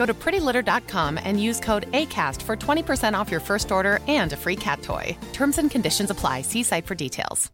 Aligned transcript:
Go 0.00 0.06
to 0.06 0.14
prettylitter.com 0.14 1.18
and 1.22 1.38
use 1.38 1.60
code 1.60 1.84
ACAST 1.92 2.40
for 2.40 2.56
20% 2.56 3.12
off 3.12 3.30
your 3.30 3.40
first 3.40 3.70
order 3.70 3.98
and 4.08 4.32
a 4.32 4.36
free 4.36 4.56
cat 4.56 4.80
toy. 4.80 5.14
Terms 5.34 5.58
and 5.58 5.70
conditions 5.70 6.10
apply. 6.10 6.40
See 6.40 6.62
site 6.62 6.86
for 6.86 6.94
details. 6.94 7.50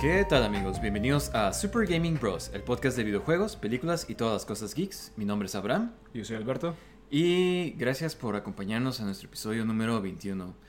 ¿Qué 0.00 0.26
tal 0.28 0.44
amigos? 0.44 0.80
Bienvenidos 0.80 1.34
a 1.34 1.54
Super 1.54 1.86
Gaming 1.86 2.18
Bros, 2.18 2.50
el 2.52 2.62
podcast 2.62 2.98
de 2.98 3.04
videojuegos, 3.04 3.56
películas 3.56 4.04
y 4.10 4.14
todas 4.14 4.34
las 4.34 4.44
cosas 4.44 4.74
geeks. 4.74 5.12
Mi 5.16 5.24
nombre 5.24 5.46
es 5.46 5.54
Abraham 5.54 5.92
Yo 6.12 6.24
soy 6.24 6.36
Alberto. 6.36 6.76
y 7.10 7.70
gracias 7.78 8.14
por 8.14 8.36
acompañarnos 8.36 9.00
a 9.00 9.04
nuestro 9.04 9.28
episodio 9.28 9.64
número 9.64 10.02
21. 10.02 10.67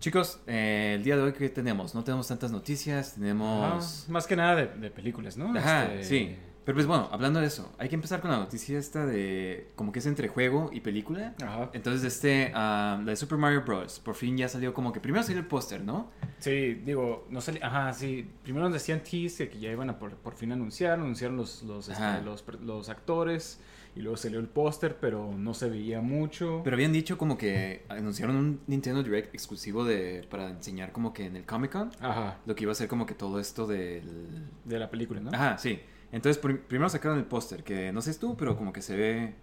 Chicos, 0.00 0.40
eh, 0.46 0.94
el 0.96 1.02
día 1.02 1.16
de 1.16 1.22
hoy 1.22 1.32
¿qué 1.32 1.48
tenemos? 1.48 1.94
No 1.94 2.04
tenemos 2.04 2.28
tantas 2.28 2.52
noticias, 2.52 3.14
tenemos... 3.14 4.04
Ah, 4.06 4.12
más 4.12 4.26
que 4.28 4.36
nada 4.36 4.54
de, 4.54 4.66
de 4.66 4.90
películas, 4.90 5.36
¿no? 5.36 5.56
Ajá, 5.58 5.92
Este, 5.92 6.04
sí. 6.04 6.36
Pero 6.64 6.76
pues 6.76 6.86
bueno, 6.86 7.08
hablando 7.10 7.40
de 7.40 7.46
eso, 7.46 7.72
hay 7.78 7.88
que 7.88 7.94
empezar 7.94 8.20
con 8.20 8.30
la 8.30 8.36
noticia 8.36 8.78
esta 8.78 9.06
de 9.06 9.70
como 9.74 9.90
que 9.90 10.00
es 10.00 10.06
entre 10.06 10.28
juego 10.28 10.68
y 10.70 10.80
película. 10.80 11.34
Ajá. 11.42 11.70
Entonces, 11.72 12.04
este, 12.04 12.52
ah, 12.54 13.00
la 13.02 13.10
de 13.10 13.16
Super 13.16 13.38
Mario 13.38 13.62
Bros. 13.62 13.98
Por 14.00 14.14
fin 14.14 14.36
ya 14.36 14.48
salió 14.48 14.74
como 14.74 14.92
que 14.92 15.00
primero 15.00 15.24
salió 15.24 15.40
el 15.40 15.46
póster, 15.46 15.80
¿no? 15.82 16.10
Sí, 16.38 16.74
digo, 16.74 17.26
no 17.30 17.40
salí. 17.40 17.58
Ajá, 17.62 17.92
sí. 17.94 18.30
Primero 18.42 18.66
nos 18.66 18.74
decían 18.74 19.02
tease 19.02 19.48
que 19.48 19.58
ya 19.58 19.72
iban 19.72 19.88
a 19.88 19.98
por, 19.98 20.14
por 20.16 20.34
fin 20.34 20.52
anunciar, 20.52 20.92
anunciaron 21.00 21.38
los, 21.38 21.62
los, 21.62 21.88
este, 21.88 22.20
los, 22.22 22.44
los 22.60 22.88
actores 22.90 23.60
y 23.98 24.02
luego 24.02 24.16
salió 24.16 24.38
el 24.38 24.46
póster, 24.48 24.96
pero 25.00 25.32
no 25.36 25.52
se 25.54 25.68
veía 25.68 26.00
mucho. 26.00 26.60
Pero 26.62 26.76
habían 26.76 26.92
dicho 26.92 27.18
como 27.18 27.36
que 27.36 27.84
anunciaron 27.88 28.36
un 28.36 28.60
Nintendo 28.68 29.02
Direct 29.02 29.34
exclusivo 29.34 29.84
de 29.84 30.24
para 30.30 30.48
enseñar 30.50 30.92
como 30.92 31.12
que 31.12 31.26
en 31.26 31.34
el 31.36 31.44
Comic 31.44 31.72
Con 31.72 31.90
Ajá, 32.00 32.38
lo 32.46 32.54
que 32.54 32.62
iba 32.62 32.72
a 32.72 32.74
ser 32.76 32.86
como 32.88 33.04
que 33.06 33.14
todo 33.14 33.40
esto 33.40 33.66
del... 33.66 34.46
de 34.64 34.78
la 34.78 34.88
película, 34.88 35.20
¿no? 35.20 35.30
Ajá, 35.34 35.58
sí. 35.58 35.80
Entonces 36.12 36.40
prim- 36.40 36.60
primero 36.66 36.88
sacaron 36.88 37.18
el 37.18 37.24
póster, 37.24 37.64
que 37.64 37.92
no 37.92 38.00
sé 38.00 38.14
tú, 38.14 38.36
pero 38.36 38.56
como 38.56 38.72
que 38.72 38.80
se 38.82 38.96
ve... 38.96 39.34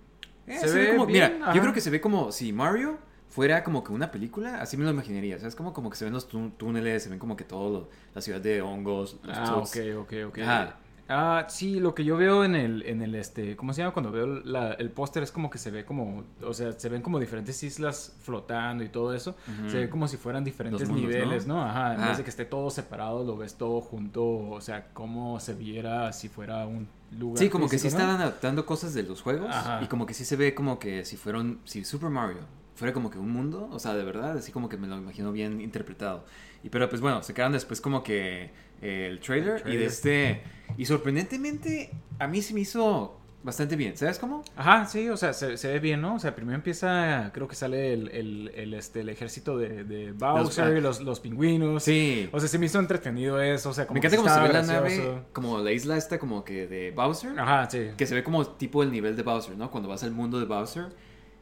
eh, 0.47 0.57
Se 0.57 0.71
ve 0.71 0.89
como... 0.95 1.05
bien, 1.05 1.33
Mira, 1.33 1.45
ajá. 1.47 1.53
yo 1.53 1.61
creo 1.61 1.73
que 1.73 1.81
se 1.81 1.89
ve 1.89 1.99
como 1.99 2.31
si 2.31 2.53
Mario 2.53 2.97
fuera 3.27 3.63
como 3.63 3.83
que 3.83 3.91
una 3.91 4.09
película, 4.11 4.61
así 4.61 4.77
me 4.77 4.85
lo 4.85 4.91
imaginaría. 4.91 5.35
O 5.35 5.39
sea, 5.39 5.49
es 5.49 5.55
como, 5.55 5.73
como 5.73 5.89
que 5.89 5.97
se 5.97 6.05
ven 6.05 6.13
los 6.13 6.27
tú- 6.29 6.51
túneles, 6.51 7.03
se 7.03 7.09
ven 7.09 7.19
como 7.19 7.35
que 7.35 7.43
todo 7.43 7.69
lo- 7.71 7.89
la 8.13 8.21
ciudad 8.21 8.39
de 8.39 8.61
hongos, 8.61 9.19
los 9.23 9.37
Ah, 9.37 9.43
tools. 9.65 9.69
ok, 9.75 9.99
ok, 10.03 10.13
ok. 10.29 10.37
Ajá. 10.39 10.77
Ah, 11.07 11.45
sí, 11.49 11.79
lo 11.79 11.93
que 11.93 12.03
yo 12.03 12.17
veo 12.17 12.43
en 12.43 12.55
el, 12.55 12.81
en 12.87 13.01
el, 13.03 13.13
este, 13.13 13.55
¿cómo 13.55 13.73
se 13.73 13.81
llama? 13.81 13.93
Cuando 13.93 14.11
veo 14.11 14.25
la- 14.25 14.73
el 14.73 14.89
póster 14.89 15.21
es 15.21 15.31
como 15.31 15.51
que 15.51 15.59
se 15.59 15.69
ve 15.69 15.85
como, 15.85 16.23
o 16.41 16.53
sea, 16.53 16.71
se 16.71 16.89
ven 16.89 17.03
como 17.03 17.19
diferentes 17.19 17.61
islas 17.61 18.15
flotando 18.21 18.83
y 18.83 18.89
todo 18.89 19.13
eso. 19.13 19.35
Se 19.67 19.77
ve 19.77 19.89
como 19.89 20.07
si 20.07 20.17
fueran 20.17 20.43
diferentes 20.43 20.87
mundos, 20.89 21.09
niveles, 21.09 21.45
¿no? 21.45 21.55
¿no? 21.57 21.63
Ajá, 21.63 21.93
en 21.95 22.01
vez 22.07 22.17
de 22.17 22.23
que 22.23 22.29
esté 22.31 22.45
todo 22.45 22.71
separado, 22.71 23.23
lo 23.23 23.37
ves 23.37 23.53
todo 23.55 23.81
junto, 23.81 24.23
o 24.25 24.61
sea, 24.61 24.87
como 24.93 25.39
se 25.39 25.53
viera 25.53 26.11
si 26.11 26.27
fuera 26.27 26.65
un 26.65 26.87
lugar 27.19 27.43
Sí, 27.43 27.49
como 27.51 27.69
que 27.69 27.77
sí 27.77 27.87
están 27.87 28.09
adaptando 28.09 28.65
cosas 28.65 28.93
de 28.95 29.03
los 29.03 29.21
juegos 29.21 29.49
Ajá. 29.51 29.81
y 29.83 29.87
como 29.87 30.07
que 30.07 30.15
sí 30.15 30.25
se 30.25 30.35
ve 30.35 30.55
como 30.55 30.79
que 30.79 31.05
si 31.05 31.17
fueron, 31.17 31.59
si 31.65 31.85
Super 31.85 32.09
Mario 32.09 32.39
fuera 32.75 32.93
como 32.93 33.09
que 33.09 33.17
un 33.17 33.31
mundo, 33.31 33.69
o 33.71 33.79
sea, 33.79 33.93
de 33.93 34.03
verdad, 34.03 34.37
así 34.37 34.51
como 34.51 34.67
que 34.69 34.75
me 34.77 34.87
lo 34.87 34.97
imagino 34.97 35.31
bien 35.31 35.61
interpretado. 35.61 36.25
Y 36.65 36.69
pero 36.69 36.89
pues 36.89 36.99
bueno, 36.99 37.21
se 37.21 37.35
quedaron 37.35 37.53
después 37.53 37.79
como 37.79 38.01
que 38.01 38.49
eh, 38.81 39.07
el 39.07 39.19
trailer, 39.19 39.61
El 39.67 39.73
y 39.75 39.77
de 39.77 39.85
este 39.85 40.41
y 40.77 40.85
sorprendentemente 40.85 41.91
a 42.17 42.25
mí 42.25 42.41
se 42.41 42.55
me 42.55 42.61
hizo 42.61 43.19
bastante 43.43 43.75
bien, 43.75 43.95
¿sabes 43.95 44.17
cómo? 44.17 44.43
Ajá, 44.55 44.87
sí, 44.87 45.07
o 45.09 45.15
sea, 45.15 45.31
se, 45.33 45.57
se 45.57 45.67
ve 45.67 45.79
bien, 45.79 46.01
¿no? 46.01 46.15
O 46.15 46.19
sea, 46.19 46.35
primero 46.35 46.55
empieza, 46.55 47.29
creo 47.35 47.47
que 47.47 47.53
sale 47.53 47.93
el, 47.93 48.09
el, 48.09 48.51
el, 48.55 48.73
este, 48.73 49.01
el 49.01 49.09
ejército 49.09 49.59
de, 49.59 49.83
de 49.83 50.11
Bowser, 50.13 50.77
ah. 50.77 50.81
los, 50.81 51.01
los 51.01 51.19
pingüinos. 51.19 51.83
Sí. 51.83 52.27
O 52.31 52.39
sea, 52.39 52.49
se 52.49 52.57
me 52.57 52.65
hizo 52.65 52.79
entretenido 52.79 53.39
eso, 53.39 53.69
o 53.69 53.73
sea, 53.73 53.85
como 53.85 53.93
me 53.93 54.01
que 54.01 54.07
encanta 54.07 54.23
cómo 54.23 54.35
se 54.35 54.47
ve 54.47 54.51
la 54.51 54.63
nave, 54.63 55.21
como 55.33 55.59
la 55.59 55.71
isla 55.71 55.97
esta 55.97 56.17
como 56.17 56.43
que 56.43 56.65
de 56.65 56.89
Bowser, 56.89 57.39
Ajá, 57.39 57.69
sí. 57.69 57.89
que 57.95 58.07
se 58.07 58.15
ve 58.15 58.23
como 58.23 58.43
tipo 58.43 58.81
el 58.81 58.91
nivel 58.91 59.15
de 59.15 59.21
Bowser, 59.21 59.55
¿no? 59.55 59.69
Cuando 59.69 59.87
vas 59.87 60.03
al 60.03 60.09
mundo 60.09 60.39
de 60.39 60.45
Bowser 60.45 60.85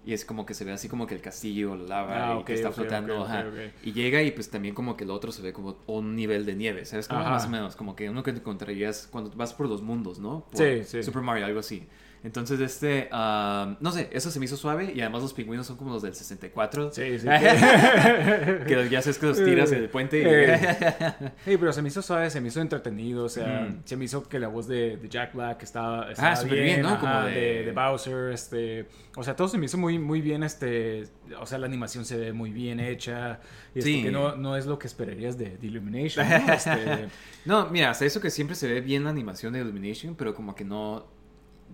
y 0.06 0.14
es 0.14 0.26
como 0.26 0.46
que 0.46 0.54
se 0.54 0.66
ve 0.66 0.72
así 0.72 0.90
como 0.90 1.08
que 1.08 1.16
el 1.16 1.22
castillo, 1.22 1.76
la 1.76 1.84
lava 1.84 2.32
Ah, 2.34 2.38
y 2.40 2.44
que 2.44 2.54
está 2.54 2.72
flotando, 2.72 3.24
ajá. 3.24 3.46
Y 3.84 3.94
llega 3.94 4.22
y 4.22 4.32
pues 4.32 4.50
también 4.50 4.76
como 4.76 4.98
que 4.98 5.04
el 5.04 5.12
otro 5.12 5.32
se 5.32 5.42
ve 5.42 5.54
como 5.54 5.78
un 5.88 6.16
nivel 6.16 6.46
de 6.46 6.56
nieve, 6.56 6.86
¿sabes? 6.86 7.08
Como 7.08 7.22
Ajá. 7.22 7.30
más 7.32 7.46
o 7.46 7.50
menos, 7.50 7.76
como 7.76 7.96
que 7.96 8.10
uno 8.10 8.24
que 8.24 8.34
te 8.34 8.40
encontrarías 8.40 9.08
cuando 9.12 9.32
vas 9.32 9.54
por 9.54 9.68
los 9.70 9.82
mundos, 9.82 10.20
¿no? 10.20 10.46
Por 10.52 10.62
Sí, 10.62 10.84
sí. 10.84 11.04
Super 11.04 11.22
Mario, 11.22 11.46
algo 11.46 11.60
así. 11.60 11.88
Entonces, 12.24 12.60
este, 12.62 13.10
ah, 13.12 13.76
no 13.82 13.92
sé, 13.92 14.10
eso 14.14 14.32
se 14.32 14.40
me 14.40 14.46
hizo 14.46 14.56
suave 14.56 14.94
y 14.96 15.02
además 15.02 15.22
los 15.24 15.34
pingüinos 15.34 15.68
son 15.68 15.76
como 15.78 15.92
los 15.92 16.02
del 16.02 16.16
64. 16.16 16.92
Sí, 16.94 17.20
sí. 17.20 17.28
que 18.68 18.88
ya 18.90 19.02
sabes 19.02 19.18
que 19.20 19.26
los 19.26 19.44
tiras 19.44 19.72
en 19.72 19.80
el 19.84 19.90
puente 19.90 20.20
y... 20.20 20.24
Eh. 20.26 21.32
Sí, 21.46 21.58
pero 21.58 21.74
se 21.74 21.82
me 21.82 21.90
hizo 21.90 22.02
suave, 22.02 22.30
se 22.30 22.40
me 22.40 22.48
hizo 22.48 22.62
entretenido, 22.62 23.26
o 23.26 23.30
sea, 23.30 23.68
Ujú. 23.70 23.78
se 23.84 23.98
me 23.98 24.06
hizo 24.06 24.24
que 24.28 24.40
la 24.40 24.48
voz 24.48 24.68
de, 24.68 24.98
de 24.98 25.10
Jack 25.10 25.34
Black 25.34 25.64
estaba, 25.64 26.12
estaba 26.12 26.36
súper 26.36 26.64
bien, 26.64 26.82
¿no? 26.82 26.90
ajá, 26.90 27.00
Como 27.00 27.26
de... 27.26 27.72
Bowser, 27.76 28.32
este, 28.32 28.88
o 29.16 29.24
sea, 29.24 29.36
todo 29.36 29.48
se 29.48 29.58
me 29.58 29.66
hizo 29.66 29.78
muy, 29.78 30.00
muy 30.00 30.22
bien, 30.22 30.44
este, 30.44 31.04
o 31.40 31.46
sea, 31.46 31.58
la 31.58 31.66
animación 31.66 32.06
se 32.06 32.18
ve 32.18 32.32
muy 32.34 32.52
bien 32.52 32.80
hecha, 32.80 33.40
y 33.76 33.82
Sí. 33.82 34.04
que 34.04 34.12
no, 34.12 34.36
no 34.36 34.56
es 34.56 34.66
lo 34.66 34.80
que 34.80 34.88
esperarías 34.88 35.38
de, 35.38 35.58
de 35.58 35.68
Illumination, 35.68 36.28
¿no? 36.30 36.54
Este, 36.54 37.08
No, 37.46 37.68
mira, 37.70 37.90
hasta 37.90 38.06
eso 38.06 38.22
que 38.22 38.30
siempre 38.30 38.56
se 38.56 38.72
ve 38.72 38.80
bien 38.82 39.04
la 39.04 39.10
animación 39.10 39.52
de 39.54 39.60
Illumination, 39.60 40.16
pero 40.16 40.34
como 40.34 40.56
que 40.56 40.64
no. 40.64 41.06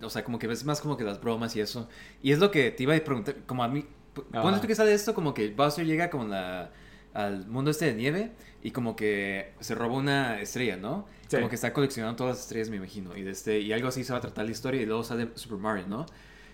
O 0.02 0.10
sea, 0.10 0.24
como 0.24 0.38
que 0.38 0.46
ves 0.46 0.64
más 0.64 0.80
como 0.80 0.96
que 0.96 1.04
las 1.04 1.20
bromas 1.20 1.54
y 1.56 1.60
eso. 1.60 1.88
Y 2.22 2.32
es 2.32 2.38
lo 2.38 2.50
que 2.50 2.70
te 2.70 2.82
iba 2.82 2.94
a 2.94 3.00
preguntar, 3.00 3.36
como 3.46 3.62
a 3.64 3.68
mí. 3.68 3.84
Ponte 4.14 4.60
tú 4.60 4.66
que 4.66 4.74
sale 4.74 4.92
esto, 4.92 5.14
como 5.14 5.34
que 5.34 5.50
Bowser 5.50 5.86
llega 5.86 6.10
con 6.10 6.30
la. 6.30 6.70
al 7.14 7.46
mundo 7.46 7.70
este 7.70 7.86
de 7.86 7.94
nieve 7.94 8.32
y 8.62 8.72
como 8.72 8.96
que 8.96 9.54
se 9.60 9.74
roba 9.74 9.94
una 9.94 10.40
estrella, 10.40 10.76
¿no? 10.76 11.06
Sí. 11.28 11.36
Como 11.36 11.48
que 11.48 11.54
está 11.54 11.72
coleccionando 11.72 12.16
todas 12.16 12.36
las 12.36 12.42
estrellas, 12.42 12.70
me 12.70 12.76
imagino. 12.76 13.16
Y, 13.16 13.22
de 13.22 13.30
este, 13.30 13.60
y 13.60 13.72
algo 13.72 13.88
así 13.88 14.04
se 14.04 14.12
va 14.12 14.18
a 14.18 14.22
tratar 14.22 14.44
la 14.44 14.50
historia 14.50 14.82
y 14.82 14.86
luego 14.86 15.04
sale 15.04 15.30
Super 15.34 15.58
Mario, 15.58 15.86
¿no? 15.86 16.06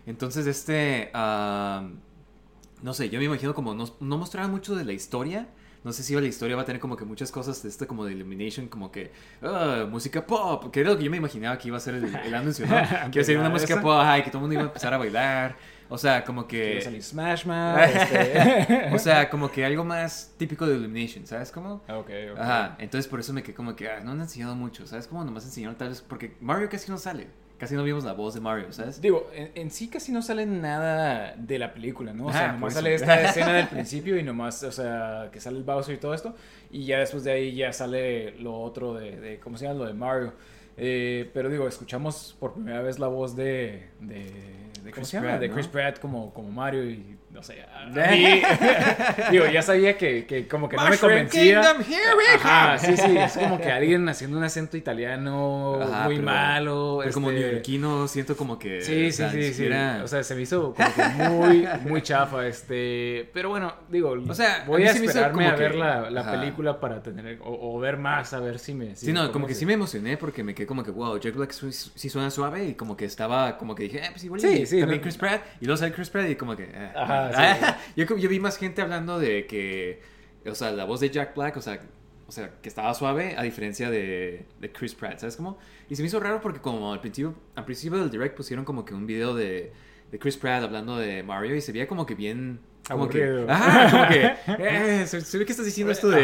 Entonces, 0.06 0.46
este. 0.46 1.10
ah, 1.14 1.88
no 2.82 2.92
sé, 2.92 3.08
yo 3.08 3.18
me 3.18 3.24
imagino 3.24 3.54
como 3.54 3.74
no, 3.74 3.84
no 4.00 4.18
mostraba 4.18 4.48
mucho 4.48 4.74
de 4.76 4.84
la 4.84 4.92
historia. 4.92 5.48
No 5.84 5.92
sé 5.92 6.02
si 6.02 6.14
la 6.14 6.26
historia 6.26 6.56
va 6.56 6.62
a 6.62 6.64
tener 6.64 6.80
como 6.80 6.96
que 6.96 7.04
muchas 7.04 7.30
cosas 7.30 7.62
de 7.62 7.68
este 7.68 7.86
como 7.86 8.04
de 8.04 8.12
Illumination, 8.12 8.68
como 8.68 8.90
que 8.90 9.12
ah, 9.42 9.86
música 9.88 10.26
pop, 10.26 10.70
que 10.72 10.80
era 10.80 10.90
lo 10.90 10.98
que 10.98 11.04
yo 11.04 11.10
me 11.10 11.16
imaginaba 11.16 11.56
que 11.58 11.68
iba 11.68 11.76
a 11.76 11.80
ser 11.80 11.94
el, 11.94 12.14
el 12.14 12.34
anuncio, 12.34 12.66
¿no? 12.66 12.74
que 13.10 13.18
iba 13.18 13.22
a 13.22 13.24
ser 13.24 13.36
una 13.36 13.48
¿Verdad 13.48 13.50
música 13.50 13.80
pop, 13.80 14.04
y 14.18 14.22
que 14.22 14.30
todo 14.30 14.38
el 14.38 14.42
mundo 14.42 14.54
iba 14.54 14.62
a 14.62 14.66
empezar 14.66 14.94
a 14.94 14.98
bailar. 14.98 15.56
O 15.88 15.96
sea, 15.96 16.24
como 16.24 16.48
que 16.48 16.80
salir 16.82 17.02
Smash 17.02 17.44
Man, 17.44 17.78
este... 17.94 18.90
o 18.92 18.98
sea, 18.98 19.30
como 19.30 19.50
que 19.50 19.64
algo 19.64 19.84
más 19.84 20.34
típico 20.36 20.66
de 20.66 20.76
Illumination, 20.76 21.26
¿sabes 21.26 21.52
cómo? 21.52 21.74
ok, 21.88 22.10
ok. 22.32 22.38
Ajá, 22.38 22.76
entonces 22.80 23.08
por 23.08 23.20
eso 23.20 23.32
me 23.32 23.42
quedé 23.42 23.54
como 23.54 23.76
que 23.76 23.88
ah, 23.88 24.00
no 24.00 24.12
han 24.12 24.20
enseñado 24.20 24.56
mucho, 24.56 24.86
¿sabes? 24.86 25.06
Como 25.06 25.24
nomás 25.24 25.44
enseñaron 25.44 25.76
tal 25.76 25.90
vez, 25.90 26.02
porque 26.02 26.36
Mario 26.40 26.68
casi 26.68 26.90
no 26.90 26.98
sale, 26.98 27.28
casi 27.58 27.74
no 27.74 27.82
vimos 27.82 28.04
la 28.04 28.12
voz 28.12 28.34
de 28.34 28.40
Mario, 28.40 28.72
¿sabes? 28.72 29.00
Digo, 29.00 29.30
en, 29.34 29.50
en 29.54 29.70
sí 29.70 29.88
casi 29.88 30.12
no 30.12 30.22
sale 30.22 30.46
nada 30.46 31.34
de 31.36 31.58
la 31.58 31.72
película, 31.72 32.12
¿no? 32.12 32.26
O 32.26 32.32
sea, 32.32 32.44
Ajá, 32.44 32.52
nomás 32.52 32.74
sale 32.74 32.94
esta 32.94 33.20
escena 33.28 33.52
del 33.54 33.68
principio 33.68 34.18
y 34.18 34.22
nomás, 34.22 34.62
o 34.62 34.72
sea, 34.72 35.28
que 35.32 35.40
sale 35.40 35.58
el 35.58 35.64
Bowser 35.64 35.94
y 35.94 35.98
todo 35.98 36.14
esto. 36.14 36.34
Y 36.70 36.84
ya 36.84 36.98
después 36.98 37.24
de 37.24 37.32
ahí 37.32 37.54
ya 37.54 37.72
sale 37.72 38.32
lo 38.38 38.60
otro 38.60 38.94
de, 38.94 39.18
de 39.20 39.38
¿cómo 39.38 39.56
se 39.56 39.66
llama? 39.66 39.80
Lo 39.80 39.86
de 39.86 39.94
Mario. 39.94 40.32
Eh, 40.76 41.30
pero 41.32 41.48
digo, 41.48 41.66
escuchamos 41.66 42.36
por 42.38 42.52
primera 42.54 42.82
vez 42.82 42.98
la 42.98 43.08
voz 43.08 43.34
de, 43.34 43.88
de, 44.00 44.30
¿cómo 44.82 44.92
Chris 44.92 45.08
se 45.08 45.16
llama? 45.16 45.28
Pratt, 45.28 45.40
de. 45.40 45.50
Chris 45.50 45.68
Pratt 45.68 45.98
como, 45.98 46.34
como 46.34 46.50
Mario 46.50 46.84
y 46.84 47.16
no 47.36 47.42
sé. 47.42 47.62
a- 47.62 47.82
a 47.82 47.86
mí- 48.10 48.42
digo, 49.30 49.46
ya 49.46 49.62
sabía 49.62 49.96
que, 49.96 50.26
que 50.26 50.48
como 50.48 50.68
que 50.68 50.76
no 50.76 50.88
me 50.88 50.96
convencía. 50.98 51.60
Kingdom, 51.60 51.82
Ajá, 52.36 52.78
sí, 52.78 52.96
sí, 52.96 53.16
es 53.16 53.32
como 53.36 53.60
que 53.60 53.70
alguien 53.70 54.08
haciendo 54.08 54.38
un 54.38 54.44
acento 54.44 54.76
italiano 54.76 55.78
Ajá, 55.82 56.04
muy 56.04 56.16
pero- 56.16 56.26
malo. 56.26 56.98
Pero 57.02 57.12
como 57.14 57.30
este- 57.30 57.40
neoyorquino 57.42 58.08
siento 58.08 58.36
como 58.36 58.58
que... 58.58 58.80
Sí, 58.80 58.92
o 58.92 59.06
sí, 59.06 59.12
sea, 59.12 59.30
sí, 59.30 59.52
sí. 59.52 59.68
O 60.02 60.08
sea, 60.08 60.22
se 60.24 60.34
me 60.34 60.42
hizo 60.42 60.74
como 60.74 60.94
que 60.94 61.02
muy, 61.24 61.68
muy 61.90 62.02
chafa, 62.02 62.46
este... 62.46 63.28
Pero 63.32 63.50
bueno, 63.50 63.74
digo, 63.88 64.14
O 64.28 64.34
sea, 64.34 64.64
voy 64.66 64.84
a 64.84 64.90
a, 64.90 64.92
esperarme 64.92 65.44
como 65.44 65.48
a 65.48 65.56
ver 65.56 65.72
que- 65.72 65.78
la, 65.78 66.10
la 66.10 66.30
película 66.32 66.80
para 66.80 67.02
tener... 67.02 67.38
O, 67.42 67.76
o 67.76 67.78
ver 67.78 67.96
más, 67.98 68.32
a 68.32 68.40
ver 68.40 68.58
si 68.58 68.72
me... 68.74 68.96
Sí, 68.96 69.12
no, 69.12 69.30
como 69.30 69.46
que 69.46 69.54
sí 69.54 69.66
me 69.66 69.74
emocioné 69.74 70.16
porque 70.16 70.42
me 70.42 70.54
quedé 70.54 70.66
como 70.66 70.82
que, 70.82 70.90
wow, 70.90 71.18
Jack 71.20 71.34
Black 71.34 71.52
sí 71.52 72.08
suena 72.08 72.30
suave 72.30 72.64
y 72.66 72.74
como 72.74 72.96
que 72.96 73.04
estaba, 73.04 73.58
como 73.58 73.74
que 73.74 73.84
dije, 73.84 73.98
eh, 73.98 74.08
pues 74.10 74.24
igual 74.24 74.40
Sí, 74.40 74.64
también 74.80 74.88
no- 74.98 75.00
Chris 75.02 75.16
Pratt 75.16 75.42
y 75.60 75.66
luego 75.66 75.76
sale 75.76 75.92
Chris 75.92 76.08
Pratt 76.10 76.30
y 76.30 76.36
como 76.36 76.56
que, 76.56 76.64
eh. 76.64 76.90
Ajá, 76.94 77.25
yo, 77.96 78.06
como- 78.06 78.20
yo 78.20 78.28
vi 78.28 78.40
más 78.40 78.56
gente 78.58 78.82
hablando 78.82 79.18
de 79.18 79.46
que, 79.46 80.00
o 80.46 80.54
sea, 80.54 80.70
la 80.72 80.84
voz 80.84 81.00
de 81.00 81.10
Jack 81.10 81.34
Black, 81.34 81.56
o 81.56 81.62
sea, 81.62 81.80
o 82.28 82.32
sea, 82.32 82.50
que 82.60 82.68
estaba 82.68 82.92
suave 82.94 83.34
a 83.38 83.42
diferencia 83.42 83.88
de, 83.90 84.46
de 84.60 84.72
Chris 84.72 84.94
Pratt, 84.94 85.18
¿sabes 85.20 85.36
cómo? 85.36 85.58
Y 85.88 85.94
se 85.96 86.02
me 86.02 86.08
hizo 86.08 86.18
raro 86.18 86.40
porque 86.40 86.60
como 86.60 86.92
al 86.92 87.00
principio, 87.00 87.34
al 87.54 87.64
principio 87.64 87.98
del 87.98 88.10
direct 88.10 88.36
pusieron 88.36 88.64
como 88.64 88.84
que 88.84 88.94
un 88.94 89.06
video 89.06 89.34
de, 89.34 89.72
de 90.10 90.18
Chris 90.18 90.36
Pratt 90.36 90.62
hablando 90.64 90.96
de 90.96 91.22
Mario 91.22 91.54
y 91.54 91.60
se 91.60 91.72
veía 91.72 91.86
como 91.86 92.04
que 92.06 92.14
bien... 92.14 92.58
Como 92.88 93.08
que, 93.08 93.24
Aburrido. 93.24 93.46
ajá, 93.50 93.90
como 93.90 94.08
que, 94.08 94.34
eh, 94.46 95.06
se, 95.06 95.20
se 95.20 95.38
ve 95.38 95.44
que 95.44 95.52
estás 95.52 95.66
diciendo 95.66 95.92
esto 95.92 96.08
de... 96.08 96.22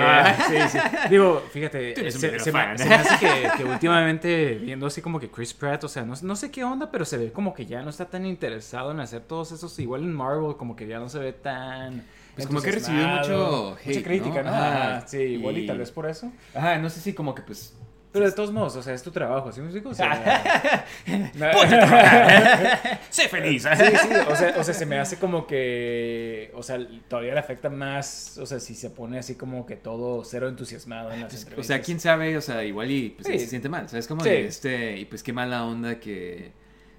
Sí, 0.49 0.55
sí. 0.71 0.79
Digo, 1.11 1.43
fíjate, 1.53 2.11
se, 2.13 2.31
me, 2.31 2.39
se 2.39 2.53
me 2.53 2.95
hace 2.95 3.19
que, 3.19 3.51
que 3.57 3.65
últimamente 3.65 4.55
viendo 4.63 4.87
así 4.87 5.03
como 5.03 5.19
que 5.19 5.29
Chris 5.31 5.53
Pratt, 5.55 5.83
o 5.85 5.89
sea, 5.89 6.05
no, 6.05 6.15
no 6.23 6.37
sé 6.37 6.51
qué 6.53 6.63
onda, 6.65 6.91
pero 6.91 7.05
se 7.05 7.19
ve 7.19 7.33
como 7.33 7.53
que 7.53 7.67
ya 7.67 7.83
no 7.83 7.91
está 7.91 8.07
tan 8.09 8.25
interesado 8.27 8.93
en 8.93 9.01
hacer 9.01 9.23
todos 9.23 9.51
esos, 9.53 9.77
igual 9.81 10.03
en 10.03 10.13
Marvel, 10.15 10.57
como 10.57 10.77
que 10.77 10.87
ya 10.87 11.01
no 11.01 11.09
se 11.09 11.19
ve 11.19 11.33
tan... 11.33 12.05
Pues 12.35 12.47
como 12.47 12.63
que 12.63 12.71
ha 12.71 12.73
recibido 12.73 13.03
entusiasmado. 13.05 13.71
mucho 13.71 13.77
hate, 13.81 13.87
Mucha 13.89 14.03
crítica, 14.03 14.43
¿no? 14.43 14.51
¿no? 14.51 14.57
Ajá. 14.57 14.97
Ajá, 14.99 15.07
sí, 15.09 15.19
igual 15.19 15.59
y... 15.59 15.65
Y- 15.65 15.67
tal 15.67 15.79
vez 15.79 15.91
por 15.91 16.07
eso. 16.09 16.33
Ajá, 16.55 16.79
no 16.79 16.89
sé 16.91 17.01
si 17.01 17.13
como 17.13 17.35
que 17.35 17.43
pues... 17.43 17.77
Pero 18.13 18.27
de 18.27 18.33
todos 18.33 18.53
modos, 18.53 18.77
o 18.77 18.83
sea, 18.83 18.93
es 18.93 19.03
tu 19.03 19.11
trabajo, 19.11 19.51
¿sí 19.53 19.61
me 19.61 19.67
explico? 19.69 19.89
O 19.89 19.95
sea, 19.95 20.85
sé 23.11 23.29
feliz. 23.29 23.63
Sí, 23.63 23.85
sí, 24.03 24.09
o 24.29 24.37
sea, 24.37 24.55
o 24.59 24.65
sea, 24.65 24.75
se 24.75 24.87
me 24.87 24.99
hace 24.99 25.19
como 25.19 25.47
que, 25.47 26.51
o 26.55 26.63
sea, 26.63 26.79
todavía 27.09 27.35
le 27.35 27.41
afecta 27.41 27.71
más, 27.71 28.39
o 28.39 28.47
sea, 28.47 28.61
si 28.61 28.75
se 28.75 28.91
pone 28.91 29.19
así 29.19 29.35
como 29.35 29.65
que 29.67 29.77
todo 29.77 30.25
cero 30.25 30.49
entusiasmado 30.49 31.11
en 31.13 31.23
las 31.23 31.45
Pues, 31.47 31.59
o 31.59 31.63
sea, 31.63 31.81
quién 31.81 32.01
sabe, 32.01 32.37
o 32.37 32.41
sea, 32.41 32.63
igual 32.65 32.91
y 32.91 33.11
pues, 33.11 33.27
Sí. 33.27 33.39
se 33.39 33.47
siente 33.47 33.69
mal, 33.69 33.89
¿sabes? 33.89 34.07
Como 34.07 34.23
Sí. 34.23 34.29
de 34.31 34.47
este, 34.47 34.99
y 34.99 35.05
pues 35.07 35.23
qué 35.23 35.33
mala 35.33 35.65
onda 35.65 35.99
que... 35.99 36.53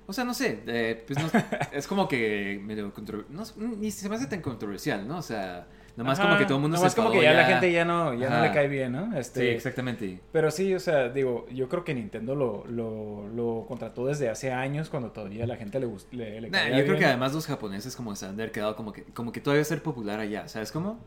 O 0.06 0.12
sea, 0.12 0.26
no 0.26 0.34
sé, 0.34 0.60
eh, 0.68 1.02
pues 1.08 1.18
no, 1.20 1.30
es 1.72 1.88
como 1.88 2.08
que 2.10 2.60
medio 2.62 2.94
contro- 2.94 3.26
no, 3.30 3.44
ni 3.58 3.90
se 3.90 4.10
me 4.10 4.16
hace 4.16 4.28
tan 4.28 4.42
controversial, 4.42 5.08
¿no? 5.08 5.18
O 5.20 5.22
sea, 5.22 5.66
nomás 5.96 6.20
Ajá, 6.20 6.28
como 6.30 6.40
que 6.40 6.46
todo 6.46 6.58
el 6.58 6.62
mundo 6.62 6.78
nomás 6.78 6.92
se 6.94 6.96
como 6.96 7.12
que 7.12 7.18
enfadó 7.18 7.34
ya, 7.36 7.42
la 7.42 7.48
gente 7.48 7.72
ya 7.72 7.86
no, 7.86 8.14
ya 8.14 8.30
no 8.30 8.42
le 8.42 8.52
cae 8.52 8.68
bien, 8.68 8.92
¿no? 8.94 9.18
Este, 9.18 9.40
Sí, 9.42 9.48
exactamente. 9.48 10.20
Pero 10.32 10.50
sí, 10.52 10.74
o 10.74 10.80
sea, 10.80 11.10
digo, 11.10 11.46
yo 11.52 11.70
creo 11.70 11.84
que 11.84 11.94
Nintendo 11.94 12.36
lo, 12.36 12.66
lo, 12.68 13.28
lo 13.30 13.66
contrató 13.68 14.08
desde 14.08 14.30
hace 14.30 14.52
años 14.52 14.90
cuando 14.90 15.12
todavía 15.12 15.46
la 15.46 15.56
gente 15.56 15.80
le 15.80 15.88
gust- 15.88 16.12
le, 16.12 16.42
le 16.42 16.50
Nah, 16.50 16.64
yo 16.70 16.72
creo 16.74 16.86
bien. 16.86 16.98
que 17.00 17.06
además 17.06 17.34
los 17.34 17.46
japoneses 17.46 17.96
como 17.96 18.16
se 18.16 18.26
han 18.26 18.38
quedado 18.52 18.76
como 18.76 18.92
que, 18.94 19.04
como 19.04 19.32
que 19.32 19.40
todavía 19.42 19.64
ser 19.64 19.82
popular 19.84 20.20
allá, 20.20 20.48
¿sabes 20.48 20.72
cómo? 20.72 21.00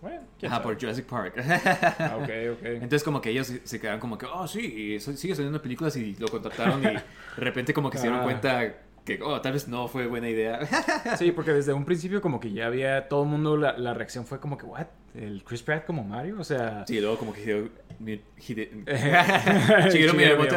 Bueno, 0.00 0.20
Ajá, 0.42 0.48
sabe. 0.56 0.62
por 0.64 0.78
Jurassic 0.78 1.06
Park. 1.06 1.34
Ah, 1.98 2.16
ok, 2.20 2.28
ok. 2.58 2.64
Entonces 2.64 3.02
como 3.02 3.22
que 3.22 3.30
ellos 3.30 3.50
se- 3.64 3.80
quedaron 3.80 4.00
como 4.00 4.18
que, 4.18 4.26
oh 4.26 4.46
sí, 4.46 4.98
sigue 5.00 5.34
saliendo 5.34 5.62
películas 5.62 5.96
y 5.96 6.14
lo 6.16 6.28
contrataron 6.28 6.82
y 6.82 6.88
de 6.88 7.02
repente 7.36 7.72
como 7.72 7.88
que 7.90 7.96
se 7.96 8.04
dieron 8.04 8.22
cuenta 8.22 8.74
que, 9.04 9.20
oh, 9.22 9.40
tal 9.40 9.52
vez 9.52 9.68
no 9.68 9.86
fue 9.88 10.06
buena 10.06 10.28
idea. 10.28 10.60
Sí, 11.18 11.30
porque 11.32 11.52
desde 11.52 11.72
un 11.72 11.84
principio 11.84 12.20
como 12.22 12.40
que 12.40 12.52
ya 12.52 12.66
había 12.66 13.08
todo 13.08 13.22
el 13.24 13.28
mundo, 13.28 13.56
la, 13.56 13.76
la 13.78 13.94
reacción 13.94 14.24
fue 14.26 14.40
como 14.40 14.56
que, 14.58 14.64
¿what? 14.66 14.86
¿El 15.14 15.44
Chris 15.44 15.62
Pratt 15.62 15.84
como 15.86 16.02
Mario? 16.02 16.36
O 16.40 16.44
sea... 16.44 16.84
Sí, 16.86 17.00
luego 17.00 17.16
como 17.18 17.32
que 17.32 17.40
Hideo, 17.40 17.68
Shigeru 19.90 20.14
Miyamoto 20.14 20.54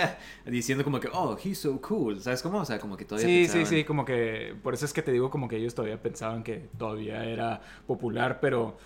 diciendo 0.46 0.84
como 0.84 0.98
que, 1.00 1.08
oh, 1.12 1.36
he's 1.42 1.58
so 1.58 1.78
cool, 1.80 2.20
¿sabes 2.20 2.40
cómo? 2.42 2.58
O 2.60 2.64
sea, 2.64 2.78
como 2.78 2.96
que 2.96 3.04
todavía 3.04 3.26
Sí, 3.28 3.42
pensaban- 3.42 3.66
sí, 3.66 3.76
sí, 3.76 3.84
como 3.84 4.04
que 4.04 4.54
por 4.62 4.72
eso 4.74 4.84
es 4.86 4.92
que 4.92 5.02
te 5.02 5.12
digo 5.12 5.30
como 5.30 5.48
que 5.48 5.56
ellos 5.56 5.74
todavía 5.74 6.00
pensaban 6.00 6.42
que 6.42 6.68
todavía 6.78 7.24
era 7.24 7.60
popular, 7.86 8.38
pero 8.40 8.78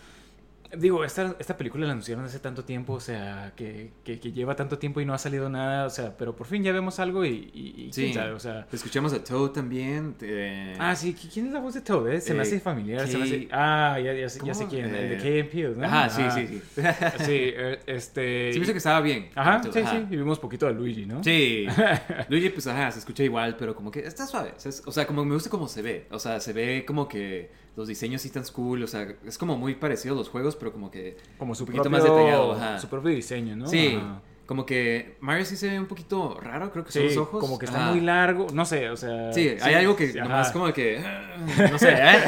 digo, 0.77 1.05
esta, 1.05 1.37
esta 1.39 1.57
película 1.57 1.87
la 1.87 1.93
anunciaron 1.93 2.25
hace 2.25 2.39
tanto 2.39 2.65
tiempo, 2.65 2.95
o 2.95 3.01
sea, 3.01 3.53
que, 3.57 3.93
que, 4.05 4.19
que 4.21 4.33
lleva 4.33 4.57
tanto 4.57 4.79
tiempo 4.79 5.01
y 5.01 5.05
no 5.05 5.15
ha 5.15 5.19
salido 5.19 5.49
nada, 5.49 5.87
o 5.87 5.91
sea, 5.91 6.17
pero 6.17 6.35
por 6.37 6.47
fin 6.47 6.63
ya 6.63 6.73
vemos 6.73 6.99
algo 6.99 7.25
y, 7.25 7.51
y, 7.55 7.85
y 7.89 7.93
Sí, 7.93 8.03
quién 8.03 8.15
sabe, 8.15 8.33
o 8.33 8.41
sea... 8.41 8.67
escuchamos 8.73 9.13
a 9.13 9.23
Toad 9.23 9.51
también. 9.51 10.15
eh, 10.23 10.75
Ah, 10.79 10.95
sí, 10.97 11.15
¿qui- 11.15 11.31
¿quién 11.33 11.47
es 11.47 11.53
la 11.53 11.61
voz 11.61 11.75
de 11.75 11.81
Toad? 11.83 12.09
eh? 12.13 12.21
Se 12.21 12.33
me 12.35 12.41
Eh, 12.41 12.43
hace 12.43 12.61
familiar, 12.61 13.07
se 13.07 13.19
me 13.19 13.25
hace... 13.25 13.49
Ah, 13.51 13.99
ya, 14.03 14.13
ya, 14.15 14.29
sé, 14.29 14.41
ya 14.45 14.55
sé 14.55 14.67
quién, 14.67 14.87
el 14.87 14.93
de 15.11 15.15
Eh, 15.15 15.19
Key 15.19 15.43
Peele, 15.45 15.77
¿no? 15.77 15.85
Ajá, 15.85 16.09
sí, 16.09 16.23
sí, 16.31 16.47
sí. 16.47 16.83
Sí, 17.25 17.53
este... 17.87 18.53
Sí, 18.53 18.59
me 18.59 18.65
hizo 18.65 18.73
que 18.73 18.79
estaba 18.79 19.01
bien. 19.01 19.29
Ajá, 19.35 19.63
sí, 19.63 19.79
ajá. 19.79 19.91
sí, 19.91 20.07
y 20.11 20.17
vimos 20.17 20.39
poquito 20.39 20.67
de 20.67 20.73
Luigi, 20.75 21.07
¿no? 21.07 21.23
Sí. 21.23 21.67
Luigi, 22.29 22.51
pues 22.51 22.67
ajá, 22.67 22.91
se 22.91 22.99
escucha 23.01 23.23
igual, 23.23 23.57
pero 23.59 23.75
como 23.75 23.91
que 23.91 24.01
está 24.01 24.27
suave. 24.27 24.55
O 24.87 24.93
sea, 24.93 25.07
como 25.07 25.25
me 25.25 25.35
gusta 25.35 25.51
cómo 25.51 25.69
se 25.69 25.83
ve. 25.83 26.07
O 26.11 26.19
sea, 26.19 26.41
se 26.41 26.53
ve 26.53 26.85
como 26.87 27.09
que 27.09 27.51
los 27.77 27.89
diseños 27.89 28.23
sí 28.23 28.29
están 28.29 28.45
cool. 28.55 28.83
O 28.83 28.87
sea, 28.87 29.07
es 29.27 29.39
como 29.39 29.57
muy 29.57 29.75
parecido 29.75 30.15
a 30.15 30.19
los 30.19 30.29
juegos, 30.29 30.57
pero 30.57 30.73
como 30.73 30.91
que. 30.91 31.17
Como 31.39 31.55
su 31.55 31.63
un 31.65 31.67
poquito 31.69 31.83
propio, 31.85 31.99
más 31.99 32.05
detallado. 32.19 32.53
Ajá. 32.53 32.79
su 32.79 32.89
propio 32.89 33.11
diseño, 33.11 33.57
¿no? 33.57 33.67
Sí. 33.67 33.97
Ajá. 33.97 34.21
Como 34.45 34.67
que 34.67 35.17
Mario 35.21 35.47
sí 35.47 35.57
se 35.57 35.71
ve 35.71 35.79
un 35.79 35.87
poquito 35.87 36.39
raro, 36.39 36.71
creo 36.73 36.85
que 36.85 36.91
son 36.93 37.03
Sí, 37.03 37.09
los 37.09 37.17
ojos. 37.17 37.41
como 37.41 37.59
que 37.59 37.65
está 37.67 37.79
Ajá. 37.85 37.93
muy 37.93 38.01
largo, 38.03 38.49
no 38.53 38.65
sé, 38.67 38.91
o 38.91 38.97
sea... 38.97 39.33
Sí, 39.33 39.55
hay 39.63 39.75
algo 39.75 39.95
que 39.97 40.13
nomás 40.15 40.51
como 40.51 40.71
que. 40.73 41.01
No 41.71 41.79
sé, 41.79 41.93
¿eh? 41.93 42.19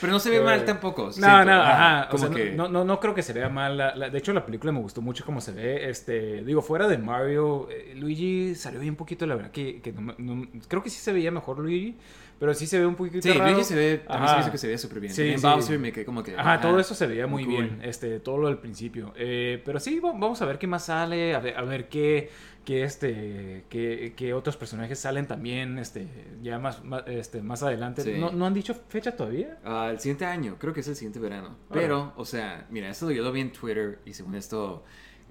Pero 0.00 0.12
no 0.12 0.18
se 0.18 0.30
ve 0.30 0.40
mal 0.40 0.64
tampoco. 0.64 1.04
No, 1.06 1.12
siento. 1.12 1.44
no, 1.44 1.52
ajá. 1.62 2.08
Como 2.10 2.24
o 2.24 2.26
sea, 2.26 2.36
que. 2.36 2.50
no, 2.52 2.68
no, 2.68 2.84
no 2.84 2.98
creo 2.98 3.14
que 3.14 3.22
se 3.22 3.32
vea 3.32 3.48
mal. 3.48 3.76
la- 3.76 3.94
la- 3.94 4.10
de 4.10 4.18
hecho, 4.18 4.32
la 4.32 4.44
película 4.44 4.72
me 4.72 4.80
gustó 4.80 5.00
mucho 5.02 5.24
como 5.24 5.40
se 5.40 5.52
ve. 5.52 5.88
Este, 5.88 6.42
digo, 6.44 6.62
fuera 6.62 6.88
de 6.88 6.98
Mario, 6.98 7.68
eh, 7.70 7.94
Luigi 7.96 8.54
salió 8.54 8.80
bien 8.80 8.96
poquito, 8.96 9.26
la 9.26 9.34
verdad 9.36 9.50
que, 9.50 9.80
que 9.80 9.92
no- 9.92 10.14
no- 10.18 10.46
creo 10.68 10.82
que 10.82 10.90
sí 10.90 10.98
se 10.98 11.12
veía 11.12 11.30
mejor 11.30 11.58
Luigi, 11.58 11.96
pero 12.42 12.54
sí 12.54 12.66
se 12.66 12.76
ve 12.80 12.84
un 12.86 12.96
poquito 12.96 13.22
Sí, 13.22 13.32
raro. 13.32 13.52
Luigi 13.52 13.62
se 13.64 13.76
ve. 13.76 14.02
A 14.08 14.18
mí 14.18 14.26
se 14.26 14.34
me 14.34 14.40
hizo 14.40 14.50
que 14.50 14.58
se 14.58 14.66
veía 14.66 14.78
súper 14.78 14.98
bien. 14.98 15.14
Sí, 15.14 15.34
sí. 15.36 15.40
Bowser 15.46 15.78
me 15.78 15.92
quedé 15.92 16.04
como 16.04 16.24
que. 16.24 16.36
Ajá, 16.36 16.60
todo 16.60 16.80
eso 16.80 16.92
se 16.92 17.06
veía 17.06 17.28
muy 17.28 17.44
muy 17.44 17.54
cool. 17.54 17.64
bien, 17.68 17.80
este, 17.88 18.18
todo 18.18 18.36
lo 18.38 18.48
del 18.48 18.58
principio. 18.58 19.12
Eh, 19.16 19.62
pero 19.64 19.78
sí, 19.78 20.00
va- 20.00 20.10
vamos 20.10 20.42
a 20.42 20.44
ver 20.46 20.58
qué 20.58 20.66
más 20.66 20.86
sale, 20.86 21.36
a 21.36 21.38
ver, 21.38 21.56
a 21.56 21.62
ver 21.62 21.88
qué, 21.88 22.30
qué, 22.64 22.82
este, 22.82 23.64
qué, 23.68 24.14
qué 24.16 24.34
otros 24.34 24.56
personajes 24.56 24.98
salen 24.98 25.28
también, 25.28 25.78
este, 25.78 26.08
ya 26.42 26.58
más, 26.58 26.82
más, 26.82 27.04
este, 27.06 27.42
más 27.42 27.62
adelante. 27.62 28.02
Sí. 28.02 28.14
¿No, 28.18 28.32
¿No 28.32 28.44
han 28.44 28.54
dicho 28.54 28.74
fecha 28.88 29.14
todavía? 29.16 29.58
Ah, 29.64 29.90
el 29.92 30.00
siguiente 30.00 30.24
año, 30.26 30.56
creo 30.58 30.72
que 30.74 30.80
es 30.80 30.88
el 30.88 30.96
siguiente 30.96 31.20
verano. 31.20 31.56
Pero, 31.72 32.12
o 32.16 32.24
sea, 32.24 32.66
mira, 32.70 32.88
esto 32.90 33.08
yo 33.12 33.22
lo 33.22 33.30
vi 33.30 33.40
en 33.42 33.52
Twitter 33.52 34.00
y 34.04 34.14
según 34.14 34.34
esto. 34.34 34.82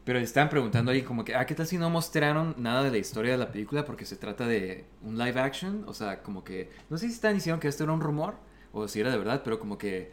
Pero 0.04 0.18
estaban 0.20 0.50
preguntando 0.50 0.92
ahí 0.92 1.04
como 1.04 1.24
que, 1.24 1.36
ah, 1.36 1.46
¿qué 1.46 1.54
tal 1.54 1.68
si 1.68 1.78
no 1.78 1.90
mostraron 1.90 2.56
nada 2.58 2.84
de 2.84 2.90
la 2.92 2.98
historia 2.98 3.34
de 3.34 3.38
la 3.38 3.52
película? 3.52 3.86
Porque 3.86 4.06
se 4.06 4.16
trata 4.16 4.48
de 4.48 4.86
un 5.04 5.18
live 5.18 5.40
action. 5.40 5.84
O 5.88 5.94
sea, 5.94 6.24
como 6.24 6.44
que. 6.44 6.72
No 6.90 6.98
sé 6.98 7.08
si 7.08 7.14
están 7.14 7.36
diciendo 7.36 7.60
que 7.60 7.68
esto 7.68 7.84
era 7.84 7.94
un 7.94 8.02
rumor 8.02 8.36
o 8.74 8.88
si 8.88 9.00
era 9.00 9.12
de 9.12 9.18
verdad, 9.18 9.42
pero 9.44 9.60
como 9.60 9.78
que. 9.78 10.12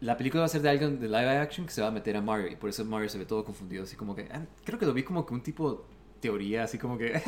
La 0.00 0.16
película 0.16 0.42
va 0.42 0.46
a 0.46 0.48
ser 0.48 0.62
de 0.62 0.68
alguien 0.68 1.00
de 1.00 1.08
live 1.08 1.38
action 1.38 1.66
que 1.66 1.72
se 1.72 1.80
va 1.80 1.88
a 1.88 1.90
meter 1.90 2.16
a 2.16 2.20
Mario 2.20 2.46
y 2.48 2.54
por 2.54 2.70
eso 2.70 2.84
Mario 2.84 3.08
se 3.08 3.18
ve 3.18 3.24
todo 3.24 3.44
confundido. 3.44 3.84
Así 3.84 3.96
como 3.96 4.14
que. 4.14 4.28
ah, 4.30 4.44
creo 4.64 4.78
que 4.78 4.86
lo 4.86 4.92
vi 4.92 5.02
como 5.02 5.24
que 5.24 5.34
un 5.34 5.42
tipo 5.42 5.86
teoría, 6.20 6.64
así 6.64 6.78
como 6.78 6.98
que. 6.98 7.20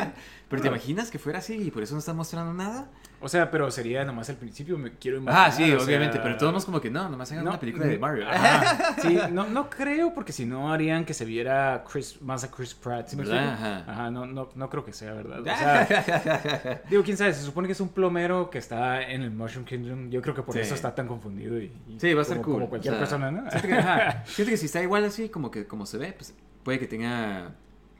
Pero 0.48 0.62
¿te 0.62 0.68
imaginas 0.68 1.10
que 1.10 1.18
fuera 1.18 1.40
así 1.40 1.54
y 1.54 1.70
por 1.72 1.82
eso 1.82 1.94
no 1.94 1.98
están 1.98 2.16
mostrando 2.16 2.54
nada? 2.54 2.88
O 3.18 3.28
sea, 3.28 3.50
pero 3.50 3.68
sería 3.70 4.04
nomás 4.04 4.28
el 4.28 4.36
principio, 4.36 4.76
me 4.76 4.92
quiero 4.92 5.16
imaginar. 5.16 5.48
Ah, 5.48 5.50
sí, 5.50 5.64
o 5.72 5.78
sea, 5.78 5.86
obviamente, 5.86 6.20
pero 6.20 6.36
todos 6.36 6.64
como 6.66 6.80
que 6.80 6.90
no, 6.90 7.08
nomás 7.08 7.32
hagan 7.32 7.44
no, 7.44 7.50
una 7.52 7.58
película 7.58 7.86
de 7.86 7.98
Mario. 7.98 8.28
ajá, 8.28 8.94
sí, 9.02 9.18
no, 9.32 9.48
no 9.48 9.70
creo 9.70 10.12
porque 10.14 10.32
si 10.32 10.44
no 10.44 10.70
harían 10.72 11.04
que 11.06 11.14
se 11.14 11.24
viera 11.24 11.82
Chris, 11.90 12.20
más 12.20 12.44
a 12.44 12.50
Chris 12.50 12.74
Pratt. 12.74 13.08
¿sí 13.08 13.16
me. 13.16 13.24
Ajá. 13.24 13.84
Ajá, 13.88 14.10
no, 14.10 14.26
no, 14.26 14.50
no 14.54 14.70
creo 14.70 14.84
que 14.84 14.92
sea 14.92 15.14
verdad. 15.14 15.40
O 15.40 15.44
sea, 15.44 16.82
digo, 16.90 17.02
quién 17.02 17.16
sabe, 17.16 17.32
se 17.32 17.42
supone 17.42 17.66
que 17.66 17.72
es 17.72 17.80
un 17.80 17.88
plomero 17.88 18.50
que 18.50 18.58
está 18.58 19.02
en 19.02 19.22
el 19.22 19.30
Mushroom 19.30 19.64
Kingdom. 19.64 20.10
Yo 20.10 20.20
creo 20.22 20.34
que 20.34 20.42
por 20.42 20.54
Sí. 20.54 20.60
eso 20.60 20.74
está 20.74 20.94
tan 20.94 21.08
confundido 21.08 21.58
y, 21.58 21.72
y 21.88 21.98
Sí, 21.98 22.12
va 22.12 22.20
a 22.20 22.22
estar 22.22 22.36
como, 22.36 22.44
cool. 22.44 22.54
Como 22.54 22.68
cualquier 22.68 22.94
o 22.94 22.96
sea, 22.98 23.00
persona, 23.00 23.30
¿no? 23.30 23.50
Siento 23.50 23.66
que, 23.68 23.74
ajá, 23.74 24.24
siento 24.26 24.50
que 24.50 24.56
si 24.58 24.66
está 24.66 24.82
igual 24.82 25.04
así, 25.06 25.30
como 25.30 25.50
que 25.50 25.66
como 25.66 25.86
se 25.86 25.96
ve, 25.98 26.12
pues 26.12 26.34
puede 26.62 26.78
que 26.78 26.86
tenga 26.86 27.52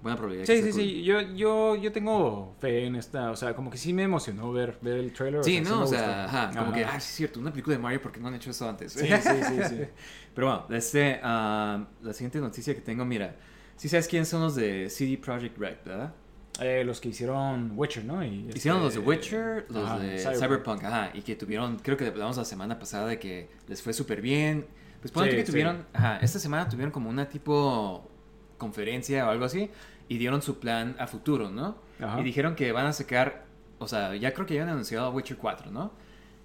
buena 0.02 0.16
probabilidad. 0.16 0.46
Sí, 0.46 0.62
sí, 0.62 0.72
sí. 0.72 1.02
Yo, 1.02 1.20
yo, 1.20 1.76
yo 1.76 1.92
tengo 1.92 2.54
fe 2.60 2.86
en 2.86 2.96
esta. 2.96 3.30
O 3.30 3.36
sea, 3.36 3.54
como 3.54 3.70
que 3.70 3.78
sí 3.78 3.92
me 3.92 4.04
emocionó 4.04 4.52
ver, 4.52 4.78
ver 4.82 4.98
el 4.98 5.12
trailer. 5.12 5.42
Sí, 5.42 5.62
sea, 5.62 5.62
no, 5.62 5.82
o 5.82 5.86
sea, 5.86 6.24
ajá, 6.24 6.58
como 6.58 6.72
que, 6.72 6.84
ah, 6.84 7.00
sí 7.00 7.08
es 7.08 7.14
cierto, 7.16 7.40
una 7.40 7.50
película 7.50 7.76
de 7.76 7.82
Mario, 7.82 8.00
porque 8.02 8.20
no 8.20 8.28
han 8.28 8.34
hecho 8.34 8.50
eso 8.50 8.68
antes? 8.68 8.92
Sí, 8.92 9.06
sí, 9.06 9.30
sí, 9.42 9.62
sí. 9.68 9.80
Pero 10.34 10.46
bueno, 10.48 10.66
este, 10.76 11.20
ah, 11.22 11.86
la 12.02 12.12
siguiente 12.12 12.38
noticia 12.40 12.74
que 12.74 12.80
tengo, 12.80 13.04
mira, 13.04 13.36
sí 13.76 13.88
sabes 13.88 14.06
quiénes 14.06 14.28
son 14.28 14.42
los 14.42 14.54
de 14.54 14.90
CD 14.90 15.18
Projekt 15.18 15.58
Red, 15.58 15.76
¿verdad? 15.84 16.14
Eh, 16.60 16.84
los 16.84 17.00
que 17.00 17.10
hicieron 17.10 17.72
Witcher, 17.74 18.04
¿no? 18.04 18.24
Y, 18.24 18.48
Hicieron 18.54 18.82
los 18.82 18.94
de 18.94 19.00
este, 19.00 19.10
Witcher, 19.10 19.66
los 19.68 19.84
ajá, 19.84 19.98
de 19.98 20.18
Cyberpunk. 20.18 20.40
Cyberpunk. 20.40 20.84
ajá, 20.84 21.10
y 21.12 21.22
que 21.22 21.36
tuvieron, 21.36 21.78
creo 21.78 21.96
que 21.96 22.06
hablamos 22.06 22.36
la 22.36 22.44
semana 22.44 22.78
pasada 22.78 23.06
de 23.08 23.18
que 23.18 23.50
les 23.68 23.82
fue 23.82 23.92
súper 23.92 24.22
bien. 24.22 24.66
Pues 25.00 25.12
ponte 25.12 25.30
Sí, 25.30 25.36
que 25.36 25.44
tuvieron, 25.44 25.86
ajá, 25.92 26.18
esta 26.22 26.38
semana 26.38 26.68
tuvieron 26.68 26.90
como 26.90 27.10
una 27.10 27.28
tipo 27.28 28.10
conferencia 28.58 29.26
o 29.26 29.30
algo 29.30 29.44
así 29.44 29.70
y 30.08 30.18
dieron 30.18 30.42
su 30.42 30.58
plan 30.58 30.96
a 30.98 31.06
futuro, 31.06 31.50
¿no? 31.50 31.76
Ajá. 32.00 32.20
Y 32.20 32.24
dijeron 32.24 32.54
que 32.54 32.72
van 32.72 32.86
a 32.86 32.92
sacar 32.92 33.44
o 33.78 33.86
sea, 33.88 34.14
ya 34.16 34.32
creo 34.32 34.46
que 34.46 34.54
ya 34.54 34.62
han 34.62 34.70
anunciado 34.70 35.10
Witcher 35.10 35.36
4, 35.36 35.70
¿no? 35.70 35.92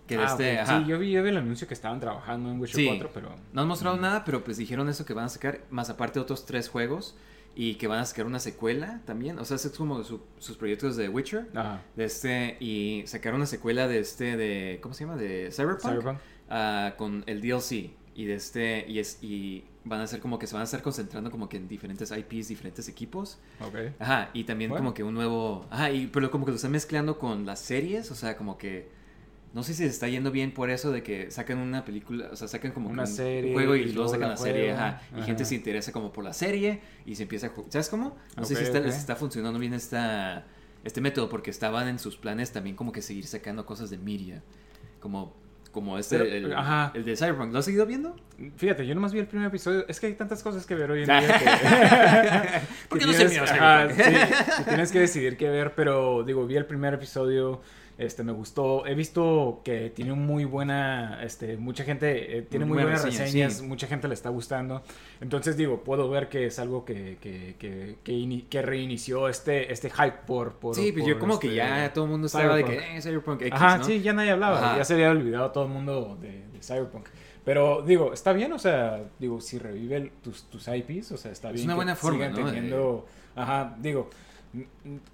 Que 0.05 0.17
Ah, 0.17 0.25
este, 0.25 0.59
ajá. 0.59 0.79
Sí, 0.81 0.85
yo 0.89 0.99
vi, 0.99 1.11
yo 1.11 1.23
vi 1.23 1.29
el 1.29 1.37
anuncio 1.37 1.65
que 1.67 1.73
estaban 1.73 1.99
trabajando 2.01 2.51
en 2.51 2.59
Witcher 2.59 2.75
Sí. 2.75 2.87
4, 2.87 3.09
pero... 3.13 3.29
No 3.53 3.61
han 3.61 3.67
mostrado 3.69 3.95
nada, 3.95 4.25
pero 4.25 4.43
pues 4.43 4.57
dijeron 4.57 4.89
eso 4.89 5.05
que 5.05 5.13
van 5.13 5.25
a 5.25 5.29
sacar, 5.29 5.61
más 5.69 5.89
aparte 5.89 6.19
otros 6.19 6.45
tres 6.45 6.67
juegos, 6.67 7.15
y 7.55 7.75
que 7.75 7.87
van 7.87 7.99
a 7.99 8.05
sacar 8.05 8.25
una 8.25 8.39
secuela 8.39 8.99
también. 9.05 9.39
O 9.39 9.45
sea, 9.45 9.55
es 9.55 9.69
como 9.77 10.03
su- 10.03 10.21
sus 10.39 10.57
proyectos 10.57 10.97
de 10.97 11.07
Witcher. 11.07 11.47
Ajá. 11.55 11.81
De 11.95 12.03
este, 12.03 12.57
y 12.59 13.03
sacaron 13.07 13.37
una 13.37 13.45
secuela 13.45 13.87
de 13.87 13.99
este, 13.99 14.35
de, 14.35 14.79
¿cómo 14.81 14.93
se 14.93 15.05
llama? 15.05 15.15
De 15.15 15.49
Cyberpunk. 15.53 15.81
Cyberpunk. 15.91 16.17
ah, 16.49 16.95
con 16.97 17.23
el 17.27 17.39
DLC. 17.41 17.91
Y 18.13 18.25
de 18.25 18.33
este, 18.33 18.83
y 18.89 18.99
es, 18.99 19.23
y 19.23 19.63
van 19.83 20.01
a 20.01 20.07
ser 20.07 20.19
como 20.19 20.37
que 20.37 20.47
se 20.47 20.53
van 20.53 20.61
a 20.61 20.65
estar 20.65 20.81
concentrando 20.81 21.31
como 21.31 21.49
que 21.49 21.57
en 21.57 21.67
diferentes 21.67 22.11
IPs, 22.11 22.49
diferentes 22.49 22.87
equipos. 22.87 23.39
Ok. 23.59 23.93
Ajá, 23.99 24.29
y 24.33 24.43
también 24.43 24.69
Bueno. 24.69 24.83
como 24.83 24.93
que 24.93 25.03
un 25.03 25.13
nuevo. 25.13 25.65
Ajá, 25.69 25.91
y, 25.91 26.07
pero 26.07 26.29
como 26.31 26.45
que 26.45 26.51
lo 26.51 26.55
están 26.57 26.71
mezclando 26.71 27.17
con 27.17 27.45
las 27.45 27.59
series, 27.59 28.11
o 28.11 28.15
sea, 28.15 28.37
como 28.37 28.57
que. 28.57 28.89
No 29.53 29.63
sé 29.63 29.73
si 29.73 29.79
se 29.83 29.89
está 29.89 30.07
yendo 30.07 30.31
bien 30.31 30.53
por 30.53 30.69
eso 30.69 30.91
de 30.93 31.03
que 31.03 31.29
sacan 31.29 31.57
una 31.57 31.83
película, 31.83 32.29
o 32.31 32.37
sea, 32.37 32.47
sacan 32.47 32.71
como 32.71 32.87
que 32.87 32.93
Una 32.93 33.01
un, 33.01 33.07
serie 33.09 33.51
juego 33.51 33.75
y, 33.75 33.81
y 33.81 33.91
luego 33.91 34.07
sacan 34.09 34.29
la 34.29 34.37
serie, 34.37 34.71
ajá, 34.71 35.01
y 35.17 35.23
gente 35.23 35.43
se 35.43 35.55
interesa 35.55 35.91
como 35.91 36.13
por 36.13 36.23
la 36.23 36.31
serie 36.31 36.79
y 37.05 37.15
se 37.15 37.23
empieza 37.23 37.47
a 37.47 37.49
jugar. 37.49 37.69
¿Sabes 37.69 37.89
cómo? 37.89 38.15
No 38.37 38.45
sé 38.45 38.55
si 38.55 38.63
está, 38.63 38.79
está 38.79 39.17
funcionando 39.17 39.59
bien 39.59 39.73
esta, 39.73 40.45
este 40.85 41.01
método 41.01 41.27
porque 41.27 41.49
estaban 41.51 41.89
en 41.89 41.99
sus 41.99 42.15
planes 42.15 42.53
también 42.53 42.77
como 42.77 42.93
que 42.93 43.01
seguir 43.01 43.27
sacando 43.27 43.65
cosas 43.65 43.89
de 43.89 43.97
media, 43.97 44.41
como, 45.01 45.35
como 45.71 45.97
este, 45.97 46.17
Pero, 46.19 46.29
el, 46.47 46.53
ajá. 46.53 46.91
el 46.93 47.05
de 47.05 47.15
Cyberpunk. 47.15 47.53
¿Lo 47.53 47.59
has 47.59 47.65
seguido 47.65 47.85
viendo? 47.85 48.15
Fíjate, 48.57 48.85
yo 48.85 48.93
nomás 48.95 49.13
vi 49.13 49.19
el 49.19 49.27
primer 49.27 49.47
episodio. 49.47 49.85
Es 49.87 49.99
que 49.99 50.07
hay 50.07 50.13
tantas 50.15 50.43
cosas 50.43 50.65
que 50.65 50.75
ver 50.75 50.91
hoy 50.91 51.01
en 51.03 51.05
día 51.07 51.21
que... 51.21 52.61
¿Por 52.89 52.99
que 52.99 53.05
no 53.05 53.11
se 53.13 53.17
tienes- 53.25 53.31
miró 53.31 53.43
ajá, 53.45 53.87
Cyberpunk? 53.89 54.05
sí, 54.05 54.53
que 54.57 54.63
tienes 54.69 54.91
que 54.91 54.99
decidir 54.99 55.37
qué 55.37 55.49
ver, 55.49 55.73
pero 55.75 56.23
digo, 56.23 56.45
vi 56.45 56.55
el 56.57 56.65
primer 56.65 56.93
episodio, 56.95 57.61
este, 58.05 58.23
me 58.23 58.31
gustó. 58.31 58.85
He 58.85 58.95
visto 58.95 59.61
que 59.63 59.89
tiene 59.89 60.13
muy 60.13 60.45
buena, 60.45 61.21
este, 61.23 61.57
mucha 61.57 61.83
gente, 61.83 62.37
eh, 62.37 62.41
tiene 62.43 62.65
Muy 62.65 62.75
muy, 62.75 62.83
buena 62.83 62.97
buenas 62.99 63.05
reseña, 63.05 63.25
reseñas, 63.25 63.53
sí. 63.57 63.63
mucha 63.65 63.87
gente 63.87 64.07
le 64.07 64.13
está 64.13 64.29
gustando. 64.29 64.83
Entonces 65.21 65.57
digo, 65.57 65.83
puedo 65.83 66.09
ver 66.09 66.29
que 66.29 66.45
es 66.47 66.59
algo 66.59 66.83
que, 66.85 67.17
que, 67.21 67.55
que, 67.59 67.97
que, 68.03 68.11
ini- 68.13 68.47
que 68.49 68.61
reinició 68.61 69.27
este, 69.29 69.71
este 69.71 69.89
hype 69.89 70.19
por... 70.27 70.53
por 70.55 70.75
Sí, 70.75 70.91
pues 70.91 71.03
por, 71.03 71.09
yo 71.13 71.19
como 71.19 71.39
que 71.39 71.47
este, 71.47 71.57
ya 71.57 71.93
todo 71.93 72.05
el 72.05 72.11
mundo 72.11 72.27
estaba 72.27 72.55
de 72.55 72.63
que, 72.65 72.97
eh, 72.97 73.01
Cyberpunk 73.01 73.41
X, 73.43 73.53
Ajá, 73.53 73.77
¿no? 73.77 73.83
sí, 73.83 74.01
ya 74.01 74.13
nadie 74.13 74.31
hablaba, 74.31 74.57
Ajá. 74.59 74.77
ya 74.77 74.83
se 74.85 74.93
había 74.93 75.09
olvidado 75.11 75.51
todo 75.51 75.65
el 75.65 75.69
mundo 75.71 76.17
de, 76.21 76.47
de 76.47 76.59
Cyberpunk. 76.61 77.07
Pero 77.43 77.81
digo, 77.81 78.13
está 78.13 78.33
bien, 78.33 78.53
o 78.53 78.59
sea, 78.59 79.01
digo, 79.17 79.41
si 79.41 79.57
revive 79.57 79.95
el- 79.97 80.11
tus, 80.21 80.43
tus 80.43 80.67
IPs, 80.67 81.11
o 81.13 81.17
sea, 81.17 81.31
está 81.31 81.49
Es 81.49 81.55
bien. 81.55 81.65
una 81.65 81.73
que 81.73 81.75
buena 81.77 81.95
forma, 81.95 82.27
¿no? 82.29 82.45
teniendo, 82.45 83.05
ajá, 83.35 83.75
digo, 83.79 84.09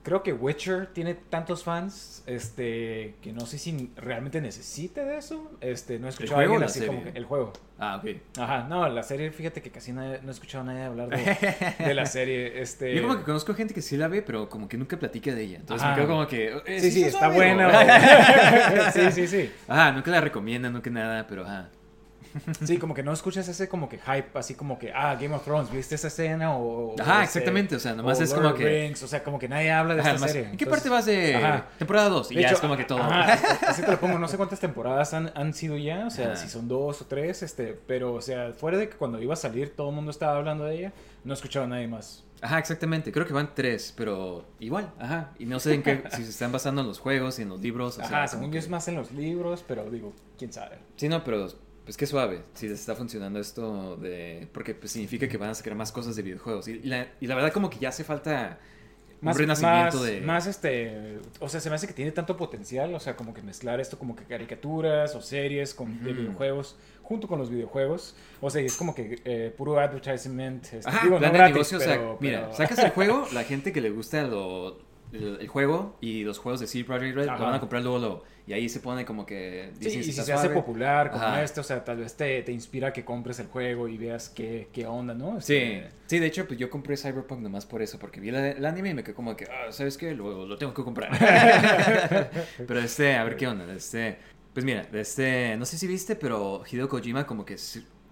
creo 0.04 0.24
que 0.24 0.34
Witcher 0.34 0.88
tiene 0.88 1.14
tantos 1.14 1.64
fans, 1.64 2.24
este, 2.26 3.16
que 3.22 3.34
no 3.34 3.46
sé 3.46 3.60
si 3.60 3.92
realmente 3.96 4.42
necesite 4.42 5.06
de 5.06 5.18
eso, 5.18 5.52
este, 5.62 6.00
no 6.00 6.08
he 6.08 6.10
escuchado 6.10 6.36
a 6.42 6.46
juego 6.46 6.54
o 6.54 6.56
alguien 6.56 6.70
así 6.70 6.80
como 6.86 6.98
serie? 7.00 7.14
que 7.14 7.20
el 7.20 7.26
juego. 7.26 7.54
Ah, 7.78 7.98
ok. 8.04 8.16
Ajá, 8.40 8.64
no, 8.68 8.90
la 8.90 9.04
serie, 9.04 9.30
fíjate 9.32 9.62
que 9.62 9.70
casi 9.70 9.92
nadie- 9.94 10.20
no 10.24 10.30
he 10.30 10.32
escuchado 10.32 10.64
a 10.64 10.74
nadie 10.74 10.84
hablar 10.86 11.10
de, 11.10 11.76
de 11.86 11.94
la 11.94 12.06
serie, 12.08 12.60
este. 12.62 12.96
Yo 12.96 13.04
como 13.04 13.18
que 13.20 13.24
conozco 13.24 13.54
gente 13.54 13.76
que 13.76 13.84
sí 13.84 13.96
la 13.98 14.08
ve, 14.08 14.24
pero 14.24 14.50
como 14.50 14.68
que 14.68 14.78
nunca 14.78 14.98
platica 14.98 15.34
de 15.36 15.44
ella. 15.44 15.58
Entonces 15.60 15.84
Ajá. 15.86 15.96
me 15.96 16.02
quedo 16.02 16.08
como 16.12 16.28
que... 16.28 16.48
eh, 16.66 16.80
Sí, 16.82 16.90
sí, 16.92 17.02
se 17.02 17.08
está 17.10 17.30
buena. 17.30 18.92
sí, 18.92 19.12
sí, 19.12 19.28
sí. 19.28 19.52
Ajá, 19.68 19.92
nunca 19.92 20.10
la 20.10 20.22
recomiendan, 20.22 20.74
nunca 20.74 20.90
nada, 20.90 21.28
pero 21.28 21.44
ajá. 21.46 21.70
Sí, 22.66 22.78
como 22.78 22.94
que 22.94 23.04
no 23.04 23.12
escuchas 23.14 23.48
ese 23.48 23.68
como 23.70 23.90
que 23.90 23.98
hype, 23.98 24.30
así 24.38 24.56
como 24.56 24.78
que, 24.80 24.92
ah, 24.94 25.16
Game 25.20 25.34
of 25.36 25.44
Thrones, 25.44 25.72
¿viste 25.72 25.96
esa 25.96 26.08
escena? 26.08 26.56
O, 26.56 26.94
o 26.94 27.02
Ajá, 27.02 27.24
este, 27.24 27.40
exactamente, 27.40 27.76
o 27.76 27.80
sea, 27.80 27.94
nomás 27.96 28.20
o 28.20 28.24
es 28.24 28.30
Lord 28.32 28.42
como 28.44 28.54
que- 28.56 28.66
Rings, 28.88 29.04
o 29.04 29.08
sea, 29.08 29.24
como 29.24 29.40
que 29.40 29.48
nadie 29.50 29.72
habla 29.72 29.96
de 29.96 30.02
Ajá, 30.02 30.10
esta 30.12 30.20
nomás, 30.20 30.32
serie. 30.32 30.50
¿En 30.52 30.58
qué 30.58 30.64
Entonces, 30.66 30.84
parte 30.84 30.90
vas 30.90 31.06
de 31.06 31.36
Ajá. 31.36 31.66
temporada 31.78 32.10
2? 32.10 32.32
Y 32.32 32.36
de 32.36 32.42
ya 32.42 32.48
hecho, 32.48 32.56
es 32.56 32.62
como 32.62 32.78
que 32.78 32.86
todo. 32.86 33.00
ajá, 33.02 33.34
así 33.68 33.82
te 33.82 33.92
lo 33.92 34.00
pongo, 34.00 34.18
no 34.20 34.28
sé 34.28 34.38
cuántas 34.38 34.60
temporadas 34.60 35.14
han, 35.14 35.32
han 35.36 35.54
sido 35.54 35.78
ya, 35.78 36.06
o 36.08 36.10
sea, 36.10 36.36
si 36.36 36.50
son 36.50 36.68
dos 36.68 37.02
o 37.02 37.06
tres, 37.06 37.44
este, 37.44 37.80
pero, 37.88 38.14
o 38.14 38.22
sea, 38.22 38.54
fuera 38.54 38.78
de 38.78 38.90
que 38.90 38.96
cuando 38.98 39.22
iba 39.22 39.34
a 39.34 39.38
salir 39.38 39.76
todo 39.76 39.90
el 39.90 39.96
mundo 39.96 40.12
estaba 40.12 40.38
hablando 40.38 40.66
de 40.66 40.76
ella, 40.76 40.94
no 41.24 41.34
he 41.34 41.36
escuchado 41.36 41.66
a 41.66 41.68
nadie 41.68 41.88
más. 41.88 42.24
Ajá, 42.40 42.60
exactamente. 42.60 43.12
Creo 43.12 43.26
que 43.26 43.34
van 43.34 43.50
tres, 43.56 43.92
pero 43.98 44.46
igual, 44.60 44.92
ajá. 45.00 45.32
Y 45.40 45.46
no 45.48 45.60
sé 45.60 45.74
en 45.74 45.82
qué, 45.82 46.04
si 46.12 46.24
se 46.24 46.30
están 46.30 46.52
basando 46.52 46.82
en 46.82 46.88
los 46.88 47.00
juegos 47.00 47.40
y 47.40 47.42
en 47.42 47.50
los 47.50 47.60
libros. 47.62 47.94
O 47.98 48.02
sea, 48.02 48.06
Ajá, 48.06 48.16
como 48.18 48.28
según 48.28 48.52
que- 48.52 48.56
yo 48.56 48.60
es 48.60 48.70
más 48.70 48.88
en 48.88 48.94
los 48.96 49.12
libros, 49.12 49.66
pero 49.68 49.90
digo, 49.90 50.14
quién 50.38 50.54
sabe. 50.54 50.78
Sí, 50.98 51.10
no, 51.10 51.24
pero 51.24 51.48
pues 51.88 51.96
qué 51.96 52.06
suave. 52.06 52.44
Si 52.54 52.68
les 52.68 52.82
está 52.82 52.96
funcionando 52.96 53.40
esto 53.40 53.96
de... 53.96 54.46
Porque 54.52 54.76
pues 54.76 54.92
significa 54.92 55.26
que 55.30 55.38
van 55.38 55.52
a 55.52 55.56
sacar 55.56 55.74
más 55.74 55.94
cosas 55.94 56.18
de 56.18 56.22
videojuegos. 56.22 56.68
Y 56.68 56.82
la, 56.84 57.08
y 57.22 57.28
la 57.28 57.36
verdad 57.36 57.54
como 57.54 57.70
que 57.70 57.80
ya 57.80 57.88
hace 57.88 58.04
falta 58.04 58.60
un 59.22 59.34
renacimiento 59.34 59.98
más, 59.98 60.06
de... 60.06 60.22
más 60.22 60.48
este 60.48 61.18
o 61.40 61.50
sea 61.50 61.60
se 61.60 61.70
me 61.70 61.76
hace 61.76 61.88
que 61.88 61.94
tiene 61.94 62.12
tanto 62.12 62.38
potencial 62.38 62.94
o 62.94 63.00
sea 63.00 63.16
como 63.16 63.34
que 63.34 63.42
mezclar 63.42 63.80
esto 63.80 63.98
como 63.98 64.16
que 64.16 64.26
caricaturas 64.26 65.16
o 65.16 65.22
series 65.22 65.74
con 65.74 66.04
de 66.04 66.12
Ujú. 66.12 66.22
videojuegos 66.22 66.76
junto 67.02 67.28
con 67.28 67.40
los 67.40 67.50
videojuegos 67.50 68.16
o 68.42 68.50
sea 68.52 68.62
y 68.62 68.66
es 68.66 68.76
como 68.76 68.94
que 68.94 69.20
eh, 69.26 69.52
puro 69.58 69.80
advertisement 69.80 70.64
este, 70.66 70.88
Ajá, 70.88 71.00
digo, 71.06 71.18
plan 71.18 71.32
no 71.32 71.34
de 71.34 71.38
gratis, 71.40 71.56
negocio, 71.56 71.78
o 71.80 71.82
sea, 71.82 71.94
pero- 71.96 72.18
mira, 72.22 72.42
pero- 72.42 72.58
sacas 72.58 72.78
el 72.78 72.92
juego, 72.92 73.28
la 73.34 73.44
gente 73.44 73.72
que 73.74 73.82
le 73.82 73.90
gusta 73.90 74.22
lo, 74.22 74.78
el, 75.12 75.38
el 75.40 75.48
juego 75.48 75.98
y 76.02 76.24
los 76.24 76.38
juegos 76.38 76.60
de 76.60 76.68
CD 76.68 76.84
Projekt 76.84 77.16
Red 77.16 77.28
Ajá. 77.28 77.38
lo 77.40 77.46
van 77.46 77.54
a 77.56 77.60
comprar 77.60 77.82
luego, 77.82 78.00
luego. 78.00 78.24
Y 78.46 78.54
ahí 78.54 78.70
se 78.70 78.80
pone 78.80 79.04
como 79.04 79.26
que... 79.26 79.72
Sí, 79.80 79.88
y 80.00 80.04
si 80.04 80.14
se 80.14 80.22
hace 80.22 80.32
suave. 80.34 80.54
popular 80.54 81.12
como 81.12 81.22
Ajá. 81.24 81.44
este, 81.44 81.60
o 81.60 81.64
sea, 81.64 81.84
tal 81.84 81.98
vez 81.98 82.16
te, 82.16 82.42
te 82.44 82.54
inspira 82.54 82.90
a 82.90 82.94
que 82.94 83.04
compres 83.04 83.40
el 83.40 83.48
juego 83.48 83.90
y 83.90 83.98
veas 83.98 84.30
qué, 84.30 84.70
qué 84.72 84.86
onda, 84.88 85.14
¿no? 85.14 85.42
Sí, 85.42 85.56
Este, 85.56 85.90
sí, 86.06 86.20
de 86.20 86.28
hecho, 86.28 86.48
pues 86.48 86.58
yo 86.58 86.70
compré 86.70 86.96
Cyberpunk 86.96 87.42
nomás 87.42 87.66
por 87.66 87.82
eso, 87.82 88.00
porque 88.00 88.22
vi 88.22 88.32
la- 88.32 88.52
el 88.52 88.66
anime 88.66 88.92
y 88.92 88.94
me 88.94 89.04
quedé 89.04 89.14
como 89.16 89.36
que, 89.36 89.46
ah, 89.46 89.72
¿sabes 89.72 89.98
qué? 89.98 90.14
Lo, 90.16 90.46
lo 90.46 90.58
tengo 90.58 90.74
que 90.74 90.82
comprar. 90.84 91.10
pero 92.68 92.80
este, 92.80 93.16
a 93.16 93.24
ver 93.26 93.36
qué 93.36 93.48
onda, 93.48 93.72
este, 93.74 94.18
pues 94.54 94.66
mira, 94.66 94.88
este, 94.94 95.56
no 95.58 95.66
sé 95.66 95.78
si 95.78 95.86
viste, 95.88 96.16
pero 96.16 96.64
Hideo 96.72 96.88
Kojima 96.88 97.28
como 97.28 97.44
que, 97.46 97.58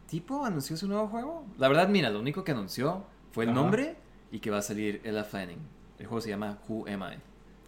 tipo, 0.07 0.43
anunció 0.45 0.75
su 0.75 0.87
nuevo 0.87 1.07
juego. 1.07 1.45
La 1.57 1.67
verdad, 1.69 1.87
mira, 1.87 2.09
lo 2.09 2.19
único 2.19 2.43
que 2.43 2.51
anunció 2.51 3.05
fue 3.31 3.45
el 3.45 3.51
Ajá. 3.51 3.59
nombre 3.61 3.95
y 4.31 4.39
que 4.39 4.51
va 4.51 4.57
a 4.57 4.61
salir 4.61 4.99
Ella 5.05 5.23
Fanning. 5.23 5.59
El 5.99 6.07
juego 6.07 6.21
se 6.21 6.29
llama 6.29 6.57
Who 6.67 6.85
Am 6.87 7.01
I? 7.03 7.17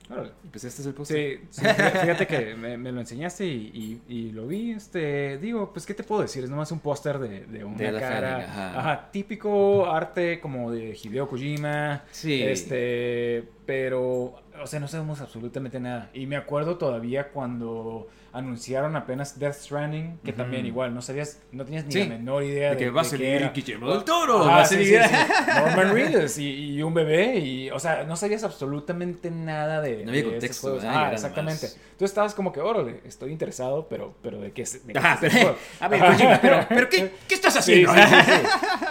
órale. 0.10 0.31
Pues 0.51 0.63
este 0.63 0.81
es 0.81 0.88
el 0.88 0.93
póster. 0.93 1.41
Sí, 1.50 1.62
sí, 1.62 1.65
fíjate 1.65 2.25
que 2.27 2.55
me, 2.55 2.77
me 2.77 2.93
lo 2.93 3.01
enseñaste 3.01 3.46
y, 3.46 4.00
y- 4.07 4.13
y 4.13 4.31
lo 4.31 4.48
vi, 4.48 4.72
este, 4.72 5.38
digo, 5.38 5.74
pues, 5.74 5.86
¿qué 5.86 5.93
te 5.93 6.03
puedo 6.03 6.22
decir? 6.22 6.46
Es 6.46 6.50
nomás 6.50 6.72
un 6.72 6.79
póster 6.79 7.19
de, 7.19 7.46
de 7.46 7.65
una 7.65 7.75
De 7.77 8.00
cara, 8.00 8.38
ajá. 8.79 9.10
típico 9.12 9.86
arte 9.91 10.39
como 10.39 10.72
de 10.72 10.98
Hideo 11.03 11.27
Kojima, 11.27 12.03
Sí. 12.12 12.41
este, 12.41 13.50
pero, 13.65 14.36
o 14.62 14.65
sea, 14.67 14.79
no 14.79 14.88
sabemos 14.88 15.19
absolutamente 15.19 15.77
nada. 15.81 16.10
Y 16.13 16.25
me 16.25 16.38
acuerdo 16.38 16.77
todavía 16.77 17.29
cuando 17.31 18.07
anunciaron 18.38 18.96
apenas 18.96 19.39
Death 19.39 19.56
Stranding, 19.56 20.20
que 20.24 20.32
también 20.34 20.65
igual, 20.65 20.94
no 20.94 21.01
sabías, 21.01 21.41
no 21.51 21.65
tenías 21.65 21.86
ni 21.86 21.91
Sí, 21.91 22.00
la 22.00 22.06
menor 22.10 22.44
idea 22.44 22.70
de 22.70 22.75
de, 22.75 22.84
que 22.84 22.89
va 22.91 23.01
a 23.01 23.03
salir. 23.03 23.51
Guillermo 23.53 23.91
del 23.91 24.03
Toro, 24.03 24.46
va 24.46 24.62
a 24.62 24.65
sí, 24.65 24.75
salir- 24.75 25.03
sí, 25.03 25.10
sí. 25.10 25.51
Norman 25.60 25.94
Reedus 25.94 26.38
y, 26.38 26.75
y 26.75 26.84
un 26.84 26.94
bebé 26.94 27.38
y, 27.39 27.70
o 27.72 27.79
sea, 27.79 28.03
no 28.03 28.15
sabías 28.15 28.44
absolutamente 28.44 29.32
nada 29.32 29.82
de, 29.82 30.03
No 30.06 30.12
había 30.12 30.24
de 30.24 30.29
contexto, 30.29 30.77
estos 30.77 30.84
juegos. 30.84 30.98
Ah, 30.98 31.12
exactamente. 31.13 31.67
Tú 31.98 32.06
estabas 32.06 32.34
como 32.36 32.51
que, 32.53 32.60
órale, 32.62 33.01
estoy 33.06 33.32
interesado, 33.32 33.88
pero, 33.89 34.15
pero 34.22 34.39
de 34.39 34.51
qué 34.51 34.62
es, 34.62 34.86
de 34.86 34.94
qué 34.94 35.00
Ajá, 35.00 35.13
este 35.15 35.29
pero, 35.29 35.41
juego? 35.41 35.58
a 35.79 35.88
ver, 35.88 36.03
Ajá. 36.03 36.39
Pero, 36.41 36.65
pero 36.70 36.89
¿qué, 36.89 37.12
qué 37.27 37.36
estás 37.36 37.58
haciendo? 37.58 37.91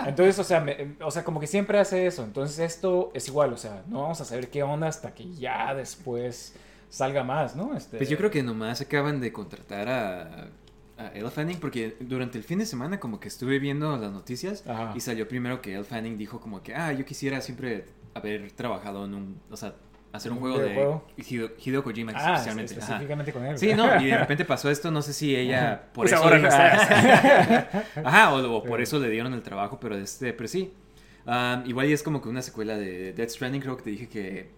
Entonces, 0.07 0.39
o 0.39 0.45
sea, 0.45 0.61
me- 0.61 0.97
o 1.01 1.11
sea, 1.11 1.25
como 1.25 1.41
que 1.41 1.47
siempre 1.47 1.79
hace 1.79 2.07
eso. 2.07 2.25
Entonces, 2.25 2.59
esto 2.59 3.11
es 3.15 3.29
igual, 3.29 3.53
o 3.53 3.57
sea, 3.57 3.83
no 3.89 4.03
vamos 4.03 4.21
a 4.21 4.25
saber 4.25 4.49
qué 4.49 4.63
onda 4.63 4.89
hasta 4.89 5.15
que 5.15 5.31
ya 5.35 5.75
después 5.75 6.55
salga 6.97 7.23
más, 7.25 7.55
¿no? 7.57 7.77
Este, 7.77 7.99
Pues 7.99 8.09
yo 8.09 8.17
creo 8.17 8.31
que 8.31 8.43
nomás 8.43 8.81
acaban 8.81 9.21
de 9.21 9.33
contratar 9.33 9.89
a, 9.89 10.49
a 10.99 11.09
Elle 11.15 11.31
Fanning 11.31 11.59
porque 11.61 11.97
durante 12.01 12.39
el 12.39 12.45
fin 12.45 12.59
de 12.59 12.67
semana 12.67 12.99
como 12.99 13.21
que 13.21 13.29
estuve 13.29 13.59
viendo 13.59 13.97
las 13.99 14.11
noticias 14.13 14.65
Ajá. 14.67 14.93
y 14.97 15.01
salió 15.01 15.29
primero 15.29 15.61
que 15.61 15.75
Elle 15.75 15.85
Fanning 15.85 16.17
dijo 16.17 16.41
como 16.41 16.63
que, 16.63 16.75
ah, 16.75 16.93
yo 16.93 17.05
quisiera 17.05 17.41
siempre 17.41 17.85
haber 18.15 18.51
trabajado 18.53 19.05
en 19.05 19.15
un, 19.15 19.41
o 19.51 19.57
sea, 19.57 19.75
hacer 20.13 20.33
un 20.33 20.39
¿Un 20.39 20.43
juego 20.45 20.59
de 20.59 20.69
videojuego? 20.71 21.07
Hideo, 21.19 21.51
Hideo 21.63 21.85
Kojima 21.85 22.13
Ah, 22.17 22.33
especialmente. 22.37 22.73
Ajá. 22.75 22.83
específicamente 22.85 23.33
con 23.35 23.45
él. 23.45 23.59
Sí, 23.59 23.75
no, 23.75 24.01
y 24.01 24.07
de 24.07 24.17
repente 24.25 24.47
pasó 24.47 24.71
esto, 24.71 24.91
no 24.91 25.03
sé 25.03 25.13
si 25.13 25.37
ella 25.37 25.83
por 25.93 26.05
Pues 26.05 26.13
eso 26.13 26.23
ahora 26.25 26.39
no 26.39 26.49
está. 26.49 27.85
Ajá, 28.05 28.33
o, 28.35 28.57
o 28.57 28.65
por 28.65 28.81
eso 28.81 28.99
le 28.99 29.11
dieron 29.11 29.35
el 29.35 29.43
trabajo, 29.43 29.79
pero 29.79 29.97
este, 29.97 30.33
pero 30.33 30.49
sí. 30.49 30.73
Um, 31.27 31.67
igual 31.69 31.89
y 31.91 31.93
es 31.93 32.03
como 32.03 32.23
que 32.23 32.29
una 32.31 32.41
secuela 32.41 32.77
de 32.79 33.13
Death 33.13 33.31
Stranding, 33.31 33.61
creo 33.61 33.77
que 33.77 33.83
te 33.83 33.91
dije 33.91 34.09
que 34.09 34.49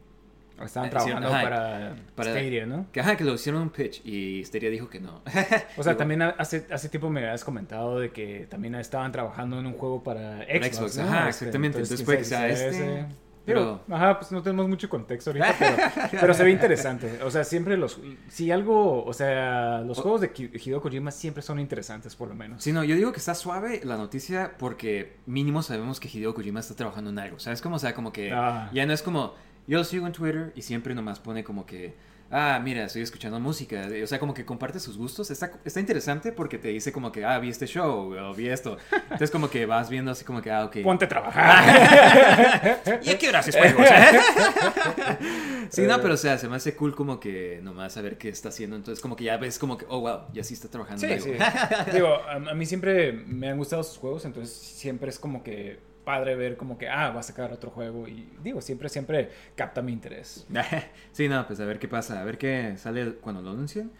Estaban 0.65 0.89
Eh, 0.89 0.91
trabajando 0.91 1.29
ajá, 1.29 1.43
para, 1.43 1.97
para- 2.15 2.31
Stadia, 2.33 2.67
¿no? 2.67 2.87
Que, 2.93 3.01
ajá, 3.01 3.17
que 3.17 3.25
lo 3.25 3.35
hicieron 3.35 3.63
un 3.63 3.71
pitch 3.71 4.05
y 4.05 4.45
Stadia 4.45 4.71
dijo 4.71 4.89
que 4.89 5.01
no. 5.01 5.23
O 5.77 5.83
sea, 5.83 5.93
Digo, 5.93 5.97
también 5.99 6.23
hace, 6.23 6.67
hace 6.71 6.89
tiempo 6.89 7.11
me 7.11 7.21
habías 7.25 7.45
comentado 7.45 7.99
de 8.01 8.11
que 8.11 8.47
también 8.51 8.75
estaban 8.75 9.13
trabajando 9.13 9.59
en 9.59 9.67
un 9.67 9.75
juego 9.75 10.03
para 10.03 10.39
Xbox. 10.45 10.77
Xbox, 10.77 10.97
¿no? 10.99 11.03
ajá, 11.05 11.29
Este, 11.29 11.45
exactamente. 11.47 11.79
Entonces 11.79 12.07
que 12.07 12.19
si 12.19 12.25
sea 12.25 12.49
ese. 12.49 12.69
este, 12.71 13.07
Pero, 13.47 13.83
pero- 13.87 13.97
ajá, 13.97 14.19
pues 14.19 14.31
no 14.31 14.43
tenemos 14.43 14.69
mucho 14.69 14.89
contexto 14.91 15.31
ahorita, 15.31 15.55
pero, 15.59 15.77
pero 16.21 16.35
se 16.35 16.45
ve 16.45 16.51
interesante. 16.51 17.23
O 17.23 17.31
sea, 17.31 17.45
siempre 17.45 17.77
los. 17.79 17.99
Si 18.29 18.51
algo. 18.51 19.05
O 19.05 19.13
sea, 19.15 19.81
los 19.81 19.99
juegos 20.01 20.21
de 20.21 20.31
Hideo 20.37 20.83
Kojima 20.83 21.11
siempre 21.11 21.43
son 21.43 21.59
interesantes, 21.59 22.15
por 22.15 22.29
lo 22.29 22.35
menos. 22.35 22.63
Sí, 22.63 22.73
no, 22.73 22.85
yo 22.85 22.95
digo 22.95 23.11
que 23.13 23.19
está 23.19 23.35
suave 23.35 23.81
la 23.85 23.97
noticia 23.97 24.53
porque 24.59 25.17
mínimo 25.27 25.63
sabemos 25.63 25.99
que 25.99 26.09
Hideo 26.09 26.35
Kojima 26.35 26.61
está 26.61 26.75
trabajando 26.75 27.09
en 27.09 27.19
algo. 27.19 27.39
¿Sabes 27.39 27.63
cómo? 27.63 27.77
O 27.77 27.79
sea, 27.79 27.95
como 27.95 28.13
que 28.13 28.33
Ah. 28.33 28.69
ya 28.75 28.85
no 28.85 28.93
es 28.93 29.01
como. 29.03 29.35
Yo 29.69 29.77
lo 29.77 29.85
sigo 29.85 30.07
en 30.07 30.13
Twitter 30.15 30.53
y 30.57 30.63
siempre 30.63 30.95
nomás 30.95 31.21
pone 31.21 31.45
como 31.45 31.67
que. 31.67 31.95
ah, 32.31 32.59
mira, 32.65 32.85
estoy 32.85 33.03
escuchando 33.03 33.39
música. 33.39 33.87
O 34.03 34.07
sea, 34.07 34.19
como 34.19 34.33
que 34.33 34.47
comparte 34.47 34.81
sus 34.81 34.97
gustos. 34.97 35.31
Está, 35.31 35.53
está 35.63 35.79
interesante 35.79 36.33
porque 36.33 36.57
te 36.57 36.69
dice 36.69 36.91
como 36.91 37.13
que, 37.13 37.23
ah, 37.23 37.39
vi 37.39 37.51
este 37.51 37.67
show 37.67 38.15
o 38.19 38.35
vi 38.35 38.49
esto. 38.49 38.79
Entonces 38.91 39.31
como 39.31 39.51
que 39.51 39.67
vas 39.67 39.91
viendo 39.91 40.11
así 40.11 40.25
como 40.25 40.41
que, 40.41 40.51
ah, 40.51 40.65
ok. 40.65 40.79
Ponte 40.83 41.05
a 41.05 41.09
trabajar. 41.09 42.81
¿Y 43.03 43.11
a 43.11 43.19
qué 43.19 43.29
hora 43.29 43.41
haces 43.41 43.55
juegos? 43.57 43.87
sí, 45.69 45.83
no, 45.83 46.01
pero 46.01 46.15
o 46.15 46.17
sea, 46.17 46.39
se 46.39 46.49
me 46.49 46.57
hace 46.57 46.75
cool 46.75 46.95
como 46.95 47.21
que 47.21 47.61
nomás 47.63 47.93
saber 47.93 48.17
qué 48.17 48.31
está 48.31 48.49
haciendo. 48.49 48.75
Entonces 48.75 49.03
como 49.03 49.17
que 49.17 49.25
ya 49.25 49.37
ves 49.37 49.59
como 49.59 49.77
que, 49.77 49.85
oh, 49.91 50.01
wow, 50.01 50.21
ya 50.33 50.43
sí 50.45 50.55
está 50.55 50.69
trabajando. 50.69 51.07
Sí. 51.07 51.33
Digo, 51.93 52.15
a, 52.27 52.37
a 52.37 52.55
mí 52.55 52.65
siempre 52.65 53.13
me 53.13 53.51
han 53.51 53.59
gustado 53.59 53.83
sus 53.83 53.99
juegos, 53.99 54.25
entonces 54.25 54.57
siempre 54.57 55.11
es 55.11 55.19
como 55.19 55.43
que 55.43 55.87
padre 56.09 56.37
ver 56.37 56.57
como 56.57 56.79
que, 56.79 56.89
ah, 56.89 57.11
va 57.11 57.21
a 57.21 57.23
sacar 57.23 57.53
otro 57.53 57.69
juego. 57.69 58.09
Y 58.09 58.27
digo, 58.43 58.63
siempre, 58.63 58.89
siempre 58.89 59.29
capta 59.55 59.83
mi 59.83 59.93
interés. 59.93 60.47
sí, 61.13 61.29
no, 61.29 61.47
pues 61.47 61.61
a 61.61 61.67
ver 61.67 61.79
qué 61.79 61.87
pasa, 61.87 62.19
a 62.19 62.25
ver 62.25 62.39
qué 62.39 62.79
sale 62.79 63.17
cuando 63.17 63.43
lo 63.43 63.51
anuncien. 63.51 63.91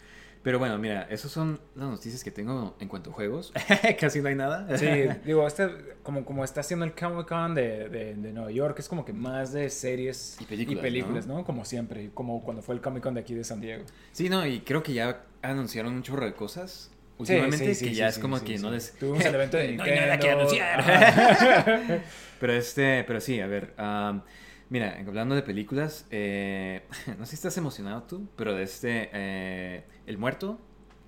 Pero 0.41 0.57
bueno, 0.57 0.79
mira, 0.79 1.03
esas 1.11 1.31
son 1.31 1.59
las 1.75 1.87
noticias 1.87 2.23
que 2.23 2.31
tengo 2.31 2.75
en 2.79 2.87
cuanto 2.87 3.11
a 3.11 3.13
juegos. 3.13 3.53
Casi 3.99 4.21
no 4.21 4.29
hay 4.29 4.33
nada. 4.33 4.75
Sí, 4.75 4.87
digo, 5.23 5.45
este, 5.45 5.69
como, 6.01 6.25
como 6.25 6.43
está 6.43 6.61
haciendo 6.61 6.83
el 6.83 6.95
Comic 6.95 7.27
Con 7.27 7.53
de, 7.53 7.89
de, 7.89 8.15
de 8.15 8.33
Nueva 8.33 8.49
York, 8.49 8.79
es 8.79 8.89
como 8.89 9.05
que 9.05 9.13
más 9.13 9.53
de 9.53 9.69
series 9.69 10.39
Y 10.41 10.75
películas, 10.77 11.27
¿no? 11.27 11.43
Como 11.43 11.63
siempre, 11.63 12.09
como 12.15 12.41
cuando 12.41 12.63
fue 12.63 12.73
el 12.73 12.81
Comic 12.81 13.03
Con 13.03 13.13
de 13.13 13.19
aquí 13.19 13.35
de 13.35 13.43
San 13.43 13.61
Diego. 13.61 13.83
Sí, 14.13 14.29
no, 14.29 14.47
y 14.47 14.61
creo 14.61 14.81
que 14.81 14.93
ya 14.93 15.25
anunciaron 15.43 15.93
un 15.93 16.01
chorro 16.01 16.25
de 16.25 16.33
cosas 16.33 16.89
últimamente 17.19 17.75
sí, 17.75 17.85
que 17.85 17.91
sí, 17.91 17.95
ya 17.95 18.11
sí, 18.11 18.17
es 18.17 18.21
como 18.21 18.43
que 18.43 18.57
no 18.57 18.71
les... 18.71 18.93
Tuvimos 18.99 19.23
el 19.23 19.35
evento 19.35 19.57
de 19.57 19.73
No 19.77 19.83
hay 19.83 19.91
nada 19.91 20.17
que 20.19 20.27
Nintendo. 20.27 20.39
anunciar. 20.39 22.01
Pero 22.39 22.53
este, 22.53 23.03
pero 23.03 23.19
sí, 23.19 23.41
a 23.41 23.47
ver, 23.47 23.73
am, 23.77 24.23
mira, 24.69 24.97
hablando 25.05 25.35
de 25.35 25.41
películas, 25.41 26.05
eh, 26.09 26.83
no 27.17 27.25
sé 27.25 27.31
si 27.31 27.35
estás 27.35 27.57
emocionado 27.57 28.03
tú, 28.03 28.29
pero 28.37 28.55
de 28.55 28.63
este, 28.63 29.09
eh, 29.11 29.83
El 30.07 30.17
Muerto, 30.17 30.57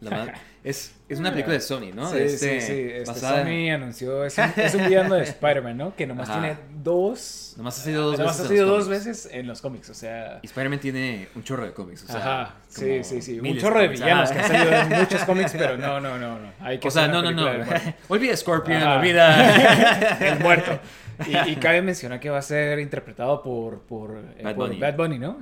la 0.02 0.10
ma- 0.12 0.34
es, 0.64 0.94
es 1.08 1.20
una 1.20 1.32
película 1.32 1.54
de 1.54 1.62
Sony, 1.62 1.92
¿no? 1.94 2.10
Sí, 2.12 2.18
De 2.18 2.30
sí, 2.30 2.36
este, 2.36 2.62
sí. 2.62 2.74
Este, 2.94 3.12
basada 3.12 3.42
en- 3.42 3.48
Sony 3.48 3.74
anunció, 3.76 4.26
es 4.26 4.38
un, 4.38 4.52
es 4.58 4.76
un 4.76 4.86
villano 4.88 5.16
de 5.16 5.24
Spider-Man, 5.24 5.78
¿no? 5.78 5.96
Que 5.96 6.06
nomás 6.08 6.30
Ajá. 6.30 6.40
tiene 6.42 6.58
dos... 6.84 7.54
Nomás 7.58 7.80
ha 7.80 7.84
sido 7.84 8.04
dos 8.12 8.20
nomás 8.20 8.38
veces 8.38 8.42
ha 8.42 8.44
en 8.54 8.58
sido 8.58 8.66
los 8.68 8.78
dos 8.78 8.86
cómics. 8.88 9.06
veces 9.06 9.30
en 9.34 9.48
los 9.48 9.62
cómics, 9.62 9.90
o 9.90 9.94
sea... 9.94 10.40
Y 10.42 10.48
Spider-Man 10.48 10.80
tiene 10.80 11.28
un 11.36 11.44
chorro 11.44 11.66
de 11.66 11.74
cómics, 11.74 12.04
o 12.04 12.08
sea, 12.08 12.18
Ajá, 12.18 12.56
sí, 12.68 13.04
sí, 13.04 13.22
sí. 13.22 13.40
Un 13.40 13.58
chorro 13.58 13.80
de 13.80 13.88
villanos 13.88 14.30
Ah. 14.30 14.34
que 14.34 14.40
han 14.40 14.48
salido 14.48 14.72
en 14.74 14.90
muchos 15.00 15.24
cómics, 15.24 15.52
pero 15.58 15.78
no, 15.78 16.00
no, 16.00 16.18
no, 16.18 16.40
no. 16.40 16.52
Hay 16.62 16.80
que 16.80 16.88
O 16.88 16.92
sea, 16.92 17.08
no, 17.08 17.22
no, 17.22 17.32
no. 17.32 17.46
Olvida 18.08 18.36
Scorpion, 18.36 18.82
Ajá. 18.82 18.98
olvida... 19.00 20.18
El 20.20 20.40
muerto. 20.40 20.80
Y, 21.28 21.52
y 21.52 21.56
cabe 21.58 21.84
mencionar 21.84 22.20
que 22.20 22.32
va 22.32 22.40
a 22.40 22.42
ser 22.42 22.80
interpretado 22.80 23.44
por, 23.44 23.82
por, 23.82 24.18
eh, 24.38 24.42
Bad 24.44 24.56
por 24.56 24.68
Bunny. 24.70 24.80
Bad 24.80 24.96
Bunny, 24.96 25.20
¿no? 25.20 25.38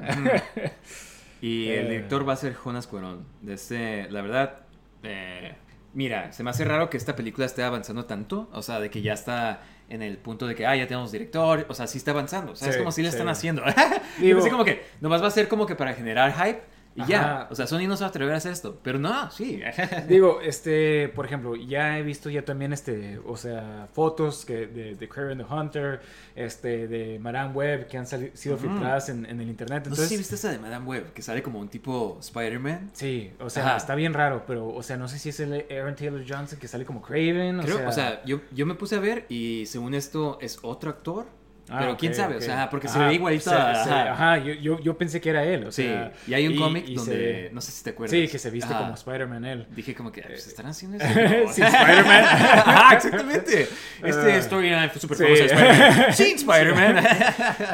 Y 1.41 1.69
el 1.69 1.85
Eh. 1.87 1.89
director 1.89 2.27
va 2.27 2.33
a 2.33 2.37
ser 2.37 2.53
Jonas 2.55 2.87
Cuarón. 2.87 3.25
De 3.41 3.53
este, 3.53 4.09
la 4.11 4.21
verdad, 4.21 4.57
eh, 5.03 5.55
mira, 5.93 6.31
se 6.31 6.43
me 6.43 6.49
hace 6.49 6.65
raro 6.65 6.89
que 6.89 6.97
esta 6.97 7.15
película 7.15 7.45
esté 7.45 7.63
avanzando 7.63 8.05
tanto. 8.05 8.49
O 8.53 8.61
sea, 8.61 8.79
de 8.79 8.89
que 8.89 9.01
ya 9.01 9.13
está 9.13 9.61
en 9.89 10.01
el 10.01 10.17
punto 10.17 10.45
de 10.47 10.53
que, 10.55 10.65
ah, 10.67 10.75
ya 10.75 10.85
tenemos 10.87 11.11
director. 11.11 11.65
O 11.69 11.73
sea, 11.73 11.87
sí 11.87 11.97
está 11.97 12.11
avanzando. 12.11 12.51
O 12.51 12.55
sea, 12.55 12.69
es 12.69 12.77
como 12.77 12.91
si 12.91 13.01
le 13.01 13.09
sí. 13.09 13.15
están 13.15 13.29
haciendo. 13.29 13.63
Digo- 14.19 14.37
pensé 14.39 14.51
como 14.51 14.65
que 14.65 14.83
nomás 15.01 15.23
va 15.23 15.27
a 15.27 15.31
ser 15.31 15.47
como 15.47 15.65
que 15.65 15.75
para 15.75 15.93
generar 15.93 16.31
hype 16.33 16.61
y 16.95 17.05
ya. 17.05 17.47
O 17.49 17.55
sea, 17.55 17.65
Sony 17.67 17.87
no 17.87 17.95
se 17.95 18.01
va 18.01 18.07
a 18.07 18.09
atrever 18.09 18.33
a 18.33 18.37
hacer 18.37 18.51
esto. 18.51 18.79
Pero 18.83 18.99
no, 18.99 19.31
sí. 19.31 19.61
Digo, 20.09 20.41
este, 20.41 21.07
por 21.09 21.25
ejemplo, 21.25 21.55
ya 21.55 21.97
he 21.97 22.03
visto 22.03 22.29
ya 22.29 22.43
también, 22.43 22.73
este, 22.73 23.19
o 23.25 23.37
sea, 23.37 23.87
fotos 23.93 24.43
que 24.45 24.67
de, 24.67 24.95
de 24.95 25.07
Kraven 25.09 25.37
the 25.37 25.43
Hunter, 25.45 26.01
este, 26.35 26.87
de 26.87 27.19
Madame 27.19 27.53
Web 27.53 27.87
que 27.87 27.97
han 27.97 28.05
sali- 28.05 28.31
sido 28.33 28.57
filtradas 28.57 29.09
en, 29.09 29.25
en 29.25 29.39
el 29.39 29.47
internet. 29.49 29.79
no 29.87 29.95
sé 29.95 30.01
Entonces, 30.01 30.09
si 30.09 30.17
viste 30.17 30.35
esa 30.35 30.51
de 30.51 30.59
Madame 30.59 30.85
Web, 30.85 31.13
que 31.13 31.21
sale 31.21 31.41
como 31.43 31.59
un 31.59 31.69
tipo 31.69 32.17
Spider-Man. 32.19 32.89
Sí, 32.93 33.31
o 33.39 33.49
sea, 33.49 33.65
Ajá. 33.67 33.77
está 33.77 33.95
bien 33.95 34.13
raro, 34.13 34.43
pero, 34.45 34.67
o 34.67 34.83
sea, 34.83 34.97
no 34.97 35.07
sé 35.07 35.19
si 35.19 35.29
es 35.29 35.39
el 35.39 35.65
Aaron 35.71 35.95
Taylor 35.95 36.23
Johnson 36.27 36.59
que 36.59 36.67
sale 36.67 36.85
como 36.85 37.01
Craven, 37.01 37.59
o 37.59 37.63
sea... 37.63 37.87
o 37.87 37.91
sea, 37.91 38.25
yo, 38.25 38.41
yo 38.51 38.65
me 38.65 38.75
puse 38.75 38.95
a 38.95 38.99
ver 38.99 39.25
y 39.29 39.65
según 39.67 39.93
esto 39.93 40.37
es 40.41 40.59
otro 40.63 40.89
actor. 40.89 41.27
Ah, 41.71 41.77
pero 41.79 41.97
quién 41.97 42.13
sabe, 42.15 42.35
o 42.37 42.41
sea, 42.41 42.69
porque 42.69 42.87
se 42.87 42.97
Ajá, 42.97 43.07
ve 43.07 43.13
igualito 43.13 43.49
se- 43.49 43.55
a- 43.55 43.83
se- 43.83 43.89
ajá. 43.91 44.11
ajá, 44.11 44.37
yo, 44.39 44.53
yo, 44.53 44.79
yo 44.79 44.97
pensé 44.97 45.21
que 45.21 45.29
era 45.29 45.43
él, 45.43 45.65
o 45.67 45.71
Sí, 45.71 45.83
sea... 45.83 46.11
y 46.27 46.33
hay 46.33 46.47
un 46.47 46.55
cómic 46.57 46.85
donde, 46.87 47.47
se- 47.47 47.53
no 47.53 47.61
sé 47.61 47.71
si 47.71 47.83
te 47.83 47.91
acuerdas. 47.91 48.11
Sí, 48.11 48.27
que 48.27 48.39
se 48.39 48.49
viste 48.49 48.73
Ajá. 48.73 48.83
como 48.83 48.93
Spider-Man 48.95 49.45
él. 49.45 49.67
Dije 49.75 49.93
como 49.93 50.11
que, 50.11 50.21
pues, 50.21 50.45
Eh, 50.47 50.49
¿estarán 50.49 50.71
haciendo 50.71 50.97
eso? 50.97 51.07
No. 51.45 51.53
Sí, 51.53 51.61
Spider-Man. 51.61 52.23
Ajá, 52.25 52.95
exactamente. 52.95 53.67
Este 54.03 54.33
Ah. 54.33 54.41
storyline 54.41 54.89
fue 54.89 55.01
súper 55.01 55.17
Sí. 55.17 55.23
famoso 55.23 55.43
de 55.43 55.49
Spider-Man. 55.49 56.13
Sin 56.13 56.35
Spider-Man. 56.35 57.05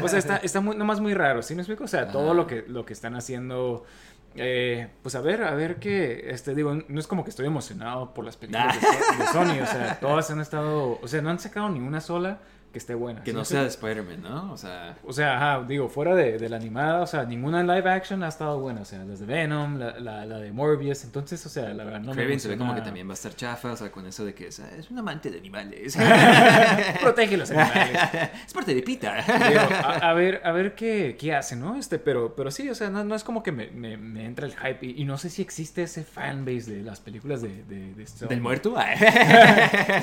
O 0.04 0.08
sea, 0.08 0.20
está, 0.20 0.38
está 0.38 0.60
muy, 0.62 0.76
nomás 0.76 1.00
muy 1.00 1.14
raro, 1.14 1.42
¿sí 1.42 1.56
me 1.56 1.62
explico? 1.62 1.84
O 1.86 1.88
sea, 1.88 2.08
todo 2.10 2.34
lo 2.34 2.48
que, 2.48 2.66
lo 2.68 2.86
que 2.86 2.94
están 2.94 3.16
haciendo... 3.16 3.86
eh, 4.38 4.90
pues 5.02 5.16
a 5.16 5.22
ver, 5.22 5.44
a 5.44 5.52
ver 5.56 5.78
qué, 5.78 6.26
este, 6.30 6.54
digo, 6.54 6.78
no 6.90 7.00
es 7.00 7.08
como 7.08 7.24
que 7.24 7.30
estoy 7.30 7.46
emocionado 7.46 8.14
por 8.14 8.26
las 8.26 8.36
películas 8.36 8.76
de, 8.82 8.88
de 9.24 9.28
Sony, 9.32 9.62
o 9.64 9.66
sea, 9.66 9.98
todas 10.02 10.30
han 10.30 10.42
estado, 10.42 11.00
o 11.02 11.08
sea, 11.08 11.22
no 11.22 11.30
han 11.30 11.40
sacado 11.40 11.70
ni 11.70 11.80
una 11.80 12.02
sola 12.02 12.40
que 12.76 12.80
esté 12.80 12.94
buena. 12.94 13.24
que 13.24 13.32
¿sí 13.32 13.34
no 13.34 13.40
me 13.40 13.46
sea 13.46 13.62
de? 13.62 13.70
Spider-Man, 13.70 14.22
¿no? 14.22 14.52
O 14.52 14.58
sea, 14.58 14.98
O 15.06 15.14
sea, 15.14 15.38
ajá, 15.38 15.66
digo, 15.66 15.88
fuera 15.88 16.14
de, 16.14 16.38
de 16.38 16.50
la 16.50 16.58
animada, 16.58 17.00
o 17.04 17.08
sea, 17.08 17.24
ninguna 17.24 17.64
live 17.64 17.90
action 17.90 18.22
ha 18.22 18.28
estado 18.28 18.60
buena. 18.60 18.82
O 18.82 18.86
sea, 18.86 19.06
las 19.06 19.20
de 19.22 19.26
Venom, 19.26 19.78
la, 19.80 19.98
la, 20.02 20.26
la 20.26 20.40
de 20.40 20.52
Morbius. 20.52 21.06
Entonces, 21.06 21.46
o 21.46 21.50
sea, 21.50 21.74
la 21.74 21.86
verdad 21.86 22.02
no 22.02 22.10
me 22.14 22.16
Craven 22.24 22.38
se 22.42 22.50
ve 22.50 22.58
como 22.58 22.76
que 22.76 22.82
también 22.82 23.08
va 23.08 23.12
a 23.12 23.14
estar 23.14 23.34
chafa, 23.34 23.72
o 23.72 23.78
sea, 23.78 23.90
con 23.94 24.06
eso 24.06 24.26
de 24.26 24.34
que 24.34 24.48
es, 24.48 24.60
es 24.60 24.92
un 24.92 25.00
amante 25.00 25.32
de 25.32 25.38
animales. 25.38 25.98
Protege 27.02 27.38
los 27.38 27.50
animales. 27.52 28.00
es 28.46 28.54
parte 28.54 28.76
de 28.76 28.82
Pita. 28.82 29.16
Digo, 29.48 29.62
a, 29.62 30.10
a 30.10 30.14
ver, 30.14 30.42
a 30.44 30.52
ver 30.52 30.76
qué, 30.76 31.16
qué 31.18 31.34
hace, 31.34 31.56
¿no? 31.56 31.78
Este, 31.78 31.98
pero, 31.98 32.36
pero 32.36 32.52
sí, 32.52 32.70
o 32.70 32.76
sea, 32.76 32.90
no, 32.90 33.06
no 33.06 33.16
es 33.16 33.24
como 33.24 33.42
que 33.42 33.54
me, 33.54 33.68
me, 33.72 33.96
me 33.96 34.26
entra 34.26 34.46
el 34.48 34.54
hype. 34.54 34.86
Y, 34.86 35.02
y 35.02 35.06
no 35.06 35.18
sé 35.18 35.30
si 35.30 35.42
existe 35.42 35.84
ese 35.84 36.04
fanbase 36.04 36.74
de 36.76 36.84
las 36.84 37.00
películas 37.00 37.42
de, 37.42 37.64
de. 37.64 37.86
¿Del 38.28 38.42
muerto? 38.42 38.76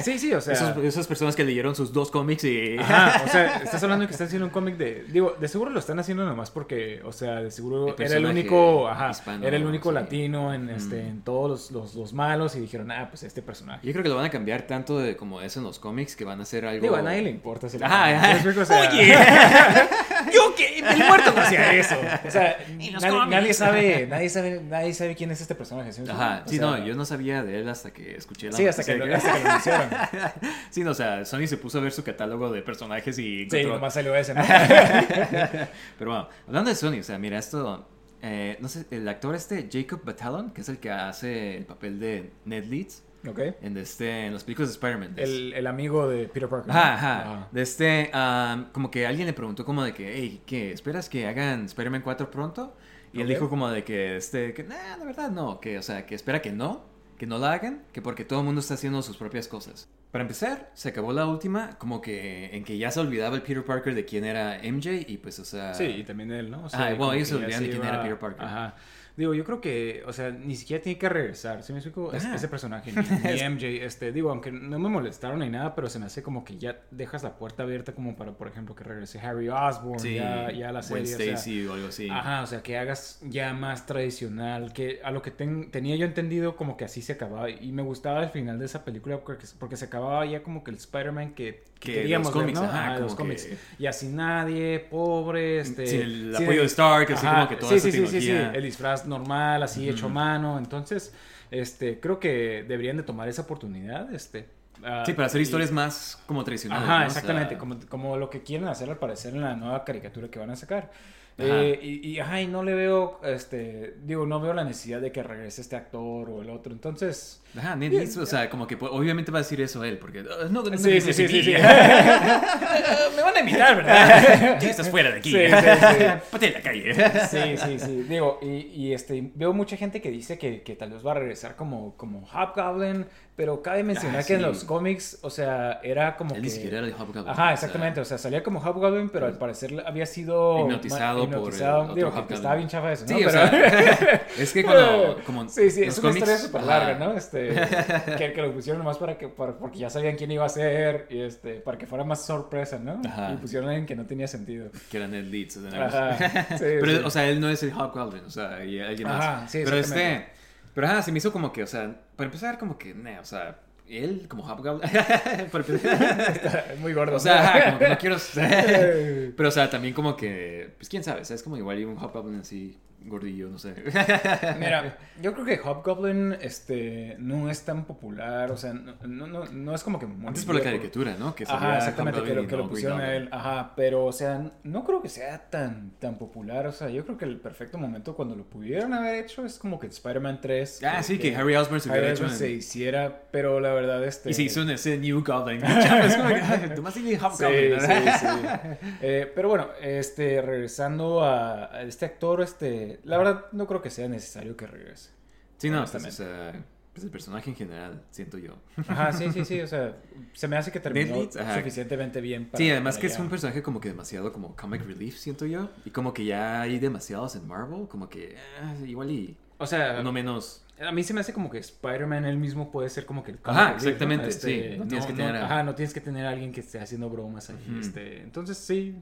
Sí, 0.03 0.19
sí, 0.19 0.33
o 0.33 0.41
sea. 0.41 0.55
Esos- 0.55 0.77
esas 0.79 1.07
personas 1.07 1.37
que 1.37 1.45
leyeron 1.45 1.75
sus 1.75 1.93
dos 1.93 2.11
cómics 2.11 2.45
y... 2.45 2.57
Ajá, 2.79 3.23
o 3.25 3.29
sea, 3.29 3.57
estás 3.63 3.83
hablando 3.83 4.03
de 4.03 4.07
que 4.09 4.13
están 4.13 4.27
haciendo 4.27 4.47
un 4.47 4.53
cómic 4.53 4.77
de. 4.77 5.05
Digo, 5.09 5.37
de 5.41 5.49
seguro 5.49 5.71
lo 5.71 5.79
están 5.79 5.99
haciendo 5.99 6.25
nomás 6.25 6.51
porque, 6.51 7.01
o 7.05 7.13
sea, 7.13 7.37
de 7.43 7.51
seguro 7.51 7.95
El 7.97 8.05
era 8.05 8.17
el 8.17 8.27
único. 8.27 8.89
Ajá, 8.89 9.11
hispano, 9.11 9.47
era 9.47 9.57
el 9.57 9.67
único 9.67 9.91
sí. 9.91 9.95
latino 9.95 10.53
en, 10.55 10.69
este, 10.71 11.03
Mm. 11.03 11.09
en 11.09 11.23
todos 11.23 11.51
los, 11.51 11.71
los, 11.71 11.95
los 11.95 12.13
malos 12.13 12.55
y 12.57 12.61
dijeron, 12.61 12.91
ah, 12.91 13.07
pues 13.11 13.23
este 13.23 13.43
personaje. 13.43 13.87
Yo 13.87 13.93
creo 13.93 14.03
que 14.03 14.09
lo 14.09 14.17
van 14.17 14.27
a 14.27 14.31
cambiar 14.31 14.63
tanto 14.63 14.99
de 14.99 15.17
como 15.17 15.41
es 15.41 15.57
en 15.57 15.63
los 15.65 15.79
cómics 15.79 16.17
que 16.17 16.25
van 16.25 16.41
a 16.41 16.43
hacer 16.45 16.65
algo... 16.67 16.83
Digo, 16.83 16.97
a 16.97 17.03
nadie 17.03 17.23
le 17.23 17.31
importa. 17.31 17.69
Si 17.69 17.83
Ajá, 17.83 18.17
ajá. 18.17 18.27
¿Me 18.29 18.33
explico? 18.35 18.61
O 18.61 18.65
sea, 18.65 18.81
Oye, 18.91 19.15
yo 20.35 20.55
que 20.55 20.79
el 20.79 20.99
muerto 21.07 21.33
no 21.35 21.43
hacía 21.43 21.73
eso. 21.75 21.97
O 22.27 22.31
sea, 22.31 22.57
nadie, 22.79 23.11
cómics. 23.11 23.31
nadie 23.31 23.55
sabe, 23.55 24.07
nadie 24.09 24.29
sabe, 24.29 24.61
nadie 24.63 24.95
sabe 24.95 25.15
quién 25.15 25.31
es 25.31 25.41
este 25.41 25.55
personaje. 25.55 25.93
¿sí? 25.93 26.03
Ajá, 26.09 26.43
O 26.47 26.49
sí, 26.49 26.57
sea, 26.59 26.67
no, 26.67 26.79
yo 26.85 26.95
no 26.95 27.05
sabía 27.05 27.43
de 27.43 27.61
él 27.61 27.69
hasta 27.69 27.93
que 27.93 28.17
escuché 28.17 28.51
la 28.51 28.57
Sí, 28.57 28.67
hasta 28.67 28.85
que, 28.85 28.95
de 28.97 29.15
hasta 29.15 29.33
que 29.33 29.41
lo 29.43 29.49
anunciaron. 29.51 29.89
Sí, 30.71 30.85
no, 30.85 30.91
o 30.93 30.95
sea, 30.95 31.25
Sony 31.25 31.47
se 31.47 31.57
puso 31.57 31.79
a 31.79 31.81
ver 31.81 31.93
su 31.93 32.03
catálogo 32.05 32.51
de 32.53 32.63
personajes 32.63 33.19
y 33.19 33.49
Sí, 33.51 33.65
nomás 33.65 33.95
salió 33.95 34.15
ese, 34.15 34.35
¿no? 34.35 34.43
Pero 35.99 36.11
bueno, 36.11 36.29
hablando 36.47 36.71
de 36.71 36.77
Sony, 36.77 37.01
o 37.01 37.03
sea, 37.03 37.19
mira 37.19 37.39
esto. 37.39 37.87
eh, 38.23 38.57
no 38.61 38.69
sé, 38.69 38.87
el 38.91 39.07
actor 39.09 39.35
este, 39.35 39.69
Jacob 39.73 40.03
Batalon, 40.05 40.51
que 40.53 40.61
es 40.61 40.69
el 40.69 40.79
que 40.79 40.91
hace 40.91 41.57
el 41.59 41.65
papel 41.67 41.99
de 41.99 42.31
Ned 42.45 42.65
Leeds 42.67 43.03
ok. 43.29 43.39
en, 43.63 43.77
este, 43.77 44.27
en 44.27 44.33
las 44.35 44.45
películas 44.45 44.69
de 44.71 44.75
Spider-Man. 44.75 45.15
El, 45.17 45.53
el 45.55 45.67
amigo 45.67 46.09
de 46.09 46.29
Peter 46.29 46.49
Parker. 46.49 46.71
Ajá, 46.71 46.95
ajá. 46.95 47.21
Ajá. 47.23 47.49
De 47.51 47.63
este, 47.63 48.11
am, 48.13 48.71
como 48.73 48.91
que 48.91 49.07
alguien 49.07 49.27
le 49.27 49.33
preguntó 49.33 49.65
como 49.65 49.83
de 49.85 49.93
que, 49.93 50.13
hey, 50.15 50.43
¿qué? 50.47 50.73
¿Esperas 50.73 51.09
que 51.09 51.27
hagan 51.27 51.65
Spider-Man 51.67 52.03
4 52.03 52.31
pronto? 52.31 52.77
Y 53.13 53.19
él 53.21 53.27
Ok. 53.27 53.31
dijo 53.31 53.49
como 53.51 53.69
de 53.69 53.85
que, 53.85 54.17
este, 54.17 54.55
que, 54.55 54.65
nah, 54.65 54.97
la 54.99 55.05
verdad 55.05 55.31
no, 55.31 55.61
que, 55.61 55.79
o 55.79 55.83
sea, 55.83 56.07
que 56.07 56.15
espera 56.15 56.41
que 56.41 56.51
no, 56.53 56.85
que 57.19 57.27
no 57.27 57.39
la 57.39 57.53
hagan, 57.53 57.85
que 57.93 58.01
porque 58.01 58.25
todo 58.25 58.39
el 58.41 58.47
mundo 58.47 58.61
está 58.61 58.75
haciendo 58.75 59.03
sus 59.03 59.17
propias 59.19 59.49
cosas. 59.49 59.89
Para 60.13 60.23
empezar, 60.23 60.71
se 60.75 60.91
acabó 60.91 61.13
la 61.13 61.27
última, 61.27 61.79
como 61.79 62.01
que 62.03 62.55
en 62.55 62.65
que 62.65 62.77
ya 62.79 62.91
se 62.91 63.01
olvidaba 63.01 63.35
el 63.35 63.43
Peter 63.43 63.65
Parker 63.65 63.95
de 63.95 64.05
quién 64.05 64.25
era 64.25 64.59
MJ 64.63 65.07
y 65.09 65.17
pues, 65.17 65.39
o 65.39 65.45
sea... 65.45 65.73
Sí, 65.75 65.85
y 65.85 66.05
también 66.05 66.31
él, 66.31 66.51
¿no? 66.51 66.67
O 66.67 66.69
Ah, 66.75 66.93
bueno, 66.97 67.15
ellos 67.15 67.29
se 67.29 67.35
ya 67.39 67.41
olvidan 67.45 67.63
de 67.63 67.69
quién 67.71 67.81
iba- 67.83 67.89
era 67.89 68.03
Peter 68.03 68.19
Parker. 68.19 68.45
Ajá. 68.45 68.75
Digo, 69.17 69.35
yo 69.35 69.45
creo 69.45 69.61
que, 69.61 70.03
o 70.07 70.13
sea, 70.13 70.31
ni 70.31 70.57
siquiera 70.57 70.83
tiene 70.83 70.99
que 70.99 71.09
regresar, 71.09 71.63
¿sí 71.63 71.73
me 71.73 71.81
explico? 71.81 72.13
Es- 72.13 72.25
Ajá. 72.25 72.35
ese 72.37 72.49
personaje, 72.49 72.93
ni, 72.93 72.97
MJ, 73.51 73.85
este, 73.85 74.11
digo, 74.13 74.31
aunque 74.31 74.51
no 74.51 74.79
me 74.79 74.89
molestaron 74.89 75.41
ni 75.41 75.51
nada, 75.51 75.75
pero 75.75 75.89
se 75.91 75.99
me 75.99 76.07
hace 76.07 76.23
como 76.23 76.45
que 76.45 76.57
ya 76.59 76.81
dejas 76.91 77.23
la 77.23 77.37
puerta 77.37 77.63
abierta 77.63 77.93
como 77.95 78.17
para, 78.17 78.33
por 78.33 78.49
ejemplo, 78.49 78.75
que 78.75 78.85
regrese 78.85 79.21
Harry 79.21 79.49
Osborn, 79.51 80.01
Sí, 80.01 80.15
ya, 80.15 80.51
ya 80.51 80.71
a 80.71 80.73
la 80.73 80.83
serie, 80.83 81.15
o 81.15 81.19
sea, 81.19 81.35
Stacy 81.35 81.67
o 81.67 81.75
algo 81.75 81.89
así. 81.89 82.09
Ajá, 82.09 82.43
o 82.43 82.47
sea, 82.47 82.63
que 82.63 82.79
hagas 82.79 83.21
ya 83.29 83.53
más 83.53 83.85
tradicional, 83.87 84.73
que 84.73 85.01
a 85.05 85.11
lo 85.11 85.23
que 85.23 85.31
ten- 85.31 85.71
tenía 85.71 85.97
yo 85.97 86.07
entendido 86.07 86.57
como 86.57 86.77
que 86.77 86.85
así 86.85 87.03
se 87.03 87.13
acababa 87.13 87.51
y 87.51 87.73
me 87.73 87.83
gustaba 87.83 88.23
el 88.23 88.31
final 88.31 88.59
de 88.59 88.65
esa 88.67 88.85
película 88.85 89.21
porque, 89.21 89.47
porque 89.59 89.77
se 89.77 89.85
acababa 89.87 90.25
ya 90.27 90.43
como 90.43 90.65
que 90.65 90.71
el 90.71 90.77
Spider-Man 90.79 91.35
que, 91.35 91.65
que 91.85 91.93
queríamos 91.93 92.29
los 92.29 92.35
ver, 92.35 92.53
cómics, 92.53 92.61
¿no? 92.61 92.65
ajá, 92.65 92.99
los 92.99 93.15
cómics. 93.15 93.49
Y 93.79 93.87
así 93.87 94.09
nadie, 94.09 94.79
pobre, 94.81 95.61
este... 95.61 95.87
Sin 95.87 96.01
el 96.01 96.35
sin 96.35 96.45
apoyo 96.45 96.61
de 96.61 96.67
Stark, 96.67 97.13
así 97.13 97.27
Ajá, 97.27 97.35
como 97.35 97.49
que 97.49 97.57
toda 97.57 97.71
sí, 97.71 97.75
esa 97.77 97.89
sí, 97.91 97.93
sí, 97.93 98.07
sí, 98.07 98.21
sí, 98.23 98.27
tecnología. 98.27 98.51
el 98.53 98.63
disfraz 98.63 99.07
normal, 99.07 99.63
así 99.63 99.89
hecho 99.89 100.07
a 100.07 100.09
mano, 100.11 100.59
entonces, 100.59 101.15
este, 101.51 102.01
creo 102.01 102.19
que 102.21 102.65
deberían 102.69 102.97
de 102.97 103.03
tomar 103.03 103.29
esa 103.29 103.43
oportunidad, 103.43 104.13
este... 104.15 104.49
ah, 104.85 105.03
Sí, 105.05 105.13
para 105.15 105.27
hacer 105.27 105.41
y- 105.41 105.43
historias 105.43 105.71
más 105.73 106.23
como 106.27 106.45
tradicionales. 106.45 106.85
Ajá, 106.85 106.99
¿no? 106.99 107.05
O 107.05 107.07
exactamente, 107.07 107.51
sea, 107.51 107.59
como, 107.59 107.79
como 107.89 108.17
lo 108.17 108.31
que 108.31 108.43
quieren 108.43 108.69
hacer 108.69 108.89
al 108.91 108.99
parecer 108.99 109.35
en 109.35 109.43
la 109.43 109.55
nueva 109.57 109.85
caricatura 109.85 110.29
que 110.29 110.39
van 110.39 110.51
a 110.51 110.57
sacar. 110.57 110.91
Eh, 111.39 111.79
y, 111.83 112.09
y, 112.11 112.21
ajá, 112.21 112.41
y 112.41 112.47
no 112.47 112.63
le 112.63 112.75
veo, 112.75 113.21
este, 113.25 113.97
digo, 114.05 114.27
no 114.27 114.41
veo 114.41 114.53
la 114.53 114.65
necesidad 114.65 115.01
de 115.01 115.13
que 115.13 115.23
regrese 115.23 115.63
este 115.63 115.77
actor 115.77 116.29
o 116.29 116.43
el 116.43 116.51
otro. 116.51 116.73
Entonces, 116.73 117.43
Ajá, 117.57 117.77
Ned 117.77 117.93
Leeds, 117.93 118.17
o 118.17 118.25
sea, 118.25 118.49
como 118.49 118.67
que 118.67 118.79
pues, 118.79 118.91
obviamente 118.95 119.31
va 119.31 119.39
a 119.39 119.43
decir 119.43 119.61
eso 119.61 119.85
él, 119.85 119.99
porque 119.99 120.21
"Ah, 120.21 120.47
no, 120.51 120.63
no, 120.63 120.79
Sí, 120.79 121.01
sí, 121.01 121.13
sí, 121.13 121.13
sí, 121.13 121.25
aquí". 121.25 121.43
sí. 121.43 121.53
Me 123.17 123.23
van 123.23 123.37
a 123.37 123.41
invitar, 123.41 123.77
¿verdad? 123.77 124.63
Estás 124.63 124.89
fuera 124.89 125.11
de 125.11 125.19
aquí. 125.19 125.31
Sí, 125.31 125.39
sí, 125.39 125.99
sí. 125.99 126.05
Ponte 126.31 126.47
en 126.47 126.53
la 126.55 126.61
calle. 126.63 126.95
Sí, 127.29 127.57
sí, 127.59 127.79
sí. 127.79 128.03
Digo, 128.09 128.39
y, 128.43 128.47
y, 128.75 128.95
este, 128.95 129.31
veo 129.35 129.53
mucha 129.53 129.77
gente 129.77 130.01
que 130.01 130.11
dice 130.11 130.39
que, 130.39 130.63
que 130.63 130.77
tal 130.77 130.93
vez 130.93 131.07
va 131.07 131.11
a 131.13 131.15
regresar 131.15 131.55
como, 131.57 131.95
como 131.97 132.27
Hobgoblin, 132.27 133.07
pero 133.43 133.61
cabe 133.61 133.83
mencionar 133.83 134.21
Ah, 134.21 134.25
que 134.25 134.35
en 134.35 134.43
los 134.43 134.63
cómics, 134.63 135.19
o 135.23 135.29
sea, 135.29 135.81
era 135.83 136.17
como 136.17 136.31
Él 136.33 136.43
que... 136.43 136.47
ni 136.47 136.51
siquiera 136.51 136.79
era 136.79 136.87
de 136.87 136.93
Hobgoblin. 136.93 137.29
Ajá, 137.29 137.53
exactamente. 137.55 138.01
O 138.01 138.05
sea, 138.05 138.17
salía 138.17 138.41
como 138.45 138.61
Hobgoblin, 138.61 139.09
pero 139.11 139.27
al 139.27 139.37
parecer 139.37 139.83
había 139.85 140.07
sido... 140.07 140.61
Hipnotizado 140.61 141.19
por 141.25 141.29
el 141.29 141.35
hipnotizado. 141.41 141.83
otro 141.83 141.95
Digo, 141.97 142.27
que 142.29 142.35
estaba 142.35 142.55
bien 142.55 142.69
chafa 142.69 142.93
eso, 142.93 143.05
¿no? 143.09 143.09
Sí, 143.09 143.25
o 143.25 143.29
Pero- 143.29 143.31
sea, 143.49 144.23
es 144.39 144.53
que 144.53 144.63
cuando, 144.63 145.17
como 145.27 145.49
sí, 145.49 145.71
sí, 145.73 145.87
los 145.87 145.99
es 145.99 145.99
una 145.99 146.11
cómics- 146.11 146.19
historia 146.19 146.39
súper 146.39 146.63
larga, 146.63 146.99
¿no? 147.01 147.15
Este, 147.15 147.49
que, 148.17 148.33
que 148.33 148.43
lo 148.43 148.53
pusieron 148.53 148.79
nomás 148.79 148.99
para 148.99 149.19
que, 149.19 149.27
para- 149.27 149.59
porque 149.59 149.79
ya 149.81 149.91
sabían 149.91 150.15
quién 150.15 150.31
iba 150.31 150.45
a 150.45 150.49
ser, 150.49 151.09
y 151.11 151.21
este, 151.21 151.55
para 151.55 151.77
que 151.79 151.87
fuera 151.89 152.05
más 152.05 152.25
sorpresa, 152.25 152.79
¿no? 152.79 153.01
Ajá. 153.05 153.33
Y 153.33 153.39
pusieron 153.39 153.67
a 153.69 153.73
alguien 153.73 153.87
que 153.87 153.97
no 153.97 154.07
tenía 154.07 154.29
sentido. 154.29 154.71
Que 154.89 154.99
era 154.99 155.09
Ned 155.09 155.25
Leeds. 155.25 155.57
o 155.57 155.69
sea, 155.69 155.87
Ajá, 155.87 156.47
sí, 156.59 156.65
pero, 156.81 157.05
o 157.05 157.11
sea, 157.11 157.27
él 157.29 157.41
no 157.41 157.49
es 157.49 157.61
el 157.65 157.73
Hobgoblin, 157.73 158.25
o 158.25 158.31
sea, 158.31 158.65
y 158.65 158.79
alguien 158.79 159.09
más. 159.09 159.19
Ajá, 159.25 159.49
sí, 159.49 159.63
pero 159.65 159.79
este, 159.79 160.27
pero 160.75 160.87
ajá, 160.87 161.03
se 161.03 161.13
me 161.13 161.19
hizo 161.19 161.33
como 161.33 161.53
que, 161.53 161.63
o 161.63 161.67
sea, 161.67 161.95
para 162.17 162.27
empezar, 162.27 162.59
como 162.59 162.79
que, 162.79 162.95
nah, 162.95 163.21
o 163.21 163.25
sea, 163.25 163.59
él 163.89 164.27
como 164.29 164.43
Hobgoblin. 164.45 164.89
muy 166.81 166.95
gordo. 166.95 167.17
o 167.17 167.21
sea, 167.21 167.49
ajá, 167.49 167.65
como 167.67 167.79
que 167.79 167.89
no 167.89 167.99
quiero. 167.99 168.17
pero, 169.37 169.49
o 169.49 169.53
sea, 169.53 169.69
también 169.69 169.95
como 169.95 170.17
que, 170.17 170.75
pues 170.79 170.89
quién 170.89 171.05
sabe, 171.05 171.23
o 171.23 171.25
sea, 171.25 171.37
es 171.37 171.43
como 171.43 171.57
igual 171.57 171.79
y 171.79 171.85
un 171.85 171.99
Hobgoblin 171.99 172.41
así, 172.41 172.79
gordillo, 173.07 173.49
no 173.49 173.59
sé. 173.59 173.75
Mira, 174.59 174.99
yo 175.21 175.33
creo 175.33 175.45
que 175.45 175.59
Hobgoblin 175.59 176.37
este, 176.41 177.17
no 177.19 177.51
es 177.51 177.65
tan 177.65 177.85
popular, 177.85 178.51
o 178.51 178.57
sea, 178.57 178.73
no, 178.73 179.27
no, 179.27 179.47
no, 179.47 179.75
es 179.75 179.83
como 179.83 179.99
que... 179.99 180.07
Antes 180.07 180.45
por 180.45 180.55
la 180.55 180.63
caricatura, 180.63 181.17
¿no? 181.19 181.35
Que 181.35 181.45
Ajá, 181.45 181.79
exactamente, 181.79 182.21
que 182.23 182.31
Hobgoblin 182.31 182.45
lo, 182.45 182.49
que 182.49 182.57
lo 182.57 182.69
pusieron 182.69 183.01
a 183.01 183.15
él. 183.15 183.29
Ajá, 183.31 183.73
pero, 183.77 184.05
o 184.05 184.13
sea, 184.13 184.51
no 184.63 184.85
creo 184.85 185.03
que 185.03 185.09
sea 185.09 185.51
tan, 185.51 185.93
tan 185.99 186.17
popular. 186.17 186.67
O 186.67 186.73
sea, 186.73 186.89
yo 186.89 187.05
creo 187.05 187.19
que 187.19 187.25
el 187.25 187.39
perfecto 187.39 187.79
momento 187.79 188.15
cuando 188.15 188.37
lo 188.37 188.45
pudieron 188.45 188.93
haber 188.93 189.25
hecho 189.25 189.45
es 189.45 189.59
como 189.59 189.79
que 189.79 189.87
Spider-Man 189.87 190.41
3. 190.41 190.83
Ah, 190.85 191.03
sí, 191.03 191.19
que 191.19 191.35
Harry 191.37 191.55
Osborn 191.55 191.81
se 191.81 191.91
Harry 191.91 192.01
hubiera 192.01 192.15
hecho 192.15 192.29
se 192.29 192.51
hiciera, 192.51 193.23
pero 193.31 193.61
la 193.61 193.73
verdad, 193.73 194.05
este... 194.05 194.31
Y 194.31 194.35
se 194.35 194.43
hizo 194.43 194.63
en 194.63 194.71
ese 194.71 194.99
New 194.99 195.23
Goblin. 195.25 195.63
es 195.65 196.17
como 196.17 196.29
que, 196.29 196.41
ay, 196.41 196.73
Tomás 196.75 196.97
y 196.97 197.03
Sí, 197.03 197.17
Hobgoblin. 197.17 197.81
sí, 197.81 197.87
sí. 198.21 198.27
Eh, 199.03 199.31
pero 199.35 199.49
bueno, 199.49 199.69
este, 199.81 200.41
regresando 200.43 201.23
a, 201.23 201.75
a 201.75 201.83
este 201.83 202.07
actor, 202.07 202.41
este, 202.43 202.92
la 203.05 203.19
verdad 203.19 203.47
no 203.53 203.67
creo 203.67 203.83
que 203.83 203.91
sea 203.91 204.09
necesario 204.09 204.57
que 204.57 204.67
regrese. 204.67 205.11
Sí, 205.59 205.71
no, 205.71 205.85
pues, 205.85 205.95
o 205.95 206.11
sea, 206.11 206.65
pues 206.93 207.05
el 207.05 207.11
personaje 207.11 207.49
en 207.51 207.57
general, 207.57 208.03
siento 208.11 208.37
yo. 208.39 208.57
Ajá, 208.89 209.13
sí, 209.13 209.31
sí, 209.33 209.45
sí, 209.45 209.61
o 209.61 209.67
sea, 209.67 209.97
se 210.35 210.49
me 210.49 210.57
hace 210.57 210.73
que 210.73 210.81
terminó 210.81 211.15
Leeds, 211.15 211.37
ajá. 211.37 211.59
suficientemente 211.59 212.21
bien 212.21 212.47
para... 212.47 212.59
Sí, 212.59 212.71
además 212.71 212.97
para 212.97 213.01
que 213.01 213.07
es 213.07 213.17
ya. 213.17 213.23
un 213.23 213.29
personaje 213.31 213.63
como 213.63 213.81
que 213.81 213.89
demasiado 213.89 214.33
como 214.33 214.57
comic 214.57 214.85
relief, 214.85 215.17
siento 215.17 215.47
yo. 215.47 215.71
Y 215.85 215.91
como 215.91 216.13
que 216.13 216.25
ya 216.25 216.61
hay 216.63 216.79
demasiados 216.79 217.37
en 217.37 217.47
Marvel, 217.47 217.87
como 217.89 218.09
que 218.09 218.35
eh, 218.37 218.87
igual 218.87 219.11
y 219.11 219.37
O 219.59 219.67
sea, 219.67 219.99
uno 220.01 220.13
menos. 220.13 220.65
a 220.81 220.91
mí 220.93 221.03
se 221.05 221.15
me 221.15 221.21
hace 221.21 221.33
como 221.33 221.49
que 221.49 221.59
Spider-Man 221.59 222.25
él 222.25 222.37
mismo 222.39 222.71
puede 222.73 222.91
ser 222.91 223.07
como 223.07 223.23
que 223.23 223.31
el 223.33 223.39
Ajá, 223.45 223.75
comic 223.77 223.83
relief, 223.85 223.85
¿no? 223.85 224.25
exactamente, 224.25 224.33
sí, 224.33 224.75
no 224.79 224.87
tienes 224.87 225.07
que 225.07 225.13
tener 225.13 225.37
a- 225.37 225.45
Ajá, 225.47 225.63
no 225.63 225.75
tienes 225.75 225.95
que 225.95 226.01
tener 226.01 226.27
a 226.27 226.31
alguien 226.31 226.53
que 226.53 226.61
esté 226.61 226.81
haciendo 226.81 227.09
bromas 227.09 227.49
ahí, 227.51 227.57
Ujú. 227.71 227.79
este, 227.79 228.21
entonces 228.23 228.59
sí, 228.59 228.97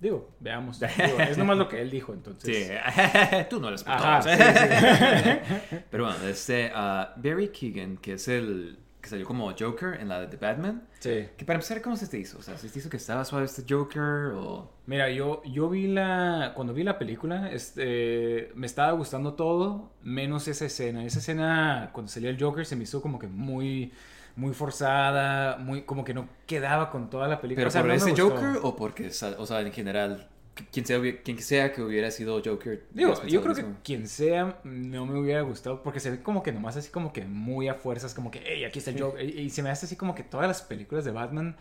digo, 0.00 0.30
veamos. 0.40 0.80
Digo, 0.80 1.18
es 1.20 1.38
nomás 1.38 1.58
lo 1.58 1.68
que 1.68 1.80
él 1.80 1.90
dijo, 1.90 2.12
entonces... 2.12 2.68
Sí, 2.68 2.72
tú 3.50 3.60
no 3.60 3.70
lo 3.70 3.76
Ajá, 3.86 4.18
escuchabas. 4.18 4.24
sí, 4.24 5.28
sí. 5.70 5.76
Pero 5.90 6.04
bueno, 6.04 6.28
este 6.28 6.70
ah, 6.74 7.14
Barry 7.16 7.48
Keegan, 7.48 7.96
que 7.98 8.14
es 8.14 8.28
el 8.28 8.78
que 9.06 9.10
salió 9.10 9.24
como 9.24 9.54
Joker 9.56 10.00
en 10.00 10.08
la 10.08 10.20
de 10.20 10.26
The 10.26 10.36
Batman. 10.36 10.82
Sí. 10.98 11.28
Que 11.36 11.44
para 11.44 11.58
empezar, 11.58 11.80
¿cómo 11.80 11.96
se 11.96 12.08
te 12.08 12.18
hizo? 12.18 12.38
O 12.38 12.42
sea, 12.42 12.58
¿se 12.58 12.68
te 12.68 12.80
hizo 12.80 12.90
que 12.90 12.96
estaba 12.96 13.24
suave 13.24 13.44
este 13.44 13.62
Joker 13.68 14.32
o...? 14.34 14.72
Mira, 14.86 15.08
yo, 15.10 15.42
yo 15.44 15.68
vi 15.68 15.86
la. 15.86 16.52
Cuando 16.56 16.74
vi 16.74 16.82
la 16.82 16.98
película, 16.98 17.52
este, 17.52 18.50
me 18.54 18.66
estaba 18.66 18.92
gustando 18.92 19.34
todo, 19.34 19.92
menos 20.02 20.48
esa 20.48 20.66
escena. 20.66 21.04
Esa 21.04 21.20
escena, 21.20 21.90
cuando 21.92 22.10
salía 22.10 22.30
el 22.30 22.40
Joker, 22.40 22.66
se 22.66 22.74
me 22.74 22.82
hizo 22.82 23.00
como 23.00 23.18
que 23.18 23.28
muy. 23.28 23.92
Muy 24.36 24.52
forzada, 24.52 25.56
muy 25.56 25.82
como 25.82 26.04
que 26.04 26.14
no 26.14 26.28
quedaba 26.46 26.90
con 26.90 27.10
toda 27.10 27.26
la 27.26 27.40
película. 27.40 27.62
¿Pero 27.62 27.68
O 27.68 27.72
sea, 27.72 27.82
por 27.82 27.88
no 27.88 27.94
ese. 27.94 28.20
Joker 28.20 28.60
o 28.62 28.76
porque, 28.76 29.08
o 29.08 29.46
sea, 29.46 29.60
en 29.60 29.72
general, 29.72 30.28
quien 30.70 30.86
sea, 30.86 31.00
quien 31.22 31.38
sea 31.38 31.72
que 31.72 31.82
hubiera 31.82 32.10
sido 32.10 32.40
Joker? 32.44 32.86
Digo, 32.90 33.22
yo 33.26 33.42
creo 33.42 33.54
que 33.54 33.64
quien 33.82 34.08
sea 34.08 34.58
no 34.64 35.06
me 35.06 35.18
hubiera 35.18 35.42
gustado 35.42 35.82
porque 35.82 36.00
se 36.00 36.10
ve 36.10 36.22
como 36.22 36.42
que 36.42 36.52
nomás 36.52 36.76
así 36.76 36.90
como 36.90 37.12
que 37.12 37.24
muy 37.24 37.68
a 37.68 37.74
fuerzas, 37.74 38.14
como 38.14 38.30
que, 38.30 38.42
hey, 38.44 38.64
aquí 38.64 38.78
está 38.78 38.90
el 38.90 39.00
Joker. 39.00 39.24
Y, 39.24 39.40
y 39.40 39.50
se 39.50 39.62
me 39.62 39.70
hace 39.70 39.86
así 39.86 39.96
como 39.96 40.14
que 40.14 40.22
todas 40.22 40.46
las 40.46 40.62
películas 40.62 41.04
de 41.04 41.10
Batman, 41.10 41.56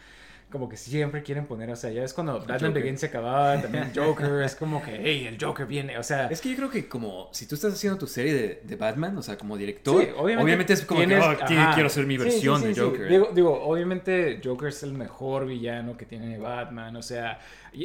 como 0.55 0.69
que 0.69 0.77
siempre 0.77 1.21
quieren 1.21 1.45
poner, 1.45 1.69
o 1.69 1.75
sea, 1.75 1.89
ya 1.91 2.03
es 2.03 2.13
cuando 2.13 2.39
Batman. 2.39 2.73
Begins 2.73 3.01
se 3.01 3.07
acababa, 3.07 3.61
también 3.61 3.91
Joker, 3.95 4.41
es 4.41 4.55
como 4.55 4.81
que, 4.81 4.97
hey, 5.03 5.27
el 5.27 5.37
Joker 5.43 5.65
viene, 5.65 5.97
o 5.97 6.03
sea. 6.03 6.27
Es 6.27 6.39
que 6.39 6.49
yo 6.49 6.55
creo 6.55 6.69
que 6.69 6.87
como 6.87 7.27
si 7.33 7.45
tú 7.45 7.55
estás 7.55 7.73
haciendo 7.73 7.99
tu 7.99 8.07
serie 8.07 8.33
de, 8.33 8.61
de 8.63 8.75
Batman, 8.77 9.17
o 9.17 9.21
sea, 9.21 9.37
como 9.37 9.57
director, 9.57 10.01
Sí, 10.01 10.09
obviamente, 10.15 10.71
es 10.73 10.85
como 10.85 11.01
tienes- 11.01 11.23
que 11.37 11.43
"Oh, 11.57 11.71
quiero 11.73 11.87
hacer 11.87 12.05
mi 12.05 12.17
versión 12.17 12.61
sí, 12.61 12.67
sí, 12.73 12.73
de. 12.73 12.81
Joker. 12.85 13.07
Digo, 13.09 13.29
digo, 13.33 13.61
obviamente 13.65 14.39
Joker 14.43 14.69
es 14.69 14.81
el 14.83 14.93
mejor 14.93 15.45
villano 15.45 15.97
que 15.97 16.05
tiene 16.05 16.37
Batman, 16.37 16.95
o 16.95 17.01
sea, 17.01 17.39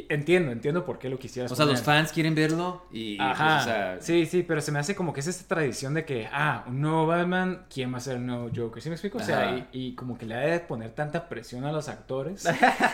entiendo, 0.09 0.51
entiendo 0.51 0.85
por 0.85 0.97
qué 0.99 1.09
lo 1.09 1.19
quisieras 1.19 1.51
o 1.51 1.55
sea, 1.55 1.65
los 1.65 1.81
fans 1.81 2.11
quieren 2.11 2.33
verlo 2.35 2.85
y, 2.91 3.17
pues, 3.17 3.29
Ajá, 3.29 3.59
o 3.59 3.63
sea, 3.63 3.97
sí, 4.01 4.25
sí, 4.25 4.43
pero 4.43 4.61
se 4.61 4.71
me 4.71 4.79
hace 4.79 4.95
como 4.95 5.13
que 5.13 5.19
es 5.19 5.27
esta 5.27 5.47
tradición 5.55 5.93
de 5.93 6.05
que, 6.05 6.27
ah, 6.31 6.63
un 6.67 6.81
nuevo 6.81 7.05
Batman, 7.07 7.65
¿quién 7.73 7.93
va 7.93 7.97
a 7.97 8.01
ser 8.01 8.17
el 8.17 8.25
nuevo 8.25 8.49
Joker? 8.55 8.81
¿Sí 8.81 8.89
me 8.89 8.95
explico? 8.95 9.17
O 9.17 9.21
sea, 9.21 9.67
y, 9.71 9.87
y 9.89 9.95
como 9.95 10.17
que 10.17 10.25
le 10.25 10.35
ha 10.35 10.39
de 10.39 10.59
poner 10.61 10.91
tanta 10.91 11.27
presión 11.29 11.65
a 11.65 11.71
los 11.71 11.89
actores, 11.89 12.45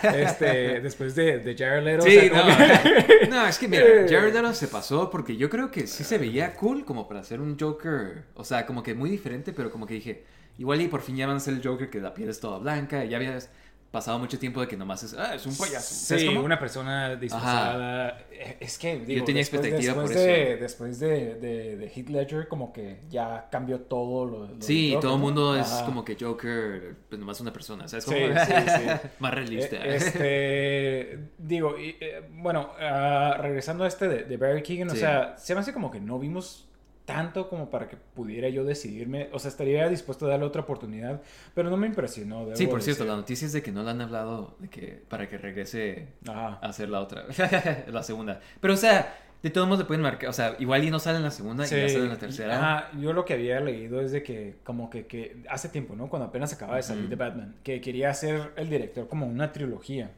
este, 0.03 0.79
después 0.81 1.15
de, 1.15 1.39
de 1.39 1.55
Jared 1.55 1.83
Leto. 1.83 2.03
o 2.03 2.07
Sí, 2.07 2.19
sea, 2.19 2.29
como 2.29 2.43
no. 2.51 2.57
que- 2.57 3.27
no, 3.29 3.47
es 3.47 3.57
que 3.60 3.67
mira, 3.67 3.83
Jared 4.10 4.33
Leto 4.33 4.53
se 4.53 4.67
pasó 4.67 5.10
porque 5.10 5.36
yo 5.38 5.49
creo 5.49 5.71
que 5.71 5.88
sí 5.88 6.03
se 6.03 6.17
veía 6.17 6.53
cool 6.55 6.86
como 6.86 7.07
para 7.07 7.21
hacer 7.21 7.39
un 7.41 7.57
Joker, 7.60 8.23
o 8.36 8.43
sea, 8.43 8.65
como 8.65 8.83
que 8.83 8.93
muy 8.93 9.10
diferente, 9.10 9.53
pero 9.53 9.71
como 9.71 9.86
que 9.86 9.95
dije, 9.95 10.23
igual 10.57 10.81
y 10.81 10.88
por 10.88 11.01
fin 11.01 11.15
ya 11.15 11.27
van 11.27 11.38
a 11.38 11.39
ser 11.39 11.53
el 11.55 11.62
Joker 11.65 11.89
que 11.89 11.99
la 11.99 12.13
piel 12.13 12.29
es 12.29 12.39
toda 12.39 12.57
blanca 12.60 13.03
y 13.05 13.10
ya 13.10 13.17
habías 13.17 13.49
pasado 13.91 14.19
mucho 14.19 14.38
tiempo 14.38 14.62
de 14.62 14.67
que 14.67 14.76
nomás 14.78 15.02
es, 15.04 15.13
ah, 15.13 15.34
es 15.36 15.45
un 15.45 15.56
payaso. 15.56 15.93
¿sabes 15.95 16.23
Sí, 16.23 16.28
cómo? 16.28 16.41
una 16.43 16.60
persona 16.60 17.15
disfrazada. 17.15 18.19
Eh, 18.32 18.58
Es 18.60 18.78
que, 18.78 19.00
digo, 19.00 19.26
tenía 19.26 19.39
después, 19.41 19.62
expectativa 19.62 19.93
después 19.93 20.12
por 20.12 20.19
de, 20.19 20.52
eso. 20.54 20.62
Después 20.62 21.00
de, 21.00 21.36
de, 21.36 21.78
de 21.78 21.88
Heath 21.89 22.10
Ledger, 22.10 22.47
como 22.47 22.73
que 22.73 23.00
ya 23.10 23.47
cambió 23.50 23.80
todo 23.82 24.26
lo. 24.26 24.47
lo 24.47 24.62
Sí, 24.62 24.95
todo 25.02 25.15
el 25.15 25.21
mundo 25.21 25.56
es 25.56 25.67
como 25.86 26.04
que 26.06 26.17
Joker, 26.19 26.95
pues 27.10 27.19
nomás 27.19 27.39
una 27.41 27.54
persona. 27.54 27.88
Sí, 27.88 27.97
cómo? 28.06 28.17
sí, 28.17 28.54
sí. 28.67 29.08
Más 29.19 29.34
realista. 29.34 29.78
Eh, 29.78 29.95
Este, 29.95 31.19
digo, 31.38 31.78
y, 31.78 31.95
eh, 32.00 32.28
bueno, 32.32 32.71
ah, 32.80 33.38
regresando 33.39 33.84
a 33.84 33.88
este 33.88 34.08
de, 34.08 34.38
Barry 34.38 34.62
Keegan, 34.63 34.89
o 34.89 34.95
sea, 34.95 35.38
se 35.38 35.54
me 35.56 35.62
hace 35.62 35.73
como 35.73 35.89
que 35.91 36.00
no 36.00 36.19
vimos 36.19 36.67
tanto 37.08 37.48
como 37.48 37.70
para 37.70 37.88
que 37.88 37.96
pudiera 37.96 38.50
yo 38.50 38.65
decidirme, 38.65 39.30
o 39.32 39.39
sea, 39.39 39.48
estaría 39.48 39.88
dispuesto 39.88 40.26
a 40.26 40.30
darle 40.30 40.46
otra 40.46 40.63
oportunidad, 40.63 41.22
pero 41.56 41.70
no 41.70 41.78
me 41.78 41.88
impresionó. 41.88 42.41
debo 42.43 42.58
Sí, 42.58 42.67
por 42.67 42.82
cierto, 42.82 43.06
la 43.06 43.15
noticia 43.15 43.46
es 43.46 43.54
de 43.54 43.63
que 43.63 43.72
no 43.72 43.82
le 43.82 43.91
han 43.91 44.02
hablado 44.02 44.58
de 44.60 44.67
que 44.67 45.02
para 45.08 45.30
que 45.30 45.38
regrese 45.38 46.10
Ajá. 46.28 46.60
a 46.62 46.67
hacer 46.67 46.89
la 46.89 47.00
otra, 47.00 47.24
la 47.88 48.04
segunda. 48.04 48.41
Pero, 48.60 48.74
o 48.74 48.78
sea, 48.78 49.15
de 49.41 49.50
todos 49.50 49.70
modos 49.70 49.80
le 49.80 49.86
pueden 49.86 50.02
marcar, 50.02 50.30
o 50.30 50.34
sea, 50.34 50.58
igual 50.60 50.84
y 50.84 50.91
no 50.91 51.00
sale 51.00 51.15
en 51.15 51.24
la 51.24 51.32
segunda 51.32 51.65
y 51.65 51.70
ya 51.70 51.88
sale 51.88 52.04
en 52.04 52.10
la 52.10 52.17
tercera. 52.17 52.58
Ajá, 52.58 52.91
yo 53.00 53.13
lo 53.13 53.24
que 53.24 53.36
había 53.36 53.62
leído 53.62 54.02
es 54.02 54.12
de 54.12 54.22
que, 54.22 54.56
como 54.65 54.89
que, 54.89 55.08
que 55.08 55.46
hace 55.50 55.70
tiempo, 55.70 55.96
¿no? 55.96 56.10
Cuando 56.10 56.28
apenas 56.28 56.52
acaba 56.52 56.76
de 56.76 56.84
salir 56.84 57.08
de 57.08 57.15
Batman, 57.15 57.56
que 57.63 57.80
quería 57.80 58.10
hacer 58.10 58.52
el 58.58 58.70
director 58.70 59.08
como 59.08 59.26
una 59.28 59.54
trilogía 59.54 60.12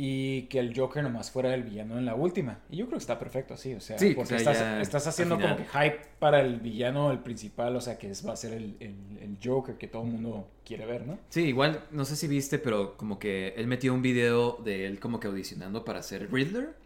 y 0.00 0.42
que 0.42 0.60
el 0.60 0.78
Joker 0.78 1.02
nomás 1.02 1.32
fuera 1.32 1.52
el 1.54 1.64
villano 1.64 1.98
en 1.98 2.04
la 2.06 2.14
última. 2.14 2.60
Y 2.70 2.76
yo 2.76 2.86
creo 2.86 2.98
que 2.98 3.02
está 3.02 3.18
perfecto 3.18 3.54
así, 3.54 3.74
o 3.74 3.80
sea, 3.80 3.98
Sí, 3.98 4.12
porque 4.14 4.36
o 4.36 4.38
sea, 4.38 4.52
estás, 4.52 4.82
estás 4.82 5.06
haciendo 5.08 5.40
como 5.40 5.56
que 5.56 5.64
hype 5.64 5.98
para 6.20 6.40
el 6.40 6.60
villano, 6.60 7.10
el 7.10 7.18
principal, 7.18 7.74
o 7.74 7.80
sea, 7.80 7.98
que 7.98 8.10
es- 8.12 8.24
va 8.24 8.32
a 8.34 8.36
ser 8.36 8.52
el, 8.52 8.76
el- 8.78 9.18
el 9.20 9.38
Joker 9.42 9.74
que 9.76 9.88
todo 9.88 10.04
el 10.04 10.10
mundo 10.12 10.46
quiere 10.64 10.86
ver, 10.86 11.04
¿no? 11.04 11.18
Sí, 11.30 11.46
igual, 11.46 11.80
no 11.90 12.04
sé 12.04 12.14
si 12.14 12.28
viste, 12.28 12.60
pero 12.60 12.96
como 12.96 13.18
que 13.18 13.54
él 13.56 13.66
metió 13.66 13.92
un 13.92 14.00
video 14.00 14.60
de 14.64 14.86
él 14.86 15.00
como 15.00 15.18
que 15.18 15.26
audicionando 15.26 15.84
para 15.84 16.00
ser 16.04 16.30
Riddler. 16.32 16.76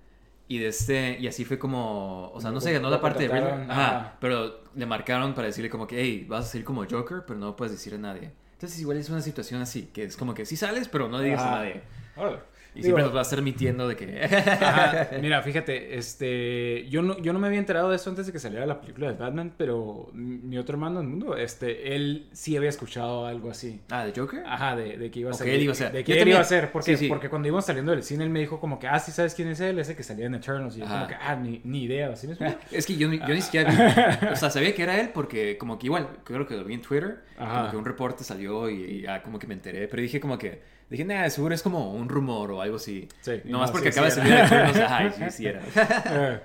Y 0.49 0.59
de 0.59 0.69
este, 0.69 1.19
y 1.21 1.27
así 1.29 1.45
fue 1.45 1.59
como, 1.59 2.31
o 2.33 2.41
sea, 2.41 2.51
no 2.51 2.63
se 2.63 2.73
ganó 2.73 2.89
la 2.89 3.01
parte 3.03 3.29
de 3.29 3.29
Riddler. 3.29 3.71
Ajá, 3.71 4.17
pero 4.21 4.63
le 4.75 4.87
marcaron 4.87 5.35
para 5.35 5.49
decirle 5.49 5.69
como 5.69 5.87
que, 5.87 6.01
hey, 6.01 6.25
vas 6.27 6.47
a 6.47 6.49
salir 6.49 6.65
como 6.65 6.87
Joker, 6.91 7.25
pero 7.27 7.39
no 7.39 7.57
puedes 7.57 7.73
decir 7.73 7.93
a 7.95 7.99
nadie. 7.99 8.31
Entonces 8.55 8.81
igual 8.81 8.97
es 8.97 9.11
una 9.11 9.21
situación 9.21 9.61
así, 9.61 9.91
que 9.93 10.05
es 10.05 10.17
como 10.17 10.33
que 10.33 10.47
sí 10.47 10.57
sales, 10.57 10.89
pero 10.89 11.09
no 11.11 11.21
digas 11.21 11.43
a 11.43 11.51
nadie. 11.59 11.83
Órale. 12.17 12.39
Y 12.75 12.79
Digo- 12.79 12.85
siempre 12.85 13.05
nos 13.05 13.15
va 13.15 13.19
a 13.19 13.23
estar 13.23 13.43
mintiendo 13.43 13.87
de 13.87 13.97
que... 13.97 14.23
Ajá, 14.25 15.09
mira, 15.21 15.43
fíjate, 15.43 15.97
este, 15.99 16.87
yo 16.89 17.03
no, 17.03 17.19
yo 17.21 17.33
no 17.35 17.39
me 17.39 17.47
había 17.49 17.59
enterado 17.59 17.91
de 17.91 17.97
eso 17.97 18.09
antes 18.09 18.27
de 18.27 18.33
que 18.33 18.39
saliera 18.39 18.65
la 18.65 18.81
película 18.81 19.13
de 19.13 19.19
Batman, 19.19 19.53
pero 19.59 20.09
mi 20.15 20.57
otro 20.57 20.75
hermano 20.77 21.01
del 21.01 21.09
mundo, 21.09 21.37
este, 21.37 21.95
él 21.95 22.29
sí 22.33 22.57
había 22.57 22.71
escuchado 22.71 23.27
algo 23.27 23.51
así. 23.51 23.81
ah, 23.91 24.07
¿de 24.07 24.19
Joker? 24.19 24.43
Ajá, 24.47 24.75
de, 24.75 24.97
de 24.97 25.11
que 25.11 25.21
iba 25.21 25.31
a 25.31 25.35
ser. 25.35 25.49
él 25.51 25.63
iba 25.63 25.73
a 25.73 25.75
ser. 25.75 25.93
De 25.93 26.03
que 26.03 26.13
él 26.13 26.19
también. 26.21 26.37
iba 26.37 26.41
a 26.41 26.45
ser. 26.45 26.73
Porque, 26.73 26.97
Sí, 26.97 27.05
sí. 27.05 27.09
porque 27.09 27.29
cuando 27.29 27.47
íbamos 27.49 27.67
saliendo 27.67 27.93
del 27.93 28.03
cine, 28.03 28.25
él 28.25 28.31
me 28.31 28.41
dijo 28.41 28.59
como 28.59 28.79
que, 28.79 28.87
ah, 28.89 28.99
sí 28.99 29.13
sabes 29.13 29.35
quién 29.35 29.49
es 29.49 29.61
él, 29.61 29.79
ese 29.79 29.95
que 29.95 30.03
salía 30.03 30.25
en 30.27 30.35
Eternals. 30.35 30.75
Y 30.77 30.81
yo 30.81 30.87
Ajá. 30.87 30.95
como 30.95 31.09
que, 31.09 31.15
ah, 31.21 31.37
ni, 31.37 31.61
ni 31.65 31.83
idea. 31.85 32.17
¿sí 32.17 32.27
me? 32.27 32.37
Es 32.73 32.87
que 32.87 32.97
yo, 32.97 33.07
ni- 33.09 33.19
yo 33.19 33.29
ni 33.35 33.43
siquiera 33.43 33.71
vi. 33.71 34.27
O 34.33 34.37
sea, 34.37 34.49
sabía 34.49 34.75
que 34.75 34.83
era 34.83 34.99
él 34.99 35.11
porque, 35.13 35.59
como 35.59 35.79
que 35.79 35.89
igual, 35.89 36.09
creo 36.25 36.47
que 36.47 36.57
lo 36.57 36.65
vi 36.65 36.73
en 36.75 36.81
Twitter. 36.83 37.19
Ajá. 37.37 37.59
Como 37.59 37.71
que 37.71 37.77
un 37.77 37.85
reporte 37.85 38.25
salió 38.25 38.71
y, 38.71 38.83
y 38.83 39.01
ya 39.03 39.23
como 39.23 39.39
que 39.39 39.47
me 39.47 39.53
enteré. 39.55 39.89
Pero 39.89 40.03
dije, 40.03 40.21
como 40.21 40.39
que. 40.39 40.73
Dije, 40.93 41.07
nah, 41.07 41.27
seguro 41.31 41.55
es 41.55 41.63
como 41.63 41.91
un 41.91 42.07
rumor 42.07 42.51
o 42.51 42.61
algo 42.61 42.77
así. 42.77 43.09
Sí, 43.23 43.41
no, 43.45 43.65
porque 43.73 43.91
sí, 43.91 43.99
acaba 43.99 44.11
sí 44.11 44.21
de 44.21 44.27
salir 44.27 44.45
Eternals. 44.45 44.77
Ajá, 44.77 45.07
y 45.07 45.11
sí, 45.13 45.37
sí 45.39 45.47
era. 45.47 45.63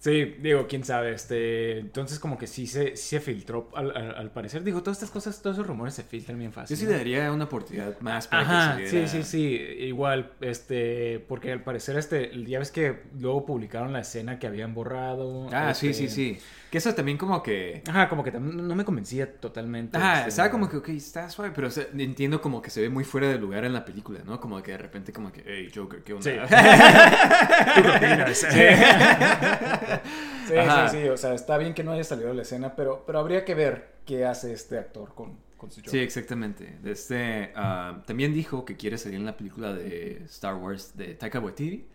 Sí, 0.00 0.34
digo, 0.40 0.66
quién 0.66 0.82
sabe, 0.82 1.12
este, 1.12 1.78
entonces 1.78 2.18
como 2.18 2.38
que 2.38 2.46
sí 2.46 2.66
se, 2.66 2.96
sí 2.96 3.10
se 3.10 3.20
filtró 3.20 3.68
al, 3.74 3.94
al- 3.94 4.14
al 4.16 4.30
parecer, 4.30 4.64
digo, 4.64 4.82
todas 4.82 4.96
estas 4.96 5.10
cosas, 5.10 5.42
todos 5.42 5.56
esos 5.56 5.66
rumores 5.66 5.92
se 5.92 6.02
filtran 6.02 6.38
bien 6.38 6.54
fácil. 6.54 6.74
Yo 6.74 6.80
sí 6.80 6.86
¿no? 6.86 6.92
le 6.92 6.96
daría 6.96 7.30
una 7.30 7.44
oportunidad 7.44 8.00
más 8.00 8.26
para 8.26 8.42
Ajá, 8.42 8.76
que 8.78 8.86
sí, 8.88 9.06
sí, 9.06 9.22
sí, 9.22 9.38
igual, 9.80 10.32
este, 10.40 11.22
porque 11.28 11.52
al 11.52 11.62
parecer, 11.62 11.98
este, 11.98 12.30
ya 12.46 12.58
ves 12.58 12.70
que 12.70 13.02
luego 13.18 13.44
publicaron 13.44 13.92
la 13.92 14.00
escena 14.00 14.38
que 14.38 14.46
habían 14.46 14.72
borrado. 14.72 15.48
Ah, 15.52 15.74
sí, 15.74 15.88
este, 15.90 16.08
sí, 16.08 16.14
sí. 16.34 16.38
Que 16.70 16.78
eso 16.78 16.94
también 16.94 17.18
como 17.18 17.42
que... 17.42 17.82
Ajá, 17.86 18.08
como 18.08 18.22
que 18.24 18.30
también 18.30 18.66
no 18.66 18.74
me 18.76 18.84
convencía 18.86 19.30
totalmente. 19.38 19.98
Ajá, 19.98 20.18
este, 20.20 20.28
estaba 20.30 20.50
como 20.50 20.68
que, 20.70 20.78
ok, 20.78 20.88
está 20.90 21.28
suave, 21.28 21.52
pero 21.54 21.66
o 21.66 21.70
sea, 21.70 21.84
entiendo 21.98 22.40
como 22.40 22.62
que 22.62 22.70
se 22.70 22.80
ve 22.80 22.88
muy 22.88 23.04
fuera 23.04 23.28
de 23.28 23.38
lugar 23.38 23.64
en 23.66 23.74
la 23.74 23.84
película, 23.84 24.20
¿no? 24.24 24.40
Como 24.40 24.62
que 24.62 24.70
de 24.70 24.78
repente 24.78 25.12
como 25.12 25.30
que, 25.30 25.42
hey, 25.46 25.70
Joker, 25.74 26.02
¿qué 26.02 26.14
onda? 26.14 26.22
Sí. 26.24 26.30
¿Tú 27.74 27.82
qué 27.82 27.88
opinas? 27.90 28.38
Sí, 28.38 28.46
sí, 30.48 30.56
Ajá. 30.56 30.88
sí, 30.88 30.98
sí, 31.02 31.08
o 31.08 31.16
sea, 31.16 31.34
está 31.34 31.58
bien 31.58 31.74
que 31.74 31.82
no 31.84 31.92
haya 31.92 32.04
salido 32.04 32.32
la 32.34 32.42
escena, 32.42 32.74
pero, 32.76 33.04
pero 33.06 33.18
habría 33.18 33.44
que 33.44 33.54
ver 33.54 33.94
qué 34.04 34.24
hace 34.24 34.52
este 34.52 34.78
actor 34.78 35.14
con, 35.14 35.38
con 35.56 35.70
su 35.70 35.80
Joker. 35.80 35.90
Sí, 35.90 35.98
exactamente. 35.98 36.78
Este, 36.84 37.52
ah, 37.54 38.02
también 38.06 38.32
dijo 38.32 38.64
que 38.64 38.76
quiere 38.76 38.98
salir 38.98 39.18
en 39.18 39.26
la 39.26 39.36
película 39.36 39.72
de 39.72 40.22
Star 40.24 40.54
Wars 40.54 40.96
de 40.96 41.14
Taika 41.14 41.40
Waititi. 41.40 41.86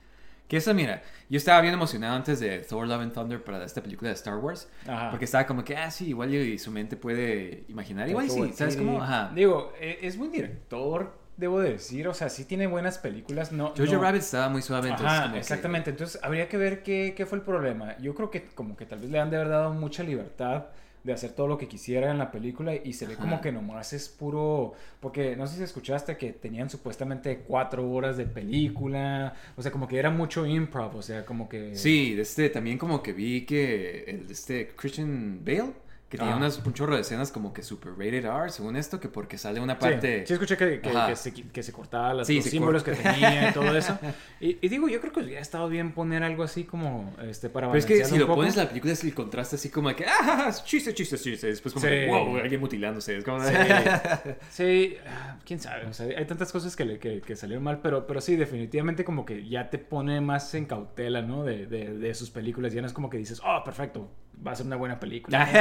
Que 0.47 0.57
eso, 0.57 0.75
mira, 0.75 1.01
yo 1.27 1.37
estaba 1.37 1.59
bien 1.61 1.73
emocionado 1.73 2.15
antes 2.15 2.39
de 2.39 2.59
Thor 2.59 2.87
Love 2.87 3.01
and 3.01 3.13
Thunder 3.13 3.43
para 3.43 3.65
esta 3.65 3.81
película 3.81 4.09
de 4.09 4.15
Star 4.15 4.37
Wars. 4.37 4.69
Ajá. 4.87 5.09
Porque 5.09 5.25
estaba 5.25 5.47
como 5.47 5.63
que, 5.63 5.75
ah, 5.75 5.89
sí, 5.89 6.09
igual 6.09 6.33
y 6.35 6.59
su 6.59 6.69
mente 6.69 6.97
puede 6.97 7.63
imaginar. 7.67 8.07
Igual 8.07 8.29
sí, 8.29 8.53
¿sabes 8.53 8.77
cómo? 8.77 9.01
Ajá. 9.01 9.31
Digo, 9.33 9.73
e- 9.79 9.97
es 10.03 10.17
buen 10.17 10.31
director, 10.31 11.17
debo 11.37 11.59
de 11.59 11.71
decir, 11.71 12.07
o 12.07 12.13
sea, 12.13 12.29
sí 12.29 12.45
tiene 12.45 12.67
buenas 12.67 12.97
películas, 12.97 13.51
no... 13.51 13.73
Jojo 13.77 13.93
no- 13.93 14.01
Rabbit 14.01 14.21
estaba 14.21 14.49
muy 14.49 14.61
suave, 14.61 14.89
entonces 14.89 15.11
Ajá, 15.11 15.21
como 15.23 15.33
que- 15.33 15.39
exactamente. 15.39 15.89
Entonces 15.89 16.19
habría 16.23 16.47
que 16.47 16.57
ver 16.57 16.83
qué, 16.83 17.13
qué 17.15 17.25
fue 17.25 17.37
el 17.37 17.43
problema. 17.43 17.97
Yo 17.99 18.15
creo 18.15 18.31
que 18.31 18.43
como 18.55 18.75
que 18.77 18.85
tal 18.85 18.99
vez 18.99 19.09
le 19.09 19.19
han 19.19 19.29
de 19.29 19.37
haber 19.37 19.49
dado 19.49 19.73
mucha 19.73 20.03
libertad 20.03 20.65
de 21.03 21.13
hacer 21.13 21.33
todo 21.33 21.47
lo 21.47 21.59
que 21.59 21.67
quisiera 21.67 22.09
en 22.09 22.17
la 22.17 22.31
película 22.31 22.73
y 22.73 22.93
se 22.93 23.05
ve 23.05 23.15
como 23.15 23.39
que 23.39 23.51
nomás 23.51 23.93
es 23.93 24.09
puro... 24.09 24.73
Porque 24.99 25.35
no 25.35 25.45
sé 25.45 25.57
si 25.57 25.61
escuchaste 25.63 26.17
que 26.17 26.33
tenían 26.33 26.67
supuestamente 26.67 27.43
cuatro 27.47 27.87
horas 27.91 28.17
de 28.17 28.25
película. 28.25 29.35
O 29.55 29.61
sea, 29.61 29.71
como 29.71 29.87
que 29.87 29.99
era 29.99 30.09
mucho 30.09 30.47
improv, 30.47 30.95
o 30.95 31.01
sea, 31.03 31.23
como 31.23 31.47
que... 31.47 31.75
Sí, 31.75 32.15
este, 32.19 32.49
también 32.49 32.79
como 32.79 33.03
que 33.03 33.13
vi 33.13 33.45
que 33.45 34.03
el, 34.07 34.31
este 34.31 34.69
Christian 34.75 35.41
Bale, 35.45 35.73
que 36.15 36.19
tenía 36.19 36.33
Ajá. 36.33 36.39
unas, 36.45 36.57
un 36.65 36.73
chorro 36.73 36.95
de 36.95 37.01
escenas 37.01 37.31
como 37.31 37.53
que 37.53 37.63
super 37.63 37.91
rated 37.91 38.25
R, 38.25 38.49
según 38.49 38.75
esto, 38.75 38.99
que 38.99 39.07
porque 39.09 39.37
sale 39.37 39.59
una 39.59 39.73
Sí, 39.75 39.79
parte... 39.79 40.25
sí 40.25 40.33
escuché 40.33 40.57
que, 40.57 40.81
que, 40.81 40.91
que 41.07 41.15
se, 41.15 41.33
que 41.33 41.63
se 41.63 41.71
cortaba 41.71 42.13
las, 42.13 42.27
Sí, 42.27 42.35
los 42.37 42.45
símbolos 42.45 42.83
corta. 42.83 43.01
que 43.03 43.09
tenía 43.13 43.49
y 43.49 43.53
todo 43.53 43.75
eso. 43.77 43.97
Y, 44.39 44.57
y 44.61 44.69
digo, 44.69 44.87
yo 44.89 44.99
creo 45.01 45.13
que 45.13 45.19
hubiera 45.21 45.41
estado 45.41 45.69
bien 45.69 45.91
poner 45.93 46.23
algo 46.23 46.43
así 46.43 46.63
como 46.63 47.13
este 47.21 47.49
para 47.49 47.67
Pero 47.67 47.79
es 47.79 47.85
que 47.85 48.03
si 48.05 48.13
un 48.13 48.19
lo 48.19 48.27
poco. 48.27 48.37
pones 48.39 48.55
en 48.55 48.63
la 48.63 48.69
película 48.69 48.93
es 48.93 49.03
el 49.03 49.13
contraste 49.13 49.55
así 49.55 49.69
como 49.69 49.95
que, 49.95 50.05
ah, 50.07 50.51
chiste, 50.63 50.93
chiste, 50.93 51.17
chiste. 51.17 51.47
Después 51.47 51.73
como 51.73 51.85
Sí. 51.85 51.91
que, 51.91 52.07
wow, 52.07 52.37
alguien 52.37 52.59
mutilándose. 52.61 53.17
Es 53.17 53.23
como 53.23 53.39
Sí, 53.43 53.53
sí, 54.49 54.97
ah, 55.07 55.37
quién 55.45 55.59
sabe, 55.59 55.85
o 55.87 55.93
sea, 55.93 56.07
hay 56.17 56.25
tantas 56.25 56.51
cosas 56.51 56.75
que, 56.75 56.85
le- 56.85 56.99
que, 56.99 57.21
que 57.21 57.35
salieron 57.35 57.63
mal, 57.63 57.79
pero, 57.81 58.07
pero 58.07 58.21
sí, 58.21 58.35
definitivamente 58.35 59.03
como 59.03 59.25
que 59.25 59.47
ya 59.47 59.69
te 59.69 59.77
pone 59.77 60.21
más 60.21 60.53
en 60.55 60.65
cautela, 60.65 61.21
¿no? 61.21 61.43
De, 61.43 61.65
de, 61.65 61.97
de 61.97 62.13
sus 62.15 62.29
películas, 62.31 62.73
ya 62.73 62.81
no 62.81 62.87
es 62.87 62.93
como 62.93 63.09
que 63.09 63.17
dices, 63.17 63.41
oh, 63.45 63.63
perfecto, 63.63 64.09
va 64.45 64.51
a 64.51 64.55
ser 64.55 64.65
una 64.65 64.75
buena 64.75 64.99
película. 64.99 65.47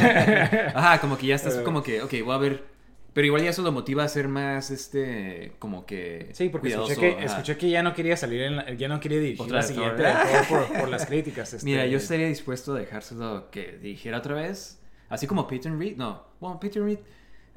Ajá, 0.74 1.00
como 1.00 1.16
que 1.18 1.26
ya 1.28 1.34
estás 1.34 1.56
Eh. 1.56 1.62
como 1.62 1.82
que, 1.82 2.02
ok, 2.02 2.12
voy 2.24 2.34
a 2.34 2.38
ver. 2.38 2.64
Pero 3.12 3.26
igual 3.26 3.42
ya 3.42 3.50
eso 3.50 3.62
lo 3.62 3.72
motiva 3.72 4.04
a 4.04 4.08
ser 4.08 4.28
más, 4.28 4.70
este, 4.70 5.54
como 5.58 5.84
que. 5.84 6.30
Sí, 6.32 6.48
porque 6.48 6.68
cuidadoso, 6.68 6.92
escuché 6.92 7.16
que, 7.16 7.24
escuché 7.24 7.56
que 7.56 7.68
ya 7.70 7.82
no 7.82 7.92
quería 7.92 8.16
salir, 8.16 8.42
en 8.42 8.56
la- 8.56 8.72
ya 8.72 8.86
no 8.86 9.00
quería 9.00 9.18
dirigir 9.18 9.42
Otra 9.42 9.56
la 9.56 9.62
siguiente 9.64 10.04
por, 10.48 10.66
por 10.80 10.88
las 10.88 11.06
críticas. 11.06 11.52
este, 11.52 11.64
Mira, 11.66 11.86
yo 11.86 11.98
estaría 11.98 12.28
dispuesto 12.28 12.72
a 12.74 12.78
dejárselo 12.78 13.50
que 13.50 13.78
dirigiera 13.82 14.18
otra 14.18 14.34
vez. 14.36 14.80
Así 15.08 15.26
como 15.26 15.48
Peyton 15.48 15.76
Reed. 15.80 15.96
No, 15.96 16.22
bueno, 16.38 16.60
Peyton 16.60 16.84
Reed. 16.84 16.98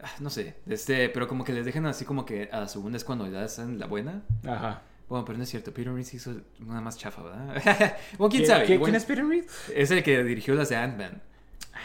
ah, 0.01 0.09
No 0.19 0.31
sé, 0.31 0.55
este, 0.67 1.09
pero 1.09 1.27
como 1.27 1.43
que 1.43 1.53
les 1.53 1.65
dejen 1.65 1.85
así 1.85 2.03
como 2.03 2.25
que 2.25 2.49
a 2.51 2.61
la 2.61 2.67
segunda 2.67 2.97
es 2.97 3.03
cuando 3.03 3.29
ya 3.29 3.43
hacen 3.43 3.77
la 3.77 3.85
buena. 3.85 4.23
Ajá. 4.47 4.81
Bueno, 5.07 5.23
pero 5.23 5.37
no 5.37 5.43
es 5.43 5.49
cierto, 5.51 5.71
Peter 5.71 5.93
Reed 5.93 6.05
se 6.05 6.15
hizo 6.15 6.33
una 6.65 6.81
más 6.81 6.97
chafa, 6.97 7.21
¿verdad? 7.21 7.45
bueno, 8.17 8.31
quién 8.31 8.41
¿Quién- 8.41 8.45
sabe. 8.47 8.65
¿Quién, 8.65 8.77
igual- 8.77 8.89
quién 8.89 8.95
es 8.95 9.05
Peter 9.05 9.23
Reed? 9.27 9.45
Es 9.75 9.91
el 9.91 10.01
que 10.01 10.23
dirigió 10.23 10.55
las 10.55 10.69
de 10.69 10.77
Ant-Man. 10.77 11.21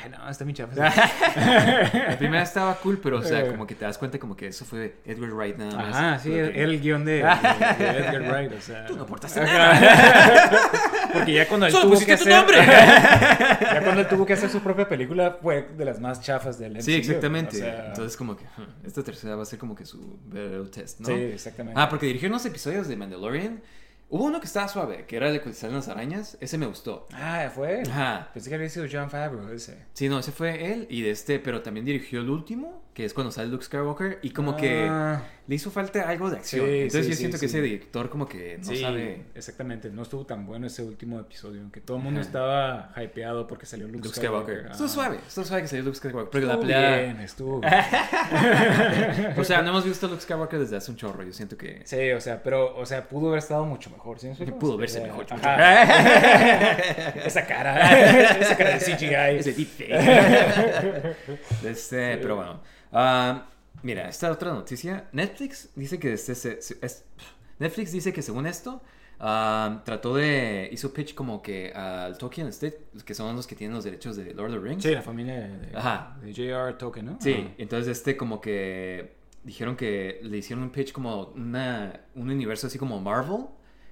Ay, 0.02 0.10
no, 0.10 0.28
está 0.30 0.44
muy 0.44 0.54
chafa. 0.54 0.74
La 0.76 2.16
primera 2.18 2.42
estaba 2.42 2.74
cool, 2.76 2.98
pero 3.02 3.18
o 3.18 3.22
sea, 3.22 3.40
Eh. 3.40 3.48
como 3.50 3.66
que 3.66 3.74
te 3.74 3.84
das 3.84 3.98
cuenta 3.98 4.18
como 4.18 4.36
que 4.36 4.48
eso 4.48 4.64
fue 4.64 4.96
Edward 5.04 5.32
Wright 5.32 5.56
nada 5.56 5.76
más. 5.76 5.96
Ajá, 5.96 6.18
sí, 6.18 6.30
que- 6.30 6.62
el 6.62 6.80
guion 6.80 7.04
de, 7.04 7.12
de- 7.14 7.20
de 7.22 7.98
Edgar 7.98 8.22
Wright, 8.22 8.52
o 8.52 8.60
sea. 8.60 8.86
Tú 8.86 8.96
no 8.96 9.02
aportaste 9.02 9.40
Porque 11.12 11.32
ya 11.32 11.48
cuando 11.48 11.66
él 11.66 11.72
¡Solo 11.72 11.84
tuvo 11.84 11.98
que 11.98 12.04
pusiste 12.06 12.16
tu 12.16 12.22
hacer. 12.22 12.36
nombre! 12.36 12.56
ya 12.66 13.80
cuando 13.82 14.00
él 14.02 14.08
tuvo 14.08 14.26
que 14.26 14.32
hacer 14.34 14.50
su 14.50 14.60
propia 14.60 14.88
película, 14.88 15.38
fue 15.42 15.68
de 15.76 15.84
las 15.84 16.00
más 16.00 16.20
chafas 16.20 16.58
del 16.58 16.72
MCU. 16.74 16.82
Sí, 16.82 16.94
exactamente. 16.94 17.56
o 17.56 17.60
sea, 17.60 17.86
Entonces 17.88 18.16
como 18.16 18.36
que 18.36 18.44
esta 18.84 19.02
tercera 19.02 19.34
va 19.36 19.42
a 19.42 19.46
ser 19.46 19.58
como 19.58 19.74
que 19.74 19.84
su 19.86 20.18
verdadero 20.26 20.68
test, 20.70 21.00
¿no? 21.00 21.06
Sí, 21.06 21.12
exactamente. 21.14 21.80
Ah, 21.80 21.88
porque 21.88 22.06
dirigió 22.06 22.28
unos 22.28 22.44
episodios 22.46 22.88
de 22.88 22.96
Mandalorian. 22.96 23.60
Hubo 24.10 24.24
uno 24.24 24.40
que 24.40 24.46
estaba 24.46 24.68
suave, 24.68 25.04
que 25.06 25.16
era 25.16 25.26
el 25.26 25.34
de 25.34 25.42
que 25.42 25.52
salen 25.52 25.76
las 25.76 25.88
arañas. 25.88 26.38
Ese 26.40 26.56
me 26.56 26.64
gustó. 26.64 27.06
Ah, 27.12 27.50
fue 27.54 27.80
él. 27.80 27.90
Ajá. 27.90 28.30
Pensé 28.32 28.48
que 28.48 28.54
había 28.54 28.70
sido 28.70 28.86
John 28.90 29.10
Favreau 29.10 29.50
ese. 29.50 29.84
Sí, 29.92 30.08
no, 30.08 30.18
ese 30.18 30.32
fue 30.32 30.72
él. 30.72 30.86
Y 30.88 31.02
de 31.02 31.10
este, 31.10 31.38
pero 31.38 31.60
también 31.60 31.84
dirigió 31.84 32.20
el 32.22 32.30
último, 32.30 32.82
que 32.98 33.04
es 33.04 33.14
cuando 33.14 33.30
sale 33.30 33.46
Luke 33.46 33.62
Skywalker. 33.64 34.18
Y 34.22 34.30
como 34.30 34.56
que 34.56 34.88
Ah. 34.90 35.22
le 35.46 35.54
hizo 35.54 35.70
falta 35.70 36.08
algo 36.08 36.30
de 36.30 36.38
acción. 36.38 36.66
Sí, 36.66 36.72
Entonces 36.80 37.04
sí, 37.04 37.10
yo 37.10 37.14
sí, 37.14 37.18
siento 37.20 37.36
que 37.38 37.46
sí. 37.48 37.56
ese 37.56 37.62
director 37.62 38.10
como 38.10 38.26
que 38.26 38.58
no 38.58 38.64
sí, 38.64 38.78
sabe... 38.78 39.22
exactamente. 39.36 39.88
No 39.90 40.02
estuvo 40.02 40.26
tan 40.26 40.44
bueno 40.44 40.66
ese 40.66 40.82
último 40.82 41.20
episodio, 41.20 41.60
aunque 41.60 41.80
todo 41.80 41.98
el 41.98 42.02
mundo 42.02 42.18
Ajá. 42.18 42.26
estaba 42.26 42.92
hypeado 43.00 43.46
porque 43.46 43.66
salió 43.66 43.86
Luke, 43.86 44.08
Luke 44.08 44.16
Skywalker. 44.18 44.66
Estuvo 44.72 44.86
Ah. 44.86 44.90
suave, 44.90 45.18
estuvo 45.28 45.44
suave 45.44 45.62
que 45.62 45.68
salió 45.68 45.84
Luke 45.84 45.96
Skywalker. 45.96 46.30
Pero 46.32 46.46
la 46.48 46.58
pelea... 46.58 46.96
bien, 46.98 47.20
estuvo 47.20 47.60
bien. 47.60 47.72
O 49.38 49.44
sea, 49.44 49.62
no 49.62 49.68
hemos 49.70 49.84
visto 49.84 50.06
a 50.06 50.08
Luke 50.08 50.22
Skywalker 50.22 50.58
desde 50.58 50.76
hace 50.76 50.90
un 50.90 50.96
chorro. 50.96 51.22
Yo 51.22 51.32
siento 51.32 51.56
que... 51.56 51.82
Sí, 51.84 52.10
o 52.10 52.20
sea, 52.20 52.42
pero, 52.42 52.76
o 52.76 52.84
sea, 52.84 53.08
pudo 53.08 53.28
haber 53.28 53.38
estado 53.38 53.64
mucho 53.64 53.90
mejor. 53.90 54.18
Pudo 54.58 54.76
verse 54.76 54.98
sea, 54.98 55.06
mejor. 55.06 55.24
ajá. 55.30 56.72
esa 57.24 57.46
cara, 57.46 58.32
esa 58.40 58.56
cara 58.56 58.70
de 58.70 58.78
CGI. 58.80 59.38
Ese 59.38 59.52
deepfake. 59.52 61.14
este, 61.64 62.16
pero 62.16 62.34
bueno. 62.34 62.60
Ah, 62.92 63.46
mira, 63.82 64.08
esta 64.08 64.30
otra 64.30 64.52
noticia. 64.52 65.08
Netflix 65.12 65.70
dice 65.74 65.98
que 65.98 66.12
este 66.12 66.34
se- 66.34 66.62
se- 66.62 66.78
es- 66.82 67.04
Netflix 67.58 67.92
dice 67.92 68.12
que 68.12 68.22
según 68.22 68.46
esto 68.46 68.82
ah, 69.20 69.82
trató 69.84 70.14
de 70.14 70.68
hizo 70.72 70.92
pitch 70.92 71.14
como 71.14 71.42
que 71.42 71.72
al 71.72 72.16
Tolkien 72.18 72.46
Estate, 72.46 72.78
que 73.04 73.14
son 73.14 73.34
los 73.34 73.46
que 73.48 73.56
tienen 73.56 73.74
los 73.74 73.84
derechos 73.84 74.16
de 74.16 74.32
Lord 74.32 74.52
of 74.54 74.62
the 74.62 74.68
Rings. 74.68 74.82
Sí, 74.82 74.90
la 74.92 75.02
familia 75.02 75.34
de, 75.40 75.76
Ajá. 75.76 76.16
de 76.22 76.32
J.R. 76.32 76.74
Tolkien, 76.74 77.06
¿no? 77.06 77.18
Sí, 77.20 77.32
Ajá. 77.32 77.54
entonces 77.58 77.98
este 77.98 78.16
como 78.16 78.40
que 78.40 79.16
dijeron 79.42 79.74
que 79.76 80.20
le 80.22 80.36
hicieron 80.38 80.62
un 80.64 80.70
pitch 80.70 80.92
como 80.92 81.26
una, 81.34 82.00
un 82.14 82.30
universo 82.30 82.68
así 82.68 82.78
como 82.78 83.00
Marvel, 83.00 83.46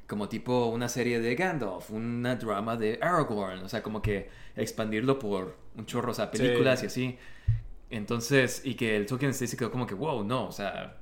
como 0.07 0.29
tipo 0.29 0.67
una 0.67 0.89
serie 0.89 1.19
de 1.21 1.35
Gandalf, 1.35 1.91
una 1.91 2.37
drama 2.37 2.77
de 2.77 2.99
Aragorn, 3.03 3.65
o 3.65 3.69
sea, 3.69 3.83
como 3.83 4.01
que 4.01 4.29
expandirlo 4.55 5.19
por 5.19 5.57
un 5.77 5.87
chorro, 5.87 6.13
o 6.13 6.15
sea, 6.15 6.31
películas 6.31 6.79
Sí. 6.79 6.87
y 6.87 6.89
así. 6.89 7.19
Entonces, 7.91 8.63
y 8.65 8.75
que 8.75 8.97
el 8.97 9.07
Tolkien 9.07 9.33
se 9.35 9.57
quedó 9.57 9.71
como 9.71 9.87
que, 9.87 9.95
wow, 9.95 10.25
no, 10.25 10.47
o 10.49 10.53
sea, 10.53 10.97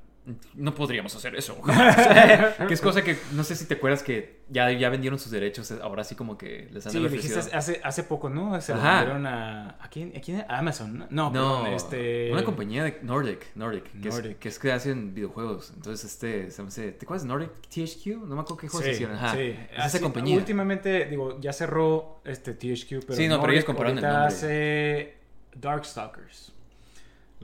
no 0.55 0.75
podríamos 0.75 1.15
hacer 1.15 1.35
eso. 1.37 1.61
que 2.69 2.73
es 2.75 2.81
cosa 2.81 3.03
que, 3.05 3.19
no 3.33 3.45
sé 3.45 3.57
si 3.57 3.67
te 3.67 3.75
acuerdas 3.75 4.03
que 4.03 4.41
ya, 4.49 4.71
ya 4.73 4.89
vendieron 4.89 5.19
sus 5.19 5.31
derechos, 5.31 5.71
ahora 5.83 6.03
sí 6.05 6.15
como 6.15 6.39
que 6.39 6.69
les 6.73 6.87
han 6.87 6.93
Sí, 6.93 7.09
dijiste 7.09 7.39
hace, 7.55 7.81
hace 7.85 8.03
poco, 8.05 8.31
¿no? 8.31 8.59
Se 8.61 8.73
Ajá. 8.73 8.97
vendieron 9.01 9.27
a... 9.27 9.77
¿A 9.81 9.89
quién? 9.91 10.13
¿A 10.17 10.21
quién? 10.21 10.45
¿A 10.49 10.59
Amazon? 10.59 10.99
No, 11.11 11.31
no, 11.31 11.31
No, 11.31 11.67
este... 11.67 12.31
una 12.33 12.43
compañía 12.45 12.85
de 12.85 12.99
Nordic, 13.03 13.55
Nordic, 13.55 13.85
que, 14.01 14.09
Es, 14.09 14.21
que 14.39 14.49
es 14.49 14.59
que 14.59 14.73
hacen 14.73 15.15
videojuegos. 15.15 15.73
Entonces, 15.75 16.11
este, 16.11 16.51
se 16.51 16.63
me 16.63 16.69
hace- 16.69 16.93
¿te 16.93 17.05
acuerdas 17.05 17.23
de 17.25 17.29
Nordic 17.29 17.51
THQ? 17.69 18.07
No 18.27 18.35
me 18.35 18.41
acuerdo 18.43 18.57
qué 18.59 18.69
juegos 18.69 18.85
Sí, 18.87 18.93
hicieron. 18.93 19.17
Ajá. 19.17 19.35
sí. 19.35 19.57
Es 19.77 19.87
esa 19.87 20.01
compañía. 20.01 20.37
Últimamente, 20.37 21.05
digo, 21.07 21.39
ya 21.41 21.53
cerró 21.53 22.21
este 22.25 22.55
THQ, 22.55 23.05
pero 23.07 23.15
Sí, 23.15 23.29
no, 23.29 23.41
pero 23.43 23.53
ellos 23.53 23.65
compraron 23.67 23.99
el 23.99 24.05
nombre. 24.05 24.27
hace 24.27 25.15
Darkstalkers, 25.55 26.54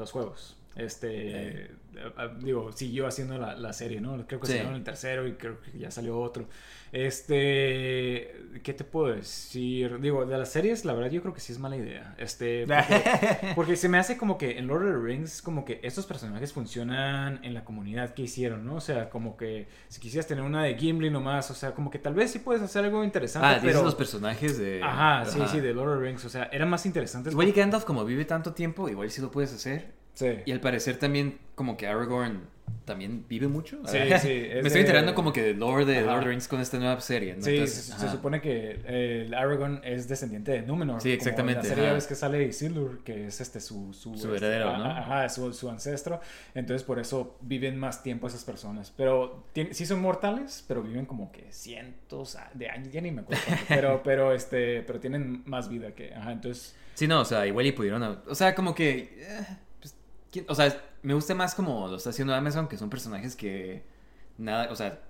los 0.01 0.11
juegos. 0.11 0.60
Este, 0.77 1.71
ah, 2.17 2.29
digo, 2.41 2.71
siguió 2.73 3.07
haciendo 3.07 3.37
la, 3.39 3.55
la 3.57 3.73
serie, 3.73 4.01
¿no? 4.01 4.27
Creo 4.27 4.41
que 4.41 4.47
Sí. 4.47 4.53
sacaron 4.55 4.75
el 4.77 4.85
tercero 4.85 5.27
y 5.27 5.33
creo 5.35 5.61
que 5.61 5.77
ya 5.79 5.91
salió 5.91 6.19
otro. 6.21 6.47
Este, 6.93 8.61
¿qué 8.63 8.73
te 8.75 8.85
puedo 8.85 9.15
decir? 9.15 10.01
Digo, 10.01 10.27
de 10.27 10.37
las 10.39 10.51
series, 10.51 10.85
la 10.85 10.93
verdad 10.93 11.11
yo 11.11 11.21
creo 11.23 11.35
que 11.35 11.41
sí 11.41 11.53
es 11.53 11.59
mala 11.59 11.77
idea. 11.77 12.15
Este, 12.19 12.67
porque, 12.67 13.53
porque 13.55 13.77
se 13.77 13.89
me 13.89 13.99
hace 13.99 14.17
como 14.17 14.39
que 14.39 14.59
en 14.59 14.67
Lord 14.67 14.85
of 14.87 14.91
the 14.93 14.99
Rings, 15.07 15.43
como 15.43 15.65
que 15.65 15.81
estos 15.83 16.07
personajes 16.07 16.53
funcionan 16.53 17.41
en 17.45 17.55
la 17.55 17.65
comunidad 17.65 18.15
que 18.15 18.23
hicieron, 18.23 18.65
¿no? 18.65 18.77
O 18.77 18.81
sea, 18.81 19.11
como 19.11 19.37
que 19.37 19.69
si 19.89 20.01
quisieras 20.01 20.27
tener 20.27 20.45
una 20.45 20.63
de 20.65 20.75
Gimli 20.77 21.11
nomás, 21.11 21.51
o 21.51 21.55
sea, 21.55 21.73
como 21.75 21.91
que 21.91 21.99
tal 21.99 22.15
vez 22.15 22.31
sí 22.31 22.39
puedes 22.39 22.63
hacer 22.63 22.85
algo 22.85 23.05
interesante, 23.05 23.47
Ah, 23.49 23.59
pero... 23.63 23.83
los 23.83 23.95
personajes 23.95 24.59
de. 24.59 24.83
Ajá, 24.83 25.25
sí, 25.31 25.41
sí, 25.51 25.61
de 25.61 25.75
Lord 25.75 25.93
of 25.93 25.99
the 26.01 26.05
Rings, 26.07 26.25
o 26.25 26.29
sea, 26.29 26.49
eran 26.53 26.69
más 26.71 26.87
interesantes. 26.87 27.33
Igual 27.33 27.49
y 27.49 27.53
Gandalf, 27.53 27.85
como 27.85 28.05
vive 28.05 28.25
tanto 28.25 28.53
tiempo, 28.53 28.89
igual 28.89 29.11
sí 29.11 29.21
lo 29.21 29.31
puedes 29.31 29.53
hacer. 29.53 29.99
Sí. 30.21 30.39
Y 30.45 30.53
al 30.53 30.61
parecer 30.61 30.97
también, 30.99 31.39
como 31.55 31.77
que 31.77 31.87
Aragorn 31.87 32.43
también 32.85 33.25
vive 33.29 33.47
mucho. 33.49 33.79
Sí, 33.87 33.99
sí, 34.21 34.29
Me 34.29 34.59
es 34.61 34.67
estoy 34.67 34.71
de- 34.73 34.81
enterando 34.81 35.15
como 35.15 35.33
que 35.33 35.43
de 35.43 35.55
lore 35.55 35.85
de. 35.85 36.03
Lord 36.03 36.19
of 36.19 36.23
the 36.25 36.29
Rings 36.29 36.49
con 36.49 36.61
esta 36.61 36.79
nueva 36.79 37.01
serie. 37.01 37.37
¿no? 37.37 37.43
Sí, 37.43 37.51
Entonces, 37.53 37.85
se, 37.85 37.99
se 37.99 38.09
supone 38.11 38.41
que 38.41 38.81
eh, 38.85 39.25
el 39.27 39.35
Aragorn 39.35 39.81
es 39.85 40.09
descendiente 40.09 40.53
de 40.53 40.63
Númenor. 40.63 41.01
Sí, 41.01 41.09
como 41.11 41.15
exactamente, 41.19 41.61
En 41.61 41.69
la 41.69 41.75
serie 41.75 41.93
ves 41.93 42.07
que 42.07 42.15
sale 42.15 42.43
Isildur, 42.45 43.03
que 43.05 43.27
es 43.29 43.41
este 43.41 43.61
su... 43.61 43.93
Su, 43.95 44.17
Su 44.17 44.35
este, 44.35 44.47
heredero, 44.47 44.71
a- 44.71 44.79
¿no? 44.79 44.85
Ajá, 44.87 45.29
su, 45.29 45.53
su 45.53 45.71
ancestro. 45.71 46.21
Entonces 46.55 46.83
por 46.85 46.99
eso 46.99 47.37
viven 47.43 47.79
más 47.79 48.03
tiempo 48.03 48.27
esas 48.27 48.45
personas. 48.45 48.93
Pero 48.97 49.45
tien- 49.55 49.73
sí 49.73 49.87
son 49.87 50.01
mortales, 50.01 50.65
pero 50.67 50.83
viven 50.83 51.07
como 51.07 51.31
que 51.33 51.47
cientos 51.53 52.37
de 52.55 52.69
años, 52.69 52.93
ya 52.93 53.01
ni 53.01 53.11
me 53.11 53.23
acuerdo. 53.23 53.43
cuánto, 53.47 53.65
pero, 53.69 54.03
pero, 54.05 54.33
este, 54.35 54.83
pero 54.83 55.01
tienen 55.01 55.43
más 55.47 55.69
vida 55.69 55.93
que... 55.95 56.13
Ajá, 56.15 56.33
entonces... 56.33 56.75
Sí, 56.95 57.07
no, 57.07 57.21
o 57.21 57.25
sea, 57.25 57.47
igual 57.47 57.65
y 57.67 57.73
pudieron. 57.73 58.03
O 58.29 58.35
sea, 58.35 58.55
como 58.55 58.75
que. 58.75 59.15
eh, 59.21 59.47
¿quién- 60.31 60.47
o 60.49 60.55
sea, 60.55 60.81
me 61.03 61.15
gusta 61.15 61.35
más 61.35 61.55
como 61.55 61.89
lo 61.89 61.97
está 61.97 62.11
haciendo 62.11 62.35
Amazon, 62.35 62.69
que 62.69 62.77
son 62.77 62.91
personajes 62.91 63.37
que. 63.37 63.83
Nada, 64.39 64.71
o 64.73 64.77
sea, 64.77 65.01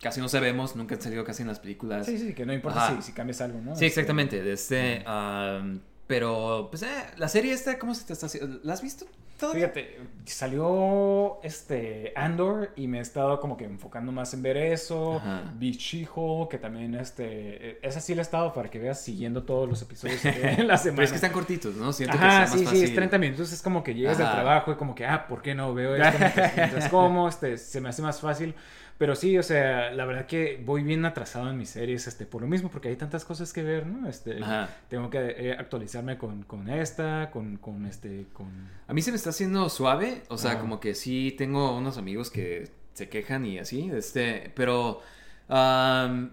casi 0.00 0.20
no 0.20 0.28
sabemos, 0.28 0.74
nunca 0.76 0.94
han 0.96 1.00
salido 1.02 1.24
casi 1.24 1.42
en 1.42 1.48
las 1.48 1.60
películas. 1.60 2.06
Sí, 2.06 2.18
sí, 2.18 2.34
que 2.34 2.44
no 2.46 2.52
importa 2.52 2.96
si, 2.96 3.02
si 3.02 3.12
cambias 3.12 3.40
algo, 3.40 3.60
¿no? 3.60 3.76
Sí, 3.76 3.86
Este, 3.86 4.00
exactamente. 4.00 4.52
Este. 4.52 5.02
am, 5.06 5.80
pero, 6.06 6.66
pues, 6.70 6.82
eh, 6.82 6.88
la 7.16 7.28
serie 7.28 7.52
esta, 7.52 7.78
¿cómo 7.78 7.94
se 7.94 8.04
te 8.04 8.12
está 8.12 8.26
haciendo? 8.26 8.60
¿La 8.64 8.72
has 8.74 8.82
visto 8.82 9.06
Fíjate, 9.50 9.98
salió 10.24 11.40
este 11.42 12.12
Andor 12.14 12.70
y 12.76 12.86
me 12.86 12.98
he 12.98 13.00
estado 13.00 13.40
como 13.40 13.56
que 13.56 13.64
enfocando 13.64 14.12
más 14.12 14.32
en 14.34 14.42
ver 14.42 14.56
eso. 14.56 15.16
Ajá. 15.16 15.42
Vi 15.56 15.72
She-Hulk, 15.72 16.50
que 16.50 16.58
también 16.58 16.94
este 16.94 17.84
esa 17.86 18.00
sí 18.00 18.14
la 18.14 18.20
he 18.20 18.22
estado 18.22 18.52
para 18.52 18.70
que 18.70 18.78
veas 18.78 19.00
siguiendo 19.00 19.42
todos 19.42 19.68
los 19.68 19.80
episodios 19.82 20.24
en 20.24 20.32
la 20.68 20.76
semana. 20.76 20.96
Pero 20.96 21.04
es 21.04 21.10
que 21.10 21.16
están 21.16 21.32
cortitos, 21.32 21.74
¿no? 21.74 21.92
Siento 21.92 22.16
que 22.18 22.24
Ajá, 22.24 22.30
sea 22.30 22.40
más 22.40 22.58
sí, 22.58 22.64
fácil. 22.64 22.78
sí, 22.78 22.84
es 22.84 22.94
30 22.94 23.18
minutos, 23.18 23.52
es 23.52 23.62
como 23.62 23.82
que 23.82 23.94
llegas 23.94 24.18
del 24.18 24.26
Ajá. 24.26 24.36
trabajo 24.36 24.72
y 24.72 24.74
como 24.76 24.94
que, 24.94 25.04
ah, 25.06 25.26
¿por 25.26 25.42
qué 25.42 25.54
no 25.54 25.74
veo 25.74 25.96
esto 25.96 26.18
mientras 26.56 26.88
como? 26.90 27.28
Este, 27.28 27.58
se 27.58 27.80
me 27.80 27.88
hace 27.88 28.02
más 28.02 28.20
fácil. 28.20 28.54
Pero 28.98 29.16
sí, 29.16 29.36
o 29.36 29.42
sea, 29.42 29.90
la 29.90 30.04
verdad 30.04 30.26
que 30.26 30.62
voy 30.64 30.82
bien 30.84 31.04
atrasado 31.04 31.50
en 31.50 31.58
mis 31.58 31.70
series, 31.70 32.06
este, 32.06 32.24
por 32.24 32.40
lo 32.42 32.46
mismo, 32.46 32.70
porque 32.70 32.88
hay 32.88 32.96
tantas 32.96 33.24
cosas 33.24 33.52
que 33.52 33.62
ver, 33.62 33.86
¿no? 33.86 34.08
Este, 34.08 34.40
Ajá. 34.42 34.68
tengo 34.88 35.10
que 35.10 35.18
eh, 35.36 35.52
actualizarme 35.58 36.18
con, 36.18 36.44
con 36.44 36.68
esta, 36.68 37.30
con, 37.32 37.56
con 37.56 37.84
este, 37.86 38.26
con... 38.32 38.48
A 38.86 38.92
mí 38.94 39.02
se 39.02 39.10
me 39.10 39.16
está 39.16 39.30
haciendo 39.30 39.68
suave, 39.68 40.22
o 40.28 40.38
sea, 40.38 40.60
como 40.60 40.78
que 40.78 40.94
sí 40.94 41.34
tengo 41.36 41.76
unos 41.76 41.98
amigos 41.98 42.30
que 42.30 42.70
se 42.94 43.08
quejan 43.08 43.44
y 43.46 43.58
así, 43.58 43.90
este, 43.92 44.52
pero 44.54 45.00
am, 45.48 46.32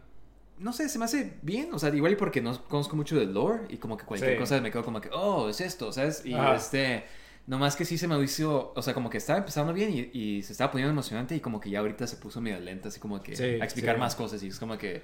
no 0.59 0.73
sé, 0.73 0.89
se 0.89 0.99
me 0.99 1.05
hace 1.05 1.37
bien, 1.41 1.69
o 1.73 1.79
sea, 1.79 1.89
igual 1.95 2.11
y 2.11 2.15
porque 2.17 2.41
no 2.41 2.61
conozco 2.67 2.95
mucho 2.95 3.17
del 3.17 3.33
lore 3.33 3.63
y 3.69 3.77
como 3.77 3.97
que 3.97 4.05
cualquier 4.05 4.33
Sí. 4.33 4.37
cosa 4.39 4.59
me 4.61 4.69
quedo 4.71 4.83
como 4.83 4.99
que, 5.01 5.09
oh, 5.13 5.49
es 5.49 5.61
esto, 5.61 5.91
¿sabes? 5.91 6.25
Y 6.25 6.33
Ajá. 6.33 6.55
este, 6.55 7.05
nomás 7.49 7.75
que 7.75 7.85
sí 7.85 7.97
se 7.97 8.07
me 8.07 8.21
hizo, 8.23 8.73
o 8.75 8.81
sea, 8.81 8.93
como 8.93 9.09
que 9.09 9.17
estaba 9.17 9.39
empezando 9.39 9.73
bien 9.73 9.91
y, 9.93 10.09
y 10.37 10.43
se 10.43 10.53
estaba 10.53 10.71
poniendo 10.71 10.91
emocionante 10.91 11.35
y 11.35 11.41
como 11.41 11.59
que 11.59 11.69
ya 11.71 11.79
ahorita 11.79 12.07
se 12.07 12.17
puso 12.17 12.41
medio 12.41 12.59
lenta, 12.59 12.89
así 12.89 12.99
como 13.01 13.23
que 13.23 13.35
Sí, 13.35 13.43
a 13.59 13.65
explicar 13.65 13.97
sí. 13.97 13.99
más 13.99 14.15
cosas 14.15 14.43
y 14.43 14.47
es 14.47 14.59
como 14.59 14.77
que, 14.77 15.03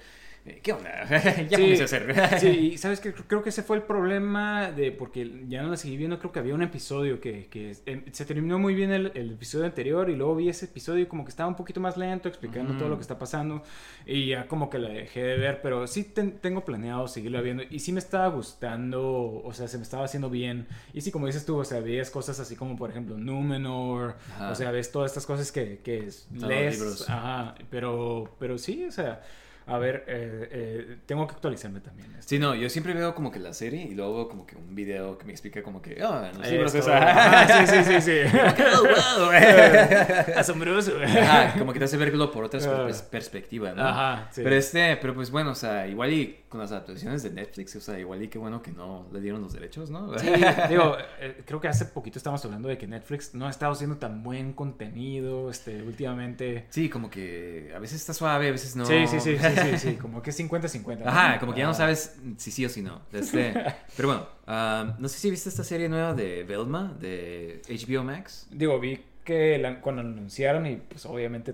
¿qué 0.61 0.73
onda? 0.73 1.05
ya 1.49 1.57
Sí, 1.57 1.61
comencé 1.63 1.81
a 1.81 1.85
hacer. 1.85 2.15
Sí, 2.39 2.47
y 2.73 2.77
sabes 2.77 2.99
que 2.99 3.13
creo 3.13 3.41
que 3.41 3.49
ese 3.49 3.63
fue 3.63 3.77
el 3.77 3.83
problema 3.83 4.71
de 4.71 4.91
porque 4.91 5.43
ya 5.47 5.63
no 5.63 5.69
la 5.69 5.77
seguí 5.77 5.97
viendo, 5.97 6.19
creo 6.19 6.31
que 6.31 6.39
había 6.39 6.53
un 6.53 6.61
episodio 6.61 7.19
que, 7.19 7.47
que 7.47 7.75
em, 7.85 8.03
se 8.11 8.25
terminó 8.25 8.59
muy 8.59 8.75
bien 8.75 8.91
el, 8.91 9.11
el 9.15 9.31
episodio 9.31 9.65
anterior 9.65 10.09
y 10.09 10.15
luego 10.15 10.35
vi 10.35 10.49
ese 10.49 10.65
episodio 10.65 11.03
y 11.03 11.05
como 11.07 11.23
que 11.25 11.29
estaba 11.29 11.49
un 11.49 11.55
poquito 11.55 11.79
más 11.79 11.97
lento 11.97 12.29
explicando 12.29 12.71
Ujú. 12.71 12.79
todo 12.79 12.89
lo 12.89 12.95
que 12.97 13.01
está 13.01 13.17
pasando 13.17 13.63
y 14.05 14.27
ya 14.27 14.47
como 14.47 14.69
que 14.69 14.77
la 14.79 14.89
dejé 14.89 15.23
de 15.23 15.37
ver, 15.37 15.61
pero 15.61 15.87
sí 15.87 16.03
ten- 16.03 16.37
tengo 16.39 16.63
planeado 16.63 17.07
seguirla 17.07 17.41
viendo 17.41 17.63
y 17.69 17.79
sí 17.79 17.91
me 17.91 17.99
estaba 17.99 18.27
gustando, 18.27 19.41
o 19.43 19.53
sea, 19.53 19.67
se 19.67 19.77
me 19.77 19.83
estaba 19.83 20.05
haciendo 20.05 20.29
bien 20.29 20.67
y 20.93 21.01
sí, 21.01 21.11
como 21.11 21.25
dices 21.27 21.45
tú, 21.45 21.57
o 21.57 21.65
sea, 21.65 21.79
veías 21.79 22.11
cosas 22.11 22.39
así 22.39 22.55
como 22.55 22.75
por 22.75 22.89
ejemplo 22.91 23.17
Númenor, 23.17 24.15
Ajá. 24.35 24.51
o 24.51 24.55
sea, 24.55 24.71
ves 24.71 24.91
todas 24.91 25.11
estas 25.11 25.25
cosas 25.25 25.51
que, 25.51 25.79
que 25.83 26.09
lees, 26.33 26.75
libros. 26.79 27.09
ajá, 27.09 27.55
pero, 27.69 28.35
pero 28.39 28.57
sí, 28.57 28.85
o 28.85 28.91
sea... 28.91 29.21
A 29.67 29.79
ver, 29.79 30.03
eh, 30.07 30.47
eh, 30.51 30.97
tengo 31.07 31.25
que 31.27 31.33
actualizarme 31.33 31.79
también. 31.79 32.07
este. 32.19 32.35
Sí, 32.35 32.39
no, 32.39 32.53
yo 32.53 32.69
siempre 32.69 32.93
veo 32.93 33.15
como 33.15 33.31
que 33.31 33.39
la 33.39 33.51
serie 33.53 33.81
y 33.81 33.95
luego 33.95 34.15
veo 34.15 34.27
como 34.29 34.45
que 34.45 34.55
un 34.55 34.75
video 34.75 35.17
que 35.17 35.25
me 35.25 35.31
explica 35.31 35.63
como 35.63 35.81
que, 35.81 35.97
ah, 36.03 36.31
los 36.37 36.47
libros 36.51 36.75
Esto. 36.75 36.91
esa. 36.91 37.09
Ajá, 37.43 37.65
sí, 37.65 37.83
sí, 37.83 37.83
sí, 37.83 38.01
sí. 38.01 38.37
Oh, 38.77 38.83
wow. 38.83 39.31
Asombroso. 40.37 40.91
Ajá, 41.03 41.53
como 41.57 41.73
que 41.73 41.79
te 41.79 41.85
hace 41.85 41.97
verlo 41.97 42.31
por 42.31 42.43
otra 42.43 42.59
Ah. 42.63 42.85
pers- 42.87 43.03
perspectiva, 43.09 43.73
¿no? 43.73 43.83
Ajá, 43.87 44.27
sí. 44.31 44.41
Pero 44.43 44.55
este, 44.55 44.97
pero 44.97 45.13
pues 45.15 45.31
bueno, 45.31 45.51
o 45.51 45.55
sea, 45.55 45.87
igual 45.87 46.13
y 46.13 46.37
con 46.55 46.61
las 46.61 46.71
adaptaciones 46.71 47.21
de 47.23 47.31
Netflix, 47.31 47.75
o 47.75 47.81
sea, 47.81 47.99
igual 47.99 48.23
y 48.23 48.29
qué 48.29 48.37
bueno 48.37 48.61
que 48.61 48.71
no 48.71 49.07
le 49.11 49.19
dieron 49.19 49.41
los 49.41 49.53
derechos, 49.53 49.89
¿no? 49.89 50.17
Sí, 50.17 50.27
digo, 50.69 50.95
eh, 51.19 51.43
creo 51.45 51.59
que 51.59 51.67
hace 51.67 51.85
poquito 51.85 52.17
estábamos 52.17 52.43
hablando 52.45 52.69
de 52.69 52.77
que 52.77 52.87
Netflix 52.87 53.33
no 53.35 53.45
ha 53.47 53.49
estado 53.49 53.73
haciendo 53.73 53.97
tan 53.97 54.23
buen 54.23 54.53
contenido, 54.53 55.49
este, 55.49 55.81
últimamente. 55.83 56.67
Sí, 56.69 56.89
como 56.89 57.09
que 57.09 57.71
a 57.75 57.79
veces 57.79 57.99
está 57.99 58.13
suave, 58.13 58.47
a 58.47 58.51
veces 58.51 58.75
no. 58.75 58.85
Sí, 58.85 59.05
sí, 59.07 59.19
sí, 59.19 59.37
sí, 59.37 59.47
sí, 59.61 59.77
sí, 59.77 59.95
como 59.95 60.21
que 60.21 60.31
50-50. 60.31 60.99
¿no? 60.99 61.09
Ajá, 61.09 61.39
como 61.39 61.53
que 61.53 61.59
ya 61.59 61.65
no 61.65 61.71
Ajá. 61.71 61.79
sabes 61.79 62.15
si 62.37 62.51
sí 62.51 62.65
o 62.65 62.69
si 62.69 62.81
no. 62.81 63.01
Este, 63.11 63.53
pero 63.97 64.07
bueno, 64.07 64.27
ah, 64.47 64.95
no 64.97 65.09
sé 65.09 65.19
si 65.19 65.29
viste 65.29 65.49
esta 65.49 65.63
serie 65.63 65.89
nueva 65.89 66.13
de 66.13 66.43
Velma, 66.43 66.95
de 66.99 67.61
HBO 67.67 68.03
Max. 68.03 68.47
Digo, 68.49 68.79
vi 68.79 69.03
que 69.25 69.57
la- 69.57 69.81
cuando 69.81 70.01
anunciaron 70.01 70.65
y 70.67 70.77
pues 70.77 71.05
obviamente 71.05 71.53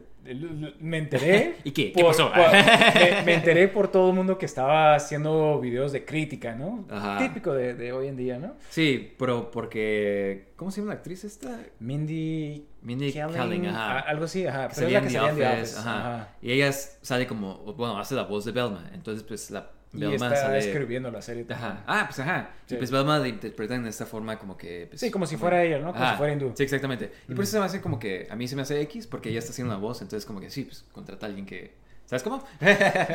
me 0.79 0.99
enteré. 0.99 1.55
¿Y 1.63 1.71
qué? 1.71 1.91
¿Qué 1.91 2.03
por- 2.03 2.11
pasó? 2.11 2.31
por- 2.31 2.51
me, 3.01 3.21
me 3.25 3.33
enteré 3.33 3.67
por 3.67 3.87
todo 3.89 4.09
el 4.11 4.15
mundo 4.15 4.37
que 4.37 4.45
estaba 4.45 4.93
haciendo 4.93 5.59
videos 5.59 5.91
de 5.91 6.05
crítica, 6.05 6.53
¿no? 6.53 6.85
Ajá. 6.91 7.17
Típico 7.17 7.53
de, 7.53 7.73
de 7.73 7.91
hoy 7.93 8.07
en 8.07 8.17
día, 8.17 8.37
¿no? 8.37 8.53
Sí, 8.69 9.13
pero 9.17 9.49
porque... 9.49 10.49
¿Cómo 10.55 10.69
se 10.69 10.81
llama 10.81 10.93
la 10.93 10.97
actriz 10.99 11.23
esta? 11.23 11.59
Mindy 11.79 12.67
Mindy 12.83 13.13
Kaling, 13.13 13.65
ajá. 13.67 13.91
a- 13.93 13.99
algo 14.01 14.25
así, 14.25 14.45
ajá. 14.45 14.67
que 14.67 14.75
Pero 14.75 14.87
es 14.87 14.93
la 14.93 14.99
salía 14.99 15.01
que 15.01 15.07
en 15.07 15.11
salía 15.13 15.21
The 15.23 15.29
en 15.31 15.37
The 15.37 15.47
Office, 15.61 15.61
Office. 15.75 15.89
ajá. 15.89 16.15
ajá. 16.15 16.29
Y 16.41 16.51
ella 16.51 16.71
sale 16.71 17.25
como, 17.25 17.55
bueno, 17.73 17.97
hace 17.97 18.13
la 18.15 18.23
voz 18.23 18.45
de 18.45 18.51
Velma. 18.51 18.89
Entonces, 18.93 19.23
pues 19.23 19.49
la 19.49 19.71
Y 19.93 19.99
Velma 19.99 20.27
está 20.27 20.35
sale. 20.43 20.59
escribiendo 20.59 21.11
la 21.11 21.21
serie. 21.21 21.43
también. 21.43 21.69
Ajá. 21.71 21.83
Ah, 21.85 22.03
pues 22.07 22.19
ajá. 22.19 22.49
Sí. 22.65 22.75
Y 22.75 22.77
pues 22.77 22.91
Velma 22.91 23.19
la 23.19 23.27
interpretan 23.27 23.83
de 23.83 23.89
esta 23.89 24.05
forma 24.05 24.39
como 24.39 24.57
que. 24.57 24.87
pues, 24.89 25.01
Sí, 25.01 25.11
como 25.11 25.25
si 25.25 25.35
fuera 25.37 25.61
ella, 25.63 25.79
¿no? 25.79 25.91
Como 25.91 26.03
Ajá. 26.03 26.11
si 26.13 26.17
fuera 26.17 26.33
hindú. 26.33 26.53
Sí, 26.55 26.63
exactamente. 26.63 27.11
Y 27.27 27.33
por 27.33 27.43
eso 27.43 27.53
se 27.53 27.59
me 27.59 27.65
hace 27.65 27.81
como 27.81 27.99
que. 27.99 28.27
A 28.31 28.35
mí 28.35 28.47
se 28.47 28.55
me 28.55 28.61
hace 28.61 28.79
X 28.81 29.07
porque 29.07 29.29
ella 29.29 29.39
está 29.39 29.51
haciendo 29.51 29.73
la 29.73 29.79
voz. 29.79 30.01
Entonces, 30.01 30.25
como 30.25 30.39
que 30.39 30.49
sí, 30.49 30.63
pues 30.63 30.85
contrata 30.93 31.25
a 31.25 31.29
alguien 31.29 31.45
que. 31.45 31.73
¿Sabes 32.11 32.23
cómo? 32.23 32.43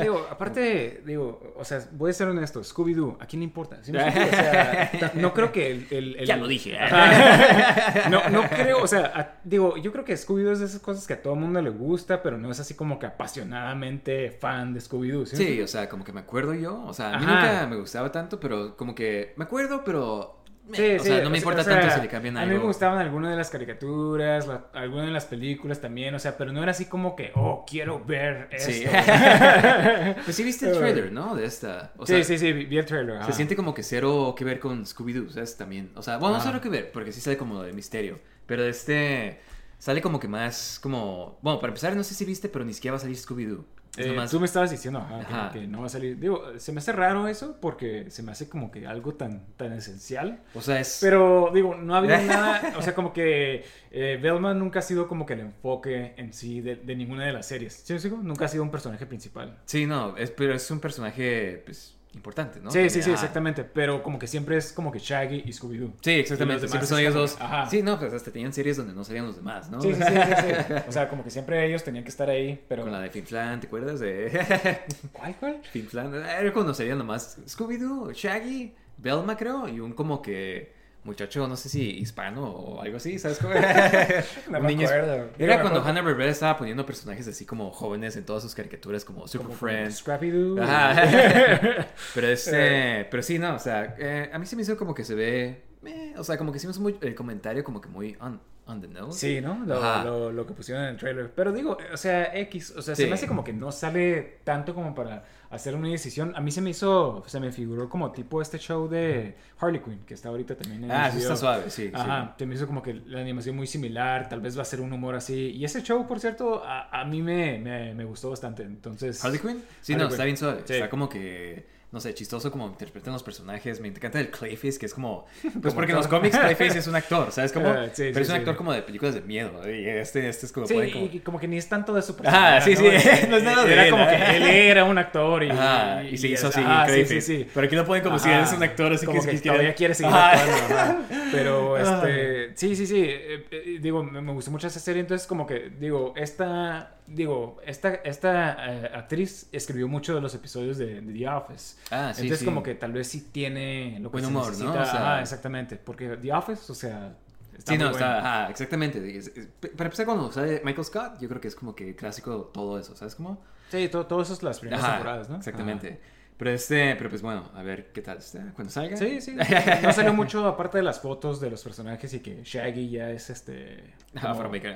Digo, 0.00 0.26
aparte, 0.30 1.02
digo, 1.04 1.52
o 1.54 1.64
sea, 1.66 1.86
voy 1.92 2.12
a 2.12 2.14
ser 2.14 2.28
honesto, 2.28 2.64
Scooby-Doo, 2.64 3.18
¿a 3.20 3.26
quién 3.26 3.40
le 3.40 3.44
importa? 3.44 3.76
¿Sí 3.82 3.92
me? 3.92 4.02
O 4.02 4.10
sea, 4.10 4.90
no 5.14 5.34
creo 5.34 5.52
que 5.52 5.70
el... 5.70 5.86
el- 5.90 6.16
el- 6.20 6.26
Ya 6.26 6.38
lo 6.38 6.48
dije. 6.48 6.78
Ajá. 6.78 8.08
No, 8.08 8.26
no 8.30 8.48
creo, 8.48 8.82
o 8.82 8.86
sea, 8.86 9.12
a- 9.14 9.34
digo, 9.44 9.76
yo 9.76 9.92
creo 9.92 10.02
que 10.06 10.14
Scooby-Doo 10.14 10.52
es 10.52 10.60
de 10.60 10.64
esas 10.64 10.80
cosas 10.80 11.06
que 11.06 11.12
a 11.12 11.20
todo 11.20 11.34
el 11.34 11.40
mundo 11.40 11.60
le 11.60 11.68
gusta, 11.68 12.22
pero 12.22 12.38
no 12.38 12.50
es 12.50 12.58
así 12.58 12.72
como 12.72 12.98
que 12.98 13.04
apasionadamente 13.04 14.30
fan 14.30 14.72
de 14.72 14.80
Scooby-Doo. 14.80 15.26
¿sí? 15.26 15.36
Sí, 15.36 15.60
o 15.60 15.68
sea, 15.68 15.90
como 15.90 16.02
que 16.02 16.14
me 16.14 16.20
acuerdo 16.20 16.54
yo. 16.54 16.82
O 16.86 16.94
sea, 16.94 17.12
a 17.14 17.18
mí 17.18 17.24
Ajá. 17.26 17.34
nunca 17.34 17.66
me 17.66 17.76
gustaba 17.76 18.10
tanto, 18.10 18.40
pero 18.40 18.78
como 18.78 18.94
que 18.94 19.34
me 19.36 19.44
acuerdo, 19.44 19.82
pero. 19.84 20.35
Sí, 20.72 20.96
o 20.96 20.98
sea, 20.98 21.22
no 21.22 21.30
me 21.30 21.36
o 21.36 21.38
importa 21.38 21.62
sea, 21.62 21.78
tanto 21.80 21.94
si 21.94 22.00
le 22.00 22.08
cambian 22.08 22.36
A 22.36 22.40
algo. 22.42 22.52
mí 22.54 22.58
me 22.58 22.64
gustaban 22.66 22.98
algunas 22.98 23.30
de 23.30 23.36
las 23.36 23.50
caricaturas, 23.50 24.46
la- 24.48 24.66
algunas 24.72 25.06
de 25.06 25.12
las 25.12 25.24
películas 25.24 25.80
también, 25.80 26.14
o 26.14 26.18
sea, 26.18 26.36
pero 26.36 26.52
no 26.52 26.60
era 26.62 26.72
así 26.72 26.86
como 26.86 27.14
que, 27.14 27.30
oh, 27.36 27.64
quiero 27.68 28.04
ver 28.04 28.48
esto. 28.50 28.72
Sí. 28.72 28.84
pues 30.24 30.36
sí 30.36 30.42
viste 30.44 30.68
el 30.70 30.76
trailer, 30.76 31.12
¿no? 31.12 31.34
De 31.36 31.44
esta. 31.44 31.92
O 31.96 32.06
sí, 32.06 32.14
sea, 32.14 32.24
sí, 32.24 32.38
sí, 32.38 32.52
vi 32.52 32.78
el 32.78 32.84
trailer. 32.84 33.24
Se 33.24 33.32
siente 33.32 33.54
como 33.56 33.74
que 33.74 33.82
cero 33.82 34.34
que 34.36 34.44
ver 34.44 34.58
con 34.58 34.84
Scooby-Doo, 34.84 35.30
¿sabes? 35.30 35.56
También. 35.56 35.90
O 35.94 36.02
sea, 36.02 36.16
bueno, 36.18 36.34
no 36.36 36.40
Ah. 36.40 36.44
cero 36.44 36.60
que 36.60 36.68
ver, 36.68 36.90
porque 36.92 37.12
sí 37.12 37.20
sale 37.20 37.36
como 37.36 37.62
de 37.62 37.72
misterio. 37.72 38.18
Pero 38.46 38.64
este. 38.64 39.40
Sale 39.78 40.00
como 40.00 40.18
que 40.18 40.26
más 40.28 40.78
como. 40.82 41.38
Bueno, 41.42 41.58
para 41.60 41.70
empezar, 41.70 41.94
no 41.94 42.02
sé 42.02 42.14
si 42.14 42.24
viste, 42.24 42.48
pero 42.48 42.64
ni 42.64 42.72
siquiera 42.72 42.92
va 42.92 42.96
a 42.96 43.00
salir 43.00 43.16
Scooby-Doo. 43.16 43.64
Eh, 43.98 44.16
Tú 44.30 44.38
me 44.40 44.46
estabas 44.46 44.70
diciendo 44.70 44.98
ajá, 45.00 45.50
que- 45.52 45.66
no 45.66 45.80
va 45.80 45.86
a 45.86 45.88
salir. 45.88 46.18
Digo, 46.18 46.42
se 46.58 46.72
me 46.72 46.78
hace 46.78 46.92
raro 46.92 47.28
eso 47.28 47.58
porque 47.60 48.10
se 48.10 48.22
me 48.22 48.32
hace 48.32 48.48
como 48.48 48.70
que 48.70 48.86
algo 48.86 49.14
tan, 49.14 49.46
tan 49.56 49.72
esencial. 49.72 50.40
O 50.54 50.60
sea, 50.60 50.80
es. 50.80 50.98
Pero 51.00 51.50
digo, 51.54 51.74
no 51.74 51.94
ha 51.94 51.98
habido 51.98 52.16
nada. 52.26 52.74
O 52.78 52.82
sea, 52.82 52.94
como 52.94 53.12
que 53.12 53.64
eh, 53.90 54.18
Velma 54.20 54.54
nunca 54.54 54.80
ha 54.80 54.82
sido 54.82 55.08
como 55.08 55.24
que 55.26 55.32
el 55.34 55.40
enfoque 55.40 56.14
en 56.16 56.32
sí 56.32 56.60
de, 56.60 56.76
de 56.76 56.94
ninguna 56.96 57.24
de 57.26 57.32
las 57.32 57.46
series. 57.46 57.72
¿Sí 57.74 57.92
me 57.92 57.96
explico? 57.98 58.18
Nunca 58.22 58.44
ha 58.44 58.48
sido 58.48 58.62
un 58.62 58.70
personaje 58.70 59.06
principal. 59.06 59.58
Sí, 59.64 59.86
no, 59.86 60.16
es, 60.16 60.30
pero 60.30 60.54
es 60.54 60.70
un 60.70 60.80
personaje, 60.80 61.62
pues, 61.64 61.95
importante, 62.16 62.58
¿no? 62.60 62.70
Sí, 62.70 62.90
sí, 62.90 63.02
sí, 63.02 63.10
Ah, 63.10 63.14
exactamente. 63.14 63.62
Pero 63.62 64.02
como 64.02 64.18
que 64.18 64.26
siempre 64.26 64.56
es 64.56 64.72
como 64.72 64.90
que 64.90 64.98
Shaggy 64.98 65.42
y 65.44 65.52
Scooby-Doo. 65.52 65.92
Sí, 66.00 66.12
exactamente. 66.12 66.66
Siempre 66.66 66.86
son 66.88 66.98
ellos 66.98 67.14
dos. 67.14 67.36
ajá. 67.40 67.66
Sí, 67.70 67.82
no, 67.82 67.98
pues 67.98 68.12
hasta 68.12 68.30
tenían 68.32 68.52
series 68.52 68.76
donde 68.76 68.92
no 68.94 69.04
salían 69.04 69.26
los 69.26 69.36
demás, 69.36 69.70
¿no? 69.70 69.80
Sí, 69.80 69.94
sí, 69.94 70.02
sí. 70.02 70.74
O 70.88 70.92
sea, 70.92 71.08
como 71.08 71.22
que 71.22 71.30
siempre 71.30 71.64
ellos 71.66 71.84
tenían 71.84 72.02
que 72.04 72.10
estar 72.10 72.28
ahí, 72.28 72.64
pero... 72.68 72.82
Con 72.82 72.92
la 72.92 73.00
de 73.00 73.10
Fin 73.10 73.26
Flan, 73.26 73.60
¿te 73.60 73.66
acuerdas 73.68 74.00
de 74.00 74.30
¿Cuál, 75.12 75.36
cuál? 75.36 75.60
Fin 75.70 75.86
Flan? 75.86 76.14
Era 76.14 76.52
cuando 76.52 76.74
salían 76.74 76.98
nomás 76.98 77.38
Scooby-Doo, 77.46 78.12
Shaggy, 78.12 78.74
Velma, 78.98 79.36
creo, 79.36 79.68
y 79.68 79.80
un 79.80 79.92
como 79.92 80.22
que 80.22 80.74
muchacho, 81.06 81.48
no 81.48 81.56
sé 81.56 81.68
si 81.70 81.98
hispano 81.98 82.44
o 82.46 82.82
algo 82.82 82.98
así, 82.98 83.18
¿sabes 83.18 83.38
cómo? 83.38 83.54
No 84.50 84.60
me 84.60 84.68
niño- 84.68 84.86
acuerdo. 84.86 85.30
Era 85.38 85.60
cuando 85.62 85.80
acuerdo 85.80 85.88
Hanna-Barbera 86.00 86.30
estaba 86.30 86.56
poniendo 86.58 86.84
personajes 86.84 87.26
así 87.28 87.46
como 87.46 87.70
jóvenes 87.70 88.16
en 88.16 88.24
todas 88.24 88.42
sus 88.42 88.54
caricaturas, 88.54 89.04
como 89.04 89.26
Super 89.26 89.46
como 89.46 89.58
Friends. 89.58 90.02
Scrappy-Doo. 90.04 90.60
Ajá. 90.62 91.86
pero 92.14 92.26
este, 92.28 93.06
pero 93.10 93.22
sí, 93.22 93.38
no, 93.38 93.54
o 93.54 93.58
sea, 93.58 93.94
eh, 93.98 94.30
a 94.32 94.38
mí 94.38 94.46
se 94.46 94.56
me 94.56 94.62
hizo 94.62 94.76
como 94.76 94.94
que 94.94 95.04
se 95.04 95.14
ve, 95.14 95.62
eh, 95.84 96.14
o 96.16 96.24
sea, 96.24 96.36
como 96.36 96.52
que 96.52 96.58
hicimos 96.58 96.78
muy, 96.78 96.96
el 97.00 97.14
comentario 97.14 97.62
como 97.64 97.80
que 97.80 97.88
muy 97.88 98.16
on, 98.20 98.40
on 98.66 98.80
the 98.80 98.88
nose. 98.88 99.18
Sí, 99.18 99.40
¿no? 99.40 99.64
Lo, 99.64 100.02
lo, 100.04 100.32
lo 100.32 100.46
que 100.46 100.52
pusieron 100.54 100.84
en 100.84 100.90
el 100.90 100.96
trailer. 100.96 101.30
Pero 101.34 101.52
digo, 101.52 101.76
o 101.92 101.96
sea, 101.96 102.36
X, 102.36 102.74
o 102.76 102.82
sea, 102.82 102.94
se 102.96 103.06
me 103.06 103.14
hace 103.14 103.26
como 103.26 103.44
que 103.44 103.52
no 103.52 103.70
sale 103.72 104.38
tanto 104.44 104.74
como 104.74 104.94
para 104.94 105.24
hacer 105.50 105.74
una 105.74 105.88
decisión. 105.88 106.32
A 106.36 106.40
mí 106.40 106.50
se 106.50 106.60
me 106.60 106.70
hizo, 106.70 107.22
se 107.26 107.40
me 107.40 107.52
figuró 107.52 107.88
como 107.88 108.10
tipo 108.12 108.40
este 108.42 108.58
show 108.58 108.88
de 108.88 109.36
Harley 109.58 109.80
Quinn, 109.80 110.00
que 110.06 110.14
está 110.14 110.28
ahorita 110.30 110.56
también 110.56 110.84
en 110.84 110.90
Ah, 110.90 111.10
HBO. 111.10 111.18
está 111.18 111.36
suave, 111.36 111.70
sí. 111.70 111.90
Ajá, 111.94 112.34
se 112.38 112.46
me 112.46 112.54
hizo 112.54 112.66
como 112.66 112.82
que 112.82 112.94
la 112.94 113.20
animación 113.20 113.56
muy 113.56 113.66
similar, 113.66 114.28
tal 114.28 114.40
vez 114.40 114.56
va 114.58 114.62
a 114.62 114.64
ser 114.64 114.80
un 114.80 114.92
humor 114.92 115.14
así. 115.14 115.50
Y 115.50 115.64
ese 115.64 115.82
show, 115.82 116.06
por 116.06 116.20
cierto, 116.20 116.62
a, 116.64 116.88
a 117.00 117.04
mí 117.04 117.22
me, 117.22 117.58
me, 117.58 117.94
me 117.94 118.04
gustó 118.04 118.30
bastante. 118.30 118.62
Entonces, 118.64 119.18
sí. 119.18 119.26
¿Harley 119.26 119.40
Quinn? 119.40 119.62
Sí, 119.80 119.92
Harley 119.92 120.04
no, 120.04 120.08
Quinn. 120.08 120.12
está 120.14 120.24
bien 120.24 120.36
suave. 120.36 120.62
Sí. 120.64 120.72
Está 120.74 120.90
como 120.90 121.08
que, 121.08 121.66
no 121.96 122.00
sé, 122.00 122.12
chistoso 122.12 122.50
como 122.52 122.66
interpretan 122.66 123.14
los 123.14 123.22
personajes. 123.22 123.80
Me 123.80 123.88
encanta 123.88 124.20
el 124.20 124.30
Clayface, 124.30 124.78
que 124.78 124.84
es 124.84 124.92
como, 124.92 125.24
pues 125.42 125.52
Como 125.54 125.74
porque 125.74 125.92
en 125.92 125.96
los 125.96 126.06
cómics 126.08 126.36
Clayface 126.36 126.78
es 126.78 126.86
un 126.86 126.94
actor, 127.02 127.32
¿sabes 127.32 127.52
cómo? 127.52 127.68
Eh, 127.72 127.88
sí, 127.94 128.10
Pero 128.12 128.20
es 128.20 128.28
un 128.28 128.34
sí. 128.34 128.38
actor 128.40 128.54
como 128.56 128.72
de 128.74 128.82
películas 128.82 129.14
de 129.14 129.22
miedo. 129.22 129.50
Y 129.70 129.86
este, 129.88 130.28
este 130.28 130.44
es 130.44 130.52
como, 130.52 130.66
como- 130.66 130.82
y 131.10 131.20
como 131.20 131.40
que 131.40 131.48
ni 131.48 131.56
es 131.56 131.66
tanto 131.70 131.94
de 131.94 132.02
su 132.02 132.12
Ah, 132.24 132.60
personaje. 132.60 132.76
sí, 132.76 133.00
sí, 133.00 133.26
no 133.30 133.36
es 133.38 133.42
nada 133.42 133.64
de 133.64 133.72
Era 133.72 133.84
él, 133.86 133.90
como 133.90 134.04
¿eh? 134.04 134.08
que 134.10 134.36
él 134.36 134.42
era 134.44 134.84
un 134.84 134.98
actor 134.98 135.42
y, 135.42 135.48
Ajá, 135.50 136.04
y 136.04 136.18
se 136.18 136.28
hizo 136.28 136.48
así, 136.48 136.60
ajá, 136.60 136.84
sí, 136.84 136.92
Clayface. 136.92 137.20
sí, 137.22 137.36
sí. 137.38 137.48
Pero 137.54 137.66
aquí 137.66 137.76
lo 137.76 137.86
ponen 137.86 138.02
como 138.02 138.18
si 138.18 138.28
Ajá, 138.28 138.38
eres 138.40 138.52
un 138.52 138.62
actor, 138.62 138.92
así 138.92 139.06
como 139.06 139.20
que, 139.22 139.28
que, 139.30 139.34
es 139.36 139.40
quiere- 139.40 139.56
todavía 139.56 139.74
quiere 139.74 139.94
seguir 139.94 140.12
actuando. 140.14 141.04
Pero 141.32 141.78
este, 141.78 142.56
sí, 142.56 142.76
sí, 142.76 142.86
sí, 142.86 143.00
eh, 143.06 143.46
eh, 143.50 143.78
digo, 143.80 144.02
me, 144.04 144.32
gustó 144.32 144.50
mucho 144.50 144.66
esa 144.66 144.80
serie, 144.80 145.00
entonces 145.00 145.26
como 145.26 145.46
que 145.46 145.70
digo, 145.80 146.12
esta 146.16 146.92
digo, 147.08 147.58
esta 147.64 147.94
esta 148.04 148.56
eh, 148.68 148.90
actriz 148.92 149.48
escribió 149.52 149.86
mucho 149.86 150.12
de 150.14 150.20
los 150.20 150.34
episodios 150.34 150.76
de, 150.76 151.00
de 151.00 151.12
The 151.12 151.28
Office. 151.28 151.76
Ah, 151.90 152.12
sí, 152.12 152.22
entonces 152.22 152.40
sí. 152.40 152.44
como 152.44 152.62
que 152.62 152.74
tal 152.74 152.92
vez 152.92 153.06
sí 153.08 153.28
tiene 153.32 153.98
lo 154.00 154.10
que 154.10 154.14
Buen 154.14 154.24
se 154.24 154.30
humor, 154.30 154.44
¿no? 154.44 154.50
necesita. 154.50 154.82
O 154.82 154.84
sea- 154.86 155.12
Ajá, 155.14 155.20
exactamente, 155.22 155.76
porque 155.76 156.16
The 156.16 156.32
Office, 156.32 156.72
o 156.72 156.74
sea, 156.74 157.16
está 157.56 157.72
sí, 157.72 157.78
muy 157.78 157.84
no, 157.84 157.90
bueno. 157.92 158.06
está, 158.06 158.18
ajá, 158.18 158.50
exactamente. 158.50 159.16
Es- 159.16 159.28
es- 159.28 159.46
para 159.70 159.84
empezar, 159.84 160.04
cuando 160.06 160.32
sale 160.32 160.60
Michael 160.64 160.84
Scott, 160.84 161.20
yo 161.20 161.28
creo 161.28 161.40
que 161.40 161.48
es 161.48 161.54
como 161.54 161.74
que 161.76 161.94
clásico 161.94 162.50
todo 162.52 162.78
eso, 162.78 162.96
¿sabes 162.96 163.14
cómo? 163.14 163.38
Sí, 163.70 163.88
todo, 163.88 164.06
todo 164.06 164.22
eso 164.22 164.32
es 164.32 164.42
las 164.42 164.58
primeras 164.60 164.82
Ajá, 164.84 164.94
temporadas, 164.94 165.28
¿no? 165.28 165.36
Exactamente. 165.36 166.00
Pero 166.38 166.50
este, 166.50 166.94
pero 166.96 167.08
pues 167.08 167.22
bueno, 167.22 167.50
a 167.54 167.62
ver 167.62 167.92
qué 167.94 168.02
tal 168.02 168.18
está. 168.18 168.52
Cuando 168.54 168.70
salga. 168.70 168.94
Sí, 168.98 169.22
sí. 169.22 169.34
No 169.82 169.90
salió 169.92 170.12
mucho 170.12 170.46
aparte 170.46 170.76
de 170.76 170.84
las 170.84 171.00
fotos 171.00 171.40
de 171.40 171.48
los 171.50 171.64
personajes 171.64 172.12
y 172.12 172.20
que 172.20 172.42
Shaggy 172.44 172.90
ya 172.90 173.10
es 173.10 173.30
este. 173.30 173.94
como- 174.20 174.26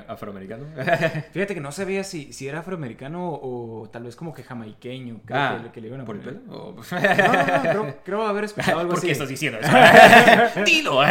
afroamericano. 0.08 0.64
Fíjate 1.32 1.54
que 1.54 1.60
no 1.60 1.70
sabía 1.70 2.02
si, 2.02 2.32
si 2.32 2.48
era 2.48 2.60
afroamericano 2.60 3.28
o, 3.30 3.90
tal 3.92 4.04
vez 4.04 4.16
como 4.16 4.32
que 4.32 4.42
jamaiqueño. 4.42 5.20
Creo 5.26 5.38
ah, 5.38 5.56
que, 5.58 5.62
le- 5.64 5.70
que 5.72 5.80
le 5.82 5.88
iban 5.88 6.00
a 6.00 6.04
¿por 6.06 6.16
el 6.16 6.22
pelo? 6.22 6.40
O- 6.48 6.76
No, 6.90 7.00
no, 7.00 7.42
no, 7.54 7.62
creo, 7.62 7.96
creo 8.04 8.26
haber 8.26 8.44
escuchado 8.44 8.78
algo 8.80 8.92
¿Por 8.92 8.98
así. 8.98 9.08
qué 9.08 9.12
estás 9.12 9.28
diciendo 9.28 9.58
eso? 9.62 9.70
Dilo. 10.64 11.02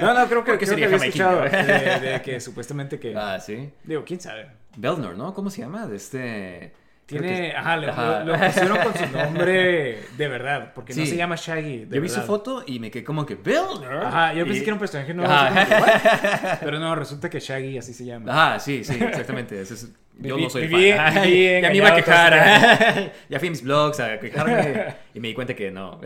No, 0.00 0.14
no, 0.14 0.26
creo 0.28 0.44
que, 0.44 0.52
¿Por 0.52 0.58
creo 0.60 0.76
que 0.76 0.84
había 0.84 0.96
escuchado 0.96 1.40
de 1.42 2.20
que 2.24 2.40
supuestamente 2.40 2.98
que. 3.00 3.16
ah, 3.16 3.38
sí. 3.40 3.70
Digo, 3.84 4.04
quién 4.04 4.20
sabe. 4.20 4.46
Belnor, 4.76 5.16
¿no? 5.16 5.34
¿Cómo 5.34 5.50
se 5.50 5.60
llama? 5.62 5.86
De 5.86 5.96
este. 5.96 6.72
Que 7.12 7.18
Tiene. 7.20 7.52
Ajá. 7.54 7.76
Lo, 7.76 8.24
lo 8.32 8.38
pusieron 8.38 8.78
con 8.78 8.94
su 8.96 9.06
nombre 9.16 10.00
de 10.16 10.28
verdad. 10.28 10.72
Porque 10.74 10.94
no 10.94 11.06
se 11.06 11.16
llama 11.16 11.36
Shaggy. 11.36 11.86
Yo 11.90 12.00
vi 12.00 12.08
su 12.08 12.20
foto 12.22 12.64
y 12.66 12.78
me 12.78 12.90
quedé 12.90 13.04
como 13.04 13.24
que 13.26 13.34
Belnor. 13.34 14.04
Ajá, 14.06 14.34
yo 14.34 14.44
pensé 14.44 14.60
que 14.60 14.66
era 14.66 14.74
un 14.74 14.80
personaje 14.80 15.14
nuevo. 15.14 15.32
Pero 16.60 16.78
no, 16.78 16.94
resulta 16.94 17.28
que 17.30 17.40
Shaggy 17.40 17.78
así 17.78 17.92
se 17.94 18.04
llama. 18.04 18.32
Ajá, 18.32 18.58
sí, 18.58 18.84
sí, 18.84 18.94
exactamente. 19.00 19.60
Ese 19.60 19.74
es- 19.74 19.92
yo 20.18 20.36
no 20.36 20.50
soy 20.50 20.68
fan. 20.68 20.78
viví 20.78 20.88
ya 21.62 21.70
me 21.70 21.76
iba 21.76 21.88
a 21.88 21.94
quejar. 21.96 23.12
ya 23.28 23.38
fui 23.38 23.48
a 23.48 23.50
mis 23.50 23.62
blogs 23.62 23.98
a 24.00 24.18
quejarme 24.20 24.94
y 25.14 25.20
me 25.20 25.28
di 25.28 25.34
cuenta 25.34 25.54
que 25.54 25.70
no. 25.70 26.00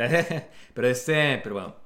pero 0.75 0.89
este, 0.89 1.41
pero 1.43 1.55
bueno. 1.55 1.77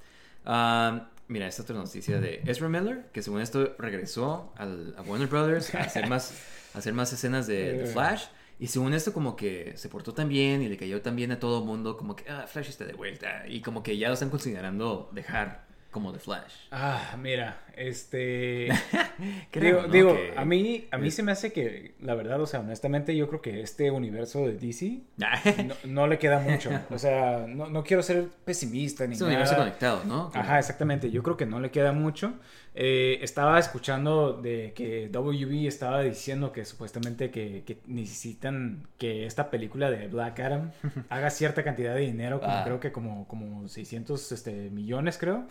Um, 0.45 1.01
mira, 1.27 1.47
esta 1.47 1.63
otra 1.63 1.75
noticia 1.75 2.19
de 2.19 2.41
Ezra 2.45 2.69
Miller, 2.69 3.05
que 3.11 3.21
según 3.21 3.41
esto 3.41 3.75
regresó 3.79 4.53
al, 4.57 4.93
a 4.97 5.01
Warner 5.01 5.27
Brothers 5.27 5.73
a 5.75 5.79
hacer 5.79 6.07
más, 6.07 6.33
a 6.73 6.79
hacer 6.79 6.93
más 6.93 7.11
escenas 7.13 7.47
de, 7.47 7.73
de 7.73 7.85
Flash. 7.85 8.25
Y 8.61 8.67
según 8.67 8.93
esto 8.93 9.11
como 9.11 9.35
que 9.35 9.73
se 9.75 9.89
portó 9.89 10.13
tan 10.13 10.29
bien 10.29 10.61
y 10.61 10.69
le 10.69 10.77
cayó 10.77 11.01
tan 11.01 11.15
bien 11.17 11.31
a 11.31 11.39
todo 11.39 11.59
el 11.59 11.65
mundo, 11.65 11.97
como 11.97 12.15
que, 12.15 12.29
ah, 12.29 12.45
Flash 12.47 12.69
está 12.69 12.85
de 12.85 12.93
vuelta. 12.93 13.43
Y 13.47 13.59
como 13.61 13.81
que 13.83 13.97
ya 13.97 14.07
lo 14.07 14.13
están 14.13 14.29
considerando 14.29 15.09
dejar 15.13 15.65
como 15.89 16.13
de 16.13 16.19
Flash. 16.19 16.53
Ah, 16.71 17.17
mira, 17.19 17.65
este. 17.75 18.69
Creo, 19.51 19.77
digo, 19.77 19.81
¿no? 19.87 19.87
digo, 19.93 20.15
que- 20.15 20.33
a 20.37 20.45
mí, 20.45 20.87
a 20.91 20.97
mí 20.97 21.11
se 21.11 21.21
me 21.23 21.31
hace 21.33 21.51
que, 21.51 21.95
la 21.99 22.15
verdad, 22.15 22.39
o 22.41 22.45
sea, 22.47 22.61
honestamente, 22.61 23.15
yo 23.17 23.27
creo 23.27 23.41
que 23.41 23.61
este 23.61 23.91
universo 23.91 24.45
de 24.47 24.53
DC 24.53 25.01
no, 25.65 25.75
no 25.85 26.07
le 26.07 26.17
queda 26.17 26.39
mucho. 26.39 26.69
O 26.91 26.97
sea, 26.99 27.45
no, 27.47 27.67
no 27.67 27.83
quiero 27.83 28.03
ser 28.03 28.29
pesimista 28.45 29.05
ni 29.07 29.15
es 29.15 29.21
un 29.21 29.27
nada. 29.27 29.39
universo 29.39 29.57
conectado, 29.59 30.03
¿no? 30.05 30.29
Como- 30.29 30.41
Ajá, 30.43 30.59
exactamente. 30.59 31.11
Yo 31.11 31.23
creo 31.23 31.35
que 31.35 31.45
no 31.45 31.59
le 31.59 31.71
queda 31.71 31.91
mucho. 31.91 32.35
Eh, 32.73 33.19
estaba 33.21 33.59
escuchando 33.59 34.33
de 34.41 34.71
que 34.73 35.09
WB 35.11 35.67
estaba 35.67 36.01
diciendo 36.03 36.53
que 36.53 36.63
supuestamente 36.63 37.29
que, 37.29 37.63
que 37.65 37.79
necesitan 37.85 38.87
que 38.97 39.25
esta 39.25 39.49
película 39.49 39.91
de 39.91 40.07
Black 40.07 40.39
Adam 40.39 40.71
haga 41.09 41.29
cierta 41.31 41.63
cantidad 41.63 41.93
de 41.95 42.01
dinero, 42.01 42.39
como 42.39 42.53
Ah. 42.53 42.61
creo 42.63 42.79
que 42.79 42.91
como, 42.93 43.27
como 43.27 43.67
600 43.67 44.31
este, 44.31 44.69
millones, 44.69 45.17
creo. 45.17 45.45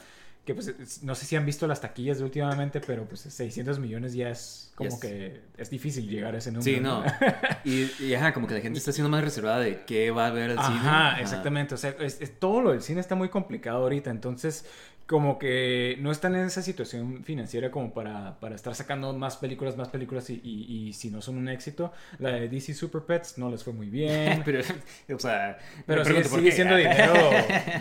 Que 0.47 0.55
pues 0.55 0.69
es- 0.69 1.03
no 1.03 1.15
sé 1.15 1.27
si 1.27 1.37
han 1.37 1.45
visto 1.45 1.67
las 1.67 1.83
taquillas 1.83 2.17
de 2.19 2.25
últimamente, 2.25 2.81
pero 2.81 3.05
pues 3.05 3.21
600 3.21 3.79
millones 3.79 4.15
ya 4.15 4.31
es 4.31 4.73
como 4.75 4.89
Yes. 4.89 4.99
que 5.01 5.41
es 5.59 5.69
difícil 5.69 6.09
llegar 6.09 6.35
a 6.35 6.39
ese 6.39 6.51
número. 6.51 6.65
Sí, 6.65 6.81
no. 6.81 7.05
Y, 7.65 7.91
y, 8.03 8.15
ajá, 8.15 8.33
como 8.33 8.47
que 8.47 8.55
la 8.55 8.61
gente 8.63 8.79
está 8.79 8.91
siendo 8.93 9.11
más 9.11 9.23
reservada 9.23 9.61
de 9.61 9.85
qué 9.85 10.11
va 10.11 10.29
a 10.29 10.31
ver 10.31 10.53
al 10.53 10.65
cine. 10.65 10.79
Ajá, 10.79 11.21
exactamente. 11.21 11.75
O 11.75 11.77
sea, 11.79 11.91
es- 12.01 12.23
es- 12.23 12.39
todo 12.41 12.63
lo 12.63 12.71
del 12.73 12.81
cine 12.81 13.01
está 13.03 13.15
muy 13.15 13.29
complicado 13.29 13.83
ahorita. 13.83 14.09
Entonces, 14.11 14.65
como 15.11 15.41
que 15.41 15.97
no 15.99 16.13
están 16.13 16.37
en 16.37 16.47
esa 16.47 16.63
situación 16.63 17.25
financiera 17.25 17.73
como 17.73 17.93
para, 17.93 18.39
para 18.39 18.55
estar 18.55 18.77
sacando 18.77 19.13
más 19.13 19.39
películas, 19.39 19.77
más 19.77 19.89
películas 19.89 20.31
y, 20.31 20.35
y- 20.45 20.87
y 20.87 20.93
si 20.93 21.11
no 21.11 21.21
son 21.21 21.37
un 21.37 21.49
éxito. 21.49 21.93
La 22.21 22.31
de 22.31 22.49
DC 22.49 22.75
Super 22.75 23.03
Pets 23.03 23.37
no 23.37 23.51
les 23.51 23.65
fue 23.65 23.73
muy 23.73 23.91
bien. 23.91 24.43
pero, 24.45 24.61
o 24.61 25.19
sea, 25.19 25.59
Pero 25.85 26.05
sigue, 26.05 26.53
siendo 26.53 26.77
dinero 26.77 27.13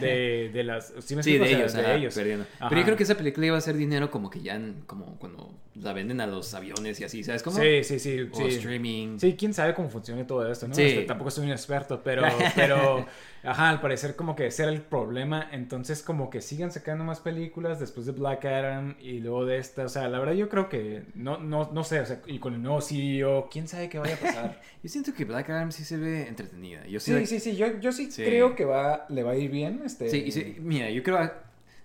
de, 0.01 0.49
de 0.51 0.63
las... 0.63 0.91
¿sí 1.01 1.15
me 1.15 1.21
Sí, 1.21 1.34
de 1.38 1.43
O 1.43 1.45
sea, 1.45 1.57
ellos, 1.59 1.73
de 1.75 1.95
ellos. 1.97 2.15
Pero 2.15 2.75
yo 2.82 2.84
creo 2.84 2.97
que 2.97 3.03
esa 3.03 3.15
película 3.15 3.45
iba 3.45 3.57
a 3.59 3.61
ser 3.61 3.77
dinero 3.77 4.09
como 4.09 4.32
que 4.32 4.41
ya, 4.41 4.59
como 4.88 5.19
cuando 5.19 5.53
la 5.82 5.93
venden 5.93 6.21
a 6.21 6.27
los 6.27 6.53
aviones 6.53 6.99
y 6.99 7.03
así, 7.03 7.23
¿sabes 7.23 7.43
cómo? 7.43 7.57
Sí, 7.57 7.84
sí, 7.84 7.99
sí. 7.99 8.30
O 8.32 8.36
sí. 8.36 8.47
streaming. 8.47 9.17
Sí, 9.19 9.36
quién 9.38 9.53
sabe 9.53 9.73
cómo 9.73 9.89
funciona 9.89 10.25
todo 10.27 10.49
esto, 10.51 10.67
¿no? 10.67 10.75
Sí. 10.75 10.84
Este, 10.84 11.01
tampoco 11.03 11.32
soy 11.32 11.45
un 11.45 11.51
experto, 11.51 12.01
pero, 12.03 12.23
pero, 12.55 13.05
ajá, 13.43 13.69
al 13.69 13.82
parecer 13.82 14.15
como 14.15 14.36
que 14.36 14.47
ese 14.47 14.63
era 14.63 14.71
el 14.71 14.82
problema. 14.82 15.49
Entonces, 15.51 16.03
como 16.03 16.30
que 16.30 16.41
sigan 16.41 16.71
sacando 16.71 17.03
más 17.03 17.19
películas 17.19 17.80
después 17.80 18.05
de 18.05 18.11
Black 18.11 18.45
Adam 18.45 18.95
y 18.99 19.19
luego 19.19 19.45
de 19.45 19.57
esta. 19.57 19.86
O 19.86 19.89
sea, 19.89 20.07
la 20.09 20.19
verdad 20.19 20.34
yo 20.34 20.49
creo 20.49 20.69
que, 20.69 21.03
no, 21.15 21.38
no, 21.38 21.69
no 21.71 21.84
sé, 21.84 21.99
o 21.99 22.05
sea, 22.05 22.21
y 22.27 22.39
con 22.39 22.53
el 22.53 22.61
nuevo 22.61 22.82
CEO, 22.82 23.47
quién 23.51 23.67
sabe 23.67 23.89
qué 23.89 23.99
vaya 23.99 24.15
a 24.15 24.19
pasar. 24.19 24.61
Yo 24.84 24.89
siento 24.89 25.13
que 25.13 25.25
Black 25.25 25.49
Adam 25.49 25.71
sí 25.73 25.84
se 25.84 25.97
ve 25.97 26.27
entretenida. 26.27 26.86
Yo 26.88 27.01
sí, 27.01 27.25
sí, 27.25 27.41
sí, 27.41 27.57
yo, 27.57 27.80
yo 27.82 27.91
sí, 27.91 28.09
Sí. 28.09 28.23
creo 28.23 28.55
que 28.55 28.63
va, 28.63 29.05
le 29.09 29.23
va 29.23 29.32
a 29.32 29.36
ir 29.36 29.51
bien. 29.51 29.82
Este... 29.86 30.09
Sí, 30.09 30.23
y 30.27 30.32
sí, 30.32 30.55
mira, 30.61 30.89
yo 30.89 31.03
creo 31.03 31.17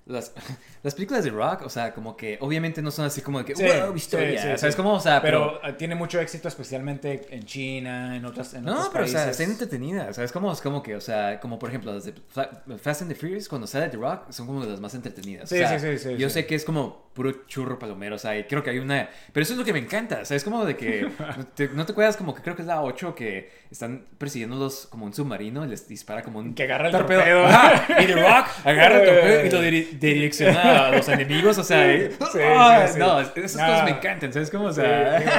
las, 0.07 0.33
las 0.83 0.95
películas 0.95 1.25
de 1.25 1.31
rock, 1.31 1.63
o 1.63 1.69
sea, 1.71 1.95
como 1.95 2.17
que 2.17 2.37
obviamente 2.41 2.83
no 2.83 2.91
son 2.91 3.07
así 3.07 3.21
como 3.23 3.39
de 3.39 3.45
que, 3.47 3.57
Sí, 3.57 3.65
wow, 3.65 3.95
historia, 3.97 4.41
sí, 4.43 4.49
sí, 4.53 4.59
¿sabes 4.59 4.77
cómo? 4.77 4.93
O 4.95 5.01
sea, 5.01 5.23
pero... 5.23 5.59
Pero 5.63 5.77
tiene 5.77 5.95
mucho 5.95 6.21
éxito, 6.21 6.49
especialmente 6.49 7.27
en 7.31 7.45
China, 7.45 8.17
en 8.17 8.25
otras, 8.25 8.55
en 8.55 8.65
No, 8.65 8.73
otros 8.73 8.89
pero 8.93 9.05
o 9.05 9.09
sea, 9.09 9.21
países. 9.25 9.41
están 9.41 9.53
entretenidas, 9.53 10.17
¿sabes? 10.17 10.31
Como, 10.33 10.53
es 10.53 10.61
como 10.61 10.83
que, 10.83 10.95
o 10.97 11.01
sea, 11.01 11.41
como 11.41 11.59
por 11.59 11.69
ejemplo 11.71 11.93
las 11.95 12.05
de 12.05 12.13
Fa- 12.29 12.51
Fast 12.81 13.03
and 13.03 13.11
the 13.13 13.17
Furious, 13.19 13.49
cuando 13.49 13.67
sale 13.67 13.89
The 13.89 13.97
Rock, 13.97 14.31
son 14.31 14.47
como 14.47 14.65
de 14.65 14.71
las 14.73 14.81
más 14.81 14.95
entretenidas. 14.95 15.49
Sí, 15.49 15.57
O 15.57 15.59
sea, 15.69 15.79
sí, 15.79 15.87
sí, 15.99 15.99
sí, 16.11 16.17
Yo 16.19 16.29
sé 16.29 16.47
que 16.47 16.55
es 16.55 16.65
como 16.65 17.05
puro 17.15 17.47
churro 17.47 17.79
palomero, 17.79 18.17
o 18.17 18.19
sea, 18.19 18.37
y 18.37 18.45
creo 18.45 18.63
que 18.65 18.71
hay 18.71 18.79
una... 18.81 19.09
Pero 19.33 19.43
eso 19.45 19.53
es 19.53 19.59
lo 19.59 19.65
que 19.65 19.73
me 19.73 19.79
encanta, 19.79 20.21
o 20.23 20.25
sea, 20.25 20.37
es 20.37 20.43
como 20.45 20.65
de 20.65 20.77
que... 20.77 21.03
¿No 21.39 21.47
te, 21.47 21.69
no 21.69 21.87
te 21.87 21.93
acuerdas 21.93 22.17
como 22.17 22.35
que 22.35 22.43
creo 22.43 22.57
que 22.57 22.63
es 22.63 22.69
la 22.69 22.83
8 22.83 23.15
que 23.15 23.51
están 23.71 24.05
persiguiéndolos 24.19 24.87
como 24.91 25.07
un 25.07 25.15
submarino 25.15 25.65
y 25.65 25.69
les 25.69 25.87
dispara 25.89 26.23
como 26.23 26.41
un... 26.41 26.55
Que 26.55 26.65
agarra 26.65 26.87
el 26.89 26.93
torpedo. 26.93 27.21
torpedo. 27.21 27.47
Ajá, 27.47 28.03
y 28.03 28.07
The 28.07 28.15
Rock 28.17 28.47
agarra 28.65 28.99
el 29.01 29.05
torpedo 29.09 29.47
y 29.47 29.51
lo 29.51 29.63
diri- 29.63 29.94
direcciona 30.01 30.87
a 30.87 30.91
los 30.93 31.09
enemigos, 31.09 31.59
o 31.59 31.65
sea... 31.65 31.85
Sí, 31.97 32.15
sí, 32.33 32.39
ah, 32.43 32.87
sí. 32.89 32.99
No, 32.99 33.21
esas 33.21 33.57
Ah. 33.61 33.67
cosas 33.67 33.85
me 33.85 33.91
encantan, 33.91 34.33
¿sabes 34.33 34.51
cómo? 34.51 34.67
O 34.67 34.73
sea... 34.73 35.19
digo, 35.19 35.31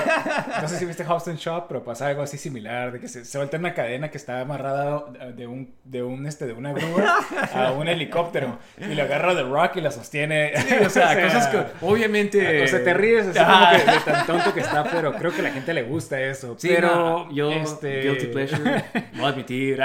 no 0.62 0.68
sé 0.68 0.78
si 0.80 0.86
viste 0.86 1.03
House 1.06 1.28
and 1.28 1.38
Shop, 1.38 1.66
pero 1.68 1.84
pasa 1.84 2.08
algo 2.08 2.22
así 2.22 2.38
similar, 2.38 2.91
de 2.91 2.99
que 2.99 3.08
se 3.08 3.26
suelta 3.26 3.58
una 3.58 3.74
cadena 3.74 4.10
que 4.10 4.18
está 4.18 4.41
amarrada 4.41 5.06
de 5.36 5.47
un, 5.47 5.74
de 5.84 6.03
un, 6.03 6.26
este, 6.26 6.45
de 6.45 6.53
una 6.53 6.74
grúa 6.74 7.18
a 7.53 7.72
un 7.72 7.88
helicóptero 7.88 8.58
y 8.80 8.93
lo 8.93 9.03
agarra 9.03 9.36
The 9.36 9.43
Rock 9.43 9.78
y 9.78 9.82
la 9.82 9.91
sostiene. 9.91 10.53
Sí, 10.56 10.76
o 10.86 10.89
sea, 10.89 11.22
cosas 11.22 11.47
que 11.47 11.64
obviamente... 11.82 12.64
O 12.64 12.68
sea, 12.68 12.84
te 12.84 12.93
ríes 12.93 13.28
así 13.28 13.39
como 13.39 13.70
que 13.72 13.91
de 13.91 13.99
tan 13.99 14.26
tonto 14.26 14.53
que 14.53 14.60
está, 14.62 14.84
pero 14.84 15.14
creo 15.14 15.32
que 15.32 15.41
a 15.41 15.43
la 15.43 15.51
gente 15.51 15.74
le 15.74 15.84
gusta 15.84 16.20
eso. 16.22 16.56
Pero 16.62 16.95
no, 16.95 17.32
yo, 17.32 17.51
este... 17.51 18.01
guilty 18.01 18.28
pleasure, 18.28 18.84
voy 19.14 19.26
a 19.26 19.28
admitir. 19.28 19.80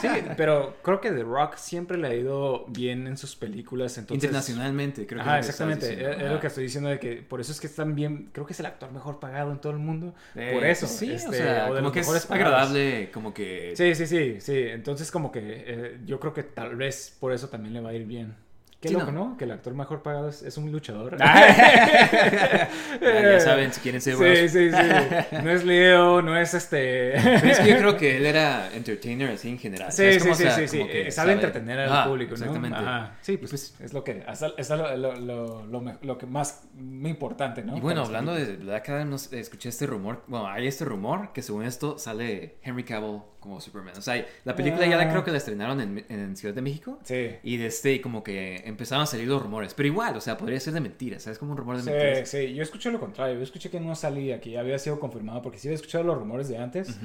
Sí, 0.00 0.08
pero 0.36 0.76
creo 0.82 1.00
que 1.00 1.10
The 1.10 1.22
Rock 1.22 1.56
siempre 1.56 1.98
le 1.98 2.08
ha 2.08 2.14
ido 2.14 2.64
bien 2.68 3.06
en 3.06 3.16
sus 3.16 3.36
películas, 3.36 3.58
entonces... 3.84 4.10
Internacionalmente, 4.14 5.06
creo 5.06 5.22
que 5.22 5.28
Ajá, 5.28 5.38
es 5.38 5.46
lo 5.46 5.48
que 5.48 5.50
estabas 5.52 5.74
exactamente. 5.76 5.88
diciendo. 5.88 6.18
Es, 6.18 6.26
es 6.26 6.32
lo 6.32 6.40
que 6.40 6.46
estoy 6.46 6.64
diciendo 6.64 6.88
de 6.90 6.98
que 6.98 7.16
por 7.22 7.40
eso 7.40 7.52
es 7.52 7.60
que 7.60 7.66
están 7.66 7.94
bien. 7.94 8.30
Creo 8.32 8.46
que 8.46 8.52
es 8.52 8.60
el 8.60 8.66
actor 8.66 8.90
mejor 8.92 9.20
pagado 9.20 9.52
en 9.52 9.58
todo 9.58 9.72
el 9.72 9.78
mundo. 9.78 10.14
Eh, 10.34 10.50
por 10.54 10.64
eso. 10.64 10.86
Sí, 10.86 11.12
este, 11.12 11.28
o 11.28 11.32
sea, 11.32 11.70
de 11.70 11.78
como 11.80 11.92
que 11.92 12.00
es 12.00 12.06
pagados. 12.06 12.30
agradable, 12.30 13.10
como 13.12 13.32
que... 13.32 13.74
Sí, 13.76 13.94
sí, 13.94 14.06
sí, 14.06 14.40
sí. 14.40 14.56
Entonces, 14.56 15.10
como 15.10 15.30
que 15.30 15.40
eh, 15.42 15.98
yo 16.04 16.18
creo 16.18 16.34
que 16.34 16.42
tal 16.42 16.76
vez 16.76 17.16
por 17.18 17.32
eso 17.32 17.48
también 17.48 17.74
le 17.74 17.80
va 17.80 17.90
a 17.90 17.94
ir 17.94 18.06
bien. 18.06 18.34
Qué 18.80 18.88
Sí, 18.88 18.94
loco, 18.94 19.10
no. 19.10 19.30
¿no? 19.30 19.36
Que 19.36 19.42
el 19.44 19.50
actor 19.50 19.74
mejor 19.74 20.02
pagado 20.04 20.28
es, 20.28 20.40
es 20.42 20.56
un 20.56 20.70
luchador. 20.70 21.16
Ya, 21.18 22.68
ya 23.00 23.40
saben, 23.40 23.72
si 23.72 23.80
quieren 23.80 24.00
ser 24.00 24.14
buenos. 24.16 24.38
Sí, 24.38 24.48
sí, 24.48 24.70
sí. 24.70 25.36
No 25.42 25.50
es 25.50 25.64
Leo, 25.64 26.22
no 26.22 26.36
es 26.38 26.54
este. 26.54 27.14
Pero 27.22 27.46
es 27.48 27.58
que 27.58 27.70
yo 27.70 27.78
creo 27.78 27.96
que 27.96 28.16
él 28.18 28.26
era 28.26 28.72
entertainer 28.72 29.30
así 29.32 29.48
en 29.48 29.58
general. 29.58 29.90
Sí, 29.90 29.96
¿sabes 30.18 30.22
sí? 30.22 30.28
O 30.30 30.34
sí, 30.34 30.42
sea, 30.44 30.54
sí, 30.54 30.68
sí. 30.68 30.86
Eh, 30.88 31.10
sabe 31.10 31.32
entretener 31.32 31.80
al 31.80 32.08
público, 32.08 32.30
¿no? 32.30 32.36
Exactamente. 32.36 32.78
Ajá. 32.78 33.16
Sí, 33.20 33.36
pues, 33.36 33.50
pues- 33.50 33.74
es 33.80 33.92
lo 33.92 34.04
que 34.04 34.24
es, 34.56 34.70
lo, 34.70 34.96
lo, 34.96 35.14
lo, 35.16 35.66
lo, 35.66 35.80
me- 35.80 35.98
lo 36.02 36.16
que 36.18 36.26
más 36.26 36.62
muy 36.74 37.10
importante, 37.10 37.62
¿no? 37.62 37.76
Y 37.76 37.80
bueno, 37.80 38.02
hablando 38.04 38.32
de 38.34 38.58
Adam, 38.88 39.10
no 39.10 39.18
sé, 39.18 39.40
escuché 39.40 39.70
este 39.70 39.86
rumor. 39.86 40.22
Bueno, 40.28 40.46
hay 40.48 40.66
este 40.68 40.84
rumor 40.84 41.32
que 41.32 41.42
según 41.42 41.64
esto 41.64 41.98
sale 41.98 42.58
Henry 42.62 42.84
Cavill 42.84 43.22
como 43.40 43.60
Superman. 43.60 43.94
O 43.96 44.02
sea, 44.02 44.24
la 44.44 44.54
película 44.56 44.86
ya 44.86 44.96
la 44.96 45.04
Ah. 45.04 45.10
creo 45.10 45.24
que 45.24 45.30
la 45.30 45.38
estrenaron 45.38 45.80
en, 45.80 46.04
en 46.08 46.36
Ciudad 46.36 46.54
de 46.54 46.62
México. 46.62 46.98
Sí. 47.04 47.30
Y 47.42 47.56
de 47.56 47.66
este, 47.66 48.00
como 48.00 48.22
que 48.22 48.62
empezaron 48.66 49.04
a 49.04 49.06
salir 49.06 49.28
los 49.28 49.42
rumores. 49.42 49.74
Pero 49.74 49.86
igual, 49.88 50.16
o 50.16 50.20
sea, 50.20 50.36
podría 50.36 50.58
ser 50.60 50.74
de 50.74 50.80
mentiras. 50.80 51.22
¿Sabes? 51.22 51.38
Como 51.38 51.52
un 51.52 51.58
rumor 51.58 51.76
de 51.76 51.82
Sí, 51.82 51.90
mentiras. 51.90 52.28
sí, 52.28 52.54
yo 52.54 52.62
escuché 52.62 52.90
lo 52.90 53.00
contrario, 53.00 53.36
yo 53.36 53.42
escuché 53.42 53.70
que 53.70 53.80
no 53.80 53.94
salía, 53.94 54.40
que 54.40 54.50
ya 54.50 54.60
había 54.60 54.78
sido 54.78 54.98
confirmado, 55.00 55.42
porque 55.42 55.58
sí 55.58 55.68
había 55.68 55.76
escuchado 55.76 56.04
los 56.04 56.18
rumores 56.18 56.48
de 56.48 56.58
antes, 56.58 56.98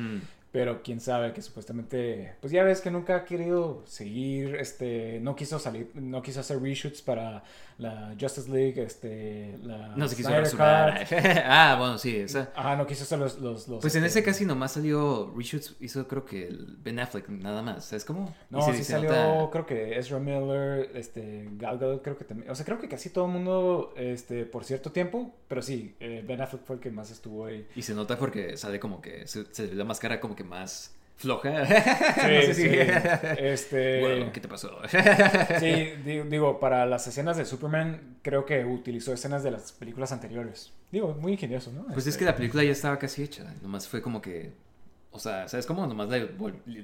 pero 0.51 0.83
quién 0.83 0.99
sabe 0.99 1.33
que 1.33 1.41
supuestamente, 1.41 2.33
pues 2.39 2.53
ya 2.53 2.63
ves 2.63 2.79
que 2.81 2.91
nunca 2.91 3.15
ha 3.15 3.25
querido 3.25 3.81
seguir, 3.87 4.55
este, 4.55 5.19
no 5.21 5.35
quiso 5.35 5.57
salir, 5.57 5.89
no 5.95 6.21
quiso 6.21 6.41
hacer 6.41 6.61
reshoots 6.61 7.01
para 7.01 7.43
la 7.77 8.15
Justice 8.19 8.49
League, 8.49 8.81
este, 8.81 9.57
la 9.63 9.89
No 9.95 10.07
se 10.07 10.15
quiso 10.15 10.29
ah, 11.45 11.75
bueno, 11.77 11.97
sí. 11.97 12.17
Esa. 12.17 12.51
Ajá, 12.55 12.75
no 12.75 12.85
quiso 12.85 13.03
hacer 13.03 13.19
los, 13.19 13.39
los, 13.39 13.67
los, 13.67 13.81
Pues 13.81 13.95
en 13.95 14.03
este, 14.03 14.19
ese 14.19 14.25
casi 14.25 14.45
nomás 14.45 14.73
salió 14.73 15.33
reshoots, 15.35 15.75
hizo 15.79 16.07
creo 16.07 16.25
que 16.25 16.47
el 16.47 16.75
Ben 16.79 16.99
Affleck, 16.99 17.27
nada 17.29 17.61
más, 17.61 17.85
¿sabes 17.85 18.05
cómo? 18.05 18.33
No, 18.49 18.61
se- 18.61 18.73
sí 18.73 18.83
se 18.83 18.91
salió, 18.93 19.09
nota- 19.09 19.49
creo 19.51 19.65
que 19.65 19.97
Ezra 19.97 20.19
Miller, 20.19 20.91
este, 20.95 21.47
Gal 21.57 21.77
Gadot, 21.79 22.01
creo 22.03 22.17
que 22.17 22.25
también, 22.25 22.49
o 22.51 22.55
sea, 22.55 22.65
creo 22.65 22.79
que 22.79 22.87
casi 22.87 23.09
todo 23.09 23.25
el 23.25 23.31
mundo, 23.31 23.93
este, 23.97 24.45
por 24.45 24.63
cierto 24.65 24.91
tiempo, 24.91 25.33
pero 25.47 25.61
sí, 25.61 25.95
eh, 25.99 26.23
Ben 26.27 26.41
Affleck 26.41 26.63
fue 26.63 26.75
el 26.77 26.81
que 26.81 26.91
más 26.91 27.11
estuvo 27.11 27.45
ahí. 27.45 27.67
Y 27.75 27.81
se 27.81 27.93
nota 27.93 28.17
porque 28.17 28.57
sale 28.57 28.79
como 28.79 29.01
que, 29.01 29.27
se, 29.27 29.45
se 29.53 29.67
ve 29.67 29.75
la 29.75 29.83
máscara 29.85 30.19
como 30.19 30.35
que 30.35 30.43
más 30.43 30.95
floja. 31.15 31.65
Sí, 32.45 32.53
sí. 32.53 32.69
Este, 33.37 34.01
Bueno, 34.01 34.31
¿qué 34.33 34.39
te 34.41 34.47
pasó? 34.47 34.77
Sí, 35.59 35.93
digo, 36.29 36.59
para 36.59 36.85
las 36.85 37.07
escenas 37.07 37.37
de 37.37 37.45
Superman, 37.45 38.17
creo 38.21 38.45
que 38.45 38.65
utilizó 38.65 39.13
escenas 39.13 39.43
de 39.43 39.51
las 39.51 39.71
películas 39.71 40.11
anteriores. 40.11 40.71
Digo, 40.91 41.13
muy 41.19 41.33
ingenioso, 41.33 41.71
¿no? 41.71 41.85
Pues 41.85 41.99
es 41.99 42.07
Este, 42.07 42.19
que 42.19 42.25
la 42.25 42.35
película 42.35 42.63
ya 42.63 42.71
estaba 42.71 42.99
casi 42.99 43.23
hecha, 43.23 43.53
nomás 43.61 43.87
fue 43.87 44.01
como 44.01 44.21
que... 44.21 44.51
O 45.11 45.19
sea, 45.19 45.47
¿sabes 45.47 45.65
cómo? 45.67 45.85
Nomás 45.85 46.09
la, 46.09 46.27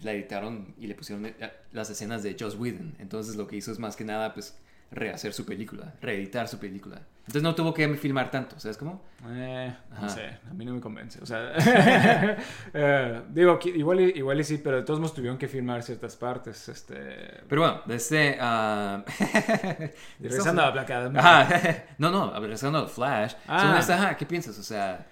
la 0.04 0.12
editaron 0.14 0.76
y 0.78 0.86
le 0.86 0.94
pusieron 0.94 1.26
eh, 1.26 1.36
las 1.72 1.90
escenas 1.90 2.22
de 2.22 2.36
Joss 2.40 2.56
Whedon. 2.56 2.96
Entonces 3.00 3.36
lo 3.36 3.48
que 3.48 3.56
hizo 3.56 3.72
es 3.72 3.80
más 3.80 3.96
que 3.96 4.04
nada, 4.06 4.36
pues, 4.36 4.56
rehacer 4.92 5.34
su 5.34 5.46
película, 5.46 5.94
reeditar 6.02 6.48
su 6.48 6.58
película. 6.60 7.02
Entonces 7.22 7.44
no 7.44 7.54
tuvo 7.54 7.76
que 7.76 7.88
filmar 7.96 8.32
tanto, 8.32 8.60
¿sabes 8.60 8.76
cómo? 8.76 9.04
eh, 9.28 9.72
no 10.02 10.10
sé, 10.10 10.40
a 10.50 10.54
mí 10.56 10.66
no 10.66 10.74
me 10.74 10.82
convence. 10.82 11.22
O 11.22 11.28
sea, 11.28 11.54
eh, 12.74 13.22
digo, 13.30 13.60
igual, 13.66 14.00
y- 14.02 14.14
igual 14.18 14.40
y 14.40 14.44
sí, 14.44 14.60
pero 14.64 14.78
de 14.78 14.84
todos 14.84 15.00
modos 15.00 15.14
tuvieron 15.14 15.38
que 15.38 15.48
filmar 15.48 15.84
ciertas 15.84 16.16
partes. 16.16 16.68
Este, 16.70 16.96
Pero 17.48 17.62
bueno, 17.62 17.82
este... 17.88 18.38
ah, 18.42 19.04
regresando 20.20 20.62
a 20.64 20.72
Black 20.72 20.90
Adam. 20.90 21.18
Ajá. 21.18 21.48
No, 22.00 22.10
no, 22.10 22.40
regresando 22.40 22.80
a 22.80 22.88
Flash. 22.88 23.34
Ah. 23.48 23.78
Ajá, 23.78 24.18
¿qué 24.18 24.26
piensas? 24.26 24.58
O 24.58 24.64
sea... 24.64 25.06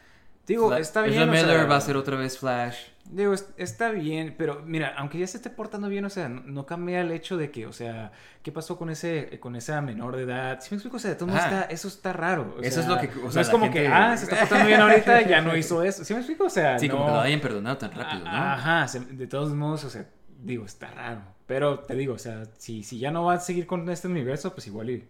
Digo, 0.48 0.70
Fla- 0.70 0.80
está 0.80 1.02
bien. 1.02 1.22
o 1.24 1.28
Miller 1.28 1.46
sea, 1.46 1.66
va 1.66 1.76
a 1.76 1.82
ser 1.82 1.98
otra 1.98 2.16
vez 2.18 2.38
Flash. 2.40 2.78
Digo, 3.10 3.34
es- 3.34 3.48
está 3.58 3.92
bien, 3.92 4.36
pero 4.38 4.62
mira, 4.66 4.94
aunque 4.98 5.18
ya 5.20 5.28
se 5.28 5.38
esté 5.38 5.50
portando 5.50 5.88
bien, 5.90 6.04
o 6.06 6.10
sea, 6.10 6.28
no, 6.30 6.42
no 6.42 6.66
cambia 6.66 7.02
el 7.02 7.12
hecho 7.12 7.38
de 7.38 7.52
que, 7.52 7.66
o 7.68 7.74
sea, 7.74 8.12
¿qué 8.44 8.52
pasó 8.52 8.78
con 8.78 8.90
ese 8.90 9.40
con 9.42 9.56
esa 9.56 9.82
menor 9.82 10.16
de 10.16 10.24
edad? 10.24 10.60
Si 10.62 10.72
me 10.72 10.78
explico, 10.78 10.98
o 10.98 11.00
sea, 11.00 11.16
modos 11.22 11.36
Ajá. 11.36 11.46
está, 11.62 11.62
eso 11.74 11.88
está 11.90 12.14
raro. 12.14 12.56
o 12.58 12.62
Eso 12.62 12.80
es 12.80 12.86
sea, 12.86 12.96
lo 12.96 13.02
que- 13.02 13.08
o 13.20 13.24
no 13.26 13.32
sea, 13.32 13.42
es 13.42 13.48
la 13.48 13.52
como 13.52 13.66
gente- 13.66 13.82
que, 13.82 13.88
ah, 13.88 14.16
se 14.18 14.24
está 14.26 14.40
portando 14.40 14.66
bien 14.68 14.82
ahorita, 14.82 15.22
ya 15.28 15.42
no 15.42 15.56
hizo 15.56 15.84
eso. 15.84 16.04
¿Sí 16.04 16.14
me 16.14 16.20
explico? 16.20 16.46
O 16.46 16.50
sea, 16.50 16.80
Sí, 16.80 16.88
no... 16.88 16.96
como 16.96 17.06
que 17.08 17.12
lo 17.14 17.20
hayan 17.22 17.40
perdonado 17.42 17.78
tan 17.78 17.92
rápido, 17.92 18.24
¿no? 18.24 18.30
Ajá, 18.32 18.86
de 19.12 19.28
todos 19.28 19.54
modos, 19.54 19.84
o 19.84 19.90
sea, 19.90 20.06
digo, 20.40 20.66
está 20.66 20.90
raro. 20.92 21.22
Pero 21.46 21.80
te 21.80 21.96
digo, 21.96 22.14
o 22.14 22.20
sea, 22.20 22.44
si, 22.58 22.84
si 22.84 23.00
ya 23.00 23.12
no 23.12 23.24
va 23.26 23.36
a 23.36 23.40
seguir 23.40 23.68
con 23.68 23.90
este 23.90 24.08
universo, 24.08 24.54
pues 24.54 24.68
igual 24.68 24.90
y... 24.90 25.08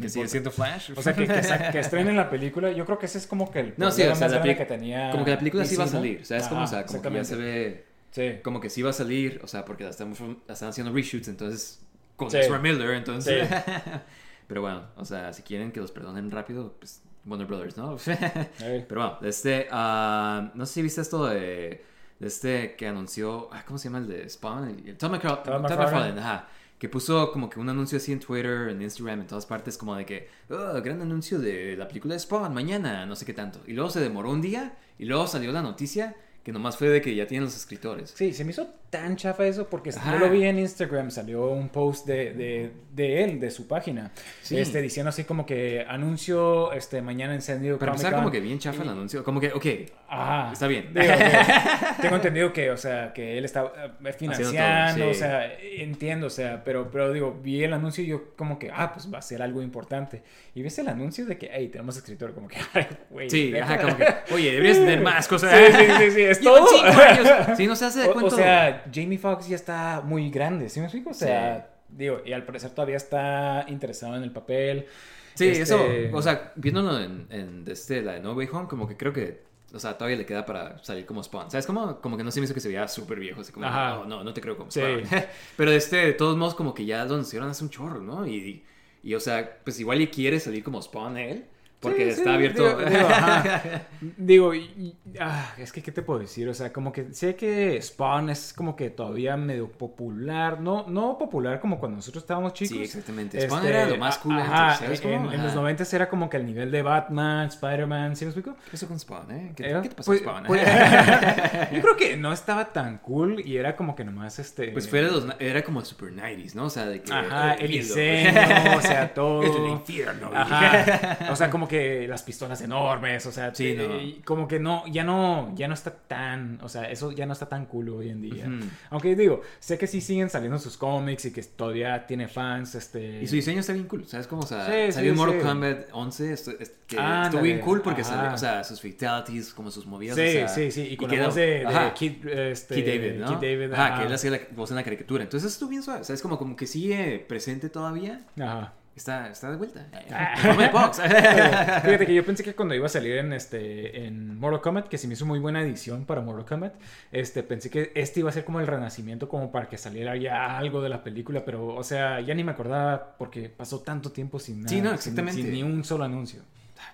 que 0.00 0.08
sigue 0.08 0.28
siendo 0.28 0.50
Flash. 0.50 0.90
O 0.96 1.02
sea, 1.02 1.14
que, 1.14 1.26
que, 1.26 1.42
sa- 1.42 1.70
que 1.70 1.78
estrenen 1.80 2.16
la 2.16 2.28
película, 2.30 2.70
yo 2.72 2.84
creo 2.84 2.98
que 2.98 3.06
ese 3.06 3.18
es 3.18 3.26
como 3.26 3.50
que 3.50 3.60
el 3.60 3.74
No, 3.76 3.90
sí, 3.90 4.02
problema 4.02 4.12
o 4.12 4.16
sea, 4.16 4.26
más 4.26 4.32
la 4.32 4.38
grande 4.38 4.48
peli- 4.48 4.58
que 4.58 4.64
tenía 4.66 5.10
Como 5.10 5.24
que 5.24 5.30
la 5.30 5.38
película 5.38 5.64
sí 5.64 5.76
va 5.76 5.84
a 5.84 5.86
¿no? 5.86 5.92
salir, 5.92 6.24
¿sabes? 6.26 6.44
Como, 6.48 6.62
o 6.62 6.66
sea, 6.66 6.84
como 6.86 7.00
que 7.02 7.10
ya 7.12 7.24
se 7.24 7.36
ve... 7.36 7.86
Sí. 8.10 8.32
Como 8.42 8.60
que 8.60 8.70
sí 8.70 8.80
va 8.82 8.90
a 8.90 8.92
salir, 8.92 9.40
o 9.42 9.48
sea, 9.48 9.64
porque 9.64 9.82
la 9.84 9.90
están, 9.90 10.14
la 10.46 10.54
están 10.54 10.68
haciendo 10.68 10.92
reshoots, 10.92 11.28
entonces... 11.28 11.80
Con 12.16 12.30
Sí. 12.30 12.36
Ezra 12.38 12.58
Miller, 12.58 12.90
entonces... 12.90 13.48
Sí. 13.48 13.54
Pero 14.46 14.60
bueno, 14.60 14.82
o 14.96 15.04
sea, 15.04 15.32
si 15.32 15.42
quieren 15.42 15.72
que 15.72 15.80
los 15.80 15.90
perdonen 15.90 16.30
rápido, 16.30 16.74
pues 16.78 17.02
Warner 17.26 17.46
Brothers, 17.46 17.76
¿no? 17.78 17.96
Pero 18.58 19.00
bueno, 19.00 19.18
este, 19.22 19.66
ah, 19.70 20.50
no 20.54 20.66
sé 20.66 20.74
si 20.74 20.82
viste 20.82 21.00
esto 21.00 21.26
de, 21.26 21.82
de 22.18 22.26
este 22.26 22.76
que 22.76 22.86
anunció, 22.86 23.48
ah, 23.52 23.64
¿cómo 23.66 23.78
se 23.78 23.88
llama 23.88 23.98
el 23.98 24.08
de 24.08 24.28
Spawn? 24.28 24.68
El- 24.68 24.88
el- 24.90 24.96
Tom, 24.98 25.12
McCraw- 25.14 25.42
Tom 25.42 25.44
Tom 25.44 25.62
McFarlane. 25.62 25.84
McFarlane, 26.12 26.20
ajá, 26.20 26.48
que 26.84 26.90
puso 26.90 27.32
como 27.32 27.48
que 27.48 27.58
un 27.58 27.70
anuncio 27.70 27.96
así 27.96 28.12
en 28.12 28.20
Twitter, 28.20 28.68
en 28.68 28.82
Instagram, 28.82 29.22
en 29.22 29.26
todas 29.26 29.46
partes, 29.46 29.78
como 29.78 29.96
de 29.96 30.04
que, 30.04 30.28
oh, 30.50 30.82
gran 30.82 31.00
anuncio 31.00 31.38
de 31.38 31.78
la 31.78 31.88
película 31.88 32.12
de 32.12 32.20
Spawn 32.20 32.52
mañana, 32.52 33.06
no 33.06 33.16
sé 33.16 33.24
qué 33.24 33.32
tanto. 33.32 33.60
Y 33.66 33.72
luego 33.72 33.88
se 33.88 34.00
demoró 34.00 34.30
un 34.30 34.42
día 34.42 34.76
y 34.98 35.06
luego 35.06 35.26
salió 35.26 35.50
la 35.50 35.62
noticia 35.62 36.14
que 36.44 36.52
nomás 36.52 36.76
fue 36.76 36.88
de 36.88 37.00
que 37.00 37.14
ya 37.14 37.26
tienen 37.26 37.44
los 37.46 37.56
escritores. 37.56 38.12
Sí, 38.14 38.32
se 38.34 38.44
me 38.44 38.50
hizo 38.50 38.66
tan 38.90 39.16
chafa 39.16 39.46
eso 39.46 39.66
porque 39.68 39.90
Ajá. 39.90 40.12
yo 40.12 40.18
lo 40.18 40.30
vi 40.30 40.44
en 40.44 40.58
Instagram, 40.58 41.10
salió 41.10 41.46
un 41.46 41.68
post 41.70 42.06
de, 42.06 42.32
de, 42.34 42.70
de 42.92 43.24
él, 43.24 43.40
de 43.40 43.50
su 43.50 43.66
página, 43.66 44.12
Sí. 44.42 44.58
este, 44.58 44.80
diciendo 44.82 45.08
así 45.08 45.24
como 45.24 45.46
que 45.46 45.84
anuncio 45.88 46.70
este, 46.72 47.02
mañana 47.02 47.34
en 47.34 47.42
San 47.42 47.60
Diego 47.60 47.78
Para 47.78 47.92
empezar, 47.92 48.14
como 48.14 48.30
que 48.30 48.40
bien 48.40 48.58
chafa 48.58 48.82
el 48.82 48.90
anuncio, 48.90 49.24
como 49.24 49.40
que, 49.40 49.52
ok, 49.52 49.66
Ajá. 50.08 50.52
Está 50.52 50.68
bien. 50.68 50.90
Digo, 50.94 51.06
digo, 51.06 51.16
tengo 52.02 52.16
entendido 52.16 52.52
que, 52.52 52.70
o 52.70 52.76
sea, 52.76 53.12
que 53.12 53.36
él 53.36 53.44
está 53.44 53.72
eh, 54.04 54.12
financiando, 54.12 55.00
todo, 55.02 55.10
o 55.10 55.14
sea, 55.14 55.52
entiendo, 55.58 56.28
o 56.28 56.30
sea, 56.30 56.62
pero, 56.62 56.88
pero 56.90 57.12
digo, 57.12 57.40
vi 57.42 57.64
el 57.64 57.72
anuncio 57.72 58.04
y 58.04 58.08
yo 58.08 58.36
como 58.36 58.58
que, 58.58 58.70
ah, 58.72 58.92
pues 58.92 59.12
va 59.12 59.18
a 59.18 59.22
ser 59.22 59.42
algo 59.42 59.60
importante. 59.60 60.22
Y 60.54 60.62
ves 60.62 60.78
el 60.78 60.86
anuncio 60.88 61.26
de 61.26 61.36
que, 61.36 61.50
hey, 61.52 61.68
tenemos 61.68 61.96
escritor, 61.96 62.32
como 62.32 62.46
que, 62.46 62.58
ay, 62.74 62.86
güey. 63.10 63.28
sí, 63.30 63.56
ajá, 63.56 63.80
como 63.80 63.96
que, 63.96 64.06
oye, 64.32 64.52
deberías 64.52 64.78
tener 64.78 65.00
más 65.00 65.26
cosas. 65.26 65.50
Sí, 65.52 65.72
sí, 65.72 65.86
sí, 65.98 66.10
sí, 66.12 66.22
es 66.34 66.40
todo. 66.40 66.66
cinco 66.68 66.86
años. 67.00 67.56
Sí, 67.56 67.66
no 67.66 67.76
se 67.76 67.84
hace 67.86 68.00
de 68.00 68.08
O, 68.10 68.12
cuento. 68.12 68.34
o 68.34 68.38
sea, 68.38 68.84
Jamie 68.92 69.18
Foxx 69.18 69.48
ya 69.48 69.56
está 69.56 70.02
muy 70.04 70.30
grande, 70.30 70.68
¿sí 70.68 70.80
me 70.80 70.86
explico? 70.86 71.10
O 71.10 71.14
sea, 71.14 71.70
digo, 71.88 72.20
y 72.24 72.32
al 72.32 72.44
parecer 72.44 72.70
todavía 72.70 72.96
está 72.96 73.64
interesado 73.68 74.16
en 74.16 74.22
el 74.22 74.30
papel. 74.30 74.86
Sí, 75.34 75.48
Este, 75.48 75.62
eso, 75.62 75.84
o 76.12 76.22
sea, 76.22 76.52
viéndolo 76.54 77.00
en, 77.00 77.26
en 77.30 77.64
este, 77.66 78.02
la 78.02 78.12
de 78.12 78.20
No 78.20 78.34
Way 78.34 78.48
Home, 78.52 78.68
como 78.68 78.86
que 78.86 78.96
creo 78.96 79.12
que, 79.12 79.42
o 79.72 79.78
sea, 79.80 79.98
todavía 79.98 80.16
le 80.16 80.24
queda 80.26 80.46
para 80.46 80.78
salir 80.84 81.04
como 81.06 81.22
Spawn. 81.24 81.50
¿Sabes? 81.50 81.66
Como, 81.66 82.00
como 82.00 82.16
que 82.16 82.22
no 82.22 82.30
se 82.30 82.38
me 82.40 82.44
hizo 82.44 82.54
que 82.54 82.60
se 82.60 82.68
veía 82.68 82.86
súper 82.86 83.18
viejo, 83.18 83.40
así 83.40 83.50
como, 83.50 83.66
Ajá. 83.66 83.96
no, 83.96 84.04
no, 84.04 84.22
no 84.24 84.32
te 84.32 84.40
creo 84.40 84.56
como 84.56 84.70
Sí. 84.70 84.80
Spawn. 84.80 85.02
Pero 85.56 85.72
este, 85.72 85.96
de 85.96 86.12
todos 86.12 86.36
modos, 86.36 86.54
como 86.54 86.72
que 86.72 86.84
ya 86.84 87.04
lo 87.04 87.14
anunciaron 87.14 87.48
hace 87.50 87.64
un 87.64 87.70
chorro, 87.70 88.00
¿no? 88.00 88.24
Y, 88.28 88.62
y, 89.02 89.14
o 89.14 89.18
sea, 89.20 89.58
pues 89.64 89.80
igual 89.80 90.00
y 90.00 90.06
quiere 90.06 90.38
salir 90.38 90.62
como 90.62 90.80
Spawn 90.80 91.16
él, 91.18 91.46
Porque 91.84 92.04
Sí, 92.06 92.12
sí, 92.12 92.18
está 92.20 92.34
abierto. 92.34 92.64
Digo, 92.78 92.90
digo, 92.90 93.06
ajá. 93.08 93.62
Digo, 94.16 94.54
y- 94.54 94.60
y- 94.78 94.96
ah, 95.20 95.52
es 95.58 95.70
que, 95.72 95.82
¿qué 95.82 95.92
te 95.92 96.02
puedo 96.02 96.20
decir? 96.20 96.48
O 96.48 96.54
sea, 96.54 96.72
como 96.72 96.92
que 96.92 97.12
sé 97.14 97.36
que 97.36 97.80
Spawn 97.80 98.30
es 98.30 98.52
como 98.52 98.74
que 98.76 98.90
todavía 98.90 99.36
medio 99.36 99.68
popular. 99.70 100.60
No, 100.60 100.86
no 100.88 101.16
popular 101.18 101.60
como 101.60 101.78
cuando 101.78 101.96
nosotros 101.96 102.24
estábamos 102.24 102.52
chicos. 102.54 102.76
Sí, 102.76 102.82
exactamente. 102.82 103.40
Spawn 103.40 103.66
era 103.66 103.86
lo 103.86 103.96
más 103.96 104.18
cool 104.18 104.38
Ajá, 104.38 104.64
antes, 104.72 104.78
¿sabes 104.98 105.04
en, 105.04 105.22
los 105.24 105.52
Ajá. 105.52 105.54
90 105.54 105.84
era 105.92 106.08
como 106.08 106.28
que 106.28 106.36
el 106.38 106.46
nivel 106.46 106.70
de 106.70 106.82
Batman, 106.82 107.46
Spider-Man, 107.48 108.16
¿sí 108.16 108.24
me 108.24 108.30
explico? 108.30 108.56
¿Qué 108.64 108.70
pasó 108.72 108.88
con 108.88 108.98
Spawn, 108.98 109.30
eh? 109.30 109.52
¿Qué, 109.54 109.68
Era- 109.70 109.82
qué 109.82 109.88
te 109.90 109.94
pasó 109.94 110.10
pues- 110.10 110.22
con 110.22 110.32
Spawn? 110.32 110.46
pues- 110.46 110.62
yo 111.72 111.80
creo 111.82 111.96
que 111.96 112.16
no 112.16 112.32
estaba 112.32 112.72
tan 112.72 112.98
cool 112.98 113.40
y 113.44 113.56
era 113.56 113.76
como 113.76 113.94
que 113.94 114.04
nomás 114.04 114.38
este... 114.38 114.68
Pues 114.68 114.88
fue 114.88 115.02
de 115.02 115.10
los, 115.10 115.26
era 115.38 115.62
como 115.62 115.84
super 115.84 116.12
90s, 116.12 116.54
¿no? 116.54 116.64
O 116.64 116.70
sea, 116.70 116.86
de 116.86 117.02
que... 117.02 117.12
Ajá, 117.12 117.54
el 117.54 117.68
viendo. 117.68 117.94
diseño, 117.94 118.40
o 118.76 118.80
sea, 118.80 119.12
todo. 119.14 119.42
Es 119.42 119.54
el 119.56 119.66
infierno. 119.68 120.30
Ajá. 120.34 121.28
O 121.30 121.36
sea, 121.36 121.50
como 121.50 121.68
que 121.68 121.73
las 122.08 122.22
pistolas 122.22 122.60
enormes, 122.60 123.26
o 123.26 123.32
sea, 123.32 123.54
Sí, 123.54 123.74
te- 123.76 123.88
no. 123.88 124.00
y 124.00 124.14
como 124.24 124.46
que 124.48 124.58
no, 124.60 124.86
ya 124.86 125.04
no, 125.04 125.52
ya 125.54 125.68
no 125.68 125.74
está 125.74 125.90
tan, 125.92 126.58
o 126.62 126.68
sea, 126.68 126.90
eso 126.90 127.12
ya 127.12 127.26
no 127.26 127.32
está 127.32 127.46
tan 127.48 127.66
cool 127.66 127.88
hoy 127.90 128.08
en 128.10 128.20
día. 128.22 128.46
Ujú. 128.46 128.66
Aunque 128.90 129.14
digo, 129.16 129.42
sé 129.60 129.78
que 129.78 129.86
sí 129.86 130.00
siguen 130.00 130.30
saliendo 130.30 130.58
sus 130.58 130.76
cómics 130.76 131.24
y 131.26 131.32
que 131.32 131.42
todavía 131.42 132.06
tiene 132.06 132.28
fans, 132.28 132.74
este. 132.74 133.22
Y 133.22 133.26
su 133.26 133.36
diseño 133.36 133.60
está 133.60 133.72
bien 133.72 133.86
cool, 133.86 134.06
¿sabes 134.06 134.26
cómo? 134.26 134.42
O 134.42 134.46
sea, 134.46 134.66
Sí, 134.66 134.92
salió 134.92 135.12
sí, 135.12 135.16
Mortal. 135.18 135.40
Kombat 135.42 135.78
11, 135.92 136.32
esto- 136.32 136.52
es- 136.58 136.72
que 136.86 136.98
Ándale, 136.98 137.24
estuvo 137.24 137.40
bien 137.42 137.60
cool 137.60 137.80
porque 137.80 138.04
salió, 138.04 138.34
o 138.34 138.38
sea, 138.38 138.62
sus 138.62 138.80
fatalities, 138.82 139.54
como 139.54 139.70
sus 139.70 139.86
movidas. 139.86 140.16
Sí, 140.16 140.22
o 140.22 140.30
sea, 140.32 140.48
sí, 140.48 140.70
sí, 140.70 140.82
y 140.90 140.96
con 140.98 141.08
la 141.08 141.14
quedó- 141.16 141.26
voz 141.26 141.34
de, 141.34 141.42
de. 141.64 141.92
Kid, 141.94 142.26
este, 142.28 142.74
Kid 142.74 142.86
David, 142.86 143.12
¿no? 143.20 143.26
Kid 143.28 143.34
David, 143.46 143.72
Ajá, 143.72 143.86
ajá. 143.86 144.00
que 144.00 144.06
él 144.06 144.12
hacía 144.12 144.30
la 144.32 144.40
voz 144.54 144.70
en 144.70 144.76
la 144.76 144.84
caricatura. 144.84 145.22
Entonces 145.24 145.50
estuvo 145.52 145.70
bien 145.70 145.82
suave, 145.82 146.04
¿sabes? 146.04 146.20
Como, 146.20 146.36
como 146.38 146.56
que 146.56 146.66
sigue 146.66 147.24
presente 147.26 147.70
todavía. 147.70 148.20
Ajá. 148.38 148.74
Está, 148.96 149.28
está 149.28 149.50
de 149.50 149.56
vuelta. 149.56 149.88
Ah. 150.10 150.70
Box. 150.72 151.00
Fíjate 151.84 152.06
que 152.06 152.14
yo 152.14 152.24
pensé 152.24 152.44
que 152.44 152.54
cuando 152.54 152.74
iba 152.74 152.86
a 152.86 152.88
salir 152.88 153.16
en 153.16 153.32
este 153.32 154.06
en 154.06 154.38
Mortal 154.38 154.60
Kombat, 154.60 154.88
que 154.88 154.98
se 154.98 155.08
me 155.08 155.14
hizo 155.14 155.26
muy 155.26 155.40
buena 155.40 155.62
edición 155.62 156.04
para 156.04 156.20
Mortal 156.20 156.44
Kombat, 156.46 156.74
este 157.10 157.42
pensé 157.42 157.70
que 157.70 157.90
este 157.94 158.20
iba 158.20 158.30
a 158.30 158.32
ser 158.32 158.44
como 158.44 158.60
el 158.60 158.66
renacimiento 158.66 159.28
como 159.28 159.50
para 159.50 159.68
que 159.68 159.78
saliera 159.78 160.16
ya 160.16 160.56
algo 160.56 160.80
de 160.80 160.88
la 160.88 161.02
película, 161.02 161.44
pero 161.44 161.74
o 161.74 161.82
sea, 161.82 162.20
ya 162.20 162.34
ni 162.34 162.44
me 162.44 162.52
acordaba 162.52 163.16
porque 163.18 163.48
pasó 163.48 163.80
tanto 163.80 164.12
tiempo 164.12 164.38
sin 164.38 164.62
nada, 164.62 164.68
Sí, 164.68 164.80
no, 164.80 164.94
exactamente. 164.94 165.42
sin, 165.42 165.52
ni 165.52 165.62
un 165.62 165.82
solo 165.82 166.04
anuncio. 166.04 166.42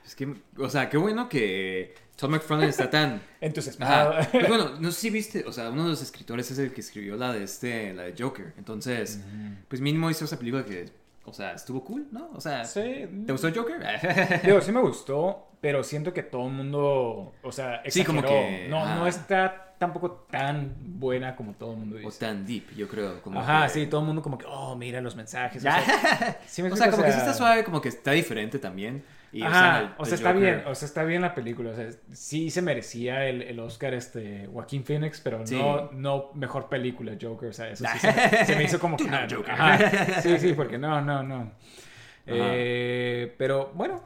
Es 0.04 0.14
que, 0.14 0.34
o 0.56 0.68
sea, 0.68 0.88
qué 0.88 0.96
bueno 0.96 1.28
que 1.28 1.94
Tom 2.16 2.32
McFarlane 2.32 2.70
está 2.70 2.90
tan... 2.90 3.20
Entusiasmado. 3.40 4.12
Ajá. 4.12 4.28
Pues 4.30 4.48
bueno, 4.48 4.78
no 4.78 4.92
sé 4.92 5.00
si 5.00 5.10
viste, 5.10 5.44
o 5.46 5.52
sea, 5.52 5.70
uno 5.70 5.84
de 5.84 5.90
los 5.90 6.02
escritores 6.02 6.50
es 6.50 6.58
el 6.58 6.72
que 6.72 6.80
escribió 6.80 7.16
la 7.16 7.32
de 7.32 7.44
este, 7.44 7.92
la 7.94 8.02
de 8.04 8.14
Joker. 8.18 8.52
Entonces, 8.58 9.20
pues 9.68 9.80
mínimo 9.80 10.10
hizo 10.10 10.24
esa 10.24 10.38
película 10.38 10.64
que, 10.64 10.90
o 11.30 11.34
sea, 11.34 11.52
estuvo 11.52 11.82
cool, 11.84 12.06
¿no? 12.12 12.30
O 12.34 12.40
sea, 12.40 12.64
Sí. 12.64 13.06
¿te 13.26 13.32
gustó 13.32 13.48
Joker? 13.54 13.80
Digo, 14.44 14.60
sí 14.60 14.70
me 14.72 14.80
gustó, 14.80 15.48
pero 15.60 15.82
siento 15.82 16.12
que 16.12 16.22
todo 16.22 16.46
el 16.48 16.52
mundo, 16.52 17.32
o 17.42 17.52
sea, 17.52 17.82
Sí, 17.88 18.04
como 18.04 18.20
exageró. 18.20 18.40
que, 18.46 18.68
no, 18.68 18.84
ajá. 18.84 18.94
no 18.96 19.06
está 19.06 19.66
tampoco 19.78 20.26
tan 20.30 20.74
buena 20.78 21.34
como 21.36 21.54
todo 21.54 21.72
el 21.72 21.78
mundo 21.78 21.96
o 21.96 21.98
dice. 22.00 22.18
tan 22.20 22.44
deep, 22.44 22.70
yo 22.76 22.86
creo. 22.86 23.22
Como 23.22 23.40
Ajá, 23.40 23.62
que- 23.64 23.70
sí, 23.72 23.86
todo 23.86 24.02
el 24.02 24.06
mundo 24.08 24.20
como 24.22 24.36
que, 24.36 24.44
oh, 24.46 24.76
mira 24.76 25.00
los 25.00 25.16
mensajes. 25.16 25.58
O 25.58 25.62
sea, 25.62 26.38
sí 26.46 26.62
me 26.62 26.70
O 26.72 26.76
sea, 26.76 26.90
como 26.90 27.02
que 27.02 27.12
sí 27.12 27.18
está 27.18 27.32
suave, 27.32 27.64
como 27.64 27.80
que 27.80 27.88
está 27.88 28.10
diferente 28.10 28.58
también. 28.58 29.02
Y, 29.32 29.42
Ajá, 29.42 29.78
el- 29.80 29.90
o 29.96 30.04
sea, 30.04 30.14
está 30.16 30.32
Joker- 30.32 30.40
bien, 30.42 30.62
o 30.66 30.74
sea, 30.74 30.86
está 30.86 31.04
bien 31.04 31.22
la 31.22 31.34
película, 31.34 31.70
o 31.70 31.74
sea, 31.76 31.88
sí 32.12 32.50
se 32.50 32.62
merecía 32.62 33.26
el, 33.26 33.42
el 33.42 33.60
Oscar 33.60 33.94
este 33.94 34.48
Joaquín 34.52 34.84
Phoenix, 34.84 35.20
pero 35.20 35.46
Sí. 35.46 35.56
no, 35.56 35.90
no 35.92 36.30
mejor 36.34 36.68
película 36.68 37.12
Joker, 37.20 37.50
o 37.50 37.52
sea, 37.52 37.70
eso 37.70 37.84
sí 37.92 37.98
se, 38.00 38.44
se 38.46 38.56
me 38.56 38.64
hizo 38.64 38.80
como 38.80 38.96
que 38.96 39.04
no, 39.04 39.18
Joker. 39.30 39.52
ajá, 39.52 40.20
sí, 40.20 40.36
sí, 40.38 40.52
porque 40.56 40.78
no, 40.78 41.00
no, 41.00 41.22
no. 41.22 41.52
Eh, 42.26 43.34
pero 43.38 43.72
bueno, 43.74 44.02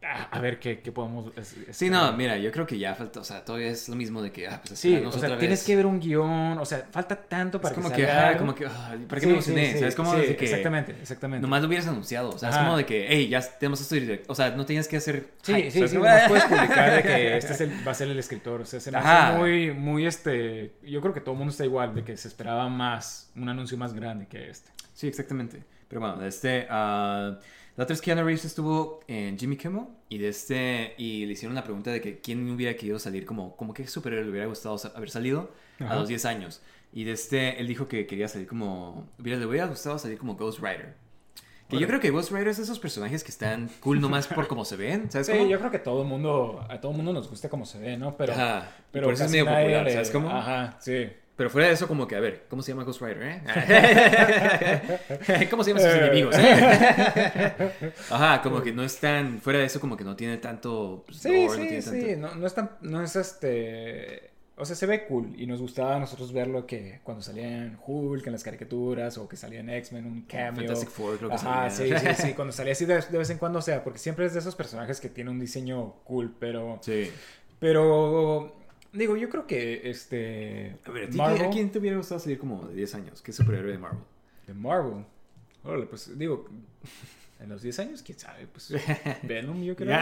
a, 0.00 0.38
ver 0.40 0.58
qué, 0.60 0.80
qué 0.80 0.92
podemos. 0.92 1.32
es- 1.36 1.56
es- 1.68 1.76
Sí, 1.76 1.90
no, 1.90 2.12
mira, 2.12 2.36
yo 2.38 2.52
creo 2.52 2.66
que 2.66 2.78
ya 2.78 2.94
falta, 2.94 3.20
o 3.20 3.24
sea, 3.24 3.44
todavía 3.44 3.68
es 3.68 3.88
lo 3.88 3.96
mismo 3.96 4.22
de 4.22 4.30
que, 4.30 4.46
ah, 4.46 4.60
pues 4.64 4.78
Sí, 4.78 4.94
o 4.94 5.10
sea, 5.10 5.24
otra 5.24 5.38
tienes 5.38 5.58
vez. 5.60 5.66
que 5.66 5.74
ver 5.76 5.86
un 5.86 5.98
guion, 5.98 6.56
o 6.58 6.64
sea, 6.64 6.86
falta 6.90 7.16
tanto 7.16 7.60
para 7.60 7.72
Es 7.74 7.80
como 7.80 7.90
que 7.90 7.96
que, 8.04 8.10
algo. 8.10 8.38
como 8.38 8.54
que, 8.54 8.66
ay, 8.66 9.04
¿para 9.08 9.20
qué 9.20 9.20
Sí, 9.20 9.26
me 9.26 9.32
emocioné? 9.32 9.72
sí, 9.72 9.78
¿Sabes? 9.80 9.94
Como 9.96 10.14
sí, 10.14 10.20
que 10.36 10.44
exactamente, 10.44 10.92
exactamente. 11.02 11.42
nomás 11.42 11.62
lo 11.62 11.68
hubieras 11.68 11.88
anunciado. 11.88 12.30
O 12.30 12.38
sea, 12.38 12.50
es 12.50 12.56
como 12.56 12.76
de 12.76 12.86
que, 12.86 13.06
hey, 13.08 13.28
ya 13.28 13.40
tenemos 13.40 13.80
esto 13.80 13.96
directo. 13.96 14.32
O 14.32 14.34
sea, 14.36 14.50
no 14.50 14.64
tenías 14.64 14.86
que 14.86 14.96
hacer. 14.98 15.30
Sí, 15.42 15.52
hype, 15.54 15.70
sí, 15.72 15.78
¿sabes 15.78 15.90
sí, 15.90 15.96
cómo? 15.96 16.08
nomás 16.08 16.22
puedes 16.28 16.44
publicar 16.44 16.94
de 16.96 17.02
que 17.02 17.36
este 17.36 17.52
es 17.54 17.60
el- 17.62 17.86
va 17.86 17.90
a 17.90 17.94
ser 17.94 18.08
el 18.08 18.18
escritor. 18.18 18.60
O 18.60 18.64
sea, 18.66 18.78
se 18.80 18.92
me 18.92 18.98
hace 18.98 19.08
Ajá. 19.08 19.32
muy, 19.36 19.72
muy 19.72 20.06
este. 20.06 20.74
Yo 20.86 21.00
creo 21.00 21.12
que 21.12 21.20
todo 21.20 21.32
el 21.32 21.38
mundo 21.38 21.50
está 21.50 21.64
igual, 21.64 21.94
de 21.94 22.04
que 22.04 22.16
se 22.16 22.28
esperaba 22.28 22.68
más, 22.68 23.30
un 23.34 23.48
anuncio 23.48 23.76
más 23.76 23.92
grande 23.94 24.26
que 24.28 24.48
este. 24.48 24.70
Sí, 24.94 25.08
exactamente. 25.08 25.62
Pero 25.88 26.00
bueno, 26.00 26.18
de 26.18 26.28
este. 26.28 26.66
ah, 26.70 27.36
la 27.78 27.84
otra 27.84 27.94
es 27.94 28.02
Keanu 28.02 28.22
Reeves 28.24 28.44
estuvo 28.44 29.00
en 29.08 29.38
Jimmy 29.38 29.56
Kimmel 29.56 29.84
y 30.10 30.18
de 30.18 30.28
este. 30.28 30.94
Y 30.98 31.24
le 31.24 31.32
hicieron 31.32 31.54
la 31.54 31.62
pregunta 31.64 31.90
de 31.90 32.00
que 32.02 32.18
quién 32.20 32.50
hubiera 32.50 32.74
querido 32.76 32.98
salir 32.98 33.24
como. 33.24 33.56
Como 33.56 33.72
qué 33.72 33.86
superhéroe 33.86 34.24
le 34.26 34.30
hubiera 34.32 34.46
gustado 34.46 34.76
haber 34.94 35.08
salido 35.08 35.50
Ajá. 35.80 35.94
a 35.94 35.96
los 35.96 36.08
10 36.08 36.24
años. 36.26 36.60
Y 36.92 37.04
de 37.04 37.12
este. 37.12 37.58
Él 37.60 37.66
dijo 37.68 37.88
que 37.88 38.06
quería 38.06 38.28
salir 38.28 38.46
como. 38.46 39.08
Hubiera, 39.18 39.38
le 39.38 39.46
hubiera 39.46 39.66
gustado 39.66 39.98
salir 39.98 40.18
como 40.18 40.34
Ghost 40.34 40.58
Rider. 40.58 40.94
Que 41.68 41.76
yo 41.76 41.80
Órale. 41.80 41.86
creo 41.86 42.00
que 42.00 42.10
Ghost 42.10 42.30
Rider 42.32 42.48
es 42.48 42.56
de 42.56 42.62
esos 42.64 42.78
personajes 42.78 43.22
que 43.22 43.30
están 43.30 43.70
cool 43.80 44.00
nomás 44.00 44.26
por 44.26 44.48
cómo 44.48 44.64
se 44.64 44.74
ven. 44.76 45.10
¿Sabes 45.10 45.26
Sí, 45.28 45.34
cómo? 45.34 45.48
yo 45.48 45.58
creo 45.58 45.70
que 45.70 45.78
todo 45.78 46.02
mundo, 46.02 46.64
a 46.68 46.80
todo 46.80 46.92
mundo 46.92 47.12
nos 47.12 47.28
gusta 47.28 47.48
como 47.50 47.64
se 47.66 47.78
ve, 47.78 47.96
¿no? 47.98 48.16
Pero, 48.16 48.32
Ajá, 48.32 48.72
pero 48.90 49.04
por 49.04 49.14
eso 49.14 49.24
es 49.26 49.30
medio 49.30 49.44
popular, 49.44 49.84
le- 49.84 49.92
¿sabes 49.92 50.10
cómo? 50.10 50.30
Ajá, 50.30 50.78
sí. 50.80 51.08
Pero 51.38 51.48
fuera 51.50 51.68
de 51.68 51.74
eso, 51.74 51.86
como 51.88 52.06
que, 52.08 52.16
a 52.16 52.20
ver, 52.20 52.44
¿cómo 52.50 52.62
se 52.62 52.72
llama 52.72 52.82
Ghost 52.84 53.00
Rider, 53.00 53.22
eh? 53.22 53.40
¿Cómo 55.50 55.62
se 55.64 55.70
llaman 55.72 55.84
sus 55.84 55.94
enemigos, 55.94 56.34
eh? 56.36 57.92
Ajá, 58.10 58.42
como 58.42 58.60
que 58.60 58.72
no 58.72 58.82
es 58.82 58.98
tan... 58.98 59.40
Fuera 59.40 59.60
de 59.60 59.66
eso, 59.66 59.78
como 59.80 59.96
que 59.96 60.02
no 60.04 60.16
tiene 60.16 60.38
tanto... 60.38 61.04
pues, 61.06 61.18
Sí, 61.18 61.28
lore, 61.46 61.46
no 61.46 61.52
sí, 61.54 61.60
tiene 61.68 61.82
sí. 61.82 61.90
tanto- 61.90 62.16
No, 62.28 62.34
no 62.34 62.46
es 62.46 62.54
tan, 62.54 62.70
no 62.82 63.02
es 63.02 63.14
este. 63.16 64.30
O 64.56 64.64
sea, 64.64 64.74
se 64.74 64.86
ve 64.86 65.06
cool 65.06 65.32
y 65.38 65.46
nos 65.46 65.60
gustaba 65.60 65.94
a 65.94 66.00
nosotros 66.00 66.32
verlo 66.32 66.66
que 66.66 66.98
cuando 67.04 67.22
salía 67.22 67.46
en 67.46 67.78
Hulk, 67.86 68.26
en 68.26 68.32
las 68.32 68.42
caricaturas, 68.42 69.16
o 69.16 69.28
que 69.28 69.36
salía 69.36 69.60
en 69.60 69.70
X-Men, 69.70 70.04
un 70.06 70.22
cameo. 70.22 70.66
Fantastic 70.66 70.88
Four, 70.90 71.18
creo 71.18 71.28
que 71.30 71.36
Ajá, 71.36 71.70
sí, 71.70 71.88
salía. 71.88 72.14
sí, 72.16 72.22
sí, 72.26 72.32
cuando 72.34 72.52
salía 72.52 72.72
así 72.72 72.84
de, 72.84 73.00
de 73.00 73.18
vez 73.18 73.30
en 73.30 73.38
cuando, 73.38 73.60
o 73.60 73.62
sea, 73.62 73.84
porque 73.84 74.00
siempre 74.00 74.26
es 74.26 74.32
de 74.32 74.40
esos 74.40 74.56
personajes 74.56 75.00
que 75.00 75.08
tiene 75.08 75.30
un 75.30 75.38
diseño 75.38 75.92
cool, 76.02 76.34
pero... 76.40 76.80
Sí. 76.82 77.12
Pero, 77.60 78.52
digo, 78.98 79.16
yo 79.16 79.28
creo 79.28 79.46
que 79.46 79.88
este... 79.88 80.76
A 80.84 80.90
ver, 80.90 81.04
¿a, 81.04 81.10
ti, 81.10 81.16
Marvel, 81.16 81.46
¿a 81.46 81.50
quién 81.50 81.70
te 81.70 81.78
hubiera 81.78 81.96
gustado 81.96 82.20
salir 82.20 82.38
como 82.38 82.66
de 82.66 82.74
10 82.74 82.94
años? 82.96 83.22
¿Qué 83.22 83.32
superhéroe 83.32 83.72
de 83.72 83.78
Marvel? 83.78 84.02
De 84.46 84.54
Marvel. 84.54 85.04
Órale, 85.64 85.86
pues, 85.86 86.16
digo, 86.18 86.48
en 87.40 87.48
los 87.48 87.62
10 87.62 87.78
años, 87.78 88.02
quién 88.02 88.18
sabe, 88.18 88.46
pues, 88.52 88.72
Venom, 89.22 89.62
yo 89.62 89.76
creo. 89.76 89.96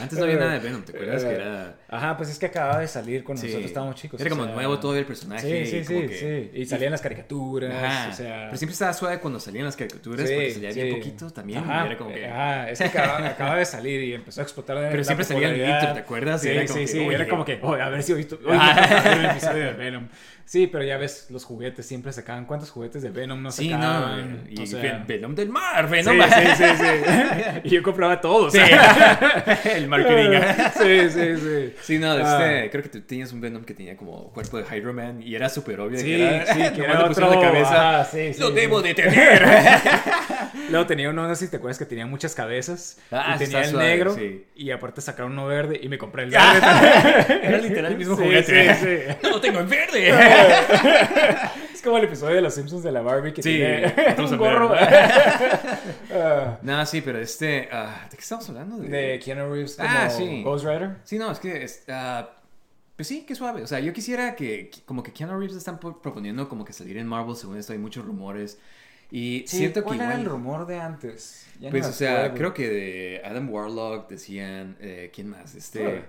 Antes 0.00 0.18
no 0.18 0.24
había 0.24 0.36
nada 0.36 0.52
de 0.52 0.58
Venom, 0.60 0.82
¿te 0.82 0.92
acuerdas? 0.92 1.24
Que 1.24 1.30
era... 1.34 1.74
Ajá, 1.88 2.16
pues 2.16 2.30
es 2.30 2.38
que 2.38 2.46
acababa 2.46 2.80
de 2.80 2.88
salir 2.88 3.24
cuando 3.24 3.40
Sí. 3.40 3.48
nosotros 3.48 3.68
estábamos 3.68 3.96
chicos. 3.96 4.20
Era 4.20 4.30
como 4.30 4.44
sea, 4.44 4.54
nuevo 4.54 4.78
todo 4.78 4.96
el 4.96 5.04
personaje. 5.04 5.64
Sí, 5.66 5.70
sí, 5.70 5.76
y 5.78 5.84
sí, 5.84 6.06
que- 6.06 6.50
sí. 6.52 6.60
Y 6.60 6.66
salían 6.66 6.92
las 6.92 7.00
caricaturas, 7.00 7.74
Ajá. 7.74 8.08
o 8.10 8.12
sea... 8.12 8.44
Pero 8.46 8.56
siempre 8.58 8.72
estaba 8.74 8.92
suave 8.92 9.18
cuando 9.18 9.40
salían 9.40 9.64
las 9.64 9.76
caricaturas, 9.76 10.20
porque 10.30 10.50
salía 10.52 10.72
bien 10.72 10.88
sí. 10.88 10.94
poquito 10.94 11.30
también. 11.30 11.58
Ajá, 11.64 11.82
y 11.84 11.86
era 11.88 11.98
como 11.98 12.12
que... 12.12 12.26
ajá, 12.26 12.70
es 12.70 12.78
que 12.78 12.84
acaba, 12.84 13.26
acaba 13.26 13.56
de 13.56 13.64
salir 13.64 14.02
y 14.02 14.14
empezó 14.14 14.40
a 14.40 14.44
explotar 14.44 14.76
Pero 14.76 14.96
la 14.96 15.04
siempre 15.04 15.24
salía 15.24 15.48
el 15.50 15.60
intro, 15.60 15.92
¿te 15.94 16.00
acuerdas? 16.00 16.44
Y 16.44 16.48
Sí, 16.48 16.54
como 16.54 16.68
sí, 16.68 16.80
que, 16.80 16.86
sí, 16.86 17.00
era 17.04 17.28
como 17.28 17.44
que, 17.44 17.60
a 17.60 17.88
ver 17.88 18.02
si 18.02 18.12
hoy 18.12 18.24
ver 18.44 19.18
el 19.18 19.24
episodio 19.26 19.64
de 19.64 19.72
Venom. 19.72 20.08
Sí, 20.48 20.68
pero 20.68 20.84
ya 20.84 20.96
ves, 20.96 21.26
los 21.30 21.44
juguetes 21.44 21.84
siempre 21.86 22.12
sacaban. 22.12 22.44
¿Cuántos 22.46 22.70
juguetes 22.70 23.02
de 23.02 23.10
Venom 23.10 23.42
no 23.42 23.50
Sí, 23.50 23.68
sacaban? 23.68 24.44
no. 24.44 24.50
Y 24.50 24.62
O 24.62 24.66
sea, 24.66 24.80
Ven- 24.80 25.04
Venom 25.06 25.34
del 25.34 25.48
mar, 25.48 25.86
Sí, 25.88 25.90
Venom. 25.90 26.16
sí, 26.22 26.40
sí, 26.56 26.64
sí. 26.78 27.60
Y 27.64 27.70
yo 27.70 27.82
compraba 27.82 28.20
todos. 28.20 28.52
Sí. 28.52 28.60
el 29.74 29.88
marketing. 29.88 30.30
Sí, 30.80 31.10
sí, 31.10 31.36
sí. 31.36 31.74
Sí, 31.82 31.98
no, 31.98 32.12
Ah. 32.12 32.44
este, 32.44 32.70
creo 32.70 32.82
que 32.84 32.88
tú 32.90 33.00
tenías 33.00 33.32
un 33.32 33.40
Venom 33.40 33.64
que 33.64 33.74
tenía 33.74 33.96
como 33.96 34.30
cuerpo 34.32 34.58
de 34.58 34.64
Hydro 34.76 34.92
Man 34.94 35.20
y 35.20 35.34
era 35.34 35.48
súper 35.48 35.80
obvio 35.80 35.98
de 35.98 36.04
Sí, 36.04 36.06
que 36.10 36.24
era, 36.36 36.46
sí, 36.46 36.60
que 36.76 36.84
era 36.84 37.04
otro, 37.06 37.28
la 37.34 37.40
cabeza. 37.40 38.04
sí, 38.04 38.32
sí, 38.34 38.40
Lo 38.40 38.48
sí. 38.48 38.54
debo 38.54 38.82
de 38.82 38.94
tener. 38.94 39.42
Luego 40.70 40.86
tenía 40.86 41.10
uno, 41.10 41.26
no 41.26 41.34
sé 41.34 41.46
si 41.46 41.50
te 41.50 41.56
acuerdas 41.58 41.78
que 41.78 41.86
tenía 41.86 42.06
muchas 42.06 42.34
cabezas. 42.34 42.98
Ah, 43.10 43.34
y 43.34 43.38
tenía 43.38 43.60
el 43.62 43.70
suave, 43.70 43.84
negro. 43.88 44.14
sí. 44.14 44.44
Y 44.54 44.70
aparte 44.70 45.00
sacaron 45.00 45.32
uno 45.32 45.46
verde 45.46 45.78
y 45.82 45.88
me 45.88 45.98
compré 45.98 46.24
el 46.24 46.30
verde. 46.30 47.38
Era 47.42 47.58
literal 47.58 47.92
el 47.92 47.98
mismo 47.98 48.16
Sí, 48.16 48.22
juguete. 48.22 48.74
sí, 48.74 48.84
sí. 48.84 49.16
No 49.22 49.30
lo 49.30 49.40
tengo 49.40 49.60
en 49.60 49.68
verde. 49.68 50.12
Es 51.74 51.82
como 51.82 51.98
el 51.98 52.04
episodio 52.04 52.36
de 52.36 52.40
los 52.42 52.54
Simpsons 52.54 52.82
de 52.82 52.90
la 52.92 53.02
Barbie 53.02 53.32
que 53.32 53.42
Sí, 53.42 53.54
tiene 53.56 53.94
un 54.18 54.38
gorro. 54.38 54.74
Ah, 56.12 56.58
no, 56.62 56.86
sí, 56.86 57.00
pero 57.02 57.18
este, 57.18 57.68
ah, 57.70 58.06
¿de 58.10 58.16
qué 58.16 58.22
estamos 58.22 58.48
hablando? 58.48 58.78
de 58.78 59.20
Keanu 59.22 59.52
Reeves 59.52 59.76
como 59.76 59.88
Ah, 59.90 60.08
sí. 60.10 60.42
Ghost 60.42 60.64
Rider. 60.64 60.96
Sí, 61.04 61.18
no, 61.18 61.30
es 61.30 61.38
que, 61.38 61.62
es, 61.64 61.84
ah, 61.88 62.30
pues 62.96 63.08
sí, 63.08 63.24
qué 63.26 63.34
suave. 63.34 63.62
O 63.62 63.66
sea, 63.66 63.78
yo 63.80 63.92
quisiera 63.92 64.34
que, 64.34 64.70
como 64.86 65.02
que 65.02 65.12
Keanu 65.12 65.38
Reeves 65.38 65.56
están 65.56 65.78
pro- 65.78 66.00
proponiendo 66.00 66.48
como 66.48 66.64
que 66.64 66.72
salir 66.72 66.96
en 66.96 67.06
Marvel, 67.06 67.36
según 67.36 67.58
esto 67.58 67.72
hay 67.72 67.78
muchos 67.78 68.04
rumores. 68.04 68.58
Y 69.10 69.44
Sí, 69.46 69.58
siento 69.58 69.84
¿cuál 69.84 69.98
que 69.98 70.04
era 70.04 70.14
el 70.14 70.24
rumor 70.24 70.66
de 70.66 70.80
antes? 70.80 71.46
Ya 71.60 71.70
Pues, 71.70 71.86
o 71.86 71.92
sea, 71.92 72.16
acuerdo. 72.26 72.34
creo 72.36 72.54
que 72.54 72.68
de 72.68 73.22
Adam 73.24 73.50
Warlock 73.50 74.08
decían, 74.08 74.76
eh, 74.80 75.10
¿quién 75.14 75.28
más? 75.28 75.54
Este, 75.54 76.04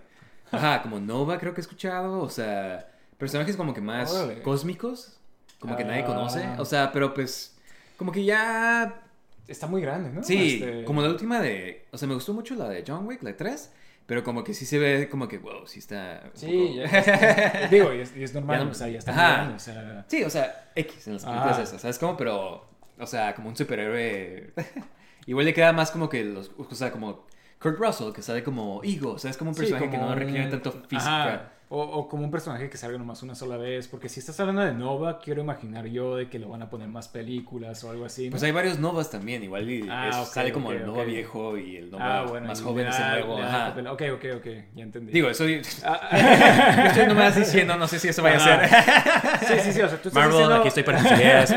ajá, 0.52 0.82
como 0.82 1.00
Nova 1.00 1.38
creo 1.38 1.54
que 1.54 1.60
he 1.60 1.64
escuchado, 1.64 2.22
o 2.22 2.30
sea, 2.30 2.88
personajes 3.18 3.56
como 3.58 3.74
que 3.74 3.82
más 3.82 4.12
Órale. 4.12 4.42
cósmicos, 4.42 5.18
como 5.60 5.76
que 5.76 5.84
nadie 5.84 6.02
Ah. 6.04 6.06
conoce, 6.06 6.46
o 6.58 6.66
sea, 6.66 6.92
pero 6.92 7.14
pues, 7.14 7.58
como 7.98 8.12
que 8.12 8.24
ya 8.24 9.02
está 9.48 9.68
muy 9.68 9.82
grande, 9.82 10.10
¿no? 10.12 10.24
Sí, 10.24 10.60
Este, 10.62 10.84
como 10.84 11.02
la 11.02 11.10
última 11.10 11.40
de. 11.40 11.86
O 11.92 11.98
sea, 11.98 12.08
me 12.08 12.14
gustó 12.14 12.34
mucho 12.34 12.56
la 12.56 12.70
de 12.70 12.84
John 12.88 13.08
Wick, 13.08 13.24
la 13.24 13.36
3. 13.36 13.72
Pero 14.06 14.24
como 14.24 14.42
que 14.42 14.54
sí 14.54 14.66
se 14.66 14.80
ve 14.80 15.10
como 15.10 15.28
que, 15.28 15.38
wow, 15.38 15.68
sí 15.68 15.80
está. 15.80 16.22
un 16.24 16.32
Sí, 16.34 16.46
poco- 16.48 16.76
ya- 16.76 17.68
digo, 17.70 17.94
y 17.94 18.00
es, 18.00 18.16
y 18.16 18.24
es 18.24 18.34
normal, 18.34 18.64
Ya 18.64 18.72
o 18.72 18.74
sea, 18.74 18.88
ya 18.88 19.00
está 19.00 19.12
Ajá. 19.12 19.28
muy 19.28 19.36
grande, 19.38 19.56
o 19.56 19.60
sea... 19.60 20.06
Sí, 20.08 20.24
o 20.24 20.30
sea, 20.30 20.72
X 20.76 21.08
en 21.08 21.14
las 21.16 21.26
películas 21.26 21.52
Ajá. 21.56 21.64
esas, 21.64 21.82
¿sabes 21.82 22.00
cómo? 22.00 22.16
Pero, 22.16 22.70
o 22.98 23.06
sea, 23.06 23.36
como 23.36 23.50
un 23.50 23.58
superhéroe. 23.58 24.54
Igual 25.26 25.44
le 25.46 25.54
queda 25.54 25.74
más 25.74 25.92
como 25.92 26.08
que 26.08 26.24
los. 26.24 26.52
O 26.58 26.74
sea, 26.74 26.90
como 26.94 27.26
Kurt 27.62 27.78
Russell, 27.80 28.14
que 28.14 28.22
sale 28.22 28.44
como 28.46 28.82
Ego, 28.82 29.12
o 29.12 29.20
sea, 29.20 29.30
es 29.30 29.36
como 29.36 29.50
un 29.50 29.56
Sí, 29.56 29.64
personaje 29.64 29.90
que 29.90 29.98
como 29.98 30.10
no 30.10 30.16
requiere 30.16 30.48
tanto 30.48 30.70
Ajá, 30.70 30.88
física. 30.88 31.52
O, 31.70 31.82
o 31.82 32.08
como 32.08 32.24
un 32.24 32.32
personaje 32.32 32.70
que 32.70 32.78
salga 32.78 32.98
nomás 32.98 33.24
una 33.24 33.36
sola 33.36 33.58
vez, 33.58 33.90
porque 33.90 34.08
si 34.08 34.22
estás 34.22 34.40
hablando 34.40 34.62
de 34.62 34.74
Nova, 34.74 35.20
quiero 35.20 35.42
imaginar 35.42 35.86
yo 35.88 36.16
de 36.16 36.30
que 36.30 36.40
lo 36.40 36.48
van 36.48 36.62
a 36.62 36.70
poner 36.70 36.88
más 36.88 37.10
películas 37.10 37.84
o 37.84 37.90
algo 37.90 38.06
así, 38.06 38.26
¿no? 38.28 38.32
Pues 38.32 38.44
hay 38.44 38.52
varios 38.54 38.80
Novas 38.80 39.12
también, 39.12 39.44
igual 39.44 39.70
y 39.70 39.86
Ah, 39.90 40.24
sale 40.26 40.54
como 40.54 40.72
el 40.72 40.86
Nova 40.86 41.04
viejo 41.04 41.58
y 41.58 41.76
el 41.76 41.92
Nova 41.92 42.20
ah, 42.20 42.24
bueno, 42.26 42.48
más 42.48 42.62
joven 42.62 42.88
es 42.88 42.98
el 42.98 43.10
nuevo. 43.10 43.38
Ajá. 43.40 43.76
Ok, 43.92 44.02
ok, 44.14 44.26
ok, 44.38 44.46
ya 44.76 44.84
entendí. 44.84 45.12
Digo, 45.12 45.30
eso. 45.30 45.46
yo 45.46 45.58
Ah, 45.84 46.86
estoy 46.88 47.06
nomás 47.08 47.36
diciendo, 47.36 47.76
no 47.76 47.86
sé 47.90 48.00
si 48.00 48.08
eso 48.08 48.24
vaya 48.24 48.38
a 48.38 48.68
ser. 48.70 49.48
sí, 49.48 49.64
sí, 49.66 49.74
sí, 49.74 49.82
o 49.82 49.90
sea, 49.90 50.02
tú 50.02 50.08
estás 50.08 50.14
Marvel, 50.14 50.32
diciendo- 50.32 50.56
aquí 50.56 50.68
estoy 50.70 50.84
para 50.84 51.02
ideas. 51.02 51.54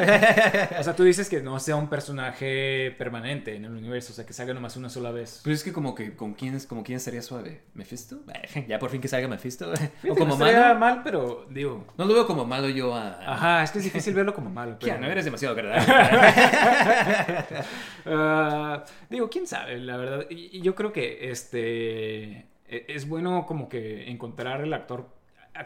O 0.80 0.82
sea, 0.82 0.96
tú 0.96 1.04
dices 1.04 1.28
que 1.28 1.40
no 1.40 1.60
sea 1.60 1.76
un 1.76 1.88
personaje 1.88 2.94
permanente 2.98 3.54
en 3.54 3.64
el 3.64 3.72
universo, 3.72 4.12
o 4.12 4.16
sea, 4.16 4.26
que 4.26 4.32
salga 4.32 4.54
nomás 4.54 4.76
una 4.76 4.88
sola 4.88 5.10
vez. 5.12 5.40
Pues 5.44 5.58
es 5.58 5.64
que 5.64 5.72
como 5.72 5.94
que 5.94 6.16
con 6.16 6.34
quién, 6.34 6.54
es- 6.56 6.66
como 6.66 6.82
quién 6.82 6.96
estaría 6.96 7.22
suave. 7.22 7.60
¿Mephisto? 7.74 8.20
Ya 8.68 8.78
por 8.78 8.90
fin 8.90 9.00
que 9.00 9.08
salga 9.08 9.28
Mephisto. 9.28 9.72
Fíjate, 10.00 10.22
o 10.22 10.24
como 10.24 10.36
no 10.36 10.44
malo. 10.44 10.78
mal, 10.78 11.02
pero 11.04 11.46
digo... 11.50 11.84
No 11.98 12.06
lo 12.06 12.14
veo 12.14 12.26
como 12.26 12.46
malo 12.46 12.68
yo 12.68 12.94
a. 12.94 13.18
Ajá, 13.32 13.62
es 13.62 13.70
que 13.70 13.78
es 13.78 13.84
difícil 13.84 14.14
verlo 14.14 14.34
como 14.34 14.48
malo. 14.48 14.76
Pero... 14.80 14.98
No 14.98 15.06
eres 15.06 15.24
demasiado 15.24 15.54
verdad. 15.54 15.80
Ah, 18.06 18.82
digo, 19.10 19.28
quién 19.28 19.46
sabe, 19.46 19.78
la 19.78 19.98
verdad. 19.98 20.26
Y, 20.30 20.62
yo 20.62 20.74
creo 20.74 20.90
que 20.90 21.30
este 21.30 22.48
e- 22.66 22.86
es 22.88 23.06
bueno 23.06 23.44
como 23.46 23.68
que 23.68 24.10
encontrar 24.10 24.62
el 24.62 24.72
actor 24.72 25.08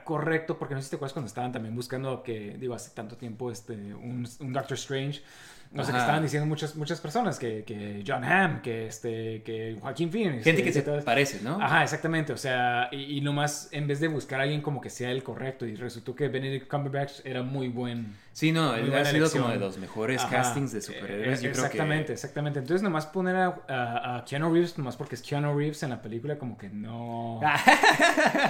correcto, 0.03 0.59
porque 0.59 0.74
no 0.74 0.80
sé 0.80 0.87
si 0.87 0.91
te 0.91 0.97
acuerdas 0.97 1.12
cuando 1.12 1.28
estaban 1.28 1.53
también 1.53 1.76
buscando 1.76 2.24
que, 2.24 2.57
digo, 2.59 2.74
hace 2.74 2.91
tanto 2.91 3.16
tiempo 3.16 3.53
este, 3.53 3.95
un, 3.95 4.26
un 4.41 4.53
Doctor 4.53 4.74
Strange. 4.74 5.22
No 5.74 5.84
sé, 5.84 5.90
que 5.90 5.96
Ajá. 5.96 6.06
estaban 6.06 6.22
diciendo 6.22 6.46
muchas, 6.46 6.76
muchas 6.76 7.00
personas 7.00 7.36
que, 7.36 7.64
que 7.64 8.04
John 8.06 8.22
Hamm, 8.24 8.62
que, 8.62 8.86
este, 8.86 9.42
que 9.42 9.76
Joaquín 9.80 10.10
Phoenix. 10.10 10.44
Gente 10.44 10.62
que 10.62 10.72
se 10.72 10.82
parece, 10.82 11.40
¿no? 11.42 11.60
Ajá, 11.60 11.82
exactamente. 11.82 12.32
O 12.32 12.36
sea, 12.36 12.88
y, 12.92 13.18
y 13.18 13.20
nomás 13.20 13.68
en 13.72 13.88
vez 13.88 13.98
de 13.98 14.06
buscar 14.06 14.38
a 14.38 14.44
alguien 14.44 14.62
como 14.62 14.80
que 14.80 14.88
sea 14.88 15.10
el 15.10 15.24
correcto, 15.24 15.66
y 15.66 15.74
resultó 15.74 16.14
que 16.14 16.28
Benedict 16.28 16.68
Cumberbatch 16.68 17.20
era 17.24 17.42
muy 17.42 17.68
buen. 17.68 18.14
Sí, 18.32 18.52
no, 18.52 18.74
él 18.76 18.94
ha 18.94 19.04
sido 19.04 19.28
como 19.30 19.48
de 19.48 19.56
los 19.56 19.78
mejores 19.78 20.22
Ajá. 20.22 20.36
castings 20.36 20.72
de 20.72 20.80
superhéroes. 20.80 21.40
Eh, 21.40 21.44
yo 21.46 21.52
creo 21.52 21.64
exactamente, 21.64 22.06
que. 22.06 22.12
exactamente. 22.12 22.58
Entonces, 22.60 22.82
nomás 22.82 23.06
poner 23.06 23.34
a, 23.34 23.62
a, 23.68 24.16
a 24.18 24.24
Keanu 24.24 24.52
Reeves, 24.52 24.78
nomás 24.78 24.96
porque 24.96 25.16
es 25.16 25.22
Keanu 25.22 25.58
Reeves 25.58 25.82
en 25.82 25.90
la 25.90 26.00
película, 26.00 26.38
como 26.38 26.56
que 26.56 26.68
no. 26.68 27.40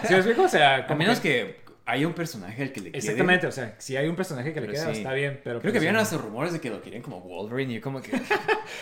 ¿Sí 0.05 0.13
me 0.13 0.17
explico? 0.17 0.43
O 0.43 0.49
sea, 0.49 0.77
A 0.85 0.87
como 0.87 0.99
menos 0.99 1.21
que 1.21 1.65
haya 1.87 2.07
un 2.07 2.15
personaje 2.15 2.63
al 2.63 2.73
que 2.73 2.81
le 2.81 2.91
quede. 2.91 2.99
Exactamente, 2.99 3.47
o 3.47 3.53
sea, 3.53 3.75
si 3.79 3.97
hay 3.97 4.09
un 4.09 4.17
personaje 4.17 4.53
que 4.55 4.61
le 4.61 4.69
queda, 4.69 4.87
sí. 4.93 4.99
está 4.99 5.13
bien, 5.13 5.41
pero. 5.45 5.61
Creo 5.61 5.73
que 5.73 5.79
pues, 5.79 5.83
habían 5.83 5.95
no. 5.97 6.01
hasta 6.01 6.17
rumores 6.17 6.53
de 6.53 6.61
que 6.61 6.71
lo 6.71 6.81
querían 6.81 7.03
como 7.03 7.21
Wolverine 7.21 7.73
y 7.73 7.77
yo 7.77 7.81
como 7.83 8.01
que... 8.01 8.11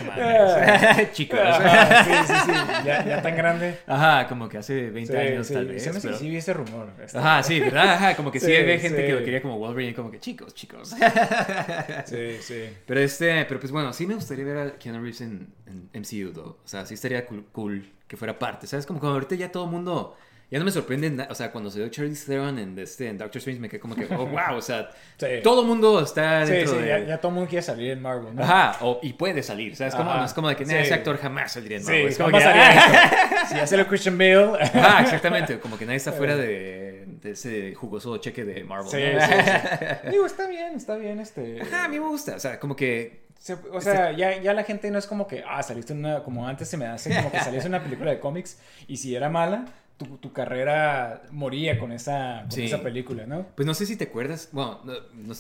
Ah. 0.08 0.96
Chicos. 1.12 1.38
Ajá, 1.38 2.04
sí, 2.26 2.32
sí, 2.32 2.40
sí. 2.46 2.52
Ya, 2.84 3.04
ya 3.04 3.22
tan 3.22 3.36
grande. 3.36 3.78
Ajá, 3.86 4.26
como 4.28 4.48
que 4.48 4.58
hace 4.58 4.90
20 4.90 5.12
Sí, 5.12 5.18
años 5.18 5.48
tal 5.48 5.66
se 5.66 5.72
vez. 5.72 5.94
me 5.94 6.00
pero- 6.00 6.16
sí 6.18 6.28
vi 6.30 6.36
ese 6.36 6.52
rumor. 6.52 6.90
este. 7.02 7.18
Ajá, 7.18 7.42
sí, 7.42 7.60
¿verdad? 7.60 7.94
Ajá, 7.94 8.16
como 8.16 8.30
que 8.30 8.40
sí, 8.40 8.54
había 8.54 8.78
gente 8.78 9.04
que 9.06 9.12
lo 9.12 9.24
quería 9.24 9.42
como 9.42 9.58
Wolverine 9.58 9.92
y 9.92 9.94
como 9.94 10.10
que 10.10 10.20
chicos, 10.20 10.54
chicos. 10.54 10.94
Sí, 12.06 12.36
sí. 12.40 12.64
Pero 12.86 13.00
este, 13.00 13.44
pero 13.44 13.60
pues 13.60 13.72
bueno, 13.72 13.92
sí 13.92 14.06
me 14.06 14.14
gustaría 14.14 14.44
ver 14.44 14.56
a 14.58 14.72
Keanu 14.78 14.98
Reeves 15.00 15.20
en, 15.20 15.48
en 15.66 15.88
MCU, 16.00 16.32
though. 16.32 16.58
O 16.64 16.68
sea, 16.68 16.86
sí 16.86 16.94
estaría 16.94 17.26
cool, 17.26 17.44
cool 17.52 17.84
que 18.06 18.16
fuera 18.16 18.38
parte. 18.38 18.66
¿Sabes? 18.66 18.86
Como 18.86 19.00
cuando 19.00 19.14
ahorita 19.14 19.34
ya 19.34 19.50
todo 19.50 19.64
el 19.64 19.70
mundo. 19.70 20.16
Ya 20.52 20.58
no 20.58 20.64
me 20.66 20.70
sorprende, 20.70 21.26
o 21.30 21.34
sea, 21.34 21.50
cuando 21.50 21.70
se 21.70 21.78
dio 21.78 21.88
Charlize 21.88 22.26
Theron 22.26 22.58
en, 22.58 22.78
este, 22.78 23.08
en 23.08 23.16
Doctor 23.16 23.38
Strange 23.38 23.58
me 23.60 23.68
quedé 23.70 23.80
como 23.80 23.94
que, 23.96 24.04
oh, 24.14 24.26
wow, 24.26 24.56
o 24.56 24.60
sea, 24.62 24.90
Sí. 25.16 25.26
todo 25.42 25.62
el 25.62 25.66
mundo 25.66 25.98
está 26.00 26.46
Sí, 26.46 26.52
dentro 26.52 26.74
sí, 26.74 26.80
de... 26.82 26.88
ya, 26.88 26.98
ya 26.98 27.16
todo 27.18 27.28
el 27.30 27.34
mundo 27.36 27.48
quiere 27.48 27.62
salir 27.62 27.90
en 27.92 28.02
Marvel, 28.02 28.34
¿no? 28.34 28.42
Ajá, 28.42 28.76
o- 28.82 29.00
y 29.02 29.14
puede 29.14 29.42
salir, 29.42 29.74
¿sabes? 29.76 29.94
Como, 29.94 30.12
no 30.14 30.24
es 30.24 30.34
como 30.34 30.48
de 30.50 30.56
que 30.56 30.64
"Nah, 30.66 30.70
Sí. 30.72 30.76
ese 30.78 30.94
actor 30.94 31.16
jamás 31.16 31.52
saldría 31.52 31.78
en 31.78 31.82
Sí, 31.84 31.90
Marvel. 31.90 32.06
es 32.08 32.16
como 32.18 32.28
jamás 32.30 32.42
que, 32.42 32.48
haría 32.50 32.72
"Ah". 33.42 33.46
Si 33.48 33.54
ya 33.56 33.66
salió 33.66 33.86
Christian 33.88 34.18
Bale. 34.18 34.52
Ajá, 34.62 35.00
exactamente, 35.02 35.58
como 35.58 35.78
que 35.78 35.86
nadie 35.86 35.96
está 35.96 36.12
fuera 36.12 36.36
de, 36.36 37.06
de 37.06 37.30
ese 37.30 37.74
jugoso 37.74 38.16
cheque 38.18 38.44
de 38.44 38.62
Marvel. 38.62 38.90
Sí, 38.90 38.98
¿no? 39.14 39.20
sí, 39.20 39.32
sí. 39.42 40.10
Digo, 40.10 40.26
está 40.26 40.46
bien, 40.48 40.74
está 40.76 40.96
bien 40.96 41.18
este. 41.18 41.62
Ajá, 41.62 41.84
a 41.84 41.88
mí 41.88 41.98
me 41.98 42.06
gusta, 42.08 42.36
o 42.36 42.40
sea, 42.40 42.60
como 42.60 42.76
que 42.76 43.22
o 43.72 43.80
sea, 43.80 44.12
ya, 44.12 44.40
ya 44.40 44.54
la 44.54 44.62
gente 44.62 44.88
no 44.92 44.98
es 45.00 45.06
como 45.08 45.26
que, 45.26 45.42
ah, 45.48 45.60
saliste 45.64 45.92
en 45.94 45.98
una, 46.00 46.22
como 46.22 46.46
antes 46.46 46.68
se 46.68 46.76
me 46.76 46.86
hace, 46.86 47.12
como 47.16 47.32
que 47.32 47.40
saliste 47.40 47.68
una 47.68 47.82
película 47.82 48.12
de 48.12 48.20
cómics 48.20 48.58
y 48.86 48.98
si 48.98 49.16
era 49.16 49.28
mala, 49.30 49.64
tu, 50.04 50.16
tu 50.18 50.32
carrera 50.32 51.22
moría 51.30 51.78
con 51.78 51.92
esa, 51.92 52.40
con 52.42 52.50
Sí. 52.52 52.64
esa 52.64 52.82
película, 52.82 53.26
¿no? 53.26 53.46
Pues 53.54 53.66
no 53.66 53.74
sé 53.74 53.86
si 53.86 53.96
te 53.96 54.04
acuerdas. 54.04 54.48
Bueno, 54.52 54.80
no- 55.14 55.34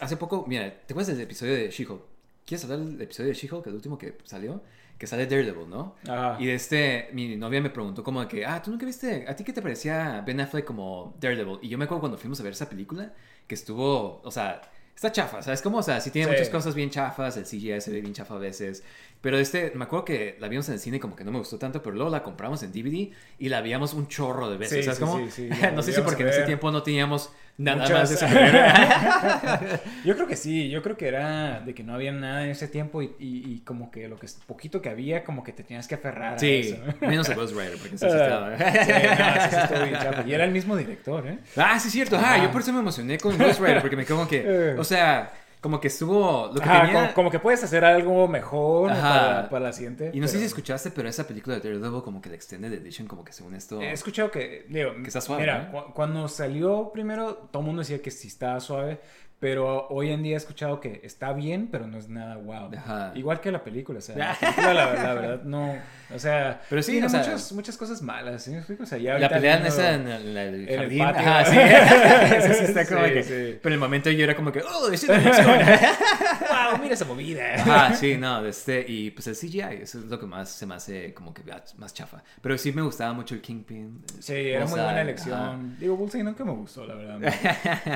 hace 0.00 0.16
poco, 0.16 0.44
mira, 0.46 0.70
¿te 0.86 0.92
acuerdas 0.92 1.08
del 1.08 1.20
episodio 1.20 1.54
de 1.54 1.70
She-Hulk? 1.70 2.02
¿Quieres 2.46 2.64
hablar 2.64 2.80
del 2.80 3.00
episodio 3.02 3.28
de 3.30 3.34
She-Hulk, 3.34 3.66
el 3.66 3.74
último 3.74 3.98
que 3.98 4.16
salió? 4.24 4.62
Que 4.98 5.06
sale 5.06 5.26
Daredevil, 5.26 5.68
¿no? 5.68 5.94
Ajá. 6.08 6.36
Y 6.40 6.46
de 6.46 6.54
este, 6.54 7.08
mi 7.12 7.36
novia 7.36 7.60
me 7.60 7.68
preguntó 7.70 8.02
como 8.02 8.26
que, 8.26 8.46
ah, 8.46 8.62
¿tú 8.62 8.70
nunca 8.70 8.86
viste? 8.86 9.26
¿A 9.28 9.36
ti 9.36 9.44
qué 9.44 9.52
te 9.52 9.60
parecía 9.60 10.22
Ben 10.24 10.40
Affleck 10.40 10.64
como 10.64 11.14
Daredevil? 11.20 11.58
Y 11.60 11.68
yo 11.68 11.76
me 11.76 11.84
acuerdo 11.84 12.00
cuando 12.00 12.16
fuimos 12.18 12.40
a 12.40 12.42
ver 12.44 12.52
esa 12.52 12.68
película, 12.70 13.12
que 13.46 13.54
estuvo, 13.54 14.22
o 14.24 14.30
sea, 14.30 14.62
está 14.94 15.12
chafa, 15.12 15.42
¿sabes? 15.42 15.60
Como, 15.60 15.76
o 15.78 15.82
sea, 15.82 16.00
sí 16.00 16.10
tiene 16.10 16.26
Sí. 16.28 16.32
muchas 16.32 16.48
cosas 16.48 16.74
bien 16.74 16.88
chafas, 16.88 17.36
el 17.36 17.44
CGI 17.44 17.78
se 17.82 17.90
ve 17.90 18.00
bien 18.00 18.14
chafa 18.14 18.36
a 18.36 18.38
veces. 18.38 18.82
Pero 19.20 19.38
este, 19.38 19.72
me 19.74 19.84
acuerdo 19.84 20.04
que 20.04 20.36
la 20.38 20.46
vimos 20.48 20.68
en 20.68 20.74
el 20.74 20.80
cine 20.80 21.00
como 21.00 21.16
que 21.16 21.24
no 21.24 21.32
me 21.32 21.38
gustó 21.38 21.58
tanto, 21.58 21.82
pero 21.82 21.96
luego 21.96 22.10
la 22.10 22.22
compramos 22.22 22.62
en 22.62 22.70
DVD 22.70 23.10
y 23.38 23.48
la 23.48 23.60
veíamos 23.60 23.92
un 23.94 24.06
chorro 24.08 24.48
de 24.50 24.56
veces. 24.56 24.84
Sí, 25.32 25.48
la 25.48 25.70
no 25.74 25.82
sé 25.82 25.92
si 25.92 26.00
porque 26.02 26.22
a 26.22 26.26
en 26.26 26.32
ese 26.32 26.42
tiempo 26.42 26.70
no 26.70 26.82
teníamos 26.82 27.32
nada 27.58 27.82
Muchas- 27.82 28.22
más 28.22 28.30
de. 28.30 29.80
Yo 30.04 30.14
creo 30.14 30.26
que 30.28 30.36
sí, 30.36 30.68
yo 30.70 30.82
creo 30.82 30.96
que 30.96 31.08
era 31.08 31.60
de 31.60 31.74
que 31.74 31.82
no 31.82 31.94
había 31.94 32.12
nada 32.12 32.44
en 32.44 32.50
ese 32.50 32.68
tiempo 32.68 33.02
y, 33.02 33.06
y- 33.18 33.42
y 33.54 33.60
como 33.64 33.90
que 33.90 34.08
lo 34.08 34.16
que 34.18 34.26
poquito 34.46 34.80
que 34.82 34.88
había, 34.90 35.24
como 35.24 35.42
que 35.42 35.52
te 35.52 35.62
tenías 35.64 35.88
que 35.88 35.94
aferrar 35.96 36.34
a 36.34 36.38
Sí, 36.38 36.60
eso. 36.74 36.76
menos 37.00 37.28
a 37.28 37.34
Ghost 37.34 37.54
Rider, 37.54 37.78
porque 37.78 37.96
Ah, 38.02 38.06
estaba. 38.06 38.58
sí, 40.14 40.22
no. 40.22 40.28
Y 40.28 40.34
era 40.34 40.44
el 40.44 40.52
mismo 40.52 40.76
director, 40.76 41.26
¿eh? 41.26 41.38
Ah, 41.56 41.78
sí, 41.80 41.88
es 41.88 41.92
cierto. 41.94 42.18
Ah, 42.22 42.38
yo 42.42 42.50
por 42.52 42.60
eso 42.60 42.72
me 42.72 42.80
emocioné 42.80 43.18
con 43.18 43.36
Ghost 43.36 43.60
Rider, 43.60 43.80
porque 43.80 43.96
me 43.96 44.04
quedo 44.04 44.16
como 44.18 44.28
que, 44.28 44.44
Eh. 44.46 44.74
o 44.78 44.84
sea, 44.84 45.32
como 45.66 45.80
que 45.80 45.88
estuvo, 45.88 46.46
lo 46.54 46.60
que 46.60 46.68
Ajá, 46.68 46.82
tenía... 46.82 46.94
como, 46.94 47.14
como 47.14 47.30
que 47.32 47.40
puedes 47.40 47.60
hacer 47.64 47.84
algo 47.84 48.28
mejor 48.28 48.88
para, 48.92 49.48
para 49.50 49.64
la 49.64 49.72
siguiente. 49.72 50.12
Y 50.14 50.20
no 50.20 50.28
sé 50.28 50.38
si 50.38 50.44
escuchaste, 50.44 50.92
pero 50.92 51.08
esa 51.08 51.26
película 51.26 51.58
de 51.58 51.60
Daredevil 51.60 52.02
como 52.02 52.22
que 52.22 52.28
la 52.28 52.36
Extended 52.36 52.72
Edition, 52.72 53.08
como 53.08 53.24
que 53.24 53.32
según 53.32 53.56
esto... 53.56 53.80
He 53.80 53.90
escuchado 53.90 54.30
que, 54.30 54.64
digo, 54.68 54.92
Que 55.02 55.08
está 55.08 55.20
suave, 55.20 55.42
Mira, 55.42 55.72
cuando 55.92 56.28
salió 56.28 56.92
primero, 56.92 57.34
todo 57.50 57.62
el 57.62 57.66
mundo 57.66 57.80
decía 57.80 58.00
que 58.00 58.12
sí 58.12 58.28
estaba 58.28 58.60
suave, 58.60 59.00
pero 59.38 59.86
hoy 59.88 60.10
en 60.10 60.22
día 60.22 60.34
he 60.34 60.36
escuchado 60.36 60.80
que 60.80 61.00
está 61.04 61.32
bien, 61.32 61.68
pero 61.70 61.86
no 61.86 61.98
es 61.98 62.08
nada 62.08 62.36
wow. 62.36 62.70
Ajá. 62.76 63.12
Igual 63.14 63.40
que 63.40 63.52
la 63.52 63.62
película, 63.62 63.98
o 63.98 64.02
sea, 64.02 64.16
la 64.16 64.34
película, 64.40 64.72
la, 64.74 64.94
la 64.94 65.14
verdad, 65.14 65.42
no, 65.44 65.74
o 66.14 66.18
sea, 66.18 66.62
Pero 66.70 66.82
sí, 66.82 66.92
tiene 66.92 67.06
o 67.06 67.10
sea- 67.10 67.20
muchas, 67.20 67.52
muchas 67.52 67.76
cosas 67.76 68.00
malas, 68.02 68.44
¿sí? 68.44 68.56
O 68.80 68.86
sea, 68.86 68.96
ya 68.98 69.18
La 69.18 69.28
pelea 69.28 69.58
en 69.58 69.66
esa 69.66 69.94
en 69.94 70.08
el, 70.08 70.36
el 70.36 70.54
en 70.54 70.68
el 70.68 70.76
jardín. 70.78 70.98
patio. 71.00 71.20
Ajá, 71.20 71.44
sí. 71.44 71.56
Sí 72.56 72.64
está 72.64 72.86
como 72.86 73.04
Sí, 73.06 73.12
que... 73.12 73.22
sí. 73.22 73.58
Pero 73.62 73.68
en 73.68 73.72
el 73.74 73.78
momento 73.78 74.10
yo 74.10 74.24
era 74.24 74.34
como 74.36 74.50
que, 74.52 74.62
oh, 74.62 74.90
es 74.90 75.08
acción. 75.08 75.46
wow, 75.46 76.78
mira 76.80 76.94
esa 76.94 77.04
movida. 77.04 77.54
Ajá, 77.56 77.94
sí, 77.94 78.16
no, 78.16 78.44
este, 78.46 78.84
y 78.88 79.10
pues 79.10 79.26
el 79.26 79.34
CGI, 79.36 79.82
eso 79.82 79.98
es 79.98 80.04
lo 80.06 80.18
que 80.18 80.26
más 80.26 80.48
se 80.50 80.64
me 80.66 80.74
hace 80.76 81.12
como 81.14 81.34
que 81.34 81.42
más 81.76 81.92
chafa. 81.92 82.22
Pero 82.40 82.56
sí 82.56 82.72
me 82.72 82.82
gustaba 82.82 83.12
mucho 83.12 83.34
el 83.34 83.40
Kingpin. 83.42 84.02
Sí, 84.20 84.32
era 84.34 84.64
muy 84.64 84.70
buena 84.74 84.90
ajá. 84.90 85.02
elección. 85.02 85.76
Digo, 85.78 85.96
Bullseye 85.96 86.22
nunca 86.24 86.44
me 86.44 86.52
gustó, 86.52 86.86
la 86.86 86.94
verdad. 86.94 87.20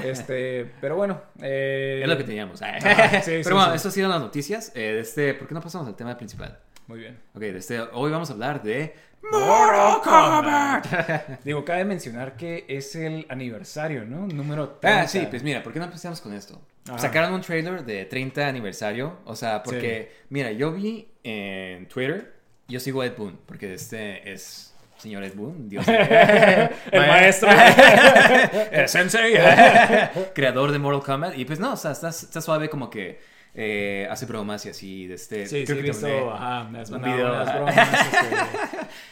este, 0.04 0.70
pero 0.80 0.96
bueno. 0.96 1.29
Eh, 1.40 2.00
Es 2.02 2.08
lo 2.08 2.16
que 2.16 2.24
teníamos. 2.24 2.60
Sí, 2.60 2.66
Pero 2.70 3.42
sí, 3.44 3.52
bueno, 3.52 3.70
sí. 3.70 3.76
estas 3.76 3.96
eran 3.96 4.10
las 4.10 4.20
noticias. 4.20 4.72
Eh, 4.74 4.80
de 4.94 5.00
este, 5.00 5.34
¿Por 5.34 5.48
qué 5.48 5.54
no 5.54 5.60
pasamos 5.60 5.86
al 5.86 5.96
tema 5.96 6.16
principal? 6.16 6.58
Muy 6.86 6.98
bien. 6.98 7.18
Ok, 7.34 7.40
de 7.40 7.58
este, 7.58 7.80
hoy 7.80 8.10
vamos 8.10 8.30
a 8.30 8.32
hablar 8.32 8.62
de 8.62 8.94
Mortal 9.30 10.00
Kombat. 10.02 11.40
Digo, 11.44 11.64
cabe 11.64 11.84
mencionar 11.84 12.36
que 12.36 12.64
es 12.68 12.94
el 12.96 13.26
aniversario, 13.28 14.04
¿no? 14.04 14.26
Número 14.26 14.70
30. 14.80 15.00
Ah, 15.02 15.06
sí, 15.08 15.26
pues 15.30 15.42
mira, 15.42 15.62
¿por 15.62 15.72
qué 15.72 15.78
no 15.78 15.84
empezamos 15.84 16.20
con 16.20 16.32
esto? 16.34 16.60
Ajá. 16.88 16.98
Sacaron 16.98 17.34
un 17.34 17.40
trailer 17.42 17.84
de 17.84 18.06
30 18.06 18.48
aniversario, 18.48 19.18
o 19.24 19.36
sea, 19.36 19.62
porque, 19.62 20.10
mira, 20.30 20.50
yo 20.52 20.72
vi 20.72 21.08
en 21.22 21.86
Twitter, 21.88 22.34
yo 22.66 22.80
sigo 22.80 23.02
a 23.02 23.06
Ed 23.06 23.16
Boon, 23.16 23.38
porque 23.46 23.74
este 23.74 24.32
es 24.32 24.69
señor 25.00 25.24
Ed 25.24 25.34
Boon, 25.34 25.68
Dios 25.68 25.86
El 25.88 26.70
maestro. 26.92 27.48
el 28.70 28.88
sensei, 28.88 29.34
creador 30.34 30.72
de 30.72 30.78
Mortal 30.78 31.02
Kombat, 31.02 31.38
y 31.38 31.44
pues 31.44 31.58
no, 31.60 31.72
o 31.72 31.76
sea, 31.76 31.92
está, 31.92 32.08
está 32.10 32.40
suave 32.40 32.68
como 32.68 32.90
que 32.90 33.20
eh, 33.54 34.06
hace 34.10 34.26
bromas 34.26 34.64
y 34.66 34.68
así. 34.70 35.06
De 35.06 35.14
este, 35.14 35.46
Sí, 35.46 35.60
sí, 35.60 35.64
creo 35.64 35.78
he 35.78 35.82
que 35.82 35.88
visto, 35.88 36.32
ajá, 36.32 36.64
me 36.64 36.80
has 36.80 36.90
un 36.90 37.00
mandado 37.00 37.16
video, 37.16 37.32
unas 37.32 37.48
ajá. 37.48 37.56
bromas, 37.58 37.76
este, 37.76 38.36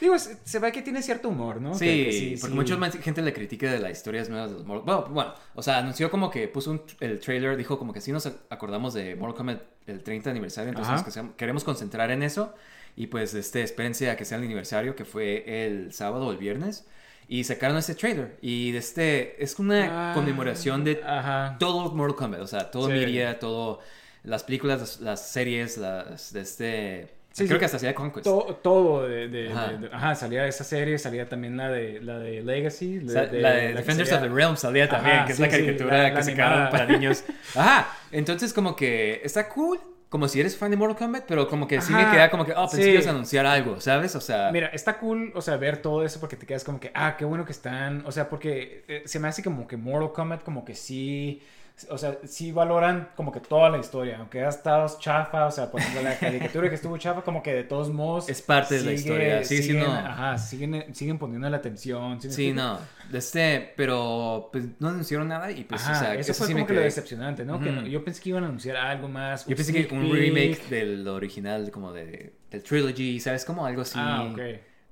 digo, 0.01 0.19
se, 0.19 0.59
ve 0.61 0.71
que 0.73 0.83
tiene 0.83 1.03
cierto 1.03 1.29
humor, 1.29 1.61
¿no? 1.61 1.75
Sí, 1.75 1.85
Que- 1.87 2.05
que 2.35 2.37
porque 2.41 2.67
sí. 2.67 2.77
mucha 2.77 3.03
gente 3.03 3.23
le 3.23 3.33
critica 3.33 3.71
de 3.73 3.79
las 3.81 3.93
historias 3.93 4.29
nuevas 4.29 4.51
de 4.51 4.57
los 4.59 4.67
Mortal 4.67 4.85
Bueno, 4.85 5.09
bueno, 5.15 5.35
o 5.55 5.63
sea, 5.63 5.79
anunció 5.79 6.11
como 6.11 6.31
que 6.31 6.47
puso 6.49 6.71
un, 6.71 6.83
el 7.01 7.19
trailer, 7.19 7.57
dijo 7.57 7.79
como 7.79 7.93
que 7.93 8.01
sí 8.01 8.13
nos 8.13 8.27
acordamos 8.51 8.95
de 8.95 9.17
Mortal 9.17 9.37
Kombat 9.37 9.63
el 9.87 10.03
30 10.03 10.31
aniversario, 10.31 10.69
entonces 10.71 11.17
nos 11.17 11.35
queremos 11.35 11.65
concentrar 11.65 12.11
en 12.11 12.23
eso. 12.23 12.55
Y 13.01 13.07
pues 13.07 13.33
este, 13.35 13.63
espérense 13.63 14.11
a 14.11 14.17
que 14.17 14.25
sea 14.25 14.39
el 14.39 14.45
aniversario, 14.45 14.97
que 14.97 15.05
fue 15.05 15.45
el 15.65 15.93
sábado 15.93 16.27
o 16.27 16.33
el 16.33 16.39
viernes. 16.39 16.85
Y 17.29 17.45
sacaron 17.45 17.77
este 17.77 17.95
trailer. 17.95 18.37
Y 18.43 18.73
de 18.73 18.79
este 18.79 19.41
es 19.43 19.57
una 19.61 20.11
Ah, 20.11 20.15
conmemoración 20.15 20.83
de 20.83 21.01
Ajá. 21.07 21.57
todo 21.61 21.93
Mortal 21.95 22.17
Kombat. 22.17 22.41
O 22.41 22.47
sea, 22.49 22.71
todo 22.73 22.87
Sí. 22.89 22.95
media, 22.95 23.39
todo. 23.39 23.79
Las 24.25 24.43
películas, 24.43 24.81
las, 24.81 25.01
las 25.01 25.29
series, 25.29 25.79
las 25.79 26.33
de 26.33 26.41
este. 26.41 27.09
Sí, 27.31 27.45
creo 27.45 27.57
sí. 27.57 27.59
que 27.61 27.65
hasta 27.67 27.77
hacía 27.77 27.95
Conquest. 27.95 28.25
To- 28.25 28.59
todo 28.65 29.07
de, 29.07 29.29
de- 29.29 29.53
Ajá. 29.53 29.69
de- 29.69 29.79
de- 29.79 29.95
ajá, 29.95 30.15
salía 30.17 30.47
esa 30.49 30.65
serie, 30.65 30.99
salía 30.99 31.29
también 31.29 31.57
la 31.57 31.69
de 31.71 32.01
la 32.01 32.19
de 32.19 32.43
Legacy, 32.43 33.01
sea, 33.09 33.27
la 33.31 33.51
de 33.53 33.69
que 33.69 33.75
Defenders 33.75 34.09
salía- 34.09 34.25
of 34.27 34.29
the 34.29 34.35
Realm 34.35 34.57
salía 34.57 34.89
también, 34.89 35.17
Ajá, 35.19 35.27
que 35.27 35.33
es 35.35 35.39
la 35.39 35.49
caricatura 35.49 35.97
la- 35.99 36.03
la 36.09 36.15
que 36.17 36.23
sacaron 36.25 36.71
para 36.71 36.87
niños. 36.87 37.23
Ajá, 37.55 37.93
entonces 38.11 38.53
como 38.53 38.75
que 38.75 39.21
está 39.23 39.49
cool, 39.51 39.79
como 40.09 40.27
si 40.27 40.41
eres 40.41 40.57
fan 40.57 40.71
de 40.71 40.77
Mortal 40.77 40.97
Kombat, 40.97 41.25
pero 41.27 41.49
como 41.49 41.69
que 41.69 41.81
sí 41.83 41.93
me 41.93 42.11
queda 42.11 42.31
como 42.31 42.45
que, 42.45 42.53
oh, 42.53 42.63
pensé 42.63 42.77
sí. 42.77 42.83
que 42.85 42.95
ibas 42.95 43.07
a 43.07 43.11
anunciar 43.11 43.45
algo, 43.45 43.81
¿sabes? 43.81 44.15
O 44.17 44.21
sea, 44.21 44.51
Mira, 44.53 44.69
está 44.69 44.99
cool, 44.99 45.33
o 45.35 45.43
sea, 45.43 45.57
ver 45.57 45.83
todo 45.83 46.05
eso 46.05 46.19
porque 46.19 46.37
te 46.37 46.47
quedas 46.47 46.65
como 46.65 46.81
que, 46.81 46.91
ah, 46.95 47.17
qué 47.19 47.25
bueno 47.25 47.45
que 47.45 47.53
están, 47.53 48.05
o 48.07 48.13
sea, 48.13 48.29
porque 48.29 48.85
eh, 48.89 49.03
se 49.05 49.19
me 49.21 49.29
hace 49.29 49.43
como 49.43 49.67
que 49.67 49.77
Mortal 49.77 50.13
Kombat 50.13 50.43
como 50.45 50.65
que 50.65 50.75
sí, 50.75 51.43
o 51.91 51.99
sea, 51.99 52.19
sí 52.25 52.53
valoran 52.53 53.11
como 53.17 53.31
que 53.33 53.41
toda 53.41 53.71
la 53.71 53.79
historia, 53.79 54.19
aunque 54.19 54.43
ha 54.45 54.49
estado 54.49 54.87
chafa, 54.99 55.47
o 55.47 55.51
sea, 55.51 55.71
por 55.71 55.81
ejemplo, 55.81 56.03
la 56.03 56.19
caricatura 56.19 56.69
que 56.69 56.75
estuvo 56.75 56.97
chafa, 56.99 57.23
como 57.23 57.43
que 57.43 57.53
de 57.55 57.65
todos 57.65 57.91
modos... 57.91 58.29
Es 58.29 58.43
parte 58.43 58.77
de 58.77 58.85
la 58.85 58.93
historia, 58.93 59.45
sí, 59.45 59.57
sí, 59.59 59.63
siguen, 59.65 59.85
no. 59.85 59.93
Ajá, 59.93 60.39
siguen, 60.39 60.95
siguen 60.95 61.19
poniendo 61.19 61.49
la 61.49 61.59
atención. 61.59 62.21
sí, 62.21 62.27
explico? 62.29 62.55
no, 62.55 62.79
este, 63.13 63.73
pero 63.77 64.49
pues 64.53 64.65
no 64.79 64.89
anunciaron 64.89 65.29
nada 65.29 65.51
y 65.51 65.65
pues, 65.65 65.83
Ajá, 65.83 65.93
o 65.93 66.01
sea, 66.01 66.15
eso 66.15 66.35
fue 66.35 66.47
sí 66.49 66.53
como 66.53 66.65
me 66.65 66.69
que 66.69 66.75
lo 66.75 66.81
decepcionante, 66.81 67.45
¿no? 67.45 67.61
Que 67.61 67.71
no- 67.71 67.87
yo 67.87 68.05
pensé 68.05 68.23
que 68.23 68.31
iban 68.31 68.45
a 68.45 68.49
anunciar 68.49 68.77
algo 68.77 69.09
más. 69.09 69.47
Yo 69.47 69.55
pensé 69.57 69.73
que 69.73 69.95
un 69.95 70.11
remake 70.13 70.69
del 70.69 71.07
original, 71.09 71.71
como 71.71 71.93
de, 71.93 72.35
del 72.51 72.63
trilogy, 72.63 73.21
¿sabes? 73.21 73.45
Como 73.45 73.65
algo 73.65 73.83
así. 73.83 73.99
Ah, 74.01 74.29
ok. 74.33 74.41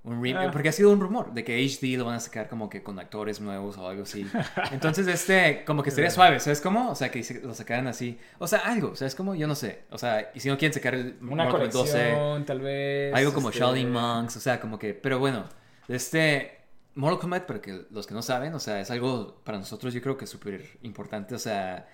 Un 0.07 0.23
remake, 0.23 0.47
Ah. 0.49 0.51
porque 0.53 0.69
ha 0.69 0.73
sido 0.73 0.91
un 0.93 1.01
rumor 1.01 1.35
de 1.35 1.45
que 1.45 1.59
HD 1.59 1.99
lo 1.99 2.05
van 2.07 2.15
a 2.15 2.21
sacar 2.21 2.49
como 2.49 2.69
que 2.71 2.83
con 2.83 2.99
actores 2.99 3.41
nuevos 3.41 3.77
o 3.77 3.89
algo 3.89 4.05
así. 4.05 4.27
Entonces, 4.73 5.07
este, 5.09 5.65
como 5.67 5.83
que 5.83 5.91
estaría 5.91 6.11
suave, 6.11 6.41
¿sabes 6.41 6.61
cómo? 6.61 6.91
O 6.91 6.95
sea, 6.95 7.11
que 7.11 7.23
lo 7.43 7.53
sacaran 7.55 7.87
así. 7.89 8.19
O 8.39 8.47
sea, 8.47 8.61
algo, 8.61 8.95
¿sabes 8.97 9.15
cómo? 9.15 9.35
Yo 9.35 9.47
no 9.47 9.55
sé. 9.55 9.83
O 9.91 9.99
sea, 9.99 10.31
y 10.35 10.41
si 10.41 10.49
no 10.49 10.57
quieren 10.57 10.73
sacar 10.73 10.95
el 10.95 11.17
Una 11.21 11.45
Mortal 11.45 11.51
Kombat 11.53 11.73
colección, 11.73 12.45
tal 12.47 12.61
vez. 12.61 13.15
algo 13.15 13.35
como 13.35 13.49
este, 13.51 13.61
Shaolin 13.61 13.91
Monks, 13.91 14.37
o 14.37 14.41
sea, 14.41 14.61
como 14.61 14.79
que, 14.79 14.95
pero 14.95 15.19
bueno, 15.19 15.45
este 15.89 16.53
Mortal 16.95 17.19
Kombat, 17.21 17.47
para 17.47 17.61
que 17.61 17.87
los 17.91 18.07
que 18.07 18.15
no 18.15 18.23
saben, 18.23 18.55
o 18.55 18.59
sea, 18.61 18.81
es 18.81 18.91
algo 18.91 19.41
para 19.45 19.59
nosotros 19.59 19.93
yo 19.93 20.01
creo 20.01 20.17
que 20.17 20.27
súper 20.27 20.79
importante, 20.83 21.35
o 21.35 21.39
sea, 21.39 21.89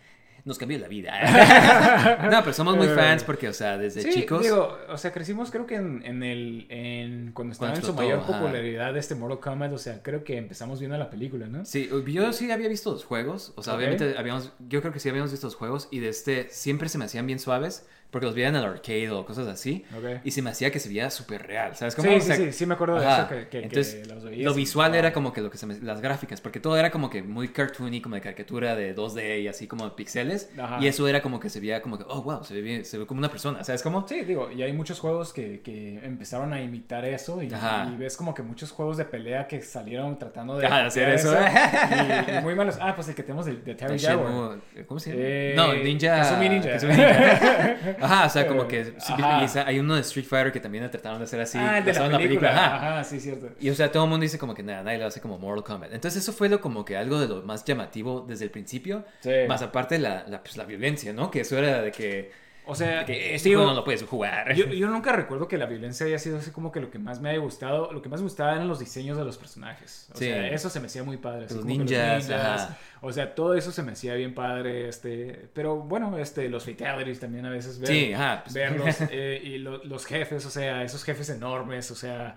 nos 0.44 0.58
cambió 0.58 0.78
la 0.78 0.88
vida. 0.88 2.28
no, 2.30 2.40
pero 2.40 2.52
somos 2.52 2.76
muy 2.76 2.88
fans 2.88 3.22
porque, 3.22 3.48
o 3.48 3.52
sea, 3.52 3.78
desde 3.78 4.02
Sí, 4.02 4.10
chicos... 4.10 4.42
digo, 4.42 4.76
o 4.88 4.98
sea, 4.98 5.12
crecimos 5.12 5.50
creo 5.50 5.66
que 5.66 5.76
en, 5.76 6.02
en 6.04 6.22
el, 6.22 6.66
en, 6.68 7.32
cuando 7.32 7.52
estaba 7.52 7.74
en 7.74 7.82
su 7.82 7.94
mayor 7.94 8.20
ajá. 8.20 8.32
popularidad 8.32 8.96
este 8.96 9.14
Mortal 9.14 9.40
Kombat, 9.40 9.72
o 9.72 9.78
sea, 9.78 10.02
creo 10.02 10.24
que 10.24 10.36
empezamos 10.36 10.80
viendo 10.80 10.96
la 10.98 11.10
película, 11.10 11.46
¿no? 11.46 11.64
Sí, 11.64 11.88
yo 12.06 12.32
sí 12.32 12.50
había 12.50 12.68
visto 12.68 12.90
los 12.90 13.04
juegos, 13.04 13.52
o 13.56 13.62
sea, 13.62 13.74
obviamente 13.74 14.16
habíamos, 14.18 14.52
yo 14.68 14.80
creo 14.80 14.92
que 14.92 14.98
sí 14.98 15.08
habíamos 15.08 15.30
visto 15.30 15.46
los 15.46 15.54
juegos 15.54 15.88
y 15.90 16.00
de 16.00 16.08
este 16.08 16.48
siempre 16.50 16.88
se 16.88 16.98
me 16.98 17.04
hacían 17.04 17.26
bien 17.26 17.38
suaves 17.38 17.86
porque 18.12 18.26
los 18.26 18.34
veía 18.34 18.48
en 18.48 18.56
el 18.56 18.64
arcade 18.64 19.10
o 19.10 19.24
cosas 19.24 19.48
así 19.48 19.84
y 20.22 20.30
se 20.30 20.42
me 20.42 20.50
hacía 20.50 20.70
que 20.70 20.78
se 20.78 20.88
veía 20.88 21.10
súper 21.10 21.46
real, 21.46 21.74
¿sabes 21.74 21.96
cómo? 21.96 22.08
Sí, 22.10 22.16
O 22.16 22.20
sí, 22.20 22.26
sea, 22.26 22.36
sí, 22.36 22.52
sí 22.52 22.66
me 22.66 22.74
acuerdo 22.74 23.00
de 23.00 23.10
eso, 23.10 23.26
que, 23.28 23.34
que- 23.36 23.48
que 23.48 23.58
Entonces, 23.64 24.06
los 24.06 24.22
veías 24.22 24.44
lo 24.44 24.54
visual 24.54 24.94
era 24.94 25.12
como 25.12 25.32
que 25.32 25.40
lo 25.40 25.50
que 25.50 25.56
se 25.58 25.66
me, 25.66 25.80
las 25.80 26.00
gráficas, 26.00 26.40
porque 26.40 26.60
todo 26.60 26.76
era 26.76 26.90
como 26.90 27.08
que 27.10 27.22
muy 27.22 27.48
cartoony, 27.48 28.00
como 28.02 28.14
de 28.14 28.20
caricatura 28.20 28.76
de 28.76 28.94
2D 28.94 29.40
y 29.42 29.48
así 29.48 29.66
como 29.66 29.84
de 29.86 29.92
pixeles 29.96 30.50
Ajá. 30.58 30.78
y 30.80 30.86
eso 30.86 31.08
era 31.08 31.22
como 31.22 31.40
que 31.40 31.48
se 31.48 31.58
veía 31.58 31.80
como 31.82 31.96
que, 31.98 32.04
oh, 32.06 32.22
wow, 32.22 32.44
se 32.44 32.54
ve 32.54 32.60
bien, 32.60 32.84
se 32.84 32.98
ve 32.98 33.06
como 33.06 33.18
una 33.18 33.30
persona, 33.30 33.64
¿sabes 33.64 33.82
cómo? 33.82 34.06
Sí, 34.06 34.20
digo, 34.22 34.50
y 34.52 34.62
hay 34.62 34.72
muchos 34.74 35.00
juegos 35.00 35.32
que, 35.32 35.60
que 35.62 35.98
empezaron 36.04 36.52
a 36.52 36.60
imitar 36.60 37.04
eso 37.06 37.42
y, 37.42 37.48
ves 37.96 38.16
como 38.16 38.34
que 38.34 38.42
muchos 38.42 38.70
juegos 38.72 38.98
de 38.98 39.06
pelea 39.06 39.46
que 39.48 39.62
salieron 39.62 40.18
tratando 40.18 40.58
de 40.58 40.66
Ajá, 40.66 40.84
hacer 40.86 41.08
eso. 41.08 41.34
y, 42.30 42.36
y 42.36 42.40
muy 42.42 42.54
malos. 42.54 42.76
Ah, 42.80 42.94
pues 42.94 43.08
el 43.08 43.14
que 43.14 43.22
tenemos 43.22 43.46
de, 43.46 43.56
de 43.56 43.74
Terry 43.74 43.98
Jaguar. 43.98 44.58
¿Cómo 44.86 45.00
se 45.00 45.10
llama? 45.10 45.22
Eh, 45.24 45.54
no, 45.56 45.72
Ninja. 45.74 46.16
Kazumi 46.16 46.48
Ninja. 46.48 46.70
Kazumi 46.72 46.92
Ninja. 46.94 47.96
Ajá, 48.02 48.26
o 48.26 48.28
sea, 48.28 48.46
como 48.46 48.66
que. 48.68 48.94
sí, 48.98 49.12
Ajá. 49.12 49.64
hay 49.66 49.78
uno 49.78 49.94
de 49.94 50.00
Street 50.02 50.26
Fighter 50.26 50.52
que 50.52 50.60
también 50.60 50.90
trataron 50.90 51.18
de 51.18 51.24
hacer 51.24 51.40
así. 51.40 51.58
ah, 51.58 51.78
el 51.78 51.84
de 51.84 51.92
la 51.92 52.18
película. 52.18 52.50
Ajá. 52.50 52.76
Ajá. 52.76 53.04
sí, 53.04 53.20
cierto. 53.20 53.48
Y 53.60 53.70
o 53.70 53.74
sea, 53.74 53.90
todo 53.92 54.04
el 54.04 54.10
mundo 54.10 54.22
dice 54.22 54.38
como 54.38 54.54
que 54.54 54.62
nada, 54.62 54.82
nadie 54.82 54.98
lo 54.98 55.06
hace 55.06 55.20
como 55.20 55.38
Mortal 55.38 55.64
Kombat. 55.64 55.92
Entonces, 55.92 56.22
eso 56.22 56.32
fue 56.32 56.48
lo 56.48 56.60
como 56.60 56.84
que 56.84 56.96
algo 56.96 57.18
de 57.20 57.28
lo 57.28 57.42
más 57.42 57.64
llamativo 57.64 58.24
desde 58.26 58.44
el 58.44 58.50
principio. 58.50 59.04
Sí. 59.20 59.30
Más 59.48 59.62
aparte 59.62 59.98
la, 59.98 60.24
la, 60.28 60.42
pues, 60.42 60.56
la 60.56 60.64
violencia, 60.64 61.12
¿no? 61.12 61.30
Que 61.30 61.40
eso 61.40 61.56
era 61.58 61.82
de 61.82 61.92
que. 61.92 62.41
O 62.64 62.74
sea, 62.74 63.04
que 63.04 63.34
este 63.34 63.48
digo, 63.48 63.60
juego 63.62 63.72
no 63.72 63.80
lo 63.80 63.84
puedes 63.84 64.02
jugar. 64.04 64.54
Yo, 64.54 64.66
yo 64.66 64.88
nunca 64.88 65.12
recuerdo 65.12 65.48
que 65.48 65.58
la 65.58 65.66
violencia 65.66 66.06
haya 66.06 66.18
sido 66.18 66.38
así 66.38 66.50
como 66.52 66.70
que 66.70 66.80
lo 66.80 66.90
que 66.90 66.98
más 66.98 67.20
me 67.20 67.30
haya 67.30 67.38
gustado. 67.40 67.92
Lo 67.92 68.02
que 68.02 68.08
más 68.08 68.20
me 68.20 68.24
gustaba 68.24 68.52
eran 68.54 68.68
los 68.68 68.78
diseños 68.78 69.16
de 69.18 69.24
los 69.24 69.36
personajes. 69.38 70.08
O 70.14 70.18
Sí. 70.18 70.26
sea, 70.26 70.48
eso 70.48 70.70
se 70.70 70.78
me 70.80 70.86
hacía 70.86 71.02
muy 71.02 71.16
padre. 71.16 71.46
así 71.46 71.54
Los 71.54 71.64
como 71.64 71.76
que 71.78 71.84
ninjas, 71.84 72.30
ajá. 72.30 72.78
O 73.00 73.12
sea, 73.12 73.34
todo 73.34 73.54
eso 73.54 73.72
se 73.72 73.82
me 73.82 73.92
hacía 73.92 74.14
bien 74.14 74.32
padre. 74.32 74.88
Este, 74.88 75.48
pero 75.54 75.76
bueno, 75.76 76.16
este, 76.18 76.48
los 76.48 76.64
fatalities 76.64 77.18
también 77.18 77.46
a 77.46 77.50
veces 77.50 77.80
ver, 77.80 77.88
Sí, 77.88 78.12
ajá, 78.12 78.42
pues. 78.44 78.54
verlos. 78.54 78.96
eh, 79.10 79.40
y 79.42 79.58
lo- 79.58 79.82
los 79.84 80.06
jefes, 80.06 80.46
o 80.46 80.50
sea, 80.50 80.84
esos 80.84 81.02
jefes 81.02 81.30
enormes. 81.30 81.90
O 81.90 81.96
sea, 81.96 82.36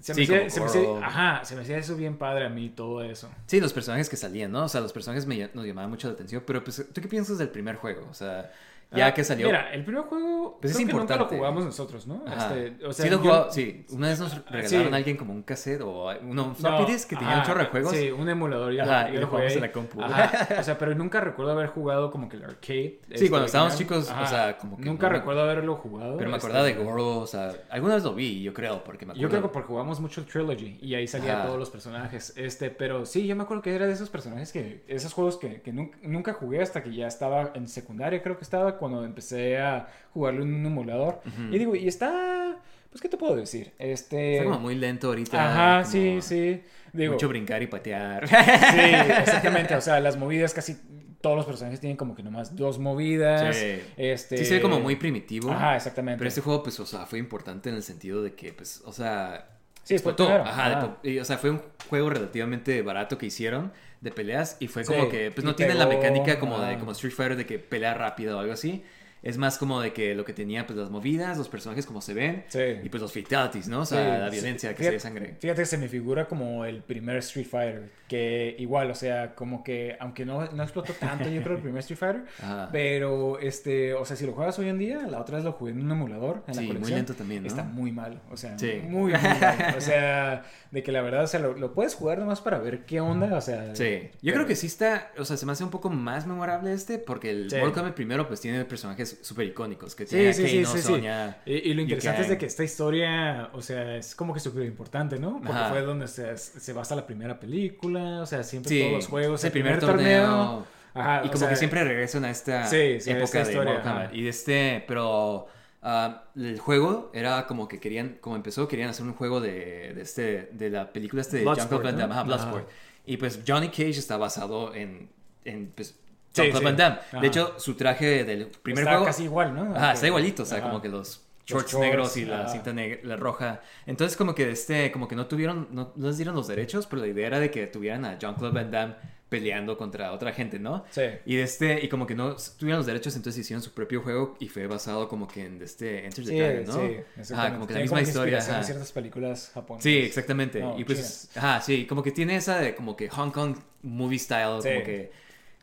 se 0.00 0.14
me, 0.14 0.16
Sí, 0.16 0.22
hacía, 0.24 0.38
como 0.38 0.50
se 0.50 0.60
me 0.60 0.66
hacía- 0.66 0.80
Goro. 0.82 1.04
ajá, 1.04 1.44
se 1.44 1.54
me 1.54 1.60
hacía 1.62 1.76
eso 1.76 1.96
bien 1.96 2.16
padre 2.16 2.46
a 2.46 2.48
mí, 2.48 2.70
todo 2.70 3.02
eso. 3.02 3.30
Sí, 3.46 3.60
los 3.60 3.74
personajes 3.74 4.08
que 4.08 4.16
salían, 4.16 4.52
¿no? 4.52 4.64
O 4.64 4.68
sea, 4.70 4.80
los 4.80 4.92
personajes 4.94 5.26
me, 5.26 5.50
nos 5.52 5.66
llamaban 5.66 5.90
mucho 5.90 6.08
la 6.08 6.14
atención. 6.14 6.42
Pero, 6.46 6.64
pues, 6.64 6.82
¿tú 6.94 7.00
qué 7.02 7.08
piensas 7.08 7.36
del 7.36 7.50
primer 7.50 7.76
juego? 7.76 8.06
O 8.10 8.14
sea, 8.14 8.50
ya 8.92 9.06
Ah, 9.06 9.14
que 9.14 9.24
salió. 9.24 9.46
Mira, 9.46 9.72
el 9.72 9.84
primer 9.84 10.04
juego 10.04 10.58
Pues 10.60 10.70
es 10.72 10.76
creo 10.76 10.86
que 10.88 10.92
nunca 10.92 11.14
lo 11.16 11.22
importante. 11.22 11.36
jugamos 11.36 11.64
nosotros, 11.64 12.06
¿no? 12.06 12.24
Este, 12.26 12.84
o 12.86 12.92
sea, 12.92 13.04
sí, 13.04 13.10
lo 13.10 13.16
yo- 13.16 13.22
jugaba- 13.22 13.50
sí, 13.52 13.84
una 13.90 14.08
vez 14.08 14.20
nos 14.20 14.34
regalaron 14.46 14.68
Sí. 14.88 14.92
a 14.92 14.96
alguien 14.96 15.16
como 15.16 15.32
un 15.32 15.42
cassette 15.42 15.80
o 15.82 16.10
uno, 16.22 16.54
No, 16.60 16.70
¿no 16.70 16.86
pides 16.86 17.04
que 17.06 17.16
tenía 17.16 17.34
un 17.34 17.40
ajá, 17.40 17.46
chorro 17.48 17.60
de 17.60 17.66
juegos? 17.66 17.92
Sí, 17.92 18.10
un 18.10 18.28
emulador. 18.28 18.72
Yo, 18.72 18.82
Ajá, 18.84 19.10
y 19.10 19.16
lo 19.16 19.26
jugamos 19.26 19.52
en 19.52 19.60
la 19.60 19.72
compu. 19.72 20.02
Ajá, 20.02 20.48
o 20.60 20.62
sea, 20.62 20.78
pero 20.78 20.94
nunca 20.94 21.20
recuerdo 21.20 21.52
haber 21.52 21.66
jugado 21.68 22.10
como 22.10 22.28
que 22.28 22.36
el 22.36 22.44
arcade. 22.44 22.66
Sí, 22.66 23.00
este, 23.10 23.28
cuando 23.30 23.46
estábamos 23.46 23.76
chicos, 23.76 24.10
o 24.10 24.26
sea, 24.26 24.56
como 24.58 24.76
que 24.76 24.84
Nunca 24.84 25.06
no 25.06 25.12
me- 25.12 25.18
recuerdo 25.18 25.42
haberlo 25.42 25.76
jugado. 25.76 26.16
Pero 26.16 26.30
me 26.30 26.36
este, 26.36 26.46
acordaba 26.46 26.64
de 26.66 26.74
Goro, 26.74 27.18
o 27.18 27.26
sea, 27.26 27.52
alguna 27.70 27.94
vez 27.96 28.04
lo 28.04 28.14
vi, 28.14 28.42
yo 28.42 28.54
creo, 28.54 28.82
porque 28.84 29.04
me 29.04 29.12
acuerdo. 29.12 29.22
Yo 29.22 29.28
creo 29.28 29.42
que 29.42 29.48
porque 29.48 29.68
jugamos 29.68 30.00
mucho 30.00 30.20
el 30.20 30.26
Trilogy 30.26 30.78
y 30.80 30.94
ahí 30.94 31.06
salían 31.06 31.44
todos 31.44 31.58
los 31.58 31.70
personajes. 31.70 32.32
Este, 32.36 32.70
pero 32.70 33.04
sí, 33.04 33.26
yo 33.26 33.34
me 33.36 33.42
acuerdo 33.42 33.62
que 33.62 33.74
era 33.74 33.86
de 33.86 33.92
esos 33.92 34.08
personajes 34.10 34.52
que, 34.52 34.84
esos 34.86 35.12
juegos 35.12 35.36
que, 35.36 35.60
que 35.60 35.72
nunca, 35.72 35.98
nunca 36.02 36.32
jugué 36.32 36.62
hasta 36.62 36.82
que 36.82 36.94
ya 36.94 37.06
estaba 37.08 37.50
en 37.54 37.66
secundaria, 37.68 38.22
creo 38.22 38.36
que 38.36 38.44
estaba, 38.44 38.75
cuando 38.78 39.04
empecé 39.04 39.58
a 39.58 39.86
jugarlo 40.12 40.42
en 40.42 40.54
un 40.54 40.66
emulador. 40.66 41.20
Y 41.50 41.58
digo, 41.58 41.74
y 41.74 41.88
está, 41.88 42.56
pues, 42.90 43.00
¿qué 43.00 43.08
te 43.08 43.16
puedo 43.16 43.36
decir? 43.36 43.72
Este... 43.78 44.38
Está 44.38 44.44
como 44.44 44.60
muy 44.60 44.74
lento 44.74 45.08
ahorita. 45.08 45.50
Ajá, 45.50 45.82
como 45.82 45.92
sí, 45.92 46.18
sí. 46.22 46.62
Digo, 46.92 47.12
Mucho 47.12 47.28
brincar 47.28 47.62
y 47.62 47.66
patear. 47.66 48.26
Sí, 48.28 48.34
exactamente. 49.20 49.74
O 49.74 49.80
sea, 49.80 50.00
las 50.00 50.16
movidas 50.16 50.54
casi 50.54 50.76
todos 51.20 51.36
los 51.36 51.46
personajes 51.46 51.80
tienen 51.80 51.96
como 51.96 52.14
que 52.14 52.22
nomás 52.22 52.56
dos 52.56 52.78
movidas. 52.78 53.56
Sí. 53.56 53.82
Este... 53.96 54.38
Sí, 54.38 54.44
se 54.44 54.54
ve 54.54 54.60
como 54.62 54.80
muy 54.80 54.96
primitivo. 54.96 55.50
Ajá, 55.50 55.76
exactamente. 55.76 56.18
Pero 56.18 56.28
este 56.28 56.40
juego, 56.40 56.62
pues, 56.62 56.78
o 56.80 56.86
sea, 56.86 57.06
fue 57.06 57.18
importante 57.18 57.68
en 57.68 57.76
el 57.76 57.82
sentido 57.82 58.22
de 58.22 58.34
que, 58.34 58.52
pues, 58.52 58.82
o 58.84 58.92
sea, 58.92 59.55
Sí, 59.86 59.98
fue 59.98 60.16
primero. 60.16 60.42
Ajá, 60.42 60.98
de 61.02 61.20
o 61.20 61.24
sea, 61.24 61.38
fue 61.38 61.50
un 61.50 61.62
juego 61.88 62.10
relativamente 62.10 62.82
barato 62.82 63.18
que 63.18 63.26
hicieron 63.26 63.72
de 64.00 64.10
peleas 64.10 64.56
y 64.58 64.66
fue 64.66 64.84
Sí, 64.84 64.92
como 64.92 65.08
que, 65.08 65.30
pues, 65.30 65.44
no 65.44 65.54
tiene 65.54 65.74
la 65.74 65.86
mecánica 65.86 66.40
como 66.40 66.58
de 66.60 66.76
como 66.76 66.90
Street 66.90 67.12
Fighter 67.14 67.36
de 67.36 67.46
que 67.46 67.60
pelea 67.60 67.94
rápido 67.94 68.36
o 68.36 68.40
algo 68.40 68.52
así. 68.52 68.84
Es 69.28 69.38
más 69.38 69.58
como 69.58 69.80
de 69.80 69.92
que 69.92 70.14
lo 70.14 70.24
que 70.24 70.32
tenía, 70.32 70.66
pues, 70.66 70.78
las 70.78 70.90
movidas, 70.90 71.36
los 71.36 71.48
personajes 71.48 71.84
como 71.86 72.00
se 72.00 72.14
ven 72.14 72.44
Sí. 72.48 72.60
y, 72.82 72.88
pues, 72.88 73.02
los 73.02 73.12
fatalities, 73.12 73.68
¿no? 73.68 73.80
O 73.80 73.86
sea, 73.86 73.98
Sí, 74.16 74.20
la 74.20 74.26
sí. 74.30 74.32
violencia, 74.36 74.70
que 74.70 74.76
Fíjate- 74.76 74.86
se 74.86 74.92
ve 74.92 75.00
sangre. 75.00 75.36
Fíjate 75.40 75.62
que 75.62 75.66
se 75.66 75.78
me 75.78 75.88
figura 75.88 76.26
como 76.26 76.64
el 76.64 76.82
primer 76.82 77.16
Street 77.18 77.46
Fighter. 77.46 77.90
Que 78.06 78.54
igual, 78.60 78.88
o 78.90 78.94
sea, 78.94 79.34
como 79.34 79.64
que, 79.64 79.96
aunque 79.98 80.24
no, 80.24 80.46
no 80.52 80.62
explotó 80.62 80.92
tanto, 80.92 81.28
yo 81.28 81.42
creo, 81.42 81.56
el 81.56 81.62
primer 81.62 81.80
Street 81.80 81.98
Fighter. 81.98 82.24
Ajá. 82.40 82.68
Pero, 82.70 83.38
este, 83.40 83.94
o 83.94 84.04
sea, 84.04 84.16
si 84.16 84.24
lo 84.26 84.32
juegas 84.32 84.56
hoy 84.60 84.68
en 84.68 84.78
día, 84.78 85.06
la 85.08 85.20
otra 85.20 85.36
vez 85.36 85.44
lo 85.44 85.52
jugué 85.52 85.72
en 85.72 85.80
un 85.80 85.90
emulador, 85.90 86.44
en 86.46 86.80
muy 86.80 86.90
lento 86.90 87.14
también, 87.14 87.42
¿no? 87.42 87.48
Está 87.48 87.64
muy 87.64 87.90
mal, 87.90 88.20
o 88.30 88.36
sea, 88.36 88.54
muy, 88.60 88.80
muy 88.82 89.12
mal. 89.12 89.74
O 89.76 89.80
sea, 89.80 90.44
de 90.70 90.82
que 90.84 90.92
la 90.92 91.02
verdad, 91.02 91.24
o 91.24 91.26
sea, 91.26 91.40
lo, 91.40 91.54
lo 91.54 91.74
puedes 91.74 91.94
jugar 91.96 92.18
nomás 92.18 92.40
para 92.40 92.58
ver 92.58 92.84
qué 92.86 93.00
onda, 93.00 93.36
o 93.36 93.40
sea. 93.40 93.74
Sí, 93.74 94.02
yo 94.02 94.18
pero- 94.22 94.34
creo 94.36 94.46
que 94.46 94.54
sí 94.56 94.68
está, 94.68 95.10
o 95.18 95.24
sea, 95.24 95.36
se 95.36 95.44
me 95.44 95.50
hace 95.52 95.64
un 95.64 95.70
poco 95.70 95.90
más 95.90 96.26
memorable 96.28 96.72
este, 96.72 96.98
porque 96.98 97.30
el. 97.30 97.44
Mortal 97.50 97.72
Kombat 97.72 97.94
primero, 97.94 98.28
pues 98.28 98.40
tiene 98.40 98.64
personajes 98.64 99.15
súper 99.22 99.46
icónicos, 99.46 99.94
que 99.94 100.06
tiene 100.06 100.32
sí, 100.32 100.46
sí, 100.48 100.64
sí, 100.64 101.02
Y, 101.46 101.70
y 101.70 101.74
lo 101.74 101.82
interesante 101.82 102.22
es 102.22 102.28
de 102.28 102.38
que 102.38 102.46
esta 102.46 102.64
historia, 102.64 103.50
o 103.52 103.62
sea, 103.62 103.96
es 103.96 104.14
como 104.14 104.34
que 104.34 104.40
súper 104.40 104.64
importante, 104.64 105.18
¿no? 105.18 105.40
Porque 105.40 105.52
Ajá. 105.52 105.70
fue 105.70 105.82
donde 105.82 106.08
se, 106.08 106.36
se 106.36 106.72
basa 106.72 106.94
la 106.94 107.06
primera 107.06 107.38
película, 107.38 108.20
o 108.20 108.26
sea, 108.26 108.42
siempre 108.42 108.70
Sí, 108.70 108.80
todos 108.80 108.92
los 108.92 109.06
juegos, 109.08 109.40
es 109.40 109.44
el 109.44 109.52
primer 109.52 109.80
torneo. 109.80 110.66
Ajá, 110.94 111.22
y 111.24 111.28
como 111.28 111.38
sea, 111.38 111.48
que 111.50 111.56
siempre 111.56 111.84
regresan 111.84 112.24
a 112.24 112.30
esta 112.30 112.66
Sí, 112.66 113.00
sí, 113.00 113.10
a 113.10 113.18
época 113.18 113.42
esta 113.42 113.60
de 113.60 113.66
Mortal. 113.66 114.10
Y 114.16 114.22
de 114.22 114.30
este, 114.30 114.84
pero 114.88 115.46
ah, 115.82 116.24
el 116.34 116.58
juego 116.58 117.10
era 117.12 117.46
como 117.46 117.68
que 117.68 117.80
querían, 117.80 118.16
como 118.20 118.36
empezó, 118.36 118.66
querían 118.66 118.88
hacer 118.88 119.04
un 119.04 119.12
juego 119.12 119.40
de, 119.40 119.92
de 119.94 120.00
este, 120.00 120.48
de 120.52 120.70
la 120.70 120.92
película 120.92 121.20
este 121.22 121.38
de 121.38 121.42
Bloodsport, 121.42 121.86
ajá, 121.86 122.22
Bloodsport. 122.22 122.68
Y 123.04 123.18
pues 123.18 123.40
Johnny 123.46 123.68
Cage 123.68 123.90
está 123.90 124.16
basado 124.16 124.74
en, 124.74 125.10
en 125.44 125.70
pues, 125.74 125.94
Sí, 126.36 126.42
Jean-Claude. 126.42 126.64
Van 126.64 126.76
Damme. 126.76 126.96
Ajá. 127.08 127.20
De 127.20 127.26
hecho, 127.26 127.54
su 127.58 127.74
traje 127.74 128.24
del 128.24 128.46
primer 128.62 128.80
Está 128.84 128.90
juego... 128.92 129.06
casi 129.06 129.24
igual, 129.24 129.54
¿no? 129.54 129.74
Ajá, 129.76 129.92
está 129.92 130.06
igualito, 130.06 130.42
o 130.42 130.46
sea, 130.46 130.58
ajá. 130.58 130.68
como 130.68 130.80
que 130.82 130.88
los 130.88 131.22
shorts, 131.46 131.70
shorts, 131.72 131.78
negros 131.86 132.16
y 132.16 132.24
la 132.24 132.40
ajá. 132.42 132.48
cinta 132.52 132.72
negra, 132.72 133.00
la 133.04 133.16
roja. 133.16 133.60
Entonces 133.86 134.16
como 134.16 134.34
que 134.34 134.50
este, 134.50 134.90
como 134.92 135.06
que 135.08 135.14
no 135.16 135.26
tuvieron, 135.26 135.68
no, 135.70 135.92
no 135.96 136.06
les 136.08 136.16
dieron 136.16 136.34
los 136.34 136.48
derechos, 136.48 136.86
pero 136.86 137.02
la 137.02 137.08
idea 137.08 137.26
era 137.28 137.40
de 137.40 137.50
que 137.50 137.66
tuvieran 137.66 138.04
a 138.04 138.18
Jean-Claude 138.18 138.52
Van 138.54 138.70
Damme 138.70 138.94
peleando 139.28 139.76
contra 139.76 140.12
otra 140.12 140.32
gente, 140.32 140.60
¿no? 140.60 140.84
Sí. 140.90 141.02
Y 141.24 141.34
de 141.34 141.42
este, 141.42 141.84
y 141.84 141.88
como 141.88 142.06
que 142.06 142.14
no 142.14 142.36
tuvieron 142.58 142.78
los 142.78 142.86
derechos, 142.86 143.16
entonces 143.16 143.40
hicieron 143.40 143.60
su 143.60 143.72
propio 143.74 144.00
juego 144.00 144.36
y 144.38 144.46
fue 144.48 144.68
basado 144.68 145.08
como 145.08 145.26
que 145.26 145.44
en 145.46 145.60
este 145.62 146.04
Enter 146.04 146.24
the 146.24 146.30
Sí, 146.30 146.38
Dragon, 146.38 146.64
¿no? 146.64 147.24
sí, 147.24 147.32
Ajá, 147.34 147.52
como 147.52 147.66
que 147.66 147.74
la 147.74 147.80
misma 147.80 148.02
historia. 148.02 148.36
inspiración 148.36 148.54
en 148.54 148.60
ajá. 148.60 148.66
ciertas 148.66 148.92
películas 148.92 149.50
japonesas. 149.52 149.82
Sí, 149.82 149.98
exactamente. 149.98 150.60
No, 150.60 150.78
y 150.78 150.84
pues, 150.84 151.28
ajá, 151.34 151.60
sí, 151.60 151.86
como 151.86 152.04
que 152.04 152.12
tiene 152.12 152.36
esa 152.36 152.58
de 152.60 152.76
como 152.76 152.96
que 152.96 153.08
Hong 153.08 153.30
Kong 153.32 153.56
movie 153.82 154.18
style, 154.20 154.62
Sí. 154.62 154.68
como 154.68 154.84
que 154.84 155.10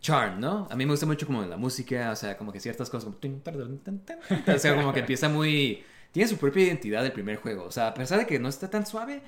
charm, 0.03 0.39
¿no? 0.39 0.67
A 0.69 0.75
mí 0.75 0.85
me 0.85 0.91
gusta 0.91 1.07
mucho 1.07 1.25
como 1.25 1.41
la 1.43 1.57
música, 1.57 2.11
o 2.11 2.15
sea, 2.15 2.37
como 2.37 2.51
que 2.51 2.59
ciertas 2.59 2.89
cosas 2.89 3.05
como... 3.05 3.17
O 4.55 4.59
sea, 4.59 4.75
como 4.75 4.93
que 4.93 4.99
empieza 4.99 5.29
muy... 5.29 5.83
Tiene 6.11 6.29
su 6.29 6.37
propia 6.37 6.65
identidad 6.65 7.03
el 7.03 7.11
primer 7.11 7.37
juego. 7.37 7.63
O 7.63 7.71
sea, 7.71 7.87
a 7.87 7.93
pesar 7.95 8.19
de 8.19 8.27
que 8.27 8.37
no 8.37 8.49
está 8.49 8.69
tan 8.69 8.85
suave, 8.85 9.23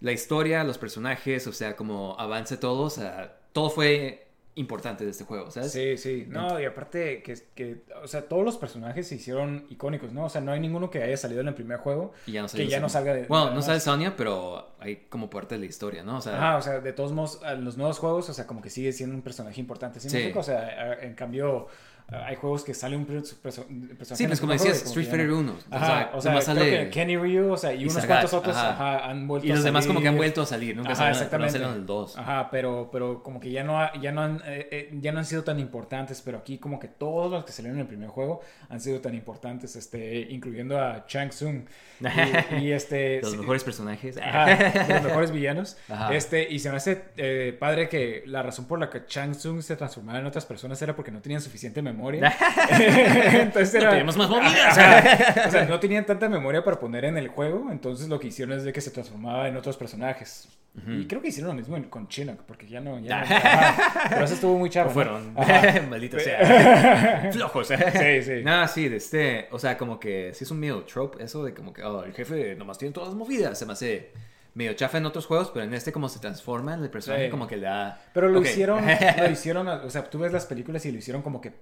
la 0.00 0.12
historia, 0.12 0.64
los 0.64 0.78
personajes, 0.78 1.46
o 1.46 1.52
sea, 1.52 1.76
como 1.76 2.18
avanza 2.18 2.58
todo, 2.58 2.84
o 2.84 2.90
sea, 2.90 3.40
todo 3.52 3.68
fue 3.68 4.29
importante 4.56 5.04
de 5.04 5.10
este 5.10 5.24
juego, 5.24 5.50
¿sabes? 5.50 5.72
Sí, 5.72 5.96
sí. 5.96 6.26
No, 6.28 6.60
y 6.60 6.64
aparte 6.64 7.22
que, 7.22 7.34
que, 7.54 7.82
o 8.02 8.08
sea, 8.08 8.28
todos 8.28 8.44
los 8.44 8.56
personajes 8.56 9.06
se 9.06 9.14
hicieron 9.14 9.66
icónicos, 9.70 10.12
¿no? 10.12 10.24
O 10.24 10.28
sea, 10.28 10.40
no 10.40 10.52
hay 10.52 10.60
ninguno 10.60 10.90
que 10.90 11.02
haya 11.02 11.16
salido 11.16 11.40
en 11.40 11.48
el 11.48 11.54
primer 11.54 11.78
juego 11.78 12.12
Y 12.26 12.32
ya 12.32 12.42
no 12.42 12.48
que 12.48 12.66
ya 12.66 12.80
no 12.80 12.88
salga 12.88 13.14
de... 13.14 13.26
Bueno, 13.26 13.52
no 13.52 13.62
sale 13.62 13.80
Sonya, 13.80 14.16
pero 14.16 14.70
hay 14.80 15.06
como 15.08 15.30
parte 15.30 15.54
de 15.54 15.60
la 15.60 15.66
historia, 15.66 16.02
¿no? 16.02 16.18
O 16.18 16.20
sea, 16.20 16.36
Ajá, 16.36 16.56
o 16.56 16.62
sea, 16.62 16.80
de 16.80 16.92
todos 16.92 17.12
modos, 17.12 17.40
en 17.44 17.64
los 17.64 17.76
nuevos 17.76 17.98
juegos, 17.98 18.28
o 18.28 18.34
sea, 18.34 18.46
como 18.46 18.60
que 18.60 18.70
sigue 18.70 18.92
siendo 18.92 19.14
un 19.14 19.22
personaje 19.22 19.60
importante. 19.60 20.00
¿Sí, 20.00 20.10
Sí. 20.10 20.32
O 20.34 20.42
sea, 20.42 20.98
en 21.00 21.14
cambio, 21.14 21.68
hay 22.12 22.36
juegos 22.36 22.64
que 22.64 22.74
sale 22.74 22.96
un 22.96 23.06
perso- 23.06 23.36
perso- 23.42 23.64
personaje. 23.96 24.16
Sí, 24.16 24.26
pues 24.26 24.40
como 24.40 24.52
decías, 24.52 24.82
Street 24.82 25.06
Fighter 25.08 25.28
no. 25.28 25.38
1. 25.38 25.54
Ajá, 25.70 26.10
o 26.14 26.20
sea, 26.20 26.32
nomás 26.32 26.44
creo 26.44 26.56
sale- 26.56 26.70
que 26.84 26.90
Kenny 26.90 27.16
Ryu, 27.16 27.52
o 27.52 27.56
sea, 27.56 27.72
y, 27.72 27.82
y 27.82 27.84
unos 27.88 28.04
cuantos 28.06 28.32
otros, 28.34 28.56
ajá. 28.56 28.70
ajá, 28.72 29.10
han 29.10 29.28
vuelto 29.28 29.46
Y 29.46 29.50
a 29.52 29.54
los 29.54 29.64
demás 29.64 29.86
como 29.86 30.00
que 30.00 30.08
han 30.08 30.16
vuelto 30.16 30.42
a 30.42 30.46
salir, 30.46 30.76
nunca 30.76 30.92
Ajá, 30.92 31.04
no 31.06 31.10
exactamente. 31.12 31.58
en 31.58 31.64
el 31.64 31.86
2. 31.86 32.18
Ajá, 32.18 32.48
pero, 32.50 32.88
pero 32.92 33.22
como 33.22 33.38
que 33.40 33.50
ya 33.50 33.62
no, 33.64 33.80
ha- 33.80 33.92
ya, 34.00 34.12
no 34.12 34.22
han, 34.22 34.42
eh, 34.46 34.68
eh, 34.70 34.90
ya 35.00 35.12
no 35.12 35.18
han 35.20 35.24
sido 35.24 35.44
tan 35.44 35.58
importantes, 35.60 36.20
pero 36.24 36.38
aquí 36.38 36.58
como 36.58 36.78
que 36.80 36.88
todos 36.88 37.30
los 37.30 37.44
que 37.44 37.52
salieron 37.52 37.78
en 37.78 37.82
el 37.82 37.88
primer 37.88 38.08
juego 38.08 38.40
han 38.68 38.80
sido 38.80 39.00
tan 39.00 39.14
importantes, 39.14 39.76
este, 39.76 40.20
incluyendo 40.30 40.78
a 40.80 41.06
Chang 41.06 41.30
Tsung. 41.30 41.62
Y, 42.00 42.64
y, 42.64 42.72
este... 42.72 43.20
Los 43.20 43.32
sí, 43.32 43.36
mejores 43.36 43.62
personajes. 43.62 44.16
Ajá, 44.16 44.86
los 44.88 45.02
mejores 45.04 45.30
villanos. 45.32 45.76
Ajá. 45.88 46.14
Este, 46.14 46.50
y 46.50 46.58
se 46.58 46.70
me 46.70 46.76
hace 46.78 47.04
eh, 47.18 47.54
padre 47.58 47.90
que 47.90 48.22
la 48.26 48.42
razón 48.42 48.64
por 48.66 48.78
la 48.78 48.88
que 48.88 49.04
Chang 49.04 49.32
Tsung 49.32 49.60
se 49.62 49.76
transformaba 49.76 50.18
en 50.18 50.24
otras 50.24 50.46
personas 50.46 50.80
era 50.80 50.96
porque 50.96 51.10
no 51.10 51.20
tenían 51.20 51.42
suficiente 51.42 51.82
memoria. 51.82 51.99
entonces 52.08 53.74
era. 53.74 53.84
No 53.84 53.90
teníamos 53.90 54.16
más 54.16 54.28
movidas. 54.30 55.46
O 55.46 55.50
sea, 55.50 55.66
no 55.68 55.80
tenían 55.80 56.06
tanta 56.06 56.28
memoria 56.28 56.64
para 56.64 56.78
poner 56.78 57.04
en 57.04 57.16
el 57.18 57.28
juego. 57.28 57.68
Entonces 57.70 58.08
lo 58.08 58.18
que 58.18 58.28
hicieron 58.28 58.56
es 58.56 58.64
de 58.64 58.72
que 58.72 58.80
se 58.80 58.90
transformaba 58.90 59.48
en 59.48 59.56
otros 59.56 59.76
personajes. 59.76 60.48
Y 60.86 61.06
creo 61.06 61.20
que 61.20 61.28
hicieron 61.28 61.56
lo 61.56 61.60
mismo 61.60 61.90
con 61.90 62.06
Chinook, 62.06 62.44
porque 62.46 62.66
ya 62.68 62.80
no. 62.80 63.00
Ya 63.00 63.22
no. 63.22 63.26
Pero 64.08 64.24
eso 64.24 64.34
estuvo 64.34 64.56
muy 64.56 64.70
charro. 64.70 64.90
Fueron, 64.90 65.34
maldito 65.90 66.18
sea, 66.18 67.30
flojos. 67.32 67.68
Sí, 67.68 68.22
sí. 68.22 68.44
Nada, 68.44 68.68
sí, 68.68 68.88
de 68.88 68.96
este, 68.96 69.48
o 69.50 69.58
sea, 69.58 69.76
como 69.76 69.98
que 69.98 70.32
sí 70.32 70.44
es 70.44 70.50
un 70.50 70.60
medio 70.60 70.84
trope 70.84 71.22
eso 71.24 71.44
de 71.44 71.54
como 71.54 71.72
que, 71.72 71.82
oh, 71.82 72.04
el 72.04 72.12
jefe 72.12 72.54
nomás 72.54 72.78
tiene 72.78 72.94
todas 72.94 73.08
las 73.08 73.16
movidas, 73.16 73.58
se 73.58 73.66
me 73.66 73.72
hace 73.72 74.12
medio 74.60 74.74
chafa 74.74 74.98
en 74.98 75.06
otros 75.06 75.24
juegos, 75.26 75.50
pero 75.54 75.64
en 75.64 75.72
este 75.72 75.90
como 75.90 76.08
se 76.10 76.18
transforma 76.18 76.74
el 76.74 76.90
personaje 76.90 77.24
Sí. 77.24 77.30
como 77.30 77.46
que 77.46 77.56
le 77.56 77.62
da... 77.66 77.98
Pero 78.12 78.28
lo 78.28 78.42
hicieron, 78.42 78.84
lo 79.18 79.30
hicieron, 79.30 79.66
o 79.68 79.88
sea, 79.90 80.04
tú 80.04 80.18
ves 80.18 80.32
las 80.32 80.44
películas 80.44 80.84
y 80.84 80.92
lo 80.92 80.98
hicieron 80.98 81.22
como 81.22 81.40
que, 81.40 81.52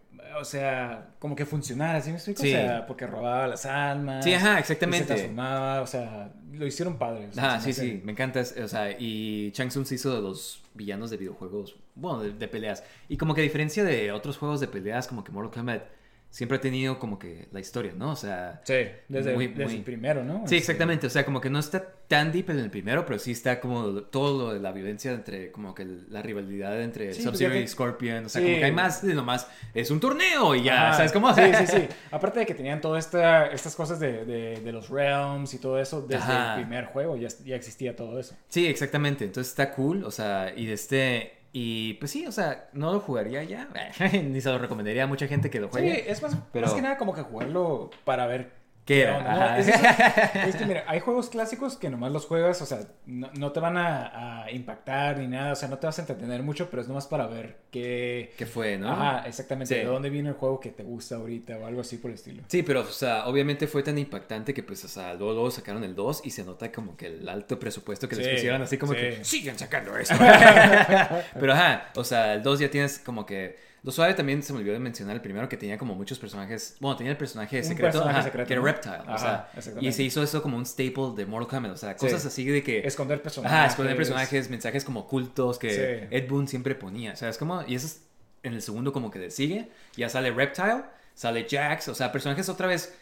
o 0.41 0.45
sea, 0.45 1.11
como 1.21 1.37
que 1.37 1.47
funcionara, 1.47 2.01
¿sí 2.01 2.11
me 2.11 2.17
explico? 2.17 2.43
Sí. 2.43 2.49
O 2.55 2.57
sea, 2.57 2.87
porque 2.87 3.07
robaba 3.07 3.47
las 3.47 3.65
almas. 3.67 4.25
Sí, 4.25 4.35
ajá, 4.35 4.59
exactamente. 4.59 5.07
Se 5.07 5.15
transformaba, 5.15 5.81
o 5.83 5.87
sea, 5.87 6.33
lo 6.53 6.67
hicieron 6.67 6.99
padre. 6.99 7.29
o 7.29 7.33
sea, 7.33 7.45
Ajá, 7.45 7.61
sí, 7.61 7.73
sí, 7.73 8.01
me 8.05 8.13
encanta, 8.13 8.41
o 8.41 8.69
sea, 8.69 8.91
y 8.99 9.53
Chang 9.53 9.69
Tsung 9.69 9.87
se 9.87 9.95
hizo 9.95 10.15
de 10.15 10.21
los 10.21 10.63
villanos 10.75 11.11
de 11.11 11.17
videojuegos, 11.19 11.77
bueno, 11.95 12.21
de, 12.23 12.33
de 12.33 12.49
peleas, 12.49 12.83
y 13.09 13.17
como 13.17 13.35
que 13.35 13.41
a 13.41 13.45
diferencia 13.45 13.85
de 13.85 14.11
otros 14.13 14.37
juegos 14.39 14.61
de 14.61 14.67
peleas, 14.69 15.07
como 15.07 15.23
que 15.23 15.31
Mortal 15.33 15.53
Kombat 15.53 15.83
siempre 16.31 16.59
ha 16.59 16.61
tenido 16.61 16.99
como 16.99 17.19
que 17.19 17.49
la 17.53 17.61
historia, 17.61 17.93
¿no? 17.97 18.11
O 18.13 18.17
sea... 18.17 18.61
Sí, 18.65 18.75
desde, 19.09 19.35
Muy- 19.35 19.49
desde 19.49 19.65
muy- 19.65 19.75
el 19.77 19.83
primero, 19.83 20.23
¿no? 20.25 20.39
Sí, 20.41 20.57
Este, 20.57 20.57
exactamente. 20.59 21.07
O 21.07 21.11
sea, 21.11 21.25
como 21.25 21.41
que 21.41 21.49
no 21.51 21.59
está 21.59 21.83
tan 22.07 22.31
deep 22.33 22.51
en 22.51 22.59
el 22.59 22.71
primero, 22.71 23.05
pero 23.07 23.19
sí 23.19 23.33
está 23.33 23.61
como 23.61 24.03
todo 24.05 24.47
lo 24.47 24.53
de 24.55 24.61
la 24.61 24.73
violencia 24.73 25.13
entre, 25.13 25.51
como 25.51 25.75
que 25.75 25.87
la 26.09 26.23
rivalidad 26.23 26.81
entre 26.83 27.13
Sí, 27.15 27.23
Sub-Zero 27.23 27.51
porque- 27.51 27.63
y 27.63 27.69
Scorpion. 27.69 28.27
O 28.27 28.29
sea, 28.29 28.41
Sí. 28.41 28.47
como 28.47 28.59
que 28.59 28.65
hay 28.65 28.73
más 28.73 29.05
de 29.07 29.15
nomás. 29.15 29.49
Es 29.75 29.91
un 29.91 30.01
torneo 30.01 30.55
y 30.55 30.63
ya, 30.65 30.89
ajá. 30.89 30.97
¿sabes 30.99 31.13
cómo? 31.13 31.35
Sí, 31.35 31.43
sí, 31.59 31.67
sí. 31.67 31.89
Aparte 32.11 32.41
de 32.41 32.47
que 32.47 32.55
tenían 32.55 32.81
todas 32.81 33.05
esta, 33.07 33.47
estas 33.47 33.75
cosas 33.75 33.99
de, 33.99 34.25
de, 34.25 34.61
de 34.61 34.73
los 34.73 34.91
realms 34.91 35.55
y 35.55 35.59
todo 35.59 35.79
eso, 35.81 36.03
desde 36.03 36.23
Ajá. 36.23 36.55
el 36.57 36.61
primer 36.63 36.87
juego 36.87 37.17
ya, 37.17 37.29
ya 37.45 37.57
existía 37.57 37.97
todo 37.97 38.19
eso. 38.21 38.35
Sí, 38.49 38.67
exactamente. 38.67 39.25
Entonces 39.25 39.51
está 39.51 39.73
cool. 39.73 40.05
O 40.05 40.11
sea, 40.11 40.53
y 40.55 40.67
de 40.67 40.75
este. 40.75 41.38
Y 41.53 41.95
pues 41.95 42.11
sí, 42.11 42.27
o 42.27 42.33
sea, 42.33 42.69
no 42.75 42.93
lo 42.93 43.01
jugaría 43.01 43.43
ya. 43.43 43.69
Ni 44.23 44.41
se 44.41 44.51
lo 44.51 44.59
recomendaría 44.59 45.05
a 45.05 45.07
mucha 45.07 45.27
gente 45.27 45.49
que 45.51 45.61
lo 45.61 45.67
Sí, 45.69 45.73
juegue. 45.73 46.11
es 46.11 46.23
más, 46.23 46.37
pero- 46.53 46.67
más 46.67 46.75
que 46.75 46.83
nada 46.83 46.99
como 46.99 47.15
que 47.15 47.23
jugarlo 47.23 47.91
para 48.05 48.27
ver 48.27 48.58
¿Qué 48.89 49.03
era? 49.03 49.19
onda, 49.19 49.35
¿no? 49.35 49.43
Ajá. 49.43 49.59
Es, 49.59 49.69
eso. 49.69 49.79
Es 50.49 50.57
que 50.57 50.65
mira, 50.65 50.85
hay 50.87 51.01
juegos 51.01 51.29
clásicos 51.29 51.77
que 51.77 51.91
nomás 51.91 52.11
los 52.11 52.25
juegas, 52.25 52.63
o 52.63 52.65
sea, 52.65 52.81
no, 53.05 53.31
no 53.35 53.53
te 53.53 53.61
van 53.61 53.77
a, 53.77 54.45
a 54.45 54.51
impactar 54.51 55.19
ni 55.19 55.27
nada, 55.27 55.53
o 55.53 55.57
sea, 55.57 55.69
no 55.69 55.77
te 55.77 55.87
vas 55.87 55.99
a 55.99 56.01
entretener 56.01 56.43
mucho, 56.43 56.71
pero 56.71 56.81
es 56.81 56.89
nomás 56.89 57.07
para 57.07 57.27
ver 57.27 57.59
qué... 57.71 58.33
¿Qué 58.39 58.47
fue, 58.47 58.79
no? 58.79 58.91
Ajá, 58.91 59.29
exactamente, 59.29 59.75
Sí. 59.75 59.81
de 59.81 59.87
dónde 59.87 60.09
viene 60.09 60.31
el 60.31 60.37
juego 60.37 60.59
que 60.59 60.71
te 60.71 60.85
gusta 60.85 61.17
ahorita 61.17 61.59
o 61.59 61.67
algo 61.67 61.83
así 61.83 61.99
por 61.99 62.11
el 62.11 62.15
estilo. 62.15 62.43
Sí, 62.49 62.63
pero, 62.63 62.81
o 62.81 62.85
sea, 62.87 63.27
obviamente 63.27 63.67
fue 63.67 63.83
tan 63.83 63.99
impactante 63.99 64.55
que, 64.55 64.63
pues, 64.63 64.83
o 64.87 64.89
sea, 64.89 65.13
luego, 65.13 65.35
luego 65.35 65.51
sacaron 65.51 65.85
el 65.85 65.95
2 65.95 66.23
y 66.25 66.31
se 66.31 66.45
nota 66.45 66.73
como 66.73 66.97
que 66.97 67.09
el 67.09 67.29
alto 67.29 67.59
presupuesto 67.59 68.09
que 68.09 68.17
les 68.17 68.29
pusieron, 68.29 68.63
así 68.63 68.79
como 68.79 68.95
sí. 68.95 69.01
que 69.01 69.23
sigan 69.23 69.59
sacando 69.59 69.99
esto. 69.99 70.15
pero, 71.39 71.53
ajá, 71.53 71.91
o 71.95 72.05
sea, 72.05 72.33
el 72.33 72.43
2 72.43 72.61
ya 72.61 72.71
tienes 72.71 72.99
como 72.99 73.27
que. 73.27 73.68
Lo 73.89 73.93
suave 73.93 74.13
también 74.13 74.43
se 74.43 74.53
me 74.53 74.59
olvidó 74.59 74.75
de 74.75 74.81
mencionar 74.81 75.17
el 75.17 75.23
primero 75.23 75.49
que 75.49 75.57
tenía 75.57 75.79
como 75.79 75.95
muchos 75.95 76.19
personajes. 76.19 76.77
Bueno, 76.79 76.95
tenía 76.99 77.11
el 77.11 77.17
personaje 77.17 77.63
secreto, 77.65 77.85
personaje 77.93 78.19
ajá, 78.19 78.23
secreto, 78.23 78.47
que 78.47 78.53
era. 78.53 78.63
Reptile. 78.63 78.99
o 79.09 79.17
sea, 79.19 79.49
y 79.81 79.91
se 79.93 80.03
hizo 80.03 80.23
eso 80.23 80.43
como 80.43 80.59
un 80.59 80.67
staple 80.67 81.15
de 81.17 81.25
Mortal 81.25 81.49
Kombat. 81.49 81.73
O 81.73 81.77
sea, 81.79 81.97
cosas 81.97 82.21
Sí. 82.21 82.29
así 82.29 82.45
de 82.45 82.63
que. 82.63 82.81
Esconder 82.87 83.23
personajes. 83.23 83.57
Ajá, 83.57 83.67
esconder 83.67 83.97
personajes, 83.97 84.51
mensajes 84.51 84.85
como 84.85 85.01
ocultos 85.01 85.59
que 85.59 85.71
Sí. 85.71 86.15
Ed 86.15 86.29
Boon 86.29 86.47
siempre 86.47 86.75
ponía. 86.75 87.17
¿Sabes 87.17 87.39
cómo? 87.39 87.63
Y 87.67 87.77
eso 87.77 87.87
es 87.87 88.03
en 88.43 88.53
el 88.53 88.61
segundo 88.61 88.93
como 88.93 89.11
que 89.11 89.21
le 89.21 89.31
sigue. 89.31 89.71
Ya 89.97 90.11
sale 90.11 90.33
Reptile, 90.33 90.83
sale 91.15 91.47
Jax, 91.51 91.89
o 91.89 91.95
sea, 91.95 92.13
personajes 92.13 92.47
otra 92.51 92.67
vez, 92.67 92.95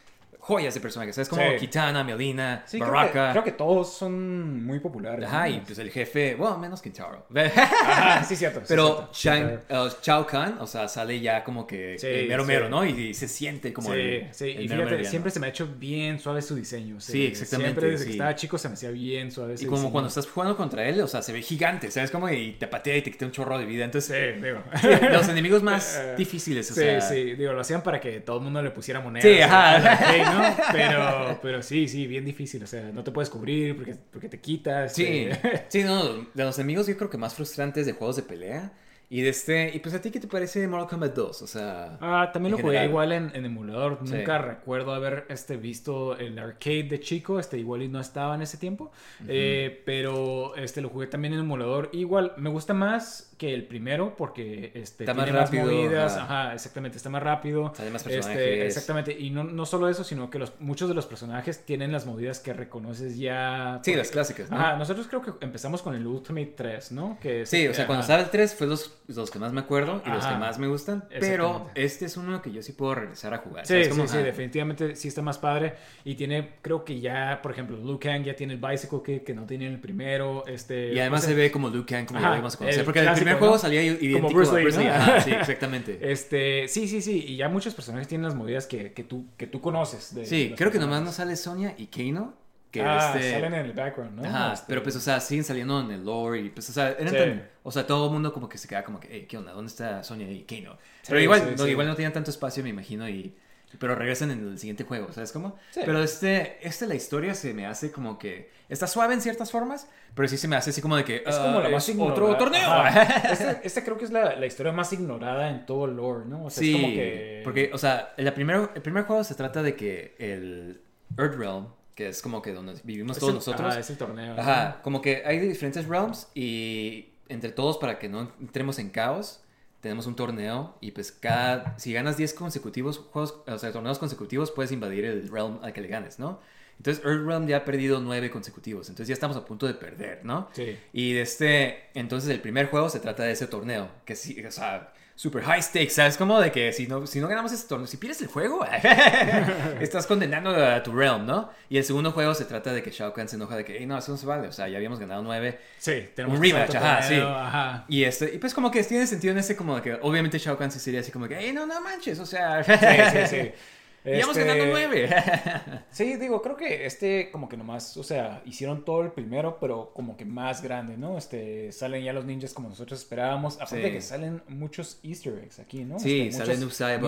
joyas 0.47 0.75
de 0.75 0.81
personajes. 0.81 1.15
¿Sabes? 1.15 1.29
Como 1.29 1.43
Sí. 1.43 1.57
Kitana, 1.59 2.05
Melina, 2.05 2.63
Sí, 2.67 2.79
creo 2.79 2.91
que, 2.91 2.97
Baraka. 2.97 3.31
creo 3.33 3.45
que 3.45 3.53
todos 3.53 3.93
son 3.93 4.65
muy 4.65 4.79
populares. 4.81 5.27
Ajá, 5.27 5.49
y 5.49 5.61
pues 5.61 5.79
el 5.79 5.91
jefe, 5.91 6.35
bueno, 6.37 6.57
menos 6.59 6.81
Kintaro. 6.81 7.27
Ajá, 7.37 8.23
sí, 8.25 8.37
cierto. 8.37 8.61
sí, 8.61 8.67
Pero 8.69 9.09
cierto. 9.13 9.61
Shang, 9.69 9.85
uh, 9.87 9.89
Shao 10.03 10.27
Kahn, 10.27 10.59
o 10.61 10.67
sea, 10.67 10.89
sale 10.89 11.21
ya 11.21 11.43
como 11.43 11.67
que 11.67 11.97
Sí, 11.99 12.07
el 12.07 12.29
mero 12.29 12.45
sí. 12.45 12.49
mero, 12.49 12.69
¿no? 12.69 12.85
Y, 12.85 12.91
y 13.09 13.15
se 13.15 13.27
siente 13.29 13.73
como 13.73 13.93
sí, 13.93 13.99
el, 13.99 14.29
sí, 14.33 14.45
el 14.51 14.63
y 14.65 14.69
fíjate, 14.69 14.85
mero 14.91 15.05
siempre 15.05 15.31
se 15.31 15.41
me 15.41 15.47
ha 15.47 15.51
hecho 15.51 15.67
bien 15.79 16.19
suave 16.21 16.43
su 16.43 16.55
diseño. 16.55 17.01
Sí, 17.01 17.27
exactamente, 17.27 17.67
Siempre 17.81 17.91
desde 17.91 18.05
sí. 18.05 18.11
que 18.11 18.13
estaba 18.13 18.35
chico 18.37 18.59
se 18.59 18.69
me 18.69 18.75
hacía 18.75 18.91
bien 18.91 19.31
suave 19.33 19.53
Y 19.53 19.55
ese 19.57 19.65
como 19.67 19.77
diseño. 19.79 19.93
cuando 19.93 20.09
estás 20.09 20.27
jugando 20.27 20.57
contra 20.57 20.87
él, 20.89 21.01
o 21.01 21.09
sea, 21.09 21.23
se 21.23 21.33
ve 21.33 21.43
gigante, 21.43 21.91
¿sabes? 21.91 22.11
Como 22.11 22.29
y 22.31 22.53
te 22.53 22.67
patea 22.69 22.97
y 22.97 23.03
te 23.03 23.11
quita 23.11 23.27
un 23.27 23.33
chorro 23.33 23.59
de 23.59 23.65
vida. 23.65 23.85
Entonces, 23.85 24.35
Sí, 24.37 24.41
digo. 24.43 24.63
sí, 24.81 24.89
los 25.13 25.29
enemigos 25.29 25.63
más 25.63 26.01
difíciles, 26.17 26.71
o 26.71 26.75
Sí, 26.75 26.83
sí, 27.01 27.35
digo, 27.35 27.53
lo 27.53 27.61
hacían 27.61 27.83
para 27.83 28.01
que 28.01 28.21
todo 28.21 28.39
el 28.39 28.45
mundo 28.45 28.63
le 28.63 28.71
pusiera 28.71 29.01
monedas. 29.01 29.27
Sí, 29.29 29.41
ajá. 29.41 30.36
Pero, 30.73 31.39
pero 31.43 31.63
sí, 31.63 31.89
sí, 31.89 32.07
bien 32.07 32.25
difícil. 32.25 32.63
O 32.63 32.67
sea, 32.67 32.91
no 32.93 33.05
te 33.05 33.11
puedes 33.11 33.31
cubrir 33.31 33.77
porque, 33.77 33.97
porque 34.11 34.29
te 34.29 34.41
quitas. 34.41 34.93
Sí, 34.93 35.05
eh. 35.05 35.65
sí, 35.69 35.83
no, 35.85 36.27
de 36.35 36.45
los 36.45 36.59
enemigos 36.59 36.87
yo 36.87 36.97
creo 36.97 37.11
que 37.11 37.19
más 37.19 37.35
frustrantes 37.35 37.87
de 37.87 37.93
juegos 37.93 38.17
de 38.17 38.23
pelea. 38.23 38.73
Y 39.09 39.21
de 39.21 39.29
este, 39.29 39.71
y 39.73 39.79
pues 39.79 39.95
a 39.95 40.01
ti 40.01 40.11
qué 40.11 40.19
te 40.19 40.27
parece 40.27 40.67
Mortal 40.67 40.89
Kombat 40.89 41.15
2? 41.15 41.43
O 41.43 41.47
sea, 41.47 41.97
Ah, 42.01 42.31
también 42.33 42.57
lo 42.57 42.59
jugué 42.59 42.85
igual 42.85 43.13
en, 43.13 43.31
en 43.35 43.45
emulador. 43.45 44.01
Sí. 44.05 44.13
Nunca 44.13 44.39
recuerdo 44.39 44.93
haber 44.95 45.27
este, 45.29 45.57
visto 45.57 46.17
el 46.19 46.37
arcade 46.41 46.85
de 46.85 46.99
chico. 46.99 47.39
Este 47.39 47.57
igual 47.57 47.83
y 47.83 47.89
no 47.89 48.01
estaba 48.01 48.35
en 48.35 48.43
ese 48.43 48.59
tiempo. 48.59 48.91
Eh, 49.29 49.81
pero 49.87 50.57
este 50.57 50.81
lo 50.81 50.89
jugué 50.89 51.07
también 51.07 51.35
en 51.35 51.41
emulador. 51.41 51.89
Igual, 51.93 52.33
me 52.37 52.51
gusta 52.51 52.75
más 52.75 53.33
que 53.37 53.53
el 53.55 53.67
primero 53.67 54.15
porque 54.17 54.73
este, 54.75 55.05
Está 55.05 55.15
más 55.15 55.25
tiene 55.27 55.39
más, 55.39 55.51
rápido, 55.51 55.65
movidas. 55.67 56.17
ajá. 56.17 56.43
Ajá. 56.45 56.55
exactamente. 56.55 56.97
Está 56.97 57.11
más 57.11 57.23
rápido. 57.23 57.73
Salen 57.77 57.93
más 57.93 58.03
Este, 58.03 58.15
personajes. 58.15 58.65
exactamente. 58.67 59.13
Y 59.19 59.31
no, 59.31 59.45
no 59.45 59.67
solo 59.67 59.89
eso, 59.89 60.05
sino 60.05 60.31
que 60.31 60.39
los, 60.39 60.53
muchos 60.61 60.89
de 60.89 60.95
los 60.95 61.07
personajes 61.07 61.65
tienen 61.65 61.93
las 61.93 62.07
movidas 62.07 62.41
que 62.41 62.53
reconoces 62.53 63.17
ya. 63.19 63.81
Sí, 63.83 63.91
porque- 63.91 63.97
las 63.99 64.11
clásicas, 64.11 64.51
¿no? 64.51 64.57
Ajá, 64.59 64.77
nosotros 64.77 65.07
creo 65.09 65.23
que 65.23 65.33
empezamos 65.45 65.83
con 65.83 65.95
el 65.95 66.07
Ultimate 66.07 66.55
3, 66.57 66.93
¿no? 66.93 67.19
Que 67.21 67.43
es- 67.43 67.51
Sí, 67.51 67.67
o 67.69 67.75
sea, 67.75 67.87
cuando 67.87 68.03
ajá. 68.05 68.13
estaba 68.15 68.23
el 68.25 68.31
3 68.31 68.55
fue 68.55 68.67
los 68.67 68.93
los 69.09 69.31
que 69.31 69.39
más 69.39 69.53
me 69.53 69.61
acuerdo 69.61 70.03
y 70.05 70.09
los 70.11 70.19
que 70.25 70.31
Ajá. 70.31 70.39
más 70.39 70.59
me 70.59 70.67
gustan. 70.67 71.05
Pero 71.21 71.71
este 71.77 72.07
es 72.07 72.17
uno 72.17 72.43
que 72.43 72.51
yo 72.51 72.61
sí 72.61 72.73
puedo 72.73 72.97
regresar 72.97 73.33
a 73.35 73.39
jugar. 73.39 73.65
Sí, 73.65 73.85
¿sabes 73.85 74.11
sí, 74.11 74.17
Ajá. 74.17 74.25
definitivamente 74.27 74.97
sí 74.97 75.07
está 75.09 75.23
más 75.23 75.39
padre. 75.39 75.75
Y 76.05 76.17
tiene, 76.17 76.55
creo 76.61 76.85
que 76.85 76.99
ya, 77.01 77.41
por 77.41 77.53
ejemplo, 77.53 77.77
Liu 77.77 78.01
Kang 78.01 78.25
ya 78.25 78.35
tiene 78.35 78.55
el 78.55 78.61
Bicycle 78.61 78.99
Kick 79.05 79.25
que 79.25 79.33
no 79.35 79.47
tenía 79.47 79.69
en 79.69 79.75
el 79.75 79.81
primero. 79.81 80.45
Este, 80.49 80.93
Y 80.93 80.99
además 80.99 81.21
o 81.23 81.27
sea, 81.27 81.35
se 81.35 81.41
ve 81.41 81.53
como 81.53 81.69
Liu 81.69 81.85
Kang, 81.87 82.05
como 82.07 82.19
ya 82.19 82.27
Ajá, 82.27 82.31
lo 82.31 82.37
íbamos 82.39 82.55
a 82.55 82.59
conocer. 82.59 82.79
el 82.81 82.85
Porque 82.85 82.99
el 83.01 83.05
clásico, 83.07 83.26
primer 83.27 83.39
juego 83.39 83.59
salía 83.59 83.83
idéntico 83.83 84.19
Como 84.21 84.31
Bruce 84.35 84.55
Lee, 84.57 84.63
Bruce 84.63 84.79
Lee. 84.83 84.91
sí, 85.25 85.31
exactamente. 85.41 85.99
Este, 86.13 86.69
sí, 86.69 86.89
sí, 86.89 87.03
sí. 87.03 87.25
Y 87.29 87.37
ya 87.37 87.49
muchos 87.49 87.75
personajes 87.75 88.09
tienen 88.09 88.25
las 88.25 88.35
movidas 88.35 88.67
que, 88.67 88.93
que, 88.93 89.05
tú, 89.05 89.27
que 89.37 89.47
tú 89.47 89.61
conoces. 89.61 90.15
de- 90.15 90.27
Sí, 90.27 90.55
creo 90.57 90.71
que 90.71 90.79
nomás 90.79 91.03
no 91.03 91.13
sale 91.13 91.37
Sonia 91.37 91.75
y 91.77 91.87
Kano. 91.87 92.35
Que 92.71 92.83
ah, 92.83 93.13
este... 93.15 93.33
salen 93.33 93.55
en 93.55 93.65
el 93.67 93.73
background, 93.73 94.17
¿no? 94.21 94.25
Ajá, 94.29 94.53
Este, 94.53 94.67
pero 94.69 94.83
pues, 94.83 94.95
o 94.97 95.01
sea, 95.01 95.19
siguen 95.21 95.45
saliendo 95.45 95.81
en 95.81 95.91
el 95.93 96.05
lore 96.05 96.41
y 96.41 96.51
pues, 96.51 96.69
o 96.69 96.73
sea, 96.73 96.91
eran 96.91 97.09
Sí. 97.11 97.17
tan- 97.17 97.49
o 97.63 97.73
sea, 97.73 97.87
todo 97.87 98.07
el 98.07 98.13
mundo 98.13 98.33
como 98.33 98.49
que 98.49 98.59
se 98.59 98.69
queda 98.69 98.85
como 98.85 99.01
que, 99.01 99.09
hey, 99.11 99.27
¿qué 99.29 99.39
onda? 99.39 99.53
¿Dónde 99.53 99.69
está 99.71 100.03
Sonia 100.03 100.31
y 100.31 100.43
Kano? 100.43 100.77
Pero 101.07 101.19
Sí, 101.19 101.25
igual, 101.25 101.55
no, 101.57 101.67
igual 101.69 101.87
no 101.87 101.95
tenían 101.95 102.13
tanto 102.13 102.31
espacio, 102.31 102.63
me 102.63 102.69
imagino, 102.71 103.09
y 103.09 103.35
pero 103.79 103.95
regresan 103.95 104.31
en 104.31 104.41
el 104.47 104.59
siguiente 104.59 104.85
juego, 104.85 105.13
¿sabes 105.13 105.33
cómo? 105.33 105.57
Sí. 105.71 105.81
Pero 105.85 106.03
este, 106.03 106.59
este, 106.67 106.87
la 106.87 106.95
historia 106.95 107.35
se 107.35 107.53
me 107.55 107.67
hace 107.67 107.91
como 107.93 108.19
que 108.19 108.51
está 108.69 108.87
suave 108.87 109.15
en 109.15 109.21
ciertas 109.21 109.51
formas, 109.51 109.89
pero 110.15 110.27
sí 110.29 110.37
se 110.37 110.49
me 110.49 110.57
hace 110.57 110.71
así 110.71 110.81
como 110.83 110.97
de 110.97 111.05
que 111.05 111.23
Es 111.27 111.37
como 111.37 111.59
"Ah, 111.59 111.63
la 111.63 111.69
más 111.69 111.89
es 111.89 111.95
ignorada. 111.95 112.15
otro 112.15 112.37
torneo. 112.37 112.87
Esta, 113.31 113.51
esta 113.65 113.85
creo 113.85 113.97
que 113.99 114.05
es 114.07 114.11
la, 114.11 114.37
la 114.37 114.47
historia 114.47 114.73
más 114.73 114.93
ignorada 114.93 115.51
en 115.51 115.67
todo 115.67 115.85
el 115.87 115.97
lore, 115.97 116.25
¿no? 116.27 116.45
O 116.47 116.51
sea, 116.51 116.61
sí, 116.63 116.71
es 116.75 116.81
como 116.81 116.89
que... 116.95 117.41
porque, 117.45 117.71
o 117.73 117.79
sea, 117.79 118.13
la 118.17 118.35
primero, 118.35 118.71
el 118.75 118.83
primer 118.83 119.05
juego 119.05 119.23
se 119.25 119.35
trata 119.35 119.63
de 119.63 119.77
que 119.77 120.15
el 120.19 120.81
Earthrealm, 121.19 121.69
que 121.95 122.09
es 122.09 122.21
como 122.23 122.43
que 122.43 122.53
donde 122.53 122.75
vivimos 122.85 123.17
es 123.17 123.21
todos 123.21 123.31
el- 123.31 123.37
nosotros, 123.37 123.71
ajá, 123.71 123.81
es 123.81 123.91
el 123.91 123.97
torneo. 123.99 124.35
¿no? 124.35 124.41
Ajá, 124.43 124.81
como 124.83 125.01
que 125.01 125.23
hay 125.25 125.39
diferentes 125.39 125.87
realms 125.87 126.29
y 126.35 127.11
entre 127.29 127.51
todos 127.53 127.79
para 127.79 127.99
que 127.99 128.09
no 128.09 128.33
entremos 128.41 128.79
en 128.79 128.91
caos, 128.91 129.41
tenemos 129.81 130.07
un 130.07 130.17
torneo 130.17 130.75
y 130.81 130.91
pues 130.91 131.13
cada, 131.13 131.79
si 131.79 131.93
ganas 131.93 132.17
10 132.17 132.35
consecutivos 132.35 132.99
juegos, 132.99 133.37
o 133.47 133.59
sea, 133.59 133.71
torneos 133.73 133.99
consecutivos, 133.99 134.51
puedes 134.51 134.73
invadir 134.73 135.05
el 135.05 135.29
realm 135.29 135.61
al 135.63 135.73
que 135.73 135.81
le 135.81 135.89
ganes, 135.89 136.19
¿no? 136.19 136.41
Entonces 136.79 137.05
Earthrealm 137.05 137.47
ya 137.47 137.59
ha 137.59 137.65
perdido 137.65 138.01
9 138.01 138.31
consecutivos, 138.31 138.89
entonces 138.89 139.09
ya 139.09 139.15
estamos 139.15 139.37
a 139.37 139.45
punto 139.45 139.67
de 139.67 139.75
perder, 139.75 140.21
¿no? 140.25 140.49
Sí. 140.53 140.77
Y 140.93 141.15
de 141.15 141.23
este, 141.23 141.85
entonces 141.95 142.31
el 142.31 142.41
primer 142.41 142.67
juego 142.69 142.89
se 142.91 143.01
trata 143.01 143.23
de 143.25 143.33
ese 143.33 143.47
torneo, 143.47 143.89
que 144.05 144.15
sí, 144.15 144.45
o 144.45 144.51
sea, 144.51 144.93
super 145.15 145.43
high 145.43 145.63
stakes, 145.63 145.91
¿sabes? 145.95 146.19
Como 146.19 146.39
de 146.39 146.53
que 146.53 146.73
si 146.75 146.87
no, 146.87 147.07
si 147.07 147.21
no 147.21 147.29
ganamos 147.29 147.51
ese 147.51 147.67
torneo, 147.67 147.87
si 147.87 147.97
pierdes 147.97 148.21
el 148.21 148.29
juego, 148.29 148.61
estás 149.81 150.07
condenando 150.07 150.51
a 150.55 150.83
tu 150.83 150.93
realm, 150.93 151.25
¿no? 151.27 151.51
Y 151.71 151.79
el 151.79 151.85
segundo 151.85 152.13
juego 152.13 152.35
se 152.35 152.45
trata 152.45 152.73
de 152.73 152.83
que 152.83 152.91
Shao 152.91 153.13
Kahn 153.15 153.27
se 153.29 153.37
enoja 153.37 153.57
de 153.57 153.65
que, 153.65 153.79
"Ey, 153.79 153.87
no, 153.87 153.97
eso 153.99 154.13
no 154.13 154.19
se 154.19 154.27
vale, 154.27 154.49
o 154.49 154.53
sea, 154.53 154.69
ya 154.69 154.77
habíamos 154.77 154.99
ganado 155.01 155.23
nueve. 155.23 155.59
Sí, 155.79 156.09
tenemos 156.15 156.39
Un 156.39 156.45
rematch, 156.45 156.75
ajá, 156.75 157.03
sí. 157.03 157.15
Ajá. 157.19 157.85
Y, 157.89 158.05
este, 158.05 158.35
y 158.35 158.39
pues 158.39 158.53
como 158.53 158.71
que 158.71 158.85
tiene 158.85 159.07
sentido 159.07 159.33
en 159.33 159.39
ese 159.39 159.57
como 159.57 159.77
de 159.77 159.83
que, 159.83 159.95
obviamente 160.03 160.39
Shao 160.39 160.57
Kahn 160.59 160.71
sí 160.71 160.79
sería 160.79 161.01
así 161.01 161.11
como 161.11 161.27
que, 161.27 161.37
hey, 161.39 161.53
no, 161.55 161.67
no 161.67 161.81
manches, 161.81 162.19
o 162.19 162.27
sea, 162.27 162.63
Sí, 162.63 162.73
sí, 162.75 163.27
sí. 163.29 163.53
íbamos 164.07 164.37
Este, 164.37 164.49
ganando 164.49 164.67
nueve. 164.73 165.09
Sí, 165.91 166.17
digo, 166.17 166.43
creo 166.43 166.57
que 166.57 166.85
este 166.87 167.31
como 167.31 167.49
que 167.49 167.57
nomás, 167.57 167.97
o 167.97 168.03
sea, 168.03 168.43
hicieron 168.45 168.85
todo 168.85 169.03
el 169.03 169.13
primero, 169.13 169.59
pero 169.61 169.93
como 169.95 170.17
que 170.17 170.25
más 170.25 170.63
grande, 170.63 170.97
¿no? 170.97 171.17
Este, 171.17 171.73
salen 171.73 172.05
ya 172.05 172.13
los 172.13 172.25
ninjas 172.25 172.53
como 172.53 172.69
nosotros 172.69 173.01
esperábamos. 173.01 173.55
Aparte 173.57 173.77
Sí. 173.77 173.83
de 173.83 173.93
que 173.93 174.01
salen 174.03 174.43
muchos 174.49 174.99
eester 175.03 175.39
eggs 175.43 175.59
aquí, 175.59 175.85
¿no? 175.85 175.99
Sí, 175.99 176.29
Este, 176.29 176.45
sale 176.45 176.59
Noob 176.59 176.73
sale 176.73 176.99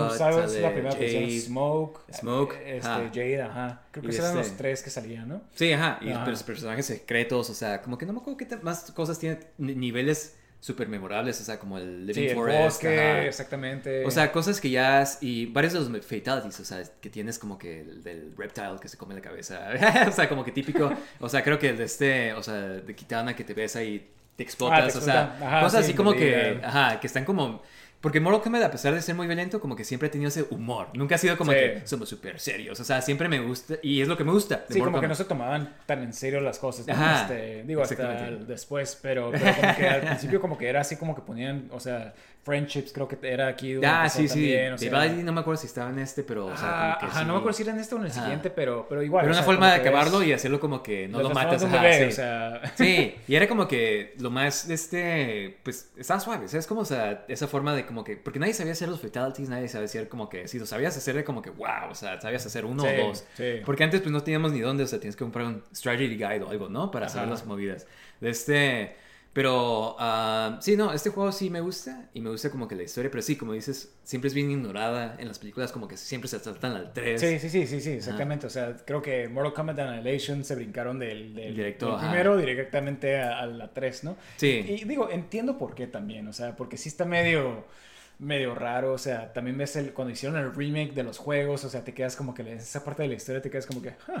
la 0.61 0.71
primera 0.73 0.91
Jade, 0.91 1.39
Smoke, 1.39 2.01
Smoke, 2.13 2.55
eh, 2.55 2.77
este, 2.77 2.87
ajá. 2.89 3.09
Jade, 3.13 3.41
ajá. 3.41 3.81
Creo 3.91 4.03
que 4.09 4.15
eran 4.15 4.25
este- 4.37 4.37
los 4.49 4.57
tres 4.57 4.83
que 4.83 4.89
salían, 4.89 5.27
¿no? 5.29 5.41
Sí, 5.53 5.71
ajá. 5.73 5.99
Y 6.01 6.09
Ajá. 6.09 6.27
los 6.29 6.43
personajes 6.43 6.85
secretos, 6.85 7.49
o 7.49 7.53
sea, 7.53 7.81
como 7.81 7.97
que 7.97 8.05
no 8.05 8.13
me 8.13 8.19
acuerdo 8.19 8.37
qué 8.37 8.47
más 8.61 8.91
cosas 8.91 9.19
tiene, 9.19 9.39
ni- 9.57 9.75
niveles 9.75 10.35
súper 10.61 10.89
memorables, 10.89 11.39
o 11.39 11.43
sea, 11.43 11.57
como 11.57 11.77
el 11.77 12.05
Living 12.05 12.21
Sí, 12.21 12.27
el 12.27 12.35
Forest. 12.35 12.59
bosque, 12.59 12.99
ajá. 12.99 13.23
exactamente. 13.25 14.05
O 14.05 14.11
sea, 14.11 14.31
cosas 14.31 14.59
que 14.59 14.69
ya... 14.69 14.99
has- 15.01 15.17
Y 15.21 15.45
varios 15.45 15.73
de 15.73 15.79
los 15.79 16.05
fatalities, 16.05 16.59
o 16.59 16.65
sea, 16.65 16.83
que 16.99 17.09
tienes 17.09 17.39
como 17.39 17.57
que 17.57 17.81
el 17.81 18.03
del 18.03 18.33
reptile 18.37 18.75
que 18.81 18.89
se 18.89 18.97
come 18.97 19.15
la 19.15 19.21
cabeza. 19.21 19.69
o 20.07 20.11
sea, 20.11 20.27
como 20.27 20.43
que 20.43 20.51
típico. 20.51 20.91
O 21.19 21.29
sea, 21.29 21.43
creo 21.43 21.57
que 21.57 21.69
el 21.69 21.77
de 21.77 21.85
este, 21.85 22.33
o 22.33 22.43
sea, 22.43 22.55
de 22.55 22.95
Kitana 22.95 23.35
que 23.35 23.43
te 23.45 23.53
besa 23.53 23.81
y 23.83 24.05
te 24.35 24.43
explotas. 24.43 24.89
Ah, 24.89 24.91
te 24.91 24.97
o 24.97 25.01
sea. 25.01 25.37
Ajá, 25.41 25.61
cosas 25.61 25.85
sí, 25.85 25.91
así 25.91 25.97
como 25.97 26.13
que... 26.13 26.59
Ajá, 26.63 26.99
que 26.99 27.07
están 27.07 27.23
como... 27.25 27.61
Porque 28.01 28.21
Mortal 28.21 28.41
Kombat, 28.41 28.63
a 28.63 28.71
pesar 28.71 28.93
de 28.93 29.01
ser 29.01 29.13
muy 29.15 29.27
violento, 29.27 29.59
como 29.59 29.75
que 29.75 29.83
siempre 29.83 30.07
ha 30.07 30.11
tenido 30.11 30.29
ese 30.29 30.45
humor. 30.51 30.87
Nunca 30.93 31.15
ha 31.15 31.17
sido 31.17 31.37
como 31.37 31.51
Sí. 31.51 31.57
que 31.57 31.81
somos 31.83 32.07
súper 32.07 32.39
serios. 32.39 32.79
O 32.79 32.83
sea, 32.85 33.01
siempre 33.01 33.27
me 33.27 33.39
gusta... 33.41 33.75
Y 33.83 33.99
es 34.01 34.07
lo 34.07 34.15
que 34.15 34.23
me 34.23 34.31
gusta. 34.31 34.63
Sí, 34.69 34.79
como 34.79 35.01
que 35.01 35.07
no 35.09 35.15
se 35.15 35.25
tomaban 35.25 35.75
tan 35.85 36.01
en 36.03 36.13
serio 36.13 36.39
las 36.39 36.59
cosas, 36.59 36.87
¿no? 36.87 36.93
Ajá, 36.93 37.23
Este, 37.23 37.63
digo, 37.63 37.81
hasta 37.81 38.31
después, 38.31 38.97
pero, 39.01 39.31
pero 39.31 39.53
como 39.53 39.75
que 39.75 39.87
al 39.89 40.01
principio 40.01 40.39
como 40.39 40.57
que 40.57 40.69
era 40.69 40.79
así 40.79 40.95
como 40.95 41.13
que 41.13 41.21
ponían, 41.21 41.67
o 41.71 41.79
sea, 41.81 42.13
friendships 42.43 42.91
creo 42.93 43.07
que 43.07 43.17
era 43.21 43.47
aquí 43.47 43.75
Ah, 43.85 44.09
sí, 44.09 44.23
sí. 44.27 44.29
también, 44.29 44.73
o 44.73 44.77
sea, 44.77 45.05
no 45.23 45.31
me 45.33 45.41
acuerdo 45.41 45.59
si 45.61 45.67
estaba 45.67 45.89
en 45.89 45.99
este, 45.99 46.23
pero, 46.23 46.47
o 46.47 46.57
sea, 46.57 46.67
Ah, 46.69 46.93
como 46.95 46.99
que 46.99 47.05
ajá, 47.07 47.19
sí. 47.19 47.25
no 47.27 47.33
me 47.33 47.39
acuerdo 47.39 47.57
si 47.57 47.63
era 47.63 47.71
en 47.73 47.79
este 47.79 47.95
o 47.95 47.97
en 47.99 48.05
el 48.05 48.11
Ajá. 48.11 48.21
siguiente, 48.21 48.49
pero, 48.49 48.85
pero 48.89 49.03
igual. 49.03 49.23
Pero 49.23 49.33
una 49.33 49.41
sea, 49.43 49.45
forma 49.45 49.67
de 49.73 49.75
acabarlo 49.81 50.21
es- 50.21 50.27
y 50.29 50.33
hacerlo 50.33 50.59
como 50.59 50.81
que 50.81 51.07
no 51.07 51.17
lo 51.19 51.29
lo 51.29 51.35
matas. 51.35 51.63
ajá, 51.63 51.81
bebé, 51.81 51.97
sí. 51.97 52.03
o 52.05 52.11
sea. 52.11 52.61
Sí, 52.75 53.15
y 53.27 53.35
era 53.35 53.47
como 53.47 53.67
que 53.67 54.15
lo 54.19 54.31
más, 54.31 54.69
este, 54.69 55.59
pues, 55.63 55.91
estaba 55.97 56.19
suave, 56.19 56.47
¿sabes? 56.47 56.65
Como, 56.65 56.81
o 56.81 56.85
sea, 56.85 57.25
esa 57.27 57.47
forma 57.47 57.75
de 57.75 57.85
como 57.85 58.03
que, 58.03 58.17
porque 58.17 58.39
nadie 58.39 58.53
sabía 58.53 58.71
hacer 58.73 58.89
los 58.89 59.01
fatalities, 59.01 59.49
nadie 59.49 59.67
sabía 59.67 59.85
hacer 59.85 60.09
como 60.09 60.29
que, 60.29 60.47
si 60.47 60.57
lo 60.59 60.65
sabías 60.65 60.95
hacer, 60.97 61.15
era 61.17 61.25
como 61.25 61.41
que, 61.41 61.49
wow, 61.51 61.91
o 61.91 61.95
sea, 61.95 62.19
sabías 62.21 62.45
hacer 62.45 62.65
uno 62.65 62.83
Sí, 62.83 62.89
o 63.01 63.07
dos. 63.07 63.25
sí. 63.35 63.43
Porque 63.65 63.83
antes, 63.83 64.01
pues, 64.01 64.11
no 64.11 64.23
teníamos 64.23 64.53
ni 64.53 64.61
dónde, 64.61 64.83
o 64.83 64.87
sea, 64.87 64.99
tienes 64.99 65.15
que 65.15 65.23
comprar 65.23 65.45
un 65.45 65.63
strategy 65.75 66.15
guide 66.15 66.41
o 66.43 66.49
algo, 66.49 66.69
¿no? 66.69 66.89
Para 66.89 67.05
hacer 67.07 67.21
Ajá. 67.21 67.29
las 67.29 67.45
movidas. 67.45 67.85
De 68.21 68.29
este... 68.29 68.95
Pero, 69.39 69.95
ah, 69.99 70.57
sí, 70.59 70.75
no, 70.75 70.91
este 70.91 71.11
juego 71.11 71.31
sí 71.31 71.49
me 71.49 71.61
gusta 71.61 72.09
y 72.13 72.19
me 72.19 72.29
gusta 72.29 72.49
como 72.51 72.67
que 72.67 72.75
la 72.75 72.83
historia, 72.83 73.09
pero 73.09 73.21
sí, 73.21 73.37
como 73.37 73.53
dices, 73.53 73.95
siempre 74.03 74.27
es 74.27 74.33
bien 74.33 74.51
ignorada 74.51 75.15
en 75.17 75.29
las 75.29 75.39
películas, 75.39 75.71
como 75.71 75.87
que 75.87 75.95
siempre 75.95 76.27
se 76.27 76.39
tratan 76.39 76.73
al 76.73 76.91
3. 76.91 77.21
Sí, 77.21 77.39
sí, 77.39 77.49
sí, 77.49 77.65
sí, 77.65 77.79
sí, 77.79 77.91
exactamente. 77.91 78.47
O 78.47 78.49
sea, 78.49 78.75
creo 78.85 79.01
que 79.01 79.29
Mortal 79.29 79.53
Kombat 79.53 79.79
Annihilation 79.79 80.43
se 80.43 80.55
brincaron 80.55 80.99
del, 80.99 81.33
del, 81.33 81.55
Directo, 81.55 81.91
del 81.91 81.99
primero 82.01 82.35
directamente 82.35 83.17
a, 83.17 83.39
a 83.39 83.45
la 83.45 83.73
3, 83.73 84.03
¿no? 84.03 84.17
Sí. 84.35 84.65
Y 84.67 84.83
digo, 84.83 85.09
entiendo 85.09 85.57
por 85.57 85.73
qué 85.73 85.87
también, 85.87 86.27
o 86.27 86.33
sea, 86.33 86.57
porque 86.57 86.75
sí 86.75 86.89
está 86.89 87.05
medio 87.05 87.63
medio 88.17 88.53
raro, 88.55 88.91
o 88.91 88.97
sea, 88.97 89.31
también 89.31 89.57
ves 89.57 89.77
el, 89.77 89.93
cuando 89.93 90.11
hicieron 90.11 90.37
el 90.37 90.53
remake 90.53 90.91
de 90.93 91.03
los 91.03 91.17
juegos, 91.17 91.63
o 91.63 91.69
sea, 91.69 91.85
te 91.85 91.93
quedas 91.93 92.17
como 92.17 92.33
que 92.33 92.41
esa 92.55 92.83
parte 92.83 93.03
de 93.03 93.07
la 93.07 93.15
historia 93.15 93.41
te 93.41 93.49
quedas 93.49 93.65
como 93.65 93.81
que, 93.81 93.91
"Huh, 94.09 94.19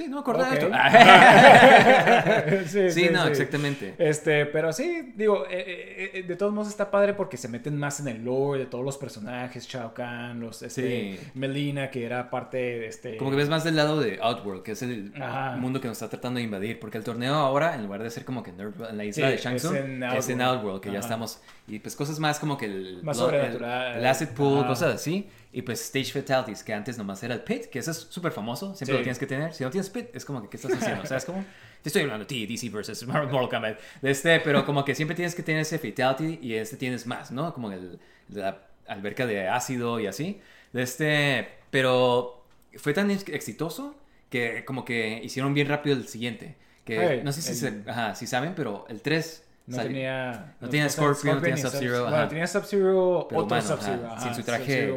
Sí, 0.00 0.08
no 0.08 0.16
me 0.16 0.20
acordaba 0.20 0.48
ok". 0.48 0.58
de 0.58 0.66
esto. 0.66 0.70
sí, 2.68 2.90
Sí, 2.90 3.08
no, 3.12 3.26
exactamente. 3.26 3.94
Este, 3.98 4.46
pero 4.46 4.72
sí, 4.72 5.12
digo, 5.14 5.44
eh, 5.46 5.50
eh, 5.66 6.10
eh, 6.14 6.22
de 6.22 6.36
todos 6.36 6.52
modos 6.52 6.68
está 6.68 6.90
padre 6.90 7.12
porque 7.14 7.36
se 7.36 7.48
meten 7.48 7.76
más 7.76 8.00
en 8.00 8.08
el 8.08 8.24
lore 8.24 8.60
de 8.60 8.66
todos 8.66 8.84
los 8.84 8.96
personajes, 8.96 9.66
Shao 9.68 9.92
Kahn, 9.92 10.40
los, 10.40 10.62
este, 10.62 10.80
Sí. 10.80 11.20
Melina, 11.34 11.90
que 11.90 12.04
era 12.06 12.30
parte 12.30 12.56
de 12.56 12.86
este... 12.86 13.16
Como 13.18 13.30
que 13.30 13.36
ves 13.36 13.48
más 13.50 13.62
del 13.64 13.76
lado 13.76 14.00
de 14.00 14.18
Outworld, 14.22 14.62
que 14.62 14.72
es 14.72 14.80
el 14.82 15.12
Ajá. 15.20 15.56
mundo 15.56 15.80
que 15.80 15.88
nos 15.88 15.98
está 15.98 16.08
tratando 16.08 16.38
de 16.38 16.44
invadir. 16.44 16.80
Porque 16.80 16.96
el 16.96 17.04
torneo 17.04 17.34
ahora, 17.34 17.74
en 17.74 17.82
lugar 17.82 18.02
de 18.02 18.10
ser 18.10 18.24
como 18.24 18.42
que 18.42 18.50
en 18.50 18.96
la 18.96 19.04
isla 19.04 19.28
de 19.28 19.36
Shang 19.36 19.56
es 19.56 19.62
Tsung, 19.62 19.76
en 19.76 20.02
es 20.02 20.28
en 20.30 20.40
Outworld. 20.40 20.80
Que 20.80 20.90
ya 20.92 21.00
estamos. 21.00 21.40
Y 21.68 21.78
pues 21.78 21.94
cosas 21.94 22.18
más 22.18 22.38
como 22.38 22.56
que 22.56 22.64
el. 22.66 23.00
Más 23.02 23.18
lo- 23.18 23.24
sobrenatural. 23.24 23.92
El, 23.92 23.98
el 23.98 24.06
Acid 24.06 24.28
Pool, 24.28 24.60
Ajá. 24.60 24.68
cosas 24.68 24.94
así. 24.94 25.28
Y 25.52 25.62
pues 25.62 25.80
Stage 25.80 26.12
Fatalities, 26.12 26.62
que 26.62 26.72
antes 26.72 26.96
nomás 26.96 27.22
era 27.24 27.34
el 27.34 27.42
Pit, 27.42 27.64
que 27.66 27.80
eso 27.80 27.90
es 27.90 27.96
súper 28.08 28.30
famoso, 28.30 28.66
siempre 28.74 28.86
Sí. 28.94 28.98
lo 28.98 29.02
tienes 29.02 29.18
que 29.18 29.26
tener. 29.26 29.52
Si 29.52 29.64
no 29.64 29.70
tienes 29.70 29.90
Pit, 29.90 30.06
es 30.14 30.24
como 30.24 30.40
que, 30.42 30.48
¿qué 30.48 30.56
estás 30.56 30.72
haciendo? 30.74 31.04
¿Sabes 31.06 31.24
cómo? 31.24 31.44
Te 31.82 31.88
estoy 31.88 32.02
hablando 32.02 32.24
ti, 32.26 32.46
DC 32.46 32.68
versus 32.70 33.04
Mortal 33.06 33.48
Kombat. 33.48 33.80
De 34.00 34.10
este, 34.12 34.38
pero 34.40 34.64
como 34.64 34.84
que 34.84 34.94
siempre 34.94 35.16
tienes 35.16 35.34
que 35.34 35.42
tener 35.42 35.62
ese 35.62 35.78
Fatality 35.78 36.38
y 36.40 36.54
este 36.54 36.76
tienes 36.76 37.06
más, 37.06 37.32
¿no? 37.32 37.52
Como 37.52 37.72
el, 37.72 37.98
la 38.28 38.62
alberca 38.86 39.26
de 39.26 39.48
ácido 39.48 39.98
y 39.98 40.06
así. 40.06 40.40
De 40.72 40.82
este, 40.82 41.48
pero 41.70 42.44
fue 42.76 42.92
tan 42.94 43.10
ex- 43.10 43.28
exitoso 43.28 43.96
que 44.28 44.64
como 44.64 44.84
que 44.84 45.20
hicieron 45.24 45.52
bien 45.52 45.66
rápido 45.68 45.96
el 45.96 46.06
siguiente. 46.06 46.54
Que 46.84 46.98
Hey, 47.08 47.20
no 47.24 47.32
sé 47.32 47.42
si, 47.42 47.50
el- 47.66 47.82
se- 47.84 47.90
ajá, 47.90 48.14
si 48.14 48.28
saben, 48.28 48.54
pero 48.54 48.86
el 48.88 49.02
3 49.02 49.42
No 49.70 49.76
salió- 49.76 49.92
tenía... 49.92 50.54
no 50.60 50.68
tenía 50.68 50.88
Scorpion, 50.88 51.36
no 51.36 51.42
tenía 51.42 51.56
Sub-Zero, 51.56 51.96
Sub- 52.00 52.10
Bueno, 52.10 52.28
tenía 52.28 52.46
Sub-Zero, 52.46 53.18
otro 53.32 53.62
Sub-Zero. 53.62 54.14
sin 54.22 54.34
su 54.34 54.42
traje. 54.42 54.94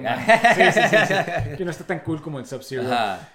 Sí, 0.56 0.64
sí, 0.74 0.82
sí, 0.90 0.98
sí. 1.08 1.14
Que 1.58 1.66
no 1.66 1.72
está 1.72 1.84
tan 1.86 2.00
cool 2.00 2.22
como 2.22 2.40
el 2.40 2.46
Sub-Zero. 2.46 2.84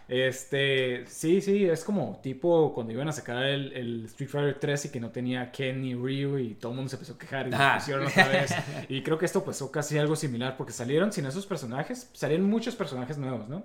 Este, 0.09 1.05
sí, 1.07 1.41
sí, 1.41 1.64
es 1.64 1.84
como 1.84 2.18
tipo 2.22 2.72
cuando 2.74 2.93
iban 2.93 3.09
a 3.09 3.12
sacar 3.12 3.43
el, 3.45 3.72
el 3.72 4.05
Street 4.07 4.28
Fighter 4.30 4.59
3 4.59 4.84
y 4.86 4.89
que 4.91 5.01
no 5.01 5.11
tenía 5.11 5.51
Ken 5.53 5.80
ni 5.82 5.95
Ryu 5.95 6.39
y 6.39 6.55
todo 6.55 6.72
el 6.72 6.76
mundo 6.76 6.89
se 6.91 6.97
empezó 6.97 7.12
a 7.14 7.18
quejar 7.18 7.47
y 7.49 7.51
lo 7.51 7.59
pusieron 7.74 8.07
otra 8.07 8.28
vez. 8.28 8.55
Y 8.89 9.03
creo 9.03 9.16
que 9.18 9.26
esto 9.26 9.45
pasó 9.45 9.70
casi 9.70 9.97
algo 9.99 10.16
similar 10.16 10.57
porque 10.57 10.72
salieron 10.72 11.12
sin 11.12 11.26
esos 11.26 11.47
personajes, 11.47 12.09
salieron 12.12 12.49
muchos 12.49 12.74
personajes 12.74 13.16
nuevos, 13.18 13.49
¿no? 13.49 13.62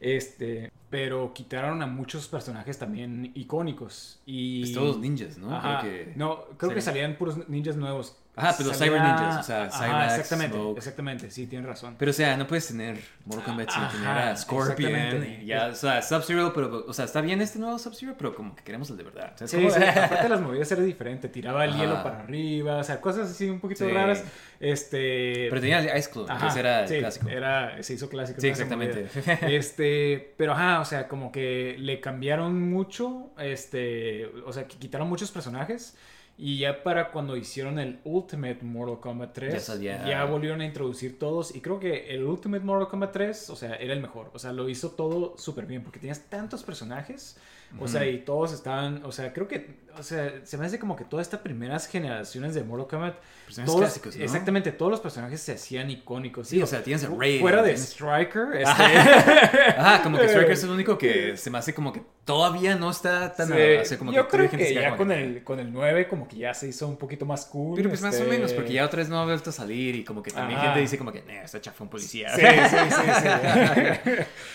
Este, 0.00 0.72
pero 0.88 1.32
quitaron 1.34 1.82
a 1.82 1.86
muchos 1.86 2.26
personajes 2.28 2.78
también 2.78 3.30
icónicos 3.34 4.20
y 4.26 4.60
Pues 4.62 4.72
todos 4.72 4.98
ninjas, 4.98 5.38
¿no? 5.38 5.54
Ajá. 5.54 5.80
Creo 5.82 5.92
que- 6.06 6.12
no, 6.16 6.44
creo 6.56 6.74
que 6.74 6.80
salían 6.80 7.16
puros 7.16 7.48
ninjas 7.48 7.76
nuevos. 7.76 8.16
Ajá, 8.40 8.54
pero 8.56 8.68
los 8.70 8.76
salía- 8.78 8.92
Cyber 8.92 9.02
Ninjas, 9.08 9.40
o 9.40 9.42
sea, 9.42 9.62
Ajá, 9.64 9.78
Cyrax, 9.84 10.12
exactamente, 10.14 10.56
Smoke. 10.56 10.78
exactamente, 10.78 11.30
sí, 11.30 11.46
tienes 11.46 11.68
razón. 11.68 11.94
Pero, 11.98 12.10
o 12.10 12.14
sea, 12.14 12.36
no 12.36 12.46
puedes 12.46 12.66
tener 12.68 12.98
Mortal 13.24 13.44
Kombat 13.44 13.70
sin 13.70 13.82
Ajá, 13.82 13.92
tener 13.92 14.08
a 14.08 14.36
Scorpion. 14.36 14.94
exactamente. 14.94 15.42
Y 15.42 15.46
ya, 15.46 15.66
o 15.68 15.74
sea, 15.74 16.02
Sub-Zero, 16.02 16.52
pero, 16.54 16.84
o 16.86 16.92
sea, 16.92 17.04
está 17.04 17.20
bien 17.20 17.40
este 17.40 17.58
nuevo 17.58 17.78
Sub-Zero, 17.78 18.14
pero 18.18 18.34
como 18.34 18.54
que 18.56 18.62
queremos 18.64 18.90
el 18.90 18.96
de 18.96 19.04
verdad. 19.04 19.32
O 19.34 19.38
sea, 19.38 19.48
Sí, 19.48 19.56
como- 19.56 19.70
sí, 19.70 19.82
aparte 19.82 20.28
las 20.28 20.40
movidas 20.40 20.70
eran 20.72 20.86
diferentes, 20.86 21.30
tiraba 21.32 21.64
el 21.64 21.70
Ajá. 21.70 21.78
hielo 21.80 22.02
para 22.02 22.20
arriba, 22.20 22.76
o 22.78 22.84
sea, 22.84 23.00
cosas 23.00 23.30
así 23.30 23.48
un 23.48 23.60
poquito 23.60 23.84
Sí. 23.86 23.90
raras. 23.92 24.24
Este. 24.58 25.46
Pero 25.48 25.60
tenía 25.60 25.78
el 25.80 25.98
Ice 25.98 26.10
Ajá, 26.28 26.48
ese 26.48 26.60
era 26.60 26.86
sí, 26.86 26.98
clásico. 26.98 27.28
Era, 27.28 27.82
se 27.82 27.94
hizo 27.94 28.08
clásico. 28.08 28.40
Sí, 28.40 28.48
exactamente. 28.48 29.06
Este, 29.42 30.34
pero 30.36 30.52
ajá, 30.52 30.80
o 30.80 30.84
sea, 30.84 31.08
como 31.08 31.32
que 31.32 31.76
le 31.78 32.00
cambiaron 32.00 32.70
mucho, 32.70 33.30
este, 33.38 34.26
o 34.46 34.52
sea, 34.52 34.66
que 34.66 34.76
quitaron 34.76 35.08
muchos 35.08 35.30
personajes. 35.30 35.96
Y 36.42 36.56
ya 36.56 36.82
para 36.82 37.10
cuando 37.10 37.36
hicieron 37.36 37.78
el 37.78 38.00
Ultimate 38.02 38.60
Mortal 38.62 38.98
Kombat 38.98 39.34
3, 39.34 39.52
Ya 39.52 40.06
ya, 40.06 40.24
volvieron 40.24 40.62
a 40.62 40.64
introducir 40.64 41.18
todos. 41.18 41.54
Y 41.54 41.60
creo 41.60 41.78
que 41.78 42.14
el 42.14 42.24
Ultimate 42.24 42.64
Mortal 42.64 42.88
Kombat 42.88 43.12
3, 43.12 43.50
o 43.50 43.56
sea, 43.56 43.74
era 43.74 43.92
el 43.92 44.00
mejor. 44.00 44.30
O 44.32 44.38
sea, 44.38 44.54
lo 44.54 44.66
hizo 44.70 44.92
todo 44.92 45.36
súper 45.36 45.66
bien 45.66 45.82
porque 45.82 45.98
tenías 45.98 46.30
tantos 46.30 46.62
personajes. 46.62 47.36
O 47.78 47.86
sea, 47.88 48.04
y 48.06 48.18
todos 48.18 48.52
estaban, 48.52 49.04
o 49.04 49.12
sea, 49.12 49.32
creo 49.32 49.46
que, 49.46 49.78
o 49.96 50.02
sea, 50.02 50.40
se 50.44 50.56
me 50.58 50.66
hace 50.66 50.78
como 50.78 50.96
que 50.96 51.04
todas 51.04 51.26
estas 51.26 51.40
primeras 51.40 51.86
generaciones 51.86 52.54
de 52.54 52.64
Mortal 52.64 52.88
Kombat, 52.88 53.14
Personajes 53.46 53.66
todos- 53.66 53.80
clásicos, 53.80 54.16
¿no? 54.16 54.24
exactamente, 54.24 54.72
todos 54.72 54.90
los 54.90 55.00
personajes 55.00 55.40
se 55.40 55.52
hacían 55.52 55.90
icónicos. 55.90 56.48
Sí, 56.48 56.60
o 56.62 56.66
sea, 56.66 56.82
tienes 56.82 57.04
a 57.04 57.08
Raiden, 57.08 57.40
Fuera 57.40 57.62
de 57.62 57.74
tienes- 57.74 57.90
Striker, 57.92 58.48
este, 58.54 58.68
Ajá, 59.78 60.02
como 60.02 60.18
que 60.18 60.24
Striker 60.26 60.50
es 60.52 60.64
el 60.64 60.70
único 60.70 60.98
que 60.98 61.36
se 61.36 61.50
me 61.50 61.58
hace 61.58 61.72
como 61.74 61.92
que 61.92 62.02
todavía 62.24 62.74
no 62.76 62.90
está 62.90 63.32
tan... 63.34 63.48
Sí, 63.48 63.54
o 63.80 63.84
sea, 63.84 63.98
como 63.98 64.12
yo 64.12 64.26
que 64.28 64.36
creo 64.36 64.50
que 64.50 64.74
ya 64.74 64.96
con 64.96 65.08
que- 65.08 65.22
el, 65.22 65.44
con 65.44 65.58
el 65.60 65.72
9 65.72 66.08
como 66.08 66.26
que 66.28 66.36
ya 66.36 66.54
se 66.54 66.68
hizo 66.68 66.86
un 66.88 66.96
poquito 66.96 67.24
más 67.26 67.46
cool. 67.46 67.76
Pero 67.76 67.88
pues 67.88 68.02
más 68.02 68.14
o 68.14 68.18
este- 68.18 68.30
menos, 68.30 68.52
porque 68.52 68.72
ya 68.72 68.84
otra 68.84 68.98
vez 68.98 69.08
no 69.08 69.18
ha 69.20 69.24
vuelto 69.24 69.50
a 69.50 69.52
salir 69.52 69.94
y 69.96 70.04
como 70.04 70.22
que 70.22 70.30
también 70.30 70.58
Ajá. 70.58 70.68
gente 70.68 70.80
dice 70.80 70.98
como 70.98 71.10
que, 71.12 71.22
"Nah, 71.22 71.42
está 71.44 71.60
chafa 71.60 71.82
un 71.84 71.90
policía. 71.90 72.34
Sí, 72.34 72.42
sí, 72.42 72.76
sí, 72.90 73.10
sí. 73.22 74.10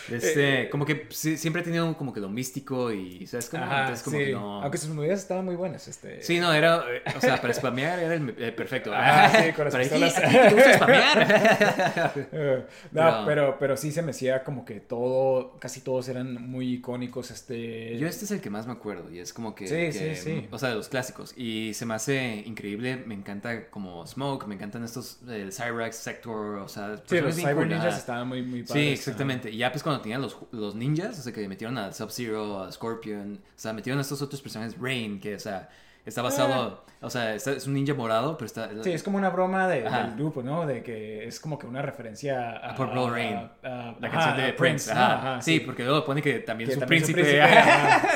Este, 0.15 0.69
como 0.69 0.85
que 0.85 1.07
sí, 1.09 1.37
siempre 1.37 1.61
ha 1.61 1.65
tenido 1.65 1.95
como 1.97 2.13
que 2.13 2.19
lo 2.19 2.29
místico 2.29 2.91
y, 2.93 3.04
¿sabes? 3.27 3.49
Como, 3.49 3.63
Ajá, 3.63 3.79
entonces 3.81 4.03
como 4.03 4.17
sí. 4.17 4.25
que 4.25 4.31
no... 4.33 4.61
Aunque 4.63 4.77
sus 4.77 4.89
movidas 4.89 5.19
estaban 5.19 5.45
muy 5.45 5.55
buenas. 5.55 5.87
Este... 5.87 6.21
Sí, 6.23 6.39
no, 6.39 6.53
era, 6.53 6.83
eh, 6.91 7.01
o 7.15 7.21
sea, 7.21 7.39
para 7.41 7.53
spamear 7.53 7.99
era 7.99 8.13
el, 8.15 8.35
el 8.37 8.53
perfecto. 8.53 8.91
Ah, 8.93 9.29
sí, 9.31 9.51
con 9.53 9.65
las 9.65 9.73
Para 9.73 9.85
aquí, 9.85 9.93
pistolas. 9.95 10.17
aquí 10.17 10.33
te 10.37 10.53
gusta 10.53 10.73
spamear. 10.75 12.11
Eh, 12.31 12.65
no, 12.91 13.01
Pero- 13.01 13.23
pero... 13.25 13.55
Pero, 13.59 13.77
sí 13.77 13.91
se 13.91 14.01
me 14.01 14.11
hacía 14.11 14.43
como 14.43 14.65
que 14.65 14.79
todo, 14.79 15.57
casi 15.59 15.81
todos 15.81 16.07
eran 16.09 16.33
muy 16.49 16.73
icónicos. 16.73 17.31
Este... 17.31 17.97
Yo 17.97 18.07
este 18.07 18.25
es 18.25 18.31
el 18.31 18.41
que 18.41 18.49
más 18.49 18.67
me 18.67 18.73
acuerdo 18.73 19.11
y 19.11 19.19
es 19.19 19.33
como 19.33 19.55
que, 19.55 19.67
Sí, 19.67 19.75
que- 19.75 20.15
sí, 20.15 20.15
sí. 20.15 20.47
o 20.51 20.57
sea, 20.59 20.69
de 20.69 20.75
los 20.75 20.89
clásicos 20.89 21.33
y 21.37 21.73
se 21.73 21.85
me 21.85 21.93
hace 21.93 22.43
increíble, 22.45 22.97
me 23.05 23.13
encanta 23.15 23.69
como 23.69 24.05
Smoke, 24.05 24.47
me 24.47 24.55
encantan 24.55 24.83
estos 24.83 25.19
el 25.27 25.51
Cyrax, 25.51 25.95
Sector, 25.95 26.57
o 26.59 26.67
sea, 26.67 27.01
Sí, 27.05 27.19
los 27.19 27.35
Cyber 27.35 27.55
cool, 27.55 27.69
Ninjas 27.69 27.97
estaban 27.97 28.27
muy, 28.27 28.41
muy 28.43 28.61
Sí, 28.61 28.67
padres. 28.67 28.99
exactamente. 28.99 29.49
Y 29.51 29.57
ya 29.57 29.71
pues 29.71 29.83
cuando 29.83 30.01
tenían 30.01 30.21
los, 30.21 30.37
los 30.51 30.75
ninjas, 30.75 31.19
o 31.19 31.21
sea, 31.21 31.33
que 31.33 31.47
metieron 31.47 31.77
a 31.77 31.91
Sub-Zero, 31.91 32.63
a 32.63 32.71
Scorpion, 32.71 32.94
o 33.03 33.37
sea, 33.55 33.73
metieron 33.73 33.99
a 33.99 34.01
estos 34.01 34.21
otros 34.21 34.41
personajes, 34.41 34.77
Rain, 34.79 35.19
que, 35.19 35.35
o 35.35 35.39
sea, 35.39 35.69
está 36.05 36.21
basado, 36.21 36.85
o 37.01 37.09
sea, 37.09 37.33
está- 37.35 37.51
es 37.53 37.65
un 37.67 37.73
ninja 37.73 37.93
morado, 37.93 38.37
pero 38.37 38.45
está... 38.45 38.69
Sí, 38.83 38.91
es 38.91 39.01
como 39.03 39.17
una 39.17 39.29
broma 39.29 39.67
de- 39.67 39.81
del 39.81 40.15
grupo, 40.15 40.43
¿no? 40.43 40.65
De 40.65 40.81
que 40.83 41.27
es 41.27 41.39
como 41.39 41.57
que 41.59 41.65
una 41.67 41.81
referencia 41.81 42.51
a... 42.51 42.71
A 42.71 42.75
Purple 42.75 43.09
Rain. 43.09 43.35
a- 43.63 43.95
La 43.99 44.09
canción 44.11 44.37
de 44.37 44.53
Prince, 44.53 44.91
ajá. 44.91 45.13
Ajá, 45.33 45.41
sí, 45.41 45.59
porque 45.61 45.83
luego 45.83 46.05
pone 46.05 46.21
que 46.21 46.39
también 46.39 46.67
Que 46.67 46.73
es 46.73 46.77
un 46.77 46.81
también 46.81 47.03
es 47.03 47.11
príncipe. 47.11 47.41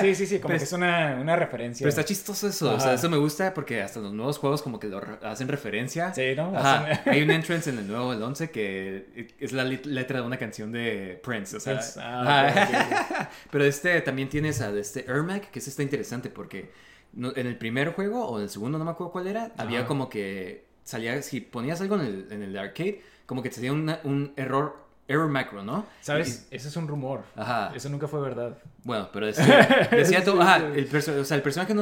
Sí, 0.01 0.15
sí, 0.15 0.25
sí, 0.27 0.35
como 0.39 0.49
Pero 0.49 0.57
que 0.59 0.63
es- 0.63 0.69
es 0.69 0.73
una, 0.73 1.17
una 1.19 1.35
referencia. 1.35 1.83
Pero 1.83 1.89
está 1.89 2.05
chistoso 2.05 2.47
eso, 2.47 2.73
o 2.75 2.79
sea, 2.79 2.93
eso 2.93 3.09
me 3.09 3.17
gusta 3.17 3.53
porque 3.53 3.81
hasta 3.81 3.99
los 3.99 4.13
nuevos 4.13 4.37
juegos 4.37 4.61
como 4.61 4.79
que 4.79 4.87
lo 4.87 5.01
hacen 5.23 5.47
referencia. 5.47 6.13
Sí, 6.13 6.33
¿no? 6.35 6.55
Ajá. 6.55 6.85
Hacen- 6.91 7.11
Hay 7.13 7.21
un 7.23 7.31
entrance 7.31 7.69
en 7.69 7.79
el 7.79 7.87
nuevo, 7.87 8.13
el 8.13 8.21
11, 8.21 8.51
que 8.51 9.27
es 9.39 9.51
la 9.51 9.63
letra 9.63 10.19
de 10.21 10.25
una 10.27 10.37
canción 10.37 10.71
de 10.71 11.19
Prince, 11.23 11.57
o 11.57 11.59
sea. 11.59 11.73
Prince, 11.73 11.99
ah. 12.01 13.29
Pero 13.51 13.63
este 13.65 14.01
también 14.01 14.29
tienes 14.29 14.61
a 14.61 14.69
este 14.71 15.05
Ermac, 15.09 15.49
que 15.51 15.59
ese 15.59 15.69
está 15.69 15.83
interesante 15.83 16.29
porque 16.29 16.71
no- 17.13 17.33
en 17.35 17.47
el 17.47 17.57
primer 17.57 17.93
juego 17.93 18.25
o 18.27 18.37
en 18.37 18.43
el 18.43 18.49
segundo, 18.49 18.77
no 18.77 18.85
me 18.85 18.91
acuerdo 18.91 19.11
cuál 19.11 19.27
era, 19.27 19.51
había 19.57 19.85
como 19.85 20.09
que 20.09 20.65
salía, 20.83 21.21
si 21.21 21.41
ponías 21.41 21.81
algo 21.81 21.95
en 21.95 22.01
el, 22.01 22.27
en 22.31 22.43
el 22.43 22.57
arcade, 22.57 23.01
como 23.25 23.41
que 23.43 23.49
te 23.49 23.55
salía 23.55 23.73
una- 23.73 23.99
un 24.03 24.33
error, 24.35 24.77
error 25.07 25.27
macro, 25.29 25.63
¿no? 25.63 25.85
¿Sabes? 26.01 26.47
Ese 26.51 26.67
es 26.67 26.75
un 26.77 26.87
rumor. 26.87 27.23
Ajá. 27.35 27.71
Eso 27.75 27.89
nunca 27.89 28.07
fue 28.07 28.21
verdad. 28.21 28.57
Bueno, 28.83 29.09
pero 29.13 29.25
decía, 29.27 29.87
decía 29.91 30.23
todo, 30.23 30.41
ajá, 30.41 30.57
el, 30.57 30.89
perso- 30.89 31.19
o 31.19 31.25
sea, 31.25 31.37
el 31.37 31.43
personaje 31.43 31.73
no, 31.75 31.81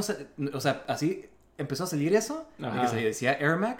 o 0.53 0.61
sea, 0.61 0.83
así 0.87 1.25
empezó 1.57 1.83
a 1.85 1.87
salir 1.87 2.13
eso, 2.15 2.47
que 2.57 2.87
se 2.87 2.97
decía 2.97 3.31
Airmac, 3.39 3.79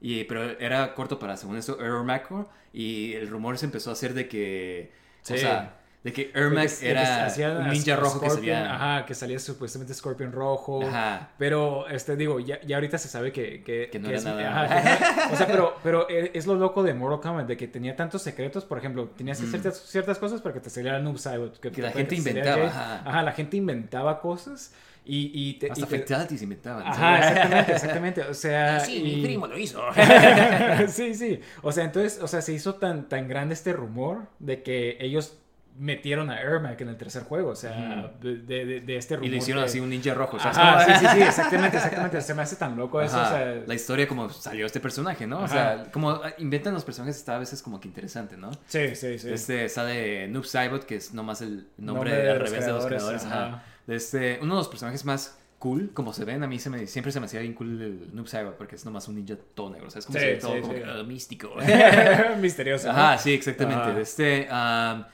y, 0.00 0.24
pero 0.24 0.42
era 0.60 0.94
corto 0.94 1.18
para, 1.18 1.36
según 1.36 1.56
eso, 1.56 1.78
Air 1.80 2.04
Macro, 2.04 2.48
y 2.72 3.14
el 3.14 3.28
rumor 3.28 3.58
se 3.58 3.66
empezó 3.66 3.90
a 3.90 3.94
hacer 3.94 4.14
de 4.14 4.28
que, 4.28 4.92
o 5.24 5.26
Sí. 5.26 5.38
sea, 5.38 5.77
de 6.04 6.12
que 6.12 6.26
De 6.26 6.30
que- 6.32 6.38
Airmac 6.38 6.70
de 6.70 6.76
que 6.78 6.90
era 6.90 7.26
hacía 7.26 7.50
un 7.52 7.62
a- 7.62 7.68
ninja 7.72 7.94
a 7.94 7.96
rojo 7.96 8.20
que 8.20 8.26
Scorpion, 8.30 8.54
salía... 8.56 8.74
Ajá, 8.74 9.04
que 9.06 9.14
salía 9.14 9.38
supuestamente 9.40 9.92
Scorpion 9.94 10.30
rojo. 10.32 10.82
Ajá. 10.86 11.30
Pero, 11.38 11.88
este, 11.88 12.14
digo, 12.16 12.38
ya, 12.40 12.60
ya 12.62 12.76
ahorita 12.76 12.98
se 12.98 13.08
sabe 13.08 13.32
que... 13.32 13.62
Que, 13.64 13.88
Que 13.90 13.98
no 13.98 14.04
que 14.08 14.10
era 14.14 14.18
es, 14.18 14.24
nada. 14.24 14.64
ajá, 14.64 15.28
que 15.28 15.34
o 15.34 15.36
sea, 15.36 15.46
pero, 15.48 15.76
pero 15.82 16.08
es 16.08 16.46
lo 16.46 16.54
loco 16.54 16.82
de 16.84 16.94
Mortal 16.94 17.20
Kombat, 17.20 17.46
de 17.48 17.56
que 17.56 17.66
tenía 17.66 17.96
tantos 17.96 18.22
secretos. 18.22 18.64
Por 18.64 18.78
ejemplo, 18.78 19.08
tenías 19.16 19.38
que 19.40 19.46
hacer 19.48 19.60
ciertas, 19.60 19.82
ciertas 19.82 20.18
cosas 20.18 20.40
para 20.40 20.54
que 20.54 20.60
te 20.60 20.70
saliera 20.70 20.98
Noob 21.00 21.18
Saibot. 21.18 21.58
Que 21.58 21.82
la 21.82 21.90
gente 21.90 22.14
inventaba, 22.14 22.66
ajá. 22.66 23.02
Ajá, 23.04 23.22
la 23.24 23.32
gente 23.32 23.56
inventaba 23.56 24.20
cosas 24.20 24.72
y... 25.04 25.32
y 25.34 25.54
te, 25.54 25.72
Hasta 25.72 25.84
y 25.84 25.88
te- 25.88 25.98
fatalities 25.98 26.42
inventaban. 26.42 26.86
Ajá, 26.86 27.18
exactamente, 27.18 27.72
exactamente. 27.72 28.22
O 28.22 28.34
sea... 28.34 28.80
Sí, 28.80 28.96
y- 28.98 29.16
mi 29.16 29.22
primo 29.24 29.46
lo 29.48 29.58
hizo. 29.58 29.82
sí, 30.88 31.14
sí. 31.14 31.40
O 31.62 31.72
sea, 31.72 31.84
entonces, 31.84 32.20
o 32.22 32.28
sea, 32.28 32.40
se 32.40 32.52
hizo 32.52 32.74
tan, 32.76 33.08
tan 33.08 33.26
grande 33.28 33.54
este 33.54 33.72
rumor 33.72 34.28
de 34.38 34.62
que 34.62 34.96
ellos 35.00 35.38
metieron 35.78 36.28
a 36.30 36.40
Ermac 36.40 36.80
en 36.80 36.88
el 36.88 36.96
tercer 36.96 37.22
juego. 37.24 37.50
O 37.50 37.56
sea, 37.56 38.10
de, 38.20 38.36
de- 38.38 38.80
de 38.80 38.96
este 38.96 39.16
rumor. 39.16 39.26
Y 39.28 39.30
le 39.30 39.36
hicieron 39.38 39.62
de- 39.62 39.68
así 39.68 39.80
un 39.80 39.90
ninja 39.90 40.12
rojo, 40.14 40.38
¿sabes? 40.38 40.58
Ajá, 40.58 40.84
cómo? 40.84 40.98
sí, 40.98 41.06
sí, 41.06 41.12
sí, 41.14 41.22
exactamente, 41.28 41.76
exactamente. 41.76 42.20
Se 42.20 42.34
me 42.34 42.42
hace 42.42 42.56
tan 42.56 42.76
loco 42.76 43.00
eso. 43.00 43.16
Ajá, 43.18 43.28
O 43.34 43.36
sea, 43.36 43.62
La 43.66 43.74
historia 43.74 44.06
como 44.08 44.28
salió 44.30 44.66
este 44.66 44.80
personaje, 44.80 45.26
¿no? 45.26 45.40
O 45.40 45.44
Ajá. 45.44 45.48
sea, 45.84 45.90
como 45.92 46.10
ah, 46.10 46.32
inventan 46.38 46.74
los 46.74 46.84
personajes 46.84 47.16
está 47.16 47.36
a 47.36 47.38
veces 47.38 47.62
como 47.62 47.80
que 47.80 47.88
interesante, 47.88 48.36
¿no? 48.36 48.50
sí, 48.66 48.94
sí, 48.94 49.18
sí. 49.18 49.30
Este 49.30 49.68
sale 49.68 50.28
Noob 50.28 50.44
Saibot, 50.44 50.84
que 50.84 50.96
es 50.96 51.14
nomás 51.14 51.40
el 51.42 51.66
nombre, 51.78 52.10
Nombre 52.10 52.12
de 52.16 52.30
al 52.30 52.40
revés 52.40 52.66
de 52.66 52.72
los 52.72 52.86
creadores, 52.86 53.24
ajá. 53.24 53.62
este, 53.86 54.38
uno 54.42 54.54
de 54.54 54.58
los 54.60 54.68
personajes 54.68 55.04
más 55.04 55.38
cool, 55.58 55.90
como 55.92 56.12
se 56.12 56.24
ven, 56.24 56.42
a 56.44 56.46
mí 56.46 56.60
se 56.60 56.70
me, 56.70 56.86
siempre 56.86 57.10
se 57.10 57.18
me 57.18 57.26
hacía 57.26 57.40
bien 57.40 57.52
cool 57.54 57.82
el 57.82 58.14
Noob 58.14 58.28
Saibot, 58.28 58.56
porque 58.56 58.76
es 58.76 58.84
nomás 58.84 59.08
un 59.08 59.16
ninja 59.16 59.34
todo 59.54 59.70
negro, 59.70 59.88
o 59.88 59.90
sea, 59.90 59.98
es 59.98 60.06
como 60.06 60.18
Sí, 60.18 60.24
se 60.24 60.30
ve 60.32 60.36
todo 60.38 60.54
sí, 60.54 60.60
como 60.60 60.72
sí. 60.74 60.78
que, 60.80 60.84
ah, 60.86 61.02
místico. 61.02 61.50
Misterioso. 62.40 62.86
¿no? 62.86 62.92
Ajá, 62.92 63.18
sí, 63.18 63.32
exactamente. 63.32 64.00
Este, 64.00 64.48
um, 64.50 65.04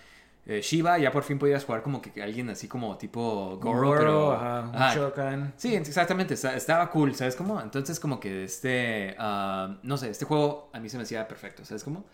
eh, 0.46 0.60
Shiva 0.60 0.98
ya 0.98 1.10
por 1.10 1.22
fin 1.22 1.38
podías 1.38 1.64
jugar 1.64 1.82
como 1.82 2.02
que 2.02 2.22
alguien 2.22 2.50
así 2.50 2.68
como 2.68 2.96
tipo 2.98 3.58
Goro, 3.60 3.80
Goro, 3.88 3.98
pero... 3.98 4.32
ajá, 4.32 4.60
un 4.68 4.74
ajá, 4.76 4.94
Shokan. 4.94 5.54
Sí, 5.56 5.74
exactamente, 5.74 6.34
está- 6.34 6.54
estaba 6.56 6.90
cool, 6.90 7.14
¿sabes 7.14 7.34
cómo? 7.36 7.60
Entonces 7.60 7.98
como 7.98 8.20
que 8.20 8.44
este, 8.44 9.14
ah, 9.18 9.76
no 9.82 9.96
sé, 9.96 10.10
este 10.10 10.24
juego 10.24 10.70
a 10.72 10.80
mí 10.80 10.88
se 10.88 10.96
me 10.98 11.04
hacía 11.04 11.26
perfecto, 11.26 11.64
¿sabes 11.64 11.82
cómo? 11.84 12.04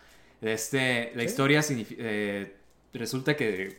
Este, 0.41 1.13
la 1.15 1.23
historia 1.25 1.61
eh, 1.69 2.57
resulta 2.95 3.37
que 3.37 3.79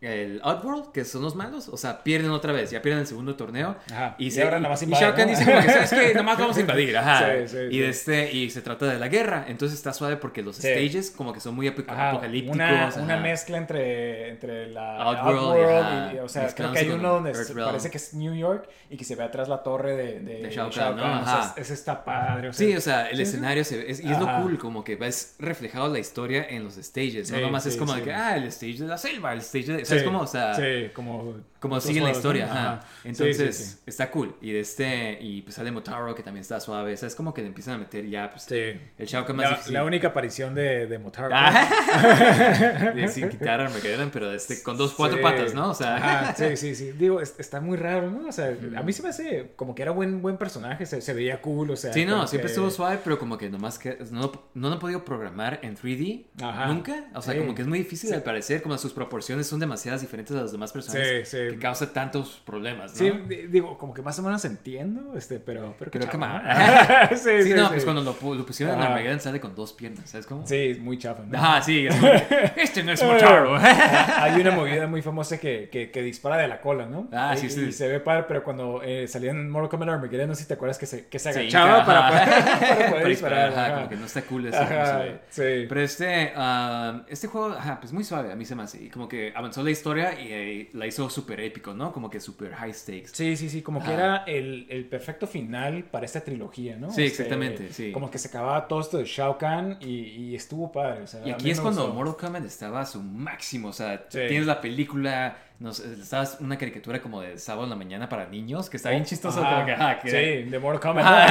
el 0.00 0.40
Outworld, 0.42 0.92
que 0.92 1.04
son 1.04 1.20
los 1.22 1.34
malos, 1.36 1.68
o 1.68 1.76
sea, 1.76 2.02
pierden 2.02 2.30
otra 2.30 2.52
vez, 2.54 2.70
ya 2.70 2.80
pierden 2.80 3.00
el 3.02 3.06
segundo 3.06 3.36
torneo. 3.36 3.76
Ajá, 3.92 4.14
Y, 4.18 4.26
y 4.26 4.30
se, 4.30 4.42
ahora 4.42 4.58
nada 4.58 4.70
más 4.70 4.80
y 4.80 4.86
invaden, 4.86 5.08
Shao 5.08 5.14
Kahn 5.16 5.28
dice 5.28 5.44
como 5.44 5.60
que, 5.60 5.68
¿sabes 5.68 5.90
qué? 5.90 6.14
Nomás 6.20 6.38
vamos 6.38 6.56
a 6.56 6.60
invadir, 6.60 6.96
ajá. 6.96 7.26
Sí, 7.42 7.48
sí, 7.48 7.56
y, 7.70 7.70
sí. 7.72 7.82
este, 7.82 8.32
y 8.32 8.50
se 8.50 8.62
trata 8.62 8.86
de 8.86 8.98
la 8.98 9.08
guerra, 9.08 9.44
entonces 9.48 9.76
está 9.76 9.92
suave 9.92 10.16
porque 10.16 10.42
los 10.42 10.56
stages 10.56 11.10
como 11.10 11.32
que 11.34 11.40
son 11.40 11.54
muy 11.54 11.68
Ajá, 11.68 12.10
apocalípticos. 12.10 12.54
una, 12.54 12.88
ajá. 12.88 13.00
una 13.00 13.16
mezcla 13.18 13.58
entre, 13.58 14.28
entre 14.30 14.68
la 14.70 14.96
Outworld 15.02 15.38
Outworld, 15.38 16.12
y, 16.12 16.16
y, 16.16 16.18
o 16.20 16.28
sea, 16.28 16.48
creo 16.54 16.72
que 16.72 16.78
hay 16.78 16.88
uno 16.88 17.12
donde 17.14 17.32
parece 17.64 17.90
que 17.90 17.98
es 17.98 18.14
New 18.14 18.34
York 18.34 18.68
y 18.88 18.96
que 18.96 19.04
se 19.04 19.16
ve 19.16 19.24
atrás 19.24 19.48
la 19.48 19.62
torre 19.62 19.96
de, 19.96 20.20
de, 20.20 20.42
De 20.44 20.50
Shao 20.50 20.70
Kahn, 20.70 20.96
¿no? 20.96 21.20
O 21.20 21.24
sea, 21.24 21.54
es- 21.56 21.70
está 21.70 22.02
padre. 22.04 22.48
O 22.48 22.52
sea, 22.52 22.66
Sí, 22.66 22.74
o 22.76 22.80
sea, 22.80 23.08
el 23.10 23.20
escenario 23.20 23.64
se 23.64 23.76
ve, 23.76 23.90
es- 23.90 24.00
y 24.00 24.10
es 24.10 24.18
lo 24.18 24.26
cool, 24.40 24.58
como 24.58 24.82
que 24.82 24.96
ves 24.96 25.34
reflejado 25.38 25.88
la 25.88 25.98
historia 25.98 26.46
en 26.48 26.64
los 26.64 26.74
stages, 26.76 27.30
no 27.30 27.38
nomás 27.40 27.66
es 27.66 27.76
como 27.76 27.94
que, 28.02 28.12
ah, 28.14 28.36
el 28.36 28.44
stage 28.44 28.78
de 28.78 28.86
la 28.86 28.96
selva, 28.96 29.32
el 29.34 29.40
stage 29.40 29.72
de, 29.72 29.84
sea, 30.26 30.54
sí, 30.54 30.90
como, 30.94 31.34
como 31.60 31.74
otros 31.76 31.84
sigue 31.88 32.00
la 32.00 32.10
historia, 32.10 32.46
ajá. 32.50 32.80
Entonces, 33.04 33.56
sí, 33.56 33.64
sí. 33.64 33.78
está 33.86 34.10
cool. 34.10 34.34
Y 34.40 34.50
de 34.52 34.60
este, 34.60 35.18
y 35.20 35.42
pues 35.42 35.54
sale 35.54 35.70
Motaro, 35.70 36.14
que 36.14 36.22
también 36.22 36.40
está 36.40 36.58
suave, 36.58 36.94
o 36.94 36.96
sea, 36.96 37.06
es 37.06 37.14
como 37.14 37.32
que 37.34 37.42
le 37.42 37.48
empiezan 37.48 37.74
a 37.74 37.78
meter 37.78 38.08
ya, 38.08 38.30
pues, 38.30 38.44
Sí. 38.44 38.54
el 38.98 39.06
Shao 39.06 39.24
Kahn 39.26 39.36
más 39.36 39.44
La, 39.44 39.50
difícil. 39.52 39.74
la 39.74 39.84
única 39.84 40.08
aparición 40.08 40.54
de, 40.54 40.86
de 40.86 40.98
Motaro. 40.98 41.30
Ah, 41.32 42.92
de- 42.94 43.08
sin 43.08 43.28
quitar 43.28 43.60
Armageddon, 43.60 44.10
pero 44.10 44.30
de 44.30 44.36
este, 44.36 44.62
con 44.62 44.76
dos, 44.76 44.94
cuatro 44.94 45.20
patas, 45.20 45.54
¿no? 45.54 45.70
O 45.70 45.74
sea, 45.74 45.96
Ajá, 45.96 46.34
sí, 46.34 46.56
sí, 46.56 46.74
sí. 46.74 46.92
Digo, 46.92 47.20
es- 47.20 47.34
está 47.38 47.60
muy 47.60 47.76
raro, 47.76 48.10
¿no? 48.10 48.28
O 48.28 48.32
sea, 48.32 48.54
a 48.76 48.82
mí 48.82 48.92
se 48.92 49.02
me 49.02 49.10
hace 49.10 49.52
como 49.56 49.74
que 49.74 49.82
era 49.82 49.90
buen, 49.92 50.22
buen 50.22 50.36
personaje, 50.36 50.86
se, 50.86 51.00
se 51.00 51.12
veía 51.14 51.40
cool, 51.40 51.70
o 51.70 51.76
sea. 51.76 51.92
Sí, 51.92 52.04
no, 52.04 52.26
siempre 52.26 52.46
que- 52.48 52.52
estuvo 52.52 52.70
suave, 52.70 52.98
pero 53.04 53.18
como 53.18 53.36
que 53.38 53.48
nomás 53.50 53.78
que 53.78 53.98
no, 54.10 54.32
no 54.54 54.68
lo 54.68 54.74
han 54.74 54.80
podido 54.80 55.04
programar 55.04 55.60
en 55.62 55.76
3D 55.76 56.24
Ajá. 56.42 56.66
nunca. 56.66 57.04
O 57.14 57.22
sea, 57.22 57.36
como 57.38 57.54
que 57.54 57.62
es 57.62 57.68
muy 57.68 57.78
difícil 57.78 58.12
al 58.14 58.22
parecer, 58.22 58.62
como 58.62 58.76
sus 58.78 58.92
proporciones 58.92 59.46
son 59.46 59.60
demasiadas 59.60 60.00
diferentes 60.00 60.34
a 60.36 60.40
los 60.42 60.52
demás 60.52 60.72
personajes 60.72 61.28
Sí, 61.28 61.36
sí. 61.49 61.49
Que 61.52 61.58
causa 61.58 61.92
tantos 61.92 62.42
problemas, 62.44 62.92
¿no? 62.92 62.98
Sí, 62.98 63.10
di- 63.28 63.46
digo, 63.48 63.76
como 63.78 63.92
que 63.94 64.02
más 64.02 64.18
o 64.18 64.22
menos 64.22 64.44
entiendo, 64.44 65.16
este, 65.16 65.38
pero... 65.40 65.74
Pero, 65.78 66.04
chafa, 66.04 66.18
mal. 66.18 66.42
¿no? 67.10 67.16
sí, 67.16 67.42
sí, 67.42 67.54
no, 67.54 67.64
sí. 67.66 67.70
pues 67.72 67.84
cuando 67.84 68.02
lo, 68.02 68.14
pu- 68.18 68.36
lo 68.36 68.44
pusieron 68.46 68.76
en. 68.76 68.82
Armageddon 68.82 69.20
sale 69.20 69.40
con 69.40 69.54
dos 69.54 69.72
piernas, 69.72 70.08
¿sabes 70.10 70.26
cómo? 70.26 70.46
Sí, 70.46 70.56
es 70.56 70.78
muy 70.78 70.98
chafa, 70.98 71.22
¿no? 71.26 71.36
Ajá, 71.38 71.62
sí. 71.62 71.86
es 71.86 71.94
que, 71.96 72.52
este 72.56 72.82
no 72.82 72.92
es 72.92 73.02
Motaro. 73.02 73.56
Hay 73.60 74.40
una 74.40 74.50
movida 74.52 74.86
muy 74.86 75.02
famosa 75.02 75.38
que, 75.38 75.68
que, 75.70 75.90
que 75.90 76.02
dispara 76.02 76.36
de 76.36 76.48
la 76.48 76.60
cola, 76.60 76.86
¿no? 76.86 77.08
Ah, 77.12 77.34
y, 77.34 77.38
sí, 77.38 77.50
sí. 77.50 77.60
Y 77.68 77.72
se 77.72 77.88
ve 77.88 78.00
padre, 78.00 78.24
pero 78.28 78.42
cuando 78.44 78.82
eh, 78.82 79.06
salía 79.08 79.30
en 79.30 79.48
Mortal 79.50 79.70
Kombat 79.70 79.88
Armageddon, 79.90 80.28
no 80.28 80.34
sé 80.34 80.42
si 80.42 80.48
te 80.48 80.54
acuerdas 80.54 80.78
que 80.78 80.86
se, 80.86 81.06
que 81.06 81.18
se 81.18 81.32
Sí, 81.32 81.38
agachaba 81.40 81.84
para 81.84 82.08
poder, 82.08 82.68
para 82.78 82.90
poder 82.90 83.08
disparar. 83.08 83.48
ajá, 83.52 83.64
ajá. 83.66 83.74
como 83.76 83.88
que 83.88 83.96
no 83.96 84.06
está 84.06 84.22
cool 84.22 84.46
eso. 84.46 84.58
Ajá, 84.60 85.02
sí. 85.30 85.66
Pero 85.68 85.80
este, 85.80 86.32
ah, 86.36 87.02
este 87.08 87.26
juego, 87.28 87.48
ajá, 87.56 87.78
pues 87.80 87.92
muy 87.92 88.04
suave, 88.04 88.32
a 88.32 88.36
mí 88.36 88.44
se 88.44 88.54
me 88.54 88.62
hace. 88.62 88.84
Y 88.84 88.88
como 88.90 89.08
que 89.08 89.32
avanzó 89.34 89.62
la 89.62 89.70
historia 89.70 90.12
y 90.20 90.28
eh, 90.32 90.70
la 90.74 90.86
hizo 90.86 91.08
súper 91.10 91.39
épico, 91.40 91.74
¿no? 91.74 91.92
Como 91.92 92.08
que 92.10 92.20
súper 92.20 92.52
high 92.54 92.72
stakes. 92.74 93.08
Sí, 93.12 93.36
sí, 93.36 93.48
sí, 93.50 93.62
como 93.62 93.82
que 93.82 93.92
era 93.92 94.24
el, 94.26 94.66
el 94.70 94.84
perfecto 94.86 95.26
final 95.26 95.84
para 95.84 96.06
esta 96.06 96.20
trilogía, 96.22 96.76
¿no? 96.76 96.90
Sí, 96.92 97.04
Este, 97.04 97.22
exactamente, 97.22 97.72
sí. 97.72 97.92
Como 97.92 98.10
que 98.10 98.18
se 98.18 98.28
acababa 98.28 98.66
todo 98.68 98.80
esto 98.80 98.98
de 98.98 99.04
Shao 99.04 99.38
Kahn 99.38 99.78
y, 99.80 99.86
y 100.06 100.34
estuvo 100.34 100.70
padre. 100.72 101.02
o 101.02 101.06
sea, 101.06 101.26
Y 101.26 101.30
aquí 101.30 101.50
es 101.50 101.60
cuando. 101.60 101.88
Mortal 101.94 102.16
Kombat 102.16 102.44
estaba 102.44 102.80
a 102.82 102.86
su 102.86 103.02
máximo. 103.02 103.68
O 103.68 103.72
sea, 103.72 104.06
Sí. 104.08 104.18
tienes 104.28 104.46
la 104.46 104.60
película, 104.60 105.36
no 105.60 105.72
sé, 105.72 105.92
estabas 105.92 106.38
una 106.40 106.56
caricatura 106.58 107.00
como 107.00 107.20
de 107.20 107.38
sábado 107.38 107.64
en 107.64 107.70
la 107.70 107.76
mañana 107.76 108.08
para 108.08 108.26
niños, 108.26 108.68
que 108.70 108.78
está 108.78 108.90
bien 108.90 109.04
chistoso. 109.04 109.40
Ajá, 109.44 109.64
como 109.98 110.02
que, 110.02 110.10
Sí, 110.10 110.50
de 110.50 110.58
Mortal 110.58 110.80
Kombat. 110.80 111.30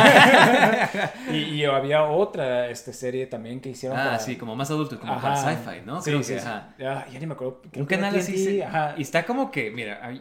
y, 1.31 1.37
y 1.37 1.65
había 1.65 2.03
otra 2.03 2.69
este, 2.69 2.93
serie 2.93 3.25
también 3.27 3.59
que 3.59 3.69
hicieron 3.69 3.97
Ah, 3.97 4.03
para- 4.05 4.19
sí, 4.19 4.35
como 4.37 4.55
más 4.55 4.69
adulto, 4.71 4.99
como 4.99 5.19
para 5.19 5.33
Ajá. 5.33 5.51
sci-fi, 5.55 5.81
¿no? 5.85 6.01
Sí, 6.01 6.11
Creo 6.11 6.23
sí, 6.23 6.33
que, 6.33 6.39
sí. 6.39 6.45
ajá. 6.47 6.69
Ya, 6.77 7.07
ya 7.11 7.19
ni 7.19 7.25
me 7.25 7.33
acuerdo. 7.33 7.61
creo 7.71 7.83
Un 7.85 7.91
era 7.91 8.01
canal 8.01 8.19
así. 8.19 8.61
Y 8.97 9.01
está 9.01 9.25
como 9.25 9.51
que, 9.51 9.71
mira, 9.71 10.11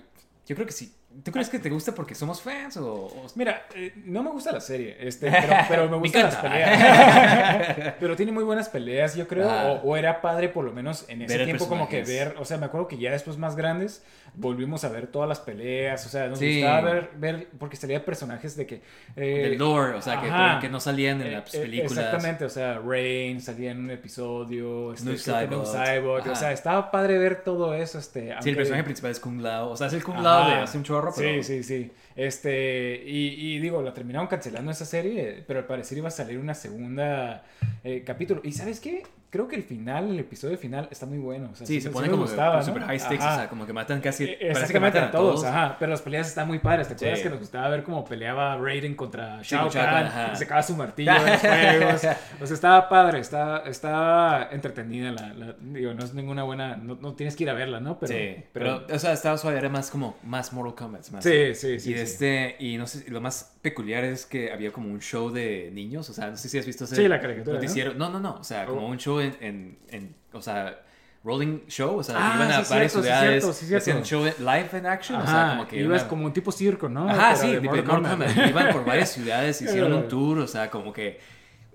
yo 0.47 0.55
creo 0.57 0.67
que 0.67 0.73
sí. 0.73 0.95
¿Tú 1.25 1.33
crees 1.33 1.49
que 1.49 1.59
te 1.59 1.71
gusta 1.71 1.95
porque 1.95 2.15
somos 2.15 2.43
fans 2.43 2.77
o...? 2.77 3.07
o- 3.07 3.27
Mira, 3.35 3.67
eh, 3.75 3.93
no 4.05 4.23
me 4.23 4.31
gusta 4.31 4.53
la 4.53 4.61
serie, 4.61 4.97
este, 5.01 5.31
pero, 5.31 5.57
pero 5.69 5.89
me 5.89 5.97
gustan 5.97 6.25
las 6.25 6.37
peleas. 6.37 7.95
pero 8.01 8.15
tiene 8.15 8.31
muy 8.31 8.45
buenas 8.45 8.69
peleas, 8.69 9.17
yo 9.17 9.27
creo. 9.27 9.51
Ah. 9.51 9.81
O, 9.83 9.89
o 9.91 9.97
era 9.97 10.21
padre, 10.21 10.49
por 10.49 10.65
lo 10.65 10.73
menos 10.73 11.07
en 11.09 11.23
ese 11.23 11.37
Ver 11.39 11.47
tiempo, 11.47 11.67
como 11.67 11.89
que 11.89 12.03
ver. 12.03 12.37
O 12.39 12.45
sea, 12.45 12.59
me 12.59 12.67
acuerdo 12.67 12.89
que 12.89 12.99
ya 12.99 13.11
después 13.11 13.39
más 13.39 13.57
grandes 13.57 14.05
volvimos 14.39 14.85
a 14.85 14.89
ver 14.89 15.09
todas 15.09 15.29
las 15.29 15.41
peleas. 15.41 16.05
O 16.07 16.09
sea, 16.09 16.29
nos 16.29 16.39
Sí. 16.39 16.61
gustaba 16.61 16.81
ver, 16.93 17.11
ver, 17.17 17.49
porque 17.59 17.77
salía 17.77 18.05
personajes 18.05 18.57
de 18.57 18.67
que. 18.67 18.83
eh, 19.17 19.49
del 19.51 19.59
lore, 19.59 19.95
o 19.95 20.03
sea, 20.03 20.21
que, 20.21 20.67
que 20.67 20.71
no 20.71 20.81
salían 20.81 21.21
en 21.21 21.27
Eh, 21.29 21.31
las 21.33 21.55
eh, 21.55 21.61
películas. 21.61 21.93
Exactamente, 21.93 22.45
o 22.45 22.49
sea, 22.51 22.79
Rain 22.79 23.41
salía 23.41 23.73
en 23.73 23.81
un 23.81 23.91
episodio, 23.91 24.93
este. 24.95 25.19
Saibot, 25.19 26.27
o 26.27 26.35
sea, 26.35 26.53
estaba 26.53 26.91
padre 26.91 27.19
ver 27.19 27.43
todo 27.43 27.75
eso, 27.75 27.99
este, 27.99 28.27
Sí, 28.27 28.31
aunque- 28.31 28.51
el 28.51 28.57
personaje 28.57 28.85
principal 28.85 29.11
es 29.11 29.21
Kung 29.21 29.41
Lao. 29.41 29.71
O 29.71 29.77
sea, 29.77 29.89
es 29.89 29.93
el 29.93 30.05
Kung. 30.05 30.19
Lao 30.21 30.49
de 30.49 30.55
hace 30.57 30.79
un 30.79 30.85
chorro, 30.85 31.13
pero... 31.17 31.43
Sí, 31.43 31.63
sí, 31.63 31.63
sí. 31.63 31.91
Este, 32.17 33.03
y, 33.07 33.55
y 33.55 33.59
digo, 33.61 33.81
la 33.83 33.93
terminaron 33.95 34.27
cancelando 34.27 34.71
esa 34.73 34.85
serie, 34.85 35.45
pero 35.47 35.61
al 35.61 35.67
parecer 35.67 35.99
iba 35.99 36.09
a 36.09 36.11
salir 36.11 36.39
una 36.39 36.55
segunda 36.55 37.45
eh, 37.85 38.03
capítulo. 38.05 38.41
¿Y 38.45 38.53
sabes 38.53 38.81
qué? 38.81 39.05
Creo 39.31 39.47
que 39.47 39.57
el 39.57 39.63
final, 39.63 40.11
el 40.11 40.19
episodio 40.19 40.57
final, 40.57 40.89
está 40.91 41.05
muy 41.05 41.19
bueno. 41.19 41.51
O 41.53 41.55
sea, 41.55 41.67
Sí, 41.67 41.81
se 41.83 41.91
pone 41.91 42.09
como 42.09 42.23
gustaba, 42.23 42.57
¿no? 42.57 42.63
super 42.63 42.83
high 42.85 42.99
stakes, 42.99 43.23
Ajá. 43.23 43.33
o 43.35 43.37
sea, 43.37 43.49
como 43.51 43.67
que 43.67 43.73
matan 43.75 44.01
casi... 44.01 44.25
Eh, 44.25 44.51
parece 44.55 44.73
que 44.73 44.81
matan 44.81 45.05
a 45.05 45.11
todos, 45.11 45.45
ajá. 45.45 45.77
Pero 45.79 45.91
las 45.91 46.01
peleas 46.01 46.29
están 46.29 46.47
muy 46.49 46.61
padres. 46.61 46.89
¿Te 46.89 46.95
acuerdas 46.95 47.21
que 47.21 47.29
nos 47.31 47.39
gustaba 47.41 47.69
ver 47.69 47.83
cómo 47.83 48.05
peleaba 48.05 48.57
Raiden 48.57 48.95
contra 48.95 49.41
Shao 49.43 49.69
Kahn? 49.71 50.33
Y 50.33 50.37
sacaba 50.37 50.63
su 50.63 50.77
martillo 50.77 51.13
en 51.15 51.27
los 51.27 51.41
juegos. 51.41 51.95
O 52.41 52.47
sea, 52.47 52.55
estaba 52.55 52.89
padre, 52.89 53.19
estaba, 53.21 53.59
estaba 53.67 54.49
entretenida. 54.51 55.13
La, 55.13 55.29
la- 55.35 55.57
digo, 55.61 55.93
no 55.93 56.05
es 56.05 56.15
ninguna 56.15 56.45
buena. 56.45 56.77
No, 56.77 56.97
no 57.01 57.13
tienes 57.15 57.37
que 57.37 57.45
ir 57.45 57.51
a 57.51 57.55
verla, 57.55 57.81
¿no? 57.81 57.99
Pero, 57.99 58.13
sí, 58.15 58.45
pero, 58.53 58.87
o 58.91 58.99
sea, 58.99 59.13
estaba 59.13 59.37
suave, 59.37 59.59
era 59.59 59.69
más 59.69 59.91
como, 59.91 60.17
más 60.25 60.53
Mortal 60.53 60.75
Kombat. 60.75 61.09
Más, 61.11 61.23
Sí, 61.25 61.55
sí, 61.55 61.79
sí, 61.81 61.91
Y, 61.91 61.95
de 61.95 62.03
este, 62.03 62.57
y 62.61 62.77
no 62.79 62.87
sé, 62.87 63.11
lo 63.11 63.21
más 63.21 63.58
peculiar 63.63 64.05
es 64.05 64.25
que 64.27 64.53
había 64.53 64.73
como 64.73 64.89
un 64.91 65.01
show 65.01 65.31
de 65.31 65.71
niños, 65.73 66.09
o 66.11 66.13
sea, 66.13 66.29
no 66.31 66.37
sé 66.37 66.49
si 66.49 66.59
has 66.59 66.67
visto 66.67 66.85
ese 66.85 66.97
Sí, 66.97 67.09
la 67.09 67.21
caricatura, 67.21 67.57
¿no? 67.57 67.61
noticiero. 67.63 67.95
¿no? 67.95 68.09
no, 68.11 68.21
no, 68.21 68.35
o 68.37 68.45
sea, 68.45 68.67
como 68.67 68.83
Oh. 68.87 68.89
un 68.89 68.99
show 68.99 69.21
en, 69.21 69.37
en, 69.41 69.79
en- 69.89 70.15
o 70.33 70.41
sea, 70.43 70.81
rolling 71.25 71.67
show, 71.67 71.97
o 71.99 72.03
sea, 72.03 72.15
Ah, 72.17 72.33
iban 72.37 72.53
a 72.53 72.65
sí, 72.65 72.71
varias 72.73 72.93
cierto, 72.93 72.99
sí, 72.99 73.03
ciudades, 73.03 73.43
cierto, 73.45 73.53
sí, 73.53 73.75
hacían 73.75 74.03
show 74.05 74.25
en- 74.27 74.35
live 74.39 74.69
en 74.73 74.87
action, 74.87 75.21
o 75.21 75.27
sea, 75.27 75.43
Ajá, 75.47 75.51
como 75.57 75.69
que 75.69 75.77
ibas 75.81 76.03
una- 76.03 76.09
como 76.09 76.25
un 76.27 76.33
tipo 76.33 76.53
circo, 76.53 76.89
¿no? 76.89 77.09
Ajá, 77.09 77.35
Pero 77.35 77.41
sí, 77.41 77.55
de 77.55 77.61
Mortal 77.61 77.85
Kombat. 77.85 78.11
Kombat. 78.13 78.49
Iban 78.49 78.73
por 78.73 78.85
varias 78.85 79.09
ciudades, 79.13 79.61
hicieron 79.61 79.93
un 79.93 80.09
tour, 80.09 80.39
o 80.39 80.47
sea, 80.47 80.71
como 80.71 80.93
que. 80.93 81.19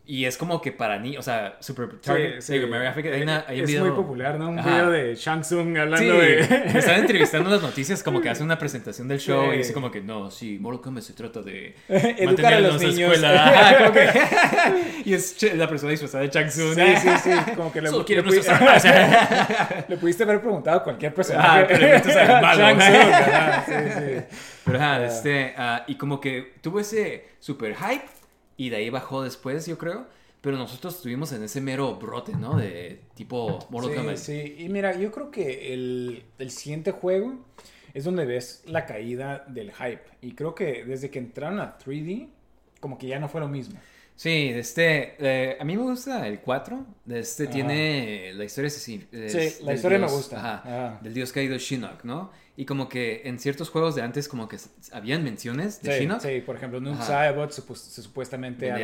Y 0.06 0.26
es 0.26 0.36
como 0.38 0.62
que 0.62 0.74
para 0.74 1.00
ni, 1.00 1.16
o 1.16 1.22
sea, 1.22 1.56
super 1.62 1.88
target. 2.02 2.42
Sí, 2.42 2.48
sí. 2.48 2.54
hay, 2.56 3.22
una, 3.22 3.46
hay 3.48 3.60
un 3.60 3.64
es 3.64 3.68
video. 3.70 3.86
muy 3.86 3.94
popular, 3.96 4.38
¿no? 4.38 4.50
Un 4.50 4.60
Ajá. 4.60 4.70
video 4.70 4.92
de 4.92 5.16
Shang 5.16 5.44
Tsung 5.44 5.78
hablando 5.78 5.98
Sí, 6.20 6.28
de... 6.28 6.70
me 6.74 6.80
están 6.80 7.00
entrevistando 7.00 7.48
en 7.50 7.56
las 7.56 7.64
noticias, 7.64 8.04
como 8.04 8.20
que 8.20 8.30
hace 8.30 8.44
una 8.44 8.58
presentación 8.60 9.08
del 9.08 9.20
show 9.22 9.46
Sí. 9.52 9.56
y 9.56 9.58
dice 9.60 9.72
como 9.72 9.90
que 9.92 10.02
no, 10.02 10.30
sí, 10.30 10.58
Mortal 10.60 10.82
Kombat 10.82 11.04
se 11.06 11.14
trata 11.14 11.42
de 11.42 11.74
Educar 11.88 12.54
a 12.56 12.60
los 12.60 12.82
niños. 12.82 13.14
escuela. 13.14 13.46
Ajá, 13.48 13.78
como 13.78 13.92
que- 13.94 14.10
y 15.06 15.14
es 15.14 15.42
la 15.56 15.70
persona 15.70 15.92
disfrazada 15.92 16.24
de 16.26 16.30
Chang 16.32 16.50
Tsung. 16.50 16.76
Sí, 16.76 16.96
sí, 16.98 17.10
sí, 17.24 17.52
como 17.56 17.72
que 17.72 17.82
le, 17.82 17.88
Solo 17.88 18.00
le 18.00 18.06
quiere 18.06 18.24
pudi- 18.26 19.86
le 19.88 19.98
pudiste 19.98 20.24
haber 20.24 20.42
preguntado 20.42 20.80
a 20.80 20.84
cualquier 20.84 21.14
personaje. 21.14 21.48
Ah, 21.62 21.66
pero 21.66 22.42
malo. 22.42 22.60
Shang 22.62 22.78
Tsung, 22.78 23.14
ajá, 23.14 23.64
sí, 23.66 23.74
sí. 24.00 24.38
Pero 24.66 24.78
ajá, 24.78 25.06
este, 25.06 25.54
ah, 25.58 25.84
y 25.88 25.96
como 25.96 26.20
que 26.20 26.56
tuvo 26.62 26.80
ese 26.82 27.26
super 27.40 27.74
hype 27.76 28.04
y 28.58 28.70
de 28.70 28.78
ahí 28.78 28.90
bajó 28.90 29.24
después, 29.24 29.66
yo 29.66 29.78
creo. 29.78 30.08
Pero 30.42 30.58
nosotros 30.58 30.96
estuvimos 30.96 31.32
en 31.32 31.42
ese 31.44 31.62
mero 31.62 31.96
brote, 31.96 32.34
¿no? 32.36 32.58
De 32.58 33.00
tipo 33.16 33.66
Mortal 33.70 33.92
Sí, 33.92 33.98
Kombat. 33.98 34.18
sí. 34.18 34.56
Y 34.60 34.68
mira, 34.68 34.94
yo 35.00 35.10
creo 35.10 35.32
que 35.32 35.74
el, 35.74 36.26
el 36.38 36.52
siguiente 36.52 36.92
juego 36.92 37.46
es 37.94 38.04
donde 38.04 38.26
ves 38.26 38.62
la 38.66 38.86
caída 38.86 39.46
del 39.48 39.72
hype. 39.72 40.02
Y 40.22 40.34
creo 40.34 40.54
que 40.54 40.84
desde 40.84 41.10
que 41.10 41.20
entraron 41.20 41.62
a 41.62 41.78
3D, 41.78 42.28
como 42.82 42.98
que 42.98 43.08
ya 43.08 43.20
no 43.20 43.30
fue 43.30 43.40
lo 43.40 43.48
mismo. 43.48 43.80
Sí, 44.18 44.50
este, 44.54 45.16
eh, 45.20 45.58
a 45.60 45.64
mí 45.64 45.78
me 45.78 45.84
gusta 45.84 46.28
el 46.28 46.42
4. 46.42 46.86
De 47.06 47.20
este 47.20 47.44
Ajá. 47.44 47.52
tiene 47.54 48.34
la 48.34 48.44
historia 48.44 48.68
es 48.68 48.88
es 48.90 49.32
Sí, 49.32 49.64
la 49.64 49.74
historia 49.74 49.98
me 49.98 50.08
gusta. 50.08 50.38
Ajá, 50.38 50.54
Ajá. 50.58 51.00
del 51.02 51.14
dios 51.14 51.32
caído 51.32 51.58
Shinnok, 51.58 52.04
¿no? 52.04 52.32
Y 52.56 52.66
como 52.66 52.88
que 52.88 53.24
en 53.26 53.40
ciertos 53.40 53.70
juegos 53.72 53.96
de 53.96 54.04
antes 54.04 54.28
como 54.28 54.48
que 54.48 54.58
habían 54.92 55.24
menciones 55.24 55.82
de 55.82 55.98
Sí, 55.98 56.08
sí, 56.22 56.42
por 56.42 56.56
ejemplo, 56.56 56.80
supu- 56.80 57.76
se 57.76 58.02
supuestamente 58.04 58.72
a- 58.72 58.76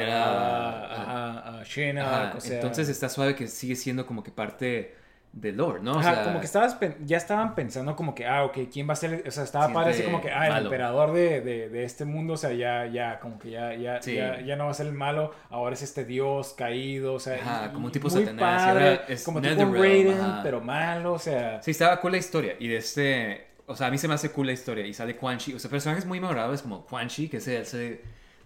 ajá, 0.91 1.59
a 1.59 1.63
Shinnok, 1.63 2.03
Ajá, 2.03 2.33
o 2.37 2.41
sea... 2.41 2.55
Entonces 2.55 2.89
está 2.89 3.09
suave 3.09 3.35
que 3.35 3.47
sigue 3.47 3.75
siendo 3.75 4.05
como 4.07 4.23
que 4.23 4.31
parte 4.31 4.95
del 5.31 5.57
lore, 5.57 5.79
¿no? 5.83 5.91
O 5.91 6.01
sea, 6.01 6.23
como 6.23 6.39
que 6.39 6.47
estabas 6.47 6.75
ya 7.05 7.17
estaban 7.17 7.53
pensando 7.53 7.95
como 7.95 8.15
que, 8.15 8.25
ah, 8.25 8.43
ok, 8.45 8.57
¿quién 8.73 8.89
va 8.89 8.93
a 8.93 8.95
ser? 8.95 9.23
O 9.27 9.29
sea, 9.29 9.43
estaba 9.43 9.71
padre 9.71 9.91
así 9.91 10.01
como 10.01 10.19
que, 10.21 10.31
ah, 10.31 10.47
el 10.47 10.53
malo. 10.53 10.65
emperador 10.65 11.13
de, 11.13 11.41
de, 11.41 11.69
de 11.69 11.83
este 11.83 12.03
mundo, 12.05 12.33
o 12.33 12.37
sea, 12.37 12.51
ya, 12.53 12.87
ya, 12.87 13.19
como 13.19 13.37
que 13.37 13.51
ya, 13.51 13.75
ya, 13.75 14.01
Sí. 14.01 14.15
ya, 14.15 14.41
ya 14.41 14.55
no 14.55 14.65
va 14.65 14.71
a 14.71 14.73
ser 14.73 14.87
el 14.87 14.93
malo, 14.93 15.31
ahora 15.51 15.75
es 15.75 15.83
este 15.83 16.03
dios 16.05 16.53
caído, 16.57 17.13
o 17.13 17.19
sea, 17.19 17.35
Ajá, 17.35 17.67
y- 17.69 17.73
como 17.75 17.85
un 17.85 17.91
tipo 17.91 18.09
muy 18.09 18.21
Satanás, 18.25 18.63
padre, 18.73 19.01
es 19.07 19.23
como 19.23 19.39
tipo 19.39 19.65
Raiden, 19.71 20.19
ajá. 20.19 20.39
pero 20.41 20.61
malo, 20.61 21.13
o 21.13 21.19
sea, 21.19 21.61
Sí, 21.61 21.69
estaba 21.69 22.01
cool 22.01 22.13
la 22.13 22.17
historia. 22.17 22.55
Y 22.59 22.67
de 22.67 22.77
este. 22.77 23.48
O 23.69 23.75
sea, 23.75 23.87
a 23.87 23.91
mí 23.91 23.97
se 23.97 24.07
me 24.07 24.13
hace 24.15 24.31
cool 24.31 24.47
la 24.47 24.53
historia. 24.53 24.85
Y 24.85 24.93
sale 24.93 25.15
Quan 25.15 25.37
Chi. 25.37 25.53
O 25.53 25.59
sea, 25.59 25.69
personajes 25.69 26.05
muy 26.05 26.19
memorables 26.19 26.61
como 26.61 26.85
Quan 26.85 27.07
Chi, 27.07 27.29
que 27.29 27.39
se, 27.39 27.63
se 27.65 28.01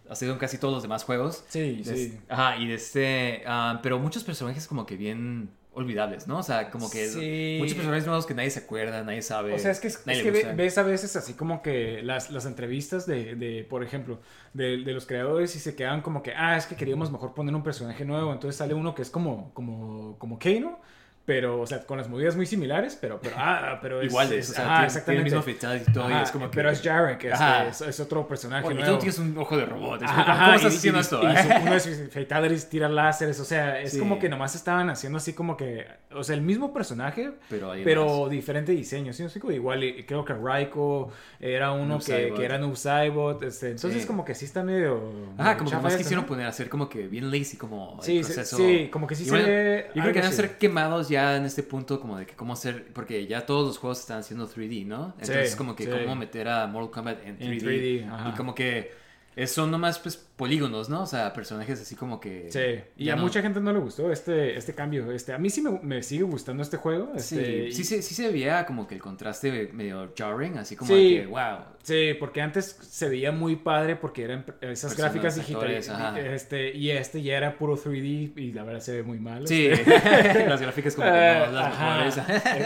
ha 0.10 0.16
sido 0.16 0.34
en 0.34 0.40
casi 0.40 0.58
todos 0.58 0.74
los 0.74 0.84
demás 0.84 1.04
juegos. 1.04 1.44
sí, 1.48 1.78
De 1.78 1.84
sí. 1.84 2.04
este- 2.06 2.20
Ajá, 2.30 2.58
y 2.58 2.68
de 2.68 2.74
este. 2.76 3.44
ah, 3.48 3.80
pero 3.82 4.00
muchos 4.00 4.24
personajes 4.24 4.68
como 4.68 4.86
que 4.86 4.98
bien 4.98 5.50
olvidables, 5.76 6.28
¿no? 6.28 6.38
O 6.38 6.44
sea, 6.44 6.70
como 6.70 6.88
que 6.92 7.08
Sí. 7.08 7.56
muchos 7.60 7.74
personajes 7.76 8.06
nuevos 8.06 8.28
que 8.28 8.36
nadie 8.36 8.52
se 8.52 8.60
acuerda, 8.60 9.02
nadie 9.04 9.24
sabe. 9.24 9.54
O 9.54 9.58
sea, 9.58 9.72
es 9.72 9.80
que, 9.80 9.88
es 9.88 10.04
ve- 10.06 10.54
ves 10.56 10.78
a 10.78 10.84
veces 10.84 11.16
así 11.16 11.34
como 11.34 11.64
que 11.64 12.04
las, 12.04 12.30
las 12.30 12.46
entrevistas 12.46 13.08
de, 13.08 13.34
de, 13.36 13.64
por 13.68 13.82
ejemplo, 13.84 14.20
de, 14.54 14.78
de 14.84 14.94
los 14.94 15.08
creadores 15.08 15.56
y 15.56 15.60
se 15.60 15.76
quedan 15.76 16.02
como 16.04 16.22
que, 16.22 16.32
ah, 16.36 16.58
es 16.58 16.68
que 16.68 16.76
queríamos 16.76 17.12
mejor 17.12 17.34
poner 17.34 17.56
un 17.56 17.64
personaje 17.64 18.06
nuevo. 18.06 18.32
Entonces 18.32 18.56
sale 18.58 18.76
uno 18.76 18.94
que 18.94 19.02
es 19.02 19.10
como, 19.10 19.52
como, 19.56 20.16
como 20.20 20.38
Kano, 20.38 20.80
pero, 21.26 21.62
o 21.62 21.66
sea, 21.66 21.80
con 21.86 21.98
las 21.98 22.10
movidas 22.10 22.36
muy 22.36 22.46
similares, 22.46 22.98
pero, 23.00 23.20
pero, 23.22 23.36
ah, 23.38 23.80
pero 23.82 24.02
es... 24.02 24.08
Iguales, 24.12 24.46
es- 24.46 24.50
o 24.52 24.54
sea, 24.56 24.66
ajá, 24.66 24.74
tiene- 24.74 24.86
exactamente. 24.88 25.24
tiene 25.24 25.38
el 25.38 25.46
mismo 25.46 25.90
y 25.90 25.94
todo, 25.94 26.10
y 26.10 26.14
es 26.22 26.32
como 26.32 26.52
que- 26.52 26.56
Pero 26.58 26.70
es 26.70 26.82
Jarek, 26.82 27.24
este, 27.24 27.34
Ajá. 27.34 27.68
es, 27.68 27.80
es 27.82 28.00
otro 28.02 28.28
personaje 28.28 28.66
Oye, 28.68 28.76
tú 28.76 28.82
nuevo. 28.82 28.94
no 28.96 29.00
tienes 29.00 29.20
un 29.20 29.38
ojo 29.38 29.56
de 29.58 29.66
robot. 29.66 30.02
es 30.04 30.12
como, 30.12 30.26
¿Cómo 30.26 30.54
estás 30.56 30.74
y- 30.74 30.78
haciendo 30.78 31.00
y- 31.00 31.02
esto? 31.02 31.22
y 31.24 31.38
su- 31.38 31.48
uno 31.64 31.74
de 31.74 31.80
sus 31.80 31.98
fatalities 32.14 32.70
tira 32.70 32.90
láseres, 32.90 33.40
o 33.40 33.46
sea, 33.46 33.80
es 33.80 33.94
Sí. 33.94 34.00
como 34.00 34.20
que 34.20 34.28
nomás 34.28 34.54
estaban 34.56 34.90
haciendo 34.90 35.18
así 35.18 35.32
como 35.34 35.56
que, 35.56 35.88
o 36.14 36.24
sea, 36.26 36.36
el 36.36 36.42
mismo 36.42 36.74
personaje, 36.74 37.32
Pero 37.50 37.72
pero 37.86 38.28
diferente 38.30 38.74
diseño, 38.74 39.14
¿sí? 39.14 39.24
Así 39.24 39.40
como 39.40 39.54
igual, 39.54 39.82
creo 40.06 40.26
que 40.26 40.34
Raiko 40.34 41.10
era 41.40 41.72
uno 41.72 42.00
que, 42.00 42.34
que 42.36 42.44
era 42.44 42.58
Noob 42.58 42.76
Saibot, 42.76 43.42
este, 43.44 43.72
entonces 43.72 44.02
Sí. 44.02 44.08
como 44.08 44.26
que 44.26 44.36
sí 44.36 44.44
está 44.46 44.62
medio... 44.62 44.98
Ajá, 45.38 45.44
medio 45.52 45.58
como 45.60 45.70
que 45.72 45.78
más 45.78 45.96
quisieron 45.96 46.24
¿no? 46.26 46.28
poner, 46.28 46.48
hacer 46.48 46.68
como 46.70 46.90
que 46.90 47.08
bien 47.08 47.32
lazy, 47.32 47.56
como 47.56 47.96
el 48.00 48.04
Sí, 48.06 48.18
sí, 48.24 48.34
proceso. 48.34 48.58
sí, 48.58 48.90
como 48.92 49.08
que 49.08 49.16
sí 49.16 49.24
se 49.26 49.32
ve 49.32 49.86
Yo 49.96 50.02
creo 50.02 50.14
que 50.14 50.20
van 50.20 50.30
a 50.30 50.32
ser 50.34 50.58
quemados 50.58 51.10
ya 51.14 51.38
en 51.38 51.46
este 51.46 51.64
punto, 51.64 52.00
como 52.00 52.18
de 52.18 52.26
que 52.26 52.36
cómo 52.36 52.54
hacer, 52.54 52.88
porque 52.94 53.26
ya 53.28 53.46
todos 53.46 53.66
los 53.68 53.78
juegos 53.78 54.00
están 54.02 54.20
haciendo 54.20 54.48
3D, 54.48 54.86
¿no? 54.86 55.14
Entonces, 55.20 55.52
Sí, 55.52 55.58
como 55.58 55.76
que 55.76 55.86
sí. 55.86 55.90
cómo 55.90 56.16
meter 56.16 56.48
a 56.50 56.68
Mortal 56.68 56.92
Kombat 56.92 57.26
en 57.26 57.38
3D. 57.40 57.44
En 57.52 57.60
3D, 57.60 58.08
ajá. 58.14 58.30
y 58.30 58.32
como 58.38 58.54
que 58.54 59.03
son 59.48 59.72
nomás 59.72 60.00
pues 60.00 60.16
polígonos, 60.16 60.90
¿no? 60.90 61.04
O 61.04 61.06
sea, 61.06 61.32
personajes 61.34 61.82
así 61.82 61.96
como 61.96 62.20
que... 62.20 62.48
Sí, 62.52 62.84
y 62.98 63.10
a 63.10 63.16
no- 63.16 63.22
mucha 63.24 63.42
gente 63.42 63.60
no 63.60 63.72
le 63.72 63.80
gustó 63.80 64.12
este, 64.12 64.58
este 64.58 64.74
cambio. 64.76 65.12
Este, 65.12 65.34
a 65.34 65.38
mí 65.38 65.50
sí 65.50 65.62
me, 65.62 65.80
me 65.82 66.04
sigue 66.04 66.24
gustando 66.24 66.62
este 66.64 66.78
juego. 66.78 67.12
Sí, 67.18 67.38
Este, 67.40 67.72
sí, 67.72 67.82
y- 67.82 67.86
se, 67.86 68.02
sí 68.02 68.16
se 68.16 68.30
veía 68.32 68.66
como 68.66 68.88
que 68.88 68.96
el 68.96 69.02
contraste 69.02 69.70
medio 69.74 70.12
jarring, 70.18 70.58
así 70.58 70.76
como 70.76 70.88
Sí. 70.94 71.16
de 71.16 71.22
que, 71.22 71.28
wow. 71.28 71.58
Sí, 71.84 72.12
porque 72.20 72.42
antes 72.42 72.66
se 72.82 73.10
veía 73.10 73.32
muy 73.32 73.56
padre 73.58 73.96
porque 73.96 74.24
eran 74.24 74.40
esas 74.62 74.92
Personas, 74.94 74.98
gráficas 74.98 75.36
digitales. 75.36 75.90
ajá. 75.90 76.20
Este, 76.20 76.76
y 76.76 76.92
este 76.92 77.22
ya 77.22 77.38
era 77.38 77.58
puro 77.58 77.76
3D 77.78 78.34
y 78.38 78.52
la 78.54 78.64
verdad 78.64 78.80
se 78.82 78.94
ve 78.96 79.04
muy 79.04 79.20
mal. 79.20 79.48
Sí, 79.48 79.68
este. 79.68 80.46
las 80.48 80.62
gráficas 80.62 80.96
como 80.96 81.08
que 81.12 81.18
Eh, 81.18 81.44
no, 81.46 81.52
las 81.52 81.66
ajá, 81.74 81.98
mejores. 82.06 82.18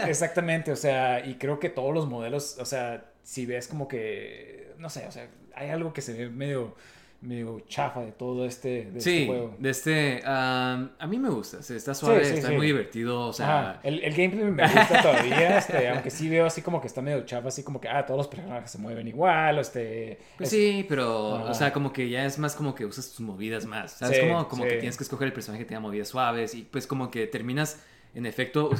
e- 0.06 0.08
Exactamente, 0.10 0.70
o 0.72 0.76
sea, 0.76 1.24
y 1.26 1.34
creo 1.34 1.58
que 1.58 1.68
todos 1.70 1.92
los 1.94 2.08
modelos, 2.08 2.56
o 2.60 2.64
sea, 2.64 3.10
si 3.22 3.44
ves 3.46 3.68
como 3.68 3.88
que, 3.88 4.72
no 4.78 4.88
sé, 4.90 5.06
o 5.06 5.10
sea, 5.12 5.28
hay 5.58 5.70
algo 5.70 5.92
que 5.92 6.00
se 6.02 6.12
ve 6.14 6.28
medio, 6.30 6.74
medio 7.20 7.60
chafa 7.68 8.00
de 8.02 8.12
todo 8.12 8.46
este, 8.46 8.68
de 8.92 8.98
este 8.98 9.00
Sí, 9.00 9.26
juego. 9.26 9.56
de 9.58 9.70
este, 9.70 10.22
am, 10.24 10.90
a 10.98 11.06
mí 11.08 11.18
me 11.18 11.28
gusta, 11.30 11.58
está 11.58 11.92
suave, 11.94 12.24
sí, 12.24 12.34
está 12.34 12.52
muy 12.52 12.66
divertido, 12.66 13.26
o 13.26 13.32
sea, 13.32 13.70
Ajá, 13.70 13.80
el, 13.82 14.04
el 14.04 14.14
gameplay 14.14 14.44
me 14.44 14.62
gusta 14.62 15.02
todavía, 15.02 15.58
este, 15.58 15.88
aunque 15.88 16.10
sí 16.10 16.28
veo 16.28 16.46
así 16.46 16.62
como 16.62 16.80
que 16.80 16.86
está 16.86 17.02
medio 17.02 17.24
chafa, 17.26 17.48
así 17.48 17.64
como 17.64 17.80
que, 17.80 17.88
ah, 17.88 18.06
todos 18.06 18.18
los 18.18 18.28
personajes 18.28 18.70
se 18.70 18.78
mueven 18.78 19.08
igual, 19.08 19.58
este... 19.58 20.18
Pues 20.36 20.52
es- 20.52 20.58
sí, 20.58 20.86
pero, 20.88 21.36
Ajá. 21.36 21.50
o 21.50 21.54
sea, 21.54 21.72
como 21.72 21.92
que 21.92 22.08
ya 22.08 22.24
es 22.24 22.38
más 22.38 22.54
como 22.54 22.74
que 22.76 22.86
usas 22.86 23.08
tus 23.10 23.20
movidas 23.20 23.66
más, 23.66 23.92
¿sabes? 23.92 24.20
Como 24.20 24.46
como 24.48 24.64
que 24.64 24.76
tienes 24.76 24.96
que 24.96 25.02
escoger 25.02 25.26
el 25.26 25.32
personaje 25.32 25.64
que 25.64 25.68
tenga 25.68 25.80
movidas 25.80 26.08
suaves 26.08 26.54
y 26.54 26.62
pues 26.62 26.86
como 26.86 27.10
que 27.10 27.26
terminas, 27.26 27.82
en 28.14 28.26
efecto, 28.26 28.70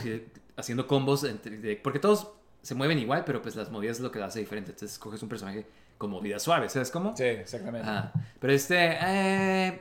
haciendo 0.57 0.87
combos, 0.87 1.25
entre- 1.25 1.75
porque 1.83 1.99
todos 1.99 2.31
se 2.63 2.75
mueven 2.77 2.99
igual, 2.99 3.25
pero 3.25 3.43
pues 3.43 3.57
las 3.57 3.71
movidas 3.71 3.97
es 3.97 4.03
lo 4.03 4.11
que 4.13 4.19
lo 4.21 4.25
hace 4.27 4.39
diferente, 4.41 4.71
entonces 4.71 4.93
escoges 4.93 5.23
un 5.23 5.29
personaje 5.29 5.65
con 5.99 6.11
movidas 6.11 6.43
suaves, 6.43 6.73
¿sabes 6.73 6.91
cómo? 6.91 7.17
Sí, 7.17 7.25
exactamente. 7.25 7.89
Ajá. 7.89 8.13
Pero 8.41 8.53
este, 8.53 8.97
eh, 9.01 9.81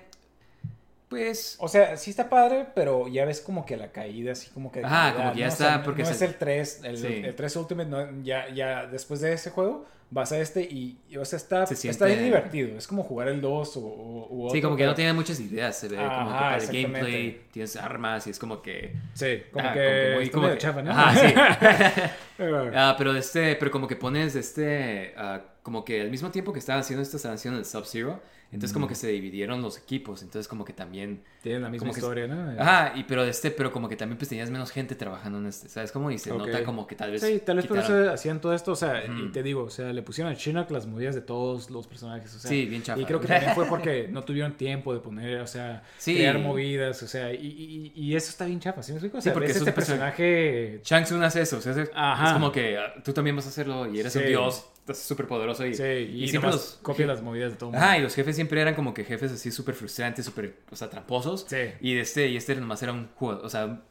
pues... 1.07 1.55
O 1.59 1.67
sea, 1.67 1.95
sí 1.95 2.09
está 2.09 2.27
padre, 2.29 2.67
pero 2.75 3.07
ya 3.07 3.23
ves 3.25 3.39
como 3.39 3.65
que 3.65 3.77
la 3.77 3.91
caída, 3.91 4.33
así 4.33 4.49
como 4.49 4.71
que... 4.71 4.83
Ajá, 4.83 5.13
calidad, 5.13 5.15
como 5.15 5.33
que 5.33 5.39
ya 5.39 5.45
¿no? 5.45 5.49
O 5.49 5.53
está, 5.53 5.65
sea, 5.65 5.83
porque 5.83 6.03
no 6.03 6.09
es 6.09 6.21
el 6.21 6.35
3, 6.35 6.81
el, 6.83 6.97
Sí. 6.97 7.21
el 7.23 7.35
3 7.35 7.55
Ultimate, 7.55 7.89
no, 7.89 8.23
ya, 8.23 8.49
ya 8.49 8.87
después 8.87 9.21
de 9.21 9.33
ese 9.33 9.51
juego 9.51 9.85
vas 10.09 10.31
a 10.31 10.39
este 10.39 10.61
y, 10.61 10.97
y, 11.09 11.17
o 11.17 11.25
sea, 11.25 11.37
está, 11.37 11.65
Se 11.65 11.89
está 11.89 12.05
bien 12.05 12.23
divertido. 12.23 12.77
Es 12.77 12.87
como 12.87 13.03
jugar 13.03 13.27
el 13.27 13.41
2 13.41 13.77
o, 13.77 13.79
o 13.81 14.45
u 14.45 14.49
Sí, 14.51 14.57
otro, 14.59 14.69
como 14.69 14.77
que 14.77 14.85
no 14.85 14.95
tiene 14.95 15.11
muchas 15.13 15.39
ideas, 15.39 15.77
se 15.77 15.89
ve 15.89 15.97
como 15.97 16.07
que 16.07 16.13
Ajá, 16.35 16.39
para 16.39 16.57
el 16.57 16.67
gameplay, 16.67 17.41
tienes 17.51 17.75
armas 17.75 18.25
y 18.27 18.29
es 18.29 18.39
como 18.39 18.61
que... 18.61 18.95
Sí, 19.13 19.43
como 19.51 19.65
Ajá, 19.65 19.73
que, 19.73 20.11
muy- 20.15 20.23
está 20.23 20.35
como 20.37 20.49
que- 20.49 20.57
chafa, 20.57 20.81
¿no? 20.81 20.91
Ajá, 20.91 21.15
sí. 21.15 21.33
Ah, 22.39 22.95
pero 22.97 23.15
este, 23.15 23.55
pero 23.55 23.71
como 23.71 23.87
que 23.87 23.95
pones 23.95 24.35
este, 24.35 25.13
ah, 25.17 25.41
como 25.63 25.83
que 25.83 26.01
al 26.01 26.09
mismo 26.11 26.29
tiempo 26.31 26.53
que 26.53 26.59
estaban 26.59 26.81
haciendo 26.81 27.01
esto, 27.01 27.17
estaban 27.17 27.35
haciendo 27.35 27.59
el 27.59 27.65
Sub-Zero, 27.65 28.21
entonces 28.51 28.71
como 28.73 28.87
que 28.87 28.95
se 28.95 29.07
dividieron 29.07 29.61
los 29.61 29.77
equipos, 29.77 30.21
entonces 30.21 30.47
como 30.47 30.63
que 30.63 30.71
también... 30.71 31.23
Tienen 31.41 31.63
la 31.63 31.69
misma 31.69 31.79
como 31.87 31.93
que- 31.93 31.99
historia, 31.99 32.27
¿no? 32.27 32.61
Ajá, 32.61 32.93
y 32.95 33.03
pero 33.03 33.23
este, 33.25 33.51
pero 33.51 33.71
como 33.73 33.89
que 33.89 33.95
también 33.95 34.17
pues 34.17 34.29
tenías 34.29 34.49
menos 34.51 34.71
gente 34.71 34.95
trabajando 34.95 35.39
en 35.39 35.47
este, 35.47 35.67
¿sabes? 35.67 35.91
Como 35.91 36.11
y 36.11 36.17
se 36.19 36.31
Ok. 36.31 36.37
nota 36.45 36.63
como 36.63 36.85
que 36.87 36.95
tal 36.95 37.11
vez... 37.11 37.21
Sí, 37.23 37.41
tal 37.45 37.57
vez 37.57 37.65
por 37.65 37.77
quitaron- 37.79 38.03
eso 38.03 38.11
hacían 38.13 38.39
todo 38.39 38.53
esto, 38.53 38.71
o 38.71 38.75
sea, 38.75 39.03
y 39.05 39.09
Ujú. 39.09 39.31
te 39.31 39.41
digo, 39.43 39.63
o 39.63 39.69
sea, 39.69 39.91
le 39.97 40.03
pusieron 40.03 40.31
a 40.31 40.35
Chinook 40.37 40.71
las 40.71 40.85
movidas 40.87 41.13
de 41.15 41.21
todos 41.21 41.69
los 41.69 41.87
personajes, 41.87 42.33
o 42.33 42.39
sea. 42.39 42.49
Sí, 42.49 42.65
bien 42.65 42.81
chafa. 42.83 43.01
Y 43.01 43.05
creo 43.05 43.19
que 43.19 43.27
también 43.27 43.53
fue 43.53 43.65
porque 43.65 44.07
no 44.11 44.23
tuvieron 44.23 44.53
tiempo 44.53 44.93
de 44.93 45.01
poner, 45.01 45.41
o 45.41 45.47
sea, 45.47 45.83
Sí. 45.97 46.15
crear 46.15 46.39
movidas, 46.39 47.03
o 47.03 47.07
sea, 47.07 47.33
y, 47.33 47.45
y, 47.45 47.91
y 47.95 48.15
eso 48.15 48.29
está 48.29 48.45
bien 48.45 48.59
chafa, 48.59 48.81
¿sí 48.83 48.91
me 48.93 48.97
explico? 48.97 49.17
O 49.17 49.21
Sí, 49.21 49.31
porque 49.31 49.51
es 49.51 49.57
este 49.57 49.71
perso- 49.71 49.75
personaje... 49.75 50.81
Shang 50.83 51.03
Tsung 51.03 51.23
hace 51.23 51.41
eso, 51.41 51.57
o 51.57 51.61
sea, 51.61 51.73
es, 51.73 51.89
Ajá. 51.93 52.27
es 52.27 52.33
como 52.33 52.51
que 52.51 52.77
ah, 52.77 52.93
tú 53.03 53.13
también 53.13 53.35
vas 53.35 53.45
a 53.45 53.49
hacerlo 53.49 53.91
y 53.93 53.99
eres 53.99 54.15
un 54.15 54.25
dios, 54.25 54.65
estás 54.79 54.99
súper 54.99 55.27
poderoso 55.27 55.65
y, 55.65 55.73
Sí, 55.73 55.83
y, 55.83 56.23
y 56.23 56.27
siempre 56.29 56.51
los... 56.51 56.79
copia 56.81 57.05
las 57.07 57.21
movidas 57.21 57.51
de 57.51 57.57
todo 57.57 57.69
el 57.69 57.73
mundo. 57.73 57.85
Ajá, 57.85 57.97
y 57.97 58.01
los 58.01 58.15
jefes 58.15 58.35
siempre 58.35 58.61
eran 58.61 58.75
como 58.75 58.93
que 58.93 59.03
jefes 59.03 59.31
así 59.31 59.51
súper 59.51 59.75
frustrantes, 59.75 60.25
súper, 60.25 60.55
o 60.71 60.75
sea, 60.75 60.89
tramposos. 60.89 61.45
Sí. 61.49 61.57
Y 61.81 61.97
este, 61.97 62.27
y 62.27 62.37
este 62.37 62.55
nomás 62.55 62.81
era 62.83 62.93
un 62.93 63.07
jugador, 63.15 63.45
o 63.45 63.49
sea, 63.49 63.81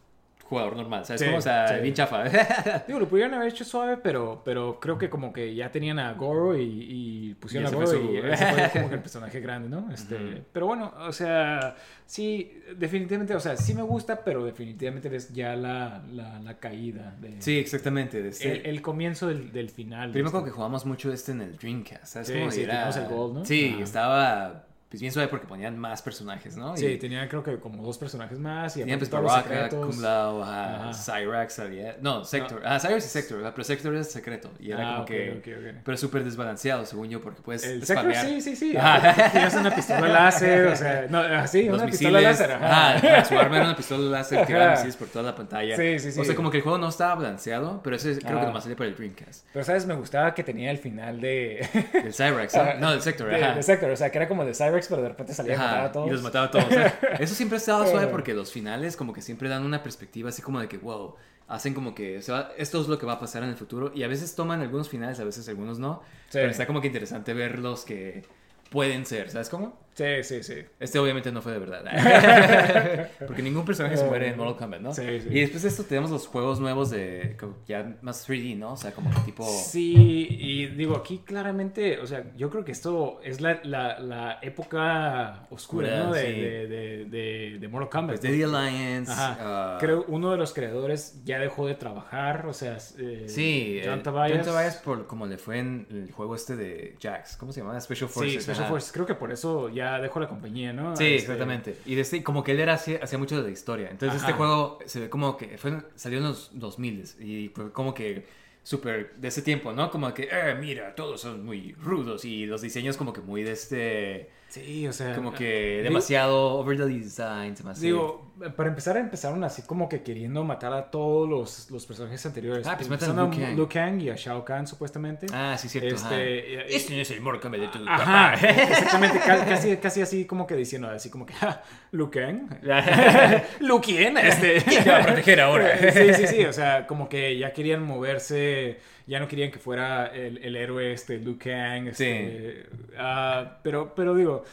jugador 0.48 0.76
normal, 0.76 1.04
¿sabes? 1.04 1.20
Sí, 1.20 1.26
cómo? 1.26 1.38
O 1.38 1.40
sea, 1.40 1.68
sí. 1.68 1.74
bien 1.82 1.94
chafa. 1.94 2.24
Digo, 2.86 2.98
lo 3.00 3.08
pudieron 3.08 3.34
haber 3.34 3.48
hecho 3.48 3.64
suave, 3.64 3.96
pero, 3.96 4.42
pero 4.44 4.78
creo 4.80 4.96
que 4.98 5.10
como 5.10 5.32
que 5.32 5.54
ya 5.54 5.70
tenían 5.70 5.98
a 5.98 6.12
Goro 6.14 6.56
y, 6.56 6.62
y 6.62 7.34
pusieron 7.34 7.70
Y 7.70 7.74
a 7.74 7.78
Goro 7.78 8.12
y 8.12 8.16
ese 8.18 8.46
fue 8.46 8.70
como 8.72 8.88
que 8.88 8.94
el 8.94 9.00
personaje 9.02 9.40
grande, 9.40 9.68
¿no? 9.68 9.90
Este. 9.92 10.42
Pero 10.52 10.66
bueno, 10.66 10.92
o 11.00 11.12
sea, 11.12 11.74
sí, 12.04 12.60
definitivamente, 12.76 13.34
o 13.34 13.40
sea, 13.40 13.56
sí 13.56 13.74
me 13.74 13.82
gusta, 13.82 14.22
pero 14.24 14.44
definitivamente 14.44 15.08
ves 15.08 15.32
ya 15.32 15.56
la, 15.56 16.02
la, 16.12 16.38
la 16.40 16.58
caída. 16.58 17.14
De, 17.20 17.40
sí, 17.42 17.58
exactamente. 17.58 18.22
de 18.22 18.28
este- 18.28 18.60
el, 18.60 18.66
el 18.66 18.82
comienzo 18.82 19.28
del, 19.28 19.52
del 19.52 19.70
final. 19.70 20.10
Primero 20.10 20.30
de 20.30 20.32
como 20.32 20.44
que 20.44 20.48
este- 20.50 20.56
jugamos 20.56 20.86
mucho 20.86 21.12
este 21.12 21.32
en 21.32 21.40
el 21.40 21.56
Dreamcast, 21.56 22.06
¿sabes? 22.06 22.28
Sí, 22.28 22.34
Como 22.38 22.50
sí, 22.50 22.62
era- 22.62 22.72
teníamos 22.90 22.96
el 22.96 23.06
Gold, 23.06 23.34
¿no? 23.34 23.44
Sí, 23.44 23.76
estaba 23.80 24.65
pues 24.88 25.00
bien 25.00 25.12
suave 25.12 25.28
porque 25.28 25.46
ponían 25.46 25.76
más 25.78 26.00
personajes, 26.00 26.56
¿no? 26.56 26.76
Sí, 26.76 26.86
Y 26.86 26.98
tenían 26.98 27.28
creo 27.28 27.42
que 27.42 27.58
como 27.58 27.82
dos 27.82 27.98
personajes 27.98 28.38
más 28.38 28.76
y 28.76 28.80
tenían 28.80 28.98
pues 29.00 29.10
Baraka. 29.10 29.68
Kung 29.68 30.00
Lao, 30.00 30.42
ajá. 30.42 30.92
Cyrax. 30.92 31.60
No, 32.00 32.24
Sector. 32.24 32.62
Ah, 32.64 32.78
Cyrax 32.78 33.04
y 33.04 33.08
Sector, 33.08 33.40
pero 33.52 33.64
Sector 33.64 33.94
es 33.96 34.10
secreto. 34.10 34.50
Y 34.60 34.70
era 34.70 34.86
Ah, 34.88 34.90
como 34.92 35.02
ok, 35.02 35.08
que... 35.08 35.30
ok, 35.32 35.58
ok. 35.76 35.82
Pero 35.84 35.96
súper 35.96 36.22
desbalanceado, 36.24 36.86
según 36.86 37.08
yo, 37.08 37.20
porque 37.20 37.42
puedes 37.42 37.64
El 37.64 37.84
Sector, 37.84 38.04
spamear 38.14 38.26
sí, 38.26 38.40
sí, 38.40 38.56
sí. 38.56 38.76
Ajá. 38.76 39.30
Tienes 39.32 39.54
una 39.54 39.74
pistola 39.74 40.08
láser, 40.08 40.66
o 40.66 40.76
sea, 40.76 41.06
no, 41.10 41.18
así, 41.18 41.64
los 41.64 41.74
una 41.76 41.86
misiles. 41.86 41.98
pistola 42.12 42.20
láser. 42.20 42.52
ajá. 42.52 42.96
Ajá, 42.96 43.24
su 43.24 43.38
arma 43.38 43.56
era 43.56 43.64
una 43.66 43.76
pistola 43.76 44.10
láser 44.18 44.46
que 44.46 44.54
va 44.54 44.70
misiles 44.70 44.96
por 44.96 45.08
toda 45.08 45.24
la 45.24 45.34
pantalla. 45.34 45.76
Sí, 45.76 45.98
sí, 45.98 46.12
sí. 46.12 46.20
O 46.20 46.24
sea, 46.24 46.34
como 46.36 46.50
que 46.50 46.58
el 46.58 46.62
juego 46.62 46.78
no 46.78 46.88
estaba 46.88 47.16
balanceado, 47.16 47.80
pero 47.82 47.96
ese 47.96 48.18
creo 48.18 48.38
que 48.38 48.44
Ah. 48.44 48.46
nomás 48.46 48.62
salió 48.62 48.76
para 48.76 48.88
el 48.90 48.96
Dreamcast. 48.96 49.46
Pero, 49.52 49.64
¿sabes? 49.64 49.86
Me 49.86 49.94
gustaba 49.94 50.32
que 50.34 50.44
tenía 50.44 50.70
el 50.70 50.78
final 50.78 51.20
de... 51.20 51.58
El 51.92 52.12
Cyrax, 52.14 52.54
¿no? 52.54 52.74
No, 52.86 52.90
del 52.92 53.02
Sector, 53.02 53.34
ajá. 53.34 53.62
Sector, 53.62 53.90
o 53.90 53.96
sea, 53.96 54.10
que 54.10 54.18
era 54.18 54.28
como 54.28 54.44
de 54.44 54.54
Pero 54.88 55.02
de 55.02 55.08
repente 55.08 55.34
salía 55.34 55.54
a 55.54 55.56
Ajá, 55.56 55.66
matar 55.66 55.84
a 55.86 55.92
todos. 55.92 56.08
Y 56.08 56.10
los 56.10 56.22
mataba 56.22 56.46
a 56.46 56.50
todos. 56.50 56.66
o 56.66 56.68
sea, 56.68 56.98
eso 57.20 57.34
siempre 57.34 57.56
ha 57.56 57.58
estado 57.58 57.86
suave 57.86 58.08
porque 58.08 58.34
los 58.34 58.52
finales 58.52 58.96
como 58.96 59.12
que 59.12 59.22
siempre 59.22 59.48
dan 59.48 59.64
una 59.64 59.82
perspectiva 59.82 60.28
así 60.28 60.42
como 60.42 60.60
de 60.60 60.68
que, 60.68 60.78
wow, 60.78 61.14
hacen 61.48 61.74
como 61.74 61.94
que 61.94 62.16
esto 62.16 62.50
es 62.58 62.88
lo 62.88 62.98
que 62.98 63.06
va 63.06 63.14
a 63.14 63.20
pasar 63.20 63.42
en 63.42 63.50
el 63.50 63.56
futuro. 63.56 63.92
Y 63.94 64.02
a 64.02 64.08
veces 64.08 64.34
toman 64.34 64.60
algunos 64.60 64.88
finales, 64.88 65.20
a 65.20 65.24
veces 65.24 65.48
algunos 65.48 65.78
no. 65.78 66.02
Sí. 66.28 66.38
Pero 66.38 66.50
está 66.50 66.66
como 66.66 66.80
que 66.80 66.88
interesante 66.88 67.32
ver 67.34 67.58
los 67.58 67.84
que 67.84 68.24
pueden 68.70 69.06
ser, 69.06 69.30
¿sabes 69.30 69.48
cómo? 69.48 69.78
Sí, 69.96 70.22
sí, 70.24 70.42
sí. 70.42 70.56
Este 70.78 70.98
obviamente 70.98 71.32
no 71.32 71.40
fue 71.40 71.52
de 71.52 71.58
verdad. 71.58 73.10
Porque 73.26 73.40
ningún 73.40 73.64
personaje 73.64 73.96
se 73.96 74.04
muere 74.04 74.28
en 74.28 74.36
Mortal 74.36 74.56
Kombat, 74.58 74.80
¿no? 74.82 74.92
Sí, 74.92 75.20
sí. 75.22 75.28
Y 75.30 75.40
después 75.40 75.62
de 75.62 75.70
esto 75.70 75.84
tenemos 75.84 76.10
los 76.10 76.26
juegos 76.26 76.60
nuevos 76.60 76.90
de 76.90 77.34
ya 77.66 77.96
más 78.02 78.28
3D, 78.28 78.58
¿no? 78.58 78.72
O 78.74 78.76
sea, 78.76 78.92
como 78.92 79.08
tipo... 79.24 79.44
Sí, 79.46 80.26
y 80.30 80.66
digo, 80.66 80.96
aquí 80.96 81.22
claramente, 81.24 81.98
o 81.98 82.06
sea, 82.06 82.24
yo 82.36 82.50
creo 82.50 82.62
que 82.62 82.72
esto 82.72 83.20
es 83.24 83.40
la, 83.40 83.60
la, 83.64 83.98
la 83.98 84.38
época 84.42 85.46
oscura, 85.48 86.04
¿no? 86.04 86.12
De, 86.12 86.26
sí. 86.26 86.40
de, 86.42 86.66
de, 86.68 87.04
de, 87.06 87.58
de 87.58 87.68
Mortal 87.68 87.88
Kombat. 87.88 88.20
Pues 88.20 88.20
de 88.20 88.36
The 88.36 88.44
Alliance. 88.44 89.10
Ajá. 89.10 89.36
ah, 89.40 89.78
Creo 89.80 90.04
uno 90.08 90.30
de 90.30 90.36
los 90.36 90.52
creadores 90.52 91.22
ya 91.24 91.38
dejó 91.38 91.66
de 91.66 91.74
trabajar, 91.74 92.44
o 92.46 92.52
sea, 92.52 92.76
eh, 92.98 93.24
Sí, 93.28 93.80
John 93.82 94.00
eh, 94.00 94.02
Tobias. 94.02 94.32
John 94.32 94.44
Tobias 94.44 94.76
por 94.76 95.06
como 95.06 95.26
le 95.26 95.38
fue 95.38 95.58
en 95.58 95.86
el 95.90 96.12
juego 96.12 96.34
este 96.34 96.54
de 96.54 96.96
Jax. 97.00 97.38
¿Cómo 97.38 97.50
se 97.50 97.60
llama? 97.62 97.80
Special 97.80 98.10
Forces. 98.10 98.34
Sí, 98.34 98.40
Special. 98.42 98.68
Forces. 98.68 98.92
Creo 98.92 99.06
que 99.06 99.14
por 99.14 99.32
eso 99.32 99.70
ya 99.70 99.85
dejó 100.00 100.20
la 100.20 100.28
compañía, 100.28 100.72
¿no? 100.72 100.96
Sí, 100.96 101.04
Este, 101.04 101.16
exactamente. 101.16 101.76
Y 101.86 101.94
de 101.94 102.00
este- 102.02 102.22
como 102.22 102.42
que 102.44 102.52
él 102.52 102.60
era 102.60 102.74
hacía, 102.74 103.00
mucho 103.18 103.36
de 103.36 103.42
la 103.44 103.50
historia. 103.50 103.88
Entonces 103.90 104.18
Ajá. 104.20 104.26
este 104.28 104.36
juego 104.36 104.78
se 104.86 105.00
ve 105.00 105.08
como 105.10 105.36
que 105.36 105.56
fue, 105.58 105.72
salió 105.94 106.18
en 106.18 106.24
los 106.24 106.50
2000 106.52 107.04
y 107.20 107.48
fue 107.54 107.72
como 107.72 107.94
que 107.94 108.26
súper 108.62 109.14
de 109.16 109.28
ese 109.28 109.42
tiempo, 109.42 109.72
¿no? 109.72 109.90
Como 109.90 110.12
que, 110.12 110.28
eh, 110.30 110.56
mira, 110.60 110.94
todos 110.94 111.20
son 111.20 111.44
muy 111.44 111.72
rudos 111.80 112.24
y 112.24 112.46
los 112.46 112.62
diseños 112.62 112.96
como 112.96 113.12
que 113.12 113.20
muy 113.20 113.42
de 113.44 113.52
este... 113.52 114.30
Sí, 114.48 114.86
o 114.86 114.92
sea. 114.92 115.14
Como 115.14 115.32
que 115.32 115.78
digo- 115.78 115.84
demasiado 115.84 116.54
over 116.58 116.76
the 116.76 116.86
design. 116.86 117.54
demasiado- 117.54 117.80
Digo, 117.80 118.25
para 118.54 118.68
empezar, 118.68 118.96
empezaron 118.98 119.42
así 119.44 119.62
como 119.62 119.88
que 119.88 120.02
queriendo 120.02 120.44
matar 120.44 120.72
a 120.74 120.90
todos 120.90 121.28
los, 121.28 121.70
los 121.70 121.86
personajes 121.86 122.24
anteriores. 122.26 122.66
Ah, 122.66 122.74
pues 122.76 122.88
matan 122.88 123.18
a 123.18 123.22
Liu 123.22 123.30
Kang. 123.30 123.54
Liu 123.56 123.68
Kang 123.68 124.00
y 124.02 124.10
a 124.10 124.14
Shao 124.16 124.44
Kahn, 124.44 124.66
supuestamente. 124.66 125.26
Ah, 125.32 125.56
sí, 125.58 125.68
cierto. 125.68 125.94
ajá. 125.96 126.20
Este, 126.20 126.76
Este 126.76 126.94
no 126.96 127.00
es 127.02 127.10
el 127.10 127.22
Kombat 127.22 127.60
de 127.60 127.68
tu 127.68 127.78
Ajá, 127.88 128.34
papá. 128.36 128.48
exactamente, 128.50 129.18
ca- 129.20 129.44
casi, 129.46 129.76
casi 129.78 130.02
así 130.02 130.24
como 130.26 130.46
que 130.46 130.54
diciendo, 130.54 130.88
así 130.88 131.08
como 131.08 131.24
que, 131.24 131.32
"Ja, 131.34 131.62
Liu 131.92 132.10
Kang, 132.10 132.48
Liu 133.60 133.80
quién, 133.80 134.18
este, 134.18 134.60
¿Quién 134.64 134.84
va 134.86 134.98
a 134.98 135.02
proteger 135.02 135.40
ahora? 135.40 135.78
sí, 135.92 136.14
sí, 136.14 136.26
sí, 136.26 136.44
o 136.44 136.52
sea, 136.52 136.86
como 136.86 137.08
que 137.08 137.38
ya 137.38 137.52
querían 137.52 137.82
moverse, 137.82 138.78
ya 139.06 139.18
no 139.18 139.28
querían 139.28 139.50
que 139.50 139.58
fuera 139.58 140.06
el, 140.08 140.38
el 140.38 140.56
héroe, 140.56 140.92
este, 140.92 141.18
Liu 141.18 141.38
Kang, 141.38 141.88
este, 141.88 142.66
ah, 142.98 143.58
pero, 143.62 143.94
pero 143.94 144.14
digo, 144.14 144.44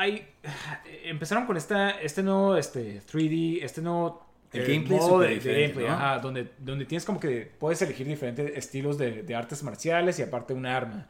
hay, 0.00 0.28
empezaron 1.04 1.46
con 1.46 1.56
esta, 1.56 1.90
este 2.00 2.22
nuevo, 2.22 2.56
este, 2.56 3.00
3D, 3.02 3.60
este 3.62 3.82
nuevo 3.82 4.26
El 4.52 4.62
eh, 4.62 4.72
gameplay 4.72 4.98
es 4.98 5.04
modo 5.04 5.14
súper 5.22 5.42
de- 5.42 5.52
de 5.52 5.60
gameplay, 5.62 5.86
¿no? 5.86 5.92
ajá, 5.94 6.18
donde, 6.18 6.50
donde 6.58 6.84
tienes 6.86 7.04
como 7.04 7.20
que 7.20 7.50
puedes 7.58 7.80
elegir 7.82 8.06
diferentes 8.06 8.56
estilos 8.56 8.98
de, 8.98 9.22
de 9.22 9.34
artes 9.34 9.62
marciales 9.62 10.18
y 10.18 10.22
aparte 10.22 10.54
un 10.54 10.66
arma. 10.66 11.06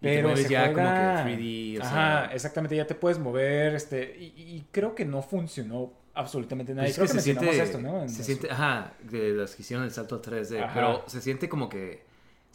Pero 0.00 0.36
se 0.36 0.48
ya 0.50 0.64
como 0.72 0.74
juega- 0.74 1.24
que 1.24 1.30
3D, 1.36 1.78
o 1.80 1.82
Ajá, 1.82 1.92
sea- 2.26 2.34
exactamente, 2.34 2.76
ya 2.76 2.86
te 2.86 2.94
puedes 2.94 3.18
mover, 3.18 3.74
este, 3.74 4.14
y, 4.18 4.24
y 4.36 4.66
creo 4.70 4.94
que 4.94 5.04
no 5.06 5.22
funcionó 5.22 5.92
absolutamente 6.12 6.74
nada. 6.74 6.84
Pues 6.86 6.94
creo 6.96 7.06
es 7.06 7.10
que, 7.12 7.16
que 7.16 7.22
se 7.22 7.24
siente, 7.32 7.62
esto, 7.62 7.80
¿no? 7.80 8.02
En 8.02 8.08
se 8.10 8.22
siente, 8.22 8.50
ajá, 8.50 8.92
de 9.02 9.30
las 9.30 9.54
que 9.54 9.62
hicieron 9.62 9.84
el 9.86 9.90
salto 9.92 10.16
a 10.16 10.20
3D, 10.22 10.62
Ajá. 10.62 10.74
pero 10.74 11.04
se 11.06 11.20
siente 11.22 11.48
como 11.48 11.68
que 11.70 12.02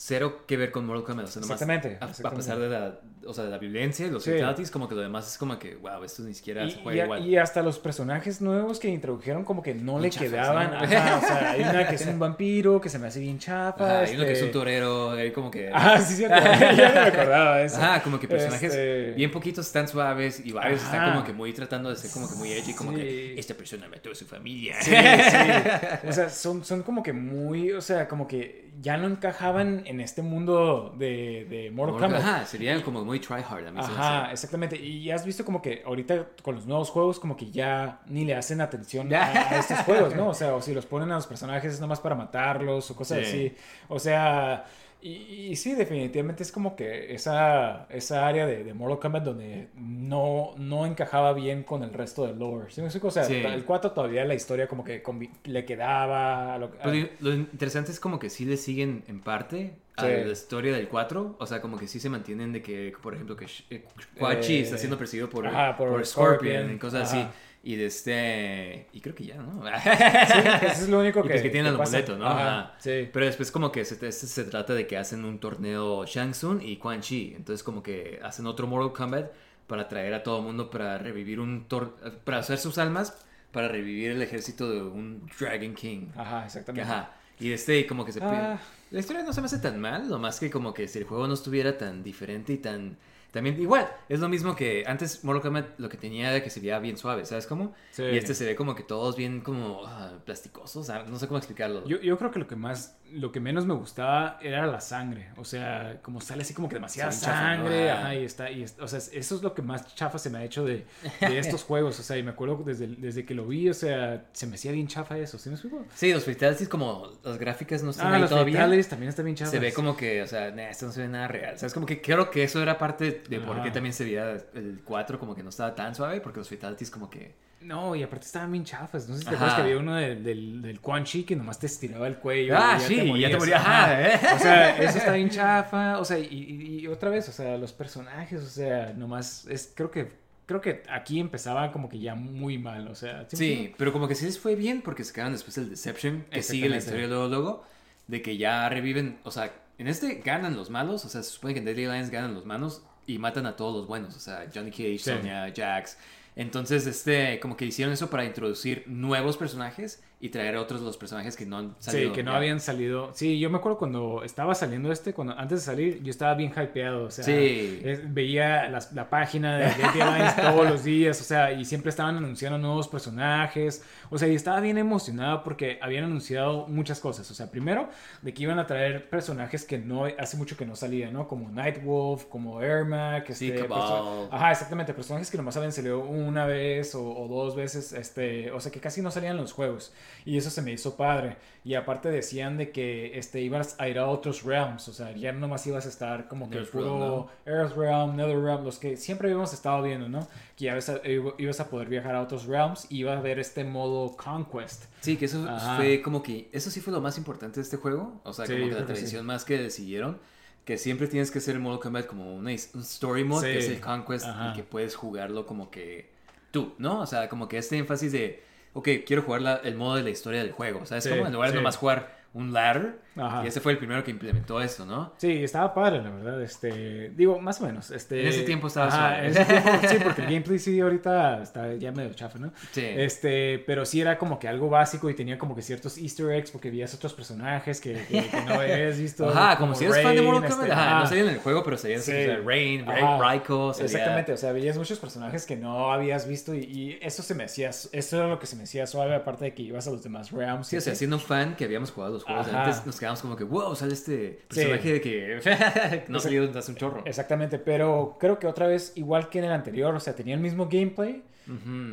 cero 0.01 0.45
que 0.47 0.55
ver 0.55 0.71
con 0.71 0.85
Mortal 0.85 1.03
Kombat. 1.03 1.26
O 1.26 1.27
sea, 1.30 1.41
nomás 1.41 1.61
Exactamente, 1.61 1.97
A, 1.99 2.31
pesar 2.31 2.57
de 2.57 2.69
la, 2.69 2.99
o 3.26 3.34
sea, 3.34 3.43
de 3.43 3.49
la 3.49 3.57
violencia 3.57 4.07
y 4.07 4.09
los 4.09 4.23
Sí. 4.23 4.31
fatalities, 4.31 4.71
como 4.71 4.88
que 4.88 4.95
lo 4.95 5.01
demás 5.01 5.27
es 5.30 5.38
como 5.38 5.59
que, 5.59 5.76
wow, 5.76 6.05
esto 6.05 6.23
ni 6.23 6.34
siquiera 6.34 6.63
Y, 6.63 6.71
se 6.71 6.80
y 6.80 6.84
juega 6.84 7.01
a- 7.01 7.05
igual. 7.05 7.26
y 7.27 7.35
hasta 7.38 7.61
los 7.61 7.80
personajes 7.80 8.39
nuevos 8.39 8.80
que 8.80 8.88
introdujeron 8.88 9.43
como 9.43 9.61
que 9.61 9.73
no 9.76 9.99
le 9.99 10.09
chafas, 10.09 10.30
quedaban. 10.30 10.71
¿no? 10.71 10.77
Ajá, 10.77 11.17
o 11.17 11.19
sea, 11.19 11.51
hay 11.51 11.61
una 11.63 11.85
que 11.85 11.95
es 11.95 12.05
un 12.05 12.17
vampiro 12.17 12.80
que 12.80 12.88
se 12.88 12.97
me 12.97 13.07
hace 13.07 13.19
bien 13.19 13.39
chafa. 13.39 13.84
Ajá, 13.85 13.99
hay 13.99 14.15
uno 14.15 14.23
que 14.23 14.31
es 14.31 14.39
un 14.39 14.45
este- 14.45 14.57
torero, 14.57 15.11
hay 15.11 15.31
como 15.34 15.51
que... 15.51 15.69
Ah, 15.73 15.99
sí, 15.99 16.13
sí, 16.15 16.21
ya 16.30 16.30
no 16.30 17.01
me 17.01 17.07
acordaba 17.07 17.61
eso. 17.61 17.76
Ajá, 17.76 18.01
como 18.01 18.17
que 18.21 18.27
personajes 18.30 18.71
Este, 18.73 19.11
bien 19.17 19.31
poquitos 19.31 19.67
están 19.67 19.89
suaves 19.89 20.41
y 20.45 20.53
varios 20.53 20.81
están 20.81 21.01
Ajá. 21.01 21.11
como 21.13 21.26
que 21.26 21.34
muy 21.34 21.51
tratando 21.51 21.89
de 21.89 21.97
ser 21.97 22.09
como 22.11 22.30
que 22.30 22.35
muy 22.35 22.53
edgy, 22.53 22.73
como 22.73 22.91
Sí. 22.91 22.97
que 22.99 23.38
esta 23.38 23.53
persona 23.53 23.89
mató 23.89 24.11
a 24.11 24.15
su 24.15 24.26
familia. 24.26 24.81
Sí, 24.81 24.91
sí. 24.91 24.95
O 26.07 26.13
sea, 26.13 26.30
son, 26.30 26.63
son 26.63 26.84
como 26.84 27.03
que 27.03 27.11
muy, 27.11 27.73
o 27.73 27.81
sea, 27.81 28.07
como 28.07 28.26
que 28.26 28.69
ya 28.81 28.97
no 28.97 29.07
encajaban 29.07 29.84
en 29.85 29.99
este 29.99 30.22
mundo 30.22 30.93
de, 30.97 31.45
de 31.49 31.72
Mortal 31.72 31.99
Kombat. 31.99 32.22
Ajá, 32.22 32.45
serían 32.45 32.81
como 32.81 33.03
muy 33.03 33.19
tryhard 33.19 33.68
a 33.68 33.72
mí 33.72 33.80
Ajá, 33.80 34.31
exactamente. 34.31 34.77
Y 34.80 35.11
has 35.11 35.26
visto 35.26 35.43
como 35.43 35.61
que 35.61 35.84
ahorita 35.85 36.27
con 36.41 36.56
los 36.56 36.65
nuevos 36.65 36.89
juegos 36.89 37.19
como 37.19 37.35
que 37.35 37.51
ya 37.51 38.01
ni 38.07 38.26
le 38.26 38.35
hacen 38.35 38.61
atención 38.61 39.14
a, 39.14 39.23
a 39.51 39.60
estos 39.60 39.80
juegos, 39.80 40.15
¿no? 40.15 40.30
O 40.30 40.34
sea, 40.34 40.53
o 40.56 40.61
si 40.61 40.73
los 40.73 40.85
ponen 40.85 41.11
a 41.11 41.15
los 41.15 41.27
personajes 41.27 41.73
es 41.73 41.80
nomás 41.81 41.99
para 41.99 42.15
matarlos 42.15 42.89
o 42.91 42.95
cosas 42.95 43.19
Sí. 43.19 43.23
así. 43.26 43.56
O 43.88 43.99
sea, 43.99 44.65
y, 45.01 45.47
y 45.51 45.55
sí, 45.55 45.76
definitivamente 45.76 46.43
es 46.43 46.51
como 46.51 46.76
que 46.76 47.13
esa, 47.13 47.85
esa 47.89 48.27
área 48.27 48.45
de, 48.45 48.63
de 48.65 48.73
Mortal 48.73 48.99
Kombat 48.99 49.23
donde 49.23 49.69
no, 49.76 50.51
no 50.57 50.85
encajaba 50.85 51.34
bien 51.34 51.63
con 51.63 51.84
el 51.84 51.93
resto 51.93 52.27
del 52.27 52.38
lore. 52.38 52.69
¿Sí 52.69 52.81
me 52.81 52.88
explico? 52.88 53.07
O 53.07 53.11
sea, 53.11 53.23
Sí. 53.23 53.35
el 53.35 53.63
4 53.65 53.91
todavía 53.91 54.26
la 54.26 54.35
historia 54.35 54.67
como 54.67 54.84
que 54.84 55.01
le 55.45 55.65
quedaba 55.65 56.53
a 56.53 56.57
lo, 56.57 56.65
a- 56.65 56.71
Pero 56.80 56.91
digo, 56.91 57.07
lo 57.21 57.34
interesante 57.34 57.91
es 57.91 57.99
como 57.99 58.19
que 58.19 58.30
sí 58.30 58.43
le 58.45 58.57
siguen 58.57 59.03
en 59.07 59.21
parte 59.21 59.73
a 59.95 60.01
Sí. 60.01 60.07
la 60.26 60.31
historia 60.31 60.73
del 60.76 60.88
4. 60.89 61.35
O 61.39 61.45
sea, 61.45 61.61
como 61.61 61.77
que 61.77 61.88
sí 61.88 61.99
se 61.99 62.09
mantienen 62.09 62.51
de 62.51 62.61
que, 62.61 62.93
por 63.01 63.13
ejemplo, 63.13 63.35
que 63.35 63.47
eh, 63.69 63.85
Quan 64.17 64.39
Chi 64.41 64.57
Eh, 64.57 64.61
está 64.61 64.77
siendo 64.77 64.97
perseguido 64.97 65.30
por, 65.30 65.47
ajá, 65.47 65.77
por 65.77 65.89
por 65.89 66.05
Scorpion, 66.05 66.53
Scorpion, 66.53 66.76
y 66.76 66.77
cosas 66.80 67.11
ajá. 67.13 67.21
así. 67.21 67.30
Y 67.61 67.76
de 67.76 67.88
este. 67.88 68.88
Y 68.94 69.02
creo 69.02 69.14
que 69.15 69.26
ya, 69.26 69.36
¿no? 69.36 69.61
Sí, 69.64 70.40
eso 70.68 70.84
es 70.84 70.90
lo 70.90 70.99
único 70.99 71.19
Y 71.19 71.23
que, 71.23 71.30
pues 71.30 71.41
que 71.41 71.49
tienen 71.49 71.73
el 71.73 71.77
pasa. 71.77 71.99
¿no? 72.18 72.26
Ajá, 72.26 72.60
Ajá. 72.60 72.76
sí. 72.80 73.10
Pero 73.11 73.26
después 73.26 73.52
como 73.52 73.72
que 73.72 73.84
se, 73.84 73.95
este 73.95 74.11
se 74.11 74.44
trata 74.45 74.73
de 74.73 74.88
que 74.88 74.98
hacen 74.98 75.26
un 75.26 75.40
torneo 75.40 76.06
Shang 76.06 76.31
Tsung 76.31 76.61
y 76.61 76.77
Quan 76.77 77.02
Chi. 77.02 77.34
Entonces 77.36 77.64
como 77.64 77.84
que 77.84 78.19
hacen 78.23 78.48
otro 78.48 78.65
Mortal 78.68 78.94
Kombat 78.94 79.31
para 79.68 79.88
traer 79.88 80.14
a 80.14 80.23
todo 80.23 80.40
el 80.40 80.45
mundo 80.45 80.69
para 80.69 80.98
revivir 80.98 81.40
un... 81.40 81.68
tor- 81.68 81.94
para 82.23 82.40
hacer 82.40 82.57
sus 82.57 82.77
almas 82.77 83.18
para 83.52 83.68
revivir 83.68 84.11
el 84.11 84.22
ejército 84.22 84.69
de 84.72 84.81
un 84.81 85.27
Dragon 85.40 85.73
King. 85.73 86.07
Ajá, 86.15 86.45
exactamente. 86.45 86.90
ajá. 86.90 87.11
Y 87.40 87.52
este 87.52 87.86
como 87.88 88.06
que 88.06 88.11
se... 88.14 88.19
Ah. 88.23 88.60
La 88.91 88.99
historia 88.99 89.22
no 89.23 89.34
se 89.34 89.41
me 89.41 89.45
hace 89.45 89.60
tan 89.60 89.80
mal, 89.80 90.10
lo 90.10 90.18
más 90.18 90.40
que 90.40 90.49
como 90.49 90.73
que 90.73 90.88
si 90.88 90.99
el 90.99 91.06
juego 91.06 91.27
no 91.27 91.34
estuviera 91.34 91.77
tan 91.77 92.03
diferente 92.03 92.53
y 92.53 92.57
tan... 92.57 92.98
También 93.31 93.61
igual, 93.61 93.88
es 94.07 94.19
lo 94.19 94.27
mismo 94.30 94.56
que 94.56 94.84
antes 94.88 95.23
Mortal 95.23 95.41
Kombat 95.43 95.80
lo 95.80 95.88
que 95.89 95.97
tenía 95.97 96.31
era 96.31 96.43
que 96.43 96.49
se 96.49 96.60
veía 96.60 96.80
bien 96.80 96.97
suave, 96.97 97.26
¿sabes 97.26 97.45
cómo? 97.45 97.73
Sí. 97.91 98.03
Y 98.03 98.18
este 98.18 98.34
se 98.34 98.45
ve 98.45 98.56
como 98.56 98.73
que 98.76 98.84
todos 98.84 99.15
bien 99.15 99.41
como 99.41 99.84
ah, 99.85 100.14
plasticosos, 100.26 100.89
ah, 100.89 101.03
no 101.07 101.19
sé 101.19 101.27
cómo 101.27 101.38
explicarlo. 101.38 101.85
Yo, 101.88 101.99
yo 102.01 102.18
creo 102.18 102.31
que 102.31 102.39
lo 102.39 102.47
que 102.47 102.56
más, 102.56 102.97
lo 103.11 103.31
que 103.31 103.39
menos 103.39 103.65
me 103.65 103.73
gustaba 103.76 104.39
era 104.41 104.65
la 104.65 104.81
sangre. 104.81 105.30
O 105.38 105.45
sea, 105.45 105.99
como 106.01 106.22
sale 106.22 106.41
así 106.41 106.53
como 106.53 106.68
que 106.69 106.76
demasiada 106.76 107.11
Sí, 107.11 107.26
chafa, 107.26 107.56
¿no? 107.57 107.64
sangre. 107.64 107.91
Ah. 107.91 107.99
Ajá, 107.99 108.15
y 108.15 108.23
está, 108.26 108.49
y 108.51 108.65
o 108.80 108.88
sea, 108.88 108.97
eso 108.99 109.35
es 109.35 109.41
lo 109.43 109.53
que 109.53 109.61
más 109.61 109.93
chafa 109.95 110.18
se 110.18 110.30
me 110.30 110.39
ha 110.39 110.43
hecho 110.43 110.65
de, 110.65 110.85
de 111.22 111.38
estos 111.39 111.64
juegos. 111.65 111.99
O 111.99 112.03
sea, 112.03 112.18
y 112.18 112.23
me 112.23 112.31
acuerdo 112.31 112.64
desde, 112.65 112.88
desde 112.88 113.26
que 113.26 113.35
lo 113.35 113.45
vi, 113.45 113.69
o 113.69 113.73
sea, 113.76 114.26
se 114.31 114.47
me 114.47 114.56
hacía 114.56 114.72
bien 114.72 114.88
chafa 114.88 115.18
eso. 115.19 115.38
¿Sí 115.38 115.49
me 115.49 115.56
explico? 115.56 115.85
Sí, 115.93 116.11
los 116.14 116.26
fatalities 116.26 116.68
como 116.68 117.11
las 117.23 117.38
gráficas 117.38 117.84
no 117.84 117.91
están 117.91 118.07
Ah, 118.07 118.15
ahí 118.15 118.22
los 118.22 118.30
todavía. 118.31 118.60
también 118.89 119.10
están 119.10 119.26
bien 119.26 119.35
chafas. 119.35 119.51
Se 119.51 119.60
ve 119.60 119.72
como 119.72 119.95
que, 119.95 120.22
o 120.23 120.27
sea, 120.27 120.49
nah, 120.51 120.69
esto 120.69 120.88
no 120.88 120.91
se 120.91 121.01
ve 121.01 121.07
nada 121.07 121.27
real. 121.27 121.57
¿Sabes? 121.60 121.73
Como 121.73 121.85
que 121.85 122.01
creo 122.01 122.31
que 122.31 122.43
eso 122.43 122.61
era 122.61 122.77
parte 122.77 123.06
de 123.06 123.19
por 123.46 123.62
qué 123.62 123.72
también 123.72 123.94
se 123.94 124.04
veía 124.04 124.32
el 124.54 124.82
4 124.84 125.20
como 125.20 125.36
que 125.36 125.44
no 125.44 125.50
estaba 125.50 125.76
tan 125.76 125.96
suave, 125.96 126.22
porque 126.22 126.40
los 126.40 126.50
fatalities 126.50 126.91
como 126.91 127.10
que... 127.10 127.36
No, 127.62 127.94
y 127.94 128.04
aparte 128.04 128.26
estaban 128.26 128.52
bien 128.52 128.64
chafas. 128.64 129.10
No 129.10 129.16
sé 129.16 129.22
si 129.22 129.28
te 129.28 129.36
acuerdas 129.36 129.56
que 129.58 129.62
había 129.64 129.78
uno 129.78 129.96
del, 129.96 130.24
del, 130.24 130.62
del 130.62 130.80
Quan 130.80 131.04
Chi 131.04 131.24
que 131.24 131.36
nomás 131.36 131.60
te 131.60 131.66
estiraba 131.66 132.08
el 132.08 132.18
cuello. 132.18 132.56
Ah, 132.58 132.78
y 132.80 132.82
sí, 132.82 133.20
ya 133.20 133.30
te 133.30 133.38
morías. 133.38 133.60
ajá, 133.60 134.02
¿eh? 134.02 134.20
O 134.34 134.40
sea, 134.40 134.78
eso 134.78 134.98
está 134.98 135.12
bien 135.12 135.30
chafa. 135.30 136.00
O 136.00 136.06
sea, 136.06 136.18
y, 136.20 136.88
otra 136.88 137.10
vez, 137.10 137.28
o 137.28 137.34
sea, 137.34 137.58
los 137.58 137.74
personajes, 137.74 138.41
o 138.41 138.50
sea, 138.50 138.94
nomás 138.94 139.46
es, 139.48 139.74
creo 139.76 139.91
que, 139.91 140.10
creo 140.46 140.62
que 140.62 140.84
aquí 140.90 141.20
empezaba 141.20 141.72
como 141.72 141.90
que 141.90 142.00
ya 142.00 142.16
muy 142.16 142.58
mal, 142.58 142.88
o 142.88 142.96
sea. 142.96 143.26
¿sí 143.28 143.74
pero 143.78 143.91
como 143.91 144.08
que 144.08 144.16
sí 144.16 144.26
les 144.26 144.40
fue 144.40 144.56
bien 144.56 144.82
porque 144.82 145.04
sacaron 145.04 145.34
después 145.34 145.58
el 145.58 145.70
Deception, 145.70 146.26
que 146.32 146.41
sigue 146.41 146.70
la 146.70 146.78
historia 146.78 147.08
luego, 147.08 147.28
luego, 147.28 147.66
de 148.08 148.22
que 148.22 148.38
ya 148.38 148.70
reviven, 148.70 149.20
o 149.24 149.32
sea, 149.32 149.52
en 149.78 149.88
este 149.88 150.22
ganan 150.24 150.56
los 150.56 150.70
malos, 150.70 151.04
o 151.06 151.10
sea, 151.10 151.24
se 151.24 151.32
supone 151.32 151.54
que 151.54 151.60
en 151.60 151.66
Deadly 151.66 151.86
Alliance 151.86 152.12
ganan 152.12 152.34
los 152.34 152.46
malos 152.46 152.84
y 153.10 153.18
matan 153.18 153.45
a 153.45 153.56
todos 153.56 153.76
los 153.76 153.88
buenos, 153.88 154.15
o 154.15 154.19
sea, 154.19 154.48
Johnny 154.53 154.72
Cage, 154.72 154.99
Sí. 154.99 155.11
Sonya, 155.11 155.52
Jax. 155.56 155.98
Entonces, 156.36 156.86
este, 156.86 157.40
como 157.40 157.57
que 157.57 157.65
hicieron 157.65 157.94
eso 157.94 158.10
para 158.10 158.23
introducir 158.23 158.84
nuevos 158.88 159.36
personajes 159.38 160.02
y 160.22 160.30
traer 160.30 160.58
a 160.58 160.62
otros 160.62 160.82
los 160.82 160.98
personajes 160.98 161.38
que 161.38 161.46
no 161.46 161.58
han 161.60 161.76
salido. 161.80 162.10
Sí, 162.10 162.16
que 162.16 162.24
no 162.24 162.32
ya. 162.32 162.38
habían 162.38 162.60
salido. 162.60 163.12
Sí, 163.14 163.40
yo 163.40 163.50
me 163.50 163.58
acuerdo 163.58 163.78
cuando 163.78 164.22
estaba 164.24 164.54
saliendo 164.54 164.91
este, 164.91 165.14
cuando 165.14 165.34
antes 165.38 165.60
de 165.62 165.66
salir, 165.66 166.04
yo 166.04 166.10
estaba 166.10 166.34
bien 166.36 166.52
hypeado. 166.52 167.06
O 167.06 167.10
sea, 167.12 167.24
Sí. 167.24 167.80
es- 167.86 168.14
veía 168.14 168.68
las- 168.70 168.91
la 168.91 169.10
página 169.10 169.58
de 169.58 169.66
Deadly 169.68 170.02
Alliance 170.02 170.41
todos 170.41 170.70
los 170.70 170.84
días, 170.84 171.22
o 171.22 171.24
sea, 171.24 171.54
y 171.54 171.64
siempre 171.64 171.90
estaban 171.90 172.18
anunciando 172.18 172.58
nuevos 172.58 172.90
personajes. 172.90 173.84
O 174.10 174.18
sea, 174.18 174.28
y 174.28 174.36
estaba 174.36 174.60
bien 174.60 174.78
emocionado 174.78 175.44
porque 175.44 175.80
habían 175.82 176.04
anunciado 176.04 176.68
muchas 176.68 177.00
cosas. 177.00 177.30
O 177.32 177.34
sea, 177.34 177.50
primero, 177.50 177.90
de 178.22 178.34
que 178.34 178.44
iban 178.44 178.60
a 178.60 178.66
traer 178.68 179.10
personajes 179.10 179.64
que 179.64 179.78
no 179.78 180.04
hace 180.06 180.36
mucho 180.38 180.58
que 180.58 180.66
no 180.66 180.76
salían, 180.76 181.14
¿no? 181.14 181.28
Como 181.28 181.50
Nightwolf, 181.50 182.26
como 182.26 182.62
Ermac, 182.62 183.32
Sí, 183.32 183.52
este, 183.52 183.68
perso- 183.70 184.28
Ajá, 184.32 184.52
exactamente, 184.52 184.94
personajes 184.94 185.32
que 185.32 185.38
nomás 185.38 185.56
habían 185.58 185.72
salido 185.72 186.00
una 186.00 186.46
vez 186.46 186.94
o, 186.96 187.02
o 187.08 187.28
dos 187.30 187.56
veces, 187.56 187.94
este, 187.94 188.52
o 188.52 188.60
sea, 188.60 188.70
que 188.72 188.80
casi 188.80 189.02
no 189.02 189.12
salían 189.12 189.36
en 189.36 189.41
los 189.41 189.54
juegos. 189.54 189.94
Y 190.26 190.38
eso 190.38 190.49
se 190.49 190.61
me 190.61 190.72
hizo 190.72 190.95
padre. 190.95 191.38
Y 191.65 191.73
aparte 191.76 192.10
decían 192.10 192.57
de 192.57 192.72
que 192.72 193.18
este, 193.19 193.41
ibas 193.41 193.76
a 193.80 193.88
ir 193.90 193.99
a 193.99 194.07
otros 194.07 194.44
realms, 194.44 194.88
o 194.88 194.94
sea, 194.94 195.11
ya 195.11 195.31
nomás 195.34 195.65
ibas 195.68 195.86
a 195.86 195.90
estar 195.90 196.27
como 196.27 196.49
que 196.49 196.57
Earth 196.57 196.69
puro 196.72 197.30
Earth 197.45 197.76
Realm, 197.76 198.15
Nether 198.15 198.40
Realm, 198.41 198.64
los 198.64 198.80
que 198.80 198.95
siempre 198.98 199.27
habíamos 199.27 199.53
estado 199.53 199.84
viendo, 199.84 200.07
¿no? 200.10 200.27
Que 200.56 200.65
ya 200.65 200.72
ibas 200.72 200.90
a, 200.90 201.02
ibas 201.38 201.60
a 201.60 201.69
poder 201.69 201.90
viajar 201.90 202.15
a 202.15 202.22
otros 202.22 202.45
realms 202.45 202.88
y 202.90 202.99
iba 202.99 203.14
a 203.14 203.18
haber 203.18 203.40
este 203.40 203.64
modo 203.64 204.15
Conquest. 204.15 204.86
Sí, 205.02 205.18
que 205.18 205.26
eso 205.26 205.45
Ajá. 205.48 205.76
fue 205.77 206.02
como 206.02 206.23
que, 206.23 206.49
eso 206.53 206.69
sí 206.72 206.80
fue 206.81 206.94
lo 206.94 207.02
más 207.02 207.18
importante 207.18 207.56
de 207.60 207.64
este 207.64 207.77
juego, 207.77 208.22
o 208.23 208.34
sea, 208.34 208.45
Sí, 208.45 208.53
como 208.53 208.65
que 208.65 208.72
la 208.72 208.77
que 208.77 208.81
sí. 208.88 208.94
tradición 208.94 209.26
más 209.26 209.44
que 209.45 209.57
decidieron, 209.57 210.18
que 210.65 210.77
siempre 210.77 211.07
tienes 211.07 211.30
que 211.31 211.40
hacer 211.40 211.56
el 211.56 211.61
Mortal 211.61 211.81
Kombat 211.81 212.06
como 212.07 212.36
una, 212.36 212.52
un 212.52 212.81
story 212.81 213.23
mode, 213.23 213.52
que 213.52 213.57
es 213.60 213.65
Sí. 213.65 213.73
el 213.73 213.80
Conquest, 213.81 214.26
Ajá. 214.26 214.52
y 214.53 214.56
que 214.57 214.64
puedes 214.64 214.95
jugarlo 214.95 215.45
como 215.45 215.69
que 215.72 216.10
tú, 216.52 216.73
¿no? 216.77 217.02
O 217.02 217.06
sea, 217.06 217.27
como 217.30 217.48
que 217.48 217.57
este 217.57 217.77
énfasis 217.77 218.11
de, 218.11 218.44
ok, 218.74 218.88
quiero 219.06 219.22
jugar 219.24 219.41
la- 219.41 219.56
el 219.64 219.76
modo 219.76 219.96
de 219.96 220.04
la 220.04 220.10
historia 220.10 220.41
del 220.41 220.52
juego, 220.52 220.80
o 220.82 220.86
sea, 220.86 220.98
es 220.98 221.04
Sí, 221.04 221.10
como 221.10 221.26
en 221.26 221.34
lugar 221.34 221.50
de 221.50 221.54
sí. 221.54 221.58
nomás 221.58 221.78
jugar 221.78 222.18
un 222.34 222.54
ladder, 222.54 223.00
Ajá. 223.20 223.44
y 223.44 223.48
ese 223.48 223.60
fue 223.60 223.72
el 223.74 223.78
primero 223.78 224.04
que 224.04 224.12
implementó 224.12 224.62
eso, 224.62 224.86
¿no? 224.86 225.14
Sí, 225.18 225.44
estaba 225.44 225.74
padre, 225.74 226.02
la 226.02 226.10
verdad. 226.10 226.41
Este, 226.41 227.10
digo, 227.10 227.40
más 227.40 227.60
o 227.62 227.66
menos. 227.66 227.91
Este, 227.91 228.22
En 228.22 228.28
ese 228.28 228.44
tiempo 228.44 228.68
estaba 228.68 228.88
ajá, 228.88 228.98
suave. 228.98 229.20
en 229.20 229.32
ese 229.32 229.46
tiempo, 229.46 229.70
sí, 229.90 229.98
porque 230.04 230.22
el 230.22 230.28
gameplay 230.28 230.60
sí 230.60 230.80
ahorita 230.80 231.41
está 231.44 231.74
ya 231.76 231.91
medio 231.91 232.14
chafa, 232.14 232.40
¿no? 232.40 232.52
Sí. 232.72 232.86
Este, 232.86 233.60
pero 233.66 233.86
sí 233.86 234.02
era 234.02 234.18
como 234.18 234.40
que 234.40 234.48
algo 234.48 234.70
básico 234.70 235.10
y 235.10 235.14
tenía 235.16 235.38
como 235.38 235.56
que 235.56 235.62
ciertos 235.62 235.98
Easter 235.98 236.30
eggs 236.32 236.52
porque 236.52 236.70
veías 236.72 236.94
otros 236.94 237.14
personajes 237.14 237.82
que, 237.82 237.94
que- 238.06 238.30
que 238.30 238.41
no 238.48 238.54
habías 238.60 238.98
visto. 238.98 239.28
Ajá, 239.30 239.58
como, 239.58 239.76
si 239.76 239.86
eres 239.86 240.02
fan 240.02 240.16
de 240.16 240.22
Mortal 240.22 240.50
Kombat, 240.50 240.68
este, 240.68 240.74
ajá, 240.74 240.90
ajá. 240.91 241.00
no 241.02 241.08
salían 241.08 241.28
en 241.28 241.34
el 241.36 241.40
juego, 241.40 241.64
pero 241.64 241.78
salían 241.78 242.02
Sí. 242.02 242.12
o 242.12 242.16
sea, 242.16 242.38
Rain. 242.46 242.86
Raiko, 242.86 243.72
Exactamente, 243.80 244.34
o 244.34 244.38
sea, 244.38 244.52
veías 244.52 244.78
muchos 244.78 245.00
personajes 245.00 245.46
que 245.46 245.56
no 245.56 245.91
habías 245.91 246.28
visto 246.28 246.54
y, 246.56 246.60
y 246.60 247.00
eso 247.02 247.24
se 247.24 247.36
me 247.36 247.44
hacía, 247.44 247.70
eso 247.70 248.18
era 248.18 248.28
lo 248.28 248.40
que 248.40 248.46
se 248.48 248.56
me 248.56 248.64
hacía 248.64 248.86
suave, 248.88 249.16
aparte 249.16 249.46
de 249.46 249.54
que 249.54 249.64
ibas 249.64 249.88
a 249.88 249.91
los 249.91 250.04
demás 250.04 250.32
realms. 250.32 250.68
Sí, 250.68 250.78
o 250.78 250.82
sea, 250.82 250.96
siendo 250.96 251.18
un 251.18 251.22
fan 251.22 251.56
que 251.56 251.66
habíamos 251.66 251.91
jugado 251.91 252.14
los 252.14 252.24
juegos 252.24 252.48
antes, 252.54 252.86
nos 252.86 253.00
quedamos 253.10 253.22
como 253.22 253.36
que, 253.36 253.44
wow, 253.44 253.76
sale 253.76 253.94
este 253.94 254.40
Sí. 254.49 254.61
personaje 254.61 254.94
de 254.94 255.02
que 255.02 256.03
no 256.10 256.19
salió 256.19 256.49
hace 256.57 256.72
un 256.72 256.77
chorro. 256.77 257.02
Exactamente, 257.06 257.60
pero 257.60 258.18
creo 258.19 258.38
que 258.40 258.48
otra 258.48 258.68
vez, 258.68 258.94
igual 258.95 259.30
que 259.30 259.40
en 259.40 259.45
el 259.45 259.52
anterior, 259.52 259.94
o 259.95 259.99
sea, 259.99 260.15
tenía 260.15 260.36
el 260.36 260.41
mismo 260.41 260.68
gameplay. 260.72 261.23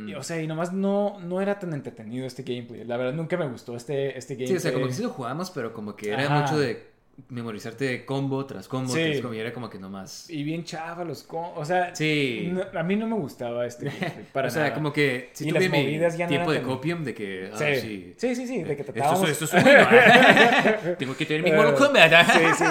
Y, 0.07 0.13
o 0.13 0.21
sea, 0.21 0.39
y 0.39 0.45
nomás 0.45 0.71
no, 0.71 1.19
no 1.19 1.41
era 1.41 1.57
tan 1.57 1.73
entretenido 1.73 2.27
este 2.27 2.43
gameplay. 2.43 2.83
La 2.83 2.95
verdad, 2.95 3.13
nunca 3.13 3.37
me 3.37 3.47
gustó 3.47 3.75
este, 3.75 4.15
este 4.15 4.35
gameplay. 4.35 4.49
Sí, 4.49 4.55
o 4.57 4.59
sea, 4.59 4.71
como 4.73 4.85
que 4.85 4.93
sí 4.93 5.01
lo 5.01 5.09
jugamos, 5.09 5.49
pero 5.49 5.73
como 5.73 5.95
que 5.95 6.11
era 6.11 6.25
Ajá. 6.25 6.41
mucho 6.41 6.59
de 6.59 6.85
memorizarte 7.29 8.05
combo 8.05 8.45
tras 8.45 8.67
combo 8.67 8.93
Sí. 8.93 9.03
tras 9.03 9.21
combo, 9.21 9.33
y 9.35 9.39
era 9.39 9.51
como 9.51 9.69
que 9.69 9.79
nomás... 9.79 10.29
Y 10.29 10.43
bien 10.43 10.63
chava 10.63 11.03
los... 11.03 11.23
co- 11.23 11.53
O 11.55 11.65
sea, 11.65 11.95
Sí. 11.95 12.49
no- 12.51 12.79
a 12.79 12.83
mí 12.83 12.95
no 12.95 13.07
me 13.07 13.15
gustaba 13.15 13.65
este. 13.65 13.89
Para 14.33 14.47
o 14.47 14.51
sea, 14.51 14.63
nada. 14.63 14.75
como 14.75 14.93
que 14.93 15.29
si 15.33 15.45
Y 15.45 15.49
tuve 15.49 15.59
las 15.99 16.17
mi 16.17 16.27
tiempo 16.27 16.51
de 16.51 16.61
copium 16.61 17.03
de 17.03 17.13
que, 17.13 17.49
ah, 17.53 17.57
Sí. 17.57 17.75
sí. 17.81 18.13
sí, 18.17 18.35
sí, 18.35 18.47
sí, 18.47 18.63
de 18.63 18.75
que 18.75 18.81
Esto, 18.81 18.93
tratábamos... 18.93 19.29
es- 19.29 19.41
esto 19.41 19.57
es 19.57 19.63
bueno. 19.63 19.87
Tengo 20.99 21.15
que 21.17 21.25
tener 21.25 21.43
mi 21.43 21.51
Mortal 21.51 21.73
Eh, 21.73 21.77
Kombat. 21.77 22.25
Sí, 22.31 22.41
sí. 22.57 22.65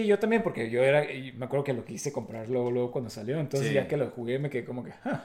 Sí, 0.00 0.06
yo 0.06 0.18
también, 0.18 0.42
porque 0.42 0.68
yo 0.70 0.82
era. 0.82 1.04
me 1.36 1.44
acuerdo 1.44 1.64
que 1.64 1.72
lo 1.72 1.84
quise 1.84 2.12
comprar 2.12 2.48
luego, 2.48 2.70
luego 2.70 2.90
cuando 2.90 3.10
salió. 3.10 3.38
Entonces, 3.38 3.72
ya 3.72 3.86
que 3.86 3.96
lo 3.96 4.08
jugué, 4.10 4.38
me 4.38 4.50
quedé 4.50 4.64
como 4.64 4.84
que. 4.84 4.92
"Ah". 5.04 5.24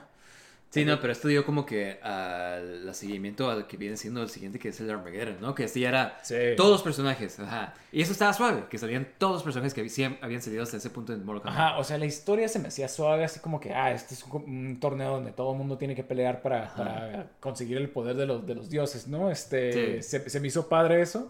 Sí, 0.73 0.85
no, 0.85 0.99
pero 0.99 1.13
esto 1.13 1.27
dio 1.27 1.45
como 1.45 1.67
que 1.67 1.99
al 2.01 2.89
seguimiento 2.95 3.51
al 3.51 3.67
que 3.67 3.77
viene 3.77 3.95
siendo 3.95 4.23
el 4.23 4.29
siguiente, 4.29 4.57
que 4.57 4.69
es 4.69 4.79
el 4.81 4.89
Armageddon, 4.89 5.37
¿no? 5.39 5.53
Que 5.53 5.65
este 5.65 5.79
ya 5.81 5.89
era 5.89 6.17
Sí. 6.23 6.33
todos 6.57 6.71
los 6.71 6.81
personajes, 6.81 7.39
ajá. 7.39 7.75
Y 7.91 8.01
eso 8.01 8.11
estaba 8.11 8.33
suave, 8.33 8.63
que 8.71 8.79
salían 8.79 9.07
todos 9.19 9.33
los 9.35 9.43
personajes 9.43 9.71
que 9.75 9.81
habían, 9.81 10.17
habían 10.23 10.41
salido 10.41 10.63
hasta 10.63 10.77
ese 10.77 10.89
punto 10.89 11.13
en 11.13 11.23
Mortal 11.23 11.43
Kombat. 11.43 11.59
Ajá, 11.59 11.77
o 11.77 11.83
sea, 11.83 11.99
la 11.99 12.05
historia 12.07 12.47
se 12.47 12.57
me 12.57 12.69
hacía 12.69 12.87
suave, 12.87 13.23
así 13.23 13.39
como 13.39 13.59
que, 13.59 13.71
ah, 13.71 13.91
este 13.91 14.15
es 14.15 14.23
un, 14.23 14.43
un 14.47 14.79
torneo 14.79 15.11
donde 15.11 15.31
todo 15.31 15.51
el 15.51 15.59
mundo 15.59 15.77
tiene 15.77 15.93
que 15.93 16.03
pelear 16.03 16.41
para, 16.41 16.73
para 16.73 17.27
conseguir 17.39 17.77
el 17.77 17.89
poder 17.91 18.15
de 18.15 18.25
los, 18.25 18.43
de 18.47 18.55
los 18.55 18.67
dioses, 18.71 19.07
¿no? 19.07 19.29
Este, 19.29 20.01
Sí. 20.01 20.09
se, 20.09 20.27
se 20.27 20.39
me 20.39 20.47
hizo 20.47 20.67
padre 20.69 21.01
eso, 21.03 21.29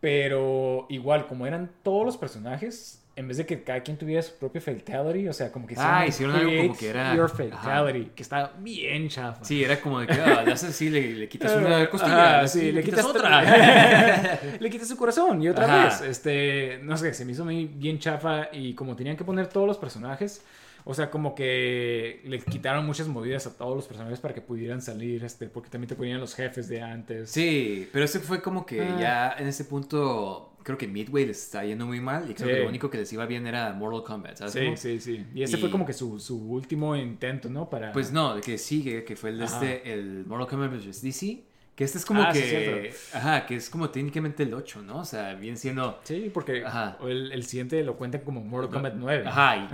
pero 0.00 0.86
igual, 0.90 1.26
como 1.26 1.46
eran 1.46 1.70
todos 1.82 2.04
los 2.04 2.16
personajes, 2.16 3.02
en 3.18 3.26
vez 3.28 3.36
de 3.36 3.44
que 3.46 3.62
cada 3.62 3.82
quien 3.82 3.96
tuviera 3.96 4.22
su 4.22 4.32
propio 4.36 4.60
fatality, 4.60 5.26
o 5.28 5.32
sea, 5.32 5.50
como 5.50 5.66
que 5.66 5.74
Ah, 5.76 6.06
hicieron 6.06 6.36
algo 6.36 6.50
como 6.56 6.76
que 6.76 6.88
era- 6.88 7.14
Your 7.16 7.30
ajá. 7.30 7.44
fatality, 7.60 8.10
que 8.14 8.22
está 8.22 8.52
bien 8.58 9.08
chafa. 9.08 9.44
Sí, 9.44 9.64
era 9.64 9.80
como 9.80 10.00
de 10.00 10.06
que, 10.06 10.12
ah, 10.14 10.42
le 10.44 10.52
haces 10.52 10.70
así, 10.70 10.88
le, 10.88 11.14
le 11.14 11.28
quitas 11.28 11.54
una 11.56 11.90
costilla, 11.90 12.38
Ajá, 12.38 12.48
sí, 12.48 12.70
le 12.72 12.82
quitas 12.84 13.04
otra. 13.04 13.42
le 14.60 14.70
quitas 14.70 14.88
su 14.88 14.96
corazón 14.96 15.42
y 15.42 15.48
otra 15.48 15.64
Ajá. 15.64 15.84
vez. 15.86 16.00
Este, 16.02 16.78
no 16.82 16.96
sé, 16.96 17.12
se 17.12 17.24
me 17.24 17.32
hizo 17.32 17.44
muy 17.44 17.66
bien 17.66 17.98
chafa 17.98 18.48
y 18.52 18.74
como 18.74 18.94
tenían 18.96 19.16
que 19.16 19.24
poner 19.24 19.48
todos 19.48 19.66
los 19.66 19.78
personajes, 19.78 20.42
o 20.84 20.94
sea, 20.94 21.10
como 21.10 21.34
que 21.34 22.22
le 22.24 22.38
quitaron 22.38 22.86
muchas 22.86 23.08
movidas 23.08 23.46
a 23.46 23.56
todos 23.56 23.76
los 23.76 23.86
personajes 23.86 24.20
para 24.20 24.32
que 24.32 24.40
pudieran 24.40 24.80
salir, 24.80 25.24
este, 25.24 25.46
porque 25.48 25.68
también 25.68 25.88
te 25.88 25.96
ponían 25.96 26.18
los 26.20 26.34
jefes 26.34 26.68
de 26.68 26.80
antes. 26.80 27.30
Sí, 27.30 27.88
pero 27.92 28.04
ese 28.04 28.20
fue 28.20 28.40
como 28.40 28.64
que 28.64 28.80
Ah. 28.80 28.96
ya 28.98 29.34
en 29.38 29.48
ese 29.48 29.64
punto, 29.64 30.47
creo 30.62 30.76
que 30.78 30.86
Midway 30.86 31.26
les 31.26 31.42
está 31.42 31.64
yendo 31.64 31.86
muy 31.86 32.00
mal 32.00 32.30
y 32.30 32.34
creo 32.34 32.48
Sí. 32.48 32.54
que 32.54 32.60
lo 32.62 32.68
único 32.68 32.90
que 32.90 32.98
les 32.98 33.12
iba 33.12 33.24
bien 33.26 33.46
era 33.46 33.72
Mortal 33.72 34.02
Kombat, 34.04 34.36
¿sabes? 34.36 34.52
Sí, 34.52 34.64
cómo? 34.64 34.76
sí, 34.76 35.00
sí. 35.00 35.26
Y 35.34 35.42
ese 35.42 35.56
Y- 35.56 35.60
fue 35.60 35.70
como 35.70 35.86
que 35.86 35.92
su, 35.92 36.18
su 36.20 36.36
último 36.50 36.94
intento, 36.96 37.48
¿no? 37.48 37.68
Para... 37.70 37.92
Pues 37.92 38.12
no, 38.12 38.34
de 38.34 38.40
que 38.40 38.58
sigue, 38.58 39.04
que 39.04 39.16
fue 39.16 39.30
el 39.30 39.38
de 39.38 39.44
este, 39.44 39.92
el 39.92 40.24
Mortal 40.26 40.46
Kombat 40.48 40.72
vs. 40.72 41.02
DC, 41.02 41.42
que 41.74 41.84
este 41.84 41.98
es 41.98 42.04
como 42.04 42.22
Ah, 42.22 42.32
que, 42.32 42.92
ajá, 43.12 43.46
que 43.46 43.54
es 43.54 43.70
como 43.70 43.88
técnicamente 43.90 44.42
el 44.42 44.52
8, 44.52 44.82
¿no? 44.82 44.98
O 44.98 45.04
sea, 45.04 45.34
bien 45.34 45.56
siendo, 45.56 46.00
Sí, 46.02 46.28
porque 46.34 46.64
Ajá. 46.64 46.98
el, 47.06 47.30
el 47.30 47.44
siguiente 47.44 47.82
lo 47.84 47.96
cuentan 47.96 48.22
como 48.22 48.40
Mortal 48.42 48.70
Kombat 48.70 48.94
9. 48.96 49.24
ajá, 49.26 49.68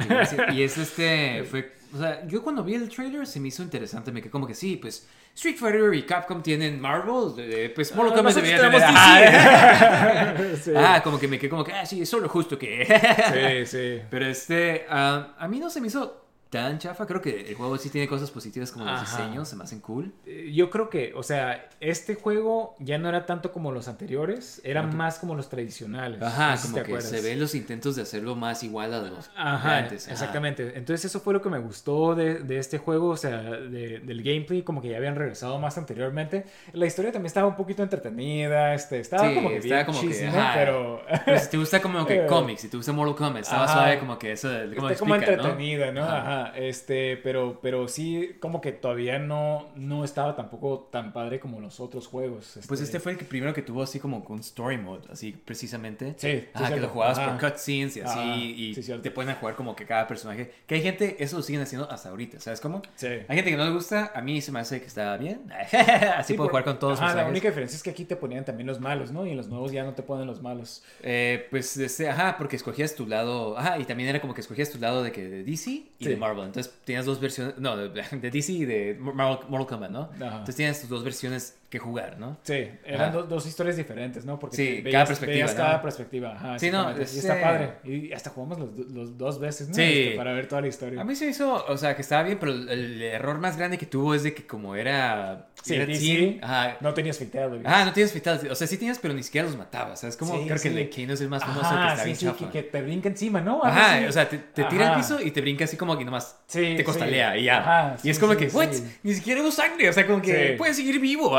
y, 0.52 0.56
y 0.58 0.62
es 0.62 0.76
este, 0.76 1.44
fue, 1.50 1.72
o 1.94 1.98
sea, 1.98 2.26
yo 2.26 2.42
cuando 2.42 2.64
vi 2.64 2.74
el 2.74 2.88
trailer 2.88 3.24
se 3.26 3.38
me 3.38 3.48
hizo 3.48 3.62
interesante, 3.62 4.10
me 4.10 4.20
quedé 4.20 4.30
como 4.30 4.46
que 4.46 4.54
sí, 4.54 4.76
pues 4.76 5.06
Street 5.34 5.56
Fighter 5.56 5.94
y 5.94 6.02
Capcom 6.02 6.42
tienen 6.42 6.80
Marvel, 6.80 7.34
eh, 7.38 7.70
pues 7.72 7.94
Mortal 7.94 8.12
Ah, 8.12 8.16
Kombat 8.16 8.34
nosotros 8.34 8.60
debería 8.60 8.70
tener, 8.70 8.96
ajá. 8.96 10.56
sí. 10.62 10.72
Ah, 10.76 11.00
como 11.04 11.18
que 11.20 11.28
me 11.28 11.38
quedé 11.38 11.50
como 11.50 11.62
que, 11.62 11.72
ah, 11.72 11.86
sí, 11.86 12.02
es 12.02 12.08
solo 12.08 12.28
justo 12.28 12.58
que... 12.58 12.84
sí, 12.86 13.66
sí. 13.66 14.02
Pero 14.10 14.26
este, 14.26 14.86
ah, 14.90 15.34
a 15.38 15.46
mí 15.46 15.60
no 15.60 15.70
se 15.70 15.80
me 15.80 15.86
hizo 15.86 16.23
tan 16.54 16.78
chafa. 16.78 17.06
Creo 17.06 17.20
que 17.20 17.48
el 17.48 17.54
juego 17.54 17.76
sí 17.78 17.90
tiene 17.90 18.06
cosas 18.06 18.30
positivas 18.30 18.70
como 18.72 18.84
los 18.84 19.00
Ajá. 19.00 19.18
diseños, 19.24 19.48
se 19.48 19.56
me 19.56 19.64
hacen 19.64 19.80
cool. 19.80 20.12
Eh, 20.26 20.52
Yo 20.54 20.70
creo 20.70 20.88
que, 20.88 21.12
o 21.14 21.22
sea, 21.22 21.68
este 21.80 22.14
juego 22.14 22.74
ya 22.78 22.96
no 22.98 23.08
era 23.08 23.26
tanto 23.26 23.52
como 23.52 23.72
los 23.72 23.88
anteriores, 23.88 24.60
era 24.64 24.82
más 24.82 25.18
como 25.18 25.34
los 25.34 25.48
tradicionales. 25.48 26.22
Ajá, 26.22 26.52
no 26.52 26.56
sé 26.56 26.62
si 26.68 26.72
como 26.72 26.84
te 26.84 26.92
que 26.92 27.00
se 27.00 27.20
ven 27.20 27.40
los 27.40 27.54
intentos 27.54 27.96
de 27.96 28.02
hacerlo 28.02 28.36
más 28.36 28.62
igual 28.62 28.94
a 28.94 29.00
de 29.00 29.10
los 29.10 29.26
de 29.26 29.32
Ajá, 29.36 29.78
antes. 29.78 30.04
ajá. 30.04 30.12
exactamente. 30.12 30.72
Entonces 30.76 31.04
eso 31.06 31.20
fue 31.20 31.32
lo 31.34 31.42
que 31.42 31.48
me 31.50 31.58
gustó 31.58 32.14
de, 32.14 32.38
de 32.38 32.58
este 32.58 32.78
juego, 32.78 33.08
o 33.10 33.16
sea, 33.16 33.40
de- 33.42 34.00
del 34.00 34.22
gameplay, 34.22 34.62
como 34.62 34.80
que 34.80 34.88
ya 34.90 34.96
habían 34.98 35.16
regresado 35.16 35.58
más 35.58 35.76
anteriormente. 35.78 36.44
La 36.72 36.86
historia 36.86 37.10
también 37.12 37.26
estaba 37.26 37.48
un 37.48 37.56
poquito 37.56 37.82
entretenida, 37.82 38.74
este, 38.74 39.00
estaba 39.00 39.28
Sí, 39.28 39.34
como 39.34 39.48
que 39.48 39.56
estaba 39.58 39.82
bien 39.82 39.86
como 39.86 40.00
que, 40.08 40.26
¿no? 40.26 40.38
ajá. 40.40 40.52
Pero... 40.54 41.02
Pero 41.24 41.38
si 41.40 41.48
te 41.50 41.56
gusta 41.56 41.82
como 41.82 42.06
que 42.06 42.26
cómics, 42.28 42.60
si 42.62 42.68
te 42.68 42.76
gusta 42.76 42.92
Mortal 42.92 43.16
Kombat, 43.16 43.42
estaba 43.42 43.66
suave 43.68 43.98
como 43.98 44.18
que 44.18 44.32
eso, 44.32 44.48
como 44.76 44.88
Está 44.88 44.98
como 45.00 45.14
explica, 45.16 45.36
¿no? 45.42 45.48
entretenida, 45.48 45.92
¿no? 45.92 46.04
Ajá. 46.04 46.43
Ajá. 46.46 46.58
Este, 46.58 47.16
pero, 47.18 47.58
pero 47.62 47.88
sí, 47.88 48.36
como 48.40 48.60
que 48.60 48.72
todavía 48.72 49.18
no, 49.18 49.68
no 49.76 50.04
estaba 50.04 50.36
tampoco 50.36 50.88
tan 50.90 51.12
padre 51.12 51.40
como 51.40 51.60
los 51.60 51.80
otros 51.80 52.06
juegos. 52.06 52.58
Pues 52.66 52.80
este 52.80 53.00
fue 53.00 53.12
el 53.12 53.18
que 53.18 53.24
primero 53.24 53.52
que 53.54 53.62
tuvo 53.62 53.82
así 53.82 53.98
como 54.00 54.18
un 54.28 54.40
story 54.40 54.78
mode, 54.78 55.02
así 55.10 55.32
precisamente. 55.32 56.14
Sí, 56.16 56.30
sí, 56.40 56.48
Ajá, 56.54 56.74
que 56.74 56.80
lo 56.80 56.88
jugabas 56.88 57.18
Ajá. 57.18 57.38
por 57.38 57.50
cutscenes 57.50 57.96
y 57.96 58.00
así, 58.00 58.18
Ajá, 58.18 58.36
y 58.36 58.74
sí, 58.74 58.92
te 59.02 59.10
ponen 59.10 59.30
a 59.34 59.38
jugar 59.38 59.54
como 59.54 59.74
que 59.76 59.86
cada 59.86 60.06
personaje. 60.06 60.52
Que 60.66 60.76
hay 60.76 60.82
gente, 60.82 61.16
eso 61.18 61.36
lo 61.36 61.42
siguen 61.42 61.62
haciendo 61.62 61.90
hasta 61.90 62.08
ahorita, 62.10 62.40
¿sabes 62.40 62.60
cómo? 62.60 62.82
Sí. 62.96 63.06
Hay 63.06 63.36
gente 63.36 63.50
que 63.50 63.56
no 63.56 63.64
le 63.64 63.70
gusta, 63.70 64.12
a 64.14 64.20
mí 64.20 64.40
se 64.40 64.52
me 64.52 64.60
hace 64.60 64.80
que 64.80 64.86
está 64.86 65.16
bien. 65.16 65.50
así 66.16 66.32
Sí, 66.32 66.36
puedo 66.36 66.48
por- 66.48 66.50
jugar 66.50 66.64
con 66.64 66.78
todos 66.78 67.00
los 67.00 67.00
Ajá, 67.00 67.14
la 67.22 67.28
única 67.28 67.48
diferencia 67.48 67.76
es 67.76 67.82
que 67.82 67.90
aquí 67.90 68.04
te 68.04 68.16
ponían 68.16 68.44
también 68.44 68.66
los 68.66 68.80
malos, 68.80 69.10
¿no? 69.12 69.26
Y 69.26 69.30
en 69.30 69.36
los 69.36 69.48
nuevos 69.48 69.72
ya 69.72 69.84
no 69.84 69.94
te 69.94 70.02
ponen 70.02 70.26
los 70.26 70.42
malos. 70.42 70.82
Eh, 71.02 71.46
pues, 71.50 71.76
este, 71.76 72.08
ajá, 72.08 72.36
porque 72.38 72.56
escogías 72.56 72.94
tu 72.94 73.06
lado, 73.06 73.56
ajá, 73.58 73.78
y 73.78 73.84
también 73.84 74.08
era 74.08 74.20
como 74.20 74.34
que 74.34 74.40
escogías 74.40 74.70
tu 74.70 74.78
lado 74.78 75.02
de 75.02 75.12
que 75.12 75.24
de 75.24 75.44
DC 75.44 75.70
y 75.98 76.04
de 76.06 76.16
Marvel. 76.16 76.33
Entonces 76.42 76.72
tenías 76.84 77.06
dos 77.06 77.20
versiones, 77.20 77.58
no, 77.58 77.76
de, 77.76 77.88
de 77.88 78.30
DC 78.30 78.52
y 78.52 78.64
de 78.64 78.98
Marvel, 78.98 79.38
Mortal 79.48 79.66
Kombat, 79.66 79.90
¿no? 79.90 80.10
Ajá. 80.16 80.38
Entonces 80.38 80.56
tienes 80.56 80.80
tus 80.80 80.88
dos 80.88 81.04
versiones 81.04 81.56
que 81.68 81.78
jugar, 81.78 82.18
¿no? 82.18 82.36
Sí, 82.42 82.68
eran 82.84 83.12
do- 83.12 83.24
dos 83.24 83.46
historias 83.46 83.76
diferentes, 83.76 84.24
¿no? 84.24 84.38
Porque 84.38 84.56
Sí, 84.56 84.80
te 84.84 84.90
cada 84.92 85.06
perspectiva, 85.06 85.34
veías 85.34 85.54
¿no? 85.54 85.64
cada 85.64 85.82
perspectiva. 85.82 86.32
Ajá, 86.34 86.58
Sí, 86.58 86.70
no. 86.70 86.90
Y 86.96 87.02
este- 87.02 87.18
está 87.18 87.40
padre. 87.40 87.72
Y 87.84 88.12
hasta 88.12 88.30
jugamos 88.30 88.58
los, 88.60 88.70
los 88.92 89.18
dos 89.18 89.40
veces, 89.40 89.68
¿no? 89.68 89.74
Sí. 89.74 89.82
Este, 89.82 90.16
para 90.16 90.32
ver 90.32 90.46
toda 90.46 90.60
la 90.60 90.68
historia. 90.68 91.00
A 91.00 91.04
mí 91.04 91.16
se 91.16 91.26
hizo, 91.26 91.64
o 91.66 91.76
sea, 91.76 91.96
que 91.96 92.02
estaba 92.02 92.22
bien, 92.22 92.38
pero 92.38 92.52
el, 92.52 93.02
error 93.02 93.38
más 93.38 93.56
grande 93.56 93.76
que 93.78 93.86
tuvo 93.86 94.14
es 94.14 94.22
de 94.22 94.34
que 94.34 94.46
como 94.46 94.76
era... 94.76 95.48
Sí, 95.62 95.74
era 95.76 95.86
team, 95.86 96.38
ajá, 96.42 96.76
no 96.80 96.92
tenías 96.92 97.18
fatality. 97.18 97.62
Ah, 97.64 97.84
no 97.86 97.92
tienes 97.94 98.12
fatality. 98.12 98.48
O 98.48 98.54
sea, 98.54 98.66
sí 98.66 98.76
tienes, 98.76 98.98
pero 98.98 99.14
ni 99.14 99.22
siquiera 99.22 99.46
los 99.46 99.56
matabas. 99.56 100.00
¿Sabes? 100.00 100.16
Como 100.16 100.34
Sí, 100.34 100.44
creo 100.46 100.60
que 100.60 100.68
el 100.68 100.74
sí. 100.74 100.80
de 100.80 100.90
Kano 100.90 101.12
es 101.14 101.20
el 101.22 101.28
más 101.30 101.42
famoso 101.42 101.66
Ajá, 101.66 101.86
que 101.86 101.92
está 101.92 102.02
sí, 102.02 102.04
bien 102.08 102.16
sí, 102.16 102.26
chafa. 102.26 102.38
que, 102.38 102.62
que 102.62 102.62
te 102.70 102.82
brinca 102.82 103.08
encima, 103.08 103.40
¿no? 103.40 103.64
Ajá, 103.64 104.00
o 104.06 104.12
sea, 104.12 104.28
te, 104.28 104.36
te 104.38 104.64
tira 104.64 104.90
al 104.90 104.96
piso 104.96 105.20
y 105.22 105.30
te 105.30 105.40
brinca 105.40 105.64
así 105.64 105.76
como 105.78 105.96
que 105.96 106.04
nomás 106.04 106.36
Sí, 106.46 106.74
te 106.76 106.84
costalea 106.84 107.32
sí. 107.32 107.38
y 107.40 107.44
ya. 107.44 107.58
Ajá, 107.60 107.94
y 107.98 108.00
sí, 108.02 108.10
es 108.10 108.18
como 108.18 108.32
sí, 108.34 108.38
que, 108.40 108.50
sí. 108.50 108.56
what? 108.56 108.68
Ni 109.02 109.14
siquiera 109.14 109.40
hubo 109.40 109.50
sangre. 109.50 109.88
O 109.88 109.92
sea, 109.94 110.06
como 110.06 110.20
que 110.20 110.48
Sí. 110.50 110.54
puedes 110.58 110.76
seguir 110.76 111.00
vivo. 111.00 111.34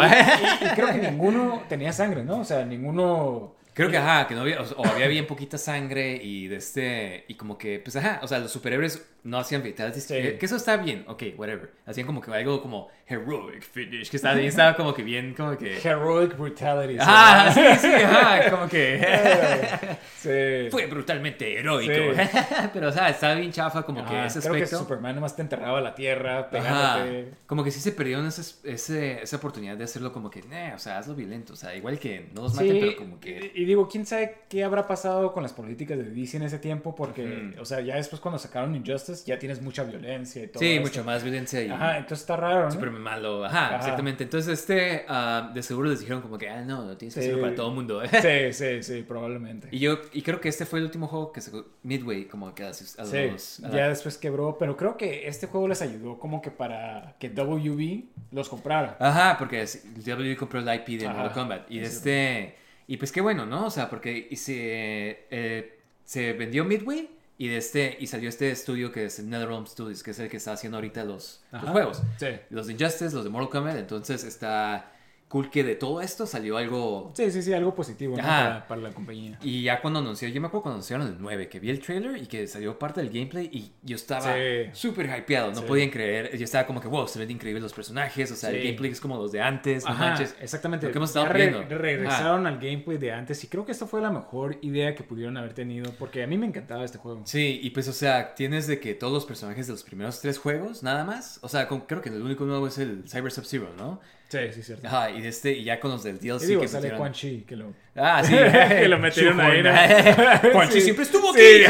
Y, 0.62 0.66
y 0.66 0.70
creo 0.70 0.88
que 0.88 1.00
ninguno 1.10 1.64
tenía 1.70 1.92
sangre, 1.94 2.24
¿no? 2.24 2.40
O 2.40 2.46
sea, 2.46 2.66
ninguno... 2.66 3.56
Creo 3.74 3.92
que, 3.92 3.98
ajá, 3.98 4.26
que 4.26 4.36
no 4.36 4.42
había, 4.42 4.62
o, 4.62 4.64
o 4.82 4.86
había 4.86 5.08
bien 5.08 5.28
poquita 5.28 5.58
sangre 5.58 6.16
y 6.24 6.48
de 6.48 6.56
este, 6.56 7.26
y 7.28 7.34
como 7.34 7.58
que, 7.58 7.80
pues, 7.80 7.98
ajá, 7.98 8.22
o 8.24 8.28
sea, 8.28 8.40
los 8.40 8.50
superhéroes 8.50 9.06
no 9.24 9.38
hacían 9.38 9.64
fatalities, 9.64 10.06
Sí. 10.06 10.14
que, 10.14 10.38
que 10.38 10.46
eso 10.46 10.56
está 10.56 10.78
bien, 10.78 11.04
ok, 11.08 11.24
whatever. 11.36 11.72
Hacían 11.86 12.08
como 12.08 12.22
que 12.22 12.32
algo 12.32 12.62
como 12.62 12.88
heroic 13.07 13.61
finish, 13.61 14.10
que 14.10 14.18
estaba 14.18 14.34
bien, 14.36 14.48
estaba 14.48 14.76
como 14.76 14.94
que 14.94 15.03
bien, 15.03 15.34
como 15.36 15.56
que... 15.57 15.77
Heroic 15.77 16.36
brutality. 16.38 16.98
Ajá, 16.99 17.52
¿sí? 17.53 17.61
sí, 17.80 17.88
ajá, 17.88 18.49
como 18.52 18.68
que... 18.68 18.99
Sí. 20.26 20.69
Fue 20.72 20.88
brutalmente 20.88 21.60
heroico. 21.60 21.94
Sí. 21.94 22.30
Pero, 22.73 22.90
o 22.90 22.91
sea, 22.91 23.10
estaba 23.10 23.36
bien 23.36 23.52
chafa 23.52 23.84
como 23.84 24.03
que 24.03 24.15
Ajá, 24.15 24.26
ese 24.26 24.40
creo 24.40 24.53
que 24.53 24.64
aspecto. 24.64 24.80
Superman 24.84 25.14
nomás 25.14 25.36
te 25.36 25.44
enterraba 25.44 25.77
a 25.77 25.82
la 25.82 25.94
tierra 25.94 26.40
Ajá. 26.40 26.49
pegándote. 26.49 27.32
Como 27.45 27.64
que 27.64 27.69
sí 27.69 27.80
se 27.80 27.91
perdieron 27.91 28.26
ese, 28.26 28.41
ese- 28.64 29.22
esa 29.22 29.38
oportunidad 29.38 29.77
de 29.77 29.84
hacerlo 29.84 30.11
como 30.11 30.32
que, 30.32 30.40
eh, 30.52 30.72
o 30.76 30.80
sea, 30.80 30.98
hazlo 30.98 31.14
violento. 31.14 31.53
O 31.53 31.56
sea, 31.56 31.76
igual 31.76 31.99
que 31.99 32.30
no 32.34 32.41
los 32.41 32.56
maten, 32.56 32.72
Sí, 32.72 32.77
pero 32.82 32.95
como 32.98 33.19
que. 33.19 33.52
y, 33.53 33.61
y 33.61 33.65
digo, 33.65 33.88
quién 33.88 34.07
sabe 34.07 34.36
qué 34.49 34.64
habrá 34.64 34.88
pasado 34.88 35.32
con 35.32 35.44
las 35.44 35.53
políticas 35.53 35.99
de 35.99 36.06
DC 36.06 36.38
en 36.38 36.44
ese 36.44 36.57
tiempo, 36.57 36.95
porque, 36.95 37.52
Ujú. 37.53 37.61
o 37.61 37.65
sea, 37.65 37.82
ya 37.82 37.95
después 37.98 38.19
cuando 38.19 38.40
sacaron 38.40 38.73
Injustice 38.76 39.26
ya 39.27 39.38
tienes 39.38 39.61
mucha 39.61 39.84
violencia 39.84 40.41
y 40.44 40.48
todo. 40.48 40.60
Sí, 40.60 40.72
esto. 40.72 40.82
mucho 40.88 41.03
más 41.03 41.22
violencia 41.22 41.61
y. 41.64 41.69
Ajá, 41.69 41.98
entonces 41.98 42.22
está 42.22 42.36
raro, 42.36 42.64
¿no? 42.64 42.80
Malo. 43.00 43.46
Ajá, 43.46 43.68
Ajá. 43.68 43.76
exactamente. 43.78 44.24
Entonces, 44.24 44.60
este, 44.60 45.06
ah, 45.08 45.52
de 45.54 45.62
seguro 45.64 45.90
les 45.90 46.00
dijeron 46.00 46.22
como 46.22 46.38
que, 46.38 46.50
ah, 46.50 46.62
no, 46.62 46.86
no 46.86 46.98
tienes 46.98 47.14
que 47.16 47.22
Sí. 47.22 47.28
hacerlo 47.28 47.42
para 47.44 47.56
todo 47.56 47.70
el 47.70 47.76
mundo. 47.76 48.02
Sí, 48.22 48.54
sí, 48.54 48.84
sí, 48.84 49.02
probablemente. 49.04 49.68
y 49.72 49.80
yo, 49.80 50.00
y 50.14 50.22
creo 50.22 50.40
que 50.42 50.50
este 50.50 50.66
fue 50.66 50.80
el 50.80 50.86
último 50.86 51.08
juego 51.08 51.32
que 51.32 51.42
sacó 51.42 51.66
Midway, 51.84 52.26
como 52.26 52.54
que 52.56 52.64
a, 52.64 52.68
los- 52.70 53.00
a 53.00 53.06
Sí, 53.06 53.18
los- 53.32 53.60
a 53.64 53.70
la- 53.70 53.76
ya 53.76 53.90
después 53.90 54.18
quebró, 54.18 54.58
pero 54.58 54.76
creo 54.78 54.98
que 54.98 55.28
este 55.28 55.48
juego 55.48 55.68
les 55.68 55.82
ayudó 55.82 56.18
como 56.20 56.42
que 56.42 56.52
para 56.52 57.16
que 57.20 57.30
WB 57.30 58.06
los 58.32 58.50
comprara. 58.50 58.98
Ajá, 59.00 59.38
porque 59.38 59.62
es- 59.62 59.84
W 60.06 60.36
compró 60.38 60.60
el 60.60 60.68
IP 60.74 60.98
de 60.98 61.08
Ajá, 61.08 61.16
Mortal 61.18 61.34
Kombat. 61.34 61.72
Y 61.72 61.80
es 61.80 61.96
este. 61.96 62.56
Y 62.88 62.98
pues 62.98 63.12
qué 63.12 63.20
bueno, 63.22 63.46
¿no? 63.48 63.66
O 63.66 63.70
sea, 63.72 63.90
porque 63.90 64.30
se, 64.36 65.26
eh, 65.32 65.80
se 66.04 66.34
vendió 66.34 66.64
Midway 66.66 67.10
y 67.38 67.48
de 67.49 67.57
este. 67.57 67.98
Y 67.99 68.07
salió 68.07 68.30
este 68.30 68.49
estudio 68.52 68.91
que 68.91 69.06
es 69.06 69.20
NetherRealm 69.20 69.68
Studios, 69.68 70.03
que 70.03 70.12
es 70.12 70.20
el 70.20 70.30
que 70.30 70.38
está 70.38 70.53
haciendo 70.53 70.78
ahorita 70.78 71.03
los, 71.03 71.41
juegos. 71.72 72.02
Sí. 72.18 72.28
Los 72.49 72.68
de 72.68 72.74
Injustice, 72.74 73.14
los 73.14 73.24
de 73.24 73.30
Mortal 73.30 73.49
Kombat. 73.49 73.78
Entonces 73.78 74.24
está 74.24 74.91
cool 75.27 75.49
que 75.49 75.64
de 75.64 75.76
todo 75.76 76.02
esto 76.02 76.26
salió 76.27 76.56
algo. 76.57 77.11
Sí, 77.15 77.30
sí, 77.31 77.41
sí, 77.41 77.52
algo 77.52 77.73
positivo 77.76 78.15
¿no? 78.15 78.22
Para, 78.23 78.68
para 78.68 78.80
la 78.81 78.91
compañía. 78.91 79.38
Y 79.41 79.64
ya 79.64 79.81
cuando 79.81 79.99
anunció, 79.99 80.30
yo 80.30 80.39
me 80.39 80.47
acuerdo 80.47 80.64
cuando 80.64 80.76
anunciaron 80.76 81.07
el 81.07 81.15
9, 81.19 81.49
que 81.49 81.60
vi 81.60 81.72
el 81.72 81.80
trailer 81.80 82.18
y 82.22 82.27
que 82.27 82.47
salió 82.47 82.77
parte 82.80 83.02
del 83.02 83.10
gameplay 83.10 83.49
y 83.52 83.72
yo 83.81 83.95
estaba 83.95 84.34
Sí. 84.34 84.69
súper 84.73 85.07
hypeado, 85.07 85.49
no 85.52 85.61
Sí. 85.61 85.65
podían 85.68 85.89
creer, 85.89 86.38
yo 86.38 86.43
estaba 86.43 86.65
como 86.68 86.80
que, 86.80 86.88
wow, 86.88 87.07
se 87.07 87.19
ven 87.19 87.31
increíbles 87.31 87.64
los 87.64 87.73
personajes, 87.73 88.31
o 88.31 88.35
sea, 88.35 88.52
el 88.52 88.57
Sí. 88.61 88.64
gameplay 88.68 88.91
es 88.91 89.02
como 89.02 89.18
los 89.18 89.31
de 89.31 89.41
antes, 89.41 89.84
no 89.84 89.89
Ajá, 89.91 90.06
manches. 90.10 90.35
exactamente. 90.39 90.85
Lo 90.85 90.91
que 90.93 90.99
hemos 90.99 91.10
estado 91.10 91.26
re- 91.27 91.49
viendo. 91.49 91.77
regresaron 91.77 92.45
al 92.47 92.56
gameplay 92.60 92.97
de 92.97 93.11
antes 93.11 93.43
y 93.43 93.47
creo 93.47 93.65
que 93.65 93.72
esta 93.72 93.88
fue 93.88 94.02
la 94.02 94.11
mejor 94.11 94.57
idea 94.61 94.95
que 94.95 95.03
pudieron 95.03 95.35
haber 95.38 95.53
tenido 95.53 95.91
porque 95.99 96.23
a 96.23 96.27
mí 96.27 96.38
me 96.38 96.45
encantaba 96.45 96.85
este 96.85 96.97
juego. 96.99 97.22
Sí, 97.26 97.60
y 97.61 97.72
pues, 97.72 97.88
o 97.88 97.93
sea, 97.93 98.35
tienes 98.35 98.68
de 98.68 98.80
que 98.80 98.93
todos 98.93 99.11
los 99.11 99.26
personajes 99.26 99.68
de 99.68 99.73
los 99.73 99.84
primeros 99.84 100.22
tres 100.22 100.38
juegos, 100.38 100.84
nada 100.84 101.03
más. 101.03 101.39
O 101.41 101.49
sea, 101.49 101.68
con- 101.68 101.81
creo 101.81 102.02
que 102.02 102.10
el 102.10 102.22
único 102.22 102.45
nuevo 102.45 102.68
es 102.68 102.77
el 102.77 103.03
Cyber 103.10 103.31
Sub-Zero, 103.31 103.69
¿no? 103.77 103.99
Sí, 104.27 104.39
sí, 104.53 104.64
cierto. 104.64 104.88
Ajá, 104.88 105.11
y, 105.11 105.22
de 105.22 105.30
este, 105.30 105.52
y 105.52 105.64
ya 105.65 105.80
con 105.80 105.91
los 105.91 106.03
del 106.03 106.18
DLC 106.19 106.43
Y 106.43 106.47
digo, 106.47 106.61
que 106.61 106.68
sale 106.68 106.89
metieron- 106.89 106.97
Quan 106.97 107.14
Chi, 107.14 107.45
que 107.47 107.56
lo... 107.56 107.73
Ah, 107.95 108.22
sí. 108.23 108.34
que 108.69 108.88
lo 108.88 108.97
metieron 108.99 109.39
ahí, 109.39 109.61
¿no? 109.64 109.72
Quan 110.52 110.68
Chi 110.69 110.76
Sí. 110.76 110.81
siempre 110.81 111.03
estuvo 111.06 111.31
aquí. 111.31 111.39
Sí, 111.39 111.64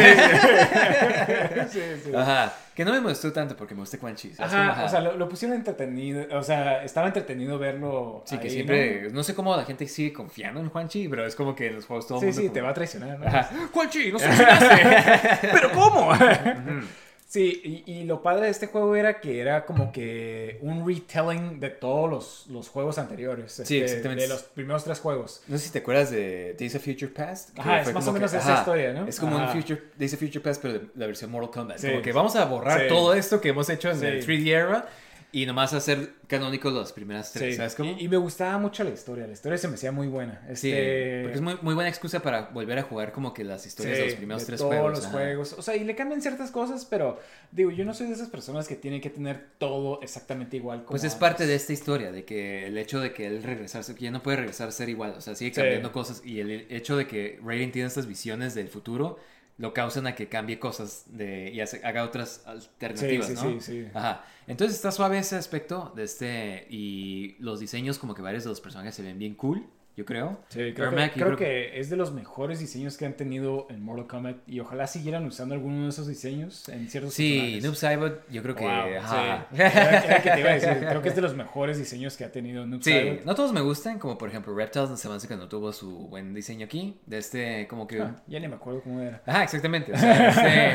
sí, 1.72 1.82
sí. 2.06 2.11
Ajá. 2.15 2.53
Que 2.73 2.84
no 2.84 2.91
me 2.91 2.99
molestó 2.99 3.32
tanto 3.32 3.56
porque 3.56 3.73
me 3.73 3.82
gusta 3.82 3.98
Quan 3.99 4.15
Chi. 4.15 4.34
Ajá, 4.38 4.72
ajá. 4.72 4.86
o 4.86 4.90
sea, 4.90 4.99
lo, 5.02 5.15
lo 5.18 5.30
pusieron 5.30 5.56
entretenido, 5.57 6.26
o 6.38 6.44
sea, 6.44 6.84
estaba 6.84 7.07
entretenido 7.07 7.57
verlo 7.60 8.23
Sí, 8.26 8.38
que 8.38 8.49
siempre. 8.49 9.10
¿no? 9.11 9.23
sé 9.23 9.34
cómo 9.36 9.56
la 9.56 9.64
gente 9.65 9.88
sigue 9.88 10.11
confiando 10.11 10.60
en 10.60 10.69
Quan 10.69 10.88
Chi, 10.90 11.07
pero 11.07 11.26
es 11.26 11.36
como 11.36 11.56
que 11.56 11.68
en 11.68 11.76
los 11.76 11.86
juegos 11.86 12.07
todo 12.07 12.19
¿no? 12.22 12.27
el 12.27 12.34
Sí, 12.34 12.40
mundo 12.40 12.49
sí, 12.49 12.53
te 12.53 12.61
va 12.61 12.69
a 12.69 12.73
traicionar, 12.73 13.19
¿no? 13.19 13.27
Ajá. 13.27 13.49
Quan 13.72 13.90
Chi, 13.90 14.11
no 14.11 14.19
sé 14.19 14.27
¿Pero 15.53 15.72
cómo? 15.72 16.11
Sí, 17.36 17.84
y, 17.86 17.91
y 17.91 18.03
lo 18.06 18.22
padre 18.24 18.45
de 18.45 18.52
este 18.52 18.68
juego 18.68 18.95
era 18.95 19.20
que 19.20 19.41
era 19.41 19.66
como 19.66 19.91
que 19.91 20.57
un 20.62 20.88
retelling 20.88 21.60
de 21.60 21.70
todos 21.70 22.10
los, 22.10 22.45
los 22.49 22.70
juegos 22.70 22.98
anteriores. 22.98 23.52
Sí, 23.52 23.62
este, 23.62 23.84
exactamente. 23.84 24.24
De 24.24 24.30
los 24.30 24.44
primeros 24.44 24.86
tres 24.86 25.02
juegos. 25.02 25.44
No 25.49 25.57
sé 25.57 25.66
si 25.66 25.72
te 25.74 25.80
acuerdas 25.80 26.12
de 26.12 26.56
Days 26.57 26.76
of 26.76 26.84
Future 26.86 27.12
Past. 27.12 27.49
Ajá, 27.60 27.82
es 27.82 27.94
más 27.94 28.07
o 28.07 28.14
menos 28.14 28.32
que- 28.32 28.38
esa 28.38 28.52
ajá, 28.53 28.60
historia, 28.62 28.94
¿no? 28.94 29.06
Es 29.06 29.20
como 29.20 29.36
Ajá. 29.38 29.52
un 29.53 29.62
Future, 29.62 29.82
Days 29.98 30.14
of 30.14 30.20
Future 30.22 30.40
Past, 30.40 30.62
pero 30.62 30.76
de 30.76 30.82
la 30.95 31.07
versión 31.07 31.30
Mortal 31.30 31.52
Kombat. 31.52 31.78
Sí. 31.80 31.90
Como 31.90 32.02
que 32.02 32.12
vamos 32.14 32.36
a 32.38 32.45
borrar 32.45 32.84
Sí. 32.84 32.88
todo 32.88 33.14
esto 33.14 33.41
que 33.41 33.49
hemos 33.49 33.70
hecho 33.70 33.90
en 33.91 33.99
Sí. 33.99 34.06
el 34.06 34.26
3D 34.26 34.48
era 34.53 34.88
y 35.32 35.46
nomás 35.46 35.74
hacer 35.74 36.14
canónicos 36.28 36.74
las 36.74 36.94
primeras 36.94 37.32
tres. 37.34 37.52
Sí, 37.54 37.58
¿Sabes 37.58 37.76
cómo? 37.76 37.92
Y, 37.92 38.06
y 38.06 38.08
me 38.08 38.18
gustaba 38.18 38.58
mucho 38.58 38.84
la 38.84 38.92
historia. 38.92 39.28
La 39.28 39.34
historia 39.34 39.58
se 39.58 39.68
me 39.68 39.74
hacía 39.76 39.92
muy 39.92 40.08
buena. 40.08 40.42
Sí, 40.56 40.72
Este... 40.72 41.20
porque 41.24 41.36
es 41.36 41.42
muy, 41.42 41.58
muy 41.62 41.74
buena 41.74 41.90
excusa 41.90 42.22
para 42.22 42.44
volver 42.50 42.80
a 42.80 42.84
jugar 42.84 43.12
como 43.12 43.34
que 43.34 43.44
las 43.44 43.66
historias 43.66 43.98
de 43.98 44.06
los 44.06 44.14
primeros 44.16 44.42
de 44.44 44.46
tres 44.48 44.60
todos 44.60 44.72
juegos. 44.74 44.92
los 44.92 45.06
ajá. 45.06 45.12
juegos. 45.12 45.54
O 45.58 45.62
sea, 45.62 45.76
y 45.76 45.84
le 45.84 45.96
cambian 45.96 46.22
ciertas 46.22 46.52
cosas, 46.52 46.86
pero 46.86 47.20
digo, 47.52 47.70
yo 47.72 47.84
no 47.86 47.94
soy 47.94 48.08
de 48.08 48.14
esas 48.14 48.30
personas 48.30 48.68
que 48.68 48.76
tienen 48.76 49.02
que 49.02 49.10
tener 49.10 49.46
todo 49.58 50.00
exactamente 50.02 50.58
igual 50.58 50.80
como 50.80 50.92
Pues 50.92 51.04
es 51.04 51.14
antes. 51.14 51.20
parte 51.20 51.46
de 51.48 51.56
esta 51.56 51.74
historia, 51.74 52.12
de 52.12 52.24
que 52.24 52.68
el 52.68 52.78
hecho 52.78 53.00
de 53.02 53.12
que 53.14 53.28
él 53.28 53.44
regresarse, 53.44 53.94
que 53.94 54.06
ya 54.06 54.12
no 54.12 54.24
puede 54.24 54.38
regresar 54.38 54.70
a 54.70 54.72
ser 54.72 54.88
igual, 54.90 55.16
o 55.18 55.22
sea, 55.22 55.36
sigue 55.36 55.52
cambiando 55.52 55.92
cosas 55.92 56.22
y 56.26 56.40
el 56.40 56.52
hecho 56.70 56.96
de 56.98 57.08
que 57.08 57.40
Raiden 57.44 57.72
tiene 57.72 57.88
estas 57.88 58.08
visiones 58.08 58.56
del 58.56 58.70
futuro 58.70 59.20
lo 59.57 59.73
causan 59.73 60.06
a 60.07 60.15
que 60.15 60.27
cambie 60.27 60.60
cosas 60.60 61.06
de, 61.07 61.52
y 61.52 61.61
hace- 61.61 61.82
haga 61.86 62.03
otras 62.03 62.44
alternativas, 62.45 63.27
Sí, 63.27 63.36
sí, 63.38 63.44
¿no? 63.45 63.61
sí, 63.61 63.84
sí. 63.84 63.88
Ajá. 63.94 64.26
Entonces 64.48 64.76
está 64.76 64.91
suave 64.91 65.18
ese 65.18 65.36
aspecto 65.38 65.94
de 65.95 66.03
este 66.03 66.68
y 66.69 67.36
los 67.40 67.60
diseños 67.60 67.98
como 67.98 68.14
que 68.14 68.22
varios 68.22 68.44
de 68.44 68.49
los 68.49 68.60
personajes 68.61 68.94
se 68.95 69.02
ven 69.03 69.18
bien 69.18 69.34
cool, 69.36 69.65
yo 69.96 70.04
creo. 70.06 70.40
Sí, 70.50 70.74
creo, 70.74 70.90
Ermac, 70.90 71.14
que, 71.14 71.20
yo 71.20 71.26
creo 71.26 71.38
que 71.38 71.80
es 71.80 71.90
de 71.90 71.96
los 71.96 72.12
mejores 72.14 72.60
diseños 72.60 72.98
que 72.98 73.06
han 73.06 73.14
tenido 73.14 73.68
en 73.70 73.82
Mortal 73.82 74.08
Kombat 74.08 74.38
y 74.48 74.60
ojalá 74.60 74.88
siguieran 74.88 75.26
usando 75.26 75.56
alguno 75.56 75.84
de 75.84 75.90
esos 75.90 76.08
diseños 76.08 76.68
en 76.70 76.90
ciertos 76.90 77.14
Sí. 77.14 77.60
Noob 77.64 77.76
Saibot, 77.76 78.30
yo 78.30 78.42
creo 78.44 78.56
que... 78.56 78.64
Wow, 78.66 78.98
ajá. 79.00 79.48
sí. 79.52 79.62
Era, 79.62 80.00
era 80.04 80.22
que 80.22 80.32
te 80.32 80.40
iba 80.42 80.50
a 80.50 80.54
decir, 80.54 80.78
creo 80.80 81.02
que 81.02 81.10
es 81.10 81.16
de 81.16 81.22
los 81.22 81.36
mejores 81.36 81.78
diseños 81.78 82.18
que 82.18 82.26
ha 82.26 82.32
tenido 82.32 82.66
Noob 82.66 82.84
Sí, 82.84 82.92
Saibot. 82.92 83.24
no 83.26 83.36
todos 83.36 83.54
me 83.54 83.62
gustan, 83.62 83.98
como 84.00 84.18
por 84.18 84.30
ejemplo 84.30 84.54
Reptiles 84.54 85.00
se 85.00 85.08
me 85.08 85.16
hace 85.16 85.28
que 85.28 85.36
no 85.38 85.48
tuvo 85.48 85.72
su 85.72 86.08
buen 86.08 86.34
diseño 86.34 86.66
aquí, 86.66 87.00
de 87.06 87.18
este 87.18 87.68
como 87.68 87.88
que... 87.88 88.02
Ah, 88.02 88.16
ya 88.28 88.40
ni 88.40 88.48
me 88.48 88.56
acuerdo 88.56 88.82
cómo 88.82 89.00
era. 89.02 89.22
Ajá, 89.26 89.44
exactamente. 89.44 89.94
o 89.94 89.98
sea, 89.98 90.30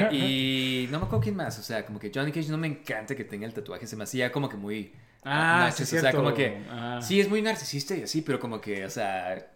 este, 0.07 0.17
y 0.17 0.89
no 0.91 0.99
me 0.99 1.05
acuerdo 1.05 1.23
quién 1.23 1.37
más. 1.37 1.59
O 1.59 1.63
sea, 1.63 1.85
como 1.85 1.99
que 1.99 2.11
Johnny 2.15 2.33
Cage 2.33 2.49
no 2.49 2.59
me 2.59 2.67
encanta 2.69 3.15
que 3.15 3.25
tenga 3.25 3.47
el 3.47 3.53
tatuaje. 3.53 3.87
Se 3.87 3.97
me 3.97 4.05
hacía 4.05 4.33
como 4.33 4.49
que 4.49 4.57
muy. 4.57 4.93
Ah, 5.25 5.61
narcis, 5.65 5.89
sí, 5.89 5.97
es 5.97 6.01
O 6.01 6.03
sea, 6.03 6.11
cierto. 6.13 6.19
como 6.25 6.35
que. 6.35 6.63
Ajá. 6.71 7.03
Sí, 7.03 7.21
es 7.21 7.29
muy 7.29 7.43
narcisista 7.43 7.95
y 7.95 8.03
así, 8.03 8.23
pero 8.23 8.39
como 8.41 8.61
que, 8.61 8.85
o 8.85 8.91
sea. 8.91 9.47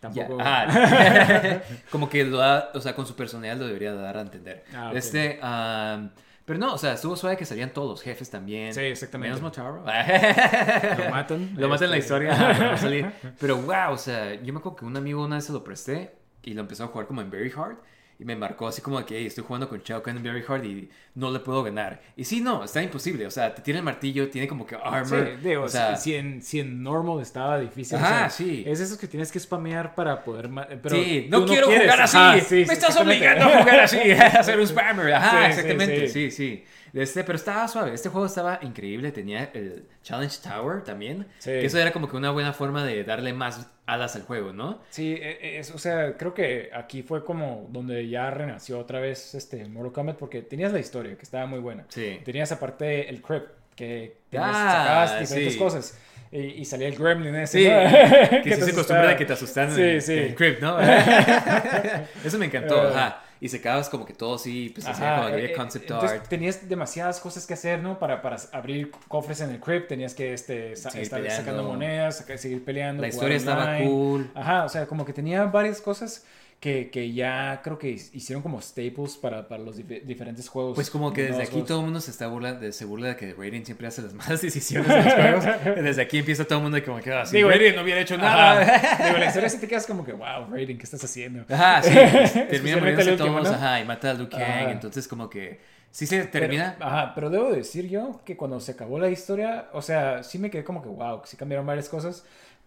Tampoco. 0.00 0.38
ya, 0.38 0.62
ajá. 0.62 1.62
como 1.90 2.08
que 2.08 2.24
lo 2.24 2.38
da. 2.38 2.70
O 2.74 2.80
sea, 2.80 2.94
con 2.94 3.04
su 3.06 3.16
personalidad 3.16 3.56
lo 3.56 3.66
debería 3.66 3.92
dar 3.94 4.16
a 4.16 4.20
entender. 4.20 4.64
Ah, 4.74 4.90
ok. 4.90 4.96
Este. 4.96 5.38
am, 5.42 6.10
pero 6.44 6.58
no, 6.58 6.72
o 6.72 6.78
sea, 6.78 6.94
estuvo 6.94 7.14
suave 7.14 7.36
que 7.36 7.44
salían 7.44 7.70
todos 7.74 7.90
los 7.90 8.02
jefes 8.02 8.30
también. 8.30 8.72
Sí, 8.72 8.80
exactamente. 8.80 9.34
Menos 9.34 9.42
Motaro. 9.42 9.78
Lo 9.80 9.82
matan. 11.10 11.50
Lo 11.58 11.68
matan 11.68 11.84
en 11.84 11.90
la 11.90 11.96
Este, 11.98 11.98
historia. 11.98 13.12
Pero 13.38 13.56
wow, 13.58 13.92
o 13.92 13.98
sea, 13.98 14.32
yo 14.40 14.52
me 14.54 14.58
acuerdo 14.60 14.76
que 14.76 14.84
un 14.86 14.96
amigo 14.96 15.22
una 15.24 15.36
vez 15.36 15.44
se 15.44 15.52
lo 15.52 15.62
presté 15.62 16.14
y 16.42 16.54
lo 16.54 16.62
empezó 16.62 16.84
a 16.84 16.86
jugar 16.86 17.06
como 17.06 17.20
en 17.20 17.30
Very 17.30 17.52
Hard. 17.54 17.76
Y 18.20 18.24
me 18.24 18.34
marcó 18.34 18.66
así 18.66 18.82
como 18.82 19.04
que 19.06 19.16
"Hey, 19.16 19.26
estoy 19.26 19.44
jugando 19.44 19.68
con 19.68 19.80
Shao 19.80 20.02
Kahn 20.02 20.20
Very 20.22 20.42
Hard 20.46 20.64
y 20.64 20.88
no 21.14 21.30
le 21.30 21.38
puedo 21.38 21.62
ganar. 21.62 22.00
Y 22.16 22.24
sí, 22.24 22.40
no, 22.40 22.64
está 22.64 22.82
imposible. 22.82 23.24
O 23.26 23.30
sea, 23.30 23.54
te 23.54 23.62
tiene 23.62 23.78
el 23.78 23.84
martillo, 23.84 24.28
tiene 24.28 24.48
como 24.48 24.66
que 24.66 24.74
Sí, 24.74 24.80
armor. 24.84 25.40
digo, 25.40 25.62
o 25.62 25.68
sea, 25.68 25.94
si, 25.96 26.14
en, 26.16 26.42
si 26.42 26.58
en 26.58 26.82
normal 26.82 27.20
estaba 27.20 27.60
difícil. 27.60 27.96
o 27.96 28.00
Ajá, 28.00 28.28
sea, 28.28 28.30
sí. 28.30 28.64
Es 28.66 28.80
esos 28.80 28.98
que 28.98 29.06
tienes 29.06 29.30
que 29.30 29.38
spamear 29.38 29.94
para 29.94 30.24
poder. 30.24 30.50
Pero 30.82 30.96
sí, 30.96 31.28
no 31.30 31.46
quiero 31.46 31.68
quieres. 31.68 31.86
jugar 31.86 32.00
así. 32.02 32.16
Ajá, 32.16 32.40
sí, 32.40 32.54
me 32.56 32.66
sí, 32.66 32.72
estás 32.72 32.96
obligando 32.96 33.44
a 33.44 33.58
jugar 33.60 33.80
así, 33.80 33.98
a 34.10 34.42
ser 34.42 34.58
un 34.58 34.66
spammer. 34.66 35.12
Ajá, 35.14 35.30
Sí, 35.52 35.52
sí, 35.54 35.60
exactamente. 35.60 36.08
sí. 36.08 36.30
Sí, 36.30 36.30
sí. 36.32 36.64
Este, 37.00 37.24
pero 37.24 37.36
estaba 37.36 37.66
suave. 37.68 37.94
Este 37.94 38.08
juego 38.08 38.26
estaba 38.26 38.58
increíble. 38.62 39.12
Tenía 39.12 39.50
el 39.54 39.84
Challenge 40.02 40.36
Tower 40.42 40.82
también. 40.84 41.26
Sí. 41.38 41.50
Que 41.50 41.66
eso 41.66 41.78
era 41.78 41.92
como 41.92 42.08
que 42.08 42.16
una 42.16 42.30
buena 42.30 42.52
forma 42.52 42.84
de 42.84 43.04
darle 43.04 43.32
más 43.32 43.66
alas 43.86 44.16
al 44.16 44.22
juego, 44.22 44.52
¿no? 44.52 44.80
Sí, 44.90 45.14
e- 45.20 45.58
es, 45.58 45.70
o 45.70 45.78
sea, 45.78 46.16
creo 46.16 46.34
que 46.34 46.70
aquí 46.74 47.02
fue 47.02 47.24
como 47.24 47.66
donde 47.70 48.06
ya 48.08 48.30
renació 48.30 48.78
otra 48.78 49.00
vez 49.00 49.34
este 49.34 49.64
Mortal 49.66 49.92
Kombat 49.92 50.16
porque 50.18 50.42
tenías 50.42 50.72
la 50.72 50.78
historia 50.80 51.16
que 51.16 51.22
estaba 51.22 51.46
muy 51.46 51.58
buena. 51.60 51.84
Sí. 51.88 52.20
Tenías 52.24 52.52
aparte 52.52 53.08
el 53.08 53.22
Crypt 53.22 53.50
que 53.76 54.16
tenías, 54.30 54.50
Ah, 54.54 54.76
sacabas 54.82 55.20
diferentes 55.20 55.52
sí. 55.54 55.58
cosas. 55.58 55.98
Y, 56.30 56.38
y 56.40 56.64
salía 56.66 56.88
el 56.88 56.96
Gremlin 56.96 57.34
ese. 57.36 57.58
Sí, 57.60 57.68
¿no? 57.68 58.42
que, 58.42 58.50
te 58.50 58.56
sí 58.56 58.62
se 58.62 58.70
acostumbra 58.72 59.08
de 59.08 59.16
que 59.16 59.24
te 59.24 59.32
asustan 59.32 59.74
Sí, 59.74 59.80
en, 59.82 60.02
sí. 60.02 60.12
en 60.12 60.18
el 60.24 60.34
crypt, 60.34 60.60
¿no? 60.60 60.76
Eso 62.24 62.38
me 62.38 62.46
encantó, 62.46 62.84
Eh. 62.88 62.92
ajá. 62.94 63.22
Y 63.40 63.48
secabas 63.48 63.88
como 63.88 64.04
que 64.04 64.12
todo 64.14 64.34
así, 64.34 64.70
pues 64.74 64.86
Ajá, 64.86 65.16
como 65.16 65.28
había 65.28 65.44
eh, 65.46 65.52
concept 65.52 65.84
entonces 65.90 66.18
art. 66.20 66.28
tenías 66.28 66.68
demasiadas 66.68 67.20
cosas 67.20 67.46
que 67.46 67.54
hacer, 67.54 67.80
¿no? 67.80 67.98
Para, 67.98 68.20
para 68.20 68.36
abrir 68.52 68.90
cofres 69.08 69.40
en 69.40 69.50
el 69.50 69.60
crypt, 69.60 69.88
tenías 69.88 70.14
que 70.14 70.32
este, 70.32 70.74
sa- 70.74 70.88
estar 70.88 71.20
peleando. 71.20 71.44
sacando 71.44 71.62
monedas, 71.62 72.18
saca- 72.18 72.36
seguir 72.36 72.64
peleando. 72.64 73.00
La 73.02 73.08
historia 73.08 73.36
estaba 73.36 73.78
cool. 73.78 74.30
Ajá, 74.34 74.64
o 74.64 74.68
sea, 74.68 74.86
como 74.86 75.04
que 75.04 75.12
tenía 75.12 75.44
varias 75.44 75.80
cosas 75.80 76.24
que, 76.60 76.90
que 76.90 77.12
ya 77.12 77.60
creo 77.62 77.78
que 77.78 77.88
hicieron 77.90 78.42
como 78.42 78.60
staples 78.60 79.16
para, 79.16 79.46
para 79.46 79.62
los 79.62 79.78
dif- 79.78 80.02
diferentes 80.02 80.48
juegos. 80.48 80.74
Pues 80.74 80.90
como 80.90 81.12
que 81.12 81.22
desde 81.22 81.42
aquí 81.42 81.52
juegos. 81.52 81.68
todo 81.68 81.78
el 81.78 81.84
mundo 81.84 82.00
se 82.00 82.10
está 82.10 82.26
burla, 82.26 82.54
de, 82.54 82.72
se 82.72 82.84
burla 82.84 83.08
de 83.08 83.16
que 83.16 83.32
Raiden 83.32 83.64
siempre 83.64 83.86
hace 83.86 84.02
las 84.02 84.12
malas 84.14 84.42
decisiones 84.42 84.90
en 84.90 85.04
los 85.04 85.14
juegos. 85.44 85.44
Desde 85.84 86.02
aquí 86.02 86.18
empieza 86.18 86.44
todo 86.44 86.58
el 86.58 86.64
mundo 86.64 86.84
como 86.84 86.98
que, 87.00 87.12
ah, 87.12 87.24
si 87.24 87.36
Digo, 87.36 87.48
Raiden 87.48 87.76
no 87.76 87.82
hubiera 87.82 88.00
hecho 88.00 88.16
nada. 88.18 88.60
Ajá. 88.60 89.04
Digo, 89.06 89.18
la 89.18 89.26
historia 89.26 89.48
sí 89.48 89.58
te 89.58 89.68
quedas 89.68 89.86
como 89.86 90.04
que, 90.04 90.12
wow, 90.12 90.46
Raiden, 90.50 90.76
¿qué 90.78 90.84
estás 90.84 91.04
haciendo? 91.04 91.44
Ajá, 91.48 91.80
sí. 91.82 91.90
Termina 91.94 92.22
Especialmente 92.24 92.80
muriéndose 92.80 93.16
todos, 93.16 93.42
¿no? 93.44 93.50
ajá, 93.50 93.80
y 93.80 93.84
mata 93.84 94.10
a 94.10 94.14
Liu 94.14 94.28
Kang. 94.28 94.70
Entonces 94.70 95.06
como 95.06 95.30
que 95.30 95.60
sí 95.92 96.06
se 96.08 96.24
termina. 96.24 96.74
Pero, 96.76 96.90
ajá, 96.90 97.12
pero 97.14 97.30
debo 97.30 97.52
decir 97.52 97.88
yo 97.88 98.20
que 98.24 98.36
cuando 98.36 98.58
se 98.58 98.72
acabó 98.72 98.98
la 98.98 99.10
historia, 99.10 99.68
o 99.72 99.80
sea, 99.80 100.24
sí 100.24 100.40
me 100.40 100.50
quedé 100.50 100.64
como 100.64 100.82
que, 100.82 100.88
wow, 100.88 101.20
sí 101.24 101.36
cambiaron 101.36 101.64
varias 101.66 101.88
cosas, 101.88 102.24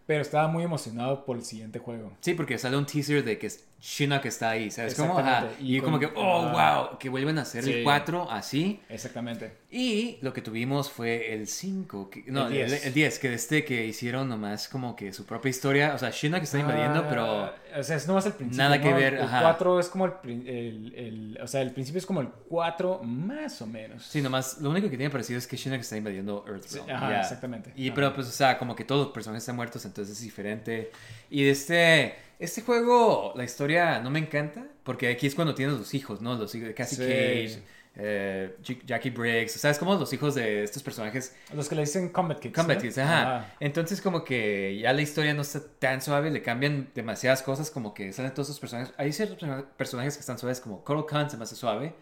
pero 0.08 0.22
estaba 0.22 0.48
muy 0.48 0.64
emocionado 0.64 1.26
por 1.26 1.36
el 1.38 1.44
siguiente 1.44 1.78
juego. 1.80 2.14
Sí, 2.22 2.34
porque 2.34 2.58
sale 2.58 2.78
un 2.78 2.86
teaser 2.86 3.24
de 3.24 3.38
que 3.38 3.52
Shinnok 3.82 4.26
está 4.26 4.52
ahí, 4.52 4.70
¿sabes 4.70 4.94
cómo? 4.94 5.18
Ajá. 5.18 5.48
Y, 5.60 5.78
Y 5.78 5.82
como 5.82 5.98
que, 5.98 6.06
oh, 6.16 6.50
ah. 6.56 6.88
wow, 6.92 7.00
que 7.00 7.10
vuelven 7.10 7.40
a 7.40 7.42
hacer 7.42 7.64
el 7.64 7.74
Sí. 7.74 7.84
4 7.84 8.30
así. 8.30 8.80
Exactamente. 8.90 9.54
Y 9.72 10.20
lo 10.22 10.34
que 10.34 10.42
tuvimos 10.42 10.92
fue 10.92 11.34
el 11.34 11.48
5, 11.48 12.10
que- 12.12 12.24
no, 12.28 12.42
El 12.48 12.54
el 12.54 12.54
10. 12.54 12.70
10. 12.72 12.86
El, 12.86 12.94
10, 12.94 13.20
que 13.20 13.34
este 13.34 13.66
que 13.66 13.86
hicieron 13.88 14.30
nomás 14.30 14.68
como 14.68 14.96
que 14.96 15.12
su 15.14 15.26
propia 15.26 15.50
historia. 15.50 15.96
O 15.96 15.98
sea, 15.98 16.12
Shinnok 16.12 16.44
está 16.44 16.60
invadiendo, 16.60 17.00
Ah, 17.00 17.08
pero... 17.10 17.54
O 17.80 17.84
sea, 17.84 17.96
es 17.96 18.08
nomás 18.08 18.26
el 18.28 18.34
principio. 18.34 18.64
Nada 18.64 18.80
que 18.80 18.94
ver, 18.94 19.16
El 19.16 19.24
ajá. 19.24 19.42
4 19.42 19.80
es 19.80 19.88
como 19.90 20.06
el, 20.06 20.14
el, 20.26 20.94
el- 20.96 21.40
O 21.42 21.48
sea, 21.48 21.62
el 21.62 21.72
principio 21.72 21.98
es 21.98 22.06
como 22.06 22.22
el 22.22 22.28
4 22.50 23.02
más 23.04 23.62
o 23.64 23.66
menos. 23.66 24.06
Sí, 24.06 24.22
nomás, 24.22 24.60
lo 24.60 24.70
único 24.70 24.92
que 24.92 24.98
tiene 24.98 25.10
parecido 25.10 25.40
es 25.40 25.48
que 25.48 25.58
Shinnok 25.58 25.80
está 25.80 25.98
invadiendo 25.98 26.46
Earthrealm. 26.48 26.86
Sí, 26.86 26.92
ajá, 26.92 27.20
exactamente. 27.20 27.74
Y 27.76 27.88
Ajá. 27.88 27.96
pero 27.96 28.14
pues, 28.14 28.28
o 28.28 28.32
sea, 28.32 28.60
como 28.60 28.76
que 28.76 28.84
todos 28.86 29.06
los 29.06 29.14
personajes 29.14 29.42
están 29.42 29.56
muertos, 29.56 29.86
entonces 29.86 30.18
es 30.18 30.24
diferente. 30.24 30.92
Y 31.32 31.48
este, 31.48 32.14
este 32.42 32.62
juego, 32.62 33.34
la 33.36 33.44
historia 33.44 34.00
no 34.00 34.10
me 34.10 34.20
encanta, 34.20 34.66
porque 34.84 35.10
aquí 35.10 35.28
es 35.28 35.36
cuando 35.36 35.54
tienes 35.56 35.78
los 35.78 35.94
hijos, 35.94 36.22
¿no? 36.22 36.36
Los 36.36 36.54
hijos 36.56 36.68
de 36.68 36.74
Cassie 36.74 36.98
Sí. 36.98 37.04
Cage, 37.56 37.64
eh, 37.96 38.56
Jackie 38.86 39.10
Briggs, 39.10 39.52
¿sabes? 39.54 39.78
Como 39.78 39.96
los 39.96 40.12
hijos 40.14 40.34
de 40.36 40.64
estos 40.64 40.82
personajes 40.82 41.36
Los 41.54 41.68
que 41.68 41.76
le 41.76 41.82
dicen 41.82 42.08
Combat 42.10 42.40
Kicks. 42.40 42.56
Combat 42.56 42.78
¿no? 42.78 42.82
Kids, 42.84 42.98
ajá. 43.00 43.54
Entonces 43.60 44.02
como 44.02 44.24
que 44.24 44.78
ya 44.82 44.94
la 44.94 45.02
historia 45.02 45.34
no 45.34 45.42
está 45.42 45.60
tan 45.80 46.02
suave, 46.02 46.32
le 46.32 46.42
cambian 46.42 46.90
demasiadas 46.96 47.42
cosas, 47.42 47.70
como 47.70 47.94
que 47.94 48.14
salen 48.14 48.34
todos 48.34 48.48
esos 48.50 48.60
personajes. 48.62 48.94
Hay 48.98 49.12
ciertos 49.12 49.38
persona- 49.38 49.66
personajes 49.78 50.16
que 50.16 50.22
están 50.22 50.38
suaves, 50.40 50.62
como 50.62 50.84
Coral 50.84 51.06
Khan 51.06 51.30
se 51.30 51.36
me 51.38 51.44
hace 51.44 51.56
suave, 51.58 51.94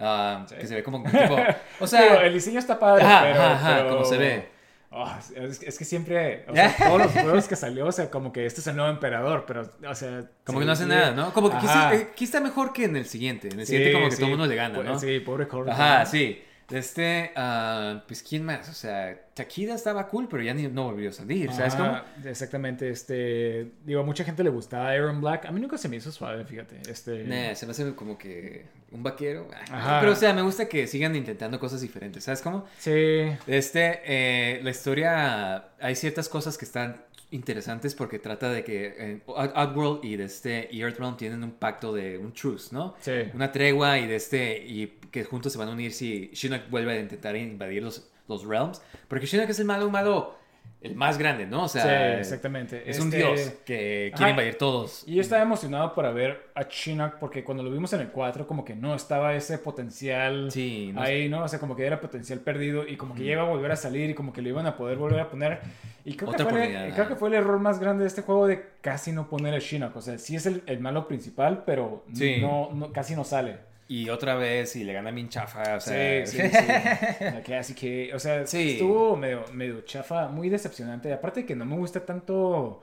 ah, 0.00 0.44
que 0.58 0.66
se 0.66 0.74
ve 0.74 0.82
como 0.82 0.98
un 0.98 1.04
tipo... 1.04 1.36
O 1.80 1.86
sea... 1.86 2.02
Digo, 2.02 2.20
el 2.22 2.32
diseño 2.34 2.58
está 2.58 2.76
padre, 2.78 3.04
Ajá, 3.04 3.20
pero, 3.22 3.40
ajá, 3.40 3.52
ajá, 3.54 3.76
pero- 3.84 3.90
como 3.90 4.04
se 4.04 4.16
ve. 4.18 4.57
Ah, 4.90 5.20
es, 5.36 5.62
es 5.62 5.78
que 5.78 5.84
siempre, 5.84 6.44
o 6.48 6.54
sea, 6.54 6.74
todos 6.78 6.98
los 6.98 7.12
juegos 7.12 7.46
que 7.46 7.56
salió, 7.56 7.86
o 7.86 7.92
sea, 7.92 8.10
como 8.10 8.32
que 8.32 8.46
este 8.46 8.60
es 8.62 8.66
el 8.68 8.76
nuevo 8.76 8.90
emperador, 8.90 9.44
pero, 9.46 9.70
o 9.86 9.94
sea... 9.94 10.24
Como 10.44 10.58
sí, 10.58 10.62
que 10.62 10.66
no 10.66 10.72
hace 10.72 10.84
sí. 10.84 10.88
nada, 10.88 11.10
¿no? 11.12 11.32
Como 11.34 11.50
que 11.50 11.56
aquí, 11.56 11.66
sí- 11.66 11.72
aquí 12.12 12.24
está 12.24 12.40
mejor 12.40 12.72
que 12.72 12.84
en 12.84 12.96
el 12.96 13.04
siguiente. 13.04 13.48
En 13.48 13.60
el 13.60 13.66
Sí, 13.66 13.72
siguiente 13.74 13.92
como 13.92 14.08
que 14.08 14.16
todo 14.16 14.24
el 14.26 14.30
mundo 14.32 14.46
le 14.46 14.54
gana, 14.54 14.82
¿no? 14.82 14.98
Sí, 14.98 15.20
pobre 15.20 15.46
Coral 15.46 15.74
Ajá, 15.74 16.06
sí. 16.06 16.42
Este, 16.70 17.32
ah, 17.34 18.02
pues, 18.06 18.22
¿quién 18.22 18.44
más? 18.44 18.68
O 18.68 18.74
sea, 18.74 19.18
Takida 19.32 19.74
estaba 19.74 20.06
cool, 20.08 20.28
pero 20.28 20.42
ya 20.42 20.52
ni, 20.52 20.68
no 20.68 20.84
volvió 20.84 21.08
a 21.08 21.12
salir, 21.12 21.50
¿sabes 21.52 21.74
Ajá, 21.74 22.04
cómo? 22.14 22.28
Exactamente, 22.28 22.90
este, 22.90 23.70
digo, 23.84 24.00
a 24.00 24.04
mucha 24.04 24.22
gente 24.24 24.44
le 24.44 24.50
gustaba 24.50 24.94
Iron 24.94 25.20
Black, 25.20 25.46
a 25.46 25.50
mí 25.50 25.60
nunca 25.60 25.78
se 25.78 25.88
me 25.88 25.96
hizo 25.96 26.12
suave, 26.12 26.44
fíjate, 26.44 26.80
este... 26.90 27.24
Nah, 27.24 27.54
se 27.54 27.64
me 27.64 27.72
hace 27.72 27.94
como 27.94 28.18
que 28.18 28.66
un 28.90 29.02
vaquero. 29.02 29.48
Ah, 29.70 29.78
Ajá. 29.78 30.00
Pero, 30.00 30.12
o 30.12 30.16
sea, 30.16 30.34
me 30.34 30.42
gusta 30.42 30.68
que 30.68 30.86
sigan 30.86 31.16
intentando 31.16 31.58
cosas 31.58 31.80
diferentes, 31.80 32.24
¿sabes 32.24 32.42
cómo? 32.42 32.66
Sí, 32.78 33.30
Este, 33.46 34.02
eh, 34.04 34.60
la 34.62 34.70
historia, 34.70 35.68
hay 35.80 35.94
ciertas 35.94 36.28
cosas 36.28 36.58
que 36.58 36.66
están 36.66 37.07
interesantes 37.30 37.94
porque 37.94 38.18
trata 38.18 38.50
de 38.50 38.64
que 38.64 38.94
eh, 38.98 39.20
Odd- 39.26 39.52
Oddworld 39.54 40.04
y 40.04 40.16
de 40.16 40.24
este 40.24 40.68
y 40.70 40.80
Earthrealm 40.80 41.16
tienen 41.16 41.42
un 41.44 41.52
pacto 41.52 41.92
de 41.92 42.16
un 42.18 42.32
truce, 42.32 42.74
¿no? 42.74 42.94
Sí. 43.00 43.12
Una 43.34 43.52
tregua 43.52 43.98
y 43.98 44.06
de 44.06 44.16
este 44.16 44.64
y 44.66 44.98
que 45.10 45.24
juntos 45.24 45.52
se 45.52 45.58
van 45.58 45.68
a 45.68 45.72
unir 45.72 45.92
si 45.92 46.30
Shinnok 46.32 46.70
vuelve 46.70 46.92
a 46.92 47.00
intentar 47.00 47.36
invadir 47.36 47.82
los, 47.82 48.08
los 48.28 48.46
realms, 48.46 48.80
porque 49.08 49.26
Shinnok 49.26 49.50
es 49.50 49.58
el 49.60 49.66
malo 49.66 49.90
malo, 49.90 50.36
el 50.80 50.94
más 50.94 51.18
grande, 51.18 51.44
¿no? 51.44 51.64
O 51.64 51.68
sea, 51.68 51.82
Sí, 51.82 52.20
exactamente. 52.20 52.88
Es 52.88 53.00
un 53.00 53.06
Este- 53.08 53.16
dios 53.16 53.52
que 53.66 54.12
quiere 54.14 54.30
invadir 54.30 54.54
todos. 54.56 55.02
Y 55.06 55.16
yo 55.16 55.20
estaba 55.22 55.42
emocionado 55.42 55.92
para 55.94 56.12
ver 56.12 56.50
a 56.54 56.62
Shinnok 56.70 57.14
porque 57.18 57.42
cuando 57.42 57.64
lo 57.64 57.70
vimos 57.70 57.92
en 57.94 58.00
el 58.00 58.08
4 58.10 58.46
como 58.46 58.64
que 58.64 58.76
no 58.76 58.94
estaba 58.94 59.34
ese 59.34 59.58
potencial 59.58 60.50
Sí, 60.52 60.92
no 60.94 61.02
ahí, 61.02 61.28
¿no? 61.28 61.42
O 61.42 61.48
sea, 61.48 61.58
como 61.58 61.74
que 61.74 61.84
era 61.84 62.00
potencial 62.00 62.38
perdido 62.40 62.86
y 62.86 62.96
como 62.96 63.14
que 63.16 63.24
ya 63.24 63.32
iba 63.32 63.42
a 63.42 63.46
volver 63.48 63.72
a 63.72 63.76
salir 63.76 64.08
y 64.10 64.14
como 64.14 64.32
que 64.32 64.40
lo 64.40 64.48
iban 64.50 64.66
a 64.66 64.76
poder 64.76 64.98
volver 64.98 65.18
a 65.20 65.28
poner. 65.30 65.58
Y 66.04 66.14
creo, 66.16 66.30
que 66.32 66.44
fue, 66.44 66.86
el- 66.86 66.94
creo 66.94 67.08
que 67.08 67.16
fue 67.16 67.28
el 67.28 67.34
error 67.34 67.58
más 67.58 67.80
grande 67.80 68.02
de 68.04 68.08
este 68.08 68.22
juego 68.22 68.46
de 68.46 68.64
casi 68.80 69.10
no 69.12 69.28
poner 69.28 69.54
a 69.54 69.58
Shinnok. 69.58 69.96
O 69.96 70.00
sea, 70.00 70.16
sí 70.18 70.36
es 70.36 70.46
el, 70.46 70.62
el 70.66 70.78
malo 70.78 71.08
principal, 71.08 71.64
pero 71.66 72.04
Sí. 72.14 72.36
no, 72.40 72.70
no- 72.72 72.92
casi 72.92 73.14
no 73.16 73.24
sale. 73.24 73.66
Y 73.90 74.10
otra 74.10 74.34
vez 74.34 74.76
y 74.76 74.84
le 74.84 74.92
gana 74.92 75.10
bien 75.10 75.30
chafa, 75.30 75.76
o 75.76 75.80
sea, 75.80 76.26
Sí, 76.26 76.38
sí, 76.38 76.48
sí. 76.50 76.64
La 77.24 77.42
que 77.42 77.56
así 77.56 77.74
que, 77.74 78.12
o 78.14 78.18
sea, 78.18 78.46
Sí. 78.46 78.72
estuvo 78.72 79.16
medio, 79.16 79.44
medio 79.52 79.80
chafa, 79.80 80.28
muy 80.28 80.50
decepcionante. 80.50 81.10
Aparte 81.12 81.46
que 81.46 81.56
no 81.56 81.64
me 81.64 81.74
gusta 81.76 82.04
tanto, 82.04 82.82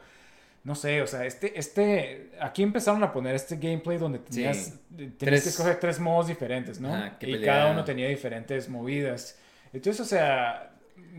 no 0.64 0.74
sé, 0.74 1.04
o 1.04 1.08
sea, 1.08 1.26
este, 1.26 1.60
este, 1.60 2.32
aquí 2.42 2.64
empezaron 2.64 3.04
a 3.04 3.12
poner 3.14 3.36
este 3.36 3.58
gameplay 3.58 4.00
donde 4.00 4.18
tenías, 4.18 4.74
Sí. 4.98 5.08
tenías 5.20 5.44
que 5.44 5.50
escoger 5.50 5.80
tres 5.80 6.00
modos 6.00 6.28
diferentes, 6.28 6.80
¿no? 6.82 6.90
Y 7.22 7.40
cada 7.42 7.72
uno 7.72 7.84
tenía 7.84 8.08
diferentes 8.08 8.68
movidas. 8.68 9.38
Entonces, 9.74 10.00
o 10.00 10.06
sea, 10.06 10.72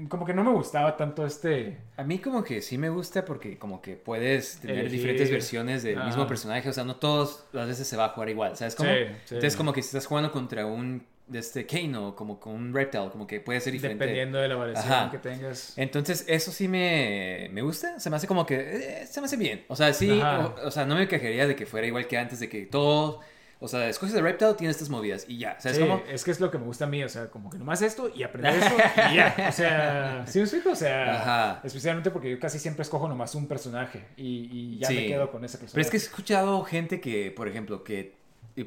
como 0.09 0.24
que 0.27 0.35
no 0.35 0.44
me 0.44 0.51
gustaba 0.52 0.97
tanto 0.97 1.24
este... 1.27 1.78
A 1.97 2.05
mí 2.05 2.18
como 2.18 2.44
que 2.44 2.60
sí 2.62 2.78
me 2.78 2.89
gusta 2.89 3.24
porque 3.24 3.59
como 3.59 3.81
que 3.81 3.97
puedes 3.97 4.59
tener 4.60 4.78
Elegir. 4.78 4.98
diferentes 4.98 5.31
versiones 5.31 5.82
del 5.82 5.98
Ajá. 5.98 6.06
mismo 6.06 6.27
personaje, 6.27 6.68
o 6.68 6.73
sea, 6.73 6.85
no 6.85 6.97
todas 6.97 7.47
las 7.52 7.66
veces 7.68 7.86
se 7.86 7.97
va 7.97 8.06
a 8.06 8.09
jugar 8.10 8.28
igual, 8.28 8.56
¿sabes 8.56 8.74
cómo? 8.74 8.90
Sí, 8.90 8.97
sí. 9.24 9.35
Entonces 9.36 9.56
como 9.56 9.73
que 9.73 9.82
si 9.82 9.86
estás 9.89 10.06
jugando 10.06 10.31
contra 10.32 10.66
un 10.66 11.05
de 11.27 11.40
este 11.40 11.66
Kano, 11.66 12.14
como 12.14 12.39
con 12.39 12.52
un 12.55 12.73
Reptile, 12.73 13.09
como 13.10 13.27
que 13.27 13.40
puede 13.40 13.60
ser 13.60 13.73
diferente. 13.73 14.05
Dependiendo 14.05 14.39
de 14.39 14.47
la 14.48 14.55
variación 14.55 14.93
Ajá. 14.93 15.10
que 15.10 15.18
tengas. 15.18 15.77
Entonces 15.77 16.24
eso 16.28 16.52
sí 16.52 16.68
me, 16.68 17.48
me 17.52 17.62
gusta, 17.62 17.98
se 17.98 18.10
me 18.10 18.16
hace 18.16 18.28
como 18.28 18.47
que 18.47 19.01
eh, 19.02 19.06
se 19.06 19.20
me 19.20 19.24
hace 19.24 19.36
bien. 19.36 19.64
O 19.66 19.74
sea, 19.74 19.93
sí, 19.93 20.09
o, 20.20 20.55
o 20.66 20.70
sea, 20.70 20.85
no 20.86 20.94
me 20.94 21.09
quejaría 21.09 21.48
de 21.48 21.56
que 21.56 21.66
fuera 21.66 21.85
igual 21.86 22.06
que 22.06 22.16
antes, 22.16 22.39
de 22.39 22.48
que 22.48 22.66
todo, 22.66 23.20
o 23.58 23.68
sea, 23.68 23.88
escoges 23.88 24.14
el 24.14 24.22
Reptile, 24.22 24.54
tienes 24.54 24.76
estas 24.76 24.90
movidas 24.90 25.24
y 25.28 25.38
ya, 25.38 25.58
¿sabes 25.60 25.78
Sí, 25.78 25.82
cómo? 25.84 26.02
es 26.08 26.24
que 26.24 26.30
es 26.30 26.40
lo 26.40 26.50
que 26.50 26.58
me 26.58 26.64
gusta 26.64 26.84
a 26.84 26.88
mí, 26.88 27.02
o 27.02 27.08
sea, 27.08 27.28
como 27.30 27.48
que 27.50 27.58
nomás 27.58 27.80
esto 27.82 28.10
y 28.14 28.22
aprender 28.22 28.54
esto 28.54 28.74
y 29.12 29.16
ya. 29.16 29.34
O 29.48 29.52
sea, 29.52 30.24
¿sí 30.26 30.38
me 30.38 30.44
explico? 30.44 30.70
O 30.70 30.76
sea, 30.76 31.14
Ajá. 31.22 31.60
especialmente 31.64 32.10
porque 32.10 32.30
yo 32.30 32.38
casi 32.38 32.58
siempre 32.58 32.82
escojo 32.82 33.08
nomás 33.08 33.34
un 33.34 33.46
personaje 33.48 34.04
y, 34.16 34.48
y 34.76 34.78
ya 34.78 34.88
me 34.90 34.96
Sí. 34.96 35.06
quedo 35.06 35.30
con 35.30 35.44
ese 35.44 35.58
personaje. 35.58 35.74
Pero 35.74 35.82
es 35.82 35.90
que 35.90 35.96
he 35.96 36.00
escuchado 36.00 36.62
gente 36.64 37.00
que, 37.00 37.30
por 37.30 37.48
ejemplo, 37.48 37.82
que 37.82 38.14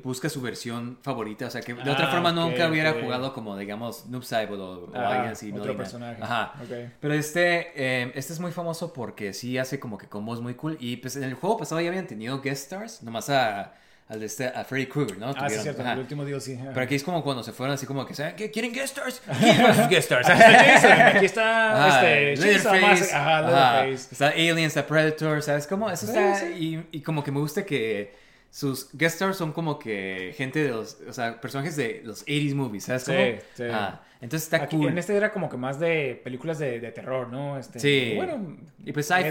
busca 0.04 0.30
su 0.30 0.40
versión 0.42 1.00
favorita, 1.02 1.48
o 1.48 1.50
sea, 1.50 1.62
que 1.62 1.74
de 1.74 1.90
otra 1.90 2.08
Ah, 2.10 2.12
forma 2.12 2.32
nunca 2.32 2.68
hubiera 2.70 2.94
jugado 2.94 3.34
como, 3.34 3.58
digamos, 3.58 4.06
Noob 4.06 4.24
Saibot 4.24 4.60
o, 4.60 4.84
o 4.86 4.96
Ajá, 4.96 5.10
alguien 5.14 5.32
así. 5.32 5.52
otro 5.52 5.72
no 5.74 5.78
personaje. 5.78 6.22
Ajá. 6.22 6.54
Ok. 6.64 6.92
Pero 7.00 7.14
este, 7.16 7.72
eh, 7.76 8.12
este 8.14 8.34
es 8.34 8.40
muy 8.40 8.52
famoso 8.52 8.94
porque 8.94 9.34
sí 9.34 9.58
hace 9.58 9.80
como 9.80 9.98
que 9.98 10.08
combos 10.08 10.42
muy 10.42 10.54
cool. 10.54 10.78
Y 10.80 10.98
pues 10.98 11.16
en 11.16 11.24
el 11.24 11.34
juego 11.34 11.58
pasado 11.58 11.82
ya 11.82 11.90
habían 11.90 12.06
tenido 12.06 12.40
guest 12.40 12.66
stars, 12.72 13.02
nomás 13.02 13.32
a, 13.32 13.74
al 14.10 14.20
de 14.20 14.26
este, 14.26 14.48
a 14.48 14.64
Freddy 14.64 14.88
Krueger, 14.88 15.18
¿no? 15.20 15.34
Ah, 15.38 15.50
sí, 15.50 15.58
cierto, 15.60 15.84
el 15.84 16.00
último 16.00 16.26
DLC. 16.26 16.58
ajá. 16.60 16.72
Pero 16.74 16.82
aquí 16.84 16.96
es 16.96 17.04
como 17.04 17.24
cuando 17.24 17.44
se 17.44 17.52
fueron 17.54 17.76
así 17.76 17.86
como 17.86 18.06
que, 18.06 18.16
¿saben 18.16 18.36
qué? 18.36 18.50
¿Quieren 18.50 18.74
guest 18.74 18.98
stars? 18.98 19.22
Sus 19.76 19.88
guest 19.88 20.12
stars. 20.12 20.28
Aquí 20.30 21.26
está 21.26 21.88
Ajá, 21.88 22.12
este, 22.12 22.44
Leatherface. 22.48 23.14
Ajá, 23.16 23.42
Leatherface. 23.42 24.08
Está 24.12 24.28
Alien, 24.30 24.58
está 24.60 24.86
Predator, 24.88 25.44
¿sabes 25.44 25.68
cómo? 25.68 25.90
Eso 25.92 26.08
Sí, 26.08 26.12
está... 26.12 26.36
sí. 26.40 26.46
Y, 26.92 26.98
y 26.98 27.02
como 27.02 27.24
que 27.24 27.32
me 27.32 27.40
gusta 27.40 27.64
que 27.64 28.14
sus 28.52 28.90
guest 28.94 29.16
stars 29.16 29.38
son 29.38 29.52
como 29.54 29.78
que 29.80 30.34
gente 30.36 30.64
de 30.64 30.70
los... 30.70 30.98
O 31.08 31.14
sea, 31.14 31.40
personajes 31.40 31.76
de 31.76 32.02
los 32.04 32.26
80s 32.26 32.56
movies, 32.56 32.84
¿sabes 32.86 33.04
Sí, 33.04 33.12
cómo? 33.12 33.42
sí. 33.56 33.64
Ajá. 33.66 34.02
Entonces 34.22 34.48
está 34.52 34.64
Aquí, 34.66 34.76
cool. 34.76 34.90
En 34.90 34.98
este 34.98 35.16
era 35.16 35.32
como 35.32 35.50
que 35.50 35.56
más 35.56 35.80
de 35.80 36.20
películas 36.26 36.60
de, 36.60 36.82
de 36.82 36.92
terror, 36.92 37.30
¿no? 37.30 37.58
Este, 37.58 37.80
Sí. 37.80 38.14
Bueno, 38.18 38.58
Y 38.84 38.92
pues 38.92 39.06
sci-fi 39.08 39.28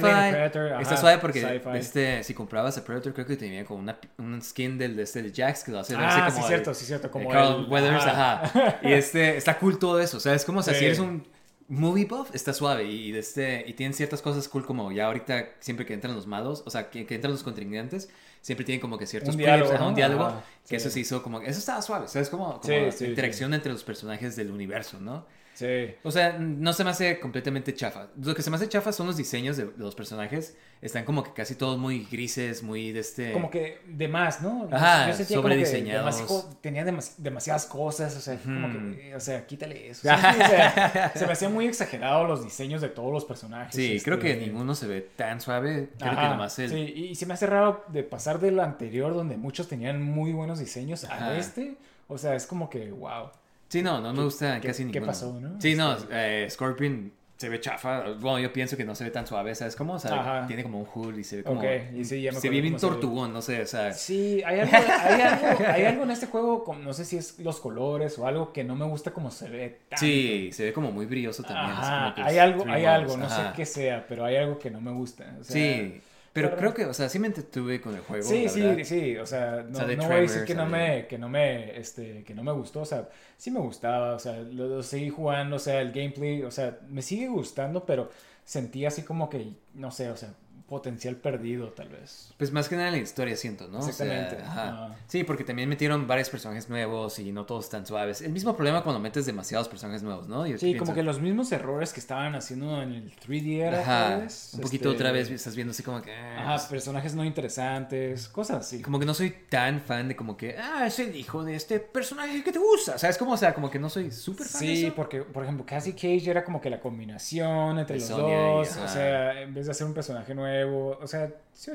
está 0.80 0.96
suave 0.96 1.18
porque 1.18 1.60
este, 1.74 2.22
si 2.24 2.32
comprabas 2.32 2.78
a 2.78 2.84
Predator 2.84 3.12
creo 3.12 3.26
que 3.26 3.36
tenía 3.36 3.66
como 3.66 3.80
una, 3.80 3.98
un 4.16 4.40
skin 4.40 4.78
del 4.78 4.96
de 4.96 5.02
este 5.02 5.22
de 5.22 5.30
Jax 5.30 5.64
que 5.64 5.72
lo 5.72 5.80
hace 5.80 5.94
Ah, 5.94 6.24
como 6.28 6.30
sí, 6.30 6.40
el- 6.40 6.46
cierto, 6.48 6.72
sí, 6.74 6.86
cierto. 6.86 7.10
Como 7.10 7.28
Carl 7.28 7.64
el- 7.64 7.70
Weathers, 7.70 8.04
ajá. 8.06 8.44
ajá. 8.44 8.78
Y 8.82 8.92
este, 8.92 9.36
está 9.36 9.58
cool 9.58 9.78
todo 9.78 10.00
eso, 10.00 10.20
¿sabes? 10.20 10.44
Como, 10.46 10.60
o 10.60 10.62
sea, 10.62 10.72
Sí. 10.72 10.80
si 10.80 10.86
eres 10.86 11.00
un 11.00 11.26
movie 11.68 12.06
buff, 12.06 12.34
está 12.34 12.54
suave 12.54 12.84
y, 12.84 13.12
de 13.12 13.18
este, 13.18 13.64
y 13.66 13.74
tienen 13.74 13.92
ciertas 13.92 14.22
cosas 14.22 14.48
cool 14.48 14.64
como 14.64 14.90
ya 14.90 15.04
ahorita 15.04 15.50
siempre 15.60 15.84
que 15.84 15.92
entran 15.92 16.14
los 16.14 16.26
malos, 16.26 16.62
o 16.64 16.70
sea, 16.70 16.88
que, 16.88 17.04
que 17.04 17.14
entran 17.16 17.32
los 17.32 17.42
contrincantes, 17.42 18.08
siempre 18.48 18.64
tienen 18.64 18.80
como 18.80 18.96
que 18.98 19.06
ciertos 19.06 19.34
Un 19.34 19.40
clips, 19.42 19.44
diálogo, 19.44 19.72
ajá, 19.74 19.86
un 19.86 19.94
diálogo, 19.94 20.24
Ajá, 20.24 20.42
que 20.68 20.76
sí. 20.76 20.76
eso 20.76 20.88
se 20.90 21.00
hizo 21.00 21.22
como, 21.22 21.40
eso 21.42 21.58
estaba 21.58 21.82
suave, 21.82 22.08
¿sabes? 22.08 22.30
Como, 22.30 22.60
como 22.62 22.90
Sí, 22.90 22.92
sí, 22.92 23.04
interacción 23.04 23.52
entre 23.52 23.70
los 23.72 23.84
personajes 23.84 24.36
del 24.36 24.50
universo, 24.50 24.98
¿no? 25.00 25.26
Sí. 25.58 25.92
O 26.04 26.12
sea, 26.12 26.34
no 26.38 26.72
se 26.72 26.84
me 26.84 26.90
hace 26.90 27.18
completamente 27.18 27.74
chafa. 27.74 28.06
Lo 28.22 28.32
que 28.32 28.42
se 28.42 28.50
me 28.50 28.54
hace 28.54 28.68
chafa 28.68 28.92
son 28.92 29.08
los 29.08 29.16
diseños 29.16 29.56
de, 29.56 29.64
de 29.64 29.72
los 29.78 29.96
personajes. 29.96 30.56
Están 30.80 31.04
como 31.04 31.24
que 31.24 31.32
casi 31.32 31.56
todos 31.56 31.76
muy 31.78 32.04
grises, 32.04 32.62
muy 32.62 32.92
de 32.92 33.00
este... 33.00 33.32
Como 33.32 33.50
que 33.50 33.80
de 33.88 34.06
más, 34.06 34.40
¿no? 34.40 34.68
Ajá, 34.70 35.06
que 35.16 35.24
sobrediseñados. 35.24 36.20
demasi- 36.22 36.56
tenía 36.60 36.84
demas- 36.84 37.16
demasiadas 37.18 37.66
cosas, 37.66 38.16
o 38.16 38.20
sea, 38.20 38.38
como 38.38 38.68
que, 38.94 39.16
o 39.16 39.18
sea, 39.18 39.44
quítale 39.48 39.90
eso. 39.90 40.02
¿sabes? 40.02 40.36
O 40.46 40.48
sea, 40.48 41.12
se 41.16 41.26
me 41.26 41.32
hacían 41.32 41.52
muy 41.52 41.66
exagerados 41.66 42.28
los 42.28 42.44
diseños 42.44 42.80
de 42.80 42.90
todos 42.90 43.12
los 43.12 43.24
personajes. 43.24 43.74
Sí, 43.74 43.96
este, 43.96 44.04
creo 44.04 44.20
que 44.20 44.36
ninguno 44.36 44.76
se 44.76 44.86
ve 44.86 45.00
tan 45.16 45.40
suave. 45.40 45.88
Creo 45.98 46.12
que 46.12 46.16
Ajá, 46.20 46.28
nomás 46.30 46.56
el... 46.60 46.70
Sí, 46.70 46.76
y 47.10 47.14
se 47.16 47.26
me 47.26 47.34
hace 47.34 47.46
raro 47.46 47.84
de 47.88 48.04
pasar 48.04 48.38
de 48.38 48.52
lo 48.52 48.62
anterior, 48.62 49.12
donde 49.12 49.36
muchos 49.36 49.66
tenían 49.66 50.00
muy 50.00 50.32
buenos 50.32 50.60
diseños, 50.60 51.02
a 51.02 51.14
Ajá. 51.14 51.36
este. 51.36 51.74
O 52.06 52.16
sea, 52.16 52.36
es 52.36 52.46
como 52.46 52.70
que, 52.70 52.92
wow. 52.92 53.30
Sí, 53.68 53.82
no, 53.82 54.00
no 54.00 54.12
me 54.14 54.22
gusta 54.24 54.60
qué- 54.60 54.68
casi 54.68 54.82
qué 54.84 54.92
ninguno. 54.92 55.06
pasó, 55.06 55.38
no? 55.40 55.60
Sí, 55.60 55.74
no, 55.74 55.94
Este- 55.94 56.44
eh, 56.44 56.50
Scorpion 56.50 57.12
se 57.36 57.48
ve 57.48 57.60
chafa. 57.60 58.02
Bueno, 58.18 58.40
yo 58.40 58.52
pienso 58.52 58.76
que 58.76 58.84
no 58.84 58.94
se 58.96 59.04
ve 59.04 59.10
tan 59.10 59.24
suave, 59.26 59.54
¿sabes 59.54 59.76
cómo? 59.76 59.92
O 59.94 59.98
sea, 60.00 60.12
Ajá. 60.18 60.46
tiene 60.48 60.62
como 60.64 60.78
un 60.80 60.86
hood 60.86 61.16
y 61.18 61.22
se 61.22 61.36
ve 61.36 61.42
como... 61.44 61.60
Ok, 61.60 61.66
y 61.94 62.04
sí, 62.04 62.20
ya 62.22 62.32
me 62.32 62.40
se 62.40 62.50
ve 62.50 62.60
bien 62.60 62.76
tortugón, 62.76 63.32
no 63.32 63.40
sé, 63.42 63.60
o 63.62 63.66
sea... 63.66 63.92
Sí, 63.92 64.42
hay 64.44 64.58
algo, 64.60 64.72
hay 64.76 65.20
algo, 65.20 65.64
hay 65.68 65.84
algo 65.84 66.02
en 66.02 66.10
este 66.10 66.26
juego, 66.26 66.64
con- 66.64 66.82
no 66.84 66.92
sé 66.92 67.04
si 67.04 67.16
es 67.16 67.38
los 67.38 67.60
colores 67.60 68.18
o 68.18 68.26
algo 68.26 68.52
que 68.52 68.64
no 68.64 68.74
me 68.74 68.86
gusta 68.86 69.12
como 69.12 69.30
se 69.30 69.48
ve. 69.48 69.80
tanto. 69.88 70.04
Sí, 70.04 70.50
se 70.52 70.64
ve 70.64 70.72
como 70.72 70.90
muy 70.90 71.06
brilloso 71.06 71.44
también. 71.44 71.70
Ajá, 71.70 72.14
como 72.14 72.26
hay 72.26 72.38
algo, 72.38 72.64
hay 72.66 72.84
algo, 72.86 73.16
no 73.16 73.26
ajá. 73.26 73.50
sé 73.50 73.56
qué 73.56 73.66
sea, 73.66 74.04
pero 74.08 74.24
hay 74.24 74.34
algo 74.36 74.58
que 74.58 74.70
no 74.70 74.80
me 74.80 74.90
gusta. 74.90 75.36
o 75.40 75.44
sea, 75.44 75.54
Sí, 75.54 76.00
pero 76.32 76.56
creo 76.56 76.74
que, 76.74 76.84
o 76.84 76.94
sea, 76.94 77.08
sí 77.08 77.18
me 77.18 77.26
entretuve 77.26 77.80
con 77.80 77.94
el 77.94 78.00
juego. 78.00 78.22
Sí, 78.22 78.48
sí, 78.48 78.62
verdad. 78.62 78.84
sí, 78.84 79.16
o 79.16 79.26
sea, 79.26 79.64
no, 79.68 79.86
no 79.86 80.04
voy 80.04 80.16
a 80.16 80.20
decir 80.20 80.44
que 80.44 80.54
no 80.54 80.66
me, 80.66 81.06
que 81.06 81.18
no 81.18 81.28
me, 81.28 81.78
este, 81.78 82.24
que 82.24 82.34
no 82.34 82.42
me 82.42 82.52
gustó, 82.52 82.80
o 82.80 82.84
sea, 82.84 83.08
sí 83.36 83.50
me 83.50 83.60
gustaba, 83.60 84.14
o 84.14 84.18
sea, 84.18 84.38
lo, 84.38 84.68
lo 84.68 84.82
seguí 84.82 85.10
jugando, 85.10 85.56
o 85.56 85.58
sea, 85.58 85.80
el 85.80 85.92
gameplay, 85.92 86.42
o 86.42 86.50
sea, 86.50 86.78
me 86.88 87.02
sigue 87.02 87.28
gustando, 87.28 87.84
pero 87.84 88.10
sentí 88.44 88.84
así 88.84 89.02
como 89.02 89.28
que, 89.28 89.52
no 89.74 89.90
sé, 89.90 90.10
o 90.10 90.16
sea, 90.16 90.34
potencial 90.68 91.16
perdido, 91.16 91.68
tal 91.72 91.88
vez. 91.88 92.32
Pues 92.36 92.52
más 92.52 92.68
que 92.68 92.76
nada 92.76 92.90
la 92.90 92.98
historia 92.98 93.36
siento, 93.36 93.68
¿no? 93.68 93.78
O 93.78 93.82
sea, 93.82 93.90
Exactamente, 93.90 94.36
ajá. 94.42 94.96
Sí, 95.06 95.24
porque 95.24 95.42
también 95.44 95.68
metieron 95.68 96.06
varios 96.06 96.28
personajes 96.30 96.68
nuevos 96.68 97.18
y 97.18 97.32
no 97.32 97.46
todos 97.46 97.68
tan 97.70 97.86
suaves. 97.86 98.20
El 98.20 98.32
mismo 98.32 98.54
problema 98.54 98.82
cuando 98.82 99.00
metes 99.00 99.24
demasiados 99.26 99.68
personajes 99.68 100.02
nuevos, 100.02 100.28
¿no? 100.28 100.46
Yo 100.46 100.58
Sí, 100.58 100.66
pienso- 100.66 100.84
como 100.84 100.94
que 100.94 101.02
los 101.02 101.20
mismos 101.20 101.50
errores 101.52 101.92
que 101.92 102.00
estaban 102.00 102.34
haciendo 102.34 102.82
en 102.82 102.92
el 102.92 103.12
3D 103.16 103.60
era, 103.62 103.80
Ajá. 103.80 104.08
tal 104.10 104.20
vez, 104.22 104.50
Un 104.54 104.60
poquito 104.60 104.90
este, 104.90 104.96
otra 105.02 105.12
vez 105.12 105.30
estás 105.30 105.56
viendo 105.56 105.70
así 105.72 105.82
como 105.82 106.02
que... 106.02 106.10
eh, 106.12 106.36
Ajá, 106.38 106.56
pues, 106.56 106.66
personajes 106.66 107.14
no 107.14 107.24
interesantes, 107.24 108.28
cosas 108.28 108.58
así. 108.58 108.82
Como 108.82 108.98
que 108.98 109.06
no 109.06 109.14
soy 109.14 109.30
tan 109.48 109.80
fan 109.80 110.08
de 110.08 110.16
como 110.16 110.36
que, 110.36 110.56
ah, 110.58 110.86
es 110.86 110.98
el 110.98 111.16
hijo 111.16 111.44
de 111.44 111.54
este 111.54 111.80
personaje 111.80 112.44
que 112.44 112.52
te 112.52 112.58
gusta. 112.58 112.98
¿Sabes 112.98 113.16
cómo? 113.18 113.32
O 113.32 113.36
sea, 113.36 113.54
como 113.54 113.70
que 113.70 113.78
no 113.78 113.88
soy 113.88 114.10
súper 114.10 114.46
fan 114.46 114.60
de 114.60 114.66
Sí, 114.76 114.86
eso. 114.86 114.94
porque, 114.94 115.22
por 115.22 115.42
ejemplo, 115.44 115.64
Cassie 115.66 115.94
Cage 115.94 116.30
era 116.30 116.44
como 116.44 116.60
que 116.60 116.70
la 116.70 116.80
combinación 116.80 117.78
entre 117.78 117.96
De 117.98 118.00
los 118.00 118.10
y- 118.10 118.12
dos. 118.22 118.76
O 118.84 118.88
sea, 118.88 119.40
en 119.42 119.54
vez 119.54 119.66
de 119.66 119.72
hacer 119.72 119.86
un 119.86 119.94
personaje 119.94 120.34
nuevo. 120.34 120.57
O 120.64 121.06
sea, 121.06 121.30
sí, 121.52 121.70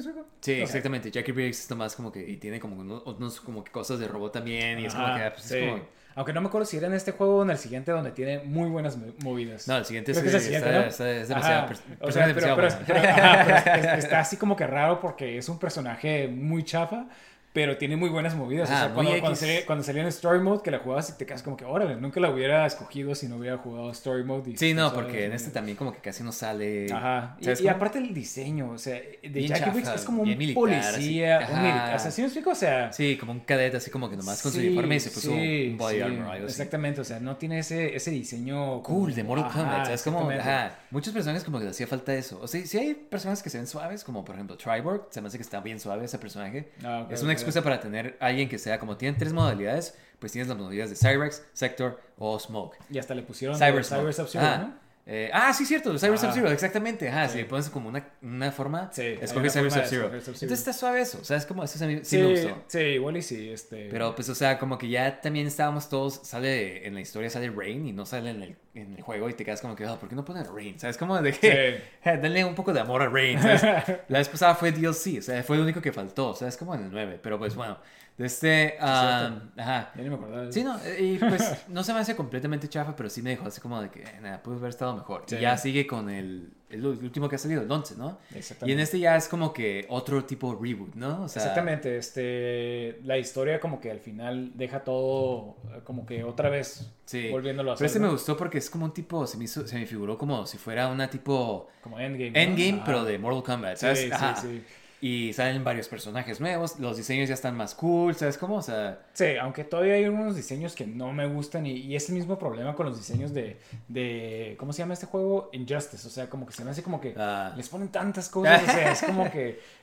exactamente. 0.53 1.11
Jackie 1.11 1.31
Briggs 1.31 1.59
está 1.59 1.75
más 1.75 1.95
como 1.95 2.11
que... 2.11 2.27
Y 2.27 2.37
tiene 2.37 2.59
como 2.59 2.75
unos, 2.79 3.03
unos 3.05 3.39
como 3.41 3.63
que 3.63 3.71
cosas 3.71 3.99
de 3.99 4.07
robot 4.07 4.33
también. 4.33 4.79
Y 4.79 4.85
es 4.85 4.93
como 4.93 5.05
que... 5.15 5.21
ah, 5.23 5.33
pues, 5.33 5.45
sí. 5.45 5.57
es 5.57 5.69
como... 5.71 5.83
Aunque 6.15 6.31
no 6.31 6.41
me 6.41 6.47
acuerdo 6.47 6.65
si 6.67 6.77
era 6.77 6.85
en 6.85 6.93
este 6.93 7.11
juego 7.11 7.37
o 7.37 7.43
en 7.43 7.49
el 7.49 7.57
siguiente 7.57 7.91
donde 7.91 8.11
tiene 8.11 8.37
muy 8.43 8.69
buenas 8.69 8.95
mo- 8.97 9.13
movidas. 9.23 9.67
No, 9.67 9.77
el 9.77 9.85
siguiente 9.85 10.11
es 10.11 10.17
el 10.19 10.39
siguiente, 10.39 10.69
está, 10.69 10.79
¿no? 10.81 10.85
está- 10.87 11.09
es 11.11 11.27
demasiado... 11.27 11.65
O 12.01 12.11
sea, 12.11 12.25
pero, 12.25 12.35
demasiado 12.35 12.55
pero- 12.55 12.67
bueno. 12.69 12.83
pero- 12.85 12.99
ajá, 12.99 13.63
pero 13.65 13.93
es- 13.97 13.97
está 14.03 14.19
así 14.19 14.37
como 14.37 14.55
que 14.55 14.67
raro 14.67 14.99
porque 14.99 15.39
es 15.39 15.49
un 15.49 15.57
personaje 15.57 16.27
muy 16.27 16.63
chafa, 16.63 17.07
pero 17.53 17.77
tiene 17.77 17.95
muy 17.95 18.09
buenas 18.09 18.35
movidas. 18.35 18.69
Ah, 18.71 18.73
o 18.73 18.77
sea, 18.85 18.93
cuando, 18.95 19.11
cuando, 19.19 19.35
salía, 19.35 19.65
cuando 19.65 19.83
salía 19.83 20.01
en 20.01 20.07
Story 20.07 20.39
Mode, 20.39 20.61
que 20.63 20.71
la 20.71 20.79
jugabas 20.79 21.09
y 21.11 21.13
te 21.13 21.25
quedas 21.27 21.43
como 21.43 21.55
que, 21.55 21.65
órale, 21.65 21.95
nunca 21.95 22.19
la 22.19 22.31
hubiera 22.31 22.65
escogido 22.65 23.13
si 23.13 23.27
no 23.27 23.35
hubiera 23.37 23.57
jugado 23.57 23.91
Story 23.91 24.23
Mode. 24.23 24.51
y- 24.51 24.57
Sí, 24.57 24.73
no, 24.73 24.89
¿sabes? 24.89 25.03
porque 25.03 25.25
en 25.25 25.33
este 25.33 25.51
también 25.51 25.77
como 25.77 25.93
que 25.93 25.99
casi 25.99 26.23
no 26.23 26.31
sale. 26.31 26.91
Ajá. 26.91 27.37
Y, 27.39 27.43
¿sabes 27.45 27.61
y 27.61 27.67
aparte 27.67 27.99
el 27.99 28.13
diseño, 28.13 28.71
o 28.71 28.77
sea, 28.77 28.95
de 28.95 29.47
Jackie 29.47 29.69
Briggs 29.69 29.89
es 29.95 30.03
como 30.03 30.23
un 30.23 30.29
militar, 30.29 30.63
así. 30.79 30.93
policía, 30.95 31.37
Ajá. 31.39 31.53
un 31.53 31.61
militar. 31.61 31.95
O 31.95 31.99
sea, 31.99 32.11
¿sí 32.11 32.21
me 32.21 32.27
explico? 32.27 32.49
O 32.49 32.55
sea, 32.55 32.91
Sí, 32.91 33.17
como 33.17 33.31
un 33.33 33.41
cadete 33.41 33.77
así 33.77 33.91
como 33.91 34.09
que 34.09 34.17
nomás 34.17 34.41
con 34.41 34.51
su 34.51 34.59
sí, 34.59 34.67
uniforme 34.67 34.95
y 34.95 34.99
se 34.99 35.11
puso 35.11 35.31
sí, 35.31 35.67
un 35.71 35.77
body 35.77 35.95
sí, 35.95 36.01
armor 36.01 36.25
o 36.25 36.31
algo 36.31 36.45
así. 36.47 36.53
Exactamente, 36.53 37.01
o 37.01 37.03
sea, 37.03 37.19
no 37.19 37.35
tiene 37.37 37.59
ese, 37.59 37.95
ese 37.95 38.09
diseño 38.11 38.81
como- 38.81 38.99
Cool, 38.99 39.13
de 39.13 39.23
Mortal 39.23 39.45
Ajá, 39.45 39.59
Kombat, 39.59 39.85
¿sabes? 39.85 40.01
Como, 40.03 40.17
exactamente. 40.31 40.49
ajá, 40.49 40.79
muchos 40.91 41.13
personajes 41.13 41.43
como 41.43 41.59
que 41.59 41.65
le 41.65 41.69
hacía 41.71 41.85
falta 41.87 42.13
eso. 42.15 42.39
O 42.41 42.47
sea, 42.47 42.65
si 42.65 42.77
hay 42.79 42.93
personas 42.95 43.43
que 43.43 43.49
se 43.51 43.57
ven 43.59 43.67
suaves, 43.67 44.03
como 44.03 44.25
por 44.25 44.33
ejemplo 44.35 44.57
Triborg, 44.57 45.07
se 45.11 45.21
me 45.21 45.27
hace 45.27 45.37
que 45.37 45.43
está 45.43 45.59
bien 45.61 45.79
suave 45.79 46.05
ese 46.05 46.17
personaje. 46.17 46.71
Ah, 46.83 47.03
ok, 47.05 47.11
es 47.11 47.21
una. 47.21 47.33
Excusa 47.43 47.63
para 47.63 47.79
tener 47.79 48.17
alguien 48.19 48.49
que 48.49 48.57
sea 48.57 48.79
como 48.79 48.97
tienen 48.97 49.17
tres 49.17 49.33
modalidades, 49.33 49.95
pues 50.19 50.31
tienes 50.31 50.47
las 50.47 50.57
modalidades 50.57 50.91
de 50.91 50.95
Cyrex, 50.95 51.43
Sector 51.53 51.99
o 52.17 52.39
Smoke. 52.39 52.77
Y 52.89 52.97
hasta 52.97 53.13
le 53.13 53.23
pusieron 53.23 53.57
Cyber 53.57 53.83
Cyber, 53.83 54.13
Smoke. 54.13 54.13
Sub-Zero, 54.13 54.45
Ajá. 54.45 54.57
¿no? 54.57 54.82
Eh, 55.05 55.29
ah, 55.33 55.51
sí, 55.51 55.65
cierto, 55.65 55.97
Cyber. 55.99 56.17
Sub-Zero, 56.17 56.49
exactamente. 56.49 57.09
Ajá, 57.09 57.27
Sí. 57.27 57.33
si 57.33 57.37
le 57.39 57.45
pones 57.45 57.69
como 57.69 57.89
una, 57.89 58.07
una 58.21 58.51
forma, 58.53 58.89
Sí, 58.93 59.01
escoge 59.21 59.49
Cyber 59.49 59.69
Sub-Zero. 59.69 60.03
Sub-Zero. 60.09 60.15
Entonces 60.33 60.59
está 60.59 60.71
suave 60.71 61.01
eso, 61.01 61.19
o 61.21 61.25
sea, 61.25 61.35
es 61.35 61.45
como, 61.45 61.61
eso 61.65 61.77
sí, 61.77 61.99
Sí, 62.03 62.17
me 62.19 62.31
gustó. 62.31 62.63
sí, 62.67 62.79
igual 62.79 63.17
y 63.17 63.21
sí, 63.21 63.49
este... 63.49 63.89
Pero 63.91 64.15
pues, 64.15 64.29
o 64.29 64.35
sea, 64.35 64.57
como 64.57 64.77
que 64.77 64.87
ya 64.87 65.19
también 65.19 65.45
estábamos 65.45 65.89
todos, 65.89 66.21
sale 66.23 66.87
en 66.87 66.93
la 66.93 67.01
historia, 67.01 67.29
sale 67.29 67.49
Rain 67.49 67.85
y 67.85 67.91
no 67.91 68.05
sale 68.05 68.29
en 68.29 68.43
el, 68.43 68.55
en 68.75 68.95
el 68.95 69.01
juego 69.01 69.27
y 69.29 69.33
te 69.33 69.43
quedas 69.43 69.59
como 69.59 69.75
que, 69.75 69.83
"Ah, 69.85 69.97
¿por 69.99 70.07
qué 70.07 70.15
no 70.15 70.23
ponen 70.23 70.45
Rain? 70.55 70.79
¿Sabes? 70.79 70.95
Como 70.97 71.21
de 71.21 71.33
que, 71.33 71.81
denle 72.05 72.45
un 72.45 72.55
poco 72.55 72.71
de 72.71 72.79
amor 72.79 73.01
a 73.01 73.09
Rain, 73.09 73.41
¿sabes? 73.41 73.61
La 74.07 74.19
vez 74.19 74.29
pasada 74.29 74.55
fue 74.55 74.71
DLC, 74.71 75.19
o 75.19 75.21
sea, 75.21 75.43
fue 75.43 75.57
lo 75.57 75.63
único 75.63 75.81
que 75.81 75.91
faltó, 75.91 76.29
o 76.29 76.35
sea, 76.35 76.47
es 76.47 76.55
como 76.55 76.75
en 76.75 76.83
el 76.85 76.91
9, 76.91 77.19
pero 77.21 77.37
pues 77.37 77.55
bueno, 77.55 77.77
de 78.17 78.25
este, 78.27 78.75
ah, 78.79 79.41
ajá. 79.57 79.91
Ya 79.95 80.03
ni 80.03 80.09
me 80.09 80.15
acordaba. 80.15 80.51
Sí, 80.51 80.63
no, 80.63 80.77
y 80.99 81.17
pues 81.17 81.65
no 81.67 81.83
se 81.83 81.93
me 81.93 81.99
hace 81.99 82.15
completamente 82.15 82.67
chafa, 82.69 82.95
pero 82.95 83.09
sí 83.09 83.21
me 83.21 83.31
dejó 83.31 83.47
así 83.47 83.59
como 83.59 83.81
de 83.81 83.89
que, 83.89 84.03
nada, 84.21 84.41
pudo 84.43 84.55
haber 84.57 84.69
estado 84.69 84.95
mejor. 84.95 85.23
Sí. 85.25 85.35
Y 85.35 85.39
ya 85.41 85.57
sigue 85.57 85.87
con 85.87 86.09
el, 86.11 86.51
el 86.69 86.85
último 86.85 87.27
que 87.27 87.37
ha 87.37 87.39
salido, 87.39 87.63
el 87.63 87.71
11, 87.71 87.95
¿no? 87.97 88.19
Exactamente. 88.35 88.69
Y 88.69 88.73
en 88.73 88.79
este 88.79 88.99
ya 88.99 89.15
es 89.15 89.27
como 89.27 89.51
que 89.51 89.87
otro 89.89 90.23
tipo 90.25 90.53
de 90.55 90.61
reboot, 90.61 90.93
¿no? 90.95 91.23
O 91.23 91.27
sea, 91.27 91.41
Exactamente, 91.41 91.97
este, 91.97 92.99
la 93.03 93.17
historia 93.17 93.59
como 93.59 93.79
que 93.81 93.89
al 93.89 93.99
final 93.99 94.51
deja 94.55 94.83
todo 94.83 95.57
como 95.83 96.05
que 96.05 96.23
otra 96.23 96.49
vez 96.49 96.91
Sí. 97.05 97.29
volviéndolo 97.31 97.71
a 97.71 97.75
Pero 97.75 97.85
hacer. 97.85 97.87
este 97.87 97.99
me 97.99 98.09
gustó 98.09 98.37
porque 98.37 98.59
es 98.59 98.69
como 98.69 98.85
un 98.85 98.93
tipo, 98.93 99.25
se 99.27 99.37
me, 99.37 99.45
hizo- 99.45 99.67
se 99.67 99.75
me 99.77 99.85
figuró 99.85 100.17
como 100.17 100.45
si 100.45 100.57
fuera 100.57 100.87
una 100.87 101.09
tipo 101.09 101.67
Como 101.81 101.99
Endgame. 101.99 102.31
Endgame, 102.41 102.81
pero 102.85 103.03
de 103.03 103.17
Mortal 103.17 103.43
Kombat, 103.43 103.75
Sí, 103.77 103.81
¿sabes? 103.81 103.99
sí, 103.99 104.09
Ajá. 104.11 104.35
sí. 104.35 104.63
Y 105.05 105.33
salen 105.33 105.65
varios 105.65 105.89
personajes 105.89 106.39
nuevos, 106.39 106.79
los 106.79 106.95
diseños 106.95 107.27
ya 107.27 107.33
están 107.33 107.57
más 107.57 107.75
cool, 107.75 108.15
¿sabes 108.15 108.37
cómo? 108.37 108.55
O 108.55 108.61
sea, 108.61 108.99
Sí, 109.11 109.35
aunque 109.41 109.65
todavía 109.65 109.95
hay 109.95 110.05
unos 110.05 110.33
diseños 110.33 110.75
que 110.75 110.87
no 110.87 111.11
me 111.11 111.27
gustan 111.27 111.65
y, 111.65 111.71
y 111.73 111.95
es 111.97 112.07
el 112.07 112.15
mismo 112.15 112.39
problema 112.39 112.73
con 112.73 112.85
los 112.85 112.97
diseños 112.97 113.33
de, 113.33 113.57
de, 113.89 114.55
¿cómo 114.57 114.71
se 114.71 114.79
llama 114.79 114.93
este 114.93 115.05
juego? 115.05 115.49
Injustice, 115.51 116.07
o 116.07 116.09
sea, 116.09 116.29
como 116.29 116.45
que 116.45 116.53
se 116.53 116.63
me 116.63 116.71
hace 116.71 116.83
como 116.83 117.01
que 117.01 117.13
Ah. 117.17 117.53
les 117.57 117.67
ponen 117.67 117.89
tantas 117.89 118.29
cosas, 118.29 118.63
o 118.63 118.65
sea, 118.65 118.91
es 118.93 119.03
como 119.03 119.29
que... 119.29 119.59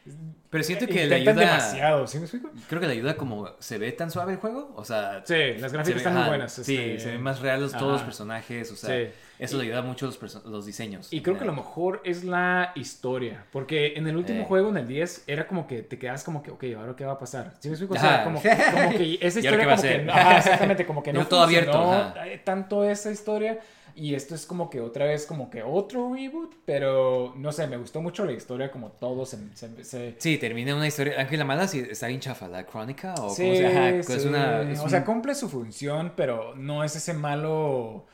pero 0.50 0.64
siento 0.64 0.86
que 0.86 1.06
le 1.06 1.14
ayuda, 1.16 1.32
demasiado, 1.34 2.06
¿sí 2.06 2.18
me 2.18 2.24
explico? 2.24 2.50
creo 2.68 2.80
que 2.80 2.86
le 2.88 2.94
ayuda 2.94 3.16
como, 3.16 3.48
¿se 3.60 3.78
ve 3.78 3.92
tan 3.92 4.10
suave 4.10 4.32
el 4.32 4.38
juego? 4.38 4.72
O 4.76 4.84
sea, 4.84 5.22
Sí, 5.24 5.34
las 5.58 5.72
gráficas 5.72 5.94
ve- 5.94 5.96
están 5.98 6.14
muy 6.16 6.24
buenas. 6.28 6.52
Sí, 6.52 6.76
este, 6.76 6.98
se 7.00 7.10
ven 7.12 7.22
más 7.22 7.40
reales 7.40 7.72
todos 7.72 7.92
los 7.92 7.96
ajá. 7.98 8.04
personajes, 8.06 8.70
o 8.72 8.76
sea, 8.76 8.90
Sí. 8.96 9.12
eso 9.38 9.58
le 9.58 9.64
ayuda 9.64 9.82
mucho 9.82 10.06
los, 10.06 10.44
los 10.44 10.66
diseños. 10.66 11.12
Y 11.12 11.20
creo 11.22 11.38
que 11.38 11.44
lo 11.44 11.52
mejor 11.52 12.00
es 12.04 12.24
la 12.24 12.72
historia. 12.74 13.44
Porque 13.52 13.94
en 13.96 14.08
el 14.08 14.16
último 14.16 14.40
Eh. 14.42 14.44
juego, 14.46 14.70
en 14.70 14.78
el 14.78 14.88
10, 14.88 15.24
era 15.28 15.46
como 15.46 15.66
que 15.68 15.82
te 15.82 15.98
quedas 15.98 16.24
como 16.24 16.42
que, 16.42 16.50
ok, 16.50 16.64
¿ahora 16.76 16.96
qué 16.96 17.04
va 17.04 17.12
a 17.12 17.18
pasar? 17.18 17.54
¿Sí 17.60 17.68
me 17.68 17.74
explico? 17.74 17.94
O 17.94 17.98
sea, 17.98 18.14
Ajá. 18.16 18.24
como, 18.24 18.42
como 18.42 18.90
que 18.98 19.18
esa 19.20 19.38
¿Y 19.38 19.42
historia 19.42 19.58
qué 19.60 19.66
va 19.66 19.72
a 19.74 19.76
como 19.76 19.88
que... 19.88 20.10
Ajá, 20.10 20.38
exactamente, 20.38 20.86
como 20.86 21.02
que 21.02 21.12
no 21.12 21.18
Digo, 21.20 21.28
todo 21.28 21.42
abierto, 21.42 21.92
ajá. 21.92 22.14
tanto 22.44 22.82
esa 22.84 23.10
historia. 23.12 23.60
Y 23.94 24.14
esto 24.14 24.34
es 24.34 24.46
como 24.46 24.70
que 24.70 24.80
otra 24.80 25.06
vez 25.06 25.26
como 25.26 25.50
que 25.50 25.62
otro 25.62 26.12
reboot. 26.14 26.54
Pero, 26.64 27.34
no 27.36 27.52
sé, 27.52 27.66
me 27.66 27.76
gustó 27.76 28.00
mucho 28.00 28.24
la 28.24 28.32
historia 28.32 28.70
como 28.70 28.90
todo 28.92 29.26
se... 29.26 29.38
se- 29.54 29.84
se- 29.84 30.14
Sí, 30.18 30.38
termina 30.38 30.74
una 30.74 30.86
historia, 30.86 31.14
aunque 31.18 31.36
la 31.36 31.44
mala 31.44 31.66
sí 31.68 31.84
está 31.90 32.06
bien 32.08 32.20
chafa, 32.20 32.48
la 32.48 32.64
crónica 32.66 33.14
o 33.20 33.30
Sí, 33.30 33.42
cómo 33.42 33.54
se 33.56 33.66
ajá, 33.66 34.02
sí. 34.02 34.12
es 34.12 34.24
una... 34.24 34.62
es 34.70 34.80
o 34.80 34.88
sea, 34.88 35.00
un- 35.00 35.04
cumple 35.04 35.34
su 35.34 35.48
función, 35.48 36.12
pero 36.16 36.54
no 36.56 36.84
es 36.84 36.96
ese 36.96 37.14
malo... 37.14 38.06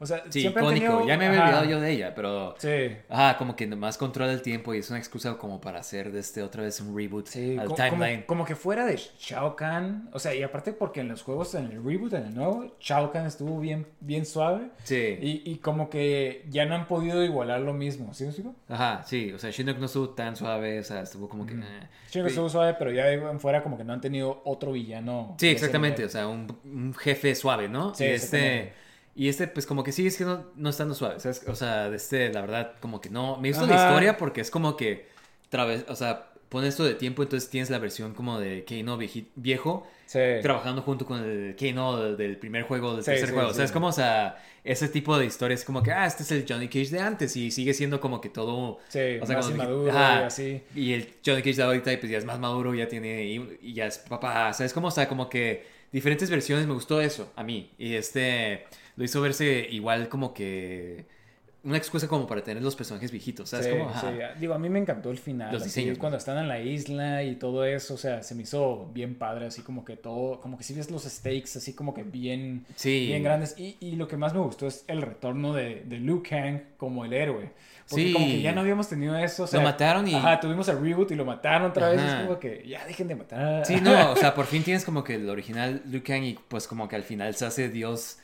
O 0.00 0.06
sea, 0.06 0.22
Sí, 0.30 0.42
siempre 0.42 0.62
icónico. 0.62 0.86
tenido- 0.86 1.06
Ya 1.08 1.16
me 1.16 1.26
había 1.26 1.42
olvidado 1.42 1.64
yo 1.64 1.80
de 1.80 1.90
ella, 1.90 2.14
pero. 2.14 2.54
Sí. 2.58 2.96
Ajá, 3.08 3.36
como 3.36 3.56
que 3.56 3.66
nomás 3.66 3.98
controla 3.98 4.32
el 4.32 4.42
tiempo 4.42 4.72
y 4.72 4.78
es 4.78 4.88
una 4.90 4.98
excusa 5.00 5.36
como 5.38 5.60
para 5.60 5.80
hacer 5.80 6.12
de 6.12 6.20
este 6.20 6.42
otra 6.42 6.62
vez 6.62 6.80
un 6.80 6.96
reboot 6.96 7.26
Sí, 7.26 7.56
al 7.58 7.74
timeline. 7.74 8.22
Como, 8.22 8.26
como 8.26 8.44
que 8.44 8.54
fuera 8.54 8.84
de 8.86 8.96
Shao 8.96 9.56
Kahn. 9.56 10.08
O 10.12 10.18
sea, 10.18 10.34
y 10.34 10.42
aparte 10.44 10.72
porque 10.72 11.00
en 11.00 11.08
los 11.08 11.22
juegos, 11.22 11.54
en 11.56 11.64
el 11.66 11.82
reboot, 11.84 12.12
en 12.12 12.26
el 12.26 12.34
nuevo, 12.34 12.76
Shao 12.80 13.10
Kahn 13.10 13.26
estuvo 13.26 13.58
bien, 13.58 13.86
bien 14.00 14.24
suave. 14.24 14.68
Sí. 14.84 15.18
Y, 15.20 15.42
y 15.50 15.56
como 15.58 15.90
que 15.90 16.44
ya 16.48 16.64
no 16.66 16.76
han 16.76 16.86
podido 16.86 17.24
igualar 17.24 17.60
lo 17.60 17.72
mismo. 17.72 18.14
¿Sí 18.14 18.22
me 18.24 18.30
explico? 18.30 18.54
Ajá, 18.68 19.02
sí. 19.04 19.32
O 19.32 19.38
sea, 19.38 19.50
Shinnok 19.50 19.78
no 19.78 19.86
estuvo 19.86 20.10
tan 20.10 20.36
suave, 20.36 20.78
o 20.78 20.84
sea, 20.84 21.02
estuvo 21.02 21.28
como 21.28 21.44
que. 21.44 21.54
eh. 21.54 21.58
Sí, 22.06 22.20
que 22.22 22.28
estuvo 22.28 22.48
suave, 22.48 22.74
pero 22.78 22.90
ya 22.92 23.10
en 23.10 23.40
fuera 23.40 23.62
como 23.62 23.76
que 23.76 23.84
no 23.84 23.92
han 23.92 24.00
tenido 24.00 24.40
otro 24.44 24.72
villano. 24.72 25.34
Sí, 25.38 25.48
exactamente. 25.48 26.04
O 26.04 26.08
sea, 26.08 26.28
un, 26.28 26.46
un 26.64 26.94
jefe 26.94 27.34
suave, 27.34 27.68
¿no? 27.68 27.94
Sí, 27.94 28.04
y 28.04 28.06
este. 28.08 28.72
Y 29.18 29.28
este, 29.28 29.48
pues 29.48 29.66
como 29.66 29.82
que 29.82 29.90
sigue 29.90 30.12
siendo 30.12 30.52
no 30.54 30.70
estando 30.70 30.94
suave. 30.94 31.18
¿sabes? 31.18 31.42
O 31.48 31.56
sea, 31.56 31.90
de 31.90 31.96
este, 31.96 32.32
la 32.32 32.40
verdad, 32.40 32.74
como 32.80 33.00
que 33.00 33.10
no. 33.10 33.36
Me 33.36 33.48
gusta 33.48 33.66
la 33.66 33.74
historia 33.74 34.16
porque 34.16 34.40
es 34.40 34.50
como 34.50 34.76
que. 34.76 35.08
traves- 35.50 35.84
O 35.88 35.96
sea, 35.96 36.30
pone 36.48 36.68
esto 36.68 36.84
de 36.84 36.94
tiempo, 36.94 37.24
entonces 37.24 37.50
tienes 37.50 37.68
la 37.68 37.78
versión 37.80 38.14
como 38.14 38.38
de 38.38 38.64
Keino 38.64 38.96
viejo. 39.34 39.86
Sí. 40.06 40.20
trabajando 40.40 40.80
junto 40.80 41.04
con 41.04 41.22
el 41.22 41.54
Kano 41.54 42.14
del, 42.16 42.38
primer 42.38 42.62
juego, 42.62 42.94
del 42.94 43.04
Sí, 43.04 43.10
tercer 43.10 43.28
sí, 43.28 43.34
juego. 43.34 43.50
O 43.50 43.52
sea, 43.52 43.64
es 43.66 43.72
como, 43.72 43.88
o 43.88 43.92
sea, 43.92 44.42
ese 44.64 44.88
tipo 44.88 45.18
de 45.18 45.26
historias 45.26 45.64
como 45.64 45.82
que, 45.82 45.92
ah, 45.92 46.06
este 46.06 46.22
es 46.22 46.30
el 46.32 46.46
Johnny 46.48 46.68
Cage 46.68 46.88
de 46.88 47.00
antes 47.00 47.36
y 47.36 47.50
sigue 47.50 47.74
siendo 47.74 48.00
como 48.00 48.18
que 48.18 48.30
todo... 48.30 48.78
Sí, 48.88 49.18
o 49.20 49.26
sea, 49.26 49.36
más 49.36 49.50
ajá. 49.50 50.20
y 50.22 50.24
así. 50.24 50.62
Y 50.74 50.92
el 50.94 51.12
Johnny 51.26 51.42
Cage 51.42 51.56
de 51.56 51.62
ahorita 51.62 51.90
pues 52.00 52.10
ya 52.10 52.16
es 52.16 52.24
más 52.24 52.38
maduro, 52.38 52.74
ya 52.74 52.88
tiene, 52.88 53.24
y, 53.26 53.58
y 53.60 53.74
ya 53.74 53.84
es 53.86 53.98
papá, 53.98 54.50
¿sabes? 54.54 54.72
Como, 54.72 54.88
o 54.88 54.90
sea, 54.90 55.06
como 55.08 55.28
que 55.28 55.66
diferentes 55.92 56.30
versiones, 56.30 56.66
me 56.66 56.72
gustó 56.72 57.02
eso 57.02 57.30
a 57.36 57.42
mí. 57.42 57.70
Y 57.76 57.94
este, 57.94 58.64
lo 58.98 59.04
hizo 59.04 59.20
verse 59.22 59.66
igual 59.70 60.08
como 60.08 60.34
que... 60.34 61.06
Una 61.64 61.76
excusa 61.76 62.06
como 62.06 62.26
para 62.26 62.40
tener 62.42 62.62
los 62.62 62.76
personajes 62.76 63.10
viejitos, 63.10 63.50
¿sabes? 63.50 63.66
Sí, 63.66 63.72
como, 63.72 63.90
ajá. 63.90 64.00
sí. 64.12 64.40
Digo, 64.40 64.54
a 64.54 64.58
mí 64.60 64.68
me 64.68 64.78
encantó 64.78 65.10
el 65.10 65.18
final. 65.18 65.52
Los 65.52 65.62
así, 65.62 65.70
diseños, 65.80 65.98
cuando 65.98 66.16
están 66.16 66.38
en 66.38 66.46
la 66.46 66.60
isla 66.60 67.24
y 67.24 67.34
todo 67.34 67.64
eso, 67.64 67.94
o 67.94 67.96
sea, 67.98 68.22
se 68.22 68.36
me 68.36 68.42
hizo 68.44 68.88
bien 68.94 69.16
padre, 69.16 69.46
así 69.46 69.62
como 69.62 69.84
que 69.84 69.96
todo, 69.96 70.40
como 70.40 70.56
que 70.56 70.62
si 70.62 70.72
ves 70.72 70.88
los 70.90 71.02
stakes, 71.02 71.56
así 71.58 71.74
como 71.74 71.94
que 71.94 72.04
bien, 72.04 72.64
Sí. 72.76 73.06
bien 73.08 73.24
grandes. 73.24 73.56
Y, 73.58 73.76
y 73.80 73.96
lo 73.96 74.06
que 74.06 74.16
más 74.16 74.34
me 74.34 74.40
gustó 74.40 74.68
es 74.68 74.84
el 74.86 75.02
retorno 75.02 75.52
de, 75.52 75.82
de 75.84 75.98
Liu 75.98 76.22
Kang 76.22 76.60
como 76.76 77.04
el 77.04 77.12
héroe. 77.12 77.50
Porque 77.90 78.04
Sí. 78.06 78.12
como 78.12 78.26
que 78.26 78.40
ya 78.40 78.52
no 78.52 78.60
habíamos 78.60 78.88
tenido 78.88 79.18
eso. 79.18 79.42
O 79.42 79.46
sea, 79.48 79.60
mataron 79.60 80.06
y- 80.06 80.14
Ajá, 80.14 80.38
tuvimos 80.38 80.68
el 80.68 80.80
reboot 80.80 81.10
y 81.10 81.16
lo 81.16 81.24
mataron 81.24 81.70
otra 81.72 81.90
vez. 81.90 81.98
Ajá. 82.00 82.20
Es 82.20 82.26
como 82.26 82.38
que 82.38 82.64
ya 82.68 82.86
dejen 82.86 83.08
de 83.08 83.16
matar. 83.16 83.66
Sí, 83.66 83.76
no, 83.82 84.12
o 84.12 84.16
sea, 84.16 84.32
por 84.34 84.46
fin 84.46 84.62
tienes 84.62 84.84
como 84.84 85.02
que 85.02 85.16
el 85.16 85.28
original 85.28 85.82
Liu 85.86 86.02
Kang 86.04 86.22
y 86.22 86.38
pues 86.48 86.68
como 86.68 86.88
que 86.88 86.94
al 86.96 87.02
final 87.02 87.34
se 87.34 87.46
hace 87.46 87.68
Dios, 87.68 88.18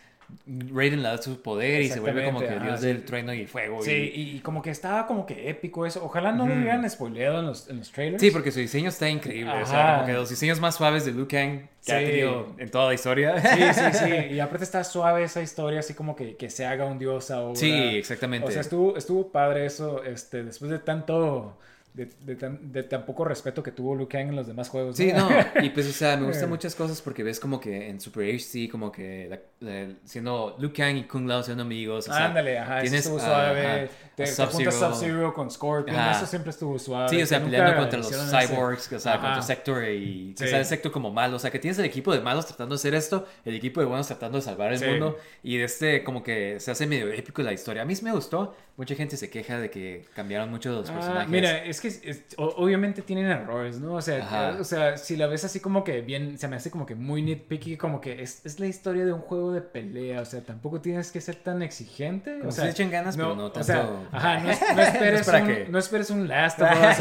Raiden 0.46 1.02
le 1.02 1.08
da 1.08 1.20
su 1.22 1.40
poder 1.42 1.82
y 1.82 1.88
se 1.88 2.00
vuelve 2.00 2.24
como 2.24 2.38
que 2.40 2.44
Exactamente, 2.46 2.70
Dios 2.72 2.80
ajá, 2.80 2.86
del 2.94 3.04
trueno 3.04 3.34
y 3.34 3.46
fuego. 3.46 3.80
y- 3.80 3.84
Sí, 3.84 4.12
y, 4.14 4.40
como 4.40 4.62
que 4.62 4.70
estaba 4.70 5.06
como 5.06 5.26
que 5.26 5.48
épico 5.48 5.86
eso. 5.86 6.04
Ojalá 6.04 6.32
no 6.32 6.46
lo 6.46 6.54
hubieran 6.54 6.88
spoileado 6.88 7.40
en 7.40 7.46
los, 7.46 7.68
en 7.68 7.78
los 7.78 7.90
trailers. 7.92 8.20
Sí, 8.20 8.30
porque 8.30 8.50
su 8.50 8.60
diseño 8.60 8.88
está 8.88 9.08
increíble. 9.08 9.52
O 9.62 9.66
sea, 9.66 9.80
Ajá. 9.82 9.94
como 9.96 10.06
que 10.06 10.12
los 10.14 10.30
diseños 10.30 10.60
más 10.60 10.74
suaves 10.74 11.04
de 11.04 11.12
Liu 11.12 11.26
Kang 11.28 11.66
que 11.84 11.92
ha 11.92 11.98
Sí. 12.00 12.06
tenido 12.06 12.54
en 12.58 12.70
toda 12.70 12.88
la 12.88 12.94
historia. 12.94 13.40
Sí, 13.40 13.62
sí, 13.74 13.98
sí. 14.04 14.10
Y 14.34 14.40
aparte 14.40 14.64
está 14.64 14.82
suave 14.84 15.24
esa 15.24 15.42
historia, 15.42 15.80
así 15.80 15.94
como 15.94 16.16
que, 16.16 16.36
que 16.36 16.48
se 16.50 16.64
haga 16.66 16.84
un 16.86 16.98
dios 16.98 17.30
ahora. 17.30 17.56
Sí, 17.56 17.70
exactamente. 17.72 18.48
O 18.48 18.50
sea, 18.50 18.60
estuvo, 18.62 18.96
estuvo 18.96 19.28
padre 19.30 19.66
eso, 19.66 20.02
este, 20.04 20.42
después 20.44 20.70
de 20.70 20.78
tanto, 20.78 21.58
de, 21.94 22.10
de 22.26 22.34
tan, 22.34 22.72
de 22.72 22.82
tan 22.82 23.06
poco 23.06 23.24
respeto 23.24 23.62
que 23.62 23.70
tuvo 23.70 23.94
Liu 23.94 24.08
Kang 24.08 24.28
en 24.28 24.36
los 24.36 24.48
demás 24.48 24.68
juegos. 24.68 24.96
Sí, 24.96 25.12
no, 25.12 25.28
y 25.62 25.70
pues, 25.70 25.88
o 25.88 25.92
sea, 25.92 26.16
me 26.16 26.26
gustan 26.26 26.48
muchas 26.50 26.74
cosas 26.74 27.00
porque 27.00 27.22
ves 27.22 27.38
como 27.38 27.60
que 27.60 27.88
en 27.88 28.00
Super 28.00 28.24
HD, 28.34 28.68
como 28.68 28.90
que 28.90 29.28
la- 29.30 29.40
la- 29.60 29.92
siendo 30.04 30.56
Liu 30.58 30.72
Kang 30.72 30.96
y 30.96 31.04
Kung 31.04 31.28
Lao 31.28 31.42
siendo 31.44 31.62
amigos. 31.62 32.08
O 32.08 32.12
sea, 32.12 32.26
Ándale, 32.26 32.58
ajá, 32.58 32.78
eso 32.78 32.82
tienes, 32.82 33.00
estuvo 33.06 33.18
ah, 33.18 33.24
suave. 33.24 33.60
ajá, 33.66 33.74
te, 34.16 34.22
a 34.24 34.26
te 34.26 34.46
juntas 34.46 34.74
Sub-Zero. 34.74 35.32
Con 35.34 35.50
Scorpion, 35.50 35.96
Ajá. 35.96 36.16
eso 36.18 36.26
siempre 36.26 36.50
estuvo 36.50 36.78
suave. 36.80 37.08
Sí, 37.10 37.22
o 37.22 37.26
sea, 37.26 37.40
peleando 37.42 37.76
contra 37.80 37.98
los 37.98 38.10
ese- 38.10 38.46
cyborgs, 38.48 38.92
o 38.92 38.98
sea, 38.98 39.12
Ajá. 39.14 39.22
contra 39.22 39.42
Sector 39.42 39.84
y 39.88 40.34
Sí. 40.36 40.48
sale 40.48 40.64
Sector 40.64 40.90
como 40.90 41.12
malo. 41.12 41.36
O 41.36 41.38
sea, 41.38 41.50
que 41.52 41.60
tienes 41.60 41.78
el 41.78 41.84
equipo 41.84 42.12
de 42.12 42.20
malos 42.20 42.46
tratando 42.46 42.74
de 42.74 42.78
hacer 42.80 42.94
esto, 42.94 43.26
el 43.44 43.54
equipo 43.54 43.78
de 43.80 43.86
buenos 43.86 44.08
tratando 44.08 44.38
de 44.38 44.42
salvar 44.42 44.72
el 44.72 44.78
Sí. 44.80 44.84
mundo. 44.86 45.16
Y 45.44 45.58
de 45.58 45.64
este, 45.64 46.02
como 46.02 46.22
que 46.24 46.58
se 46.58 46.72
hace 46.72 46.86
medio 46.88 47.08
épico 47.12 47.40
la 47.42 47.52
historia. 47.52 47.82
A 47.82 47.84
mí 47.84 47.94
sí 47.94 48.04
me 48.04 48.10
gustó. 48.12 48.56
Mucha 48.76 48.96
gente 48.96 49.16
se 49.16 49.30
queja 49.30 49.58
de 49.60 49.70
que 49.70 50.04
cambiaron 50.16 50.50
mucho 50.50 50.72
los 50.72 50.90
Ah, 50.90 50.94
personajes. 50.94 51.28
mira, 51.28 51.64
es 51.64 51.80
que 51.92 52.10
es- 52.10 52.24
obviamente 52.36 53.02
tienen 53.02 53.26
errores, 53.26 53.78
¿no? 53.80 53.94
O 53.94 54.02
sea, 54.02 54.56
o 54.60 54.64
sea, 54.64 54.96
si 54.96 55.16
la 55.16 55.26
ves 55.26 55.44
así 55.44 55.60
como 55.60 55.84
que 55.84 56.00
bien, 56.00 56.38
se 56.38 56.48
me 56.48 56.56
hace 56.56 56.70
como 56.70 56.86
que 56.86 56.94
muy 56.94 57.22
nitpicky, 57.22 57.76
como 57.76 58.00
que 58.00 58.22
es, 58.22 58.44
es 58.44 58.58
la 58.58 58.66
historia 58.66 59.04
de 59.04 59.12
un 59.12 59.20
juego 59.20 59.52
de 59.52 59.60
pelea, 59.60 60.20
o 60.20 60.24
sea, 60.24 60.40
tampoco 60.40 60.80
tienes 60.80 61.10
que 61.12 61.20
ser 61.20 61.36
tan 61.36 61.62
exigente. 61.62 62.38
Como 62.38 62.48
o 62.48 62.52
sea, 62.52 62.64
le 62.64 62.70
echen 62.70 62.90
ganas, 62.90 63.16
pero 63.16 63.34
no 63.36 63.46
O 63.46 63.62
sea, 63.62 63.82
tanto. 63.82 64.08
ajá, 64.12 64.40
no, 64.40 64.50
es- 64.50 64.60
no 64.74 64.82
esperes 64.82 65.26
para 65.26 65.38
un, 65.42 65.46
que- 65.46 65.66
no 65.68 65.78
esperes 65.78 66.10
un 66.10 66.26
Last 66.28 66.60
of 66.60 66.68
Us 66.70 66.98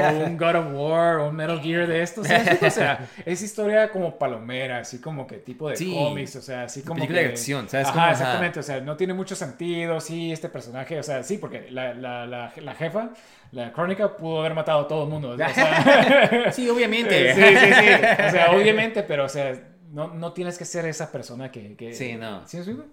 o, 0.00 0.04
o 0.04 0.24
un 0.26 0.36
God 0.36 0.54
of 0.56 0.66
War 0.72 1.16
o 1.18 1.28
un 1.28 1.36
Metal 1.36 1.60
Gear 1.60 1.86
de 1.86 2.02
estos, 2.02 2.26
¿sabes? 2.26 2.62
O 2.66 2.70
sea, 2.70 3.08
es 3.24 3.40
historia 3.42 3.90
como 3.90 4.18
palomera, 4.18 4.78
así 4.80 4.98
como 4.98 5.26
que 5.26 5.36
tipo 5.38 5.68
de 5.70 5.76
Sí. 5.76 5.94
cómics, 5.94 6.36
o 6.36 6.42
sea, 6.42 6.64
así 6.64 6.82
como 6.82 6.96
Película 6.96 7.20
que... 7.20 7.26
de 7.26 7.30
acción, 7.32 7.68
¿sabes? 7.68 7.86
Ajá, 7.88 8.10
exactamente, 8.10 8.60
o 8.60 8.62
sea, 8.62 8.80
no 8.80 8.96
tiene 8.96 9.14
mucho 9.14 9.34
sentido, 9.36 10.00
sí, 10.00 10.32
este 10.32 10.48
personaje, 10.48 10.98
o 10.98 11.02
sea, 11.02 11.22
sí, 11.22 11.38
porque 11.38 11.70
la, 11.70 11.94
la, 11.94 12.26
la, 12.26 12.52
la 12.56 12.74
jefa, 12.74 13.10
la 13.52 13.72
crónica, 13.72 14.16
pudo 14.16 14.40
haber 14.40 14.54
matado 14.54 14.80
a 14.82 14.88
todo 14.88 15.04
el 15.04 15.10
mundo. 15.10 15.30
O 15.30 15.36
sea, 15.36 16.50
Sí, 16.52 16.68
obviamente. 16.68 17.34
sí, 17.34 17.40
sí, 17.42 17.72
sí. 17.72 18.22
O 18.26 18.30
sea, 18.30 18.50
obviamente, 18.52 19.02
pero, 19.02 19.24
o 19.24 19.28
sea, 19.28 19.58
no, 19.92 20.08
no 20.12 20.32
tienes 20.32 20.58
que 20.58 20.64
ser 20.64 20.84
esa 20.86 21.10
persona 21.10 21.50
que... 21.50 21.74
que 21.76 21.94
Sí, 21.94 22.14
no. 22.16 22.42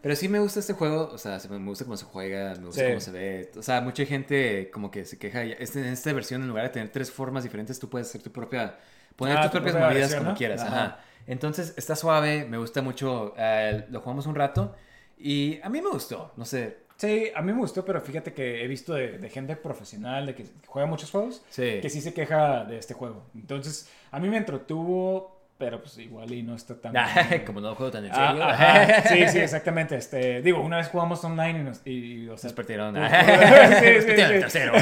Pero 0.01 0.15
sí 0.15 0.29
me 0.29 0.39
gusta 0.39 0.59
este 0.59 0.73
juego, 0.73 1.09
o 1.11 1.17
sea, 1.17 1.39
se- 1.39 1.49
me 1.49 1.57
gusta 1.67 1.83
cómo 1.85 1.97
se 1.97 2.05
juega, 2.05 2.55
me 2.55 2.67
gusta 2.67 2.81
Sí. 2.81 2.87
cómo 2.87 2.99
se 3.01 3.11
ve. 3.11 3.51
O 3.57 3.61
sea, 3.61 3.81
mucha 3.81 4.05
gente 4.05 4.69
como 4.71 4.89
que 4.91 5.03
se 5.05 5.17
queja. 5.17 5.43
este- 5.43 5.79
en 5.79 5.87
esta 5.87 6.13
versión, 6.13 6.41
en 6.43 6.47
lugar 6.47 6.63
de 6.65 6.69
tener 6.69 6.89
tres 6.89 7.11
formas 7.11 7.43
diferentes, 7.43 7.79
tú 7.79 7.89
puedes 7.89 8.07
hacer 8.09 8.21
tu 8.21 8.31
propia. 8.31 8.77
poner 9.15 9.37
Ah, 9.37 9.41
tus 9.43 9.51
tu 9.51 9.57
propias 9.57 9.73
propia 9.73 9.87
movidas 9.89 10.09
versión, 10.09 10.19
como 10.23 10.31
¿no? 10.31 10.37
quieras. 10.37 10.61
Ajá. 10.61 10.75
Ajá. 10.85 10.99
Entonces, 11.27 11.73
está 11.77 11.95
suave, 11.95 12.45
me 12.45 12.57
gusta 12.57 12.81
mucho. 12.81 13.33
eh, 13.37 13.85
lo 13.89 14.01
jugamos 14.01 14.25
un 14.27 14.35
rato 14.35 14.75
y 15.17 15.59
a 15.61 15.69
mí 15.69 15.81
me 15.81 15.89
gustó. 15.89 16.31
No 16.37 16.45
sé. 16.45 16.82
Sí, 17.03 17.29
a 17.35 17.41
mí 17.41 17.51
me 17.51 17.59
gustó, 17.59 17.83
pero 17.83 17.99
fíjate 17.99 18.31
que 18.33 18.63
he 18.63 18.67
visto 18.67 18.93
de, 18.93 19.17
de 19.17 19.29
gente 19.29 19.57
profesional, 19.57 20.25
de 20.25 20.35
que 20.35 20.45
juega 20.67 20.87
muchos 20.87 21.11
juegos, 21.11 21.41
Sí. 21.49 21.79
que 21.81 21.89
sí 21.89 21.99
se 21.99 22.13
queja 22.13 22.63
de 22.63 22.77
este 22.77 22.93
juego. 22.93 23.23
Entonces, 23.35 23.89
a 24.11 24.21
mí 24.21 24.29
me 24.29 24.37
entretuvo, 24.37 25.32
pero 25.63 25.79
pues 25.81 25.97
igual 25.97 26.29
y 26.33 26.43
no 26.43 26.55
está 26.55 26.75
tan... 26.75 26.93
como 27.45 27.61
no 27.61 27.73
juego 27.73 27.89
tan 27.89 28.03
en 28.03 28.11
Ah, 28.13 28.27
serio. 28.31 28.43
ajá. 28.43 29.03
Sí, 29.07 29.27
sí, 29.29 29.39
exactamente. 29.39 29.95
Este, 29.95 30.41
digo, 30.41 30.59
una 30.59 30.75
vez 30.75 30.89
jugamos 30.89 31.23
online 31.23 31.59
y 31.59 31.63
nos, 31.63 31.81
y, 31.85 31.91
y, 32.23 32.27
o 32.27 32.37
sea, 32.37 32.49
Nos 32.49 32.53
partieron. 32.53 32.93
Sí, 33.79 33.85
sí, 34.01 34.01
sí, 34.13 34.21
el 34.21 34.39
tercero. 34.41 34.73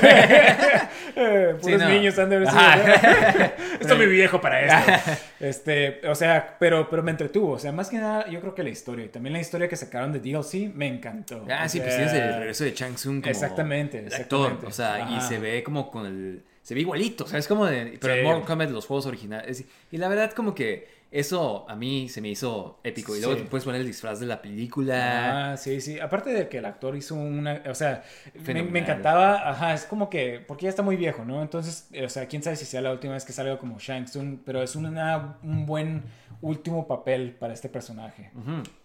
Puros 1.61 1.79
no. 1.81 1.89
niños 1.89 2.17
han 2.17 2.29
de. 2.31 2.47
Ajá. 2.47 3.53
Estoy 3.79 3.97
muy 3.97 4.07
viejo 4.07 4.41
para 4.41 4.61
esto. 4.61 5.19
Este, 5.39 6.01
o 6.07 6.15
sea, 6.15 6.55
pero, 6.59 6.89
pero 6.89 7.03
me 7.03 7.11
entretuvo. 7.11 7.53
O 7.53 7.59
sea, 7.59 7.71
más 7.71 7.89
que 7.89 7.97
nada, 7.97 8.27
yo 8.27 8.39
creo 8.41 8.55
que 8.55 8.63
la 8.63 8.69
historia. 8.69 9.05
Y 9.05 9.09
también 9.09 9.33
la 9.33 9.39
historia 9.39 9.67
que 9.69 9.75
sacaron 9.75 10.11
de 10.11 10.19
DLC 10.19 10.73
me 10.73 10.87
encantó. 10.87 11.45
Ah, 11.47 11.63
O 11.65 11.69
sí, 11.69 11.79
pues 11.79 11.93
sea, 11.93 12.07
tienes 12.07 12.13
el 12.25 12.33
regreso 12.39 12.63
de 12.63 12.73
Chang 12.73 12.95
Tsung 12.95 13.21
como 13.21 13.29
Exactamente, 13.31 13.99
el 13.99 14.05
actor. 14.13 14.51
exactamente. 14.53 14.65
O 14.67 14.71
sea, 14.71 15.09
y 15.17 15.21
se 15.21 15.37
ve 15.37 15.61
como 15.63 15.91
con 15.91 16.07
el... 16.07 16.43
Se 16.61 16.73
ve 16.75 16.81
igualito, 16.81 17.23
o 17.23 17.27
sea, 17.27 17.39
es 17.39 17.47
como 17.47 17.65
de... 17.65 17.97
Pero 17.99 18.13
Sí. 18.13 18.19
en 18.19 18.25
Mortal 18.25 18.45
Kombat, 18.45 18.69
los 18.69 18.85
juegos 18.85 19.05
originales... 19.07 19.65
Y 19.91 19.97
la 19.97 20.07
verdad 20.07 20.31
como 20.31 20.53
que 20.53 21.01
eso 21.11 21.65
a 21.67 21.75
mí 21.75 22.07
se 22.07 22.21
me 22.21 22.29
hizo 22.29 22.79
épico. 22.83 23.15
Y 23.15 23.19
luego 23.19 23.35
Sí. 23.35 23.41
te 23.43 23.49
puedes 23.49 23.65
poner 23.65 23.81
el 23.81 23.87
disfraz 23.87 24.19
de 24.21 24.25
la 24.27 24.41
película. 24.41 25.51
Ah, 25.51 25.57
sí, 25.57 25.81
sí. 25.81 25.99
Aparte 25.99 26.29
de 26.29 26.47
que 26.47 26.59
el 26.59 26.65
actor 26.65 26.95
hizo 26.95 27.15
una. 27.15 27.61
O 27.69 27.75
sea, 27.75 28.03
me, 28.45 28.79
encantaba. 28.79 29.49
Ajá, 29.49 29.73
es 29.73 29.83
como 29.83 30.09
que. 30.09 30.39
Porque 30.47 30.63
ya 30.63 30.69
está 30.69 30.83
muy 30.83 30.95
viejo, 30.95 31.25
¿no? 31.25 31.41
Entonces, 31.41 31.89
o 32.01 32.07
sea, 32.07 32.27
quién 32.27 32.43
sabe 32.43 32.55
si 32.55 32.63
sea 32.65 32.79
la 32.79 32.91
última 32.93 33.13
vez 33.13 33.25
que 33.25 33.33
salga 33.33 33.57
como 33.57 33.77
Shang 33.77 34.05
Tsung. 34.05 34.37
Pero 34.45 34.63
es 34.63 34.75
una, 34.77 35.37
un 35.43 35.65
buen 35.65 36.03
último 36.41 36.87
papel 36.87 37.35
para 37.37 37.53
este 37.53 37.67
personaje. 37.67 38.31
Y 38.33 38.80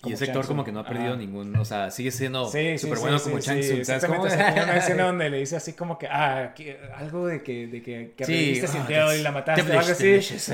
Como 0.00 0.14
ese 0.14 0.24
actor 0.24 0.46
como 0.46 0.62
que 0.62 0.72
no 0.72 0.80
ha 0.80 0.84
perdido 0.84 1.14
Ajá. 1.14 1.16
níngun... 1.16 1.56
O 1.56 1.64
sea, 1.64 1.90
sigue 1.90 2.10
siendo 2.10 2.46
Sí, 2.48 2.58
sí, 2.72 2.78
súper 2.78 2.98
sí, 2.98 3.02
bueno 3.02 3.18
sí, 3.18 3.30
como 3.30 3.40
Chang 3.40 3.60
Tsung. 3.60 3.84
¿sabes 3.84 3.88
Exactamente. 4.04 4.16
cómo? 4.18 4.26
o 4.28 4.30
sea, 4.36 4.54
tiene 4.54 4.70
una 4.70 4.76
escena 4.76 5.02
donde 5.04 5.30
le 5.30 5.38
dice 5.38 5.56
así 5.56 5.72
como 5.72 5.98
que, 5.98 6.06
ah, 6.06 6.52
que- 6.54 6.78
algo 6.96 7.26
de 7.26 7.42
que, 7.42 7.66
de 7.66 7.82
que, 7.82 8.12
que 8.16 8.24
aprendiste 8.24 8.66
ah, 8.66 8.86
that's 8.86 9.18
y 9.18 9.22
la 9.22 9.32
mataste 9.32 9.62
o 9.62 9.78
algo 9.78 9.92
así. 9.92 10.22
sí, 10.22 10.52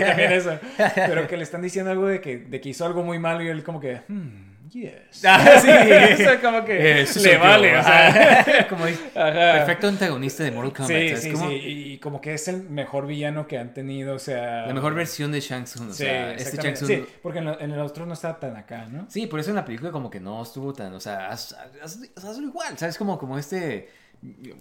también 0.00 0.32
eso. 0.32 0.58
Pero 0.94 1.26
que 1.26 1.36
le 1.36 1.42
están 1.42 1.62
diciendo 1.62 1.90
algo 1.90 2.06
de 2.06 2.20
que, 2.20 2.38
de 2.38 2.60
que 2.60 2.68
hizo 2.68 2.86
algo 2.86 3.02
muy 3.02 3.18
malo 3.18 3.42
y 3.42 3.48
él 3.48 3.62
como 3.64 3.80
que, 3.80 4.02
hmm, 4.08 4.53
yes. 4.74 5.24
Ah, 5.24 5.58
sí. 5.62 5.68
Eso 5.70 6.30
como 6.42 6.64
que 6.64 6.72
Eh, 6.76 7.00
eso 7.02 7.20
le 7.20 7.36
vale. 7.38 7.76
o 7.76 7.80
o 7.80 7.82
sea. 7.82 8.66
como 8.68 8.84
perfecto 8.84 9.88
antagonista 9.88 10.44
de 10.44 10.50
Mortal 10.50 10.72
Kombat. 10.74 10.88
Sí, 10.88 11.08
¿sabes 11.08 11.22
sí, 11.22 11.36
sí. 11.36 11.54
Y 11.92 11.98
como 11.98 12.20
que 12.20 12.34
es 12.34 12.48
el 12.48 12.64
mejor 12.68 13.06
villano 13.06 13.46
que 13.46 13.56
han 13.58 13.72
tenido, 13.72 14.14
o 14.14 14.18
sea... 14.18 14.66
La 14.66 14.74
mejor 14.74 14.94
versión 14.94 15.32
de 15.32 15.40
Shang 15.40 15.64
Tsung. 15.64 15.90
O 15.90 15.92
Sí, 15.92 16.04
sea, 16.04 16.34
este 16.34 16.56
Shang. 16.60 16.74
Tsung... 16.74 16.88
Sí, 16.88 17.06
porque 17.22 17.38
en, 17.38 17.44
lo- 17.46 17.60
en 17.60 17.70
el 17.70 17.80
otro 17.80 18.04
no 18.04 18.12
estaba 18.14 18.38
tan 18.38 18.56
acá, 18.56 18.86
¿no? 18.90 19.06
Sí, 19.08 19.26
por 19.26 19.40
eso 19.40 19.50
en 19.50 19.56
la 19.56 19.64
película 19.64 19.90
como 19.90 20.10
que 20.10 20.20
no 20.20 20.42
estuvo 20.42 20.72
tan, 20.72 20.92
o 20.94 21.00
sea, 21.00 21.28
haz, 21.28 21.54
haz- 21.82 21.98
haz- 22.16 22.24
hazlo 22.24 22.46
igual, 22.46 22.76
¿sabes? 22.76 22.98
Como, 22.98 23.18
como 23.18 23.38
este 23.38 23.88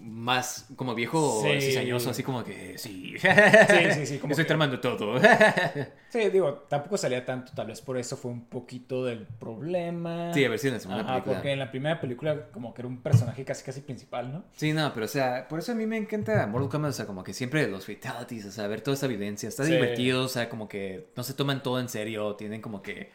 más 0.01 0.67
como 0.75 0.93
viejo 0.93 1.41
Sí. 1.43 1.61
cizañoso, 1.61 2.09
así 2.09 2.21
como 2.23 2.43
que 2.43 2.77
sí. 2.77 3.13
Sí, 3.17 3.91
sí, 3.93 4.05
sí, 4.05 4.17
como 4.19 4.31
Estoy 4.31 4.43
que- 4.43 4.47
tramando 4.47 4.79
todo. 4.79 5.19
Sí, 6.09 6.29
digo, 6.29 6.65
tampoco 6.69 6.95
salía 6.97 7.25
tanto, 7.25 7.53
tal 7.55 7.67
vez 7.67 7.81
por 7.81 7.97
eso 7.97 8.15
fue 8.15 8.29
un 8.29 8.45
poquito 8.45 9.03
del 9.03 9.25
problema. 9.25 10.31
Sí, 10.33 10.45
a 10.45 10.49
ver 10.49 10.59
si 10.59 10.67
en 10.67 10.75
la 10.75 10.79
segunda 10.79 11.01
Ajá, 11.03 11.13
película. 11.13 11.33
porque 11.35 11.51
en 11.53 11.59
la 11.59 11.71
primera 11.71 11.99
película 11.99 12.49
como 12.51 12.71
que 12.73 12.81
era 12.81 12.87
un 12.87 13.01
personaje 13.01 13.43
casi 13.43 13.63
casi 13.63 13.81
principal, 13.81 14.31
¿no? 14.31 14.43
Sí, 14.55 14.73
no, 14.73 14.93
pero 14.93 15.05
o 15.07 15.09
sea, 15.09 15.47
por 15.47 15.57
eso 15.59 15.71
a 15.71 15.75
mí 15.75 15.87
me 15.87 15.97
encanta 15.97 16.45
Mortal 16.45 16.69
Kombat, 16.69 16.91
o 16.91 16.93
sea, 16.93 17.05
como 17.07 17.23
que 17.23 17.33
siempre 17.33 17.67
los 17.67 17.87
fatalities, 17.87 18.45
o 18.45 18.51
sea, 18.51 18.67
ver 18.67 18.81
toda 18.81 18.93
esta 18.93 19.07
violencia, 19.07 19.49
está 19.49 19.63
Sí. 19.63 19.71
divertido, 19.71 20.25
o 20.25 20.27
sea, 20.27 20.49
como 20.49 20.67
que 20.69 21.07
no 21.15 21.23
se 21.23 21.33
toman 21.33 21.63
todo 21.63 21.79
en 21.79 21.89
serio, 21.89 22.35
tienen 22.35 22.61
como 22.61 22.83
que 22.83 23.09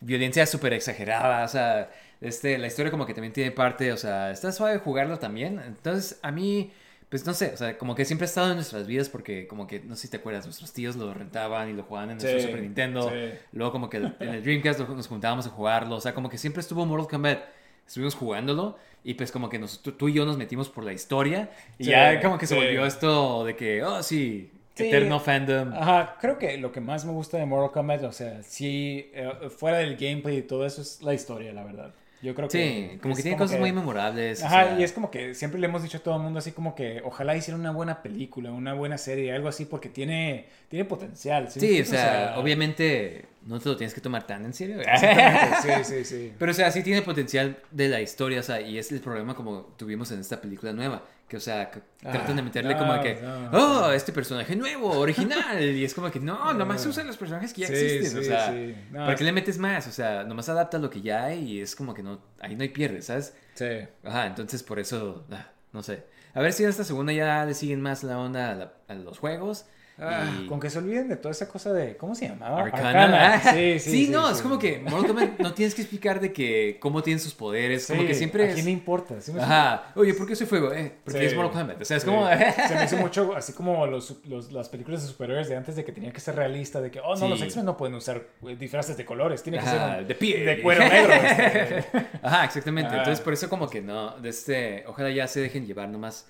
violencia 0.00 0.44
súper 0.46 0.72
exagerada, 0.72 1.44
o 1.44 1.48
sea, 1.48 1.90
este, 2.20 2.58
la 2.58 2.66
historia 2.66 2.90
como 2.90 3.06
que 3.06 3.14
también 3.14 3.32
tiene 3.32 3.50
parte, 3.50 3.92
o 3.92 3.96
sea, 3.96 4.30
está 4.30 4.52
suave 4.52 4.78
jugarlo 4.78 5.18
también, 5.18 5.60
entonces 5.64 6.18
a 6.22 6.30
mí, 6.30 6.70
pues 7.08 7.24
no 7.26 7.32
sé, 7.34 7.52
o 7.54 7.56
sea, 7.56 7.78
como 7.78 7.94
que 7.94 8.04
siempre 8.04 8.24
ha 8.24 8.28
estado 8.28 8.50
en 8.50 8.56
nuestras 8.56 8.86
vidas 8.86 9.08
porque 9.08 9.46
como 9.46 9.66
que, 9.66 9.80
no 9.80 9.96
sé 9.96 10.02
si 10.02 10.08
te 10.08 10.18
acuerdas, 10.18 10.44
nuestros 10.44 10.72
tíos 10.72 10.96
lo 10.96 11.12
rentaban 11.14 11.68
y 11.70 11.72
lo 11.72 11.82
jugaban 11.84 12.10
en 12.10 12.18
nuestro 12.18 12.38
Sí, 12.40 12.46
Super 12.46 12.60
Nintendo, 12.62 13.08
sí. 13.10 13.32
luego 13.52 13.72
como 13.72 13.88
que 13.90 13.96
en 13.98 14.14
el 14.20 14.42
Dreamcast 14.42 14.80
nos 14.80 15.08
juntábamos 15.08 15.46
a 15.46 15.50
jugarlo, 15.50 15.96
o 15.96 16.00
sea, 16.00 16.14
como 16.14 16.28
que 16.28 16.38
siempre 16.38 16.60
estuvo 16.60 16.84
Mortal 16.86 17.08
Kombat 17.08 17.38
estuvimos 17.86 18.14
jugándolo 18.14 18.78
y 19.02 19.14
pues 19.14 19.32
como 19.32 19.48
que 19.48 19.58
nos, 19.58 19.80
tú, 19.82 19.92
tú 19.92 20.08
y 20.08 20.12
yo 20.12 20.24
nos 20.24 20.36
metimos 20.36 20.68
por 20.68 20.84
la 20.84 20.92
historia 20.92 21.50
y 21.78 21.84
Sí, 21.84 21.90
ya 21.90 22.20
como 22.20 22.38
que 22.38 22.46
se 22.46 22.54
sí. 22.54 22.60
volvió 22.60 22.86
esto 22.86 23.44
de 23.44 23.56
que, 23.56 23.82
oh 23.82 24.02
sí, 24.02 24.52
Sí. 24.76 24.86
eterno 24.86 25.18
fandom. 25.20 25.72
Ajá, 25.74 26.16
creo 26.20 26.38
que 26.38 26.56
lo 26.56 26.70
que 26.70 26.80
más 26.80 27.04
me 27.04 27.10
gusta 27.12 27.36
de 27.36 27.44
Mortal 27.46 27.72
Kombat, 27.72 28.04
o 28.04 28.12
sea, 28.12 28.42
sí, 28.44 29.10
eh, 29.12 29.28
fuera 29.54 29.78
del 29.78 29.96
gameplay 29.96 30.38
y 30.38 30.42
todo 30.42 30.64
eso, 30.64 30.80
es 30.82 31.02
la 31.02 31.12
historia, 31.14 31.52
la 31.52 31.64
verdad. 31.64 31.92
Yo 32.22 32.34
creo 32.34 32.48
que... 32.48 32.90
Sí, 32.92 32.98
como 32.98 33.14
que 33.14 33.22
tiene 33.22 33.38
cosas 33.38 33.58
muy 33.58 33.72
memorables. 33.72 34.42
o 34.42 34.46
Ajá, 34.46 34.64
sea, 34.64 34.78
y 34.78 34.82
es 34.82 34.92
como 34.92 35.10
que 35.10 35.34
siempre 35.34 35.58
le 35.58 35.66
hemos 35.66 35.82
dicho 35.82 35.98
a 35.98 36.00
todo 36.00 36.16
el 36.16 36.22
mundo 36.22 36.38
así 36.38 36.52
como 36.52 36.74
que 36.74 37.00
ojalá 37.04 37.36
hiciera 37.36 37.58
una 37.58 37.70
buena 37.70 38.02
película, 38.02 38.52
una 38.52 38.74
buena 38.74 38.98
serie, 38.98 39.32
algo 39.32 39.48
así, 39.48 39.64
porque 39.64 39.88
tiene, 39.88 40.46
tiene 40.68 40.84
potencial. 40.84 41.50
¿sí? 41.50 41.60
me 41.60 41.66
Sí, 41.66 41.80
o 41.80 41.84
sea, 41.86 42.34
obviamente 42.36 43.24
no 43.46 43.58
te 43.58 43.68
lo 43.70 43.76
tienes 43.76 43.94
que 43.94 44.00
tomar 44.00 44.26
tan 44.26 44.44
en 44.44 44.52
serio. 44.52 44.78
Sí, 45.62 45.70
sí, 45.84 46.04
sí. 46.04 46.32
Pero, 46.38 46.52
o 46.52 46.54
sea, 46.54 46.70
sí 46.70 46.82
tiene 46.82 47.02
potencial 47.02 47.56
de 47.70 47.88
la 47.88 48.00
historia, 48.00 48.40
o 48.40 48.42
sea, 48.42 48.60
y 48.60 48.78
es 48.78 48.92
el 48.92 49.00
problema 49.00 49.34
como 49.34 49.62
tuvimos 49.76 50.10
en 50.12 50.20
esta 50.20 50.40
película 50.40 50.72
nueva, 50.72 51.04
que, 51.30 51.36
o 51.36 51.40
sea, 51.40 51.70
que 51.70 51.78
Ah, 52.04 52.12
tratan 52.12 52.36
de 52.36 52.42
meterle 52.42 52.72
no, 52.74 52.78
como 52.80 52.92
de 52.94 53.00
que, 53.00 53.22
no, 53.22 53.50
oh, 53.52 53.92
este 53.92 54.12
personaje 54.12 54.56
nuevo, 54.56 54.90
original, 54.98 55.62
y 55.62 55.84
es 55.84 55.94
como 55.94 56.10
que, 56.10 56.18
no, 56.20 56.52
nomás 56.54 56.84
usan 56.84 57.06
los 57.06 57.16
personajes 57.16 57.52
que 57.54 57.62
ya 57.62 57.66
Sí, 57.68 57.74
existen, 57.74 58.18
o 58.20 58.22
sea, 58.24 58.52
sí. 58.52 58.74
¿para 58.92 59.14
qué 59.14 59.24
le 59.24 59.32
metes 59.32 59.56
más? 59.58 59.86
O 59.86 59.92
sea, 59.92 60.24
nomás 60.24 60.48
adapta 60.48 60.78
lo 60.78 60.90
que 60.90 61.00
ya 61.00 61.24
hay 61.24 61.38
y 61.44 61.60
es 61.60 61.76
como 61.76 61.94
que 61.94 62.02
no, 62.02 62.20
ahí 62.40 62.56
no 62.56 62.62
hay 62.62 62.68
pierde, 62.70 63.00
¿sabes? 63.00 63.34
Sí. 63.54 63.66
Ajá, 64.04 64.26
entonces 64.26 64.62
por 64.62 64.78
eso, 64.80 65.24
ah, 65.30 65.46
no 65.72 65.82
sé. 65.82 66.04
A 66.34 66.40
ver 66.40 66.52
si 66.52 66.64
en 66.64 66.68
esta 66.70 66.84
segunda 66.84 67.12
ya 67.12 67.44
le 67.46 67.54
siguen 67.54 67.80
más 67.80 68.02
la 68.02 68.18
onda 68.18 68.50
a, 68.50 68.54
la- 68.54 68.72
a 68.88 68.94
los 68.94 69.18
juegos. 69.18 69.66
Ah, 70.00 70.24
y- 70.42 70.46
Con 70.46 70.58
que 70.60 70.70
se 70.70 70.78
olviden 70.78 71.08
de 71.08 71.16
toda 71.16 71.32
esa 71.32 71.46
cosa 71.48 71.72
de. 71.72 71.96
¿Cómo 71.96 72.14
se 72.14 72.28
llamaba? 72.28 72.62
Arcana. 72.62 73.40
Sí, 73.52 73.78
sí. 73.78 73.90
Sí, 74.06 74.08
no, 74.10 74.30
es 74.30 74.40
como 74.42 74.58
que 74.58 74.78
Mortal 74.78 75.34
no 75.38 75.52
tienes 75.54 75.74
que 75.74 75.82
explicar 75.82 76.20
de 76.20 76.32
que 76.32 76.78
cómo 76.80 77.02
tienen 77.02 77.20
sus 77.20 77.34
poderes, 77.34 77.86
como 77.86 78.06
que 78.06 78.14
siempre 78.14 78.50
¿A 78.50 78.54
quién 78.54 78.64
le 78.64 78.70
importa? 78.70 79.20
¿Sí 79.20 79.32
me 79.32 79.40
Ajá, 79.42 79.92
oye, 79.94 80.14
¿por 80.14 80.26
qué 80.26 80.32
ese 80.34 80.46
fuego? 80.46 80.72
Eh, 80.72 80.92
porque 81.04 81.26
es 81.26 81.34
Mortal 81.34 81.52
Kombat, 81.60 81.82
o 81.82 81.84
sea, 81.84 81.96
es 81.96 82.04
como... 82.04 82.26
Se 82.68 82.74
me 82.74 82.84
hizo 82.84 82.96
mucho 82.96 83.34
así 83.36 83.52
como 83.52 83.86
los, 83.86 84.16
los- 84.26 84.52
las 84.52 84.68
películas 84.68 85.02
de 85.02 85.08
superhéroes 85.08 85.48
de 85.48 85.56
antes 85.56 85.76
de 85.76 85.84
que 85.84 85.92
tenía 85.92 86.12
que 86.12 86.20
ser 86.20 86.36
realista, 86.36 86.80
de 86.80 86.90
que, 86.90 87.00
oh, 87.00 87.16
no, 87.16 87.28
los 87.28 87.42
X-Men 87.42 87.64
no 87.66 87.76
pueden 87.76 87.94
usar 87.96 88.22
eh, 88.46 88.56
disfraces 88.56 88.96
de 88.96 89.04
colores, 89.04 89.42
tiene 89.42 89.58
que 89.58 89.64
Ajá, 89.66 89.90
ser 89.94 90.00
un- 90.02 90.08
de 90.08 90.14
piel. 90.14 90.46
de 90.46 90.62
cuero 90.62 90.82
negro. 90.88 91.12
este. 91.12 91.84
Ajá, 92.22 92.44
exactamente. 92.44 92.88
Ajá. 92.88 92.98
Entonces, 92.98 93.22
por 93.22 93.32
eso 93.32 93.48
como 93.48 93.68
que 93.68 93.80
no, 93.82 94.16
de 94.18 94.28
este, 94.28 94.84
ojalá 94.86 95.10
ya 95.10 95.26
se 95.26 95.40
dejen 95.40 95.66
llevar 95.66 95.88
nomás, 95.88 96.26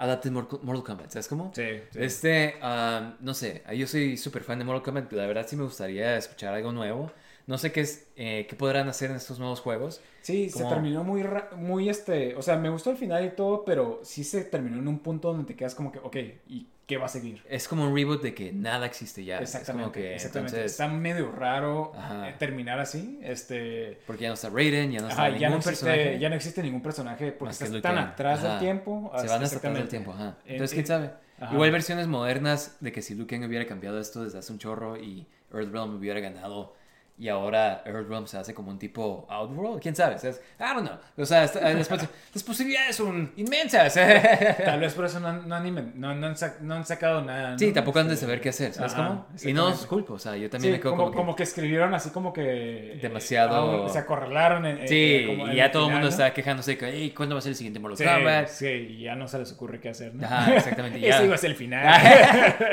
adapten 0.00 0.32
Mortal 0.32 0.82
Kombat, 0.82 1.10
¿sabes 1.10 1.28
cómo? 1.28 1.52
Sí, 1.54 1.62
sí. 1.90 1.98
Este, 2.00 2.54
ah, 2.62 3.14
no 3.20 3.34
sé, 3.34 3.62
yo 3.76 3.86
soy 3.86 4.16
súper 4.16 4.42
fan 4.42 4.58
de 4.58 4.64
Mortal 4.64 4.82
Kombat, 4.82 5.12
la 5.12 5.26
verdad 5.26 5.46
sí 5.46 5.56
me 5.56 5.64
gustaría 5.64 6.16
escuchar 6.16 6.54
algo 6.54 6.72
nuevo. 6.72 7.12
No 7.46 7.58
sé 7.58 7.72
qué 7.72 7.80
es, 7.80 8.06
eh, 8.16 8.46
qué 8.48 8.54
podrán 8.54 8.88
hacer 8.88 9.10
en 9.10 9.16
estos 9.16 9.38
nuevos 9.40 9.60
juegos. 9.60 10.00
Sí, 10.22 10.50
se 10.50 10.64
terminó 10.64 11.02
muy, 11.02 11.24
muy 11.56 11.88
este, 11.88 12.36
o 12.36 12.42
sea, 12.42 12.56
me 12.56 12.68
gustó 12.68 12.90
el 12.90 12.96
final 12.96 13.24
y 13.24 13.30
todo, 13.30 13.64
pero 13.64 14.00
sí 14.04 14.22
se 14.24 14.44
terminó 14.44 14.78
en 14.78 14.86
un 14.86 15.00
punto 15.00 15.28
donde 15.28 15.44
te 15.44 15.56
quedas 15.56 15.74
como 15.74 15.90
que, 15.90 15.98
ok, 15.98 16.16
¿y 16.48 16.66
qué 16.90 16.96
va 16.98 17.06
a 17.06 17.08
seguir. 17.08 17.42
Es 17.48 17.68
como 17.68 17.84
un 17.88 17.94
reboot 17.96 18.20
de 18.20 18.34
que 18.34 18.52
nada 18.52 18.84
existe 18.86 19.24
ya. 19.24 19.38
Exactamente. 19.38 19.70
Es 19.70 19.84
como 19.84 19.92
que, 19.92 20.14
exactamente. 20.16 20.56
entonces, 20.56 20.72
Está 20.72 20.88
medio 20.88 21.30
raro 21.30 21.92
Ajá. 21.96 22.28
eh, 22.28 22.34
terminar 22.38 22.80
así. 22.80 23.20
Este. 23.22 23.98
porque 24.06 24.22
ya 24.24 24.28
no 24.28 24.34
está 24.34 24.50
Raiden, 24.50 24.90
ya 24.90 25.00
no 25.00 25.08
está 25.08 25.22
Ajá, 25.26 25.28
ya, 25.30 25.48
no 25.48 25.56
ningún 25.56 25.58
existe, 25.70 25.86
personaje. 25.86 26.18
ya 26.18 26.28
no 26.28 26.34
existe 26.34 26.62
ningún 26.62 26.82
personaje 26.82 27.32
porque 27.32 27.52
estás 27.52 27.80
tan 27.80 27.98
atrás 27.98 28.42
del 28.42 28.58
tiempo. 28.58 29.12
Se 29.20 29.26
van 29.28 29.42
hasta 29.42 29.56
atrás 29.58 29.74
del 29.74 29.88
tiempo, 29.88 30.12
ajá. 30.12 30.36
En- 30.44 30.52
Entonces, 30.54 30.76
en- 30.76 30.84
quién 30.84 30.86
sabe. 30.86 31.10
Igual 31.52 31.70
versiones 31.70 32.06
modernas 32.06 32.76
de 32.80 32.92
que 32.92 33.00
si 33.00 33.14
Liu 33.14 33.26
Kang 33.26 33.44
hubiera 33.44 33.66
cambiado 33.66 33.98
esto 33.98 34.22
desde 34.24 34.38
hace 34.38 34.52
un 34.52 34.58
chorro 34.58 34.98
y 34.98 35.26
Earthrealm 35.54 35.96
hubiera 35.96 36.20
ganado 36.20 36.74
y 37.20 37.28
ahora 37.28 37.82
Earthrealm 37.84 38.26
se 38.26 38.38
hace 38.38 38.54
como 38.54 38.70
un 38.70 38.78
tipo 38.78 39.26
Outworld, 39.28 39.80
quién 39.82 39.94
sabe. 39.94 40.14
O 40.14 40.18
sea, 40.18 40.30
es- 40.30 40.40
I 40.58 40.74
don't 40.74 40.88
know. 40.88 40.98
O 41.18 41.26
sea, 41.26 41.42
las, 41.42 41.52
pos- 41.88 42.08
las 42.34 42.42
posibilidades 42.42 42.96
son 42.96 43.30
inmensas. 43.36 43.94
Tal 44.64 44.80
vez 44.80 44.94
por 44.94 45.04
eso 45.04 45.20
no 45.20 45.32
no 45.34 45.60
no- 45.60 46.14
no 46.14 46.26
han 46.26 46.34
sac- 46.34 46.60
no 46.60 46.74
han 46.74 46.86
sacado 46.86 47.22
nada. 47.22 47.58
Sí, 47.58 47.72
tampoco 47.72 47.98
han 48.00 48.08
de 48.08 48.16
saber 48.16 48.40
qué 48.40 48.48
hacer, 48.48 48.72
¿sabes 48.72 48.94
ajá, 48.94 49.06
cómo? 49.08 49.26
Y 49.44 49.52
no 49.52 49.68
exactamente. 49.68 49.86
culpo, 49.86 50.14
o 50.14 50.18
sea, 50.18 50.34
yo 50.36 50.48
también 50.48 50.72
Sí, 50.72 50.78
me 50.78 50.80
quedo 50.82 50.92
como, 50.92 51.02
como, 51.04 51.10
que- 51.12 51.16
como 51.18 51.36
que 51.36 51.42
escribieron 51.42 51.92
así 51.94 52.08
como 52.10 52.32
que... 52.32 52.94
eh, 52.94 52.98
Demasiado- 53.02 53.84
ah, 53.84 53.88
se 53.90 53.98
acorralaron 53.98 54.64
en, 54.64 54.78
en- 54.78 54.88
Sí, 54.88 55.26
en 55.28 55.52
y 55.52 55.56
ya 55.56 55.70
todo 55.70 55.86
el 55.88 55.92
mundo 55.92 56.08
está 56.08 56.32
quejándose 56.32 56.78
que, 56.78 56.86
hey, 56.90 57.12
¿cuándo 57.14 57.34
va 57.34 57.40
a 57.40 57.42
ser 57.42 57.50
el 57.50 57.56
siguiente 57.56 57.78
Mortal 57.80 57.98
Sí, 57.98 58.04
Kombat? 58.04 58.48
sí, 58.48 58.66
y 58.66 59.02
ya 59.02 59.14
no 59.14 59.28
se 59.28 59.38
les 59.38 59.52
ocurre 59.52 59.78
qué 59.78 59.90
hacer, 59.90 60.14
¿no? 60.14 60.24
Ajá, 60.26 60.54
exactamente, 60.56 60.98
ya. 61.00 61.16
Ese 61.16 61.26
iba 61.26 61.34
a 61.34 61.38
ser 61.38 61.50
el 61.50 61.56
final. 61.56 62.02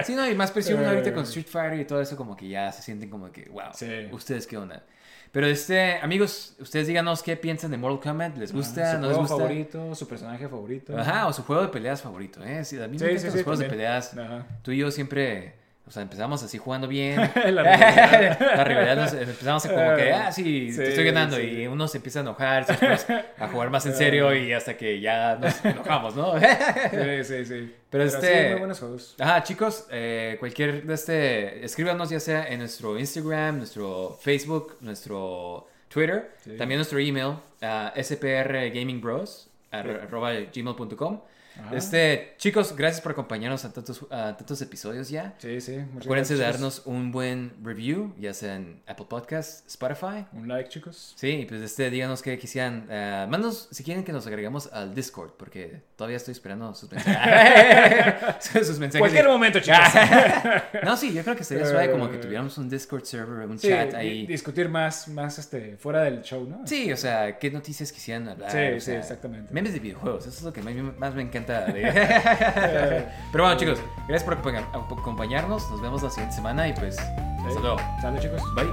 sí, 0.05 0.13
no, 0.15 0.25
y 0.29 0.35
más 0.35 0.51
presión 0.51 0.81
Eh. 0.81 0.87
ahorita 0.87 1.13
con 1.13 1.23
Street 1.23 1.47
Fighter 1.49 1.79
y 1.81 1.85
todo 1.85 2.01
eso, 2.01 2.15
como 2.15 2.35
que 2.37 2.47
ya 2.47 2.71
se 2.71 2.81
sienten 2.81 3.09
como 3.09 3.31
que, 3.31 3.49
wow, 3.49 3.63
Sí. 3.73 3.87
¿ustedes 4.11 4.36
qué 4.45 4.57
onda? 4.57 4.83
Pero 5.31 5.47
este, 5.47 5.97
amigos, 5.97 6.55
ustedes 6.59 6.87
díganos 6.87 7.23
qué 7.23 7.35
piensan 7.35 7.71
de 7.71 7.77
Mortal 7.77 7.99
Kombat, 8.11 8.37
¿les 8.37 8.51
gusta? 8.53 8.93
su 8.95 8.99
¿No 9.01 9.07
les 9.09 9.17
gusta? 9.17 9.35
favorito, 9.37 9.95
su 9.95 10.07
personaje 10.07 10.47
favorito. 10.47 10.97
Ajá, 10.97 11.27
o 11.27 11.33
su 11.33 11.43
juego 11.43 11.63
de 11.63 11.67
peleas 11.69 12.01
favorito, 12.01 12.43
¿eh? 12.43 12.63
Sí, 12.63 12.77
a 12.81 12.87
mí 12.87 12.93
me 12.93 12.99
Sí, 12.99 13.05
encantan 13.05 13.31
sí, 13.31 13.37
los 13.37 13.43
juegos 13.43 13.59
de 13.59 13.65
peleas. 13.65 14.17
Ajá. 14.17 14.45
Tú 14.61 14.71
y 14.71 14.77
yo 14.77 14.89
siempre, 14.91 15.55
o 15.87 15.91
sea, 15.91 16.01
empezamos 16.03 16.43
así 16.43 16.57
jugando 16.57 16.87
bien. 16.87 17.15
La 17.35 17.63
rivalidad. 17.63 18.39
La 18.57 18.63
rivalidad 18.63 18.95
nos- 18.97 19.13
empezamos 19.13 19.65
a 19.65 19.69
como 19.69 19.95
que, 19.95 20.11
ah, 20.11 20.31
sí, 20.31 20.71
Sí, 20.71 20.77
te 20.77 20.89
estoy 20.89 21.05
ganando. 21.05 21.37
sí. 21.37 21.43
Y 21.43 21.67
uno 21.67 21.87
se 21.87 21.97
empieza 21.97 22.19
a 22.19 22.21
enojar, 22.23 22.65
después 22.65 23.07
a 23.37 23.47
jugar 23.47 23.69
más 23.69 23.85
en 23.85 23.95
serio 23.95 24.35
y 24.35 24.51
hasta 24.53 24.75
que 24.75 24.99
ya 24.99 25.35
nos 25.37 25.63
enojamos, 25.65 26.15
¿no? 26.15 26.37
Sí, 26.39 27.23
sí, 27.23 27.45
sí. 27.45 27.75
Pero 27.89 28.03
este- 28.03 28.43
sí, 28.43 28.49
muy 28.51 28.59
buenos 28.59 28.79
juegos. 28.79 29.15
Ajá, 29.19 29.43
chicos, 29.43 29.87
eh, 29.91 30.35
cualquier 30.39 30.83
de 30.83 30.93
este, 30.93 31.63
escríbanos 31.65 32.09
ya 32.09 32.19
sea 32.19 32.45
en 32.47 32.59
nuestro 32.59 32.99
Instagram, 32.99 33.57
nuestro 33.57 34.17
Facebook, 34.21 34.77
nuestro 34.81 35.67
Twitter, 35.87 36.31
también 36.57 36.79
nuestro 36.79 36.99
email, 36.99 37.35
a 37.61 37.93
sprgamingbros, 38.03 39.49
arroba 39.71 40.33
gmail.com. 40.53 41.21
Ajá. 41.59 41.75
Este, 41.75 42.35
chicos, 42.37 42.75
gracias 42.75 43.01
por 43.01 43.11
acompañarnos 43.13 43.65
a 43.65 43.73
tantos, 43.73 44.05
a 44.11 44.35
tantos 44.37 44.61
episodios 44.61 45.09
ya. 45.09 45.33
Sí, 45.39 45.59
sí. 45.61 45.77
muchas 45.91 46.05
Acuérdense 46.05 46.33
de 46.35 46.39
gracias, 46.39 46.61
darnos 46.61 46.81
un 46.85 47.11
buen 47.11 47.53
review, 47.63 48.13
ya 48.19 48.33
sea 48.33 48.55
en 48.55 48.81
Apple 48.87 49.05
Podcasts, 49.09 49.63
Spotify. 49.67 50.25
Un 50.33 50.47
like, 50.47 50.69
chicos. 50.69 51.13
Sí, 51.17 51.45
pues 51.49 51.61
este, 51.61 51.89
díganos 51.89 52.21
qué 52.21 52.37
quisieran. 52.37 52.85
eh, 52.89 53.25
mándanos 53.29 53.67
si 53.71 53.83
quieren 53.83 54.03
que 54.03 54.11
nos 54.13 54.25
agregamos 54.27 54.71
al 54.71 54.93
Discord, 54.93 55.31
porque 55.37 55.81
todavía 55.95 56.17
estoy 56.17 56.31
esperando 56.33 56.73
sus 56.73 56.91
mensajes. 56.91 58.35
sus 58.67 58.79
mensajes. 58.79 58.99
Cualquier 58.99 59.25
de- 59.25 59.29
momento, 59.31 59.59
chicos. 59.59 59.79
no, 60.83 60.95
sí, 60.97 61.13
yo 61.13 61.23
creo 61.23 61.35
que 61.35 61.43
sería 61.43 61.65
suave 61.65 61.91
como 61.91 62.09
que 62.09 62.17
tuviéramos 62.17 62.57
un 62.57 62.69
Discord 62.69 63.03
server, 63.03 63.47
un 63.47 63.57
Sí, 63.59 63.67
chat 63.69 63.93
ahí. 63.93 64.25
discutir 64.27 64.69
más, 64.69 65.07
más 65.07 65.39
este, 65.39 65.77
fuera 65.77 66.01
del 66.03 66.21
show, 66.21 66.47
¿no? 66.47 66.65
Sí, 66.67 66.91
o 66.91 66.97
sea, 66.97 67.37
qué 67.37 67.49
noticias 67.51 67.91
quisieran 67.91 68.27
hablar. 68.29 68.51
Sí, 68.51 68.57
o 68.77 68.79
sí, 68.81 68.91
exactamente. 68.91 69.53
Memes 69.53 69.73
de 69.73 69.79
videojuegos, 69.79 70.27
eso 70.27 70.37
es 70.37 70.43
lo 70.43 70.53
que 70.53 70.61
más, 70.61 70.73
más 70.97 71.15
me 71.15 71.21
encanta. 71.23 71.46
Pero 73.31 73.43
bueno, 73.43 73.57
chicos, 73.57 73.79
gracias 74.07 74.23
por 74.23 74.41
acompa- 74.41 74.99
acompañarnos. 74.99 75.69
Nos 75.71 75.81
vemos 75.81 76.03
la 76.03 76.09
siguiente 76.09 76.35
semana 76.35 76.67
y 76.67 76.73
pues, 76.73 76.97
hasta 76.99 77.59
luego. 77.59 77.77
Sale, 78.01 78.19
chicos. 78.19 78.41
Bye. 78.55 78.67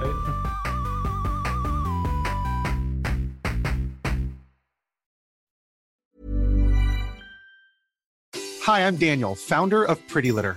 Hi, 8.63 8.81
I'm 8.87 8.97
Daniel, 8.97 9.35
founder 9.35 9.85
of 9.85 9.99
Pretty 10.09 10.33
Litter. 10.33 10.57